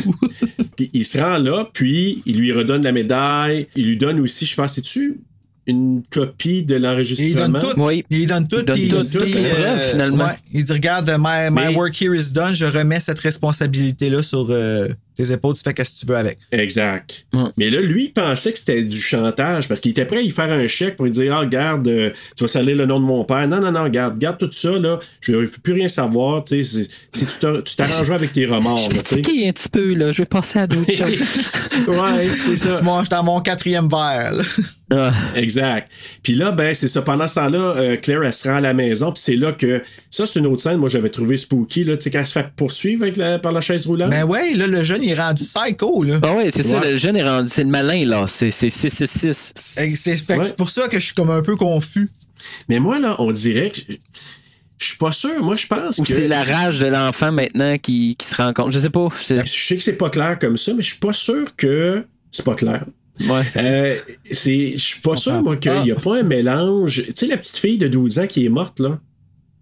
Puis 0.76 0.90
il 0.94 1.04
se 1.04 1.18
rend 1.18 1.38
là, 1.38 1.68
puis 1.72 2.22
il 2.26 2.38
lui 2.38 2.52
redonne 2.52 2.82
la 2.82 2.92
médaille. 2.92 3.66
Il 3.76 3.86
lui 3.86 3.96
donne 3.96 4.20
aussi, 4.20 4.46
je 4.46 4.54
pense, 4.56 4.72
c'est-tu 4.74 5.20
une 5.66 6.02
copie 6.10 6.62
de 6.64 6.74
Et 6.74 6.76
il 6.78 6.82
l'enregistrement? 6.82 7.58
donne 7.60 7.62
tout. 7.74 7.80
Oui. 7.80 8.04
Il 8.10 8.26
donne 8.26 8.48
tout. 8.48 8.64
Il 8.74 8.90
donne 8.90 9.06
tout, 9.06 9.18
preuves, 9.18 9.90
finalement. 9.90 10.24
ouais, 10.24 10.32
il 10.52 10.64
dit 10.64 10.72
Regarde, 10.72 11.08
my, 11.18 11.50
my 11.50 11.66
Mais- 11.68 11.74
work 11.76 12.00
here 12.00 12.14
is 12.16 12.32
done. 12.32 12.54
Je 12.54 12.64
remets 12.64 13.00
cette 13.00 13.18
responsabilité-là 13.20 14.22
sur 14.22 14.48
euh, 14.50 14.88
tes 15.14 15.32
épaules. 15.32 15.54
Tu 15.56 15.62
fais 15.62 15.70
ce 15.84 15.90
que 15.90 16.00
tu 16.00 16.06
veux 16.06 16.16
avec. 16.16 16.38
Exact. 16.52 17.26
Ouais. 17.32 17.44
Mais 17.56 17.70
là, 17.70 17.80
lui, 17.80 18.04
il 18.06 18.12
pensait 18.12 18.52
que 18.52 18.58
c'était 18.58 18.82
du 18.82 19.00
chantage 19.00 19.68
parce 19.68 19.80
qu'il 19.80 19.90
était 19.90 20.04
prêt 20.04 20.18
à 20.18 20.22
y 20.22 20.30
faire 20.30 20.52
un 20.52 20.66
chèque 20.66 20.96
pour 20.96 21.06
lui 21.06 21.12
dire 21.12 21.34
Ah, 21.34 21.40
regarde, 21.40 21.86
euh, 21.88 22.10
tu 22.36 22.44
vas 22.44 22.48
salir 22.48 22.76
le 22.76 22.86
nom 22.86 23.00
de 23.00 23.04
mon 23.04 23.24
père. 23.24 23.46
Non, 23.48 23.60
non, 23.60 23.72
non, 23.72 23.84
regarde, 23.84 24.18
garde 24.18 24.38
tout 24.38 24.50
ça, 24.52 24.70
là. 24.78 24.98
Je 25.20 25.32
veux 25.32 25.50
plus 25.62 25.72
rien 25.74 25.88
savoir. 25.88 26.44
Tu 26.44 26.62
sais, 26.62 26.84
c'est- 27.12 27.18
si 27.18 27.26
tu 27.26 27.38
t'ar- 27.40 27.62
tu 27.64 27.76
t'arrangeras 27.76 28.14
avec 28.16 28.32
tes 28.32 28.46
remords, 28.46 28.78
sais. 28.90 28.96
Fatigué 28.96 29.48
un 29.48 29.52
petit 29.52 29.68
peu, 29.68 29.94
là. 29.94 30.10
Je 30.12 30.18
vais 30.22 30.26
passer 30.26 30.58
à 30.60 30.66
d'autres 30.66 30.90
choses. 30.92 31.88
ouais, 31.88 32.28
c'est 32.38 32.56
ça. 32.56 32.80
Moi, 32.82 33.00
j'étais 33.02 33.16
dans 33.16 33.24
mon 33.24 33.40
quatrième 33.40 33.88
verre. 33.88 34.32
là. 34.34 34.42
Ah. 34.92 35.12
Exact. 35.36 35.88
Puis 36.22 36.34
là, 36.34 36.50
ben, 36.52 36.74
c'est 36.74 36.88
ça. 36.88 37.02
Pendant 37.02 37.26
ce 37.28 37.36
temps-là, 37.36 37.74
euh, 37.76 37.96
Claire, 37.96 38.24
elle 38.24 38.32
se 38.32 38.48
rend 38.48 38.56
à 38.56 38.60
la 38.60 38.74
maison. 38.74 39.12
Puis 39.12 39.22
c'est 39.24 39.36
là 39.36 39.52
que. 39.52 39.82
Ça, 40.10 40.26
c'est 40.26 40.40
une 40.40 40.46
autre 40.46 40.62
scène, 40.62 40.78
moi, 40.78 40.88
j'avais 40.88 41.10
trouvé 41.10 41.36
spooky, 41.36 41.84
là. 41.84 41.96
Tu 41.96 42.04
sais, 42.04 42.10
qu'elle 42.10 42.26
se 42.26 42.32
fait 42.32 42.48
poursuivre 42.56 43.02
avec 43.02 43.16
la- 43.16 43.38
par 43.38 43.52
la 43.52 43.60
chaise 43.60 43.86
roulante. 43.86 44.10
Ben 44.10 44.24
ouais, 44.24 44.54
là, 44.54 44.66
le 44.66 44.82
jeune, 44.82 44.99
il 45.02 45.10
est 45.10 45.20
rendu 45.20 45.44
psycho, 45.44 46.02
là. 46.02 46.18
Ah 46.22 46.34
ouais, 46.34 46.50
c'est 46.50 46.62
ça, 46.62 46.80
le 46.80 46.96
jeune 46.96 47.16
est 47.16 47.22
rendu, 47.28 47.48
c'est 47.48 47.64
le 47.64 47.70
malin, 47.70 48.04
là. 48.06 48.26
C'est 48.28 48.50
c'est 48.50 48.70
666. 48.70 49.54
Et 49.78 49.94
C'est 49.96 50.30
Ouais. 50.36 50.50
pour 50.56 50.70
ça 50.70 50.88
que 50.88 50.98
je 50.98 51.04
suis 51.06 51.14
comme 51.14 51.30
un 51.30 51.42
peu 51.42 51.56
confus. 51.56 52.08
Mais 52.68 52.78
moi, 52.80 52.98
là, 52.98 53.16
on 53.18 53.30
dirait 53.32 53.70
que. 53.70 53.80
Je 54.78 54.86
suis 54.86 54.96
pas 54.96 55.12
sûr. 55.12 55.42
Moi, 55.44 55.56
je 55.56 55.66
pense 55.66 55.98
Ou 55.98 56.04
que. 56.04 56.14
c'est 56.14 56.26
la 56.26 56.42
rage 56.42 56.78
de 56.78 56.86
l'enfant 56.86 57.32
maintenant 57.32 57.76
qui, 57.76 58.16
qui 58.16 58.26
se 58.26 58.34
rend 58.34 58.54
compte. 58.54 58.70
Je 58.70 58.78
sais 58.78 58.88
pas. 58.88 59.08
c'est- 59.20 59.44
Je 59.44 59.66
sais 59.66 59.76
que 59.76 59.82
c'est 59.82 59.92
pas 59.98 60.08
clair 60.08 60.38
comme 60.38 60.56
ça, 60.56 60.72
mais 60.74 60.82
je 60.82 60.90
suis 60.92 61.00
pas 61.00 61.12
sûr 61.12 61.54
que. 61.56 62.06
C'est 62.32 62.44
pas 62.46 62.54
clair. 62.54 62.86
Ouais, 63.28 63.42
c'est 63.46 63.58
ça. 63.60 63.68
Euh, 63.68 63.94
c'est, 64.30 64.72
je 64.72 64.78
suis 64.78 65.00
pas 65.00 65.16
sûr, 65.16 65.42
moi, 65.42 65.56
qu'il 65.58 65.78
n'y 65.82 65.90
a 65.92 65.96
pas 65.96 66.20
un 66.20 66.22
mélange. 66.22 67.04
Tu 67.08 67.12
sais, 67.14 67.26
la 67.26 67.36
petite 67.36 67.58
fille 67.58 67.76
de 67.76 67.88
12 67.88 68.18
ans 68.20 68.26
qui 68.26 68.46
est 68.46 68.48
morte, 68.48 68.80
là. 68.80 68.98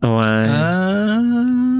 Ouais. 0.05 0.09
Ah. 0.25 1.08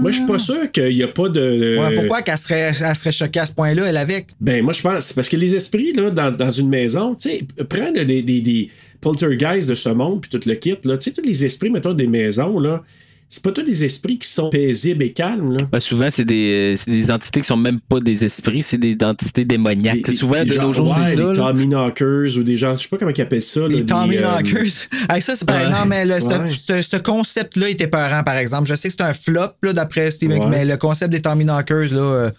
Moi, 0.01 0.11
je 0.11 0.17
suis 0.19 0.27
pas 0.27 0.39
sûr 0.39 0.71
qu'il 0.73 0.95
n'y 0.95 1.03
a 1.03 1.09
pas 1.09 1.29
de. 1.29 1.79
Ouais, 1.79 1.95
pourquoi 1.95 2.23
qu'elle 2.23 2.39
serait, 2.39 2.73
elle 2.81 2.97
serait 2.97 3.13
choquée 3.13 3.41
à 3.41 3.47
ce 3.47 3.53
point-là, 3.53 3.87
elle 3.87 3.97
avec? 3.97 4.29
Ben, 4.41 4.63
moi, 4.63 4.73
je 4.73 4.83
pense. 4.83 5.07
C'est 5.07 5.15
parce 5.15 5.29
que 5.29 5.37
les 5.37 5.55
esprits, 5.55 5.93
là, 5.93 6.11
dans, 6.11 6.31
dans 6.31 6.51
une 6.51 6.69
maison, 6.69 7.15
tu 7.15 7.31
sais, 7.31 7.43
prendre 7.69 8.03
des, 8.03 8.23
des, 8.23 8.41
des 8.41 8.71
poltergeists 9.01 9.69
de 9.69 9.75
ce 9.75 9.89
monde, 9.89 10.21
puis 10.23 10.31
tout 10.31 10.41
le 10.49 10.55
kit, 10.55 10.77
là. 10.85 10.99
Tu 10.99 11.11
sais, 11.11 11.13
tous 11.13 11.27
les 11.27 11.45
esprits, 11.45 11.71
mettons, 11.71 11.95
des 11.95 12.07
maisons, 12.07 12.59
là. 12.59 12.83
C'est 13.31 13.43
pas 13.43 13.53
tous 13.53 13.63
des 13.63 13.85
esprits 13.85 14.19
qui 14.19 14.27
sont 14.29 14.49
paisibles 14.49 15.03
et 15.03 15.13
calmes, 15.13 15.53
là. 15.59 15.65
Ben, 15.71 15.81
souvent, 15.81 16.09
c'est 16.11 16.25
des, 16.25 16.75
c'est 16.79 16.91
des 16.91 17.11
entités 17.11 17.41
qui 17.43 17.47
sont 17.47 17.59
même 17.59 17.79
pas 17.79 18.01
des 18.01 18.25
esprits, 18.25 18.63
c'est 18.63 18.79
des 18.79 18.97
entités 19.05 19.45
démoniaques. 19.45 20.01
Des- 20.03 20.13
souvent, 20.13 20.43
des 20.43 20.51
de 20.51 20.55
gens- 20.55 20.63
nos 20.63 20.73
jours, 20.73 20.91
ouais, 20.99 21.11
c'est 21.15 21.17
ça. 21.17 21.33
Tommy 21.35 21.67
Knockers 21.67 22.39
ou 22.39 22.43
des 22.43 22.57
gens, 22.57 22.75
je 22.77 22.83
sais 22.85 22.89
pas 22.89 22.97
comment 22.97 23.13
ils 23.15 23.21
appellent 23.21 23.43
ça. 23.43 23.61
là, 23.61 23.69
Les 23.69 23.85
Tommy 23.85 24.17
des, 24.17 24.23
euh, 24.23 24.31
Knockers. 24.39 24.89
Hey, 25.11 25.21
ça, 25.21 25.35
c'est 25.37 25.45
pas. 25.47 25.59
Ouais. 25.59 25.69
Non, 25.71 25.85
mais 25.87 26.07
le- 26.07 26.21
ce- 26.21 26.25
Ouais. 26.27 26.81
ce 26.81 26.81
ce 26.83 26.97
concept-là 26.97 27.69
était 27.69 27.89
peurant, 27.89 28.23
par 28.25 28.37
exemple. 28.37 28.67
Je 28.69 28.75
sais 28.75 28.89
que 28.89 28.95
c'est 28.95 29.03
un 29.03 29.13
flop, 29.13 29.53
là, 29.63 29.73
d'après 29.75 30.11
Steven, 30.11 30.39
Ouais. 30.45 30.49
mais 30.49 30.65
le 30.65 30.77
concept 30.79 31.13
des 31.13 31.21
Tommy 31.21 31.45
Knockers, 31.45 31.93
là, 31.93 32.01
euh, 32.01 32.31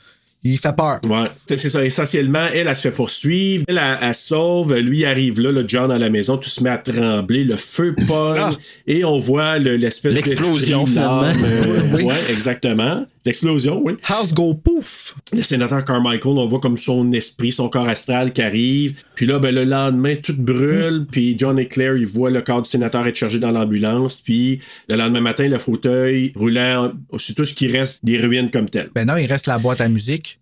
il 0.43 0.57
fait 0.57 0.75
peur. 0.75 0.99
Ouais, 1.03 1.27
c'est 1.47 1.57
ça. 1.69 1.83
Essentiellement, 1.83 2.47
elle, 2.53 2.67
elle 2.67 2.75
se 2.75 2.81
fait 2.83 2.91
poursuivre. 2.91 3.63
Elle, 3.67 3.77
elle, 3.77 3.97
elle 4.01 4.15
sauve. 4.15 4.75
Lui, 4.75 4.99
il 4.99 5.05
arrive 5.05 5.39
là, 5.41 5.51
le 5.51 5.65
John 5.67 5.91
à 5.91 5.97
la 5.99 6.09
maison, 6.09 6.37
tout 6.37 6.49
se 6.49 6.63
met 6.63 6.69
à 6.69 6.77
trembler. 6.77 7.43
Le 7.43 7.55
feu 7.57 7.93
pogne. 8.07 8.37
Ah. 8.39 8.51
Et 8.87 9.03
on 9.03 9.19
voit 9.19 9.57
le- 9.59 9.75
l'espèce 9.75 10.13
L'explosion, 10.15 10.83
d'esprit 10.83 10.93
finalement. 10.93 11.23
euh, 11.23 11.63
Oui, 11.67 11.79
oui. 11.95 12.03
Ouais, 12.05 12.15
exactement. 12.31 13.05
L'explosion, 13.25 13.81
oui. 13.83 13.93
House 14.07 14.33
go 14.33 14.53
pouf! 14.53 15.15
Le 15.33 15.43
sénateur 15.43 15.83
Carmichael, 15.83 16.37
on 16.37 16.47
voit 16.47 16.59
comme 16.59 16.77
son 16.77 17.11
esprit, 17.11 17.51
son 17.51 17.69
corps 17.69 17.87
astral 17.87 18.31
qui 18.31 18.41
arrive. 18.41 19.01
Puis 19.15 19.25
là, 19.25 19.39
ben, 19.39 19.53
le 19.53 19.65
lendemain, 19.65 20.15
tout 20.15 20.35
brûle. 20.37 21.05
Puis 21.11 21.35
John 21.37 21.59
et 21.59 21.67
Claire, 21.67 21.97
ils 21.97 22.07
voient 22.07 22.29
le 22.29 22.41
corps 22.41 22.61
du 22.61 22.69
sénateur 22.69 23.05
être 23.05 23.15
chargé 23.15 23.39
dans 23.39 23.51
l'ambulance. 23.51 24.21
Puis 24.21 24.59
le 24.87 24.95
lendemain 24.95 25.21
matin, 25.21 25.47
le 25.47 25.57
fauteuil 25.57 26.31
roulant, 26.35 26.93
c'est 27.17 27.35
tout 27.35 27.45
ce 27.45 27.53
qui 27.53 27.67
reste 27.67 28.03
des 28.05 28.17
ruines 28.17 28.49
comme 28.49 28.69
telles. 28.69 28.89
Ben 28.95 29.05
non, 29.05 29.17
il 29.17 29.25
reste 29.25 29.47
la 29.47 29.59
boîte 29.59 29.81
à 29.81 29.89
musique. 29.89 30.38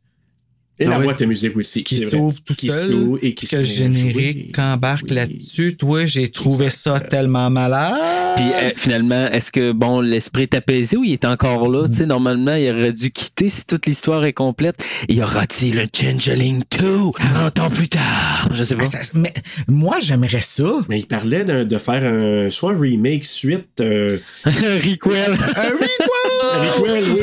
Et 0.80 0.86
Ah 0.86 0.92
la 0.92 1.00
oui. 1.00 1.06
boîte 1.06 1.22
à 1.22 1.26
musique 1.26 1.58
aussi. 1.58 1.84
qui 1.84 2.04
vrai. 2.06 2.18
s'ouvre 2.18 2.38
tout 2.46 2.54
Qui 2.54 2.70
seul, 2.70 3.18
et 3.24 3.34
qui 3.34 3.48
que 3.48 3.64
générique 3.64 4.56
jouer. 4.56 4.64
embarque 4.64 5.06
Oui. 5.10 5.16
là-dessus. 5.16 5.76
Toi, 5.76 6.06
j'ai 6.06 6.30
trouvé 6.30 6.70
ça 6.70 7.00
tellement 7.00 7.50
malade. 7.50 7.96
Puis 8.36 8.46
euh, 8.46 8.70
finalement, 8.76 9.26
est-ce 9.32 9.52
que 9.52 9.72
bon 9.72 10.02
l'esprit 10.02 10.44
est 10.44 10.54
apaisé 10.54 10.96
ou 10.98 11.04
il 11.04 11.14
est 11.14 11.26
encore 11.26 11.68
là? 11.70 11.88
Tu 11.88 11.96
sais, 11.96 12.06
normalement, 12.06 12.54
il 12.54 12.70
aurait 12.70 12.94
dû 12.94 13.10
quitter 13.10 13.50
si 13.50 13.66
toute 13.66 13.88
l'histoire 13.88 14.24
est 14.26 14.34
complète. 14.34 14.84
Y 15.10 15.22
aura-t-il 15.24 15.76
le 15.78 15.88
Changeling 15.92 16.62
2 16.80 16.88
40 17.18 17.60
ans 17.60 17.70
plus 17.72 17.90
tard? 17.90 18.50
Je 18.54 18.64
sais 18.64 18.76
pas. 18.76 18.86
Ah, 18.94 18.98
ça- 18.98 19.12
mais 19.16 19.34
moi, 19.68 19.98
j'aimerais 20.02 20.42
ça. 20.42 20.72
Mais 20.90 21.00
il 21.00 21.08
parlait 21.08 21.44
de 21.44 21.78
faire 21.80 22.04
un 22.04 22.52
soit 22.52 22.74
un 22.74 22.80
remake 22.80 23.24
suite. 23.24 23.82
euh, 23.82 24.20
Requel. 24.46 25.32
Un 25.32 25.64
requel! 25.64 26.80
requel, 26.80 27.04
oui. 27.16 27.22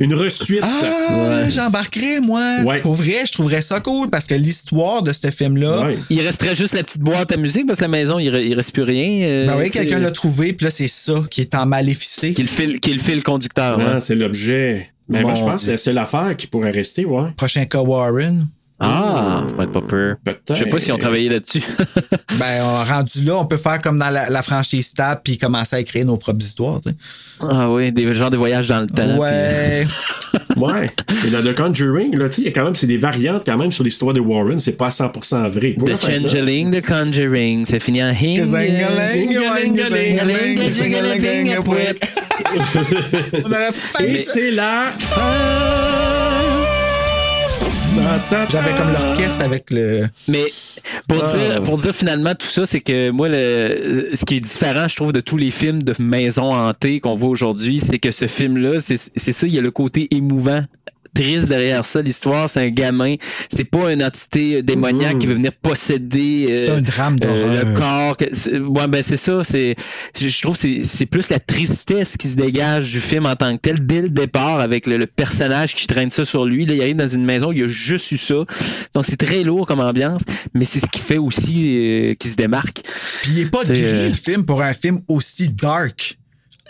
Une 0.00 0.14
resuite. 0.14 0.60
Ah, 0.62 1.48
j'embarquerais, 1.48 2.20
moi. 2.20 2.62
Ouais. 2.64 2.80
Pour 2.88 2.94
vrai, 2.96 3.26
je 3.26 3.32
trouverais 3.32 3.60
ça 3.60 3.80
cool 3.80 4.08
parce 4.08 4.24
que 4.24 4.34
l'histoire 4.34 5.02
de 5.02 5.12
ce 5.12 5.30
film-là, 5.30 5.84
Ouais. 5.84 5.98
Il 6.08 6.22
resterait 6.22 6.54
juste 6.56 6.72
la 6.74 6.82
petite 6.82 7.02
boîte 7.02 7.30
à 7.30 7.36
musique 7.36 7.66
parce 7.66 7.80
que 7.80 7.84
la 7.84 7.88
maison, 7.88 8.18
il, 8.18 8.30
re- 8.30 8.42
il 8.42 8.54
reste 8.54 8.72
plus 8.72 8.82
rien. 8.82 9.26
euh, 9.28 9.46
ben 9.46 9.58
oui, 9.58 9.68
quelqu'un 9.68 9.98
l'a 9.98 10.10
trouvé, 10.10 10.54
puis 10.54 10.64
là, 10.64 10.70
c'est 10.70 10.88
ça 10.88 11.22
qui 11.30 11.42
est 11.42 11.54
en 11.54 11.66
maléficé. 11.66 12.32
Qui 12.32 12.44
le 12.44 12.48
file, 12.48 12.80
qui 12.80 12.88
le 12.94 13.02
file 13.02 13.22
conducteur. 13.22 13.76
Non, 13.78 13.86
hein. 13.86 14.00
c'est 14.00 14.14
l'objet. 14.14 14.88
Mais 15.06 15.20
moi, 15.20 15.34
je 15.34 15.42
pense 15.42 15.56
que 15.60 15.66
c'est 15.66 15.70
la 15.72 15.76
seule 15.76 15.98
affaire 15.98 16.34
qui 16.34 16.46
pourrait 16.46 16.70
rester, 16.70 17.04
ouais. 17.04 17.24
Prochain 17.36 17.66
cas 17.66 17.82
Warren. 17.82 18.46
Ah, 18.80 19.44
ça 19.48 19.56
va 19.56 19.64
être 19.64 19.72
pas 19.72 19.80
peur. 19.80 20.16
Peut-être. 20.24 20.54
Je 20.54 20.64
sais 20.64 20.66
pas 20.70 20.78
si 20.78 20.92
on 20.92 20.98
travaillait 20.98 21.30
là-dessus. 21.30 21.62
Ben, 22.38 22.62
on- 22.62 22.84
rendu 22.84 23.24
là, 23.24 23.36
on 23.38 23.46
peut 23.46 23.56
faire 23.56 23.80
comme 23.82 23.98
dans 23.98 24.10
la, 24.10 24.28
la 24.30 24.42
franchise 24.42 24.94
Tab 24.94 25.22
puis 25.24 25.36
commencer 25.38 25.74
à 25.74 25.80
écrire 25.80 26.04
nos 26.06 26.16
propres 26.18 26.44
histoires, 26.44 26.78
tu 26.80 26.90
sais. 26.90 26.96
ah 27.40 27.68
oui, 27.68 27.90
des 27.90 28.12
genres 28.14 28.30
de 28.30 28.36
voyages 28.36 28.68
dans 28.68 28.80
le 28.80 28.86
temps. 28.86 29.16
Ouais. 29.18 29.84
Ouais. 30.56 30.90
Et 31.26 31.30
dans 31.30 31.42
The 31.42 31.54
Conjuring, 31.56 32.14
là, 32.16 32.28
tu 32.28 32.34
sais, 32.36 32.42
il 32.42 32.44
y 32.46 32.48
a 32.48 32.50
quand 32.52 32.64
même, 32.64 32.74
c'est 32.74 32.86
des 32.86 32.98
variantes 32.98 33.44
quand 33.46 33.56
même 33.56 33.72
sur 33.72 33.82
l'histoire 33.82 34.12
de 34.12 34.20
Warren. 34.20 34.58
C'est 34.58 34.76
pas 34.76 34.86
à 34.86 34.90
100% 34.90 35.48
vrai. 35.48 35.74
The? 35.78 35.96
Changeling, 35.96 36.78
The 36.80 36.84
Conjuring, 36.84 37.64
ça 37.64 37.78
finit 37.78 38.02
en 38.04 38.10
hing. 38.10 38.42
On 43.32 43.52
aurait 43.52 43.68
Et 43.68 43.72
failli. 43.72 44.20
c'est 44.20 44.50
là. 44.50 44.90
J'avais 48.50 48.70
comme 48.76 48.92
l'orchestre 48.92 49.42
avec 49.44 49.70
le. 49.70 50.08
Mais 50.28 50.44
pour, 51.06 51.22
Ah. 51.24 51.36
dire, 51.36 51.62
pour 51.62 51.78
dire 51.78 51.94
finalement 51.94 52.34
tout 52.34 52.46
ça, 52.46 52.66
c'est 52.66 52.80
que 52.80 53.10
moi, 53.10 53.28
le, 53.28 54.10
ce 54.14 54.24
qui 54.24 54.36
est 54.36 54.40
différent, 54.40 54.88
je 54.88 54.96
trouve, 54.96 55.12
de 55.12 55.20
tous 55.20 55.36
les 55.36 55.50
films 55.50 55.82
de 55.82 55.94
maison 55.98 56.54
hantée 56.54 57.00
qu'on 57.00 57.14
voit 57.14 57.28
aujourd'hui, 57.30 57.80
c'est 57.80 57.98
que 57.98 58.10
ce 58.10 58.26
film-là, 58.26 58.80
c'est 58.80 58.96
c'est 58.96 59.32
ça, 59.32 59.46
il 59.46 59.54
y 59.54 59.58
a 59.58 59.62
le 59.62 59.70
côté 59.70 60.08
émouvant. 60.14 60.62
Triste 61.14 61.48
derrière 61.48 61.84
ça, 61.84 62.02
l'histoire, 62.02 62.48
c'est 62.48 62.60
un 62.60 62.70
gamin. 62.70 63.16
C'est 63.48 63.64
pas 63.64 63.92
une 63.92 64.02
entité 64.02 64.62
démoniaque 64.62 65.18
qui 65.18 65.26
veut 65.26 65.34
venir 65.34 65.52
posséder 65.62 66.46
euh, 66.50 66.56
C'est 66.58 66.70
un 66.70 66.80
drame 66.82 67.16
euh, 67.24 67.64
le 67.64 67.74
corps. 67.74 68.16
Ouais, 68.70 68.88
ben 68.88 69.02
c'est 69.02 69.16
ça. 69.16 69.42
C'est, 69.42 69.74
je 70.18 70.40
trouve 70.40 70.54
que 70.54 70.60
c'est 70.60 70.82
c'est 70.84 71.06
plus 71.06 71.30
la 71.30 71.38
tristesse 71.38 72.16
qui 72.16 72.28
se 72.28 72.36
dégage 72.36 72.90
du 72.92 73.00
film 73.00 73.26
en 73.26 73.36
tant 73.36 73.56
que 73.56 73.60
tel 73.60 73.86
dès 73.86 74.02
le 74.02 74.08
départ 74.08 74.60
avec 74.60 74.86
le, 74.86 74.96
le 74.96 75.06
personnage 75.06 75.74
qui 75.74 75.86
traîne 75.86 76.10
ça 76.10 76.24
sur 76.24 76.44
lui. 76.44 76.66
Là, 76.66 76.74
il 76.74 76.80
arrive 76.82 76.96
dans 76.96 77.08
une 77.08 77.24
maison, 77.24 77.52
il 77.52 77.62
a 77.62 77.66
juste 77.66 78.10
eu 78.12 78.18
ça. 78.18 78.44
Donc 78.94 79.04
c'est 79.04 79.16
très 79.16 79.42
lourd 79.42 79.66
comme 79.66 79.80
ambiance, 79.80 80.22
mais 80.54 80.64
c'est 80.64 80.80
ce 80.80 80.86
qui 80.86 80.98
fait 80.98 81.18
aussi 81.18 81.76
euh, 81.76 82.14
qu'il 82.14 82.30
se 82.30 82.36
démarque. 82.36 82.80
Puis 83.22 83.32
il 83.32 83.38
est 83.40 83.50
pas 83.50 83.64
gris, 83.64 83.84
euh, 83.84 84.08
le 84.08 84.14
film, 84.14 84.44
pour 84.44 84.62
un 84.62 84.72
film 84.72 85.00
aussi 85.08 85.48
dark. 85.48 86.18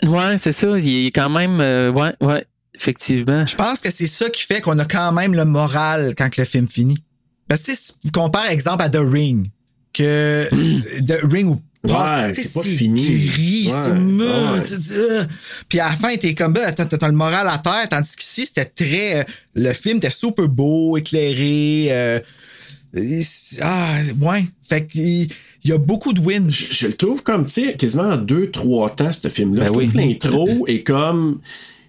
Ouais, 0.05 0.37
c'est 0.37 0.51
ça. 0.51 0.77
Il 0.79 1.07
est 1.07 1.11
quand 1.11 1.29
même, 1.29 1.59
euh, 1.59 1.91
ouais, 1.91 2.13
ouais, 2.21 2.45
effectivement. 2.79 3.45
Je 3.45 3.55
pense 3.55 3.79
que 3.79 3.91
c'est 3.91 4.07
ça 4.07 4.29
qui 4.29 4.43
fait 4.43 4.61
qu'on 4.61 4.79
a 4.79 4.85
quand 4.85 5.11
même 5.11 5.33
le 5.33 5.45
moral 5.45 6.15
quand 6.17 6.29
que 6.29 6.41
le 6.41 6.45
film 6.45 6.67
finit. 6.67 6.97
Parce 7.47 7.63
que 7.63 7.73
si 7.75 7.91
tu 8.03 8.11
compares, 8.11 8.49
exemple, 8.49 8.83
à 8.83 8.89
The 8.89 8.99
Ring, 9.01 9.49
que 9.93 10.47
The 11.05 11.19
Ring 11.31 11.47
ou 11.49 11.61
Ouais, 11.87 12.31
tu 12.33 12.41
sais, 12.41 12.43
c'est 12.49 12.53
pas 12.59 12.61
fini. 12.65 13.25
gris, 13.27 13.67
Ouais, 13.67 13.73
euh. 14.91 15.25
Puis 15.69 15.79
à 15.79 15.85
la 15.89 15.95
fin, 15.95 16.13
t'es 16.17 16.35
comme, 16.35 16.51
ben, 16.51 16.73
t'as, 16.73 17.07
le 17.07 17.13
moral 17.13 17.47
à 17.47 17.57
terre, 17.57 17.87
tandis 17.89 18.17
qu'ici, 18.17 18.45
c'était 18.45 18.65
très, 18.65 19.21
euh, 19.21 19.23
le 19.55 19.71
film 19.71 19.95
était 19.97 20.09
super 20.09 20.49
beau, 20.49 20.97
éclairé, 20.97 21.87
euh, 21.91 22.19
c'est- 22.93 23.59
ah, 23.61 23.95
ouais. 24.21 24.43
Fait 24.67 24.85
qu'il 24.87 25.29
il 25.63 25.69
y 25.69 25.71
a 25.71 25.77
beaucoup 25.77 26.11
de 26.11 26.19
wins. 26.19 26.49
Je, 26.49 26.65
je 26.69 26.87
le 26.87 26.93
trouve 26.93 27.23
comme, 27.23 27.45
tu 27.45 27.51
sais, 27.67 27.73
quasiment 27.77 28.03
en 28.09 28.17
deux, 28.17 28.51
trois 28.51 28.89
temps, 28.89 29.11
ce 29.13 29.29
film-là. 29.29 29.61
Ben 29.61 29.67
je 29.67 29.71
trouve 29.71 29.83
oui. 29.85 29.91
que 29.91 29.97
l'intro 29.97 30.49
est 30.67 30.83
comme. 30.83 31.39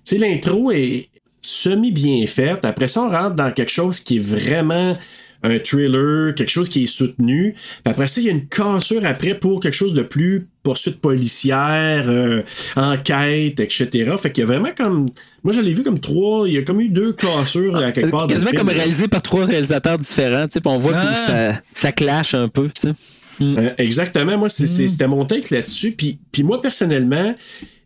Tu 0.05 0.19
sais, 0.19 0.19
l'intro 0.19 0.71
est 0.73 1.09
semi-bien 1.43 2.27
faite. 2.27 2.65
Après 2.65 2.89
ça, 2.89 3.03
on 3.03 3.11
rentre 3.11 3.35
dans 3.37 3.51
quelque 3.53 3.71
chose 3.73 4.01
qui 4.01 4.17
est 4.17 4.21
vraiment 4.21 4.97
un 5.43 5.59
thriller, 5.59 6.35
quelque 6.35 6.51
chose 6.51 6.69
qui 6.69 6.83
est 6.85 6.87
soutenu. 6.87 7.55
Puis 7.55 7.91
après 7.91 8.07
ça, 8.07 8.21
il 8.21 8.27
y 8.27 8.29
a 8.29 8.33
une 8.33 8.47
cassure 8.47 9.07
après 9.07 9.35
pour 9.35 9.61
quelque 9.61 9.73
chose 9.75 9.95
de 9.95 10.03
plus 10.03 10.49
poursuite 10.63 11.01
policière, 11.01 12.05
euh, 12.09 12.43
enquête, 12.77 13.59
etc. 13.61 13.89
Fait 14.19 14.33
qu'il 14.33 14.43
y 14.43 14.45
a 14.45 14.47
vraiment 14.47 14.69
comme. 14.77 15.07
Moi, 15.43 15.55
je 15.55 15.61
l'ai 15.63 15.73
vu 15.73 15.83
comme 15.83 15.99
trois. 15.99 16.47
Il 16.47 16.55
y 16.55 16.59
a 16.59 16.63
comme 16.63 16.81
eu 16.83 16.91
deux 16.91 17.15
cassures 17.15 17.77
à 17.77 17.91
quelque 17.93 18.11
part. 18.11 18.27
Quasiment 18.27 18.51
comme 18.55 18.69
réalisé 18.69 19.09
par 19.09 19.23
trois 19.23 19.47
réalisateurs 19.47 19.99
différents. 19.99 20.47
puis 20.47 20.61
on 20.67 20.77
voit 20.77 20.93
Ah. 20.95 21.07
que 21.15 21.19
ça, 21.33 21.61
ça 21.75 21.93
clash 21.93 22.35
un 22.35 22.49
peu. 22.49 22.69
sais. 22.77 22.93
Euh, 23.41 23.71
exactement. 23.79 24.37
Moi, 24.37 24.51
c'est- 24.51 24.67
c'était 24.67 25.09
mon 25.09 25.25
take 25.25 25.55
là-dessus. 25.55 25.93
Puis, 25.93 26.19
puis 26.31 26.43
moi, 26.43 26.61
personnellement, 26.61 27.35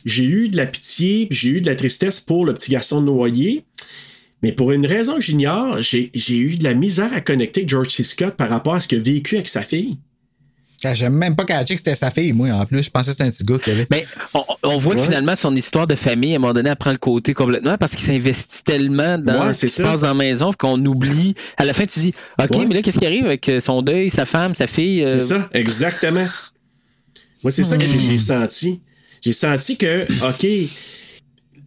j'ai 0.05 0.25
eu 0.25 0.49
de 0.49 0.57
la 0.57 0.67
pitié, 0.67 1.27
puis 1.27 1.39
j'ai 1.39 1.51
eu 1.51 1.61
de 1.61 1.67
la 1.71 1.77
tristesse 1.77 2.21
pour 2.21 2.45
le 2.47 2.55
petit 2.55 2.71
garçon 2.71 3.01
noyé. 3.01 3.65
Mais 4.43 4.53
pour 4.53 4.73
une 4.73 4.85
raison 4.87 5.15
que 5.15 5.23
j'ignore, 5.23 5.81
j'ai 5.81 6.11
j'ai 6.13 6.37
eu 6.37 6.57
de 6.57 6.65
la 6.65 6.75
misère 6.75 7.13
à 7.15 7.21
connecter 7.23 7.61
avec 7.63 7.71
George 7.71 7.89
C. 7.89 8.03
Scott 8.03 8.35
par 8.37 8.51
rapport 8.51 8.75
à 8.75 8.81
ce 8.81 8.89
qu'il 8.89 8.99
a 8.99 9.03
vécu 9.03 9.37
avec 9.37 9.49
sa 9.49 9.63
fille. 9.63 9.97
Ah, 10.87 10.93
J'aime 10.93 11.15
même 11.15 11.35
pas 11.35 11.47
catché 11.47 11.73
que 11.77 11.81
c'était 11.81 11.95
sa 11.95 12.11
fille, 12.11 12.35
moi, 12.35 12.51
en 12.51 12.67
plus. 12.67 12.83
Je 12.83 12.91
pensais 12.91 13.07
que 13.07 13.13
c'était 13.13 13.25
un 13.25 13.31
petit 13.31 13.43
gars 13.45 13.59
qui 13.59 13.71
avait. 13.71 13.87
Mais 13.91 14.05
on, 14.35 14.45
on 14.65 14.77
voit 14.77 14.95
que 14.95 15.01
Ouais. 15.01 15.07
finalement, 15.07 15.35
son 15.35 15.57
histoire 15.57 15.87
de 15.87 15.95
famille, 15.95 16.35
à 16.35 16.37
un 16.37 16.41
moment 16.41 16.53
donné, 16.53 16.69
elle 16.69 16.77
prend 16.77 16.93
le 16.93 16.99
côté 16.99 17.33
complètement 17.33 17.79
parce 17.79 17.93
qu'il 17.95 18.05
s'investit 18.05 18.63
tellement 18.65 19.17
dans 19.17 19.47
Ouais, 19.47 19.55
ce 19.55 19.65
qui 19.65 19.73
se 19.73 19.83
passe 19.83 20.03
dans 20.03 20.09
la 20.09 20.13
maison 20.15 20.51
qu'on 20.53 20.85
oublie. 20.85 21.35
À 21.57 21.65
la 21.65 21.73
fin, 21.73 21.87
tu 21.87 22.01
dis 22.01 22.15
OK, 22.39 22.51
Ouais. 22.59 22.67
mais 22.67 22.75
là, 22.75 22.83
qu'est-ce 22.83 22.99
qui 22.99 23.07
arrive 23.07 23.25
avec 23.25 23.51
son 23.61 23.81
deuil, 23.81 24.11
sa 24.11 24.27
femme, 24.27 24.55
sa 24.55 24.67
fille 24.67 25.01
euh, 25.05 25.21
C'est 25.21 25.27
ça, 25.29 25.49
exactement. 25.55 26.27
Moi, 27.43 27.51
c'est 27.51 27.65
ça 27.65 27.79
que 27.79 27.85
j'ai- 27.85 27.99
j'ai 27.99 28.19
senti. 28.19 28.83
J'ai 29.25 29.33
senti 29.33 29.79
que, 29.79 30.05
OK, 30.29 30.47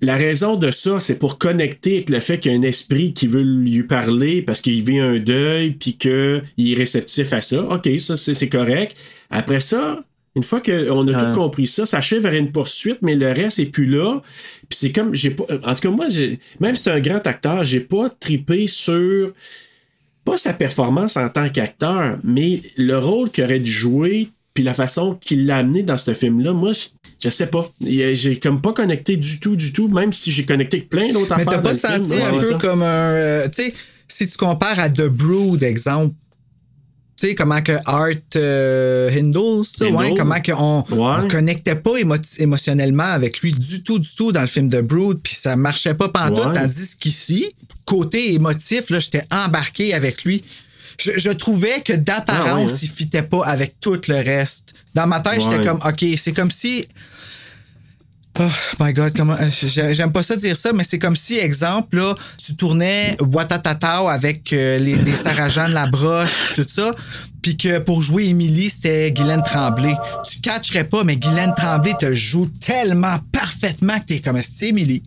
la 0.02 0.16
raison 0.16 0.58
de 0.58 0.70
ça, 0.70 1.00
c'est 1.00 1.18
pour 1.18 1.40
connecter 1.40 1.96
avec 1.96 2.10
le 2.12 2.20
fait 2.20 2.38
qu'il 2.38 2.52
y 2.52 2.56
a 2.56 2.58
un 2.58 2.62
esprit 2.62 3.14
qui 3.14 3.26
veut 3.26 3.42
lui 3.42 3.82
parler 3.84 4.44
parce 4.44 4.62
qu'il 4.62 4.84
vit 4.84 5.00
un 5.00 5.18
deuil 5.18 5.72
puis 5.72 5.98
qu'il 5.98 6.44
est 6.58 6.76
réceptif 6.76 7.34
à 7.34 7.42
ça. 7.42 7.64
OK, 7.64 7.90
ça, 8.00 8.16
c'est 8.16 8.50
correct. 8.50 8.96
Après 9.32 9.60
ça, 9.60 10.04
une 10.36 10.44
fois 10.44 10.62
qu'on 10.62 11.08
a 11.08 11.12
Ouais. 11.12 11.18
tout 11.18 11.40
compris 11.40 11.66
ça, 11.66 11.88
ça 11.88 11.98
achève 11.98 12.22
vers 12.22 12.34
une 12.36 12.52
poursuite, 12.52 13.00
mais 13.02 13.16
le 13.16 13.32
reste 13.32 13.58
est 13.58 13.66
plus 13.72 13.88
là. 13.88 14.22
Puis 14.70 14.78
c'est 14.78 14.92
comme, 14.92 15.16
j'ai 15.16 15.32
pas, 15.32 15.46
en 15.66 15.74
tout 15.74 15.82
cas, 15.82 15.90
moi, 15.90 16.06
même 16.60 16.76
si 16.76 16.84
c'est 16.84 16.92
un 16.92 17.00
grand 17.00 17.26
acteur, 17.26 17.66
j'ai 17.66 17.80
pas 17.80 18.12
tripé 18.20 18.68
sur 18.68 19.34
pas 20.24 20.38
sa 20.38 20.54
performance 20.54 21.18
en 21.18 21.30
tant 21.30 21.50
qu'acteur, 21.50 22.20
mais 22.24 22.62
le 22.78 23.00
rôle 23.00 23.32
qu'il 23.32 23.46
aurait 23.46 23.60
dû 23.60 23.72
jouer, 23.72 24.28
puis 24.58 24.64
la 24.64 24.74
façon 24.74 25.14
qu'il 25.14 25.46
l'a 25.46 25.58
amené 25.58 25.84
dans 25.84 26.00
ce 26.00 26.16
film-là, 26.16 26.52
moi, 26.52 26.72
je, 27.24 27.30
sais 27.30 27.46
pas. 27.46 27.70
J'ai 27.80 28.40
comme 28.40 28.60
pas 28.60 28.74
connecté 28.74 29.16
du 29.16 29.40
tout, 29.40 29.56
du 29.56 29.72
tout, 29.72 29.88
même 29.88 30.12
si 30.12 30.32
j'ai 30.32 30.46
connecté 30.48 30.78
avec 30.78 30.90
plein 30.90 31.10
d'autres 31.14 31.36
Mais 31.38 31.44
affaires. 31.44 31.62
t'as 31.62 31.70
pas 31.70 31.76
senti 31.76 32.10
film. 32.16 32.22
un 32.24 32.32
Ouais, 32.32 32.38
peu 32.40 32.52
ça. 32.54 32.58
comme 32.58 32.82
un. 32.82 32.86
euh, 33.12 33.48
tu 33.50 33.66
sais, 33.66 33.74
si 34.08 34.26
tu 34.28 34.36
compares 34.36 34.80
à 34.80 34.90
The 34.90 35.10
Brood, 35.10 35.62
exemple. 35.62 36.16
Tu 37.20 37.28
sais, 37.28 37.36
comment 37.36 37.62
que 37.62 37.74
Art 37.86 38.10
euh, 38.36 39.12
Hindle, 39.12 39.64
ça, 39.64 39.88
ouais, 39.90 40.16
comment 40.18 40.42
qu'on 40.42 40.80
Ouais. 40.90 41.18
on 41.24 41.28
connectait 41.28 41.76
pas 41.76 41.98
émo- 42.00 42.18
émotionnellement 42.40 43.04
avec 43.14 43.42
lui 43.42 43.52
du 43.52 43.84
tout, 43.84 44.00
du 44.00 44.10
tout 44.16 44.32
dans 44.32 44.42
le 44.42 44.48
film 44.48 44.70
The 44.70 44.82
Brood, 44.82 45.20
puis 45.22 45.36
ça 45.40 45.56
marchait 45.56 45.94
pas 45.94 46.10
pantoute, 46.10 46.48
Ouais. 46.48 46.54
tandis 46.54 46.96
qu'ici, 47.00 47.52
côté 47.86 48.34
émotif, 48.34 48.90
là, 48.90 49.00
j'étais 49.00 49.22
embarqué 49.30 49.94
avec 49.94 50.24
lui. 50.24 50.44
Je, 51.00 51.12
je 51.18 51.30
trouvais 51.30 51.82
que 51.82 51.94
d'apparence, 51.94 52.48
Ah 52.48 52.56
ouais, 52.56 52.64
hein? 52.74 52.78
il 52.82 52.90
fitait 52.90 53.22
pas 53.24 53.46
avec 53.46 53.80
tout 53.80 54.00
le 54.08 54.16
reste. 54.16 54.74
Dans 54.96 55.06
ma 55.08 55.20
tête, 55.20 55.42
j'étais 55.42 55.64
comme, 55.64 55.80
OK, 55.86 56.06
c'est 56.18 56.34
comme 56.34 56.52
si 56.52 56.88
Oh 58.40 58.44
my 58.80 58.94
god, 58.94 59.16
comment 59.16 59.34
euh, 59.34 59.50
j'ai- 59.50 59.96
j'aime 59.96 60.12
pas 60.12 60.22
ça 60.22 60.36
dire 60.36 60.56
ça, 60.56 60.72
mais 60.72 60.84
c'est 60.84 61.00
comme 61.00 61.16
si, 61.16 61.38
exemple, 61.40 61.98
là, 61.98 62.14
tu 62.38 62.56
tournais 62.56 63.18
Watatatao 63.20 64.10
avec 64.10 64.54
euh, 64.54 64.78
les, 64.78 65.00
des 65.00 65.16
Sarah-Jeanne 65.16 65.72
Labrosse 65.72 66.30
tout 66.54 66.66
ça, 66.70 66.92
puis 67.42 67.58
que 67.58 67.80
pour 67.80 68.04
jouer 68.04 68.26
Émilie, 68.26 68.70
c'était 68.70 69.12
Guylaine 69.12 69.42
Tremblay. 69.42 69.96
Tu 70.30 70.40
catcherais 70.42 70.84
pas, 70.84 71.04
mais 71.04 71.18
Guylaine 71.18 71.54
Tremblay 71.56 71.96
te 72.00 72.14
joue 72.14 72.46
tellement 72.46 73.18
parfaitement 73.32 74.00
que 74.00 74.06
t'es 74.06 74.20
comme 74.20 74.40
c'est 74.48 74.68
Émilie? 74.68 75.02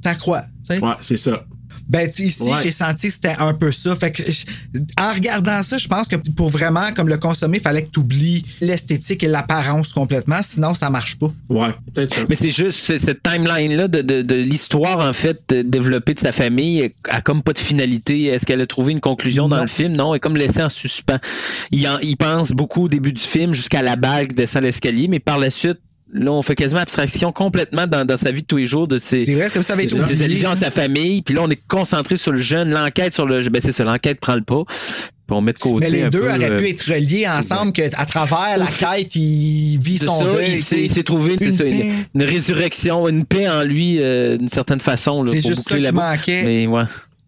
T'as 0.00 0.14
quoi, 0.14 0.42
tu 0.42 0.76
sais? 0.76 0.78
Ouais, 0.80 0.94
c'est 1.00 1.16
ça. 1.16 1.44
Ben, 1.88 2.10
tu 2.10 2.16
sais, 2.16 2.22
ici, 2.24 2.42
Ouais. 2.50 2.58
j'ai 2.62 2.70
senti 2.72 3.08
que 3.08 3.14
c'était 3.14 3.36
un 3.38 3.54
peu 3.54 3.70
ça. 3.70 3.94
Fait 3.94 4.10
que, 4.10 4.22
je- 4.30 4.44
en 5.00 5.12
regardant 5.12 5.62
ça, 5.62 5.78
je 5.78 5.86
pense 5.86 6.08
que 6.08 6.16
pour 6.16 6.50
vraiment, 6.50 6.92
comme 6.94 7.08
le 7.08 7.16
consommer, 7.16 7.58
il 7.58 7.62
fallait 7.62 7.84
que 7.84 7.90
tu 7.90 8.00
oublies 8.00 8.44
l'esthétique 8.60 9.22
et 9.22 9.28
l'apparence 9.28 9.92
complètement, 9.92 10.40
sinon 10.42 10.74
ça 10.74 10.90
marche 10.90 11.16
pas. 11.16 11.32
Ouais, 11.48 11.70
peut-être 11.94 12.12
ça. 12.12 12.20
Mais 12.28 12.34
c'est 12.34 12.50
juste 12.50 12.80
c'est- 12.80 12.98
cette 12.98 13.22
timeline-là 13.22 13.88
de, 13.88 14.00
de, 14.02 14.22
de 14.22 14.34
l'histoire, 14.34 14.98
en 14.98 15.12
fait, 15.12 15.40
euh, 15.52 15.62
développée 15.62 16.14
de 16.14 16.20
sa 16.20 16.32
famille, 16.32 16.90
a 17.08 17.20
comme 17.20 17.42
pas 17.42 17.52
de 17.52 17.58
finalité. 17.58 18.24
Est-ce 18.26 18.44
qu'elle 18.46 18.60
a 18.60 18.66
trouvé 18.66 18.92
une 18.92 19.00
conclusion 19.00 19.48
dans 19.48 19.60
le 19.60 19.66
film? 19.68 19.92
Non, 19.92 20.12
elle 20.12 20.16
est 20.16 20.20
comme 20.20 20.36
laissée 20.36 20.62
en 20.62 20.68
suspens. 20.68 21.18
Il, 21.70 21.86
en- 21.88 21.98
il 22.00 22.16
pense 22.16 22.50
beaucoup 22.52 22.84
au 22.84 22.88
début 22.88 23.12
du 23.12 23.22
film 23.22 23.54
jusqu'à 23.54 23.82
la 23.82 23.96
bague 23.96 24.32
descend 24.34 24.62
l'escalier, 24.64 25.06
mais 25.08 25.20
par 25.20 25.38
la 25.38 25.50
suite, 25.50 25.78
là, 26.12 26.32
on 26.32 26.42
fait 26.42 26.54
quasiment 26.54 26.80
abstraction 26.80 27.32
complètement 27.32 27.86
dans, 27.86 28.04
dans 28.04 28.16
sa 28.16 28.30
vie 28.30 28.42
de 28.42 28.46
tous 28.46 28.56
les 28.58 28.64
jours 28.64 28.86
de 28.86 28.98
ses, 28.98 29.24
vrai, 29.34 29.50
comme 29.52 29.62
ça 29.62 29.72
avait 29.72 29.84
été 29.84 29.98
des 29.98 30.44
à 30.44 30.56
sa 30.56 30.70
famille. 30.70 31.22
Puis 31.22 31.34
là, 31.34 31.42
on 31.42 31.50
est 31.50 31.60
concentré 31.68 32.16
sur 32.16 32.32
le 32.32 32.38
jeune, 32.38 32.70
l'enquête 32.70 33.14
sur 33.14 33.26
le. 33.26 33.40
Ben, 33.48 33.60
c'est 33.60 33.72
ça, 33.72 33.84
l'enquête 33.84 34.20
prend 34.20 34.34
le 34.34 34.42
pas. 34.42 34.62
Puis 34.66 35.36
on 35.36 35.40
met 35.40 35.52
de 35.52 35.58
côté. 35.58 35.86
Mais 35.86 35.90
les 35.90 36.04
un 36.04 36.08
deux 36.08 36.20
peu, 36.20 36.32
auraient 36.32 36.52
euh, 36.52 36.56
pu 36.56 36.68
être 36.68 36.82
reliés 36.82 37.26
ensemble, 37.26 37.72
que 37.72 37.82
à 37.82 38.06
travers 38.06 38.56
la 38.58 38.66
quête, 38.66 39.16
il 39.16 39.78
vit 39.80 39.98
son 39.98 40.20
ça, 40.20 40.24
deuil. 40.24 40.62
il 40.72 40.90
s'est 40.90 41.02
trouvé 41.02 41.36
Une 41.40 41.52
ça, 41.52 41.64
une, 41.64 42.22
résurrection, 42.22 43.08
une 43.08 43.24
paix 43.24 43.48
en 43.48 43.64
lui 43.64 43.98
euh, 44.00 44.36
d'une 44.36 44.48
certaine 44.48 44.80
façon. 44.80 45.24
là, 45.24 45.32
C'est 45.32 45.40
pour 45.40 45.50
juste 45.50 45.64
boucler 45.64 45.82
ça 45.82 45.88
qui 45.88 45.94
manquait. 45.94 46.44
Mais 46.46 46.66
ouais. 46.68 46.84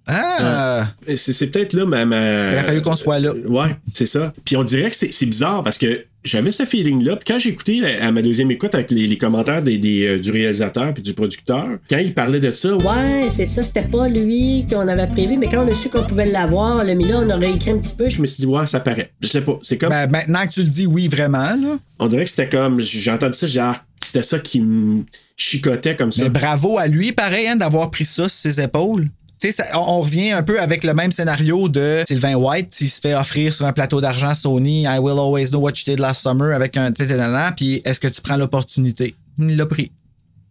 Ah! 0.08 0.88
C'est 1.16 1.50
peut-être 1.50 1.72
là 1.74 1.84
ma. 1.84 2.04
ma- 2.06 2.52
Il 2.52 2.58
a 2.58 2.62
fallu 2.62 2.82
qu'on 2.82 2.96
soit 2.96 3.18
là. 3.18 3.32
Ouais, 3.46 3.76
c'est 3.92 4.06
ça. 4.06 4.32
Puis 4.44 4.56
on 4.56 4.64
dirait 4.64 4.90
que 4.90 4.96
c'est 4.96 5.26
bizarre 5.26 5.62
parce 5.62 5.78
que 5.78 6.04
j'avais 6.24 6.50
ce 6.50 6.64
feeling-là. 6.64 7.16
Puis 7.16 7.32
quand 7.32 7.38
j'ai 7.38 7.50
écouté 7.50 7.80
la- 7.80 8.06
à 8.06 8.12
ma 8.12 8.22
deuxième 8.22 8.50
écoute 8.50 8.74
avec 8.74 8.90
les, 8.90 9.06
les 9.06 9.16
commentaires 9.16 9.62
des, 9.62 9.78
des, 9.78 10.06
euh, 10.06 10.18
du 10.18 10.30
réalisateur 10.30 10.92
puis 10.92 11.02
du 11.02 11.14
producteur, 11.14 11.68
quand 11.88 11.98
il 11.98 12.12
parlait 12.14 12.40
de 12.40 12.50
ça, 12.50 12.74
Ouais, 12.76 13.28
c'est 13.30 13.46
ça, 13.46 13.62
c'était 13.62 13.82
pas 13.86 14.08
lui 14.08 14.66
qu'on 14.68 14.88
avait 14.88 15.06
prévu, 15.06 15.36
mais 15.36 15.48
quand 15.48 15.64
on 15.64 15.70
a 15.70 15.74
su 15.74 15.88
qu'on 15.90 16.02
pouvait 16.04 16.26
l'avoir, 16.26 16.84
le 16.84 16.94
là, 16.94 17.20
on 17.24 17.30
aurait 17.30 17.52
écrit 17.52 17.70
un 17.70 17.78
petit 17.78 17.94
peu. 17.96 18.08
je 18.08 18.20
me 18.20 18.26
suis 18.26 18.40
dit, 18.40 18.46
ouais, 18.46 18.66
ça 18.66 18.80
paraît. 18.80 19.12
Je 19.20 19.28
sais 19.28 19.42
pas. 19.42 19.58
C'est 19.62 19.78
comme. 19.78 19.90
Ben, 19.90 20.10
maintenant 20.10 20.46
que 20.46 20.52
tu 20.52 20.62
le 20.62 20.68
dis, 20.68 20.86
oui, 20.86 21.08
vraiment, 21.08 21.38
là. 21.50 21.78
on 21.98 22.06
dirait 22.08 22.24
que 22.24 22.30
c'était 22.30 22.48
comme. 22.48 22.80
J'ai 22.80 23.10
entendu 23.10 23.34
ça, 23.38 23.46
j'ai 23.46 23.60
ah, 23.60 23.82
c'était 24.00 24.22
ça 24.22 24.38
qui 24.38 24.60
me 24.60 25.04
chicotait 25.36 25.94
comme 25.96 26.10
ça. 26.12 26.24
Mais 26.24 26.30
bravo 26.30 26.78
à 26.78 26.86
lui, 26.88 27.12
pareil, 27.12 27.46
hein, 27.46 27.56
d'avoir 27.56 27.90
pris 27.90 28.04
ça 28.04 28.28
sur 28.28 28.30
ses 28.30 28.60
épaules. 28.60 29.08
Tu 29.40 29.52
sais, 29.52 29.62
on, 29.74 29.78
on 29.78 30.00
revient 30.00 30.32
un 30.32 30.42
peu 30.42 30.60
avec 30.60 30.82
le 30.84 30.94
même 30.94 31.12
scénario 31.12 31.68
de 31.68 32.02
Sylvain 32.06 32.34
White, 32.34 32.74
s'il 32.74 32.88
se 32.88 33.00
fait 33.00 33.14
offrir 33.14 33.54
sur 33.54 33.66
un 33.66 33.72
plateau 33.72 34.00
d'argent 34.00 34.34
Sony, 34.34 34.82
I 34.82 34.98
will 35.00 35.18
always 35.18 35.50
know 35.50 35.60
what 35.60 35.70
you 35.70 35.84
did 35.86 36.00
last 36.00 36.22
summer 36.22 36.52
avec 36.54 36.76
un 36.76 36.90
téténana, 36.90 37.52
puis 37.56 37.80
est-ce 37.84 38.00
que 38.00 38.08
tu 38.08 38.20
prends 38.20 38.36
l'opportunité? 38.36 39.14
Il 39.38 39.56
l'a 39.56 39.66
pris. 39.66 39.92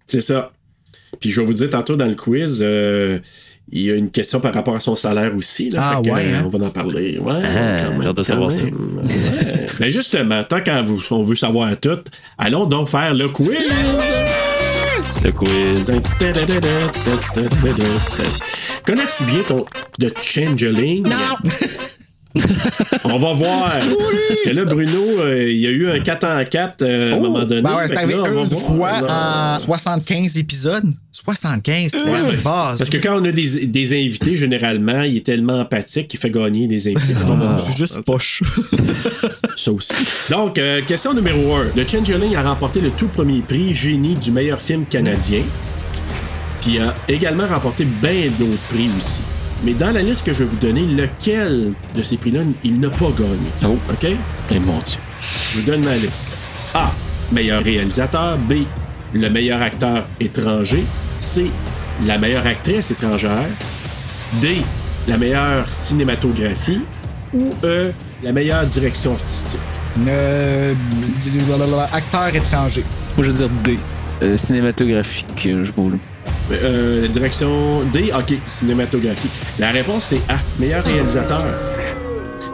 C'est 0.06 0.22
ça. 0.22 0.52
Puis 1.20 1.30
je 1.32 1.42
vais 1.42 1.48
vous 1.48 1.54
dire 1.54 1.70
tantôt 1.70 1.96
dans 1.98 2.06
le 2.06 2.16
quiz, 2.16 2.60
euh, 2.62 3.20
il 3.72 3.82
y 3.82 3.92
a 3.92 3.96
une 3.96 4.10
question 4.10 4.40
par 4.40 4.54
rapport 4.54 4.76
à 4.76 4.80
son 4.80 4.96
salaire 4.96 5.36
aussi. 5.36 5.70
Là, 5.70 5.96
Ah, 5.98 6.02
que, 6.02 6.10
ouais, 6.10 6.34
hein? 6.34 6.44
On 6.46 6.48
va 6.58 6.66
en 6.66 6.70
parler. 6.70 7.18
Ouais, 7.18 7.34
Ah, 7.44 7.78
quand 7.80 7.98
même, 7.98 8.14
de 8.14 8.24
savoir 8.24 8.52
ça. 8.52 8.64
Ouais. 8.64 9.68
Ben 9.80 9.90
justement, 9.92 10.44
tant 10.46 10.62
qu'on 10.64 11.24
veut 11.24 11.36
savoir 11.36 11.78
tout, 11.80 12.00
allons 12.38 12.66
donc 12.66 12.88
faire 12.88 13.14
le 13.14 13.28
quiz. 13.30 13.58
Le 15.24 15.32
quiz. 15.32 15.92
Connais-tu 18.86 19.24
bien 19.26 19.44
ton 19.48 19.66
The 20.00 20.14
Changeling? 20.22 21.04
Non! 21.04 21.52
On 23.04 23.18
va 23.18 23.34
voir. 23.34 23.72
Parce 24.28 24.42
que 24.46 24.50
là, 24.52 24.66
Bruno, 24.66 25.00
euh, 25.20 25.50
il 25.50 25.58
y 25.58 25.68
a 25.68 25.72
eu 25.72 25.90
un 25.90 26.00
4 26.00 26.24
en 26.24 26.44
4 26.46 26.82
euh, 26.82 27.14
à 27.14 27.16
un 27.16 27.20
moment 27.20 27.46
donné. 27.46 27.62
Ben 27.64 27.76
ouais, 27.76 27.88
c'est 27.88 27.98
arrivé 27.98 28.16
là, 28.16 28.30
une 28.30 28.50
fois 28.52 29.56
en 29.56 29.60
75 29.60 30.38
épisodes. 30.38 30.86
75, 31.12 31.92
c'est 31.92 32.04
Ouais, 32.04 32.36
base. 32.44 32.78
Parce 32.78 32.90
que 32.90 32.98
quand 32.98 33.20
on 33.20 33.26
a 33.26 33.32
des, 33.32 33.66
des 33.66 33.94
invités, 33.94 34.36
généralement, 34.36 35.02
il 35.02 35.18
est 35.18 35.26
tellement 35.26 35.62
empathique 35.62 36.10
qu'il 36.10 36.20
fait 36.20 36.30
gagner 36.30 36.68
des 36.68 36.88
invités. 36.88 37.14
Je 37.58 37.64
suis 37.64 37.74
juste 37.74 38.02
poche. 38.02 38.44
Ça 39.58 39.72
aussi. 39.72 39.94
Donc, 40.30 40.60
euh, 40.60 40.82
question 40.88 41.16
numéro 41.16 41.56
1. 41.56 41.70
Le 41.76 41.88
Changeling 41.88 42.36
a 42.36 42.44
remporté 42.44 42.80
le 42.80 42.92
tout 42.92 43.08
premier 43.08 43.42
prix 43.42 43.74
Génie 43.74 44.14
du 44.14 44.32
meilleur 44.32 44.62
film 44.62 44.86
canadien. 44.86 45.42
Puis 46.62 46.78
a 46.78 46.94
également 47.08 47.48
remporté 47.48 47.84
bien 47.86 48.28
d'autres 48.38 48.62
prix 48.70 48.88
aussi. 48.96 49.24
Mais 49.64 49.74
dans 49.74 49.92
la 49.92 50.04
liste 50.04 50.24
que 50.28 50.32
je 50.32 50.44
vais 50.44 50.50
vous 50.52 50.58
donner, 50.58 50.82
lequel 50.82 51.74
de 51.96 52.04
ces 52.04 52.18
prix-là, 52.18 52.42
il 52.64 52.80
n'a 52.80 52.92
pas 52.92 53.10
gagné? 53.18 53.50
Oh. 53.66 53.78
OK? 53.90 54.12
Eh 54.52 54.60
mon 54.60 54.78
Dieu. 54.78 55.00
Je 55.22 55.60
vous 55.60 55.66
donne 55.66 55.84
ma 55.84 55.96
liste. 55.96 56.32
A. 56.76 56.92
Meilleur 57.32 57.64
réalisateur. 57.64 58.38
B. 58.38 58.58
Le 59.14 59.30
meilleur 59.32 59.64
acteur 59.64 60.06
étranger. 60.20 60.84
C. 61.20 61.50
La 62.06 62.20
meilleure 62.20 62.46
actrice 62.46 62.92
étrangère. 62.92 63.50
D. 64.40 64.58
La 65.08 65.18
meilleure 65.18 65.68
cinématographie. 65.68 66.82
Ou 67.34 67.54
E. 67.64 67.92
La 68.24 68.32
meilleure 68.32 68.66
direction 68.66 69.14
artistique. 69.14 69.60
Euh, 70.08 70.74
acteur 71.94 72.36
étranger. 72.36 72.84
Moi, 73.16 73.26
je 73.26 73.32
veux 73.32 73.38
dire 73.38 73.50
D. 73.64 73.78
Euh, 74.24 74.36
cinématographique, 74.36 75.46
euh, 75.48 75.64
je 75.64 75.72
roule. 75.74 76.00
Euh, 76.52 77.04
la 77.04 77.08
direction 77.08 77.84
D. 77.94 78.12
OK, 78.18 78.34
cinématographie. 78.48 79.30
La 79.60 79.72
réponse, 79.72 80.06
c'est 80.06 80.22
A. 80.30 80.38
Meilleur 80.60 80.84
réalisateur. 80.84 81.46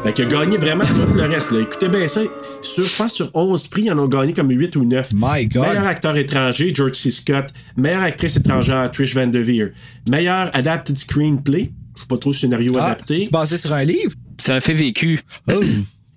Fait 0.03 0.11
qu'il 0.11 0.26
a 0.26 0.27
gagné 0.27 0.57
vraiment 0.57 0.84
tout 0.84 1.14
le 1.14 1.23
reste. 1.23 1.52
Là. 1.53 1.61
Écoutez 1.61 1.88
bien 1.88 2.07
ça. 2.10 2.19
Sur, 2.61 2.88
je 2.88 2.95
pense 2.95 3.14
sur 3.14 3.30
11 3.34 3.68
prix, 3.68 3.84
ils 3.84 3.91
en 3.94 3.99
ont 3.99 4.07
gagné 4.07 4.34
comme 4.34 4.49
8 4.52 4.76
ou 4.76 4.84
9. 4.84 5.11
My 5.15 5.45
God. 5.48 5.65
Meilleur 5.68 5.88
acteur 5.88 6.18
étranger, 6.18 6.73
George 6.76 6.94
C. 6.95 7.11
Scott. 7.11 7.45
Meilleure 7.77 8.03
actrice 8.03 8.35
étrangère, 8.35 8.91
Trish 8.91 9.15
Van 9.15 9.27
Devere. 9.27 9.69
Meilleur 10.10 10.49
adapted 10.53 10.98
screenplay. 10.98 11.72
Je 11.95 12.02
sais 12.02 12.07
pas 12.07 12.18
trop 12.18 12.34
scénario 12.34 12.73
Ah, 12.80 12.88
adapté. 12.88 13.23
c'est 13.26 13.31
basé 13.31 13.56
sur 13.56 13.72
un 13.72 13.84
livre? 13.85 14.11
C'est 14.38 14.51
un 14.53 14.61
fait 14.61 14.73
vécu. 14.73 15.22
Oh. 15.51 15.61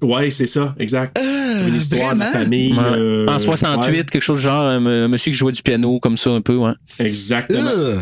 Ouais, 0.02 0.28
c'est 0.30 0.47
ça, 0.47 0.74
exact. 0.78 1.18
C'est 1.18 1.68
une 1.68 1.74
histoire 1.74 2.14
de 2.14 2.20
la 2.20 2.26
famille. 2.26 2.72
Ouais. 2.72 2.78
euh, 2.84 3.26
en 3.28 3.38
68, 3.38 3.88
ouais, 3.88 4.05
quelque 4.05 4.20
chose 4.20 4.40
genre 4.40 4.66
un, 4.66 4.84
un 4.84 5.09
monsieur 5.09 5.32
qui 5.32 5.38
jouait 5.38 5.52
du 5.52 5.62
piano, 5.62 5.98
comme 6.01 6.16
ça, 6.18 6.30
un 6.30 6.43
peu, 6.43 6.56
ouais. 6.56 6.72
exactement. 6.98 7.70
Ugh. 7.70 8.01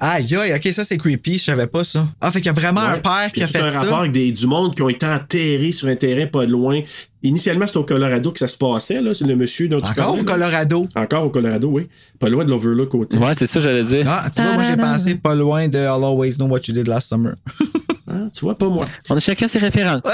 Aïe, 0.00 0.34
aïe, 0.36 0.52
ok, 0.52 0.72
ça 0.72 0.82
c'est 0.82 0.96
creepy, 0.98 1.38
je 1.38 1.44
savais 1.44 1.68
pas 1.68 1.84
ça. 1.84 2.06
Ah, 2.20 2.30
fait 2.32 2.40
qu'il 2.40 2.46
y 2.46 2.50
a 2.50 2.52
vraiment 2.52 2.80
un 2.80 2.98
père 2.98 3.30
qui 3.32 3.42
a 3.44 3.46
fait 3.46 3.60
un 3.60 3.70
ça. 3.70 3.80
rapport 3.80 4.00
avec 4.00 4.12
des, 4.12 4.32
du 4.32 4.46
monde 4.48 4.74
qui 4.74 4.82
ont 4.82 4.88
été 4.88 5.06
enterrés 5.06 5.70
sur 5.70 5.86
un 5.86 5.94
terrain 5.94 6.26
pas 6.26 6.46
loin. 6.46 6.80
Initialement, 7.22 7.66
c'était 7.68 7.78
au 7.78 7.84
Colorado 7.84 8.32
que 8.32 8.40
ça 8.40 8.48
se 8.48 8.58
passait, 8.58 9.00
là. 9.00 9.14
C'est 9.14 9.24
le 9.24 9.36
monsieur 9.36 9.68
dont 9.68 9.78
tu 9.80 9.86
Encore 9.86 9.94
parlais, 9.96 10.20
au 10.20 10.24
là. 10.24 10.32
Colorado. 10.32 10.88
Encore 10.96 11.24
au 11.26 11.30
Colorado, 11.30 11.68
oui. 11.68 11.88
Pas 12.18 12.28
loin 12.28 12.44
de 12.44 12.50
l'Overlook 12.50 12.88
côté. 12.88 13.16
Ouais, 13.18 13.34
c'est 13.36 13.46
ça, 13.46 13.60
j'allais 13.60 13.84
dire. 13.84 14.04
Ah, 14.08 14.28
tu 14.34 14.42
vois, 14.42 14.54
moi 14.54 14.62
j'ai 14.64 14.76
pensé 14.76 15.14
pas 15.14 15.34
loin 15.34 15.68
de 15.68 15.78
I'll 15.78 16.04
always 16.04 16.32
know 16.38 16.46
what 16.46 16.60
you 16.66 16.74
did 16.74 16.88
last 16.88 17.08
summer. 17.08 17.34
Ah, 18.14 18.28
tu 18.32 18.40
vois, 18.44 18.56
pas 18.56 18.68
moi. 18.68 18.88
On 19.10 19.16
a 19.16 19.18
chacun 19.18 19.48
ses 19.48 19.58
références. 19.58 20.02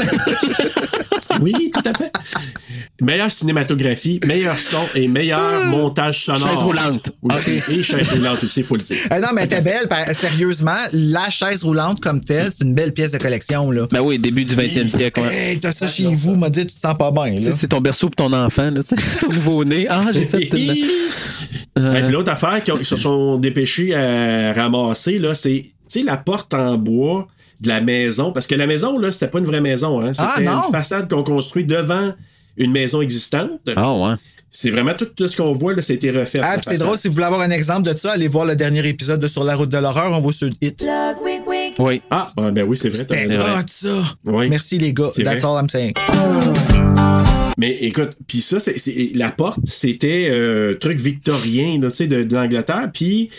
Oui, 1.40 1.70
tout 1.72 1.89
à 1.89 1.97
fait. 1.97 2.12
Meilleure 3.01 3.31
cinématographie, 3.31 4.20
meilleur 4.27 4.59
son 4.59 4.82
et 4.94 5.09
meilleur 5.09 5.64
montage 5.66 6.24
sonore. 6.24 6.48
Chaise 6.51 6.59
roulante. 6.62 7.02
Aussi. 7.22 7.62
Et 7.78 7.82
chaise 7.82 8.10
roulante 8.10 8.43
aussi, 8.44 8.62
faut 8.62 8.77
le 8.77 8.82
dire. 8.82 8.97
Eh 9.14 9.20
non, 9.20 9.28
mais 9.32 9.47
t'es 9.47 9.62
belle, 9.62 9.89
par- 9.89 10.10
sérieusement, 10.10 10.77
la 10.93 11.31
chaise 11.31 11.62
roulante 11.62 12.01
comme 12.01 12.20
telle, 12.20 12.51
c'est 12.51 12.64
une 12.64 12.74
belle 12.74 12.93
pièce 12.93 13.12
de 13.12 13.18
collection, 13.18 13.70
là. 13.70 13.86
Ben 13.90 14.01
oui, 14.02 14.18
début 14.18 14.44
du 14.44 14.55
20e 14.55 14.89
siècle. 14.89 15.20
ouais. 15.20 15.35
Hey, 15.52 15.60
t'as 15.60 15.72
ça 15.72 15.86
chez 15.86 16.12
vous, 16.14 16.35
m'a 16.35 16.51
dit, 16.51 16.66
tu 16.66 16.74
te 16.74 16.81
sens 16.81 16.98
pas 16.98 17.10
bien, 17.12 17.35
Tu 17.36 17.44
là. 17.44 17.52
sais, 17.52 17.52
C'est 17.52 17.68
ton 17.68 17.81
berceau 17.81 18.09
pour 18.10 18.16
ton 18.28 18.32
enfant, 18.35 18.70
là, 18.70 18.81
ton 18.82 19.28
nouveau-né. 19.32 19.86
Ah, 19.89 20.06
j'ai 20.12 20.24
fait. 20.27 20.43
une- 20.43 20.56
Et 21.97 22.02
puis 22.02 22.12
l'autre 22.12 22.32
affaire 22.32 22.62
qu'ils 22.62 22.85
se 22.85 22.97
sont 22.97 23.39
dépêchés 23.39 23.94
à 23.94 24.52
ramasser, 24.52 25.18
là, 25.18 25.32
c'est 25.32 25.66
tu 25.90 26.01
sais, 26.01 26.05
la 26.05 26.16
porte 26.16 26.52
en 26.55 26.77
bois 26.77 27.27
de 27.61 27.69
la 27.69 27.81
maison. 27.81 28.32
Parce 28.32 28.47
que 28.47 28.55
la 28.55 28.66
maison, 28.66 28.99
là, 28.99 29.12
c'était 29.12 29.28
pas 29.28 29.39
une 29.39 29.45
vraie 29.47 29.61
maison. 29.61 30.01
Hein, 30.01 30.12
Ah, 30.19 30.35
c'était 30.37 30.49
une 30.51 30.73
façade 30.73 31.09
qu'on 31.11 31.23
construit 31.23 31.65
devant 31.65 32.09
une 32.57 32.73
maison 32.73 33.01
existante. 33.01 33.51
Ah, 33.77 33.93
ouais. 33.93 34.15
C'est 34.53 34.70
vraiment 34.70 34.95
tout, 34.95 35.05
tout 35.05 35.28
ce 35.28 35.37
qu'on 35.37 35.55
voit, 35.55 35.74
là, 35.77 35.81
ça 35.82 35.93
a 35.93 35.97
été 35.97 36.11
refait. 36.11 36.41
Ah, 36.43 36.57
c'est 36.61 36.78
drôle, 36.78 36.99
si 36.99 37.07
vous 37.07 37.15
voulez 37.15 37.27
avoir 37.27 37.41
un 37.43 37.51
exemple 37.53 37.89
de 37.89 37.97
ça, 37.97 38.12
allez 38.12 38.27
voir 38.27 38.45
le 38.47 38.57
dernier 38.57 38.85
épisode 38.89 39.20
de 39.20 39.28
Sur 39.28 39.45
la 39.45 39.55
route 39.55 39.69
de 39.69 39.78
l'horreur, 39.78 40.11
on 40.11 40.20
voit 40.20 40.32
sur 40.32 40.49
Hit. 40.61 40.85
Oui. 41.78 42.03
Ah, 42.11 42.28
ouais, 42.37 42.51
ben 42.51 42.65
oui, 42.65 42.77
c'est 42.77 42.89
vrai. 42.89 42.99
C'était 43.09 43.37
hot, 43.39 43.43
ça. 43.69 43.89
Oui. 44.24 44.49
Merci, 44.49 44.78
les 44.78 44.93
gars. 44.93 45.11
C'est 45.15 45.23
That's 45.23 45.43
vrai. 45.43 45.53
all 45.57 45.62
I'm 45.62 45.69
saying. 45.69 45.93
Mais 47.57 47.77
écoute, 47.82 48.11
puis 48.27 48.41
ça, 48.41 48.59
c'est, 48.59 48.78
c'est- 48.78 49.12
la 49.15 49.31
porte, 49.31 49.61
c'était 49.65 50.28
euh, 50.32 50.74
truc 50.74 51.01
victorien, 51.01 51.78
là, 51.81 51.91
tu 51.91 51.97
sais, 51.99 52.07
de, 52.07 52.23
de 52.24 52.35
l'Angleterre, 52.35 52.89
puis 52.93 53.31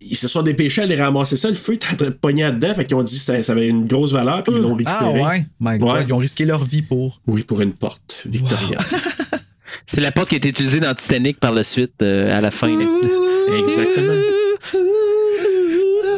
ils 0.00 0.16
se 0.16 0.28
sont 0.28 0.42
dépêchés 0.42 0.80
à 0.80 0.84
aller 0.84 0.96
ramasser 0.96 1.36
ça. 1.36 1.48
Le 1.48 1.54
feu 1.56 1.74
était 1.74 1.86
en 1.92 1.96
train 1.96 2.06
de 2.06 2.10
pogner 2.10 2.50
dedans, 2.52 2.74
fait 2.74 2.84
qu'ils 2.86 2.96
ont 2.96 3.02
dit 3.02 3.16
que 3.16 3.22
ça, 3.22 3.42
ça 3.42 3.52
avait 3.52 3.68
une 3.68 3.86
grosse 3.86 4.12
valeur, 4.12 4.42
puis 4.44 4.52
ils 4.56 4.60
l'ont 4.62 4.76
Ah 4.86 4.98
récupéré. 5.08 5.24
ouais? 5.38 5.46
My 5.60 5.78
God, 5.78 5.88
Ouais. 5.96 6.04
ils 6.06 6.12
ont 6.14 6.18
risqué 6.18 6.44
leur 6.44 6.64
vie 6.64 6.82
pour. 6.82 7.20
Oui, 7.26 7.42
pour 7.42 7.60
une 7.60 7.72
porte 7.72 8.22
victorienne. 8.26 8.78
C'est 9.86 10.00
la 10.02 10.12
porte 10.12 10.28
qui 10.28 10.34
a 10.34 10.38
été 10.38 10.50
utilisée 10.50 10.80
dans 10.80 10.92
Titanic 10.94 11.40
par 11.40 11.52
la 11.52 11.62
suite, 11.62 11.94
euh, 12.02 12.36
à 12.36 12.40
la 12.42 12.50
fin. 12.50 12.68
Exactement. 12.68 14.12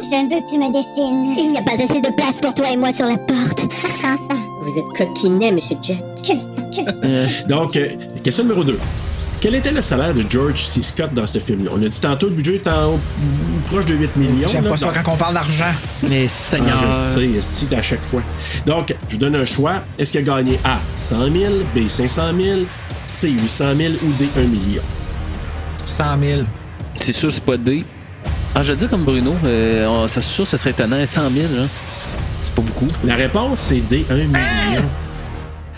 Je 0.03 0.17
veux 0.27 0.41
que 0.41 0.49
tu 0.49 0.57
me 0.59 0.67
dessines. 0.73 1.35
Il 1.37 1.51
n'y 1.51 1.57
a 1.57 1.61
pas 1.61 1.73
assez 1.73 2.01
de 2.01 2.15
place 2.15 2.39
pour 2.41 2.53
toi 2.53 2.69
et 2.69 2.75
moi 2.75 2.91
sur 2.91 3.05
la 3.05 3.17
porte. 3.17 3.59
Sans 4.01 4.17
ça. 4.17 4.35
Vous 4.63 4.77
êtes 4.77 4.85
coquinet, 4.97 5.51
Monsieur 5.53 5.77
Jack. 5.81 5.99
Que 6.21 6.33
ça, 6.41 6.61
que 6.63 6.91
ça. 6.91 7.47
Donc, 7.47 7.77
euh, 7.77 7.87
question 8.23 8.43
numéro 8.43 8.63
2. 8.63 8.77
Quel 9.41 9.55
était 9.55 9.71
le 9.71 9.81
salaire 9.81 10.13
de 10.13 10.23
George 10.29 10.63
C. 10.63 10.83
Scott 10.83 11.15
dans 11.15 11.25
ce 11.25 11.39
film-là? 11.39 11.71
On 11.75 11.83
a 11.83 11.87
dit 11.89 11.99
tantôt 11.99 12.27
le 12.27 12.35
budget 12.35 12.55
est 12.55 12.67
en 12.67 12.99
proche 13.65 13.85
de 13.85 13.95
8 13.95 14.15
millions. 14.15 14.47
J'aime 14.47 14.63
là. 14.63 14.69
pas 14.69 14.77
ça 14.77 14.85
Donc- 14.85 15.01
quand 15.03 15.13
on 15.13 15.17
parle 15.17 15.33
d'argent. 15.33 15.73
Mais 16.07 16.27
Seigneur. 16.27 16.77
Ah, 16.79 17.15
je 17.17 17.39
sais, 17.41 17.75
à 17.75 17.81
chaque 17.81 18.03
fois. 18.03 18.21
Donc, 18.67 18.93
je 19.07 19.15
vous 19.15 19.19
donne 19.19 19.35
un 19.35 19.45
choix. 19.45 19.81
Est-ce 19.97 20.11
qu'il 20.11 20.21
a 20.21 20.23
gagné 20.35 20.59
A, 20.63 20.77
100 20.95 21.31
000, 21.31 21.53
B, 21.75 21.87
500 21.87 22.21
000, 22.39 22.59
C, 23.07 23.29
800 23.31 23.65
000 23.75 23.93
ou 24.03 24.11
D, 24.19 24.29
1 24.37 24.41
million? 24.41 24.83
100 25.85 26.03
000. 26.23 26.41
C'est 26.99 27.13
sûr, 27.13 27.33
c'est 27.33 27.43
pas 27.43 27.57
D. 27.57 27.83
Ah, 28.53 28.61
je 28.61 28.73
veux 28.73 28.77
dire 28.77 28.89
comme 28.91 29.03
Bruno, 29.05 29.33
euh, 29.43 30.05
c'est 30.07 30.21
sûr, 30.21 30.45
ça 30.45 30.57
serait 30.57 30.69
étonnant. 30.69 31.03
100 31.03 31.21
000, 31.31 31.47
là. 31.55 31.63
C'est 32.43 32.53
pas 32.53 32.61
beaucoup. 32.61 32.87
La 33.03 33.15
réponse, 33.15 33.59
c'est 33.59 33.79
D, 33.89 34.05
1 34.07 34.13
million. 34.15 34.83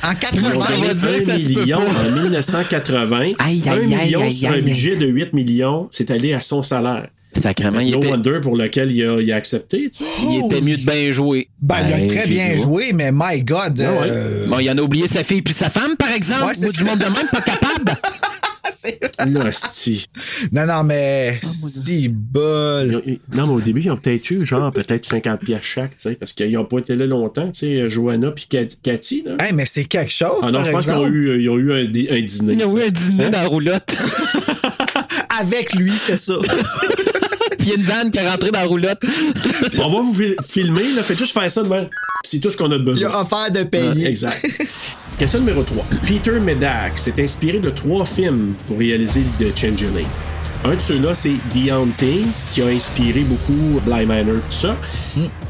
En 0.03 0.11
Ils 0.33 0.45
ont 0.45 0.51
80 0.51 0.65
gagné 0.69 0.87
va 0.87 0.93
dire 0.93 1.09
que 1.09 1.23
1 1.23 1.25
ça 1.25 1.39
se 1.39 1.49
peut 1.49 1.59
million 1.61 1.79
pas. 1.79 1.99
en 2.01 2.11
1980. 2.23 3.19
Aïe, 3.39 3.63
1 3.65 3.71
aïe, 3.71 3.87
million 3.87 4.21
aïe, 4.21 4.33
sur 4.33 4.49
aïe, 4.49 4.53
un 4.53 4.57
aïe. 4.57 4.61
budget 4.63 4.95
de 4.97 5.05
8 5.07 5.33
millions, 5.33 5.87
c'est 5.91 6.11
allé 6.11 6.33
à 6.33 6.41
son 6.41 6.61
salaire. 6.63 7.07
Sacrément, 7.35 7.79
il 7.79 7.91
no 7.91 7.97
était, 7.97 8.09
wonder 8.11 8.39
pour 8.43 8.55
lequel 8.55 8.91
il 8.91 9.03
a, 9.07 9.19
il 9.19 9.31
a 9.31 9.35
accepté. 9.37 9.89
tu 9.89 10.03
sais. 10.03 10.09
il 10.29 10.45
était 10.45 10.61
mieux 10.61 10.77
de 10.77 10.85
bien 10.85 11.11
jouer. 11.11 11.47
Ben, 11.61 11.77
il 11.87 11.93
a 11.93 11.97
Ben, 11.97 12.07
très 12.07 12.27
bien 12.27 12.55
dit, 12.55 12.61
joué, 12.61 12.91
mais 12.93 13.11
my 13.11 13.41
God. 13.43 13.81
Ah 13.81 13.91
ouais. 14.01 14.07
euh, 14.07 14.47
Bon, 14.49 14.59
il 14.59 14.69
en 14.69 14.77
a 14.77 14.81
oublié 14.81 15.07
sa 15.07 15.23
fille 15.23 15.41
puis 15.41 15.53
sa 15.53 15.69
femme, 15.71 15.95
par 15.97 16.11
exemple. 16.11 16.45
Ouais, 16.45 16.53
ça. 16.53 16.69
du 16.69 16.83
monde 16.83 16.99
de 16.99 17.05
même, 17.05 17.27
pas 17.31 17.41
capable. 17.41 17.97
non, 20.51 20.65
non, 20.65 20.83
mais 20.83 21.39
Oh, 21.43 21.47
si 21.47 22.01
Ils 22.03 22.09
bol. 22.09 22.95
ont- 22.95 23.01
ils- 23.05 23.19
Non, 23.35 23.47
mais 23.47 23.53
au 23.53 23.61
début, 23.61 23.81
ils 23.81 23.91
ont 23.91 23.97
peut-être 23.97 24.29
eu 24.31 24.45
genre 24.45 24.71
peut-être 24.71 25.05
50 25.05 25.39
pièces 25.41 25.63
chaque, 25.63 25.91
tu 25.97 26.09
sais, 26.09 26.15
parce 26.15 26.33
qu'ils 26.33 26.51
n'ont 26.51 26.65
pas 26.65 26.79
été 26.79 26.95
là 26.95 27.05
longtemps, 27.05 27.49
tu 27.51 27.59
sais, 27.61 27.89
Johanna 27.89 28.31
puis 28.31 28.47
Cat- 28.49 28.75
Cathy. 28.81 29.23
Là. 29.25 29.35
Hey, 29.45 29.53
mais 29.53 29.65
c'est 29.65 29.85
quelque 29.85 30.11
chose. 30.11 30.39
Ah 30.43 30.47
non, 30.51 30.59
par 30.59 30.65
je 30.65 30.71
pense 30.71 30.85
qu'ils 30.85 30.93
ont 30.93 31.07
eu, 31.07 31.41
ils 31.41 31.49
ont 31.49 31.57
eu 31.57 31.73
un, 31.73 31.85
un 31.85 31.85
dîner. 32.21 32.53
Il 32.53 32.63
a 32.63 32.67
tu 32.67 32.77
eu 32.77 32.81
un 32.83 32.89
dîner 32.89 33.25
Hein? 33.25 33.29
dans 33.29 33.41
la 33.41 33.47
roulotte. 33.47 33.95
Avec 35.39 35.73
lui, 35.73 35.91
c'était 35.97 36.17
ça. 36.17 36.35
puis 37.57 37.67
il 37.67 37.67
y 37.69 37.71
a 37.71 37.75
une 37.75 37.83
vanne 37.83 38.11
qui 38.11 38.17
est 38.19 38.29
rentrée 38.29 38.51
dans 38.51 38.59
la 38.59 38.65
roulotte. 38.65 38.99
On 39.79 39.89
va 39.89 40.01
vous 40.01 40.13
fil- 40.13 40.35
filmer, 40.43 40.91
là, 40.95 41.03
faites 41.03 41.17
juste 41.17 41.33
faire 41.33 41.49
ça 41.49 41.63
demain. 41.63 41.87
C'est 42.25 42.39
tout 42.39 42.49
ce 42.49 42.57
qu'on 42.57 42.71
a 42.71 42.75
Il 42.75 42.83
besoin. 42.83 43.09
a 43.11 43.21
offert 43.21 43.51
de 43.51 43.59
Ah, 43.59 43.65
payer. 43.65 44.07
exact. 44.07 44.45
Question 45.17 45.39
numéro 45.39 45.61
3. 45.63 45.85
Peter 46.07 46.39
Medak 46.39 46.97
s'est 46.97 47.21
inspiré 47.21 47.59
de 47.59 47.69
trois 47.69 48.05
films 48.05 48.55
pour 48.67 48.79
réaliser 48.79 49.21
The 49.39 49.57
Changeling. 49.57 50.07
Un 50.65 50.75
de 50.75 50.79
ceux-là, 50.79 51.13
c'est 51.13 51.35
The 51.53 51.71
Haunting, 51.71 52.25
qui 52.53 52.61
a 52.61 52.67
inspiré 52.67 53.21
beaucoup 53.21 53.79
Bly 53.85 54.05
Manor, 54.05 54.35
tout 54.49 54.55
ça. 54.55 54.75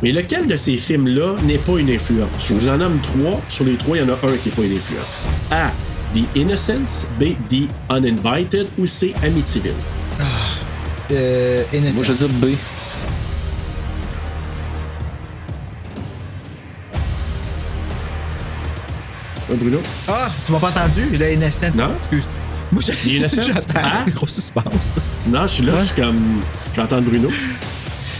Mais 0.01 0.11
lequel 0.11 0.47
de 0.47 0.55
ces 0.55 0.75
films-là 0.77 1.35
n'est 1.45 1.59
pas 1.59 1.77
une 1.77 1.89
influence? 1.91 2.29
Je 2.49 2.55
vous 2.55 2.67
en 2.67 2.77
nomme 2.77 2.99
trois. 3.01 3.39
Sur 3.47 3.65
les 3.65 3.75
trois, 3.75 3.95
il 3.95 4.01
y 4.01 4.03
en 4.03 4.09
a 4.09 4.13
un 4.13 4.37
qui 4.37 4.49
n'est 4.49 4.55
pas 4.55 4.63
une 4.63 4.75
influence. 4.75 5.27
A. 5.51 5.71
The 6.15 6.37
Innocents. 6.37 7.09
B. 7.19 7.35
The 7.49 7.67
Uninvited. 7.91 8.67
Ou 8.79 8.87
C. 8.87 9.13
Amityville. 9.23 9.71
Euh, 11.11 11.63
Innocent. 11.73 11.95
Moi, 11.95 12.03
je 12.03 12.11
veux 12.11 12.27
dire 12.27 12.35
B. 12.39 12.45
Bruno? 19.55 19.79
Ah, 20.07 20.29
tu 20.45 20.51
m'as 20.51 20.59
pas 20.59 20.69
entendu? 20.69 21.09
Le 21.17 21.31
Innocent. 21.33 21.71
Non. 21.75 21.89
Excuse. 22.01 22.23
Moi, 22.71 22.81
j'ai- 22.85 23.15
Innocent? 23.17 23.41
j'attends. 23.43 23.81
Ah? 23.83 24.05
Gros 24.09 24.27
suspense. 24.27 24.95
Non, 25.27 25.43
je 25.43 25.47
suis 25.47 25.63
là, 25.65 25.73
je 25.79 25.85
suis 25.85 25.95
comme. 26.01 26.41
Je 26.71 26.75
vais 26.77 26.81
entendre 26.83 27.03
Bruno. 27.09 27.29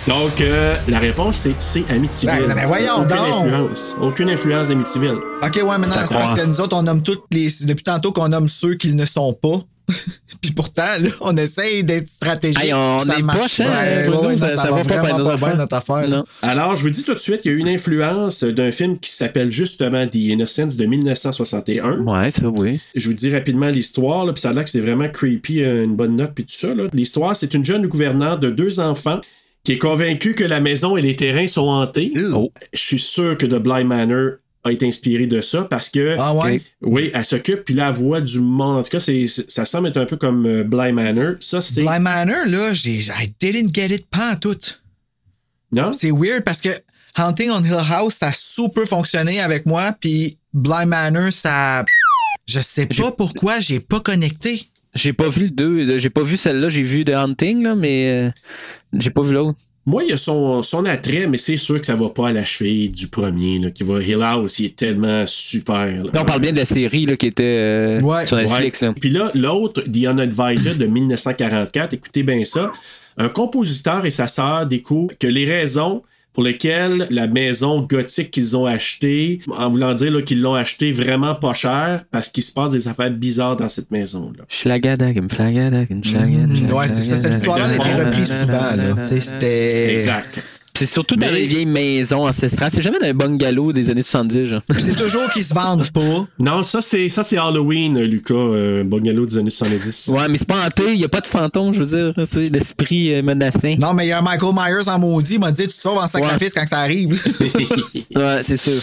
Donc, 0.08 0.42
euh, 0.42 0.76
la 0.90 1.00
réponse, 1.00 1.38
c'est 1.38 1.62
C. 1.62 1.86
Amityville. 1.90 2.46
Ben, 2.48 2.56
ben, 2.56 2.68
voyons 2.68 2.96
Aucune 2.98 3.08
donc. 3.08 3.20
influence. 3.46 3.96
Aucune 4.02 4.30
influence 4.30 4.68
d'Amityville. 4.68 5.16
Ok, 5.42 5.56
ouais, 5.56 5.64
maintenant, 5.64 5.94
C'est 6.02 6.08
c'est 6.08 6.14
parce 6.16 6.38
que 6.40 6.46
nous 6.46 6.60
autres, 6.60 6.76
on 6.76 6.84
nomme 6.84 7.02
toutes 7.02 7.24
les. 7.32 7.48
Depuis 7.64 7.84
tantôt 7.84 8.12
qu'on 8.12 8.28
nomme 8.28 8.50
ceux 8.50 8.76
qui 8.76 8.94
ne 8.94 9.06
sont 9.06 9.32
pas. 9.34 9.62
Puis 10.42 10.52
pourtant, 10.54 10.84
là, 11.00 11.10
on 11.22 11.36
essaye 11.38 11.84
d'être 11.86 12.10
stratégique. 12.10 12.64
Hey, 12.64 12.74
on 12.74 13.00
Ça 13.00 13.18
est 13.18 13.22
marche. 13.22 13.58
poche, 13.58 13.60
Ouais, 13.68 14.04
Bruno, 14.08 14.22
ouais, 14.28 14.28
ouais, 14.34 14.38
ça- 14.40 14.56
va 14.56 14.64
pas 14.64 14.84
vraiment 14.84 15.20
bien, 15.24 15.34
affaires. 15.34 15.58
notre 15.58 15.76
affaire. 15.76 16.08
Non. 16.10 16.26
Alors, 16.42 16.76
je 16.76 16.82
vous 16.84 16.90
dis 16.90 17.04
tout 17.04 17.14
de 17.14 17.20
suite, 17.20 17.42
il 17.46 17.52
y 17.52 17.52
a 17.52 17.58
eu 17.58 17.60
une 17.60 17.68
influence 17.70 18.44
d'un 18.44 18.72
film 18.72 18.98
qui 19.00 19.12
s'appelle 19.12 19.52
justement 19.52 20.06
The 20.08 20.16
Innocents 20.16 20.76
de 20.78 20.86
1961. 20.86 22.00
Ouais, 22.00 22.30
ça, 22.32 22.48
oui. 22.48 22.80
Je 22.96 23.08
vous 23.08 23.14
dis 23.14 23.34
rapidement 23.34 23.68
l'histoire, 23.68 24.26
là, 24.26 24.34
puis 24.34 24.42
ça 24.42 24.50
a 24.50 24.54
l'air 24.54 24.64
que 24.66 24.70
c'est 24.70 24.80
vraiment 24.82 25.08
creepy, 25.10 25.62
euh, 25.64 25.84
une 25.86 25.96
bonne 25.96 26.16
note, 26.18 26.32
puis 26.36 26.44
tout 26.46 26.56
ça. 26.56 26.74
là. 26.74 26.88
L'histoire, 26.94 27.36
c'est 27.36 27.54
une 27.54 27.64
jeune 27.66 27.88
gouvernante 27.88 28.40
de 28.42 28.50
deux 28.50 28.80
enfants 28.82 29.20
qui 29.64 29.73
est 29.73 29.77
convaincue 29.77 30.35
que 30.35 30.44
la 30.44 30.60
maison 30.60 30.98
et 30.98 31.02
les 31.02 31.15
terrains 31.15 31.48
sont 31.48 31.68
hantés. 31.68 32.11
Oh. 32.34 32.52
Je 32.73 32.80
suis 32.81 32.99
sûr 32.99 33.38
que 33.38 33.45
The 33.45 33.56
Bly 33.56 33.84
Manor 33.85 34.34
a 34.65 34.72
été 34.72 34.85
inspiré 34.88 35.26
de 35.27 35.41
ça 35.41 35.64
parce 35.65 35.90
que 35.90 36.15
Ah 36.19 36.34
ouais? 36.34 36.61
oui, 36.81 37.11
elle 37.14 37.26
s'occupe 37.26 37.64
puis 37.65 37.77
elle 37.80 37.94
voit 37.94 38.22
du 38.22 38.40
monde. 38.40 38.77
En 38.77 38.84
tout 38.84 38.90
cas, 38.90 38.99
c'est, 38.99 39.26
ça 39.27 39.65
semble 39.65 39.88
être 39.90 39.98
un 39.98 40.06
peu 40.06 40.18
comme 40.18 40.45
euh, 40.45 40.64
Bly 40.64 40.91
Manor. 40.94 41.35
Ça 41.40 41.61
c'est 41.61 41.81
Bly 41.81 41.99
Manor, 41.99 42.45
là, 42.45 42.73
j'ai. 42.73 42.99
I 42.99 43.34
didn't 43.40 43.73
get 43.73 43.88
it 43.94 44.06
pas 44.10 44.34
en 44.34 44.35
tout. 44.38 44.60
non? 45.72 45.91
C'est 45.94 46.11
weird 46.11 46.44
parce 46.44 46.61
que 46.61 46.69
Hunting 47.18 47.49
on 47.52 47.64
Hill 47.64 47.73
House, 47.90 48.15
ça 48.15 48.27
a 48.27 48.34
super 48.34 48.85
fonctionné 48.88 49.40
avec 49.40 49.65
moi, 49.65 49.95
puis 49.99 50.38
Bly 50.53 50.85
Manor, 50.85 51.31
ça. 51.31 51.85
Je 52.48 52.60
sais 52.60 52.85
pas 52.88 53.11
pourquoi 53.11 53.60
j'ai 53.61 53.80
pas 53.80 53.99
connecté. 54.02 54.64
J'ai 54.95 55.14
pas 55.14 55.30
vu 55.30 55.44
le 55.44 55.49
2. 55.49 55.98
J'ai 55.99 56.10
pas 56.10 56.24
vu 56.24 56.38
celle-là. 56.38 56.70
J'ai 56.70 56.84
vu 56.84 57.03
The 57.06 57.10
Hunting, 57.15 57.64
là, 57.64 57.76
mais 57.76 58.07
euh, 58.10 58.30
j'ai 58.94 59.10
pas 59.10 59.24
vu 59.24 59.34
l'autre. 59.34 59.57
Moi, 59.86 60.03
il 60.06 60.11
y 60.11 60.14
a 60.14 60.18
son, 60.18 60.64
son 60.64 60.86
attrait, 60.86 61.28
mais 61.28 61.38
c'est 61.38 61.57
sûr 61.57 61.78
que 61.80 61.86
ça 61.86 61.95
va 61.98 62.10
pas 62.10 62.30
à 62.30 62.32
la 62.32 62.45
cheville 62.45 62.90
du 62.90 63.07
premier 63.10 63.60
là, 63.60 63.70
qui 63.70 63.84
va 63.84 64.02
Hill 64.02 64.22
House. 64.22 64.60
Il 64.60 64.68
est 64.68 64.76
tellement 64.78 65.26
super. 65.28 65.86
là. 65.88 66.10
Là, 66.14 66.22
on 66.22 66.26
parle 66.26 66.40
bien 66.40 66.53
de 66.53 66.57
la 66.57 66.64
série 66.65 67.06
là, 67.06 67.18
qui 67.18 67.28
était 67.28 67.57
euh, 67.60 67.99
Ouais. 67.99 68.26
sur 68.26 68.38
Netflix. 68.38 68.82
Ouais. 68.82 68.88
Là. 68.88 68.94
Puis 68.98 69.10
là, 69.10 69.30
l'autre, 69.36 69.82
The 69.82 69.98
Uninvited 69.98 70.78
de 70.78 70.86
1944, 70.86 71.94
écoutez 71.95 72.24
bien 72.24 72.44
ça. 72.45 72.72
Un 73.18 73.28
compositeur 73.30 74.06
et 74.06 74.10
sa 74.10 74.28
sœur 74.30 74.65
découvrent 74.68 75.14
que 75.20 75.28
les 75.28 75.45
raisons 75.45 76.02
pour 76.34 76.43
lesquelles 76.43 77.07
la 77.10 77.27
maison 77.27 77.81
gothique 77.81 78.31
qu'ils 78.31 78.57
ont 78.57 78.65
achetée, 78.65 79.39
en 79.55 79.69
voulant 79.69 79.93
dire 79.93 80.11
là, 80.11 80.22
qu'ils 80.22 80.41
l'ont 80.41 80.55
achetée 80.55 80.91
vraiment 80.91 81.35
pas 81.35 81.53
cher, 81.53 82.03
parce 82.11 82.30
qu'il 82.30 82.43
se 82.43 82.51
passe 82.51 82.72
des 82.72 82.88
affaires 82.88 83.11
bizarres 83.11 83.55
dans 83.55 83.69
cette 83.69 83.91
maison-là. 83.91 84.43
Flagadagum, 84.49 85.30
schlagadagum, 85.30 86.01
Ouais, 86.72 86.88
c'est 86.88 87.01
ça. 87.01 87.18
Cette 87.18 87.34
histoire-là 87.34 87.65
a 87.65 87.76
été 87.76 88.03
reprise 88.03 88.39
souvent, 88.41 88.76
là. 88.76 88.95
Tu 89.03 89.07
sais, 89.07 89.22
c'était. 89.22 89.93
Exact. 89.95 90.41
C'est 90.76 90.88
surtout 90.88 91.16
dans 91.16 91.28
Mais- 91.28 91.34
les 91.34 91.45
vieilles 91.48 91.66
maisons 91.68 92.26
ancestrales. 92.28 92.72
C'est 92.72 92.82
jamais 92.82 92.98
dans 93.00 93.06
un 93.06 93.14
bungalow 93.14 93.72
des 93.74 93.91
années 93.91 94.02
70. 94.02 94.45
Genre. 94.45 94.62
C'est 94.76 94.95
toujours 94.95 95.30
qu'ils 95.32 95.44
se 95.44 95.54
vendent 95.54 95.91
pas. 95.94 96.26
Non, 96.40 96.64
ça 96.64 96.82
c'est 96.82 97.10
ça 97.10 97.22
c'est 97.22 97.38
Halloween, 97.38 98.00
Lucas, 98.02 98.34
euh, 98.34 98.84
Bungalow 98.84 99.26
des 99.28 99.38
années 99.38 99.50
70. 99.52 100.08
Ouais, 100.14 100.28
mais 100.30 100.38
c'est 100.40 100.48
pas 100.48 100.66
hanté. 100.66 100.90
Il 100.91 101.00
y 101.00 101.06
a 101.06 101.10
pas 101.10 101.22
de 101.22 101.28
fantôme, 101.28 101.74
je 101.76 101.84
veux 101.84 101.86
dire. 102.14 102.14
tu 102.16 102.45
sais, 102.45 102.50
L'esprit 102.52 103.14
euh, 103.14 103.22
menaçant. 103.22 103.76
Non, 103.78 103.94
mais 103.94 104.06
il 104.08 104.10
y 104.10 104.12
a 104.14 104.18
un 104.18 104.22
Michael 104.24 104.54
Myers 104.56 104.88
en 104.90 104.98
maudit, 104.98 105.36
il 105.36 105.40
m'a 105.40 105.52
dit 105.52 105.64
tu 105.64 105.68
te 105.70 105.74
sauves 105.82 105.98
en 106.00 106.08
sacrifice 106.08 106.54
quand 106.54 106.66
ça 106.68 106.80
arrive. 106.80 107.22
Ouais, 108.16 108.41
c'est 108.41 108.58
sûr. 108.58 108.74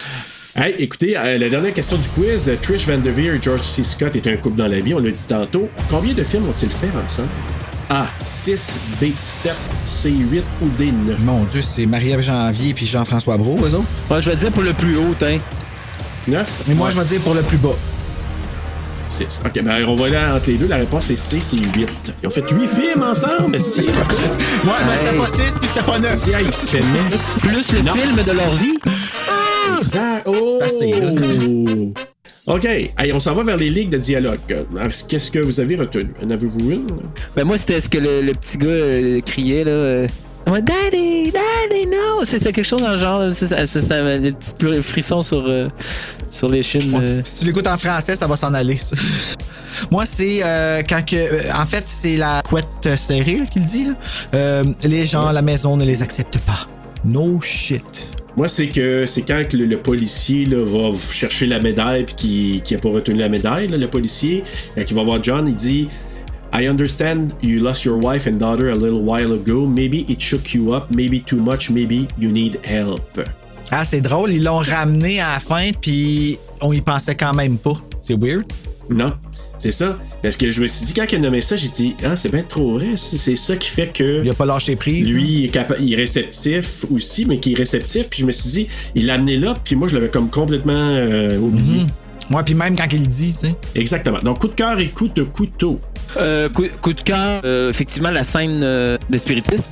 Hey, 0.56 0.74
écoutez, 0.78 1.16
euh, 1.16 1.38
la 1.38 1.48
dernière 1.48 1.72
question 1.74 1.96
du 1.96 2.08
quiz, 2.08 2.50
Trish 2.62 2.86
Van 2.86 2.98
Devere 2.98 3.34
et 3.34 3.42
George 3.42 3.62
C. 3.62 3.84
Scott 3.84 4.14
étaient 4.16 4.32
un 4.32 4.36
couple 4.36 4.56
dans 4.56 4.66
la 4.66 4.80
vie, 4.80 4.94
on 4.94 4.98
l'a 4.98 5.10
dit 5.10 5.26
tantôt. 5.28 5.68
Combien 5.88 6.12
de 6.14 6.24
films 6.24 6.48
ont-ils 6.48 6.68
fait 6.70 6.88
ensemble? 7.04 7.28
A. 7.90 8.06
6, 8.24 8.78
B. 9.00 9.06
7, 9.24 9.52
C. 9.84 10.10
8 10.10 10.44
ou 10.62 10.68
D. 10.78 10.92
9? 10.92 11.20
Mon 11.24 11.42
Dieu, 11.44 11.60
c'est 11.60 11.86
Marie-Ève 11.86 12.20
Janvier 12.22 12.72
puis 12.72 12.86
Jean-François 12.86 13.36
Brault, 13.36 13.58
eux 13.64 13.74
autres. 13.74 13.84
Ouais, 14.08 14.22
je 14.22 14.30
vais 14.30 14.36
dire 14.36 14.52
pour 14.52 14.62
le 14.62 14.72
plus 14.72 14.96
haut, 14.96 15.14
hein. 15.22 15.38
9? 16.28 16.62
Et 16.70 16.74
moi, 16.74 16.90
je 16.90 17.00
vais 17.00 17.04
dire 17.06 17.20
pour 17.20 17.34
le 17.34 17.42
plus 17.42 17.56
bas. 17.56 17.74
6. 19.08 19.42
Ok, 19.44 19.60
ben 19.64 19.84
on 19.88 19.96
va 19.96 20.06
aller 20.06 20.16
entre 20.16 20.50
les 20.50 20.56
deux. 20.56 20.68
La 20.68 20.76
réponse 20.76 21.10
est 21.10 21.16
C, 21.16 21.38
c'est 21.40 21.56
8. 21.56 22.14
Ils 22.22 22.26
ont 22.28 22.30
fait 22.30 22.48
8 22.48 22.68
films 22.68 23.02
ensemble, 23.02 23.60
si. 23.60 23.80
Ouais, 23.80 23.86
mais 24.64 24.96
c'était 25.04 25.16
pas 25.18 25.26
6 25.26 25.58
puis 25.58 25.68
c'était 25.68 25.82
pas 25.84 25.98
9. 25.98 26.16
Si, 26.16 26.30
hey, 26.30 26.44
ils 26.46 26.52
s'aimaient. 26.52 26.84
Plus 27.40 27.72
le 27.72 27.80
Non. 27.82 27.92
film 27.94 28.16
de 28.24 28.32
leur 28.32 28.50
vie. 28.52 28.78
Exact. 29.78 30.22
Oh! 30.26 30.58
C'est 30.60 30.64
assez, 30.66 31.00
là. 31.00 31.10
OK. 32.54 32.64
Hey, 32.64 33.12
on 33.12 33.20
s'en 33.20 33.34
va 33.34 33.42
vers 33.44 33.56
les 33.56 33.68
ligues 33.68 33.90
de 33.90 33.98
dialogue. 33.98 34.38
Qu'est-ce 35.08 35.30
que 35.30 35.38
vous 35.38 35.60
avez 35.60 35.76
retenu? 35.76 36.10
En 36.24 36.30
avez-vous 36.30 36.70
une? 36.70 36.86
Ben 37.36 37.44
moi, 37.44 37.58
c'était 37.58 37.80
ce 37.80 37.88
que 37.88 37.98
le, 37.98 38.22
le 38.22 38.32
petit 38.32 38.58
gars 38.58 38.66
euh, 38.68 39.20
criait, 39.20 39.64
là. 39.64 39.70
euh, 39.70 40.06
Ouais, 40.46 40.62
Daddy, 40.62 41.30
Daddy, 41.30 41.86
no! 41.86 42.24
C'est 42.24 42.40
quelque 42.40 42.62
chose 42.64 42.80
dans 42.82 42.92
le 42.92 42.96
genre, 42.98 43.22
c'est 43.32 43.46
petits 43.54 44.54
pl- 44.58 44.82
frissons 44.82 45.22
sur, 45.22 45.44
euh, 45.46 45.68
sur 46.30 46.48
les 46.48 46.62
chines. 46.62 46.94
euh. 47.00 47.20
Si 47.24 47.40
tu 47.40 47.46
l'écoutes 47.46 47.66
en 47.68 47.76
français, 47.76 48.16
ça 48.16 48.26
va 48.26 48.36
s'en 48.36 48.52
aller. 48.54 48.76
ça. 48.78 48.96
Moi, 49.90 50.04
c'est 50.06 50.40
euh, 50.42 50.82
quand 50.88 51.04
que. 51.06 51.14
euh, 51.16 51.52
en 51.54 51.66
fait, 51.66 51.84
c'est 51.86 52.16
la 52.16 52.42
couette 52.42 52.88
serrée 52.96 53.36
là, 53.36 53.44
qu'il 53.46 53.64
dit. 53.64 53.84
là. 53.84 53.92
Euh, 54.34 54.64
les 54.82 55.04
gens 55.04 55.26
à 55.26 55.32
la 55.32 55.42
maison 55.42 55.76
ne 55.76 55.84
les 55.84 56.02
acceptent 56.02 56.38
pas. 56.38 56.66
No 57.04 57.40
shit. 57.40 58.16
Moi, 58.40 58.48
c'est 58.48 58.68
que 58.68 59.04
c'est 59.04 59.20
quand 59.20 59.52
le, 59.52 59.66
le 59.66 59.76
policier 59.76 60.46
va 60.46 60.92
chercher 61.12 61.44
la 61.44 61.60
médaille 61.60 62.04
puis 62.04 62.14
qui 62.14 62.62
qui 62.64 62.74
a 62.74 62.78
pas 62.78 62.88
retenu 62.88 63.18
la 63.18 63.28
médaille, 63.28 63.66
le 63.68 63.86
policier, 63.86 64.44
et 64.78 64.86
qui 64.86 64.94
va 64.94 65.02
voir 65.02 65.22
John, 65.22 65.46
il 65.46 65.54
dit 65.54 65.88
I 66.54 66.66
understand 66.66 67.34
you 67.42 67.62
lost 67.62 67.84
your 67.84 68.02
wife 68.02 68.26
and 68.26 68.38
daughter 68.38 68.70
a 68.70 68.74
little 68.74 69.02
while 69.02 69.34
ago. 69.34 69.66
Maybe 69.66 70.06
it 70.08 70.22
shook 70.22 70.54
you 70.54 70.72
up, 70.72 70.84
maybe 70.88 71.22
too 71.22 71.36
much, 71.36 71.68
maybe 71.68 72.08
you 72.18 72.30
need 72.32 72.58
help. 72.64 73.20
Ah, 73.70 73.84
c'est 73.84 74.00
drôle, 74.00 74.32
ils 74.32 74.42
l'ont 74.42 74.56
ramené 74.56 75.20
à 75.20 75.34
la 75.34 75.38
fin, 75.38 75.72
puis 75.78 76.38
on 76.62 76.72
y 76.72 76.80
pensait 76.80 77.16
quand 77.16 77.34
même 77.34 77.58
pas. 77.58 77.76
C'est 78.00 78.18
weird. 78.18 78.46
Non, 78.90 79.12
c'est 79.56 79.70
ça. 79.70 79.96
Parce 80.22 80.36
que 80.36 80.50
je 80.50 80.60
me 80.60 80.66
suis 80.66 80.84
dit, 80.86 80.94
quand 80.94 81.04
il 81.10 81.16
a 81.16 81.18
nommé 81.20 81.40
ça, 81.40 81.56
j'ai 81.56 81.68
dit, 81.68 81.94
ah, 82.04 82.16
c'est 82.16 82.30
bien 82.32 82.42
trop 82.42 82.72
vrai. 82.72 82.88
C'est 82.96 83.18
c'est 83.18 83.36
ça 83.36 83.56
qui 83.56 83.68
fait 83.70 83.92
que. 83.92 84.22
Il 84.24 84.28
a 84.30 84.34
pas 84.34 84.44
lâché 84.46 84.74
prise. 84.76 85.10
Lui, 85.10 85.22
il 85.24 85.44
est, 85.44 85.48
capa- 85.48 85.76
il 85.80 85.92
est 85.92 85.96
réceptif 85.96 86.84
aussi, 86.92 87.24
mais 87.24 87.38
qui 87.38 87.52
est 87.52 87.56
réceptif. 87.56 88.08
Puis 88.10 88.20
je 88.22 88.26
me 88.26 88.32
suis 88.32 88.50
dit, 88.50 88.68
il 88.96 89.06
l'a 89.06 89.14
amené 89.14 89.36
là, 89.36 89.54
puis 89.64 89.76
moi, 89.76 89.86
je 89.86 89.94
l'avais 89.94 90.08
comme 90.08 90.28
complètement 90.28 90.72
euh, 90.74 91.38
oublié. 91.38 91.82
Ouais, 92.32 92.42
puis 92.44 92.54
même 92.54 92.76
quand 92.76 92.86
il 92.92 93.00
le 93.00 93.06
dit, 93.06 93.32
tu 93.32 93.46
sais. 93.46 93.54
Exactement. 93.74 94.18
Donc, 94.20 94.38
coup 94.40 94.48
de 94.48 94.54
cœur 94.54 94.78
et 94.78 94.88
coup 94.88 95.08
de 95.08 95.22
couteau. 95.22 95.78
Euh, 96.16 96.48
coup, 96.48 96.64
coup 96.82 96.92
de 96.92 97.00
cœur, 97.00 97.40
euh, 97.44 97.70
effectivement, 97.70 98.10
la 98.10 98.24
scène 98.24 98.60
euh, 98.62 98.96
de 99.08 99.18
spiritisme. 99.18 99.70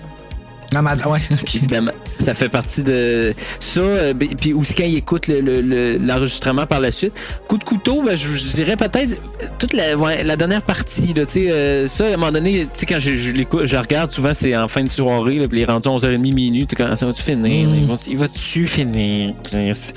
Mais 1.70 1.80
ouais, 1.80 1.92
ça 2.20 2.34
fait 2.34 2.48
partie 2.48 2.82
de 2.82 3.32
ça. 3.58 3.80
euh, 3.80 4.12
puis 4.14 4.52
aussi 4.52 4.74
quand 4.74 4.84
il 4.84 4.96
écoute 4.96 5.26
le- 5.28 5.40
le- 5.40 5.60
le- 5.62 5.96
l'enregistrement 5.98 6.66
par 6.66 6.80
la 6.80 6.90
suite. 6.90 7.12
Coup 7.48 7.56
de 7.56 7.64
couteau, 7.64 8.02
ben, 8.02 8.16
je, 8.16 8.32
je 8.32 8.46
dirais 8.48 8.76
peut-être 8.76 9.16
toute 9.58 9.72
la, 9.72 9.96
ouais, 9.96 10.22
la 10.24 10.36
dernière 10.36 10.62
partie. 10.62 11.14
Là, 11.14 11.24
tu 11.24 11.32
sais, 11.32 11.50
euh, 11.50 11.86
ça, 11.86 12.04
à 12.04 12.08
un 12.08 12.16
moment 12.16 12.32
donné, 12.32 12.64
tu 12.64 12.68
sais, 12.74 12.86
quand 12.86 13.00
je, 13.00 13.16
je 13.16 13.30
l'écoute, 13.32 13.64
je 13.66 13.76
regarde 13.76 14.10
souvent, 14.10 14.34
c'est 14.34 14.54
en 14.56 14.68
fin 14.68 14.84
de 14.84 14.90
soirée, 14.90 15.38
là, 15.38 15.46
puis 15.48 15.58
il 15.60 15.62
est 15.62 15.66
rendu 15.66 15.88
11h30 15.88 16.18
minuit. 16.34 16.66
comme, 16.76 16.94
ça 16.96 17.06
va-tu 17.06 17.22
finir? 17.22 17.68
Il 17.74 17.86
va- 17.86 17.96
Il 18.08 18.18
va-tu 18.18 18.66
finir? 18.66 19.34
Chris? 19.44 19.92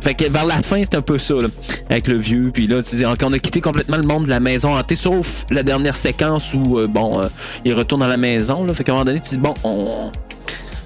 Fait 0.00 0.14
que 0.14 0.24
vers 0.28 0.46
la 0.46 0.60
fin, 0.62 0.80
c'est 0.82 0.94
un 0.94 1.02
peu 1.02 1.18
ça, 1.18 1.34
là, 1.34 1.48
avec 1.90 2.06
le 2.06 2.16
vieux. 2.16 2.50
Puis 2.52 2.66
là, 2.66 2.82
tu 2.82 2.96
dis, 2.96 3.04
on 3.04 3.12
a 3.32 3.38
quitté 3.38 3.60
complètement 3.60 3.96
le 3.96 4.04
monde 4.04 4.24
de 4.24 4.30
la 4.30 4.40
maison 4.40 4.76
hantée, 4.76 4.96
sauf 4.96 5.44
la 5.50 5.62
dernière 5.62 5.96
séquence 5.96 6.54
où, 6.54 6.78
euh, 6.78 6.86
bon, 6.86 7.20
euh, 7.20 7.28
il 7.64 7.74
retourne 7.74 8.00
dans 8.00 8.08
la 8.08 8.16
maison. 8.16 8.64
Là, 8.64 8.74
fait 8.74 8.84
qu'à 8.84 8.92
un 8.92 8.96
moment 8.96 9.04
donné, 9.06 9.20
tu 9.20 9.30
dis, 9.30 9.38
bon, 9.38 9.54
on. 9.64 10.10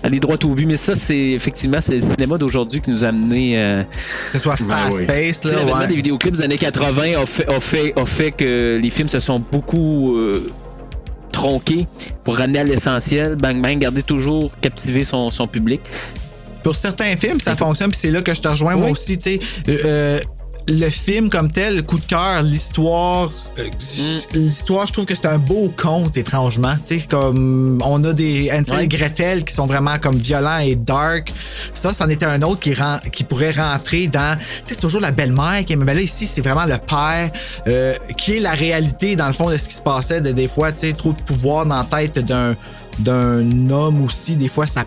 Aller 0.05 0.19
droit 0.19 0.35
au 0.43 0.49
but, 0.49 0.67
mais 0.67 0.77
ça, 0.77 0.97
c'est 0.97 1.31
effectivement 1.31 1.81
c'est 1.81 1.95
le 1.95 2.01
cinéma 2.01 2.37
d'aujourd'hui 2.37 2.81
qui 2.81 2.91
nous 2.91 3.05
a 3.05 3.09
amené. 3.09 3.53
Euh, 3.57 3.85
Que 4.25 4.31
ce 4.33 4.41
soit 4.41 4.57
fast-paced, 4.57 5.43
Tu 5.43 5.49
sais, 5.49 5.49
là, 5.49 5.61
l'avènement 5.61 5.79
ouais. 5.79 5.87
des 5.87 5.95
vidéoclips 5.95 6.35
des 6.35 6.43
années 6.43 6.59
80 6.59 7.23
a 7.23 7.25
fait, 7.25 7.49
a 7.49 7.61
fait, 7.61 7.93
a 7.97 8.05
fait 8.05 8.33
que 8.33 8.81
les 8.83 8.91
films 8.91 9.09
se 9.09 9.21
sont 9.21 9.39
beaucoup 9.39 10.17
euh, 10.17 10.45
tronqués 11.31 11.87
pour 12.25 12.37
ramener 12.37 12.59
à 12.59 12.65
l'essentiel. 12.65 13.37
Bang 13.37 13.63
Bang, 13.63 13.79
garder 13.79 14.03
toujours 14.03 14.51
captiver 14.61 15.05
son, 15.05 15.31
son 15.31 15.47
public. 15.47 15.81
Pour 16.63 16.77
certains 16.77 17.17
films, 17.17 17.41
ça 17.41 17.57
fonctionne, 17.57 17.91
puis 17.91 17.99
c'est 18.01 18.11
là 18.11 18.23
que 18.23 18.35
je 18.35 18.41
te 18.41 18.49
rejoins 18.49 18.77
moi 18.77 18.91
aussi, 18.91 19.19
tu 19.19 19.23
sais. 19.33 19.41
Euh, 19.69 20.21
le 20.69 20.91
film 20.91 21.29
comme 21.29 21.51
tel, 21.51 21.75
le 21.77 21.83
coup 21.83 21.99
de 21.99 22.05
cœur, 22.05 22.41
l'histoire, 22.43 23.29
euh, 23.59 23.65
l'histoire, 24.35 24.87
je 24.87 24.93
trouve 24.93 25.07
que 25.07 25.15
c'est 25.17 25.27
un 25.27 25.39
beau 25.39 25.73
conte 25.77 26.17
étrangement, 26.17 26.75
tu 26.87 27.01
sais, 27.01 27.07
comme 27.09 27.83
on 27.85 28.05
a 28.05 28.13
des 28.13 28.49
Hansel 28.53 28.77
Ouais. 28.77 28.85
et 28.85 28.89
Gretel 28.89 29.45
qui 29.45 29.53
sont 29.53 29.67
vraiment 29.67 29.99
comme 29.99 30.17
violents 30.17 30.59
et 30.59 30.77
dark. 30.77 31.33
Ça, 31.75 31.93
c'en 31.93 32.09
était 32.09 32.27
un 32.27 32.41
autre 32.43 32.61
qui 32.61 32.75
ren- 32.75 33.01
qui 33.11 33.25
pourrait 33.25 33.51
rentrer 33.51 34.07
dans, 34.07 34.39
tu 34.39 34.45
sais, 34.63 34.75
c'est 34.75 34.81
toujours 34.81 35.01
la 35.01 35.11
belle-mère 35.11 35.65
qui 35.65 35.73
est, 35.73 35.77
mais 35.77 35.95
là 35.95 36.01
ici, 36.01 36.27
c'est 36.27 36.43
vraiment 36.43 36.67
le 36.67 36.79
père 36.79 37.31
euh, 37.67 37.95
qui 38.17 38.37
est 38.37 38.41
la 38.41 38.53
réalité 38.53 39.17
dans 39.17 39.27
le 39.27 39.33
fond 39.33 39.51
de 39.51 39.57
ce 39.57 39.69
qui 39.69 39.75
se 39.75 39.83
passait, 39.83 40.21
de 40.21 40.31
des 40.31 40.47
fois, 40.47 40.71
tu 40.71 40.79
sais, 40.87 40.93
trop 40.93 41.13
de 41.13 41.23
pouvoir 41.23 41.67
dans 41.67 41.79
la 41.79 41.85
tête 41.85 42.21
d'un 42.21 42.55
d'un 42.99 43.71
homme 43.71 44.05
aussi, 44.05 44.37
des 44.37 44.49
fois 44.49 44.67
ça 44.67 44.85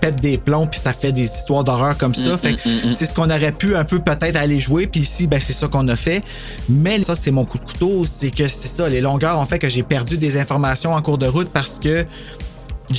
pète 0.00 0.20
des 0.20 0.38
plombs 0.38 0.66
puis 0.66 0.80
ça 0.80 0.92
fait 0.92 1.12
des 1.12 1.24
histoires 1.24 1.64
d'horreur 1.64 1.96
comme 1.98 2.14
ça. 2.14 2.34
Mm, 2.34 2.38
fait 2.38 2.52
mm, 2.52 2.88
mm, 2.88 2.94
c'est 2.94 3.06
ce 3.06 3.14
qu'on 3.14 3.30
aurait 3.30 3.52
pu 3.52 3.76
un 3.76 3.84
peu 3.84 3.98
peut-être 3.98 4.36
aller 4.36 4.58
jouer 4.58 4.86
puis 4.86 5.00
ici 5.00 5.26
ben 5.26 5.40
c'est 5.40 5.52
ça 5.52 5.68
qu'on 5.68 5.86
a 5.88 5.96
fait. 5.96 6.22
Mais 6.68 7.02
ça 7.02 7.16
c'est 7.16 7.30
mon 7.30 7.44
coup 7.44 7.58
de 7.58 7.64
couteau, 7.64 8.04
c'est 8.06 8.30
que 8.30 8.48
c'est 8.48 8.68
ça 8.68 8.88
les 8.88 9.00
longueurs 9.00 9.38
ont 9.38 9.46
fait 9.46 9.58
que 9.58 9.68
j'ai 9.68 9.82
perdu 9.82 10.18
des 10.18 10.38
informations 10.38 10.94
en 10.94 11.02
cours 11.02 11.18
de 11.18 11.26
route 11.26 11.48
parce 11.52 11.78
que 11.78 12.06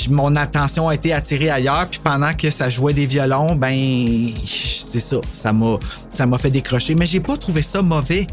mon 0.09 0.35
attention 0.35 0.89
a 0.89 0.95
été 0.95 1.13
attirée 1.13 1.49
ailleurs 1.49 1.87
puis 1.89 2.01
pendant 2.03 2.33
que 2.33 2.49
ça 2.49 2.69
jouait 2.69 2.93
des 2.93 3.05
violons 3.05 3.55
ben 3.55 4.31
c'est 4.43 4.99
ça 4.99 5.17
ça 5.31 5.53
m'a 5.53 5.77
ça 6.09 6.25
m'a 6.25 6.37
fait 6.37 6.51
décrocher 6.51 6.93
mais 6.93 7.05
j'ai 7.05 7.21
pas 7.21 7.37
trouvé 7.37 7.61
ça 7.61 7.81
mauvais 7.81 8.27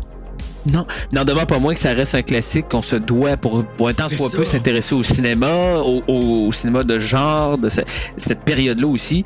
Non, 0.72 0.86
n'en 1.12 1.24
demeure 1.24 1.46
pas 1.46 1.58
moins 1.58 1.74
que 1.74 1.80
ça 1.80 1.92
reste 1.92 2.14
un 2.14 2.22
classique 2.22 2.66
qu'on 2.70 2.80
se 2.82 2.96
doit 2.96 3.36
pour, 3.36 3.64
pour 3.64 3.88
un 3.88 3.92
temps 3.94 4.08
soit 4.16 4.30
peu 4.30 4.44
s'intéresser 4.46 4.94
au 4.94 5.04
cinéma, 5.04 5.76
au, 5.80 6.02
au- 6.08 6.46
au 6.48 6.52
cinéma 6.52 6.82
de 6.84 6.98
genre, 6.98 7.58
de 7.58 7.68
ce- 7.68 7.82
cette 8.16 8.40
période-là 8.44 8.86
aussi. 8.86 9.24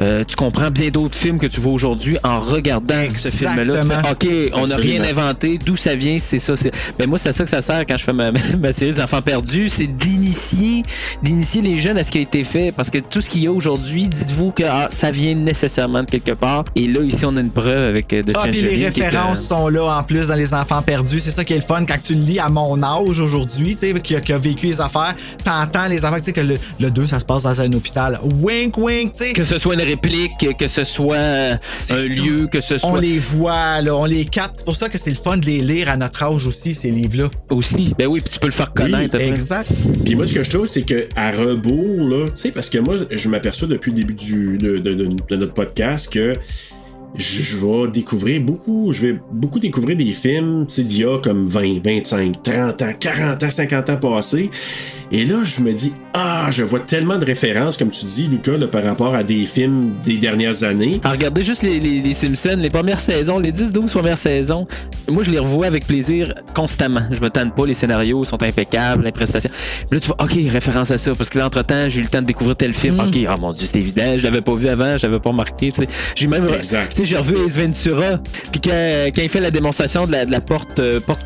Euh, 0.00 0.24
tu 0.26 0.36
comprends 0.36 0.70
bien 0.70 0.88
d'autres 0.88 1.16
films 1.16 1.38
que 1.38 1.46
tu 1.46 1.60
vois 1.60 1.72
aujourd'hui 1.72 2.16
en 2.24 2.40
regardant 2.40 2.94
ce 3.14 3.28
film-là. 3.28 3.82
OK, 4.10 4.26
on 4.54 4.66
n'a 4.66 4.76
rien 4.76 5.02
inventé. 5.02 5.58
D'où 5.64 5.76
ça 5.76 5.94
vient, 5.94 6.18
c'est 6.18 6.38
ça. 6.38 6.54
Ben 6.98 7.08
moi, 7.08 7.18
c'est 7.18 7.32
ça 7.32 7.44
que 7.44 7.50
ça 7.50 7.62
sert 7.62 7.82
quand 7.86 7.96
je 7.98 8.04
fais 8.04 8.12
ma, 8.12 8.30
ma 8.60 8.72
série 8.72 8.92
des 8.92 9.00
enfants 9.00 9.22
perdus. 9.22 9.68
C'est 9.74 9.86
d'initier, 9.86 10.82
d'initier 11.22 11.62
les 11.62 11.76
jeunes 11.76 11.98
à 11.98 12.04
ce 12.04 12.10
qui 12.10 12.18
a 12.18 12.20
été 12.22 12.44
fait. 12.44 12.72
Parce 12.72 12.90
que 12.90 12.98
tout 12.98 13.20
ce 13.20 13.28
qu'il 13.30 13.42
y 13.42 13.46
a 13.46 13.52
aujourd'hui, 13.52 14.08
dites-vous 14.08 14.50
que 14.52 14.62
ah, 14.66 14.88
ça 14.90 15.10
vient 15.10 15.34
nécessairement 15.34 16.02
de 16.02 16.08
quelque 16.10 16.32
part. 16.32 16.64
Et 16.74 16.86
là, 16.86 17.00
ici, 17.02 17.24
on 17.26 17.36
a 17.36 17.40
une 17.40 17.50
preuve 17.50 17.86
avec 17.86 18.12
euh, 18.12 18.22
de 18.22 18.32
Ah, 18.34 18.42
puis 18.50 18.62
les 18.62 18.82
euh, 18.82 18.86
références 18.86 19.42
sont 19.44 19.68
là 19.68 19.98
en 19.98 20.02
plus 20.02 20.28
dans 20.28 20.34
Les 20.34 20.54
Enfants 20.54 20.82
Perdus. 20.82 21.20
C'est 21.20 21.30
ça 21.30 21.44
qui 21.44 21.52
est 21.52 21.56
le 21.56 21.62
fun 21.62 21.84
quand 21.86 21.96
tu 22.02 22.14
le 22.14 22.22
lis 22.22 22.38
à 22.38 22.48
mon 22.48 22.82
âge 22.82 23.20
aujourd'hui, 23.20 23.76
tu 23.76 23.92
sais, 23.92 24.00
qui, 24.00 24.16
a- 24.16 24.20
qui 24.20 24.32
a 24.32 24.38
vécu 24.38 24.66
les 24.66 24.80
affaires. 24.80 25.14
T'entends 25.44 25.88
les 25.88 26.04
affaires, 26.04 26.18
tu 26.20 26.26
sais, 26.26 26.32
que 26.32 26.40
le, 26.40 26.56
le 26.80 26.90
2, 26.90 27.06
ça 27.08 27.20
se 27.20 27.24
passe 27.24 27.42
dans 27.42 27.60
un 27.60 27.72
hôpital. 27.72 28.18
Wink, 28.40 28.76
wink, 28.78 29.12
tu 29.12 29.24
sais. 29.24 29.32
que 29.32 29.44
ce 29.44 29.58
soit 29.58 29.74
une 29.74 29.80
réplique, 29.82 30.56
que 30.58 30.68
ce 30.68 30.84
soit 30.84 31.16
euh, 31.16 31.54
un 31.54 31.58
ça. 31.72 31.94
lieu, 31.96 32.48
que 32.52 32.60
ce 32.60 32.76
soit 32.78 32.90
On 32.90 32.96
les 32.96 33.18
voit, 33.18 33.80
là, 33.80 33.94
on 33.96 34.04
les 34.04 34.24
capte. 34.24 34.54
C'est 34.58 34.64
pour 34.64 34.76
ça 34.76 34.88
que 34.88 34.98
c'est 34.98 35.10
le 35.10 35.16
fun 35.16 35.36
de 35.36 35.46
les 35.46 35.60
lire 35.60 35.90
à 35.90 35.96
notre 35.96 36.22
âge 36.22 36.46
aussi, 36.46 36.74
ces 36.74 36.90
livres-là. 36.90 37.28
aussi. 37.50 37.94
Ben 37.98 38.06
oui, 38.10 38.20
puis 38.20 38.32
tu 38.34 38.38
peux 38.38 38.46
le 38.48 38.52
faire 38.52 38.72
connaître. 38.72 39.14
après. 39.14 39.28
Exact. 39.28 39.68
Puis 40.04 40.14
moi, 40.14 40.26
ce 40.26 40.32
que 40.32 40.42
je 40.42 40.50
trouve, 40.50 40.66
c'est 40.66 40.82
que 40.82 41.06
à 41.16 41.30
rebours, 41.32 42.08
là, 42.08 42.26
tu 42.28 42.36
sais, 42.36 42.50
parce 42.50 42.68
que 42.70 42.78
moi, 42.78 42.96
je 43.10 43.28
m'aperçois 43.28 43.68
depuis 43.68 43.90
le 43.92 43.96
début 43.98 44.14
du, 44.14 44.58
de, 44.58 44.78
de- 44.78 44.94
de- 44.94 45.16
de 45.28 45.36
notre 45.36 45.54
podcast 45.54 46.12
que 46.12 46.32
je, 47.14 47.42
je 47.42 47.56
vais 47.58 47.90
découvrir 47.90 48.40
beaucoup, 48.40 48.92
je 48.92 49.06
vais 49.06 49.20
beaucoup 49.30 49.58
découvrir 49.58 49.96
des 49.96 50.12
films, 50.12 50.64
d'il 50.66 50.98
y 50.98 51.04
a 51.04 51.18
comme 51.18 51.46
20, 51.46 51.84
25, 51.84 52.42
30 52.42 52.82
ans, 52.82 52.92
40 52.98 53.42
ans, 53.44 53.50
50 53.50 53.90
ans 53.90 53.96
passés. 53.96 54.50
Et 55.14 55.26
là, 55.26 55.44
je 55.44 55.60
me 55.62 55.72
dis, 55.74 55.92
ah, 56.14 56.48
je 56.50 56.62
vois 56.62 56.80
tellement 56.80 57.18
de 57.18 57.24
références, 57.26 57.76
comme 57.76 57.90
tu 57.90 58.06
dis, 58.06 58.28
Lucas, 58.28 58.56
là, 58.56 58.66
par 58.66 58.82
rapport 58.82 59.14
à 59.14 59.22
des 59.22 59.44
films 59.44 59.92
des 60.02 60.16
dernières 60.16 60.64
années. 60.64 61.00
À 61.04 61.10
regarder 61.10 61.42
juste 61.42 61.62
les, 61.64 61.78
les- 61.80 62.00
les 62.00 62.14
Simpsons, 62.14 62.56
les 62.58 62.70
premières 62.70 63.00
saisons, 63.00 63.38
les 63.38 63.52
10-12 63.52 63.90
premières 63.92 64.16
saisons, 64.16 64.66
moi 65.10 65.22
je 65.22 65.30
les 65.30 65.38
revois 65.38 65.66
avec 65.66 65.86
plaisir 65.86 66.32
constamment. 66.54 67.02
Je 67.12 67.20
me 67.20 67.28
tente 67.28 67.54
pas, 67.54 67.66
les 67.66 67.74
scénarios 67.74 68.24
sont 68.24 68.42
impeccables, 68.42 69.04
les 69.04 69.12
prestations. 69.12 69.50
Là 69.90 70.00
tu 70.00 70.06
vois, 70.06 70.16
ok, 70.22 70.32
référence 70.50 70.90
à 70.90 70.96
ça, 70.96 71.12
parce 71.14 71.28
que 71.28 71.38
là 71.38 71.46
entre-temps, 71.46 71.88
j'ai 71.90 71.98
eu 72.00 72.02
le 72.04 72.08
temps 72.08 72.22
de 72.22 72.26
découvrir 72.26 72.56
tel 72.56 72.72
film. 72.72 72.98
Ok, 72.98 73.18
oh 73.30 73.34
mon 73.40 73.52
dieu, 73.52 73.66
c'est 73.66 73.78
évident, 73.78 74.16
je 74.16 74.22
l'avais 74.22 74.40
pas 74.40 74.54
vu 74.54 74.68
avant, 74.68 74.96
je 74.96 75.06
l'avais 75.06 75.20
pas 75.20 75.28
remarqué. 75.30 75.70
tu 75.70 75.82
sais. 75.82 75.88
J'ai 76.14 76.26
même, 76.26 76.46
Exact. 76.54 77.01
Sais, 77.02 77.06
j'ai 77.06 77.16
revu 77.16 77.34
Ace 77.44 77.56
Ventura, 77.58 78.18
puis 78.52 78.60
quand, 78.62 78.70
quand 79.14 79.22
il 79.22 79.28
fait 79.28 79.40
la 79.40 79.50
démonstration 79.50 80.06
de 80.06 80.12
la, 80.12 80.24
de 80.24 80.30
la 80.30 80.40
porte, 80.40 80.78
euh, 80.78 81.00
porte 81.00 81.22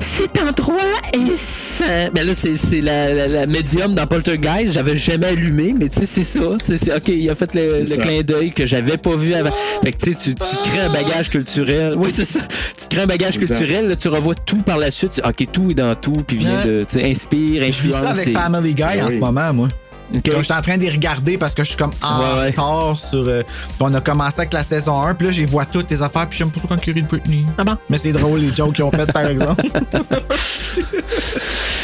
cet 0.00 0.38
endroit 0.40 0.76
est 1.12 1.36
sain. 1.36 2.10
Ben 2.14 2.26
là, 2.26 2.32
c'est 2.34 2.80
la, 2.80 3.12
la, 3.12 3.26
la 3.28 3.46
médium 3.46 3.94
dans 3.94 4.06
Poltergeist, 4.06 4.72
j'avais 4.72 4.96
jamais 4.96 5.26
allumé, 5.26 5.74
mais 5.78 5.88
tu 5.88 6.00
sais, 6.00 6.06
c'est 6.06 6.24
ça. 6.24 6.40
C'est, 6.58 6.94
ok, 6.94 7.08
il 7.08 7.28
a 7.30 7.34
fait 7.34 7.54
le, 7.54 7.84
clin 7.84 8.22
d'œil 8.22 8.52
que 8.52 8.66
j'avais 8.66 8.96
pas 8.96 9.14
vu 9.16 9.34
avant. 9.34 9.52
Fait 9.84 9.92
que 9.92 9.98
tu 9.98 10.12
sais, 10.12 10.18
tu, 10.18 10.34
tu 10.34 10.68
crées 10.70 10.80
un 10.80 10.90
bagage 10.92 11.30
culturel. 11.30 11.94
Oui, 11.96 12.10
c'est 12.12 12.24
ça. 12.24 12.40
Tu 12.40 12.88
crées 12.88 13.02
un 13.02 13.06
bagage 13.06 13.36
Exact. 13.38 13.58
culturel, 13.58 13.88
là, 13.88 13.96
tu 13.96 14.08
revois 14.08 14.34
tout 14.34 14.62
par 14.62 14.78
la 14.78 14.90
suite. 14.90 15.12
Tu- 15.12 15.20
Ok, 15.22 15.46
tout 15.52 15.68
est 15.70 15.74
dans 15.74 15.94
tout, 15.94 16.12
puis 16.26 16.38
vient 16.38 16.64
de, 16.66 16.84
tu 16.84 17.00
inspire, 17.04 17.48
Je 17.48 17.60
vis 17.60 17.68
influence. 17.68 18.02
ça 18.02 18.10
avec 18.10 18.28
et- 18.28 18.32
Family 18.32 18.74
Guy 18.74 18.82
en 18.82 19.06
oui. 19.08 19.14
ce 19.14 19.18
moment, 19.18 19.52
moi. 19.54 19.68
Ok. 20.14 20.30
Comme 20.30 20.42
j'étais 20.42 20.54
en 20.54 20.62
train 20.62 20.76
de 20.76 20.82
les 20.82 20.90
regarder 20.90 21.38
parce 21.38 21.54
que 21.54 21.62
je 21.64 21.68
suis 21.68 21.76
comme 21.76 21.90
en 22.02 22.20
Ouais, 22.20 22.24
ouais. 22.40 22.46
retard 22.48 22.98
sur. 22.98 23.24
euh, 23.26 23.42
on 23.80 23.92
a 23.94 24.00
commencé 24.00 24.40
avec 24.40 24.52
la 24.52 24.62
saison 24.62 25.00
1, 25.02 25.14
puis 25.14 25.26
là, 25.28 25.32
j'ai 25.32 25.44
vois 25.46 25.64
toutes 25.64 25.86
tes 25.88 26.02
affaires, 26.02 26.28
puis 26.28 26.38
j'aime 26.38 26.50
pas 26.50 26.60
ça 26.60 26.68
quand 26.68 26.76
de 26.86 27.00
Britney. 27.02 27.44
Ah 27.58 27.64
bon? 27.64 27.76
Mais 27.88 27.96
c'est 27.98 28.12
drôle, 28.12 28.40
les 28.40 28.52
jokes 28.54 28.74
qu'ils 28.74 28.84
ont 28.84 28.90
fait, 28.90 29.10
par 29.12 29.26
exemple. 29.26 29.62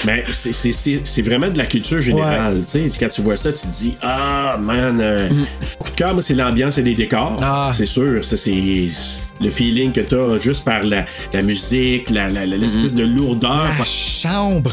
Mais 0.05 0.25
c'est- 0.31 0.53
c'est- 0.53 0.73
c'est 0.73 1.01
c'est 1.05 1.23
vraiment 1.23 1.49
de 1.51 1.59
la 1.59 1.67
culture 1.67 2.01
générale. 2.01 2.63
tu 2.71 2.89
sais. 2.89 2.99
Quand 3.01 3.09
tu 3.09 3.21
vois 3.23 3.37
ça, 3.37 3.53
tu 3.53 3.59
te 3.67 3.67
dis 3.79 3.97
Ah, 4.01 4.57
man. 4.61 5.01
euh, 5.01 5.29
Coup 5.81 5.91
de 5.91 5.97
cœur, 5.97 6.13
moi, 6.15 6.23
c'est 6.23 6.35
l'ambiance 6.35 6.79
et 6.79 6.83
les 6.83 6.95
décors. 6.95 7.37
Ah. 7.43 7.73
C'est 7.75 7.85
sûr. 7.87 8.25
Ça, 8.25 8.37
c'est 8.37 8.89
le 9.41 9.51
feeling 9.51 9.93
que 9.93 10.01
tu 10.01 10.15
as 10.15 10.39
juste 10.39 10.65
par 10.65 10.85
la, 10.85 11.05
la 11.33 11.43
musique, 11.43 12.11
la- 12.11 12.29
la- 12.31 12.47
la- 12.47 12.57
l'espèce 12.57 12.95
de 12.95 13.05
lourdeur 13.05 13.67
La 13.79 13.85
chambre. 13.85 14.71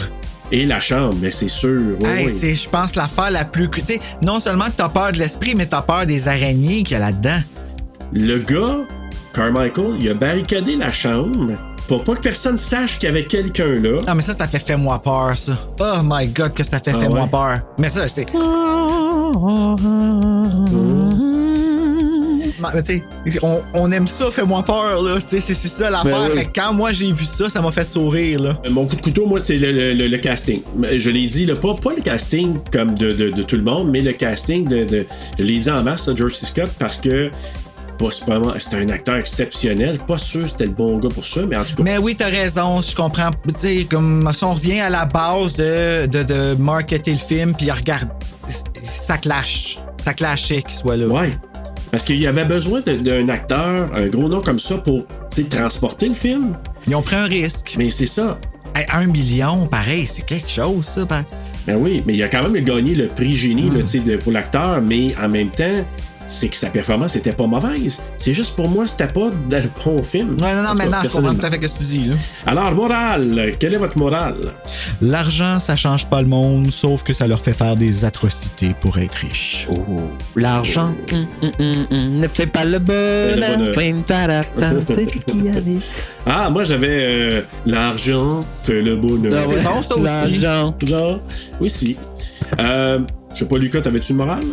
Et 0.52 0.66
la 0.66 0.80
chambre. 0.80 1.16
Mais 1.22 1.32
c'est 1.32 1.48
sûr. 1.48 1.82
oui, 2.02 2.08
Hey, 2.08 2.26
oui. 2.26 2.34
c'est, 2.36 2.54
je 2.56 2.70
pense, 2.70 2.96
l'affaire 2.96 3.32
la 3.32 3.46
plus. 3.46 3.70
Tu 3.70 3.82
sais, 3.82 4.00
non 4.22 4.40
seulement 4.40 4.66
que 4.66 4.72
t'as 4.78 4.90
peur 4.90 5.12
de 5.12 5.18
l'esprit, 5.18 5.56
mais 5.56 5.66
t'as 5.66 5.82
peur 5.82 6.06
des 6.06 6.28
araignées 6.28 6.84
qu'il 6.84 6.92
y 6.92 6.96
a 6.96 7.00
là-dedans. 7.00 7.40
Le 8.14 8.38
gars, 8.40 8.80
Carmichael, 9.34 9.98
il 10.00 10.10
a 10.10 10.14
barricadé 10.14 10.76
la 10.78 10.92
chambre 10.92 11.54
pour 11.88 12.04
pas 12.04 12.16
que 12.16 12.22
personne 12.22 12.58
sache 12.58 12.98
qu'il 12.98 13.08
y 13.08 13.12
avait 13.12 13.26
quelqu'un 13.26 13.80
là. 13.82 14.00
Ah, 14.08 14.16
mais 14.16 14.22
ça, 14.24 14.34
ça 14.34 14.48
fait 14.48 14.60
fais-moi 14.60 15.00
peur, 15.02 15.38
ça. 15.38 15.54
Oh 15.80 16.02
my 16.04 16.28
god, 16.28 16.54
que 16.54 16.64
ça 16.64 16.80
fait 16.80 16.92
Ah 16.96 17.00
fais-moi 17.00 17.22
ouais? 17.24 17.30
peur. 17.30 17.60
Mais 17.78 17.90
ça, 17.90 18.08
c'est. 18.08 18.26
Mais 22.60 22.84
tu 22.84 23.04
sais, 23.28 23.40
on, 23.42 23.62
on 23.74 23.92
aime 23.92 24.08
ça, 24.08 24.26
fais-moi 24.32 24.64
peur, 24.64 25.02
là. 25.02 25.16
Tu 25.22 25.28
sais, 25.28 25.40
c'est, 25.42 25.54
ça 25.54 25.90
l'affaire. 25.90 26.30
Ben 26.36 26.48
quand 26.54 26.74
moi 26.74 26.94
j'ai 26.94 27.12
vu 27.12 27.26
ça, 27.26 27.50
ça 27.50 27.62
m'a 27.62 27.72
fait 27.72 27.84
sourire, 27.86 28.40
là. 28.40 28.62
Mon 28.70 28.86
coup 28.88 28.96
de 28.96 29.02
couteau, 29.02 29.26
moi, 29.26 29.40
c'est 29.40 29.58
le, 29.58 29.72
le- 29.72 29.94
le- 29.94 30.08
le 30.08 30.18
casting. 30.18 30.62
Je 30.96 31.10
l'ai 31.10 31.28
dit, 31.28 31.46
là, 31.46 31.56
pas, 31.56 31.74
pas 31.76 31.94
le 31.96 32.02
casting 32.02 32.58
comme 32.72 32.96
de, 32.96 33.12
de- 33.12 33.30
de 33.32 33.44
tout 33.44 33.56
le 33.58 33.64
monde, 33.64 33.90
mais 33.92 34.02
le 34.02 34.14
casting 34.14 34.68
de. 34.68 34.84
de- 34.86 35.06
je 35.38 35.44
l'ai 35.44 35.58
dit 35.60 35.70
en 35.70 35.84
masse, 35.84 36.08
là, 36.08 36.14
George 36.16 36.34
C. 36.36 36.46
Scott, 36.46 36.70
parce 36.80 36.98
que. 36.98 37.32
C'était 38.60 38.76
un 38.76 38.90
acteur 38.90 39.16
exceptionnel. 39.16 39.98
Pas 40.06 40.18
sûr 40.18 40.46
c'était 40.46 40.66
le 40.66 40.72
bon 40.72 40.98
gars 41.00 41.08
pour 41.08 41.26
ça, 41.26 41.42
mais 41.48 41.56
en 41.56 41.64
tout 41.64 41.78
cas. 41.78 41.84
Mais 41.84 41.98
oui, 41.98 42.14
t'as 42.14 42.28
raison, 42.28 42.82
je 42.82 42.94
comprends. 42.94 43.32
Comme 43.90 44.30
si 44.34 44.44
on 44.44 44.54
revient 44.54 44.82
à 44.82 44.90
la 44.90 45.06
base 45.06 45.54
de, 45.54 46.06
de, 46.06 46.24
de 46.24 46.56
marketer 46.60 47.12
le 47.12 47.18
film, 47.18 47.54
puis 47.58 47.72
regarde, 47.72 48.10
ça 48.84 49.18
clash. 49.18 49.78
Ça 49.98 50.14
clashait 50.14 50.62
qu'il 50.62 50.74
soit 50.76 50.98
là. 50.98 51.08
Ouais. 51.08 51.32
Parce 51.96 52.04
qu'il 52.04 52.20
y 52.20 52.28
avait 52.28 52.44
besoin 52.44 52.82
d'un 52.82 53.30
acteur, 53.30 53.90
un 53.96 54.08
gros 54.08 54.28
nom 54.28 54.42
comme 54.42 54.60
ça 54.60 54.78
pour 54.80 55.06
tu 55.32 55.44
sais, 55.44 55.44
transporter 55.46 56.10
le 56.10 56.14
film. 56.14 56.58
Ils 56.88 56.94
ont 56.94 57.02
pris 57.02 57.16
un 57.16 57.24
risque. 57.24 57.76
Mais 57.78 57.90
c'est 57.90 58.06
ça. 58.06 58.38
Hey, 58.76 58.86
un 58.92 59.06
million, 59.06 59.66
pareil, 59.68 60.06
c'est 60.06 60.26
quelque 60.26 60.50
chose, 60.50 60.84
ça. 60.84 61.06
Ben. 61.06 61.24
Ben 61.66 61.78
oui, 61.78 62.04
mais 62.06 62.16
il 62.16 62.22
a 62.22 62.28
quand 62.28 62.50
même 62.50 62.62
gagné 62.66 62.96
le 62.96 63.08
prix 63.08 63.34
génie 63.34 63.70
là, 63.70 63.82
de- 63.82 64.18
pour 64.18 64.34
l'acteur, 64.34 64.82
mais 64.82 65.16
en 65.24 65.30
même 65.30 65.52
temps, 65.52 65.86
c'est 66.28 66.50
que 66.50 66.56
sa 66.56 66.70
performance 66.70 67.16
était 67.16 67.32
pas 67.32 67.48
mauvaise. 67.48 68.02
C'est 68.18 68.34
juste 68.34 68.56
pour 68.56 68.70
moi, 68.70 68.88
c'était 68.88 69.08
pas 69.08 69.30
dans 69.50 69.64
le 69.64 69.70
bon 69.84 70.02
film. 70.02 70.38
Ouais, 70.42 70.54
non, 70.56 70.64
non, 70.64 70.70
cas, 70.70 70.74
maintenant, 70.76 70.98
je 71.04 71.10
comprends 71.10 71.36
tout 71.36 71.46
à 71.46 71.50
fait 71.50 71.68
ce 71.68 71.74
que 71.74 71.78
tu 71.78 71.84
dis, 71.84 72.06
là. 72.06 72.16
Alors, 72.46 72.72
morale, 72.74 73.52
quelle 73.60 73.74
est 73.74 73.78
votre 73.78 73.98
morale? 73.98 74.54
L'argent, 75.02 75.60
ça 75.60 75.76
change 75.76 76.08
pas 76.08 76.22
le 76.22 76.28
monde, 76.28 76.72
sauf 76.72 77.04
que 77.04 77.14
ça 77.14 77.28
leur 77.28 77.40
fait 77.40 77.54
faire 77.54 77.76
des 77.76 78.06
atrocités 78.06 78.76
pour 78.82 78.98
être 78.98 79.16
riches. 79.16 79.68
Oh. 79.70 80.02
L'argent 80.36 80.94
hum, 81.12 81.28
hum, 81.42 81.52
hum, 81.60 81.88
hum, 81.92 82.18
ne 82.18 82.28
fait 82.28 82.48
pas 82.48 82.66
le 82.66 82.80
bonheur. 82.80 83.74
C'est. 84.88 85.16
Ah, 86.28 86.50
moi 86.50 86.64
j'avais 86.64 86.88
euh, 86.90 87.42
l'argent 87.66 88.44
fait 88.64 88.82
le 88.82 88.96
bonheur. 88.96 89.44
Ah 89.44 89.48
ouais. 89.48 89.62
bon, 89.62 89.82
ça 89.82 89.96
aussi. 89.96 90.40
L'argent. 90.40 90.76
Genre, 90.82 91.20
oui, 91.60 91.70
si. 91.70 91.98
Euh, 92.60 93.00
je 93.34 93.40
sais 93.40 93.46
pas, 93.46 93.58
Lucas, 93.58 93.82
t'avais-tu 93.82 94.12
une 94.12 94.18
morale? 94.18 94.44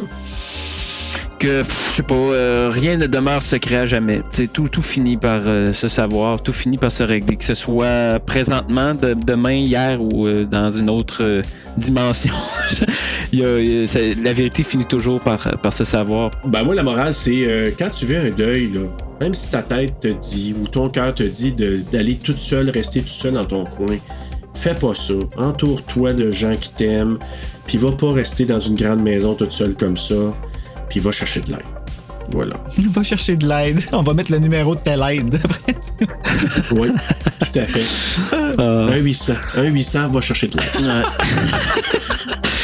Que, 1.42 1.62
je 1.64 1.92
sais 1.96 2.02
pas, 2.04 2.14
euh, 2.14 2.70
rien 2.72 2.96
ne 2.96 3.06
demeure 3.06 3.42
secret 3.42 3.78
à 3.78 3.84
jamais. 3.84 4.22
Tout, 4.52 4.68
tout 4.68 4.82
finit 4.82 5.16
par 5.16 5.40
euh, 5.46 5.72
se 5.72 5.88
savoir, 5.88 6.42
tout 6.42 6.52
finit 6.52 6.78
par 6.78 6.92
se 6.92 7.02
régler, 7.02 7.36
que 7.36 7.44
ce 7.44 7.54
soit 7.54 8.20
présentement, 8.24 8.94
de- 8.94 9.14
demain, 9.14 9.54
hier 9.54 10.00
ou 10.00 10.26
euh, 10.26 10.44
dans 10.44 10.70
une 10.70 10.88
autre 10.88 11.42
dimension. 11.76 12.32
La 13.32 14.32
vérité 14.32 14.62
finit 14.62 14.84
toujours 14.84 15.20
par, 15.20 15.58
par 15.62 15.72
se 15.72 15.84
savoir. 15.84 16.30
Ben 16.44 16.62
moi, 16.62 16.74
la 16.74 16.82
morale, 16.82 17.14
c'est 17.14 17.74
quand 17.78 17.88
tu 17.90 18.06
vis 18.06 18.16
un 18.16 18.30
deuil, 18.30 18.70
là, 18.72 18.80
même 19.20 19.34
si 19.34 19.50
ta 19.50 19.62
tête 19.62 20.00
te 20.00 20.08
dit 20.08 20.54
ou 20.60 20.66
ton 20.68 20.88
cœur 20.88 21.14
te 21.14 21.22
dit 21.22 21.52
d'aller 21.92 22.16
toute 22.16 22.38
seule, 22.38 22.70
rester 22.70 23.00
tout 23.00 23.08
seul 23.08 23.34
dans 23.34 23.44
ton 23.44 23.64
coin, 23.64 23.96
fais 24.54 24.74
pas 24.74 24.94
ça. 24.94 25.14
Entoure-toi 25.36 26.12
de 26.12 26.30
gens 26.30 26.54
qui 26.54 26.70
t'aiment, 26.74 27.18
puis 27.66 27.78
va 27.78 27.92
pas 27.92 28.12
rester 28.12 28.44
dans 28.44 28.60
une 28.60 28.74
grande 28.74 29.02
maison 29.02 29.34
toute 29.34 29.52
seule 29.52 29.74
comme 29.74 29.96
ça, 29.96 30.14
puis 30.92 31.00
va 31.00 31.10
chercher 31.10 31.40
de 31.40 31.52
l'aide. 31.52 31.71
Voilà. 32.32 32.56
Va 32.90 33.02
chercher 33.02 33.36
de 33.36 33.46
l'aide. 33.46 33.80
On 33.92 34.02
va 34.02 34.14
mettre 34.14 34.32
le 34.32 34.38
numéro 34.38 34.74
de 34.74 34.80
telle 34.80 35.02
aide. 35.10 35.38
Oui, 36.72 36.88
tout 37.38 37.58
à 37.58 37.64
fait. 37.64 37.84
Un 38.58 38.96
800. 38.96 39.34
Un 39.56 39.64
800, 39.64 40.08
va 40.08 40.20
chercher 40.20 40.48
de 40.48 40.56
l'aide. 40.56 41.04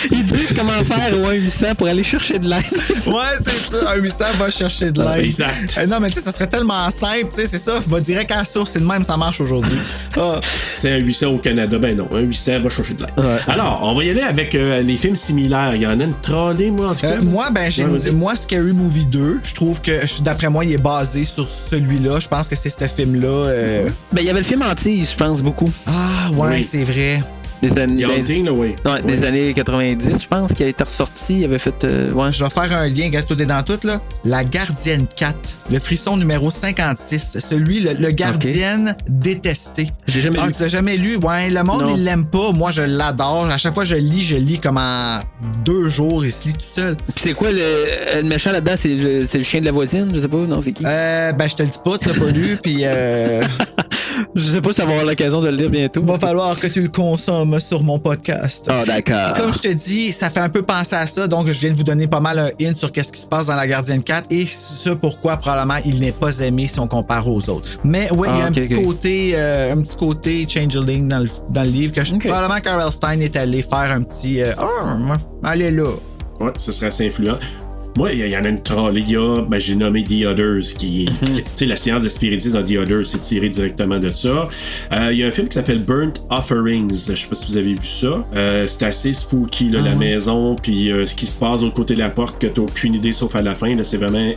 Ils 0.11 0.25
disent 0.25 0.55
comment 0.57 0.73
faire 0.85 1.15
au 1.15 1.31
1-800 1.33 1.75
pour 1.75 1.87
aller 1.87 2.03
chercher 2.03 2.39
de 2.39 2.49
l'aide. 2.49 2.65
ouais, 3.07 3.37
c'est 3.41 3.77
ça. 3.77 3.93
Un 3.93 3.97
800 3.97 4.25
va 4.37 4.51
chercher 4.51 4.91
de 4.91 5.03
l'aide. 5.03 5.25
Exact. 5.25 5.77
Euh, 5.79 5.87
non, 5.87 6.01
mais 6.01 6.09
tu 6.09 6.15
sais, 6.17 6.21
ça 6.21 6.33
serait 6.33 6.47
tellement 6.47 6.91
simple, 6.91 7.27
tu 7.31 7.37
sais, 7.43 7.47
c'est 7.47 7.59
ça. 7.59 7.81
Va 7.87 8.01
direct 8.01 8.31
à 8.31 8.37
la 8.39 8.45
source, 8.45 8.73
c'est 8.73 8.81
de 8.81 8.87
même, 8.87 9.05
ça 9.05 9.17
marche 9.17 9.41
aujourd'hui. 9.41 9.79
Ah. 10.17 10.41
C'est 10.79 10.93
un 10.93 10.99
800 10.99 11.27
au 11.29 11.39
Canada, 11.39 11.79
ben 11.79 11.97
non, 11.97 12.09
un 12.13 12.21
800 12.21 12.61
va 12.61 12.71
chercher 12.71 12.95
de 12.95 13.05
l'aide. 13.05 13.13
Alors, 13.47 13.81
on 13.85 13.95
va 13.95 14.05
y 14.05 14.11
aller 14.11 14.23
avec 14.23 14.55
euh, 14.55 14.81
les 14.83 14.97
films 14.97 15.17
similaires. 15.17 15.75
Il 15.75 15.83
y 15.83 15.87
en 15.87 16.01
a 16.01 16.05
une 16.05 16.19
trollée, 16.23 16.71
moi, 16.71 16.91
en 16.91 16.95
tout 16.95 17.03
cas. 17.03 17.17
Euh, 17.17 17.23
moi, 17.23 17.51
ben, 17.51 17.71
j'ai, 17.71 17.85
Ouais, 17.85 18.11
moi, 18.13 18.37
Scary 18.37 18.73
Movie 18.73 19.07
2, 19.07 19.41
je 19.43 19.55
trouve 19.59 19.81
que, 19.83 20.23
d'après 20.23 20.49
moi, 20.49 20.65
il 20.65 20.73
est 20.73 20.79
basé 20.83 21.25
sur 21.25 21.49
celui-là. 21.49 22.21
Je 22.21 22.29
pense 22.29 22.49
que 22.49 22.55
c'est 22.55 22.69
ce 22.71 22.87
film-là. 22.87 23.29
euh, 23.29 23.89
Ben, 24.13 24.21
il 24.23 24.27
y 24.27 24.31
avait 24.31 24.39
le 24.39 24.45
film 24.47 24.63
anti, 24.63 25.05
je 25.05 25.17
pense, 25.17 25.43
beaucoup. 25.43 25.69
Ah, 25.87 26.31
ouais, 26.33 26.49
Oui. 26.59 26.63
c'est 26.63 26.85
vrai. 26.85 27.21
Des 27.63 27.77
années, 27.81 28.03
The 28.03 28.07
Haunting, 28.09 28.45
là, 28.45 28.53
oui. 28.53 28.77
ouais, 28.85 29.03
des 29.03 29.25
années 29.25 29.53
90, 29.53 30.11
je 30.23 30.29
pense, 30.29 30.53
qui 30.53 30.63
a 30.63 30.69
été 30.69 30.85
ressorti. 30.85 31.41
Il 31.41 31.45
avait 31.45 31.59
fait. 31.59 31.83
euh, 31.85 32.13
ouais. 32.13 32.31
Je 32.33 32.45
vais 32.45 32.51
faire 32.51 32.73
un 32.73 32.89
lien, 32.89 33.07
regarde 33.07 33.27
tout 33.27 33.41
est 33.43 33.47
dans 33.47 33.63
tout, 33.65 33.79
là. 33.85 34.01
La 34.25 34.45
Gardienne 34.45 35.07
4, 35.17 35.37
le 35.73 35.79
frisson 35.81 36.17
numéro 36.17 36.51
56, 36.51 37.39
celui, 37.41 37.81
le, 37.81 37.95
le 37.95 38.11
Gardienne 38.11 38.97
détesté. 39.09 39.89
J'ai 40.07 40.21
jamais 40.21 40.39
Ah, 40.41 40.47
lu. 40.47 40.53
tu 40.53 40.63
l'as 40.63 40.69
jamais 40.69 40.97
lu? 40.97 41.17
Ouais, 41.17 41.51
le 41.51 41.63
monde, 41.65 41.83
Non. 41.83 41.95
il 41.97 42.05
l'aime 42.05 42.27
pas. 42.27 42.53
Moi, 42.53 42.71
je 42.71 42.83
l'adore. 42.83 43.49
À 43.51 43.59
chaque 43.59 43.75
fois 43.75 43.83
que 43.83 43.89
je 43.91 43.97
lis, 43.97 44.23
je 44.23 44.37
lis 44.37 44.59
comme 44.59 44.77
en 44.79 45.19
deux 45.65 45.89
jours. 45.89 46.25
Il 46.25 46.31
se 46.33 46.47
lit 46.49 46.55
tout 46.55 46.61
seul. 46.61 46.97
Puis 46.97 47.15
C'est 47.17 47.35
quoi 47.35 47.51
le, 47.51 47.59
le 48.17 48.23
méchant 48.23 48.53
là-dedans? 48.53 48.75
C'est 48.77 48.95
le, 48.95 49.27
c'est 49.27 49.39
le 49.39 49.45
chien 49.45 49.61
de 49.61 49.67
la 49.67 49.73
voisine? 49.73 50.09
Je 50.15 50.21
sais 50.21 50.29
pas, 50.29 50.37
non, 50.37 50.61
c'est 50.61 50.73
qui? 50.73 50.85
Euh, 50.87 51.33
ben, 51.33 51.49
je 51.49 51.57
te 51.57 51.63
le 51.65 51.69
dis 51.71 51.79
pas, 51.85 51.99
tu 51.99 52.09
l'as 52.09 52.15
pas 52.15 52.31
lu, 52.31 52.59
puis 52.63 52.79
euh, 52.85 53.43
Je 54.35 54.43
sais 54.43 54.61
pas 54.61 54.73
si 54.73 54.83
on 54.83 54.87
va 54.87 54.93
avoir 54.93 55.07
l'occasion 55.07 55.41
de 55.41 55.49
le 55.49 55.57
lire 55.57 55.71
bientôt. 55.71 56.03
va 56.03 56.19
falloir 56.19 56.59
que 56.61 56.67
tu 56.67 56.83
le 56.83 56.89
consommes 56.89 57.59
sur 57.61 57.83
mon 57.83 57.99
podcast. 57.99 58.67
Ah, 58.71 58.85
d'accord. 58.85 59.33
Comme 59.35 59.53
je 59.55 59.59
te 59.59 59.69
dis, 59.73 60.13
ça 60.13 60.29
fait 60.31 60.41
un 60.41 60.49
peu 60.51 60.63
penser 60.63 60.95
à 60.97 61.07
ça, 61.07 61.27
donc 61.27 61.47
je 61.47 61.53
viens 61.61 61.73
de 61.73 61.77
vous 61.77 61.83
donner 61.85 62.07
pas 62.07 62.21
mal 62.21 62.39
un 62.39 62.51
hint 62.61 62.77
sur 62.77 62.93
qu'est-ce 62.93 63.11
qui 63.13 63.21
se 63.21 63.27
passe 63.27 63.47
dans 63.47 63.57
La 63.57 63.67
Gardienne 63.67 64.03
4 64.03 64.27
et 64.31 64.45
ce 64.47 64.91
pourquoi 64.91 65.39
probablement 65.39 65.81
il 65.85 65.99
n'est 66.01 66.13
pas 66.13 66.39
aimé 66.41 66.67
si 66.67 66.79
on 66.79 66.87
compare 66.87 67.27
aux 67.27 67.49
autres. 67.51 67.79
Mais 67.85 68.09
oui, 68.13 68.29
il 68.31 68.39
y 68.39 68.41
a 68.41 68.45
Ah, 68.45 68.47
un, 68.47 68.51
ok, 68.51 68.55
petit 68.55 68.83
côté, 68.83 69.33
euh, 69.35 69.73
un 69.73 69.81
petit 69.83 69.97
côté 69.97 70.47
changeling 70.49 71.09
dans 71.09 71.21
le, 71.21 71.29
dans 71.51 71.63
le 71.65 71.71
livre 71.71 71.93
que 71.95 72.05
je, 72.05 72.15
probablement 72.17 72.61
Carl 72.61 72.93
Stein 72.93 73.21
est 73.21 73.35
allé 73.37 73.63
faire 73.63 73.91
un 73.93 74.03
petit 74.03 74.43
euh, 74.43 74.53
Ah, 74.59 74.95
moi, 74.97 75.17
allez 75.43 75.71
là. 75.71 75.85
Ouais, 76.41 76.53
ça 76.57 76.71
serait 76.73 76.87
assez 76.89 77.07
influent. 77.07 77.39
Moi, 77.99 78.13
il 78.13 78.25
y, 78.25 78.31
y 78.31 78.37
en 78.37 78.45
a 78.45 78.49
une 78.49 78.63
trollée. 78.63 79.01
Il 79.05 79.11
y 79.11 79.17
a, 79.17 79.41
ben, 79.41 79.59
j'ai 79.59 79.75
nommé 79.75 80.05
The 80.05 80.25
Others, 80.27 80.75
qui 80.79 81.07
est. 81.07 81.25
Tu 81.35 81.43
sais, 81.57 81.67
la 81.67 81.75
science 81.75 82.01
de 82.03 82.09
spiritisme 82.09 82.57
dans 82.57 82.63
The 82.65 82.77
Others, 82.77 83.07
c'est 83.07 83.19
tiré 83.19 83.49
directement 83.49 83.99
de 83.99 84.09
ça. 84.09 84.49
Euh, 84.93 85.09
Il 85.11 85.19
y 85.19 85.25
a 85.25 85.27
un 85.27 85.33
film 85.33 85.49
qui 85.49 85.55
s'appelle 85.55 85.81
Burnt 85.81 86.13
Offerings. 86.31 86.91
Je 86.95 87.17
sais 87.17 87.29
pas 87.29 87.35
si 87.35 87.51
vous 87.51 87.57
avez 87.57 87.73
vu 87.73 87.79
ça. 87.83 88.25
Euh, 88.37 88.69
c'est 88.69 88.85
assez 88.85 89.13
spooky, 89.13 89.71
là, 89.71 89.81
la 89.83 89.97
maison, 89.97 90.55
puis 90.55 90.93
euh, 90.93 91.07
ce 91.07 91.17
qui 91.17 91.27
se 91.27 91.37
passe 91.41 91.59
de 91.59 91.65
l'autre 91.65 91.75
côté 91.75 91.95
de 91.95 91.99
la 91.99 92.11
porte, 92.11 92.41
que 92.41 92.47
t'as 92.47 92.63
aucune 92.63 92.95
idée 92.95 93.11
sauf 93.11 93.35
à 93.35 93.43
la 93.43 93.57
fin. 93.57 93.75
là, 93.75 93.83
C'est 93.83 93.97
vraiment 93.97 94.31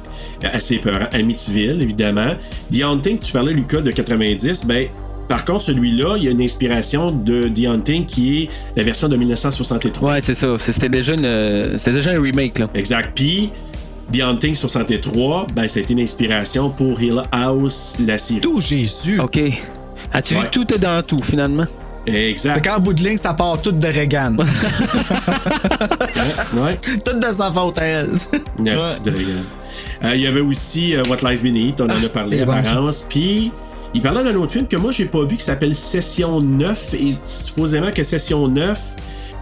assez 0.52 0.80
peur. 0.80 1.08
Amityville, 1.12 1.84
évidemment. 1.84 2.34
The 2.74 2.82
Haunting, 2.84 3.20
tu 3.20 3.32
parlais, 3.32 3.54
Lucas, 3.54 3.82
de 3.82 3.92
90. 3.92 4.66
Ben, 4.66 4.88
par 5.27 5.45
contre, 5.45 5.61
celui-là, 5.61 6.15
il 6.18 6.23
y 6.23 6.27
a 6.27 6.31
une 6.31 6.41
inspiration 6.41 7.11
de 7.11 7.48
The 7.48 7.65
Haunting 7.68 8.06
qui 8.06 8.43
est 8.43 8.49
la 8.76 8.84
version 8.84 9.07
de 9.07 9.15
1963. 9.15 10.11
Ouais, 10.14 10.22
c'est 10.22 10.34
ça. 10.34 10.56
C'est- 10.57 10.72
C'était 10.73 10.89
déjà, 10.89 11.14
une, 11.14 11.77
c'était 11.77 11.98
déjà 11.98 12.11
un 12.11 12.22
remake, 12.22 12.60
là. 12.60 12.68
Exact. 12.73 13.11
Puis, 13.15 13.49
The 14.14 14.22
Haunting 14.22 14.56
63, 14.56 15.48
ben, 15.56 15.68
ça 15.68 15.80
a 15.80 15.84
été 15.84 15.93
une 15.93 16.02
inspiration 16.02 16.69
pour 16.69 17.02
Hill 17.02 17.22
House, 17.31 17.98
la 18.06 18.18
série. 18.18 18.41
Tout 18.41 18.60
Jésus. 18.60 19.19
OK. 19.19 19.39
As-tu 20.14 20.35
Ouais. 20.35 20.41
vu 20.41 20.48
tout 20.52 20.73
est 20.73 20.80
dans 20.80 21.02
tout, 21.02 21.22
finalement? 21.22 21.65
Fait 22.06 22.30
Exact. 22.31 22.68
qu'en 22.68 22.80
bout 22.80 22.93
de 22.93 23.03
ligne, 23.03 23.15
ça 23.18 23.34
part 23.35 23.61
tout 23.61 23.72
de 23.72 23.88
Reagan. 23.88 24.35
Ouais. 26.57 26.80
tout 27.06 27.18
de 27.19 27.31
sa 27.34 27.52
faute 27.52 27.77
à 27.77 27.84
elle. 27.85 28.10
Merci, 28.60 29.02
Dragan. 29.03 29.43
Euh, 30.03 30.15
Il 30.15 30.22
y 30.22 30.27
avait 30.27 30.41
aussi 30.41 30.95
euh, 30.95 31.03
What 31.07 31.18
Lies 31.30 31.39
Beneath, 31.41 31.80
on 31.80 31.85
en 31.85 31.89
Ah, 31.89 32.06
a 32.06 32.10
parlé 32.10 32.38
c'est 32.39 32.45
bon, 32.45 32.52
apparence. 32.53 33.06
Puis, 33.07 33.52
il 33.94 34.02
parlait 34.02 34.24
d'un 34.24 34.36
autre 34.36 34.54
film 34.54 34.68
que 34.68 34.78
moi, 34.78 34.92
j'ai 34.92 35.06
pas 35.06 35.24
vu 35.26 35.36
qui 35.38 35.44
s'appelle 35.44 35.76
Session 35.76 36.40
9. 36.42 36.94
Et 36.96 37.12
supposément 37.26 37.92
que 37.92 38.04
Session 38.04 38.48
9, 38.48 38.80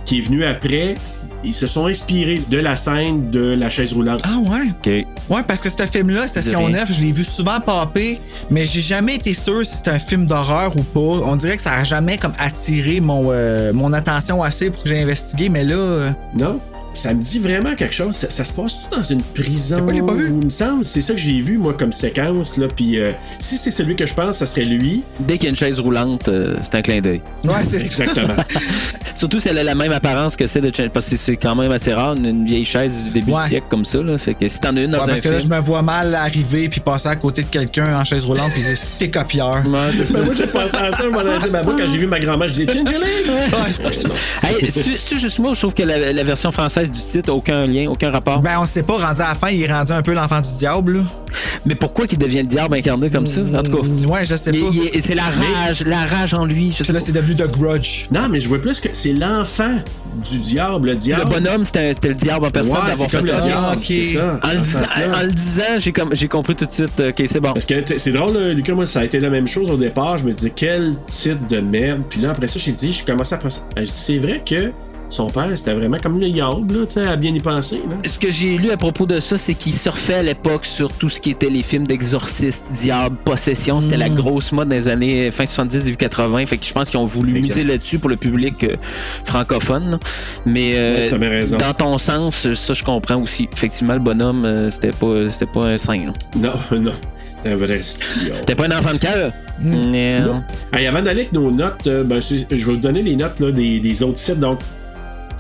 qui 0.06 0.20
est 0.20 0.22
venu 0.22 0.44
après, 0.44 0.96
ils 1.44 1.54
se 1.54 1.68
sont 1.68 1.86
inspirés 1.86 2.42
de 2.50 2.58
la 2.58 2.76
scène 2.76 3.30
de 3.32 3.56
la 3.58 3.70
chaise 3.70 3.94
roulante. 3.94 4.22
Ah 4.26 4.38
ouais? 4.50 4.68
OK. 4.72 5.08
Ouais, 5.30 5.44
parce 5.48 5.62
que 5.62 5.70
ce 5.70 5.84
film-là, 5.86 6.28
Session 6.28 6.66
rien. 6.66 6.80
9, 6.80 6.94
je 6.94 7.00
l'ai 7.00 7.12
vu 7.12 7.24
souvent 7.24 7.62
popper, 7.62 8.20
mais 8.50 8.66
j'ai 8.66 8.82
jamais 8.82 9.16
été 9.16 9.34
sûr 9.34 9.66
si 9.66 9.78
c'était 9.78 9.92
un 9.92 10.00
film 10.00 10.26
d'horreur 10.26 10.76
ou 10.76 10.82
pas. 10.84 11.00
On 11.26 11.36
dirait 11.38 11.56
que 11.56 11.62
ça 11.62 11.74
a 11.74 11.84
jamais 11.86 12.18
comme 12.18 12.34
attiré 12.40 13.00
mon, 13.00 13.30
euh, 13.32 13.72
mon 13.72 13.94
attention 13.94 14.44
assez 14.44 14.70
pour 14.70 14.84
que 14.84 14.90
j'ai 14.90 15.02
investigué, 15.02 15.48
mais 15.48 15.64
là. 15.64 15.76
euh, 15.76 16.12
Non? 16.38 16.60
Ça 17.00 17.14
me 17.14 17.22
dit 17.22 17.40
vraiment 17.40 17.76
quelque 17.76 17.94
chose. 17.96 18.14
Ça, 18.16 18.30
ça 18.30 18.44
se 18.44 18.54
passe 18.54 18.74
tout 18.90 18.96
dans 18.96 19.02
une 19.04 19.22
prison? 19.22 19.78
C'est 19.78 19.82
pas, 19.86 19.92
je 19.92 19.96
l'ai 19.96 20.06
pas 20.06 20.14
vu. 20.14 20.28
Il 20.28 20.46
me 20.46 20.50
semble, 20.50 20.84
c'est 20.84 21.02
ça 21.02 21.14
que 21.14 21.20
j'ai 21.20 21.40
vu, 21.40 21.58
moi, 21.58 21.74
comme 21.74 21.92
séquence. 21.94 22.58
Là. 22.58 22.68
Puis, 22.76 23.00
euh, 23.00 23.14
si 23.40 23.58
c'est 23.58 23.72
celui 23.72 23.96
que 23.96 24.06
je 24.06 24.14
pense, 24.14 24.38
ça 24.38 24.46
serait 24.46 24.66
lui. 24.66 25.04
Dès 25.22 25.36
qu'il 25.38 25.46
y 25.46 25.48
a 25.48 25.50
une 25.52 25.56
chaise 25.56 25.80
roulante, 25.80 26.28
euh, 26.28 26.58
c'est 26.62 26.76
un 26.76 26.82
clin 26.82 27.00
d'œil. 27.00 27.22
Ouais, 27.46 27.52
c'est 27.64 27.80
ça. 27.80 28.04
Exactement. 28.04 28.36
Surtout 29.16 29.40
si 29.40 29.48
elle 29.48 29.58
a 29.60 29.64
la 29.64 29.76
même 29.76 29.92
apparence 29.94 30.36
que 30.36 30.46
celle 30.48 30.64
de 30.64 30.76
chaise. 30.76 30.90
Parce 30.94 31.10
que 31.10 31.16
c'est 31.16 31.38
quand 31.38 31.56
même 31.56 31.72
assez 31.72 31.94
rare, 31.94 32.16
une, 32.16 32.26
une 32.26 32.46
vieille 32.46 32.66
chaise 32.66 32.96
du 33.06 33.10
début 33.12 33.32
Ouais. 33.32 33.44
du 33.44 33.50
siècle 33.50 33.68
comme 33.70 33.86
ça. 33.86 34.00
Là. 34.00 34.18
Fait 34.18 34.34
que 34.34 34.48
si 34.50 34.60
t'en 34.60 34.76
as 34.76 34.82
une 34.82 34.90
dans 34.92 34.98
Ouais, 34.98 35.04
un 35.04 35.08
parce 35.08 35.22
que 35.22 35.30
là, 35.30 35.40
je 35.40 35.48
me 35.48 35.60
vois 35.60 35.82
mal 35.82 36.14
arriver 36.16 36.68
puis 36.68 36.82
passer 36.82 37.08
à 37.08 37.16
côté 37.16 37.44
de 37.44 37.48
quelqu'un 37.48 37.98
en 37.98 38.04
chaise 38.04 38.26
roulante 38.26 38.52
puis 38.54 38.62
dire 38.64 38.78
t'es 38.98 39.10
copieur. 39.10 39.56
Ouais. 39.66 39.72
Ben, 40.12 40.24
moi, 40.26 40.34
j'ai 40.36 40.48
pensé 40.48 40.76
à 40.76 40.92
ça. 40.92 41.10
Moi, 41.10 41.24
ben, 41.24 41.64
moi, 41.64 41.76
quand 41.78 41.88
j'ai 41.90 41.98
vu 41.98 42.08
ma 42.08 42.20
grand-mère, 42.20 42.48
je 42.50 42.54
dis 42.56 42.66
Tingeling! 42.66 43.04
Hey, 44.44 44.70
c'est- 44.72 44.98
c'est 44.98 45.18
juste 45.20 45.40
moi, 45.40 45.54
je 45.54 45.60
trouve 45.60 45.74
que 45.74 45.84
la, 45.84 46.12
la 46.14 46.24
version 46.24 46.52
française 46.52 46.89
du 46.90 47.00
titre, 47.00 47.32
aucun 47.34 47.66
lien, 47.66 47.88
aucun 47.90 48.12
rapport? 48.12 48.40
Ben, 48.42 48.58
on 48.60 48.66
sait 48.66 48.84
pas, 48.84 48.98
rendu 48.98 49.22
à 49.22 49.30
la 49.30 49.36
fin, 49.36 49.50
il 49.50 49.62
est 49.64 49.72
rendu 49.72 49.92
un 49.92 50.02
peu 50.02 50.14
l'enfant 50.14 50.42
du 50.42 50.52
diable. 50.58 50.98
là. 50.98 51.04
Mais 51.66 51.76
pourquoi 51.76 52.08
qu'il 52.08 52.18
devient 52.20 52.42
le 52.42 52.48
diable 52.48 52.76
incarné 52.76 53.10
comme 53.10 53.28
ça? 53.28 53.42
En 53.42 53.64
tout 53.64 53.72
cas. 53.72 53.88
Ouais, 54.08 54.26
je 54.26 54.36
sais 54.36 54.52
il- 54.54 54.62
pas. 54.62 55.00
c'est 55.02 55.16
la 55.16 55.24
rage, 55.24 55.84
la 55.86 56.06
rage 56.06 56.34
en 56.34 56.46
lui. 56.46 56.74
Je 56.78 56.84
sais 56.84 56.92
Là, 56.94 57.00
c'est 57.00 57.12
devenu 57.12 57.36
The 57.36 57.48
Grudge. 57.52 58.08
Non, 58.12 58.28
mais 58.30 58.40
je 58.40 58.48
vois 58.50 58.60
plus 58.60 58.80
que 58.80 58.90
c'est 58.94 59.14
l'enfant 59.14 59.76
du 60.30 60.40
diable. 60.40 60.88
Le 60.88 60.94
Le 60.94 60.98
diable. 61.00 61.32
bonhomme, 61.32 61.66
c'était 61.66 61.94
le 62.04 62.14
diable 62.16 62.46
en 62.48 62.50
personne 62.50 62.74
Ouais, 62.78 62.88
d'avoir 62.88 63.10
fait 63.10 63.18
comme 63.18 63.26
le 63.28 63.34
ça. 63.34 63.42
diable. 63.42 63.62
Ah, 63.62 64.48
ça, 64.48 64.56
En 64.56 64.58
le, 64.58 64.64
sens-là. 64.64 65.20
en 65.20 65.22
le 65.24 65.32
disant, 65.32 65.64
j'ai 65.78 65.92
comme- 65.92 66.16
j'ai 66.16 66.28
compris 66.28 66.56
tout 66.56 66.66
de 66.66 66.72
suite, 66.72 67.00
ok, 67.00 67.24
c'est 67.28 67.40
bon. 67.40 67.54
Parce 67.54 67.66
que 67.66 67.76
c'est 67.98 68.12
drôle, 68.12 68.34
là, 68.34 68.54
Lucas, 68.54 68.74
moi, 68.74 68.86
ça 68.86 69.00
a 69.02 69.06
été 69.06 69.20
la 69.20 69.30
même 69.30 69.48
chose 69.48 69.70
au 69.70 69.78
départ. 69.78 70.18
Je 70.18 70.26
me 70.26 70.34
disais, 70.34 70.52
quel 70.56 70.96
titre 71.08 71.48
de 71.48 71.60
merde. 71.60 72.02
Puis 72.10 72.20
là, 72.22 72.32
après 72.32 72.48
ça, 72.48 72.60
j'ai 72.60 72.72
dit, 72.72 72.92
je 72.92 73.06
commençais 73.06 73.36
à 73.36 73.38
penser. 73.38 73.62
Je 73.78 73.84
dis, 73.84 73.90
c'est 73.94 74.18
vrai 74.18 74.42
que 74.46 74.72
son 75.10 75.28
père, 75.28 75.50
c'était 75.56 75.74
vraiment 75.74 75.98
comme 76.02 76.20
le 76.20 76.30
diable, 76.30 76.74
là, 76.74 76.86
tu 76.86 76.94
sais, 76.94 77.08
à 77.08 77.16
bien 77.16 77.34
y 77.34 77.40
penser. 77.40 77.82
Là. 77.90 77.96
Ce 78.08 78.20
que 78.20 78.30
j'ai 78.32 78.58
lu 78.58 78.70
à 78.72 78.78
propos 78.78 79.06
de 79.08 79.20
ça, 79.20 79.38
c'est 79.38 79.56
qu'il 79.56 79.74
surfait 79.74 80.14
à 80.16 80.24
l'époque 80.24 80.66
sur 80.66 80.92
tout 80.94 81.10
ce 81.10 81.20
qui 81.20 81.32
était 81.32 81.50
les 81.50 81.64
films 81.64 81.88
d'exorcistes, 81.88 82.66
diable, 82.74 83.16
possession. 83.26 83.82
C'était 83.82 83.98
Mm. 83.98 84.00
la 84.00 84.10
grosse 84.10 84.52
mode 84.52 84.70
dans 84.70 84.76
les 84.76 84.88
années 84.88 85.32
fin 85.32 85.46
70, 85.46 85.86
début 85.86 85.98
80. 85.98 86.46
Fait 86.46 86.58
que 86.58 86.66
je 86.66 86.74
pense 86.74 86.90
qu'ils 86.92 87.00
ont 87.00 87.06
voulu 87.06 87.34
miser 87.34 87.64
là-dessus 87.64 87.98
pour 88.00 88.10
le 88.10 88.16
public 88.18 88.64
euh, 88.64 88.76
francophone. 89.26 89.92
là. 89.92 90.00
Mais 90.46 90.74
euh, 90.76 91.10
Ouais, 91.18 91.44
dans 91.60 91.74
ton 91.74 91.98
sens, 91.98 92.46
euh, 92.46 92.56
ça 92.56 92.74
je 92.74 92.84
comprends 92.84 93.22
aussi. 93.22 93.50
Effectivement, 93.52 93.94
le 93.94 94.00
bonhomme, 94.00 94.46
euh, 94.46 94.70
c'était 94.70 94.92
pas, 94.92 95.30
c'était 95.30 95.52
pas 95.52 95.66
un 95.68 95.78
saint. 95.78 96.06
là. 96.06 96.14
Non, 96.38 96.78
non. 96.80 96.92
C'est 97.42 97.54
un 97.54 97.56
vrai 97.56 97.82
style. 97.82 98.34
C'était 98.42 98.56
pas 98.56 98.66
un 98.66 98.78
enfant 98.78 98.94
de 98.94 98.98
cœur? 98.98 99.32
Euh, 99.66 100.22
Non. 100.26 100.44
Hey, 100.74 100.88
avant 100.88 101.02
d'aller 101.02 101.22
avec 101.22 101.32
nos 101.34 101.50
notes, 101.52 101.88
euh, 101.88 102.04
ben, 102.04 102.20
je 102.22 102.36
vais 102.56 102.58
vous 102.64 102.76
donner 102.78 103.02
les 103.02 103.16
notes 103.16 103.40
là, 103.40 103.52
des, 103.52 103.80
des 103.80 104.04
autres 104.04 104.20
sites. 104.20 104.40
Donc, 104.40 104.60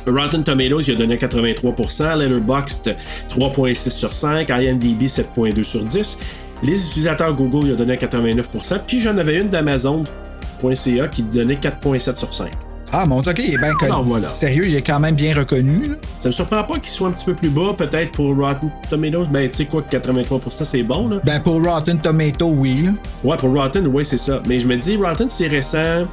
Rotten 0.08 0.44
Tomatoes, 0.44 0.82
il 0.88 0.94
a 0.94 0.96
donné 0.96 1.18
83%, 1.18 2.18
Letterboxd 2.18 2.96
3.6 3.30 3.90
sur 3.90 4.14
5, 4.14 4.50
IMDb 4.50 5.04
7.2 5.04 5.64
sur 5.64 5.84
10. 5.84 6.20
Les 6.64 6.86
utilisateurs 6.86 7.34
Google, 7.34 7.68
il 7.68 7.74
a 7.74 7.76
donné 7.76 7.96
89%. 7.96 8.80
Puis 8.86 9.00
j'en 9.00 9.18
avais 9.18 9.38
une 9.38 9.50
d'Amazon.ca 9.50 11.08
qui 11.08 11.24
donnait 11.24 11.56
4.7 11.56 12.16
sur 12.16 12.34
5. 12.34 12.50
Ah, 12.92 13.06
mon 13.06 13.22
Dieu, 13.22 13.32
ok, 13.32 13.40
il 13.48 13.54
est 13.54 13.58
bien 13.60 13.72
connu. 13.74 13.92
Alors, 13.92 14.04
voilà. 14.04 14.28
Sérieux, 14.28 14.66
il 14.68 14.76
est 14.76 14.82
quand 14.82 15.00
même 15.00 15.14
bien 15.14 15.36
reconnu. 15.36 15.84
là. 15.90 15.96
Ça 16.18 16.30
me 16.30 16.34
surprend 16.34 16.64
pas 16.64 16.74
qu'il 16.80 16.88
soit 16.88 17.08
un 17.08 17.12
petit 17.12 17.26
peu 17.26 17.36
plus 17.36 17.50
bas, 17.50 17.74
peut-être 17.78 18.12
pour 18.14 18.36
Rotten 18.36 18.72
Tomatoes. 18.90 19.28
Ben, 19.30 19.48
tu 19.48 19.58
sais 19.58 19.66
quoi, 19.66 19.84
que 19.84 19.96
83% 19.96 20.64
c'est 20.66 20.82
bon, 20.82 21.08
là. 21.08 21.18
Ben, 21.24 21.40
pour 21.40 21.64
Rotten 21.64 22.00
Tomato, 22.00 22.48
oui. 22.48 22.86
là. 22.88 22.92
Ouais, 23.24 23.38
pour 23.38 23.54
Rotten, 23.56 23.86
ouais, 23.88 24.04
c'est 24.04 24.18
ça. 24.18 24.42
Mais 24.48 24.60
je 24.60 24.68
me 24.68 24.76
dis, 24.76 24.98
Rotten, 24.98 25.30
c'est 25.30 25.48
récent. 25.48 26.08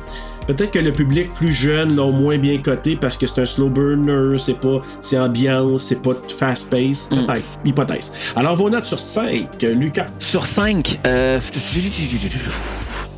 Peut-être 0.46 0.70
que 0.70 0.78
le 0.78 0.92
public 0.92 1.32
plus 1.34 1.52
jeune 1.52 1.96
l'ont 1.96 2.12
moins 2.12 2.38
bien 2.38 2.58
coté 2.58 2.96
parce 2.96 3.16
que 3.16 3.26
c'est 3.26 3.40
un 3.40 3.44
slow 3.44 3.68
burner, 3.68 4.38
c'est 4.38 4.60
pas, 4.60 4.80
c'est 5.00 5.18
ambiance, 5.18 5.82
c'est 5.82 6.02
pas 6.02 6.12
fast 6.36 6.70
pace. 6.70 7.08
Peut-être. 7.08 7.58
Hypothèse. 7.64 8.12
Alors, 8.36 8.56
vos 8.56 8.70
notes 8.70 8.84
sur 8.84 9.00
5, 9.00 9.62
Lucas. 9.62 10.06
Sur 10.20 10.46
5, 10.46 11.00
euh, 11.06 11.40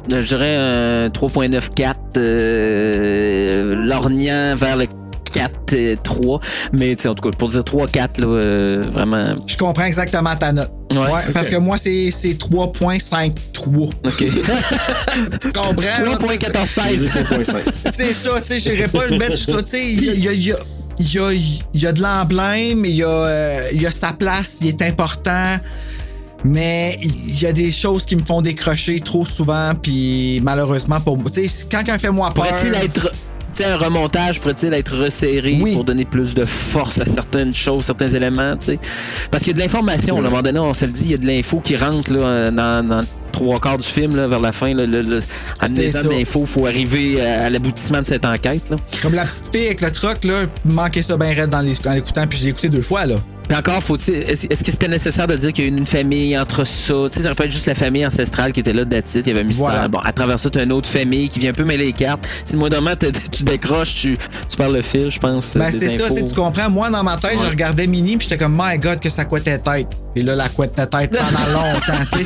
je 0.08 0.26
dirais 0.26 0.56
un 0.56 1.08
3.94, 1.08 1.94
euh, 2.16 3.74
lorgnant 3.76 4.54
vers 4.56 4.76
le 4.76 4.86
4-3. 5.30 6.40
Mais 6.72 6.94
tu 6.96 7.02
sais, 7.02 7.08
en 7.08 7.14
tout 7.14 7.28
cas, 7.28 7.36
pour 7.36 7.48
dire 7.48 7.60
3-4, 7.62 8.20
là, 8.20 8.26
euh, 8.26 8.84
vraiment. 8.92 9.34
Je 9.46 9.56
comprends 9.56 9.84
exactement 9.84 10.34
ta 10.36 10.52
note. 10.52 10.70
Ouais. 10.90 10.98
parce 11.34 11.48
que 11.48 11.56
moi, 11.56 11.76
c'est 11.78 12.10
c'est 12.10 12.34
3.53. 12.34 13.30
OK. 13.76 13.92
Tu 15.40 15.52
comprends? 15.52 15.74
là? 15.82 16.14
3.1416. 16.18 17.08
3.5. 17.10 17.54
C'est 17.92 18.12
ça, 18.12 18.40
tu 18.40 18.46
sais, 18.48 18.58
j'irais 18.60 18.88
pas 18.88 19.06
le 19.06 19.18
mettre 19.18 19.32
jusqu'à. 19.36 19.62
Tu 19.62 19.68
sais, 19.70 19.92
il 19.92 20.04
y 20.04 20.08
a, 20.10 20.12
il 20.14 20.24
y 20.24 20.28
a- 20.28 20.32
il 20.32 20.44
y 20.46 20.52
a- 20.52 20.58
il 21.00 21.12
y 21.14 21.18
a- 21.18 21.32
il 21.74 21.80
y 21.82 21.86
a 21.86 21.92
de 21.92 22.02
l'emblème, 22.02 22.84
il 22.84 22.94
y, 22.96 23.02
a, 23.04 23.08
euh, 23.08 23.60
il 23.72 23.82
y 23.82 23.86
a 23.86 23.90
sa 23.90 24.12
place, 24.12 24.58
il 24.62 24.68
est 24.68 24.82
important. 24.82 25.56
Mais 26.44 26.96
il 27.02 27.40
y 27.40 27.46
a 27.46 27.52
des 27.52 27.72
choses 27.72 28.06
qui 28.06 28.14
me 28.14 28.24
font 28.24 28.40
décrocher 28.42 29.00
trop 29.00 29.24
souvent, 29.26 29.72
puis 29.74 30.40
malheureusement 30.42 31.00
pour 31.00 31.18
moi. 31.18 31.30
Tu 31.34 31.48
sais, 31.48 31.66
quand 31.70 31.78
quelqu'un 31.78 31.98
fait 31.98 32.10
moi 32.10 32.30
peur? 32.32 32.46
Pourrait-il 32.46 32.74
être. 32.74 33.12
Un 33.64 33.76
remontage 33.76 34.40
pourrait-il 34.40 34.72
être 34.74 34.96
resserré 34.96 35.58
Oui. 35.60 35.74
pour 35.74 35.84
donner 35.84 36.04
plus 36.04 36.34
de 36.34 36.44
force 36.44 37.00
à 37.00 37.04
certaines 37.04 37.52
choses, 37.54 37.84
certains 37.84 38.08
éléments, 38.08 38.56
tu 38.56 38.66
sais? 38.66 38.78
Parce 39.30 39.42
qu'il 39.42 39.52
y 39.52 39.54
a 39.54 39.58
de 39.58 39.60
l'information, 39.60 40.16
à 40.16 40.18
un 40.20 40.22
moment 40.22 40.42
donné, 40.42 40.58
on 40.58 40.74
se 40.74 40.84
le 40.84 40.92
dit, 40.92 41.04
il 41.06 41.10
y 41.10 41.14
a 41.14 41.18
de 41.18 41.26
l'info 41.26 41.60
qui 41.60 41.76
rentre 41.76 42.12
là, 42.12 42.50
dans, 42.50 42.86
dans 42.88 43.00
trois 43.32 43.58
quarts 43.60 43.78
du 43.78 43.86
film, 43.86 44.16
là, 44.16 44.26
vers 44.28 44.40
la 44.40 44.52
fin. 44.52 44.72
Là, 44.74 44.86
le, 44.86 45.02
de 45.02 46.08
l'info, 46.08 46.40
il 46.40 46.46
faut 46.46 46.66
arriver 46.66 47.20
à, 47.20 47.46
à 47.46 47.50
l'aboutissement 47.50 48.00
de 48.00 48.06
cette 48.06 48.24
enquête. 48.24 48.70
Là. 48.70 48.76
Comme 49.02 49.14
la 49.14 49.24
petite 49.24 49.48
fille 49.52 49.66
avec 49.66 49.80
le 49.80 49.90
truck, 49.90 50.24
là, 50.24 50.44
manquait 50.64 51.02
ça 51.02 51.16
bien 51.16 51.34
raide 51.34 51.50
dans 51.50 51.60
les- 51.60 51.86
en 51.86 51.92
l'écoutant, 51.94 52.26
puis 52.26 52.38
je 52.38 52.44
l'ai 52.44 52.50
écouté 52.50 52.68
deux 52.68 52.82
fois, 52.82 53.06
là. 53.06 53.16
Puis 53.48 53.56
encore, 53.56 53.82
faut-il- 53.82 54.14
est-ce 54.14 54.46
est-ce 54.50 54.62
que 54.62 54.70
c'était 54.70 54.88
nécessaire 54.88 55.26
de 55.26 55.34
dire 55.36 55.52
qu'il 55.52 55.64
y 55.64 55.66
a 55.66 55.70
une 55.70 55.86
famille 55.86 56.38
entre 56.38 56.64
ça? 56.64 56.94
Tu 57.10 57.14
sais, 57.16 57.20
ça 57.22 57.26
aurait 57.28 57.34
pu 57.34 57.42
être 57.44 57.50
juste 57.50 57.66
la 57.66 57.74
famille 57.74 58.04
ancestrale 58.06 58.52
qui 58.52 58.60
était 58.60 58.72
là 58.72 58.84
de 58.84 59.02
il 59.14 59.26
y 59.26 59.30
avait 59.30 59.40
un 59.40 59.44
mystère. 59.44 59.66
Voilà. 59.68 59.88
Bon, 59.88 59.98
à 59.98 60.12
travers 60.12 60.38
ça, 60.38 60.50
tu 60.50 60.58
as 60.58 60.64
une 60.64 60.72
autre 60.72 60.88
famille 60.88 61.28
qui 61.28 61.38
vient 61.40 61.50
un 61.50 61.54
peu 61.54 61.64
mêler 61.64 61.86
les 61.86 61.92
cartes. 61.92 62.28
Si 62.44 62.52
le 62.54 62.58
moindrement, 62.58 62.90
tu 62.98 63.06
tu 63.30 63.44
décroches, 63.44 63.94
tu, 63.94 64.18
tu 64.48 64.56
perds 64.56 64.70
le 64.70 64.82
fil, 64.82 65.10
je 65.10 65.18
pense. 65.18 65.56
Ben, 65.56 65.70
des 65.70 65.78
c'est 65.78 65.88
ça, 65.96 66.08
tu 66.08 66.14
sais, 66.16 66.26
tu 66.26 66.34
comprends. 66.34 66.68
Moi, 66.70 66.90
dans 66.90 67.02
ma 67.02 67.16
tête, 67.16 67.32
Ouais. 67.38 67.44
je 67.44 67.50
regardais 67.50 67.86
Mini, 67.86 68.16
puis 68.16 68.26
j'étais 68.28 68.42
comme, 68.42 68.56
My 68.60 68.78
God, 68.78 69.00
que 69.00 69.08
ça 69.08 69.24
couettait 69.24 69.58
tête. 69.58 69.88
Et 70.16 70.22
là, 70.22 70.34
la 70.34 70.48
couette 70.48 70.74
tête 70.74 70.90
pendant 70.90 71.12
longtemps, 71.52 72.04
tu 72.12 72.24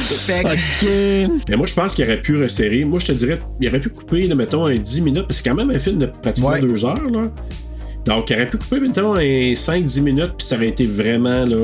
sais. 0.00 0.32
fait 0.42 0.58
que. 0.80 1.26
Mais 1.50 1.56
moi, 1.56 1.66
je 1.66 1.74
pense 1.74 1.94
qu'il 1.94 2.04
aurait 2.04 2.20
pu 2.22 2.40
resserrer. 2.42 2.84
Moi, 2.84 2.98
je 3.00 3.06
te 3.06 3.12
dirais, 3.12 3.38
il 3.60 3.68
aurait 3.68 3.80
pu 3.80 3.88
couper, 3.90 4.26
là, 4.26 4.34
mettons, 4.34 4.66
un 4.66 4.74
10 4.76 5.00
minutes, 5.02 5.26
parce 5.26 5.40
que 5.40 5.44
c'est 5.44 5.50
quand 5.50 5.56
même 5.56 5.70
un 5.70 5.78
film 5.78 5.98
de 5.98 6.06
pratiquement 6.06 6.50
Ouais. 6.50 6.60
2 6.60 6.84
heures, 6.84 7.10
là. 7.12 7.22
Donc, 8.04 8.30
il 8.30 8.36
aurait 8.36 8.48
pu 8.48 8.58
couper, 8.58 8.80
mettons, 8.80 9.14
un 9.14 9.54
5-10 9.54 10.02
minutes, 10.02 10.34
puis 10.36 10.46
ça 10.46 10.56
aurait 10.56 10.68
été 10.68 10.86
vraiment, 10.86 11.44
là. 11.44 11.62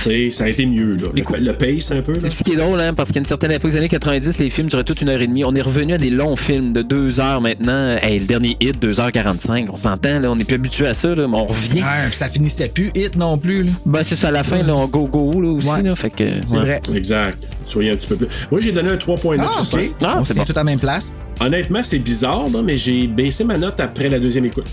Tu 0.00 0.02
sais, 0.02 0.30
ça 0.30 0.42
aurait 0.42 0.52
été 0.52 0.66
mieux, 0.66 0.96
là. 0.96 1.08
Le, 1.14 1.38
le 1.40 1.52
pace, 1.56 1.92
un 1.92 2.02
peu, 2.02 2.18
là. 2.18 2.28
Ce 2.28 2.42
qui 2.42 2.52
est 2.52 2.56
drôle, 2.56 2.80
hein, 2.80 2.94
parce 2.94 3.12
qu'à 3.12 3.20
une 3.20 3.24
certaine 3.26 3.52
époque 3.52 3.70
des 3.70 3.76
années 3.76 3.88
90, 3.88 4.38
les 4.38 4.50
films 4.50 4.66
duraient 4.66 4.82
toute 4.84 5.00
une 5.00 5.08
heure 5.08 5.20
et 5.22 5.26
demie. 5.26 5.44
On 5.44 5.54
est 5.54 5.62
revenu 5.62 5.94
à 5.94 5.98
des 5.98 6.10
longs 6.10 6.34
films 6.36 6.72
de 6.72 6.82
deux 6.82 7.20
heures 7.20 7.40
maintenant. 7.40 7.96
Hey, 8.02 8.18
le 8.18 8.26
dernier 8.26 8.56
hit, 8.60 8.82
2h45. 8.82 9.68
On 9.72 9.76
s'entend, 9.76 10.18
là. 10.18 10.30
On 10.30 10.36
n'est 10.36 10.44
plus 10.44 10.56
habitué 10.56 10.86
à 10.88 10.94
ça, 10.94 11.14
là, 11.14 11.28
mais 11.28 11.36
on 11.38 11.46
revient. 11.46 11.82
ça 12.12 12.28
finissait 12.28 12.68
plus 12.68 12.90
hit 12.96 13.16
non 13.16 13.38
plus, 13.38 13.62
là. 13.62 13.72
Ben, 13.86 14.02
c'est 14.02 14.16
ça, 14.16 14.28
à 14.28 14.32
la 14.32 14.42
fin, 14.42 14.62
là, 14.64 14.74
on 14.74 14.86
go 14.88 15.04
go, 15.04 15.40
là, 15.40 15.48
aussi, 15.50 15.68
Ouais. 15.68 15.82
là. 15.82 15.94
Fait 15.94 16.10
que. 16.10 16.24
C'est 16.44 16.54
ouais. 16.56 16.60
vrai. 16.60 16.80
Exact. 16.94 17.38
Soyez 17.64 17.92
un 17.92 17.96
petit 17.96 18.06
peu 18.08 18.16
plus. 18.16 18.28
Moi, 18.50 18.60
j'ai 18.60 18.72
donné 18.72 18.90
un 18.90 18.96
3.9 18.96 19.36
Ah, 19.40 19.64
sur 19.64 19.78
ok. 19.78 19.84
5. 19.84 19.90
Ah, 20.02 20.16
On 20.18 20.20
c'est 20.22 20.32
s'est 20.34 20.38
bon. 20.40 20.44
tout 20.44 20.52
à 20.52 20.56
la 20.56 20.64
même 20.64 20.80
place. 20.80 21.14
Honnêtement, 21.40 21.80
c'est 21.82 21.98
bizarre, 22.00 22.48
là, 22.52 22.62
mais 22.64 22.76
j'ai 22.76 23.06
baissé 23.06 23.44
ma 23.44 23.58
note 23.58 23.78
après 23.80 24.08
la 24.08 24.18
deuxième 24.18 24.44
écoute. 24.46 24.66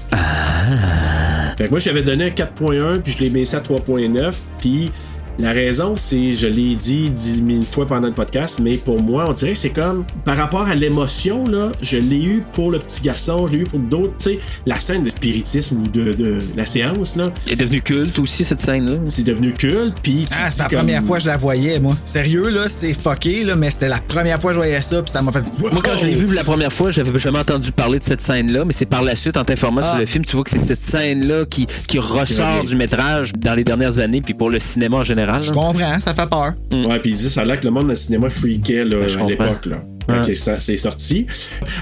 Fait 1.58 1.66
que 1.66 1.70
moi, 1.70 1.80
j'avais 1.80 2.02
donné 2.02 2.26
un 2.26 2.30
4.1, 2.30 3.00
puis 3.02 3.14
je 3.18 3.24
l'ai 3.24 3.30
baissé 3.30 3.56
à 3.56 3.60
3.9, 3.62 4.34
puis 4.60 4.92
la 5.42 5.52
raison, 5.52 5.96
c'est, 5.98 6.34
je 6.34 6.48
l'ai 6.48 6.76
dit 6.76 7.10
10 7.10 7.44
000 7.48 7.62
fois 7.64 7.86
pendant 7.88 8.08
le 8.08 8.14
podcast, 8.14 8.60
mais 8.62 8.78
pour 8.78 9.02
moi, 9.02 9.26
on 9.28 9.34
dirait 9.34 9.54
que 9.54 9.58
c'est 9.58 9.70
comme, 9.72 10.06
par 10.26 10.38
rapport 10.38 10.68
à 10.68 10.76
l'émotion, 10.76 11.46
là, 11.46 11.72
je 11.82 11.98
l'ai 11.98 12.24
eu 12.24 12.44
pour 12.54 12.72
le 12.72 12.80
petit 12.80 13.02
garçon, 13.02 13.48
je 13.48 13.54
l'ai 13.54 13.60
eu 13.60 13.64
pour 13.64 13.80
d'autres, 13.80 14.14
tu 14.18 14.24
sais, 14.32 14.40
la 14.66 14.78
scène 14.80 15.04
de 15.04 15.10
spiritisme 15.10 15.82
ou 15.82 15.88
de, 15.88 16.14
de 16.14 16.40
la 16.56 16.66
séance, 16.66 17.16
là, 17.16 17.32
Elle 17.48 17.54
est 17.54 17.56
devenue 17.58 17.82
culte 17.82 18.18
aussi, 18.20 18.44
cette 18.46 18.60
scène-là. 18.62 18.98
c'est 19.06 19.24
devenu 19.24 19.54
culte, 19.54 19.96
puis... 20.04 20.26
Ah, 20.32 20.50
c'est 20.50 20.64
la 20.64 20.70
comme- 20.70 20.80
première 20.80 21.04
fois 21.04 21.18
que 21.18 21.24
je 21.24 21.28
la 21.30 21.38
voyais, 21.38 21.80
moi. 21.80 21.96
Sérieux, 22.06 22.50
là, 22.50 22.68
c'est 22.70 22.94
fucké, 22.94 23.44
là, 23.44 23.56
mais 23.56 23.72
c'était 23.72 23.88
la 23.90 24.00
première 24.00 24.40
fois 24.42 24.52
que 24.52 24.56
je 24.56 24.60
voyais 24.60 24.82
ça, 24.82 25.02
puis 25.02 25.12
ça 25.12 25.22
m'a 25.22 25.32
fait. 25.32 25.44
Moi, 25.60 25.82
quand 25.84 25.98
je 26.00 26.06
l'ai 26.06 26.16
vu 26.16 26.28
la 26.34 26.44
première 26.44 26.72
fois, 26.72 26.92
j'avais 26.92 27.18
jamais 27.20 27.40
entendu 27.40 27.72
parler 27.72 28.00
de 28.00 28.04
cette 28.04 28.22
scène-là, 28.22 28.66
mais 28.66 28.74
c'est 28.74 28.86
par 28.86 29.02
la 29.04 29.16
suite, 29.16 29.38
en 29.38 29.44
t'informant 29.44 29.82
Ah. 29.84 29.92
sur 29.92 30.00
le 30.00 30.06
film, 30.06 30.26
tu 30.26 30.36
vois 30.36 30.44
que 30.44 30.52
c'est 30.52 30.60
cette 30.60 30.82
scène-là 30.82 31.46
qui, 31.46 31.68
qui 31.88 32.00
ressort 32.00 32.64
du 32.66 32.76
métrage 32.76 33.34
dans 33.38 33.56
les 33.56 33.64
dernières 33.64 34.00
années, 34.00 34.22
puis 34.22 34.34
pour 34.34 34.50
le 34.50 34.60
cinéma 34.60 34.98
en 34.98 35.04
général. 35.04 35.31
Je 35.40 35.52
comprends, 35.52 36.00
ça 36.00 36.14
fait 36.14 36.28
peur. 36.30 36.54
Ouais, 36.72 37.00
puis 37.00 37.12
il 37.12 37.16
dit 37.16 37.30
ça 37.30 37.42
a 37.42 37.46
l'air 37.46 37.60
que 37.60 37.66
le 37.66 37.72
monde 37.72 37.84
dans 37.84 37.90
le 37.90 37.96
cinéma 37.96 38.30
freakait 38.30 38.84
là, 38.86 38.98
à 39.04 39.26
l'époque. 39.28 39.66
Là. 39.68 39.78
Ça- 40.36 40.60
c'est 40.60 40.78
sorti. 40.78 41.26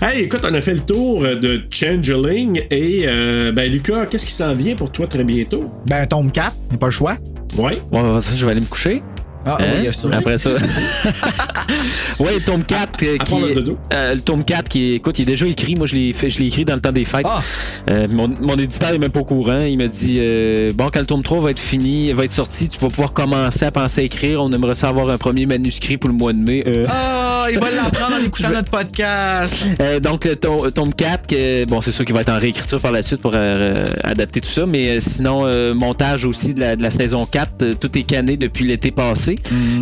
Hey, 0.01 0.23
écoute, 0.23 0.41
on 0.47 0.53
a 0.53 0.61
fait 0.61 0.73
le 0.73 0.81
tour 0.81 1.21
de 1.21 1.61
Changeling 1.71 2.61
et 2.69 3.05
euh, 3.07 3.51
ben 3.51 3.71
Lucas, 3.71 4.05
qu'est-ce 4.05 4.25
qui 4.25 4.33
s'en 4.33 4.53
vient 4.55 4.75
pour 4.75 4.91
toi 4.91 5.07
très 5.07 5.23
bientôt? 5.23 5.71
Ben, 5.87 6.05
tome 6.05 6.31
4, 6.31 6.53
y 6.71 6.75
a 6.75 6.77
pas 6.77 6.87
le 6.87 6.91
choix. 6.91 7.15
Ouais. 7.57 7.79
Bon, 7.91 8.19
ça, 8.19 8.35
je 8.35 8.45
vais 8.45 8.51
aller 8.51 8.61
me 8.61 8.65
coucher. 8.67 9.01
Ah, 9.45 9.57
Hein? 9.59 9.65
oui, 9.71 9.75
il 9.79 9.85
y 9.85 9.87
a 9.87 9.93
ça. 9.93 10.09
Après 10.11 10.37
ça. 10.37 10.49
ouais, 12.19 12.33
le 12.35 12.41
tome 12.41 12.63
4 12.63 13.03
euh, 13.03 13.15
À 13.19 13.23
qui 13.23 13.35
le 13.39 13.51
est- 13.51 13.53
dodo. 13.55 13.77
euh, 13.93 14.15
le 14.15 14.21
tome 14.21 14.43
4 14.43 14.67
qui 14.69 14.91
est, 14.91 14.95
écoute, 14.95 15.17
il 15.19 15.23
est 15.23 15.25
déjà 15.25 15.45
écrit. 15.47 15.75
Moi, 15.75 15.87
je 15.87 15.95
l'ai 15.95 16.13
fait, 16.13 16.29
je 16.29 16.39
l'ai 16.39 16.47
écrit 16.47 16.65
dans 16.65 16.75
le 16.75 16.81
temps 16.81 16.91
des 16.91 17.05
fêtes. 17.05 17.25
Ah. 17.25 17.41
Euh, 17.89 18.07
mon, 18.09 18.27
mon 18.41 18.55
éditeur 18.57 18.91
est 18.93 18.97
même 18.99 19.11
pas 19.11 19.21
au 19.21 19.25
courant. 19.25 19.59
Il 19.61 19.77
m'a 19.77 19.87
dit 19.87 20.17
euh, 20.19 20.71
bon, 20.73 20.89
quand 20.93 20.99
le 20.99 21.05
tome 21.05 21.23
3 21.23 21.39
va 21.41 21.51
être 21.51 21.59
fini, 21.59 22.11
va 22.11 22.25
être 22.25 22.31
sorti, 22.31 22.69
tu 22.69 22.77
vas 22.79 22.89
pouvoir 22.89 23.13
commencer 23.13 23.65
à 23.65 23.71
penser 23.71 24.01
à 24.01 24.03
écrire. 24.03 24.41
On 24.43 24.51
aimerait 24.51 24.75
ça 24.75 24.89
avoir 24.89 25.09
un 25.09 25.17
premier 25.17 25.45
manuscrit 25.45 25.97
pour 25.97 26.09
le 26.09 26.15
mois 26.15 26.33
de 26.33 26.39
mai. 26.39 26.63
Euh, 26.67 26.85
Ah, 26.89 27.47
il 27.51 27.57
va 27.59 27.71
l'apprendre 27.71 28.15
en 28.21 28.25
écoutant 28.25 28.49
notre 28.53 28.69
podcast. 28.69 29.65
Euh, 29.79 29.99
donc, 29.99 30.25
le 30.25 30.35
to- 30.35 30.69
tome 30.71 30.93
4, 30.93 31.27
que, 31.27 31.65
bon, 31.65 31.81
c'est 31.81 31.91
sûr 31.91 32.05
qu'il 32.05 32.13
va 32.13 32.21
être 32.21 32.29
en 32.31 32.39
réécriture 32.39 32.79
par 32.81 32.91
la 32.91 33.01
suite 33.01 33.21
pour 33.21 33.31
euh, 33.35 33.87
adapter 34.03 34.41
tout 34.41 34.49
ça, 34.49 34.65
mais 34.65 34.89
euh, 34.89 34.99
sinon, 34.99 35.41
euh, 35.45 35.73
montage 35.73 36.25
aussi 36.25 36.53
de 36.53 36.59
la, 36.59 36.75
de 36.75 36.83
la 36.83 36.91
saison 36.91 37.25
4, 37.25 37.51
euh, 37.61 37.73
tout 37.73 37.97
est 37.97 38.03
canné 38.03 38.37
depuis 38.37 38.65
l'été 38.65 38.91
passé, 38.91 39.28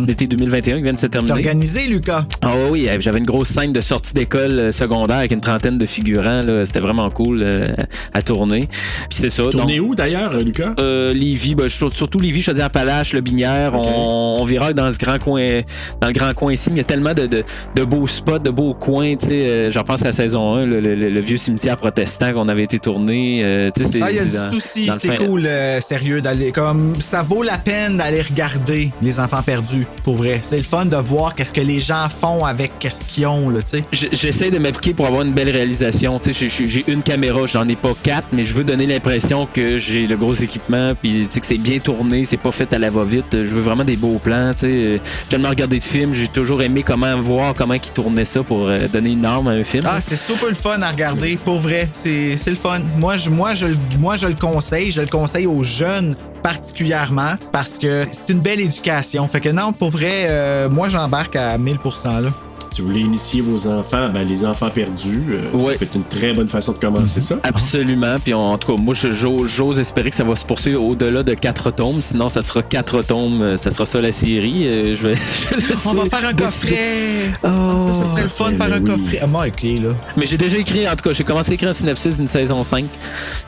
l'été 0.06 0.26
2021 0.26 0.76
qui 0.76 0.82
vient 0.82 0.92
de 0.92 0.98
se 0.98 1.06
terminer. 1.06 1.32
organisé, 1.32 1.86
Lucas? 1.88 2.24
Ah 2.42 2.52
oui, 2.54 2.68
oui, 2.82 2.88
euh, 2.88 2.96
j'avais 3.00 3.18
une 3.18 3.24
grosse 3.26 3.48
scène 3.48 3.72
de 3.72 3.80
sortie 3.80 4.14
d'école 4.14 4.58
euh, 4.58 4.72
secondaire 4.72 5.18
avec 5.18 5.32
une 5.32 5.40
trentaine 5.40 5.78
de 5.78 5.86
figurants, 5.86 6.42
c'était 6.64 6.80
vraiment 6.80 7.10
cool 7.10 7.40
euh, 7.42 7.74
à 8.14 8.22
tourner. 8.22 8.68
Puis 9.08 9.18
c'est 9.20 9.30
ça. 9.30 9.44
Tourné 9.50 9.80
où 9.80 9.94
d'ailleurs, 9.94 10.36
Lucas? 10.38 10.74
euh, 10.78 11.12
Lévis, 11.12 11.54
ben, 11.54 11.68
sur- 11.68 11.92
surtout 11.94 12.18
Lévis, 12.20 12.42
Chaudière-Appalaches, 12.42 13.12
Le 13.12 13.20
Binière. 13.20 13.72
On, 13.74 14.38
on 14.40 14.44
verra 14.44 14.72
dans 14.72 14.90
ce 14.92 14.98
grand 14.98 15.18
coin, 15.18 15.60
dans 16.00 16.08
le 16.08 16.12
grand 16.14 16.34
coin 16.34 16.52
ici. 16.52 16.70
mais 16.70 16.76
Il 16.76 16.78
y 16.78 16.82
a 16.82 16.84
tellement 16.84 17.14
de, 17.14 17.26
de, 17.26 17.44
de 17.74 17.84
beaux 17.84 18.06
spots, 18.06 18.38
de 18.38 18.50
beaux 18.50 18.74
coins. 18.74 19.16
Tu 19.16 19.26
sais, 19.26 19.32
euh, 19.46 19.70
j'en 19.70 19.82
pense 19.82 20.02
à 20.02 20.06
la 20.06 20.12
saison 20.12 20.54
1, 20.54 20.66
le, 20.66 20.80
le- 20.80 20.94
le- 20.94 21.10
le 21.10 21.20
vieux 21.20 21.36
cimetière 21.36 21.76
protestant 21.76 22.32
qu'on 22.32 22.48
avait 22.48 22.64
été 22.64 22.78
tourné. 22.78 23.40
euh, 23.44 23.70
Ah, 24.00 24.10
il 24.10 24.16
y 24.16 24.18
a 24.20 24.24
du 24.24 24.36
souci, 24.54 24.90
c'est 24.98 25.16
cool, 25.16 25.46
euh, 25.46 25.80
sérieux, 25.80 26.20
d'aller 26.20 26.52
comme 26.52 26.94
ça 27.00 27.22
vaut 27.22 27.42
la 27.42 27.58
peine 27.58 27.96
d'aller 27.96 28.22
regarder 28.22 28.90
les 29.02 29.20
enfants 29.20 29.37
perdus, 29.42 29.86
pour 30.04 30.16
vrai. 30.16 30.40
C'est 30.42 30.56
le 30.58 30.62
fun 30.62 30.86
de 30.86 30.96
voir 30.96 31.34
qu'est-ce 31.34 31.52
que 31.52 31.60
les 31.60 31.80
gens 31.80 32.08
font 32.08 32.44
avec 32.44 32.78
qu'est-ce 32.78 33.06
qu'ils 33.06 33.26
ont, 33.26 33.50
là, 33.50 33.60
tu 33.62 33.78
sais. 33.78 33.84
J'essaie 34.12 34.50
de 34.50 34.58
m'appliquer 34.58 34.94
pour 34.94 35.06
avoir 35.06 35.22
une 35.22 35.32
belle 35.32 35.50
réalisation. 35.50 36.18
Tu 36.18 36.32
sais, 36.32 36.48
j'ai- 36.48 36.84
une 36.88 37.02
caméra, 37.02 37.40
j'en 37.46 37.66
ai 37.68 37.76
pas 37.76 37.92
quatre, 38.02 38.28
mais 38.32 38.44
je 38.44 38.54
veux 38.54 38.64
donner 38.64 38.86
l'impression 38.86 39.46
que 39.52 39.78
j'ai 39.78 40.06
le 40.06 40.16
gros 40.16 40.34
équipement, 40.34 40.92
puis 41.00 41.26
tu 41.26 41.32
sais, 41.32 41.40
que 41.40 41.46
c'est 41.46 41.58
bien 41.58 41.78
tourné, 41.78 42.24
c'est 42.24 42.36
pas 42.36 42.52
fait 42.52 42.72
à 42.72 42.78
la 42.78 42.90
va-vite. 42.90 43.26
Je 43.32 43.48
veux 43.48 43.60
vraiment 43.60 43.84
des 43.84 43.96
beaux 43.96 44.18
plans. 44.18 44.52
Tu 44.54 44.60
sais, 44.60 44.68
j'ai 44.70 45.00
tellement 45.28 45.50
regardé 45.50 45.78
de 45.78 45.84
films, 45.84 46.14
j'ai 46.14 46.28
toujours 46.28 46.62
aimé 46.62 46.82
comment 46.82 47.16
voir 47.18 47.54
comment 47.54 47.74
ils 47.74 47.80
tournaient 47.80 48.24
ça 48.24 48.42
pour 48.42 48.66
euh, 48.68 48.88
donner 48.92 49.10
une 49.10 49.24
arme 49.24 49.48
à 49.48 49.52
un 49.52 49.64
film. 49.64 49.84
Ah, 49.86 50.00
c'est 50.00 50.16
super 50.16 50.48
le 50.48 50.54
fun 50.54 50.80
à 50.82 50.90
regarder, 50.90 51.36
pour 51.44 51.58
vrai. 51.58 51.88
C'est 51.92 52.36
le 52.46 52.54
fun. 52.56 52.80
Moi 52.98 53.16
je, 53.16 53.30
moi, 53.30 53.54
je, 53.54 53.66
moi, 54.00 54.16
je 54.16 54.26
le 54.26 54.34
conseille. 54.34 54.90
Je 54.92 55.00
le 55.00 55.06
conseille 55.06 55.46
aux 55.46 55.62
jeunes 55.62 56.12
particulièrement 56.42 57.36
parce 57.52 57.78
que 57.78 58.04
c'est 58.10 58.30
une 58.30 58.40
belle 58.40 58.60
éducation. 58.60 59.26
Fait 59.28 59.40
que 59.40 59.48
non, 59.48 59.72
pour 59.72 59.90
vrai, 59.90 60.26
euh, 60.26 60.68
moi, 60.68 60.88
j'embarque 60.88 61.36
à 61.36 61.58
1000%. 61.58 62.22
Là. 62.22 62.30
Si 62.70 62.80
vous 62.82 62.88
voulez 62.88 63.00
initier 63.00 63.40
vos 63.40 63.66
enfants, 63.68 64.08
ben, 64.12 64.22
les 64.26 64.44
enfants 64.44 64.70
perdus, 64.70 65.22
euh, 65.30 65.56
Ouais. 65.56 65.72
ça 65.72 65.78
peut 65.78 65.84
être 65.86 65.94
une 65.96 66.04
très 66.04 66.32
bonne 66.32 66.48
façon 66.48 66.72
de 66.72 66.78
commencer 66.78 67.20
ça. 67.20 67.36
Absolument. 67.42 68.16
Puis 68.22 68.34
en 68.34 68.56
tout 68.58 68.74
cas, 68.76 68.82
moi, 68.82 68.94
j'ose 68.94 69.78
espérer 69.80 70.10
que 70.10 70.16
ça 70.16 70.24
va 70.24 70.36
se 70.36 70.44
poursuivre 70.44 70.82
au-delà 70.82 71.22
de 71.22 71.34
quatre 71.34 71.70
tomes. 71.70 72.00
Sinon, 72.02 72.28
ça 72.28 72.42
sera 72.42 72.62
quatre 72.62 73.02
tomes. 73.02 73.40
euh, 73.42 73.56
Ça 73.56 73.70
sera 73.70 73.86
ça 73.86 74.00
la 74.00 74.12
série. 74.12 74.66
Euh, 74.66 74.96
je 74.96 75.08
vais. 75.08 75.14
je 75.50 75.56
vais 75.66 75.74
On 75.86 75.94
va 75.94 76.04
faire 76.06 76.28
un 76.28 76.34
coffret. 76.34 77.32
Oh. 77.42 77.48
Ça, 77.48 77.92
ça 78.04 78.10
serait 78.10 78.22
le 78.22 78.28
fun 78.28 78.52
de 78.52 78.56
faire 78.56 78.72
un 78.72 78.80
oui. 78.80 78.84
coffret. 78.90 79.18
Ah, 79.22 79.26
moi, 79.26 79.46
ok, 79.46 79.62
là. 79.82 79.90
Mais 80.16 80.26
j'ai 80.26 80.36
déjà 80.36 80.58
écrit, 80.58 80.86
en 80.88 80.94
tout 80.96 81.08
cas, 81.08 81.12
j'ai 81.12 81.24
commencé 81.24 81.52
à 81.52 81.54
écrire 81.54 81.70
un 81.70 81.74
synopsis 81.74 82.16
d'une 82.18 82.26
saison 82.26 82.62
5. 82.62 82.84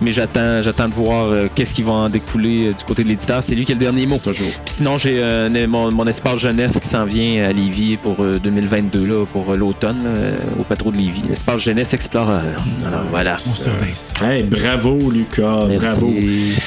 Mais 0.01 0.11
j'attends 0.11 0.63
j'attends 0.63 0.89
de 0.89 0.95
voir 0.95 1.27
euh, 1.27 1.49
qu'est-ce 1.55 1.75
qui 1.75 1.83
va 1.83 1.93
en 1.93 2.09
découler 2.09 2.69
euh, 2.69 2.73
du 2.73 2.85
côté 2.85 3.05
de 3.05 3.09
l'éditeur. 3.09 3.43
C'est 3.43 3.55
lui 3.55 3.65
qui 3.65 3.73
a 3.73 3.75
le 3.75 3.81
dernier 3.81 4.07
mot. 4.07 4.19
Toujours. 4.19 4.47
Puis 4.65 4.75
sinon, 4.75 4.99
j'ai 4.99 5.21
euh, 5.23 5.67
mon, 5.67 5.93
mon 5.93 6.07
espace 6.07 6.39
jeunesse 6.39 6.79
qui 6.81 6.89
s'en 6.89 7.05
vient 7.05 7.45
à 7.49 7.53
Lévis 7.53 7.97
pour 7.97 8.17
euh, 8.21 8.39
2022, 8.43 9.10
là, 9.11 9.25
pour 9.27 9.51
euh, 9.51 9.57
l'automne, 9.57 10.03
euh, 10.07 10.37
au 10.59 10.65
patron 10.65 10.91
de 10.91 10.97
Lévis. 10.97 11.23
L'espace 11.29 11.63
jeunesse 11.63 11.95
explorer. 11.95 12.41
Alors 12.87 13.05
voilà. 13.11 13.35
On 13.35 13.39
surveille 13.39 13.95
ça. 13.95 14.33
Hey, 14.33 14.43
bravo, 14.45 15.11
Lucas. 15.11 15.67
Merci. 15.69 15.87
Bravo. 15.87 16.13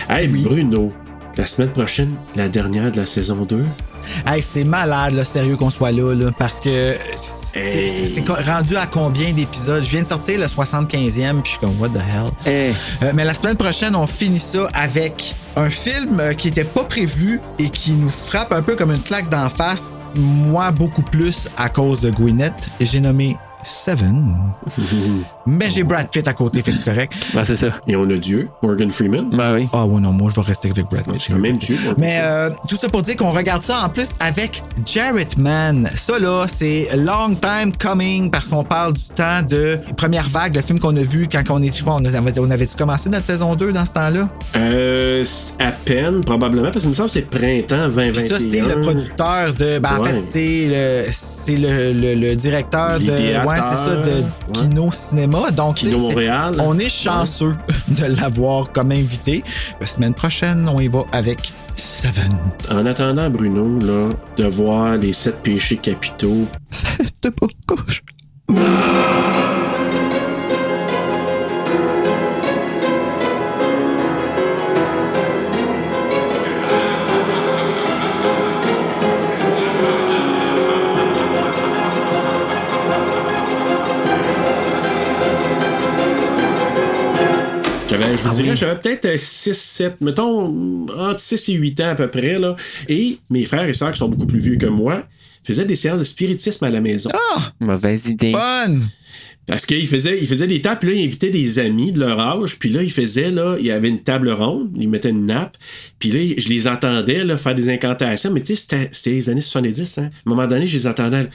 Hey, 0.09 0.27
Bruno. 0.27 0.93
La 1.37 1.45
semaine 1.47 1.71
prochaine, 1.71 2.13
la 2.35 2.47
dernière 2.47 2.91
de 2.91 2.97
la 2.97 3.05
saison 3.07 3.43
2. 3.43 3.63
Hey, 4.25 4.41
c'est 4.41 4.63
malade, 4.63 5.13
là, 5.13 5.23
sérieux 5.23 5.55
qu'on 5.57 5.69
soit 5.69 5.91
là, 5.91 6.13
là, 6.13 6.31
parce 6.37 6.59
que 6.59 6.95
c'est 7.15 7.59
Hey. 7.59 8.23
rendu 8.45 8.75
à 8.75 8.87
combien 8.87 9.31
d'épisodes? 9.31 9.83
Je 9.83 9.89
viens 9.89 10.01
de 10.03 10.07
sortir 10.07 10.39
le 10.39 10.45
75e, 10.47 11.41
puis 11.41 11.41
je 11.45 11.49
suis 11.51 11.59
comme, 11.59 11.79
what 11.79 11.89
the 11.89 11.97
hell? 11.97 12.31
Hey. 12.45 12.73
Euh, 13.03 13.11
mais 13.13 13.25
la 13.25 13.33
semaine 13.33 13.55
prochaine, 13.57 13.95
on 13.95 14.07
finit 14.07 14.39
ça 14.39 14.67
avec 14.73 15.35
un 15.55 15.69
film 15.69 16.19
euh, 16.19 16.33
qui 16.33 16.47
était 16.47 16.63
pas 16.63 16.83
prévu 16.83 17.39
et 17.59 17.69
qui 17.69 17.91
nous 17.91 18.09
frappe 18.09 18.51
un 18.51 18.61
peu 18.61 18.75
comme 18.75 18.91
une 18.91 19.01
claque 19.01 19.29
d'en 19.29 19.49
face, 19.49 19.93
moi 20.15 20.71
beaucoup 20.71 21.03
plus 21.03 21.47
à 21.57 21.69
cause 21.69 22.01
de 22.01 22.09
Gwyneth. 22.11 22.53
Et 22.79 22.85
j'ai 22.85 22.99
nommé 22.99 23.37
Seven. 23.63 24.35
mais 25.45 25.69
j'ai 25.71 25.83
Brad 25.83 26.07
Pitt 26.09 26.27
à 26.27 26.33
côté, 26.33 26.61
fait 26.61 26.71
que 26.71 26.77
c'est 26.77 26.85
correct. 26.85 27.13
Ben, 27.33 27.43
c'est 27.45 27.55
ça. 27.55 27.67
Et 27.87 27.95
on 27.95 28.09
a 28.09 28.15
Dieu, 28.17 28.49
Morgan 28.61 28.91
Freeman. 28.91 29.29
Ben 29.31 29.53
oui. 29.55 29.67
Ah 29.73 29.85
ouais, 29.85 29.99
non, 30.01 30.11
moi 30.11 30.29
je 30.33 30.39
vais 30.39 30.45
rester 30.47 30.69
avec 30.69 30.85
Brad 30.89 31.03
Pitt. 31.05 31.27
Quand 31.29 31.39
même 31.39 31.57
Dieu. 31.57 31.77
Mais 31.97 32.19
euh, 32.21 32.49
tout 32.67 32.75
ça 32.75 32.89
pour 32.89 33.01
dire 33.01 33.15
qu'on 33.17 33.31
regarde 33.31 33.63
ça 33.63 33.81
en 33.83 33.89
plus 33.89 34.11
avec 34.19 34.63
Jarrett 34.85 35.37
Mann. 35.37 35.89
Ça 35.95 36.19
là, 36.19 36.45
c'est 36.47 36.89
long 36.95 37.35
time 37.35 37.71
coming 37.77 38.29
parce 38.29 38.47
qu'on 38.49 38.63
parle 38.63 38.93
du 38.93 39.05
temps 39.15 39.41
de 39.47 39.79
première 39.97 40.27
vague, 40.29 40.55
le 40.55 40.61
film 40.61 40.79
qu'on 40.79 40.95
a 40.95 41.01
vu 41.01 41.27
quand 41.31 41.43
on 41.49 41.61
est 41.61 41.81
quoi, 41.83 41.95
on 41.99 42.05
avait, 42.05 42.39
on 42.39 42.51
avait 42.51 42.67
commencé 42.67 43.09
notre 43.09 43.25
saison 43.25 43.55
2 43.55 43.71
dans 43.73 43.85
ce 43.85 43.93
temps-là? 43.93 44.29
Euh, 44.55 45.23
à 45.59 45.71
peine, 45.71 46.21
probablement, 46.21 46.71
parce 46.71 46.83
que 46.85 46.89
me 46.89 46.93
semble 46.93 47.07
que 47.09 47.13
c'est 47.13 47.29
printemps 47.29 47.87
2021. 47.89 48.11
Puis 48.13 48.29
ça 48.29 48.37
c'est 48.39 48.61
le 48.61 48.81
producteur 48.81 49.53
de 49.53 49.79
ben, 49.79 49.97
en 49.97 50.03
Ouais. 50.03 50.09
fait 50.11 50.19
c'est 50.19 50.67
le 51.05 51.11
c'est 51.11 51.55
le, 51.55 51.93
le- 51.93 52.15
le 52.15 52.35
directeur 52.35 52.99
de. 52.99 53.45
Ouais, 53.61 53.67
c'est 53.69 53.75
ça 53.75 53.95
de 53.97 54.11
Ouais. 54.11 54.23
Kino 54.53 54.91
Cinéma. 54.91 55.51
Donc 55.51 55.75
Kino. 55.75 55.97
On 56.59 56.77
est 56.79 56.89
chanceux 56.89 57.55
de 57.87 58.05
l'avoir 58.19 58.71
comme 58.71 58.91
invité. 58.91 59.43
La 59.79 59.85
semaine 59.85 60.13
prochaine, 60.13 60.69
on 60.69 60.79
y 60.79 60.87
va 60.87 61.03
avec 61.11 61.51
Seven. 61.75 62.37
En 62.71 62.85
attendant, 62.85 63.29
Bruno, 63.29 63.79
là, 63.79 64.09
de 64.37 64.45
voir 64.45 64.97
les 64.97 65.13
sept 65.13 65.41
péchés 65.41 65.77
capitaux, 65.77 66.47
pas 67.21 67.47
couche. 67.67 68.03
vous 88.23 88.29
Ah 88.29 88.35
dirais, 88.35 88.49
oui. 88.51 88.57
j'avais 88.57 88.79
peut-être 88.79 89.17
6, 89.19 89.53
7, 89.53 90.01
mettons, 90.01 90.87
entre 90.97 91.19
6 91.19 91.49
et 91.49 91.53
8 91.53 91.81
ans 91.81 91.89
à 91.89 91.95
peu 91.95 92.09
près, 92.09 92.39
là. 92.39 92.55
Et 92.87 93.17
mes 93.29 93.45
frères 93.45 93.67
et 93.67 93.73
sœurs, 93.73 93.91
qui 93.91 93.99
sont 93.99 94.09
beaucoup 94.09 94.27
plus 94.27 94.39
vieux 94.39 94.57
que 94.57 94.65
moi, 94.65 95.03
faisaient 95.43 95.65
des 95.65 95.75
séances 95.75 95.99
de 95.99 96.03
spiritisme 96.03 96.63
à 96.65 96.69
la 96.69 96.81
maison. 96.81 97.09
Mauvaise 97.59 98.07
idée. 98.07 98.31
Fun! 98.31 98.77
Parce 99.45 99.65
qu'ils 99.65 99.87
faisaient, 99.89 100.17
ils 100.17 100.25
faisaient 100.27 100.47
des 100.47 100.61
tables, 100.61 100.79
puis 100.79 100.89
là, 100.91 100.95
ils 100.95 101.03
invitaient 101.03 101.29
des 101.29 101.59
amis 101.59 101.91
de 101.91 101.99
leur 101.99 102.17
âge, 102.17 102.57
puis 102.59 102.69
là, 102.69 102.81
ils 102.81 102.91
faisaient, 102.91 103.29
là, 103.29 103.57
il 103.59 103.65
y 103.65 103.71
avait 103.71 103.89
une 103.89 104.01
table 104.01 104.29
ronde, 104.31 104.71
ils 104.79 104.87
mettaient 104.87 105.09
une 105.09 105.25
nappe, 105.25 105.57
puis 105.99 106.11
là, 106.11 106.35
je 106.37 106.47
les 106.47 106.65
entendais, 106.67 107.25
là, 107.25 107.35
faire 107.37 107.53
des 107.53 107.69
incantations, 107.69 108.31
mais 108.31 108.39
tu 108.39 108.55
sais, 108.55 108.61
c'était, 108.61 108.89
c'était 108.93 109.09
les 109.11 109.29
années 109.29 109.41
70, 109.41 109.97
hein. 109.97 110.03
À 110.03 110.05
un 110.05 110.09
moment 110.29 110.47
donné, 110.47 110.65
je 110.65 110.77
les 110.77 110.87
entendais, 110.87 111.27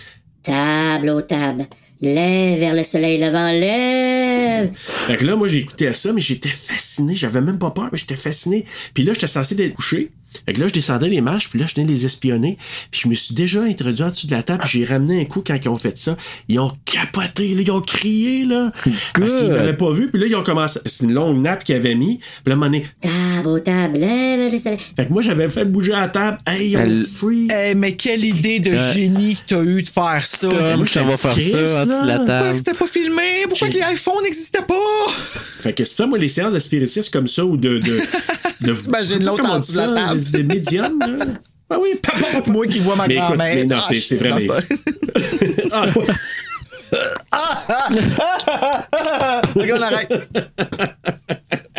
Table 0.43 1.11
aux 1.11 1.21
tables. 1.21 1.67
Lève 2.01 2.61
vers 2.61 2.75
le 2.75 2.85
soleil 2.85 3.21
levant, 3.21 3.51
lève. 3.51 4.71
Fait 4.75 5.17
que 5.17 5.25
là, 5.25 5.35
moi, 5.35 5.49
j'ai 5.49 5.59
écouté 5.59 5.93
ça, 5.93 6.13
mais 6.13 6.21
j'étais 6.21 6.49
fasciné. 6.49 7.17
J'avais 7.17 7.41
même 7.41 7.59
pas 7.59 7.73
peur, 7.73 7.89
mais 7.91 7.99
j'étais 7.99 8.17
fasciné. 8.17 8.65
Puis 8.95 9.03
là, 9.03 9.15
j'étais 9.15 9.27
censé 9.27 9.55
d'être 9.57 9.75
couché. 9.75 10.11
Fait 10.47 10.53
que 10.53 10.61
là, 10.61 10.69
je 10.69 10.75
descendais 10.75 11.09
les 11.09 11.21
marches, 11.21 11.49
puis 11.51 11.59
là, 11.59 11.67
je 11.67 11.75
venais 11.75 11.87
les 11.87 12.05
espionner. 12.05 12.59
Puis 12.91 13.03
je 13.05 13.09
me 13.09 13.15
suis 13.15 13.35
déjà 13.35 13.63
introduit 13.63 14.03
en 14.05 14.09
dessous 14.09 14.27
de 14.27 14.33
la 14.35 14.43
table, 14.43 14.61
puis 14.65 14.79
j'ai 14.81 14.85
ramené 14.85 15.21
un 15.21 15.25
coup 15.25 15.43
quand 15.47 15.57
ils 15.63 15.69
ont 15.69 15.79
fait 15.79 15.97
ça. 15.99 16.17
Ils 16.49 16.59
ont 16.61 16.73
capoté, 16.85 17.55
là, 17.55 17.63
ils 17.63 17.71
ont 17.71 17.81
crié, 17.81 18.45
là. 18.45 18.73
Parce 19.15 19.35
qu'ils 19.35 19.51
m'avaient 19.51 19.77
pas 19.77 19.91
vu, 19.93 20.11
puis 20.11 20.21
là, 20.21 20.27
ils 20.27 20.37
ont 20.37 20.43
commencé. 20.43 20.81
C'est 20.87 21.05
une 21.05 21.13
longue 21.15 21.41
nappe 21.43 21.65
qu'ils 21.65 21.75
avaient 21.77 21.95
mis. 21.95 22.19
Puis 22.19 22.27
là, 22.47 22.53
à 22.53 22.57
un 22.57 22.57
moment 22.57 22.67
donné, 22.71 22.87
Table 23.01 23.49
aux 23.49 23.59
tables, 23.61 23.99
fait 23.99 25.07
que 25.07 25.13
moi, 25.13 25.23
j'avais 25.23 25.49
fait 25.49 25.65
bouger 25.65 25.93
la 25.93 26.09
table. 26.09 26.39
Hey, 26.47 26.71
ils 26.71 26.77
ont 26.77 26.81
Elle- 26.83 27.05
free. 27.05 27.49
Eh, 27.55 27.75
mais 27.75 27.97
quelle 27.97 28.25
idée 28.25 28.61
de 28.61 28.71
Ouais. 28.71 28.93
génie 28.95 29.35
que 29.37 29.41
t'as 29.55 29.63
eu 29.63 29.83
de 29.83 29.89
faire 29.89 30.23
ça. 30.25 30.49
Tom, 30.49 30.77
moi, 30.77 30.87
je 30.87 30.95
t'en 30.95 31.17
faire 31.17 31.35
petit 31.35 31.51
ça 31.51 31.83
en 31.83 31.87
dessous 31.87 32.03
de 32.03 32.07
la 32.07 32.15
là. 32.15 32.17
Pourquoi 32.19 32.27
table. 32.41 32.59
c'était 32.59 32.75
pas 32.75 32.87
filmé? 32.87 33.23
Pourquoi 33.49 33.69
que 33.69 33.75
les 33.75 33.93
iPhones 33.93 34.23
n'existaient 34.23 34.63
pas? 34.63 34.75
Fait 35.61 35.73
que 35.73 35.85
c'est 35.85 35.95
ça, 35.97 36.07
moi, 36.07 36.19
les 36.19 36.29
séances 36.29 36.53
de 36.53 36.59
spiritisme 36.59 37.11
comme 37.13 37.27
ça, 37.27 37.45
ou 37.45 37.57
de. 37.57 37.79
de, 37.79 38.01
de 38.61 38.73
T'imagines 38.83 39.25
l'autre 39.25 39.43
on 39.47 39.51
en 39.51 39.59
dessous 39.61 39.73
de 39.73 39.79
la 39.79 39.87
table. 39.89 40.18
Des 40.33 40.43
médiums, 40.43 40.99
là? 41.01 41.25
Ah 41.71 41.77
oui, 41.81 41.91
papa, 42.03 42.19
papa. 42.33 42.51
Moi 42.51 42.67
qui 42.67 42.79
vois 42.81 42.97
ma 42.97 43.07
Mais 43.07 43.17
grand-mère. 43.17 43.55
mais 43.55 43.65
non, 43.65 43.77
Ah, 43.79 43.85
c'est- 43.89 44.01
c'est 44.01 44.17
vrai, 44.17 44.31
mais- 44.41 44.47
pas- 44.47 44.61
Ah, 45.73 45.87
ouais. 45.97 46.07
Ok, 49.55 49.71
on 49.77 49.83
arrête. 49.83 50.13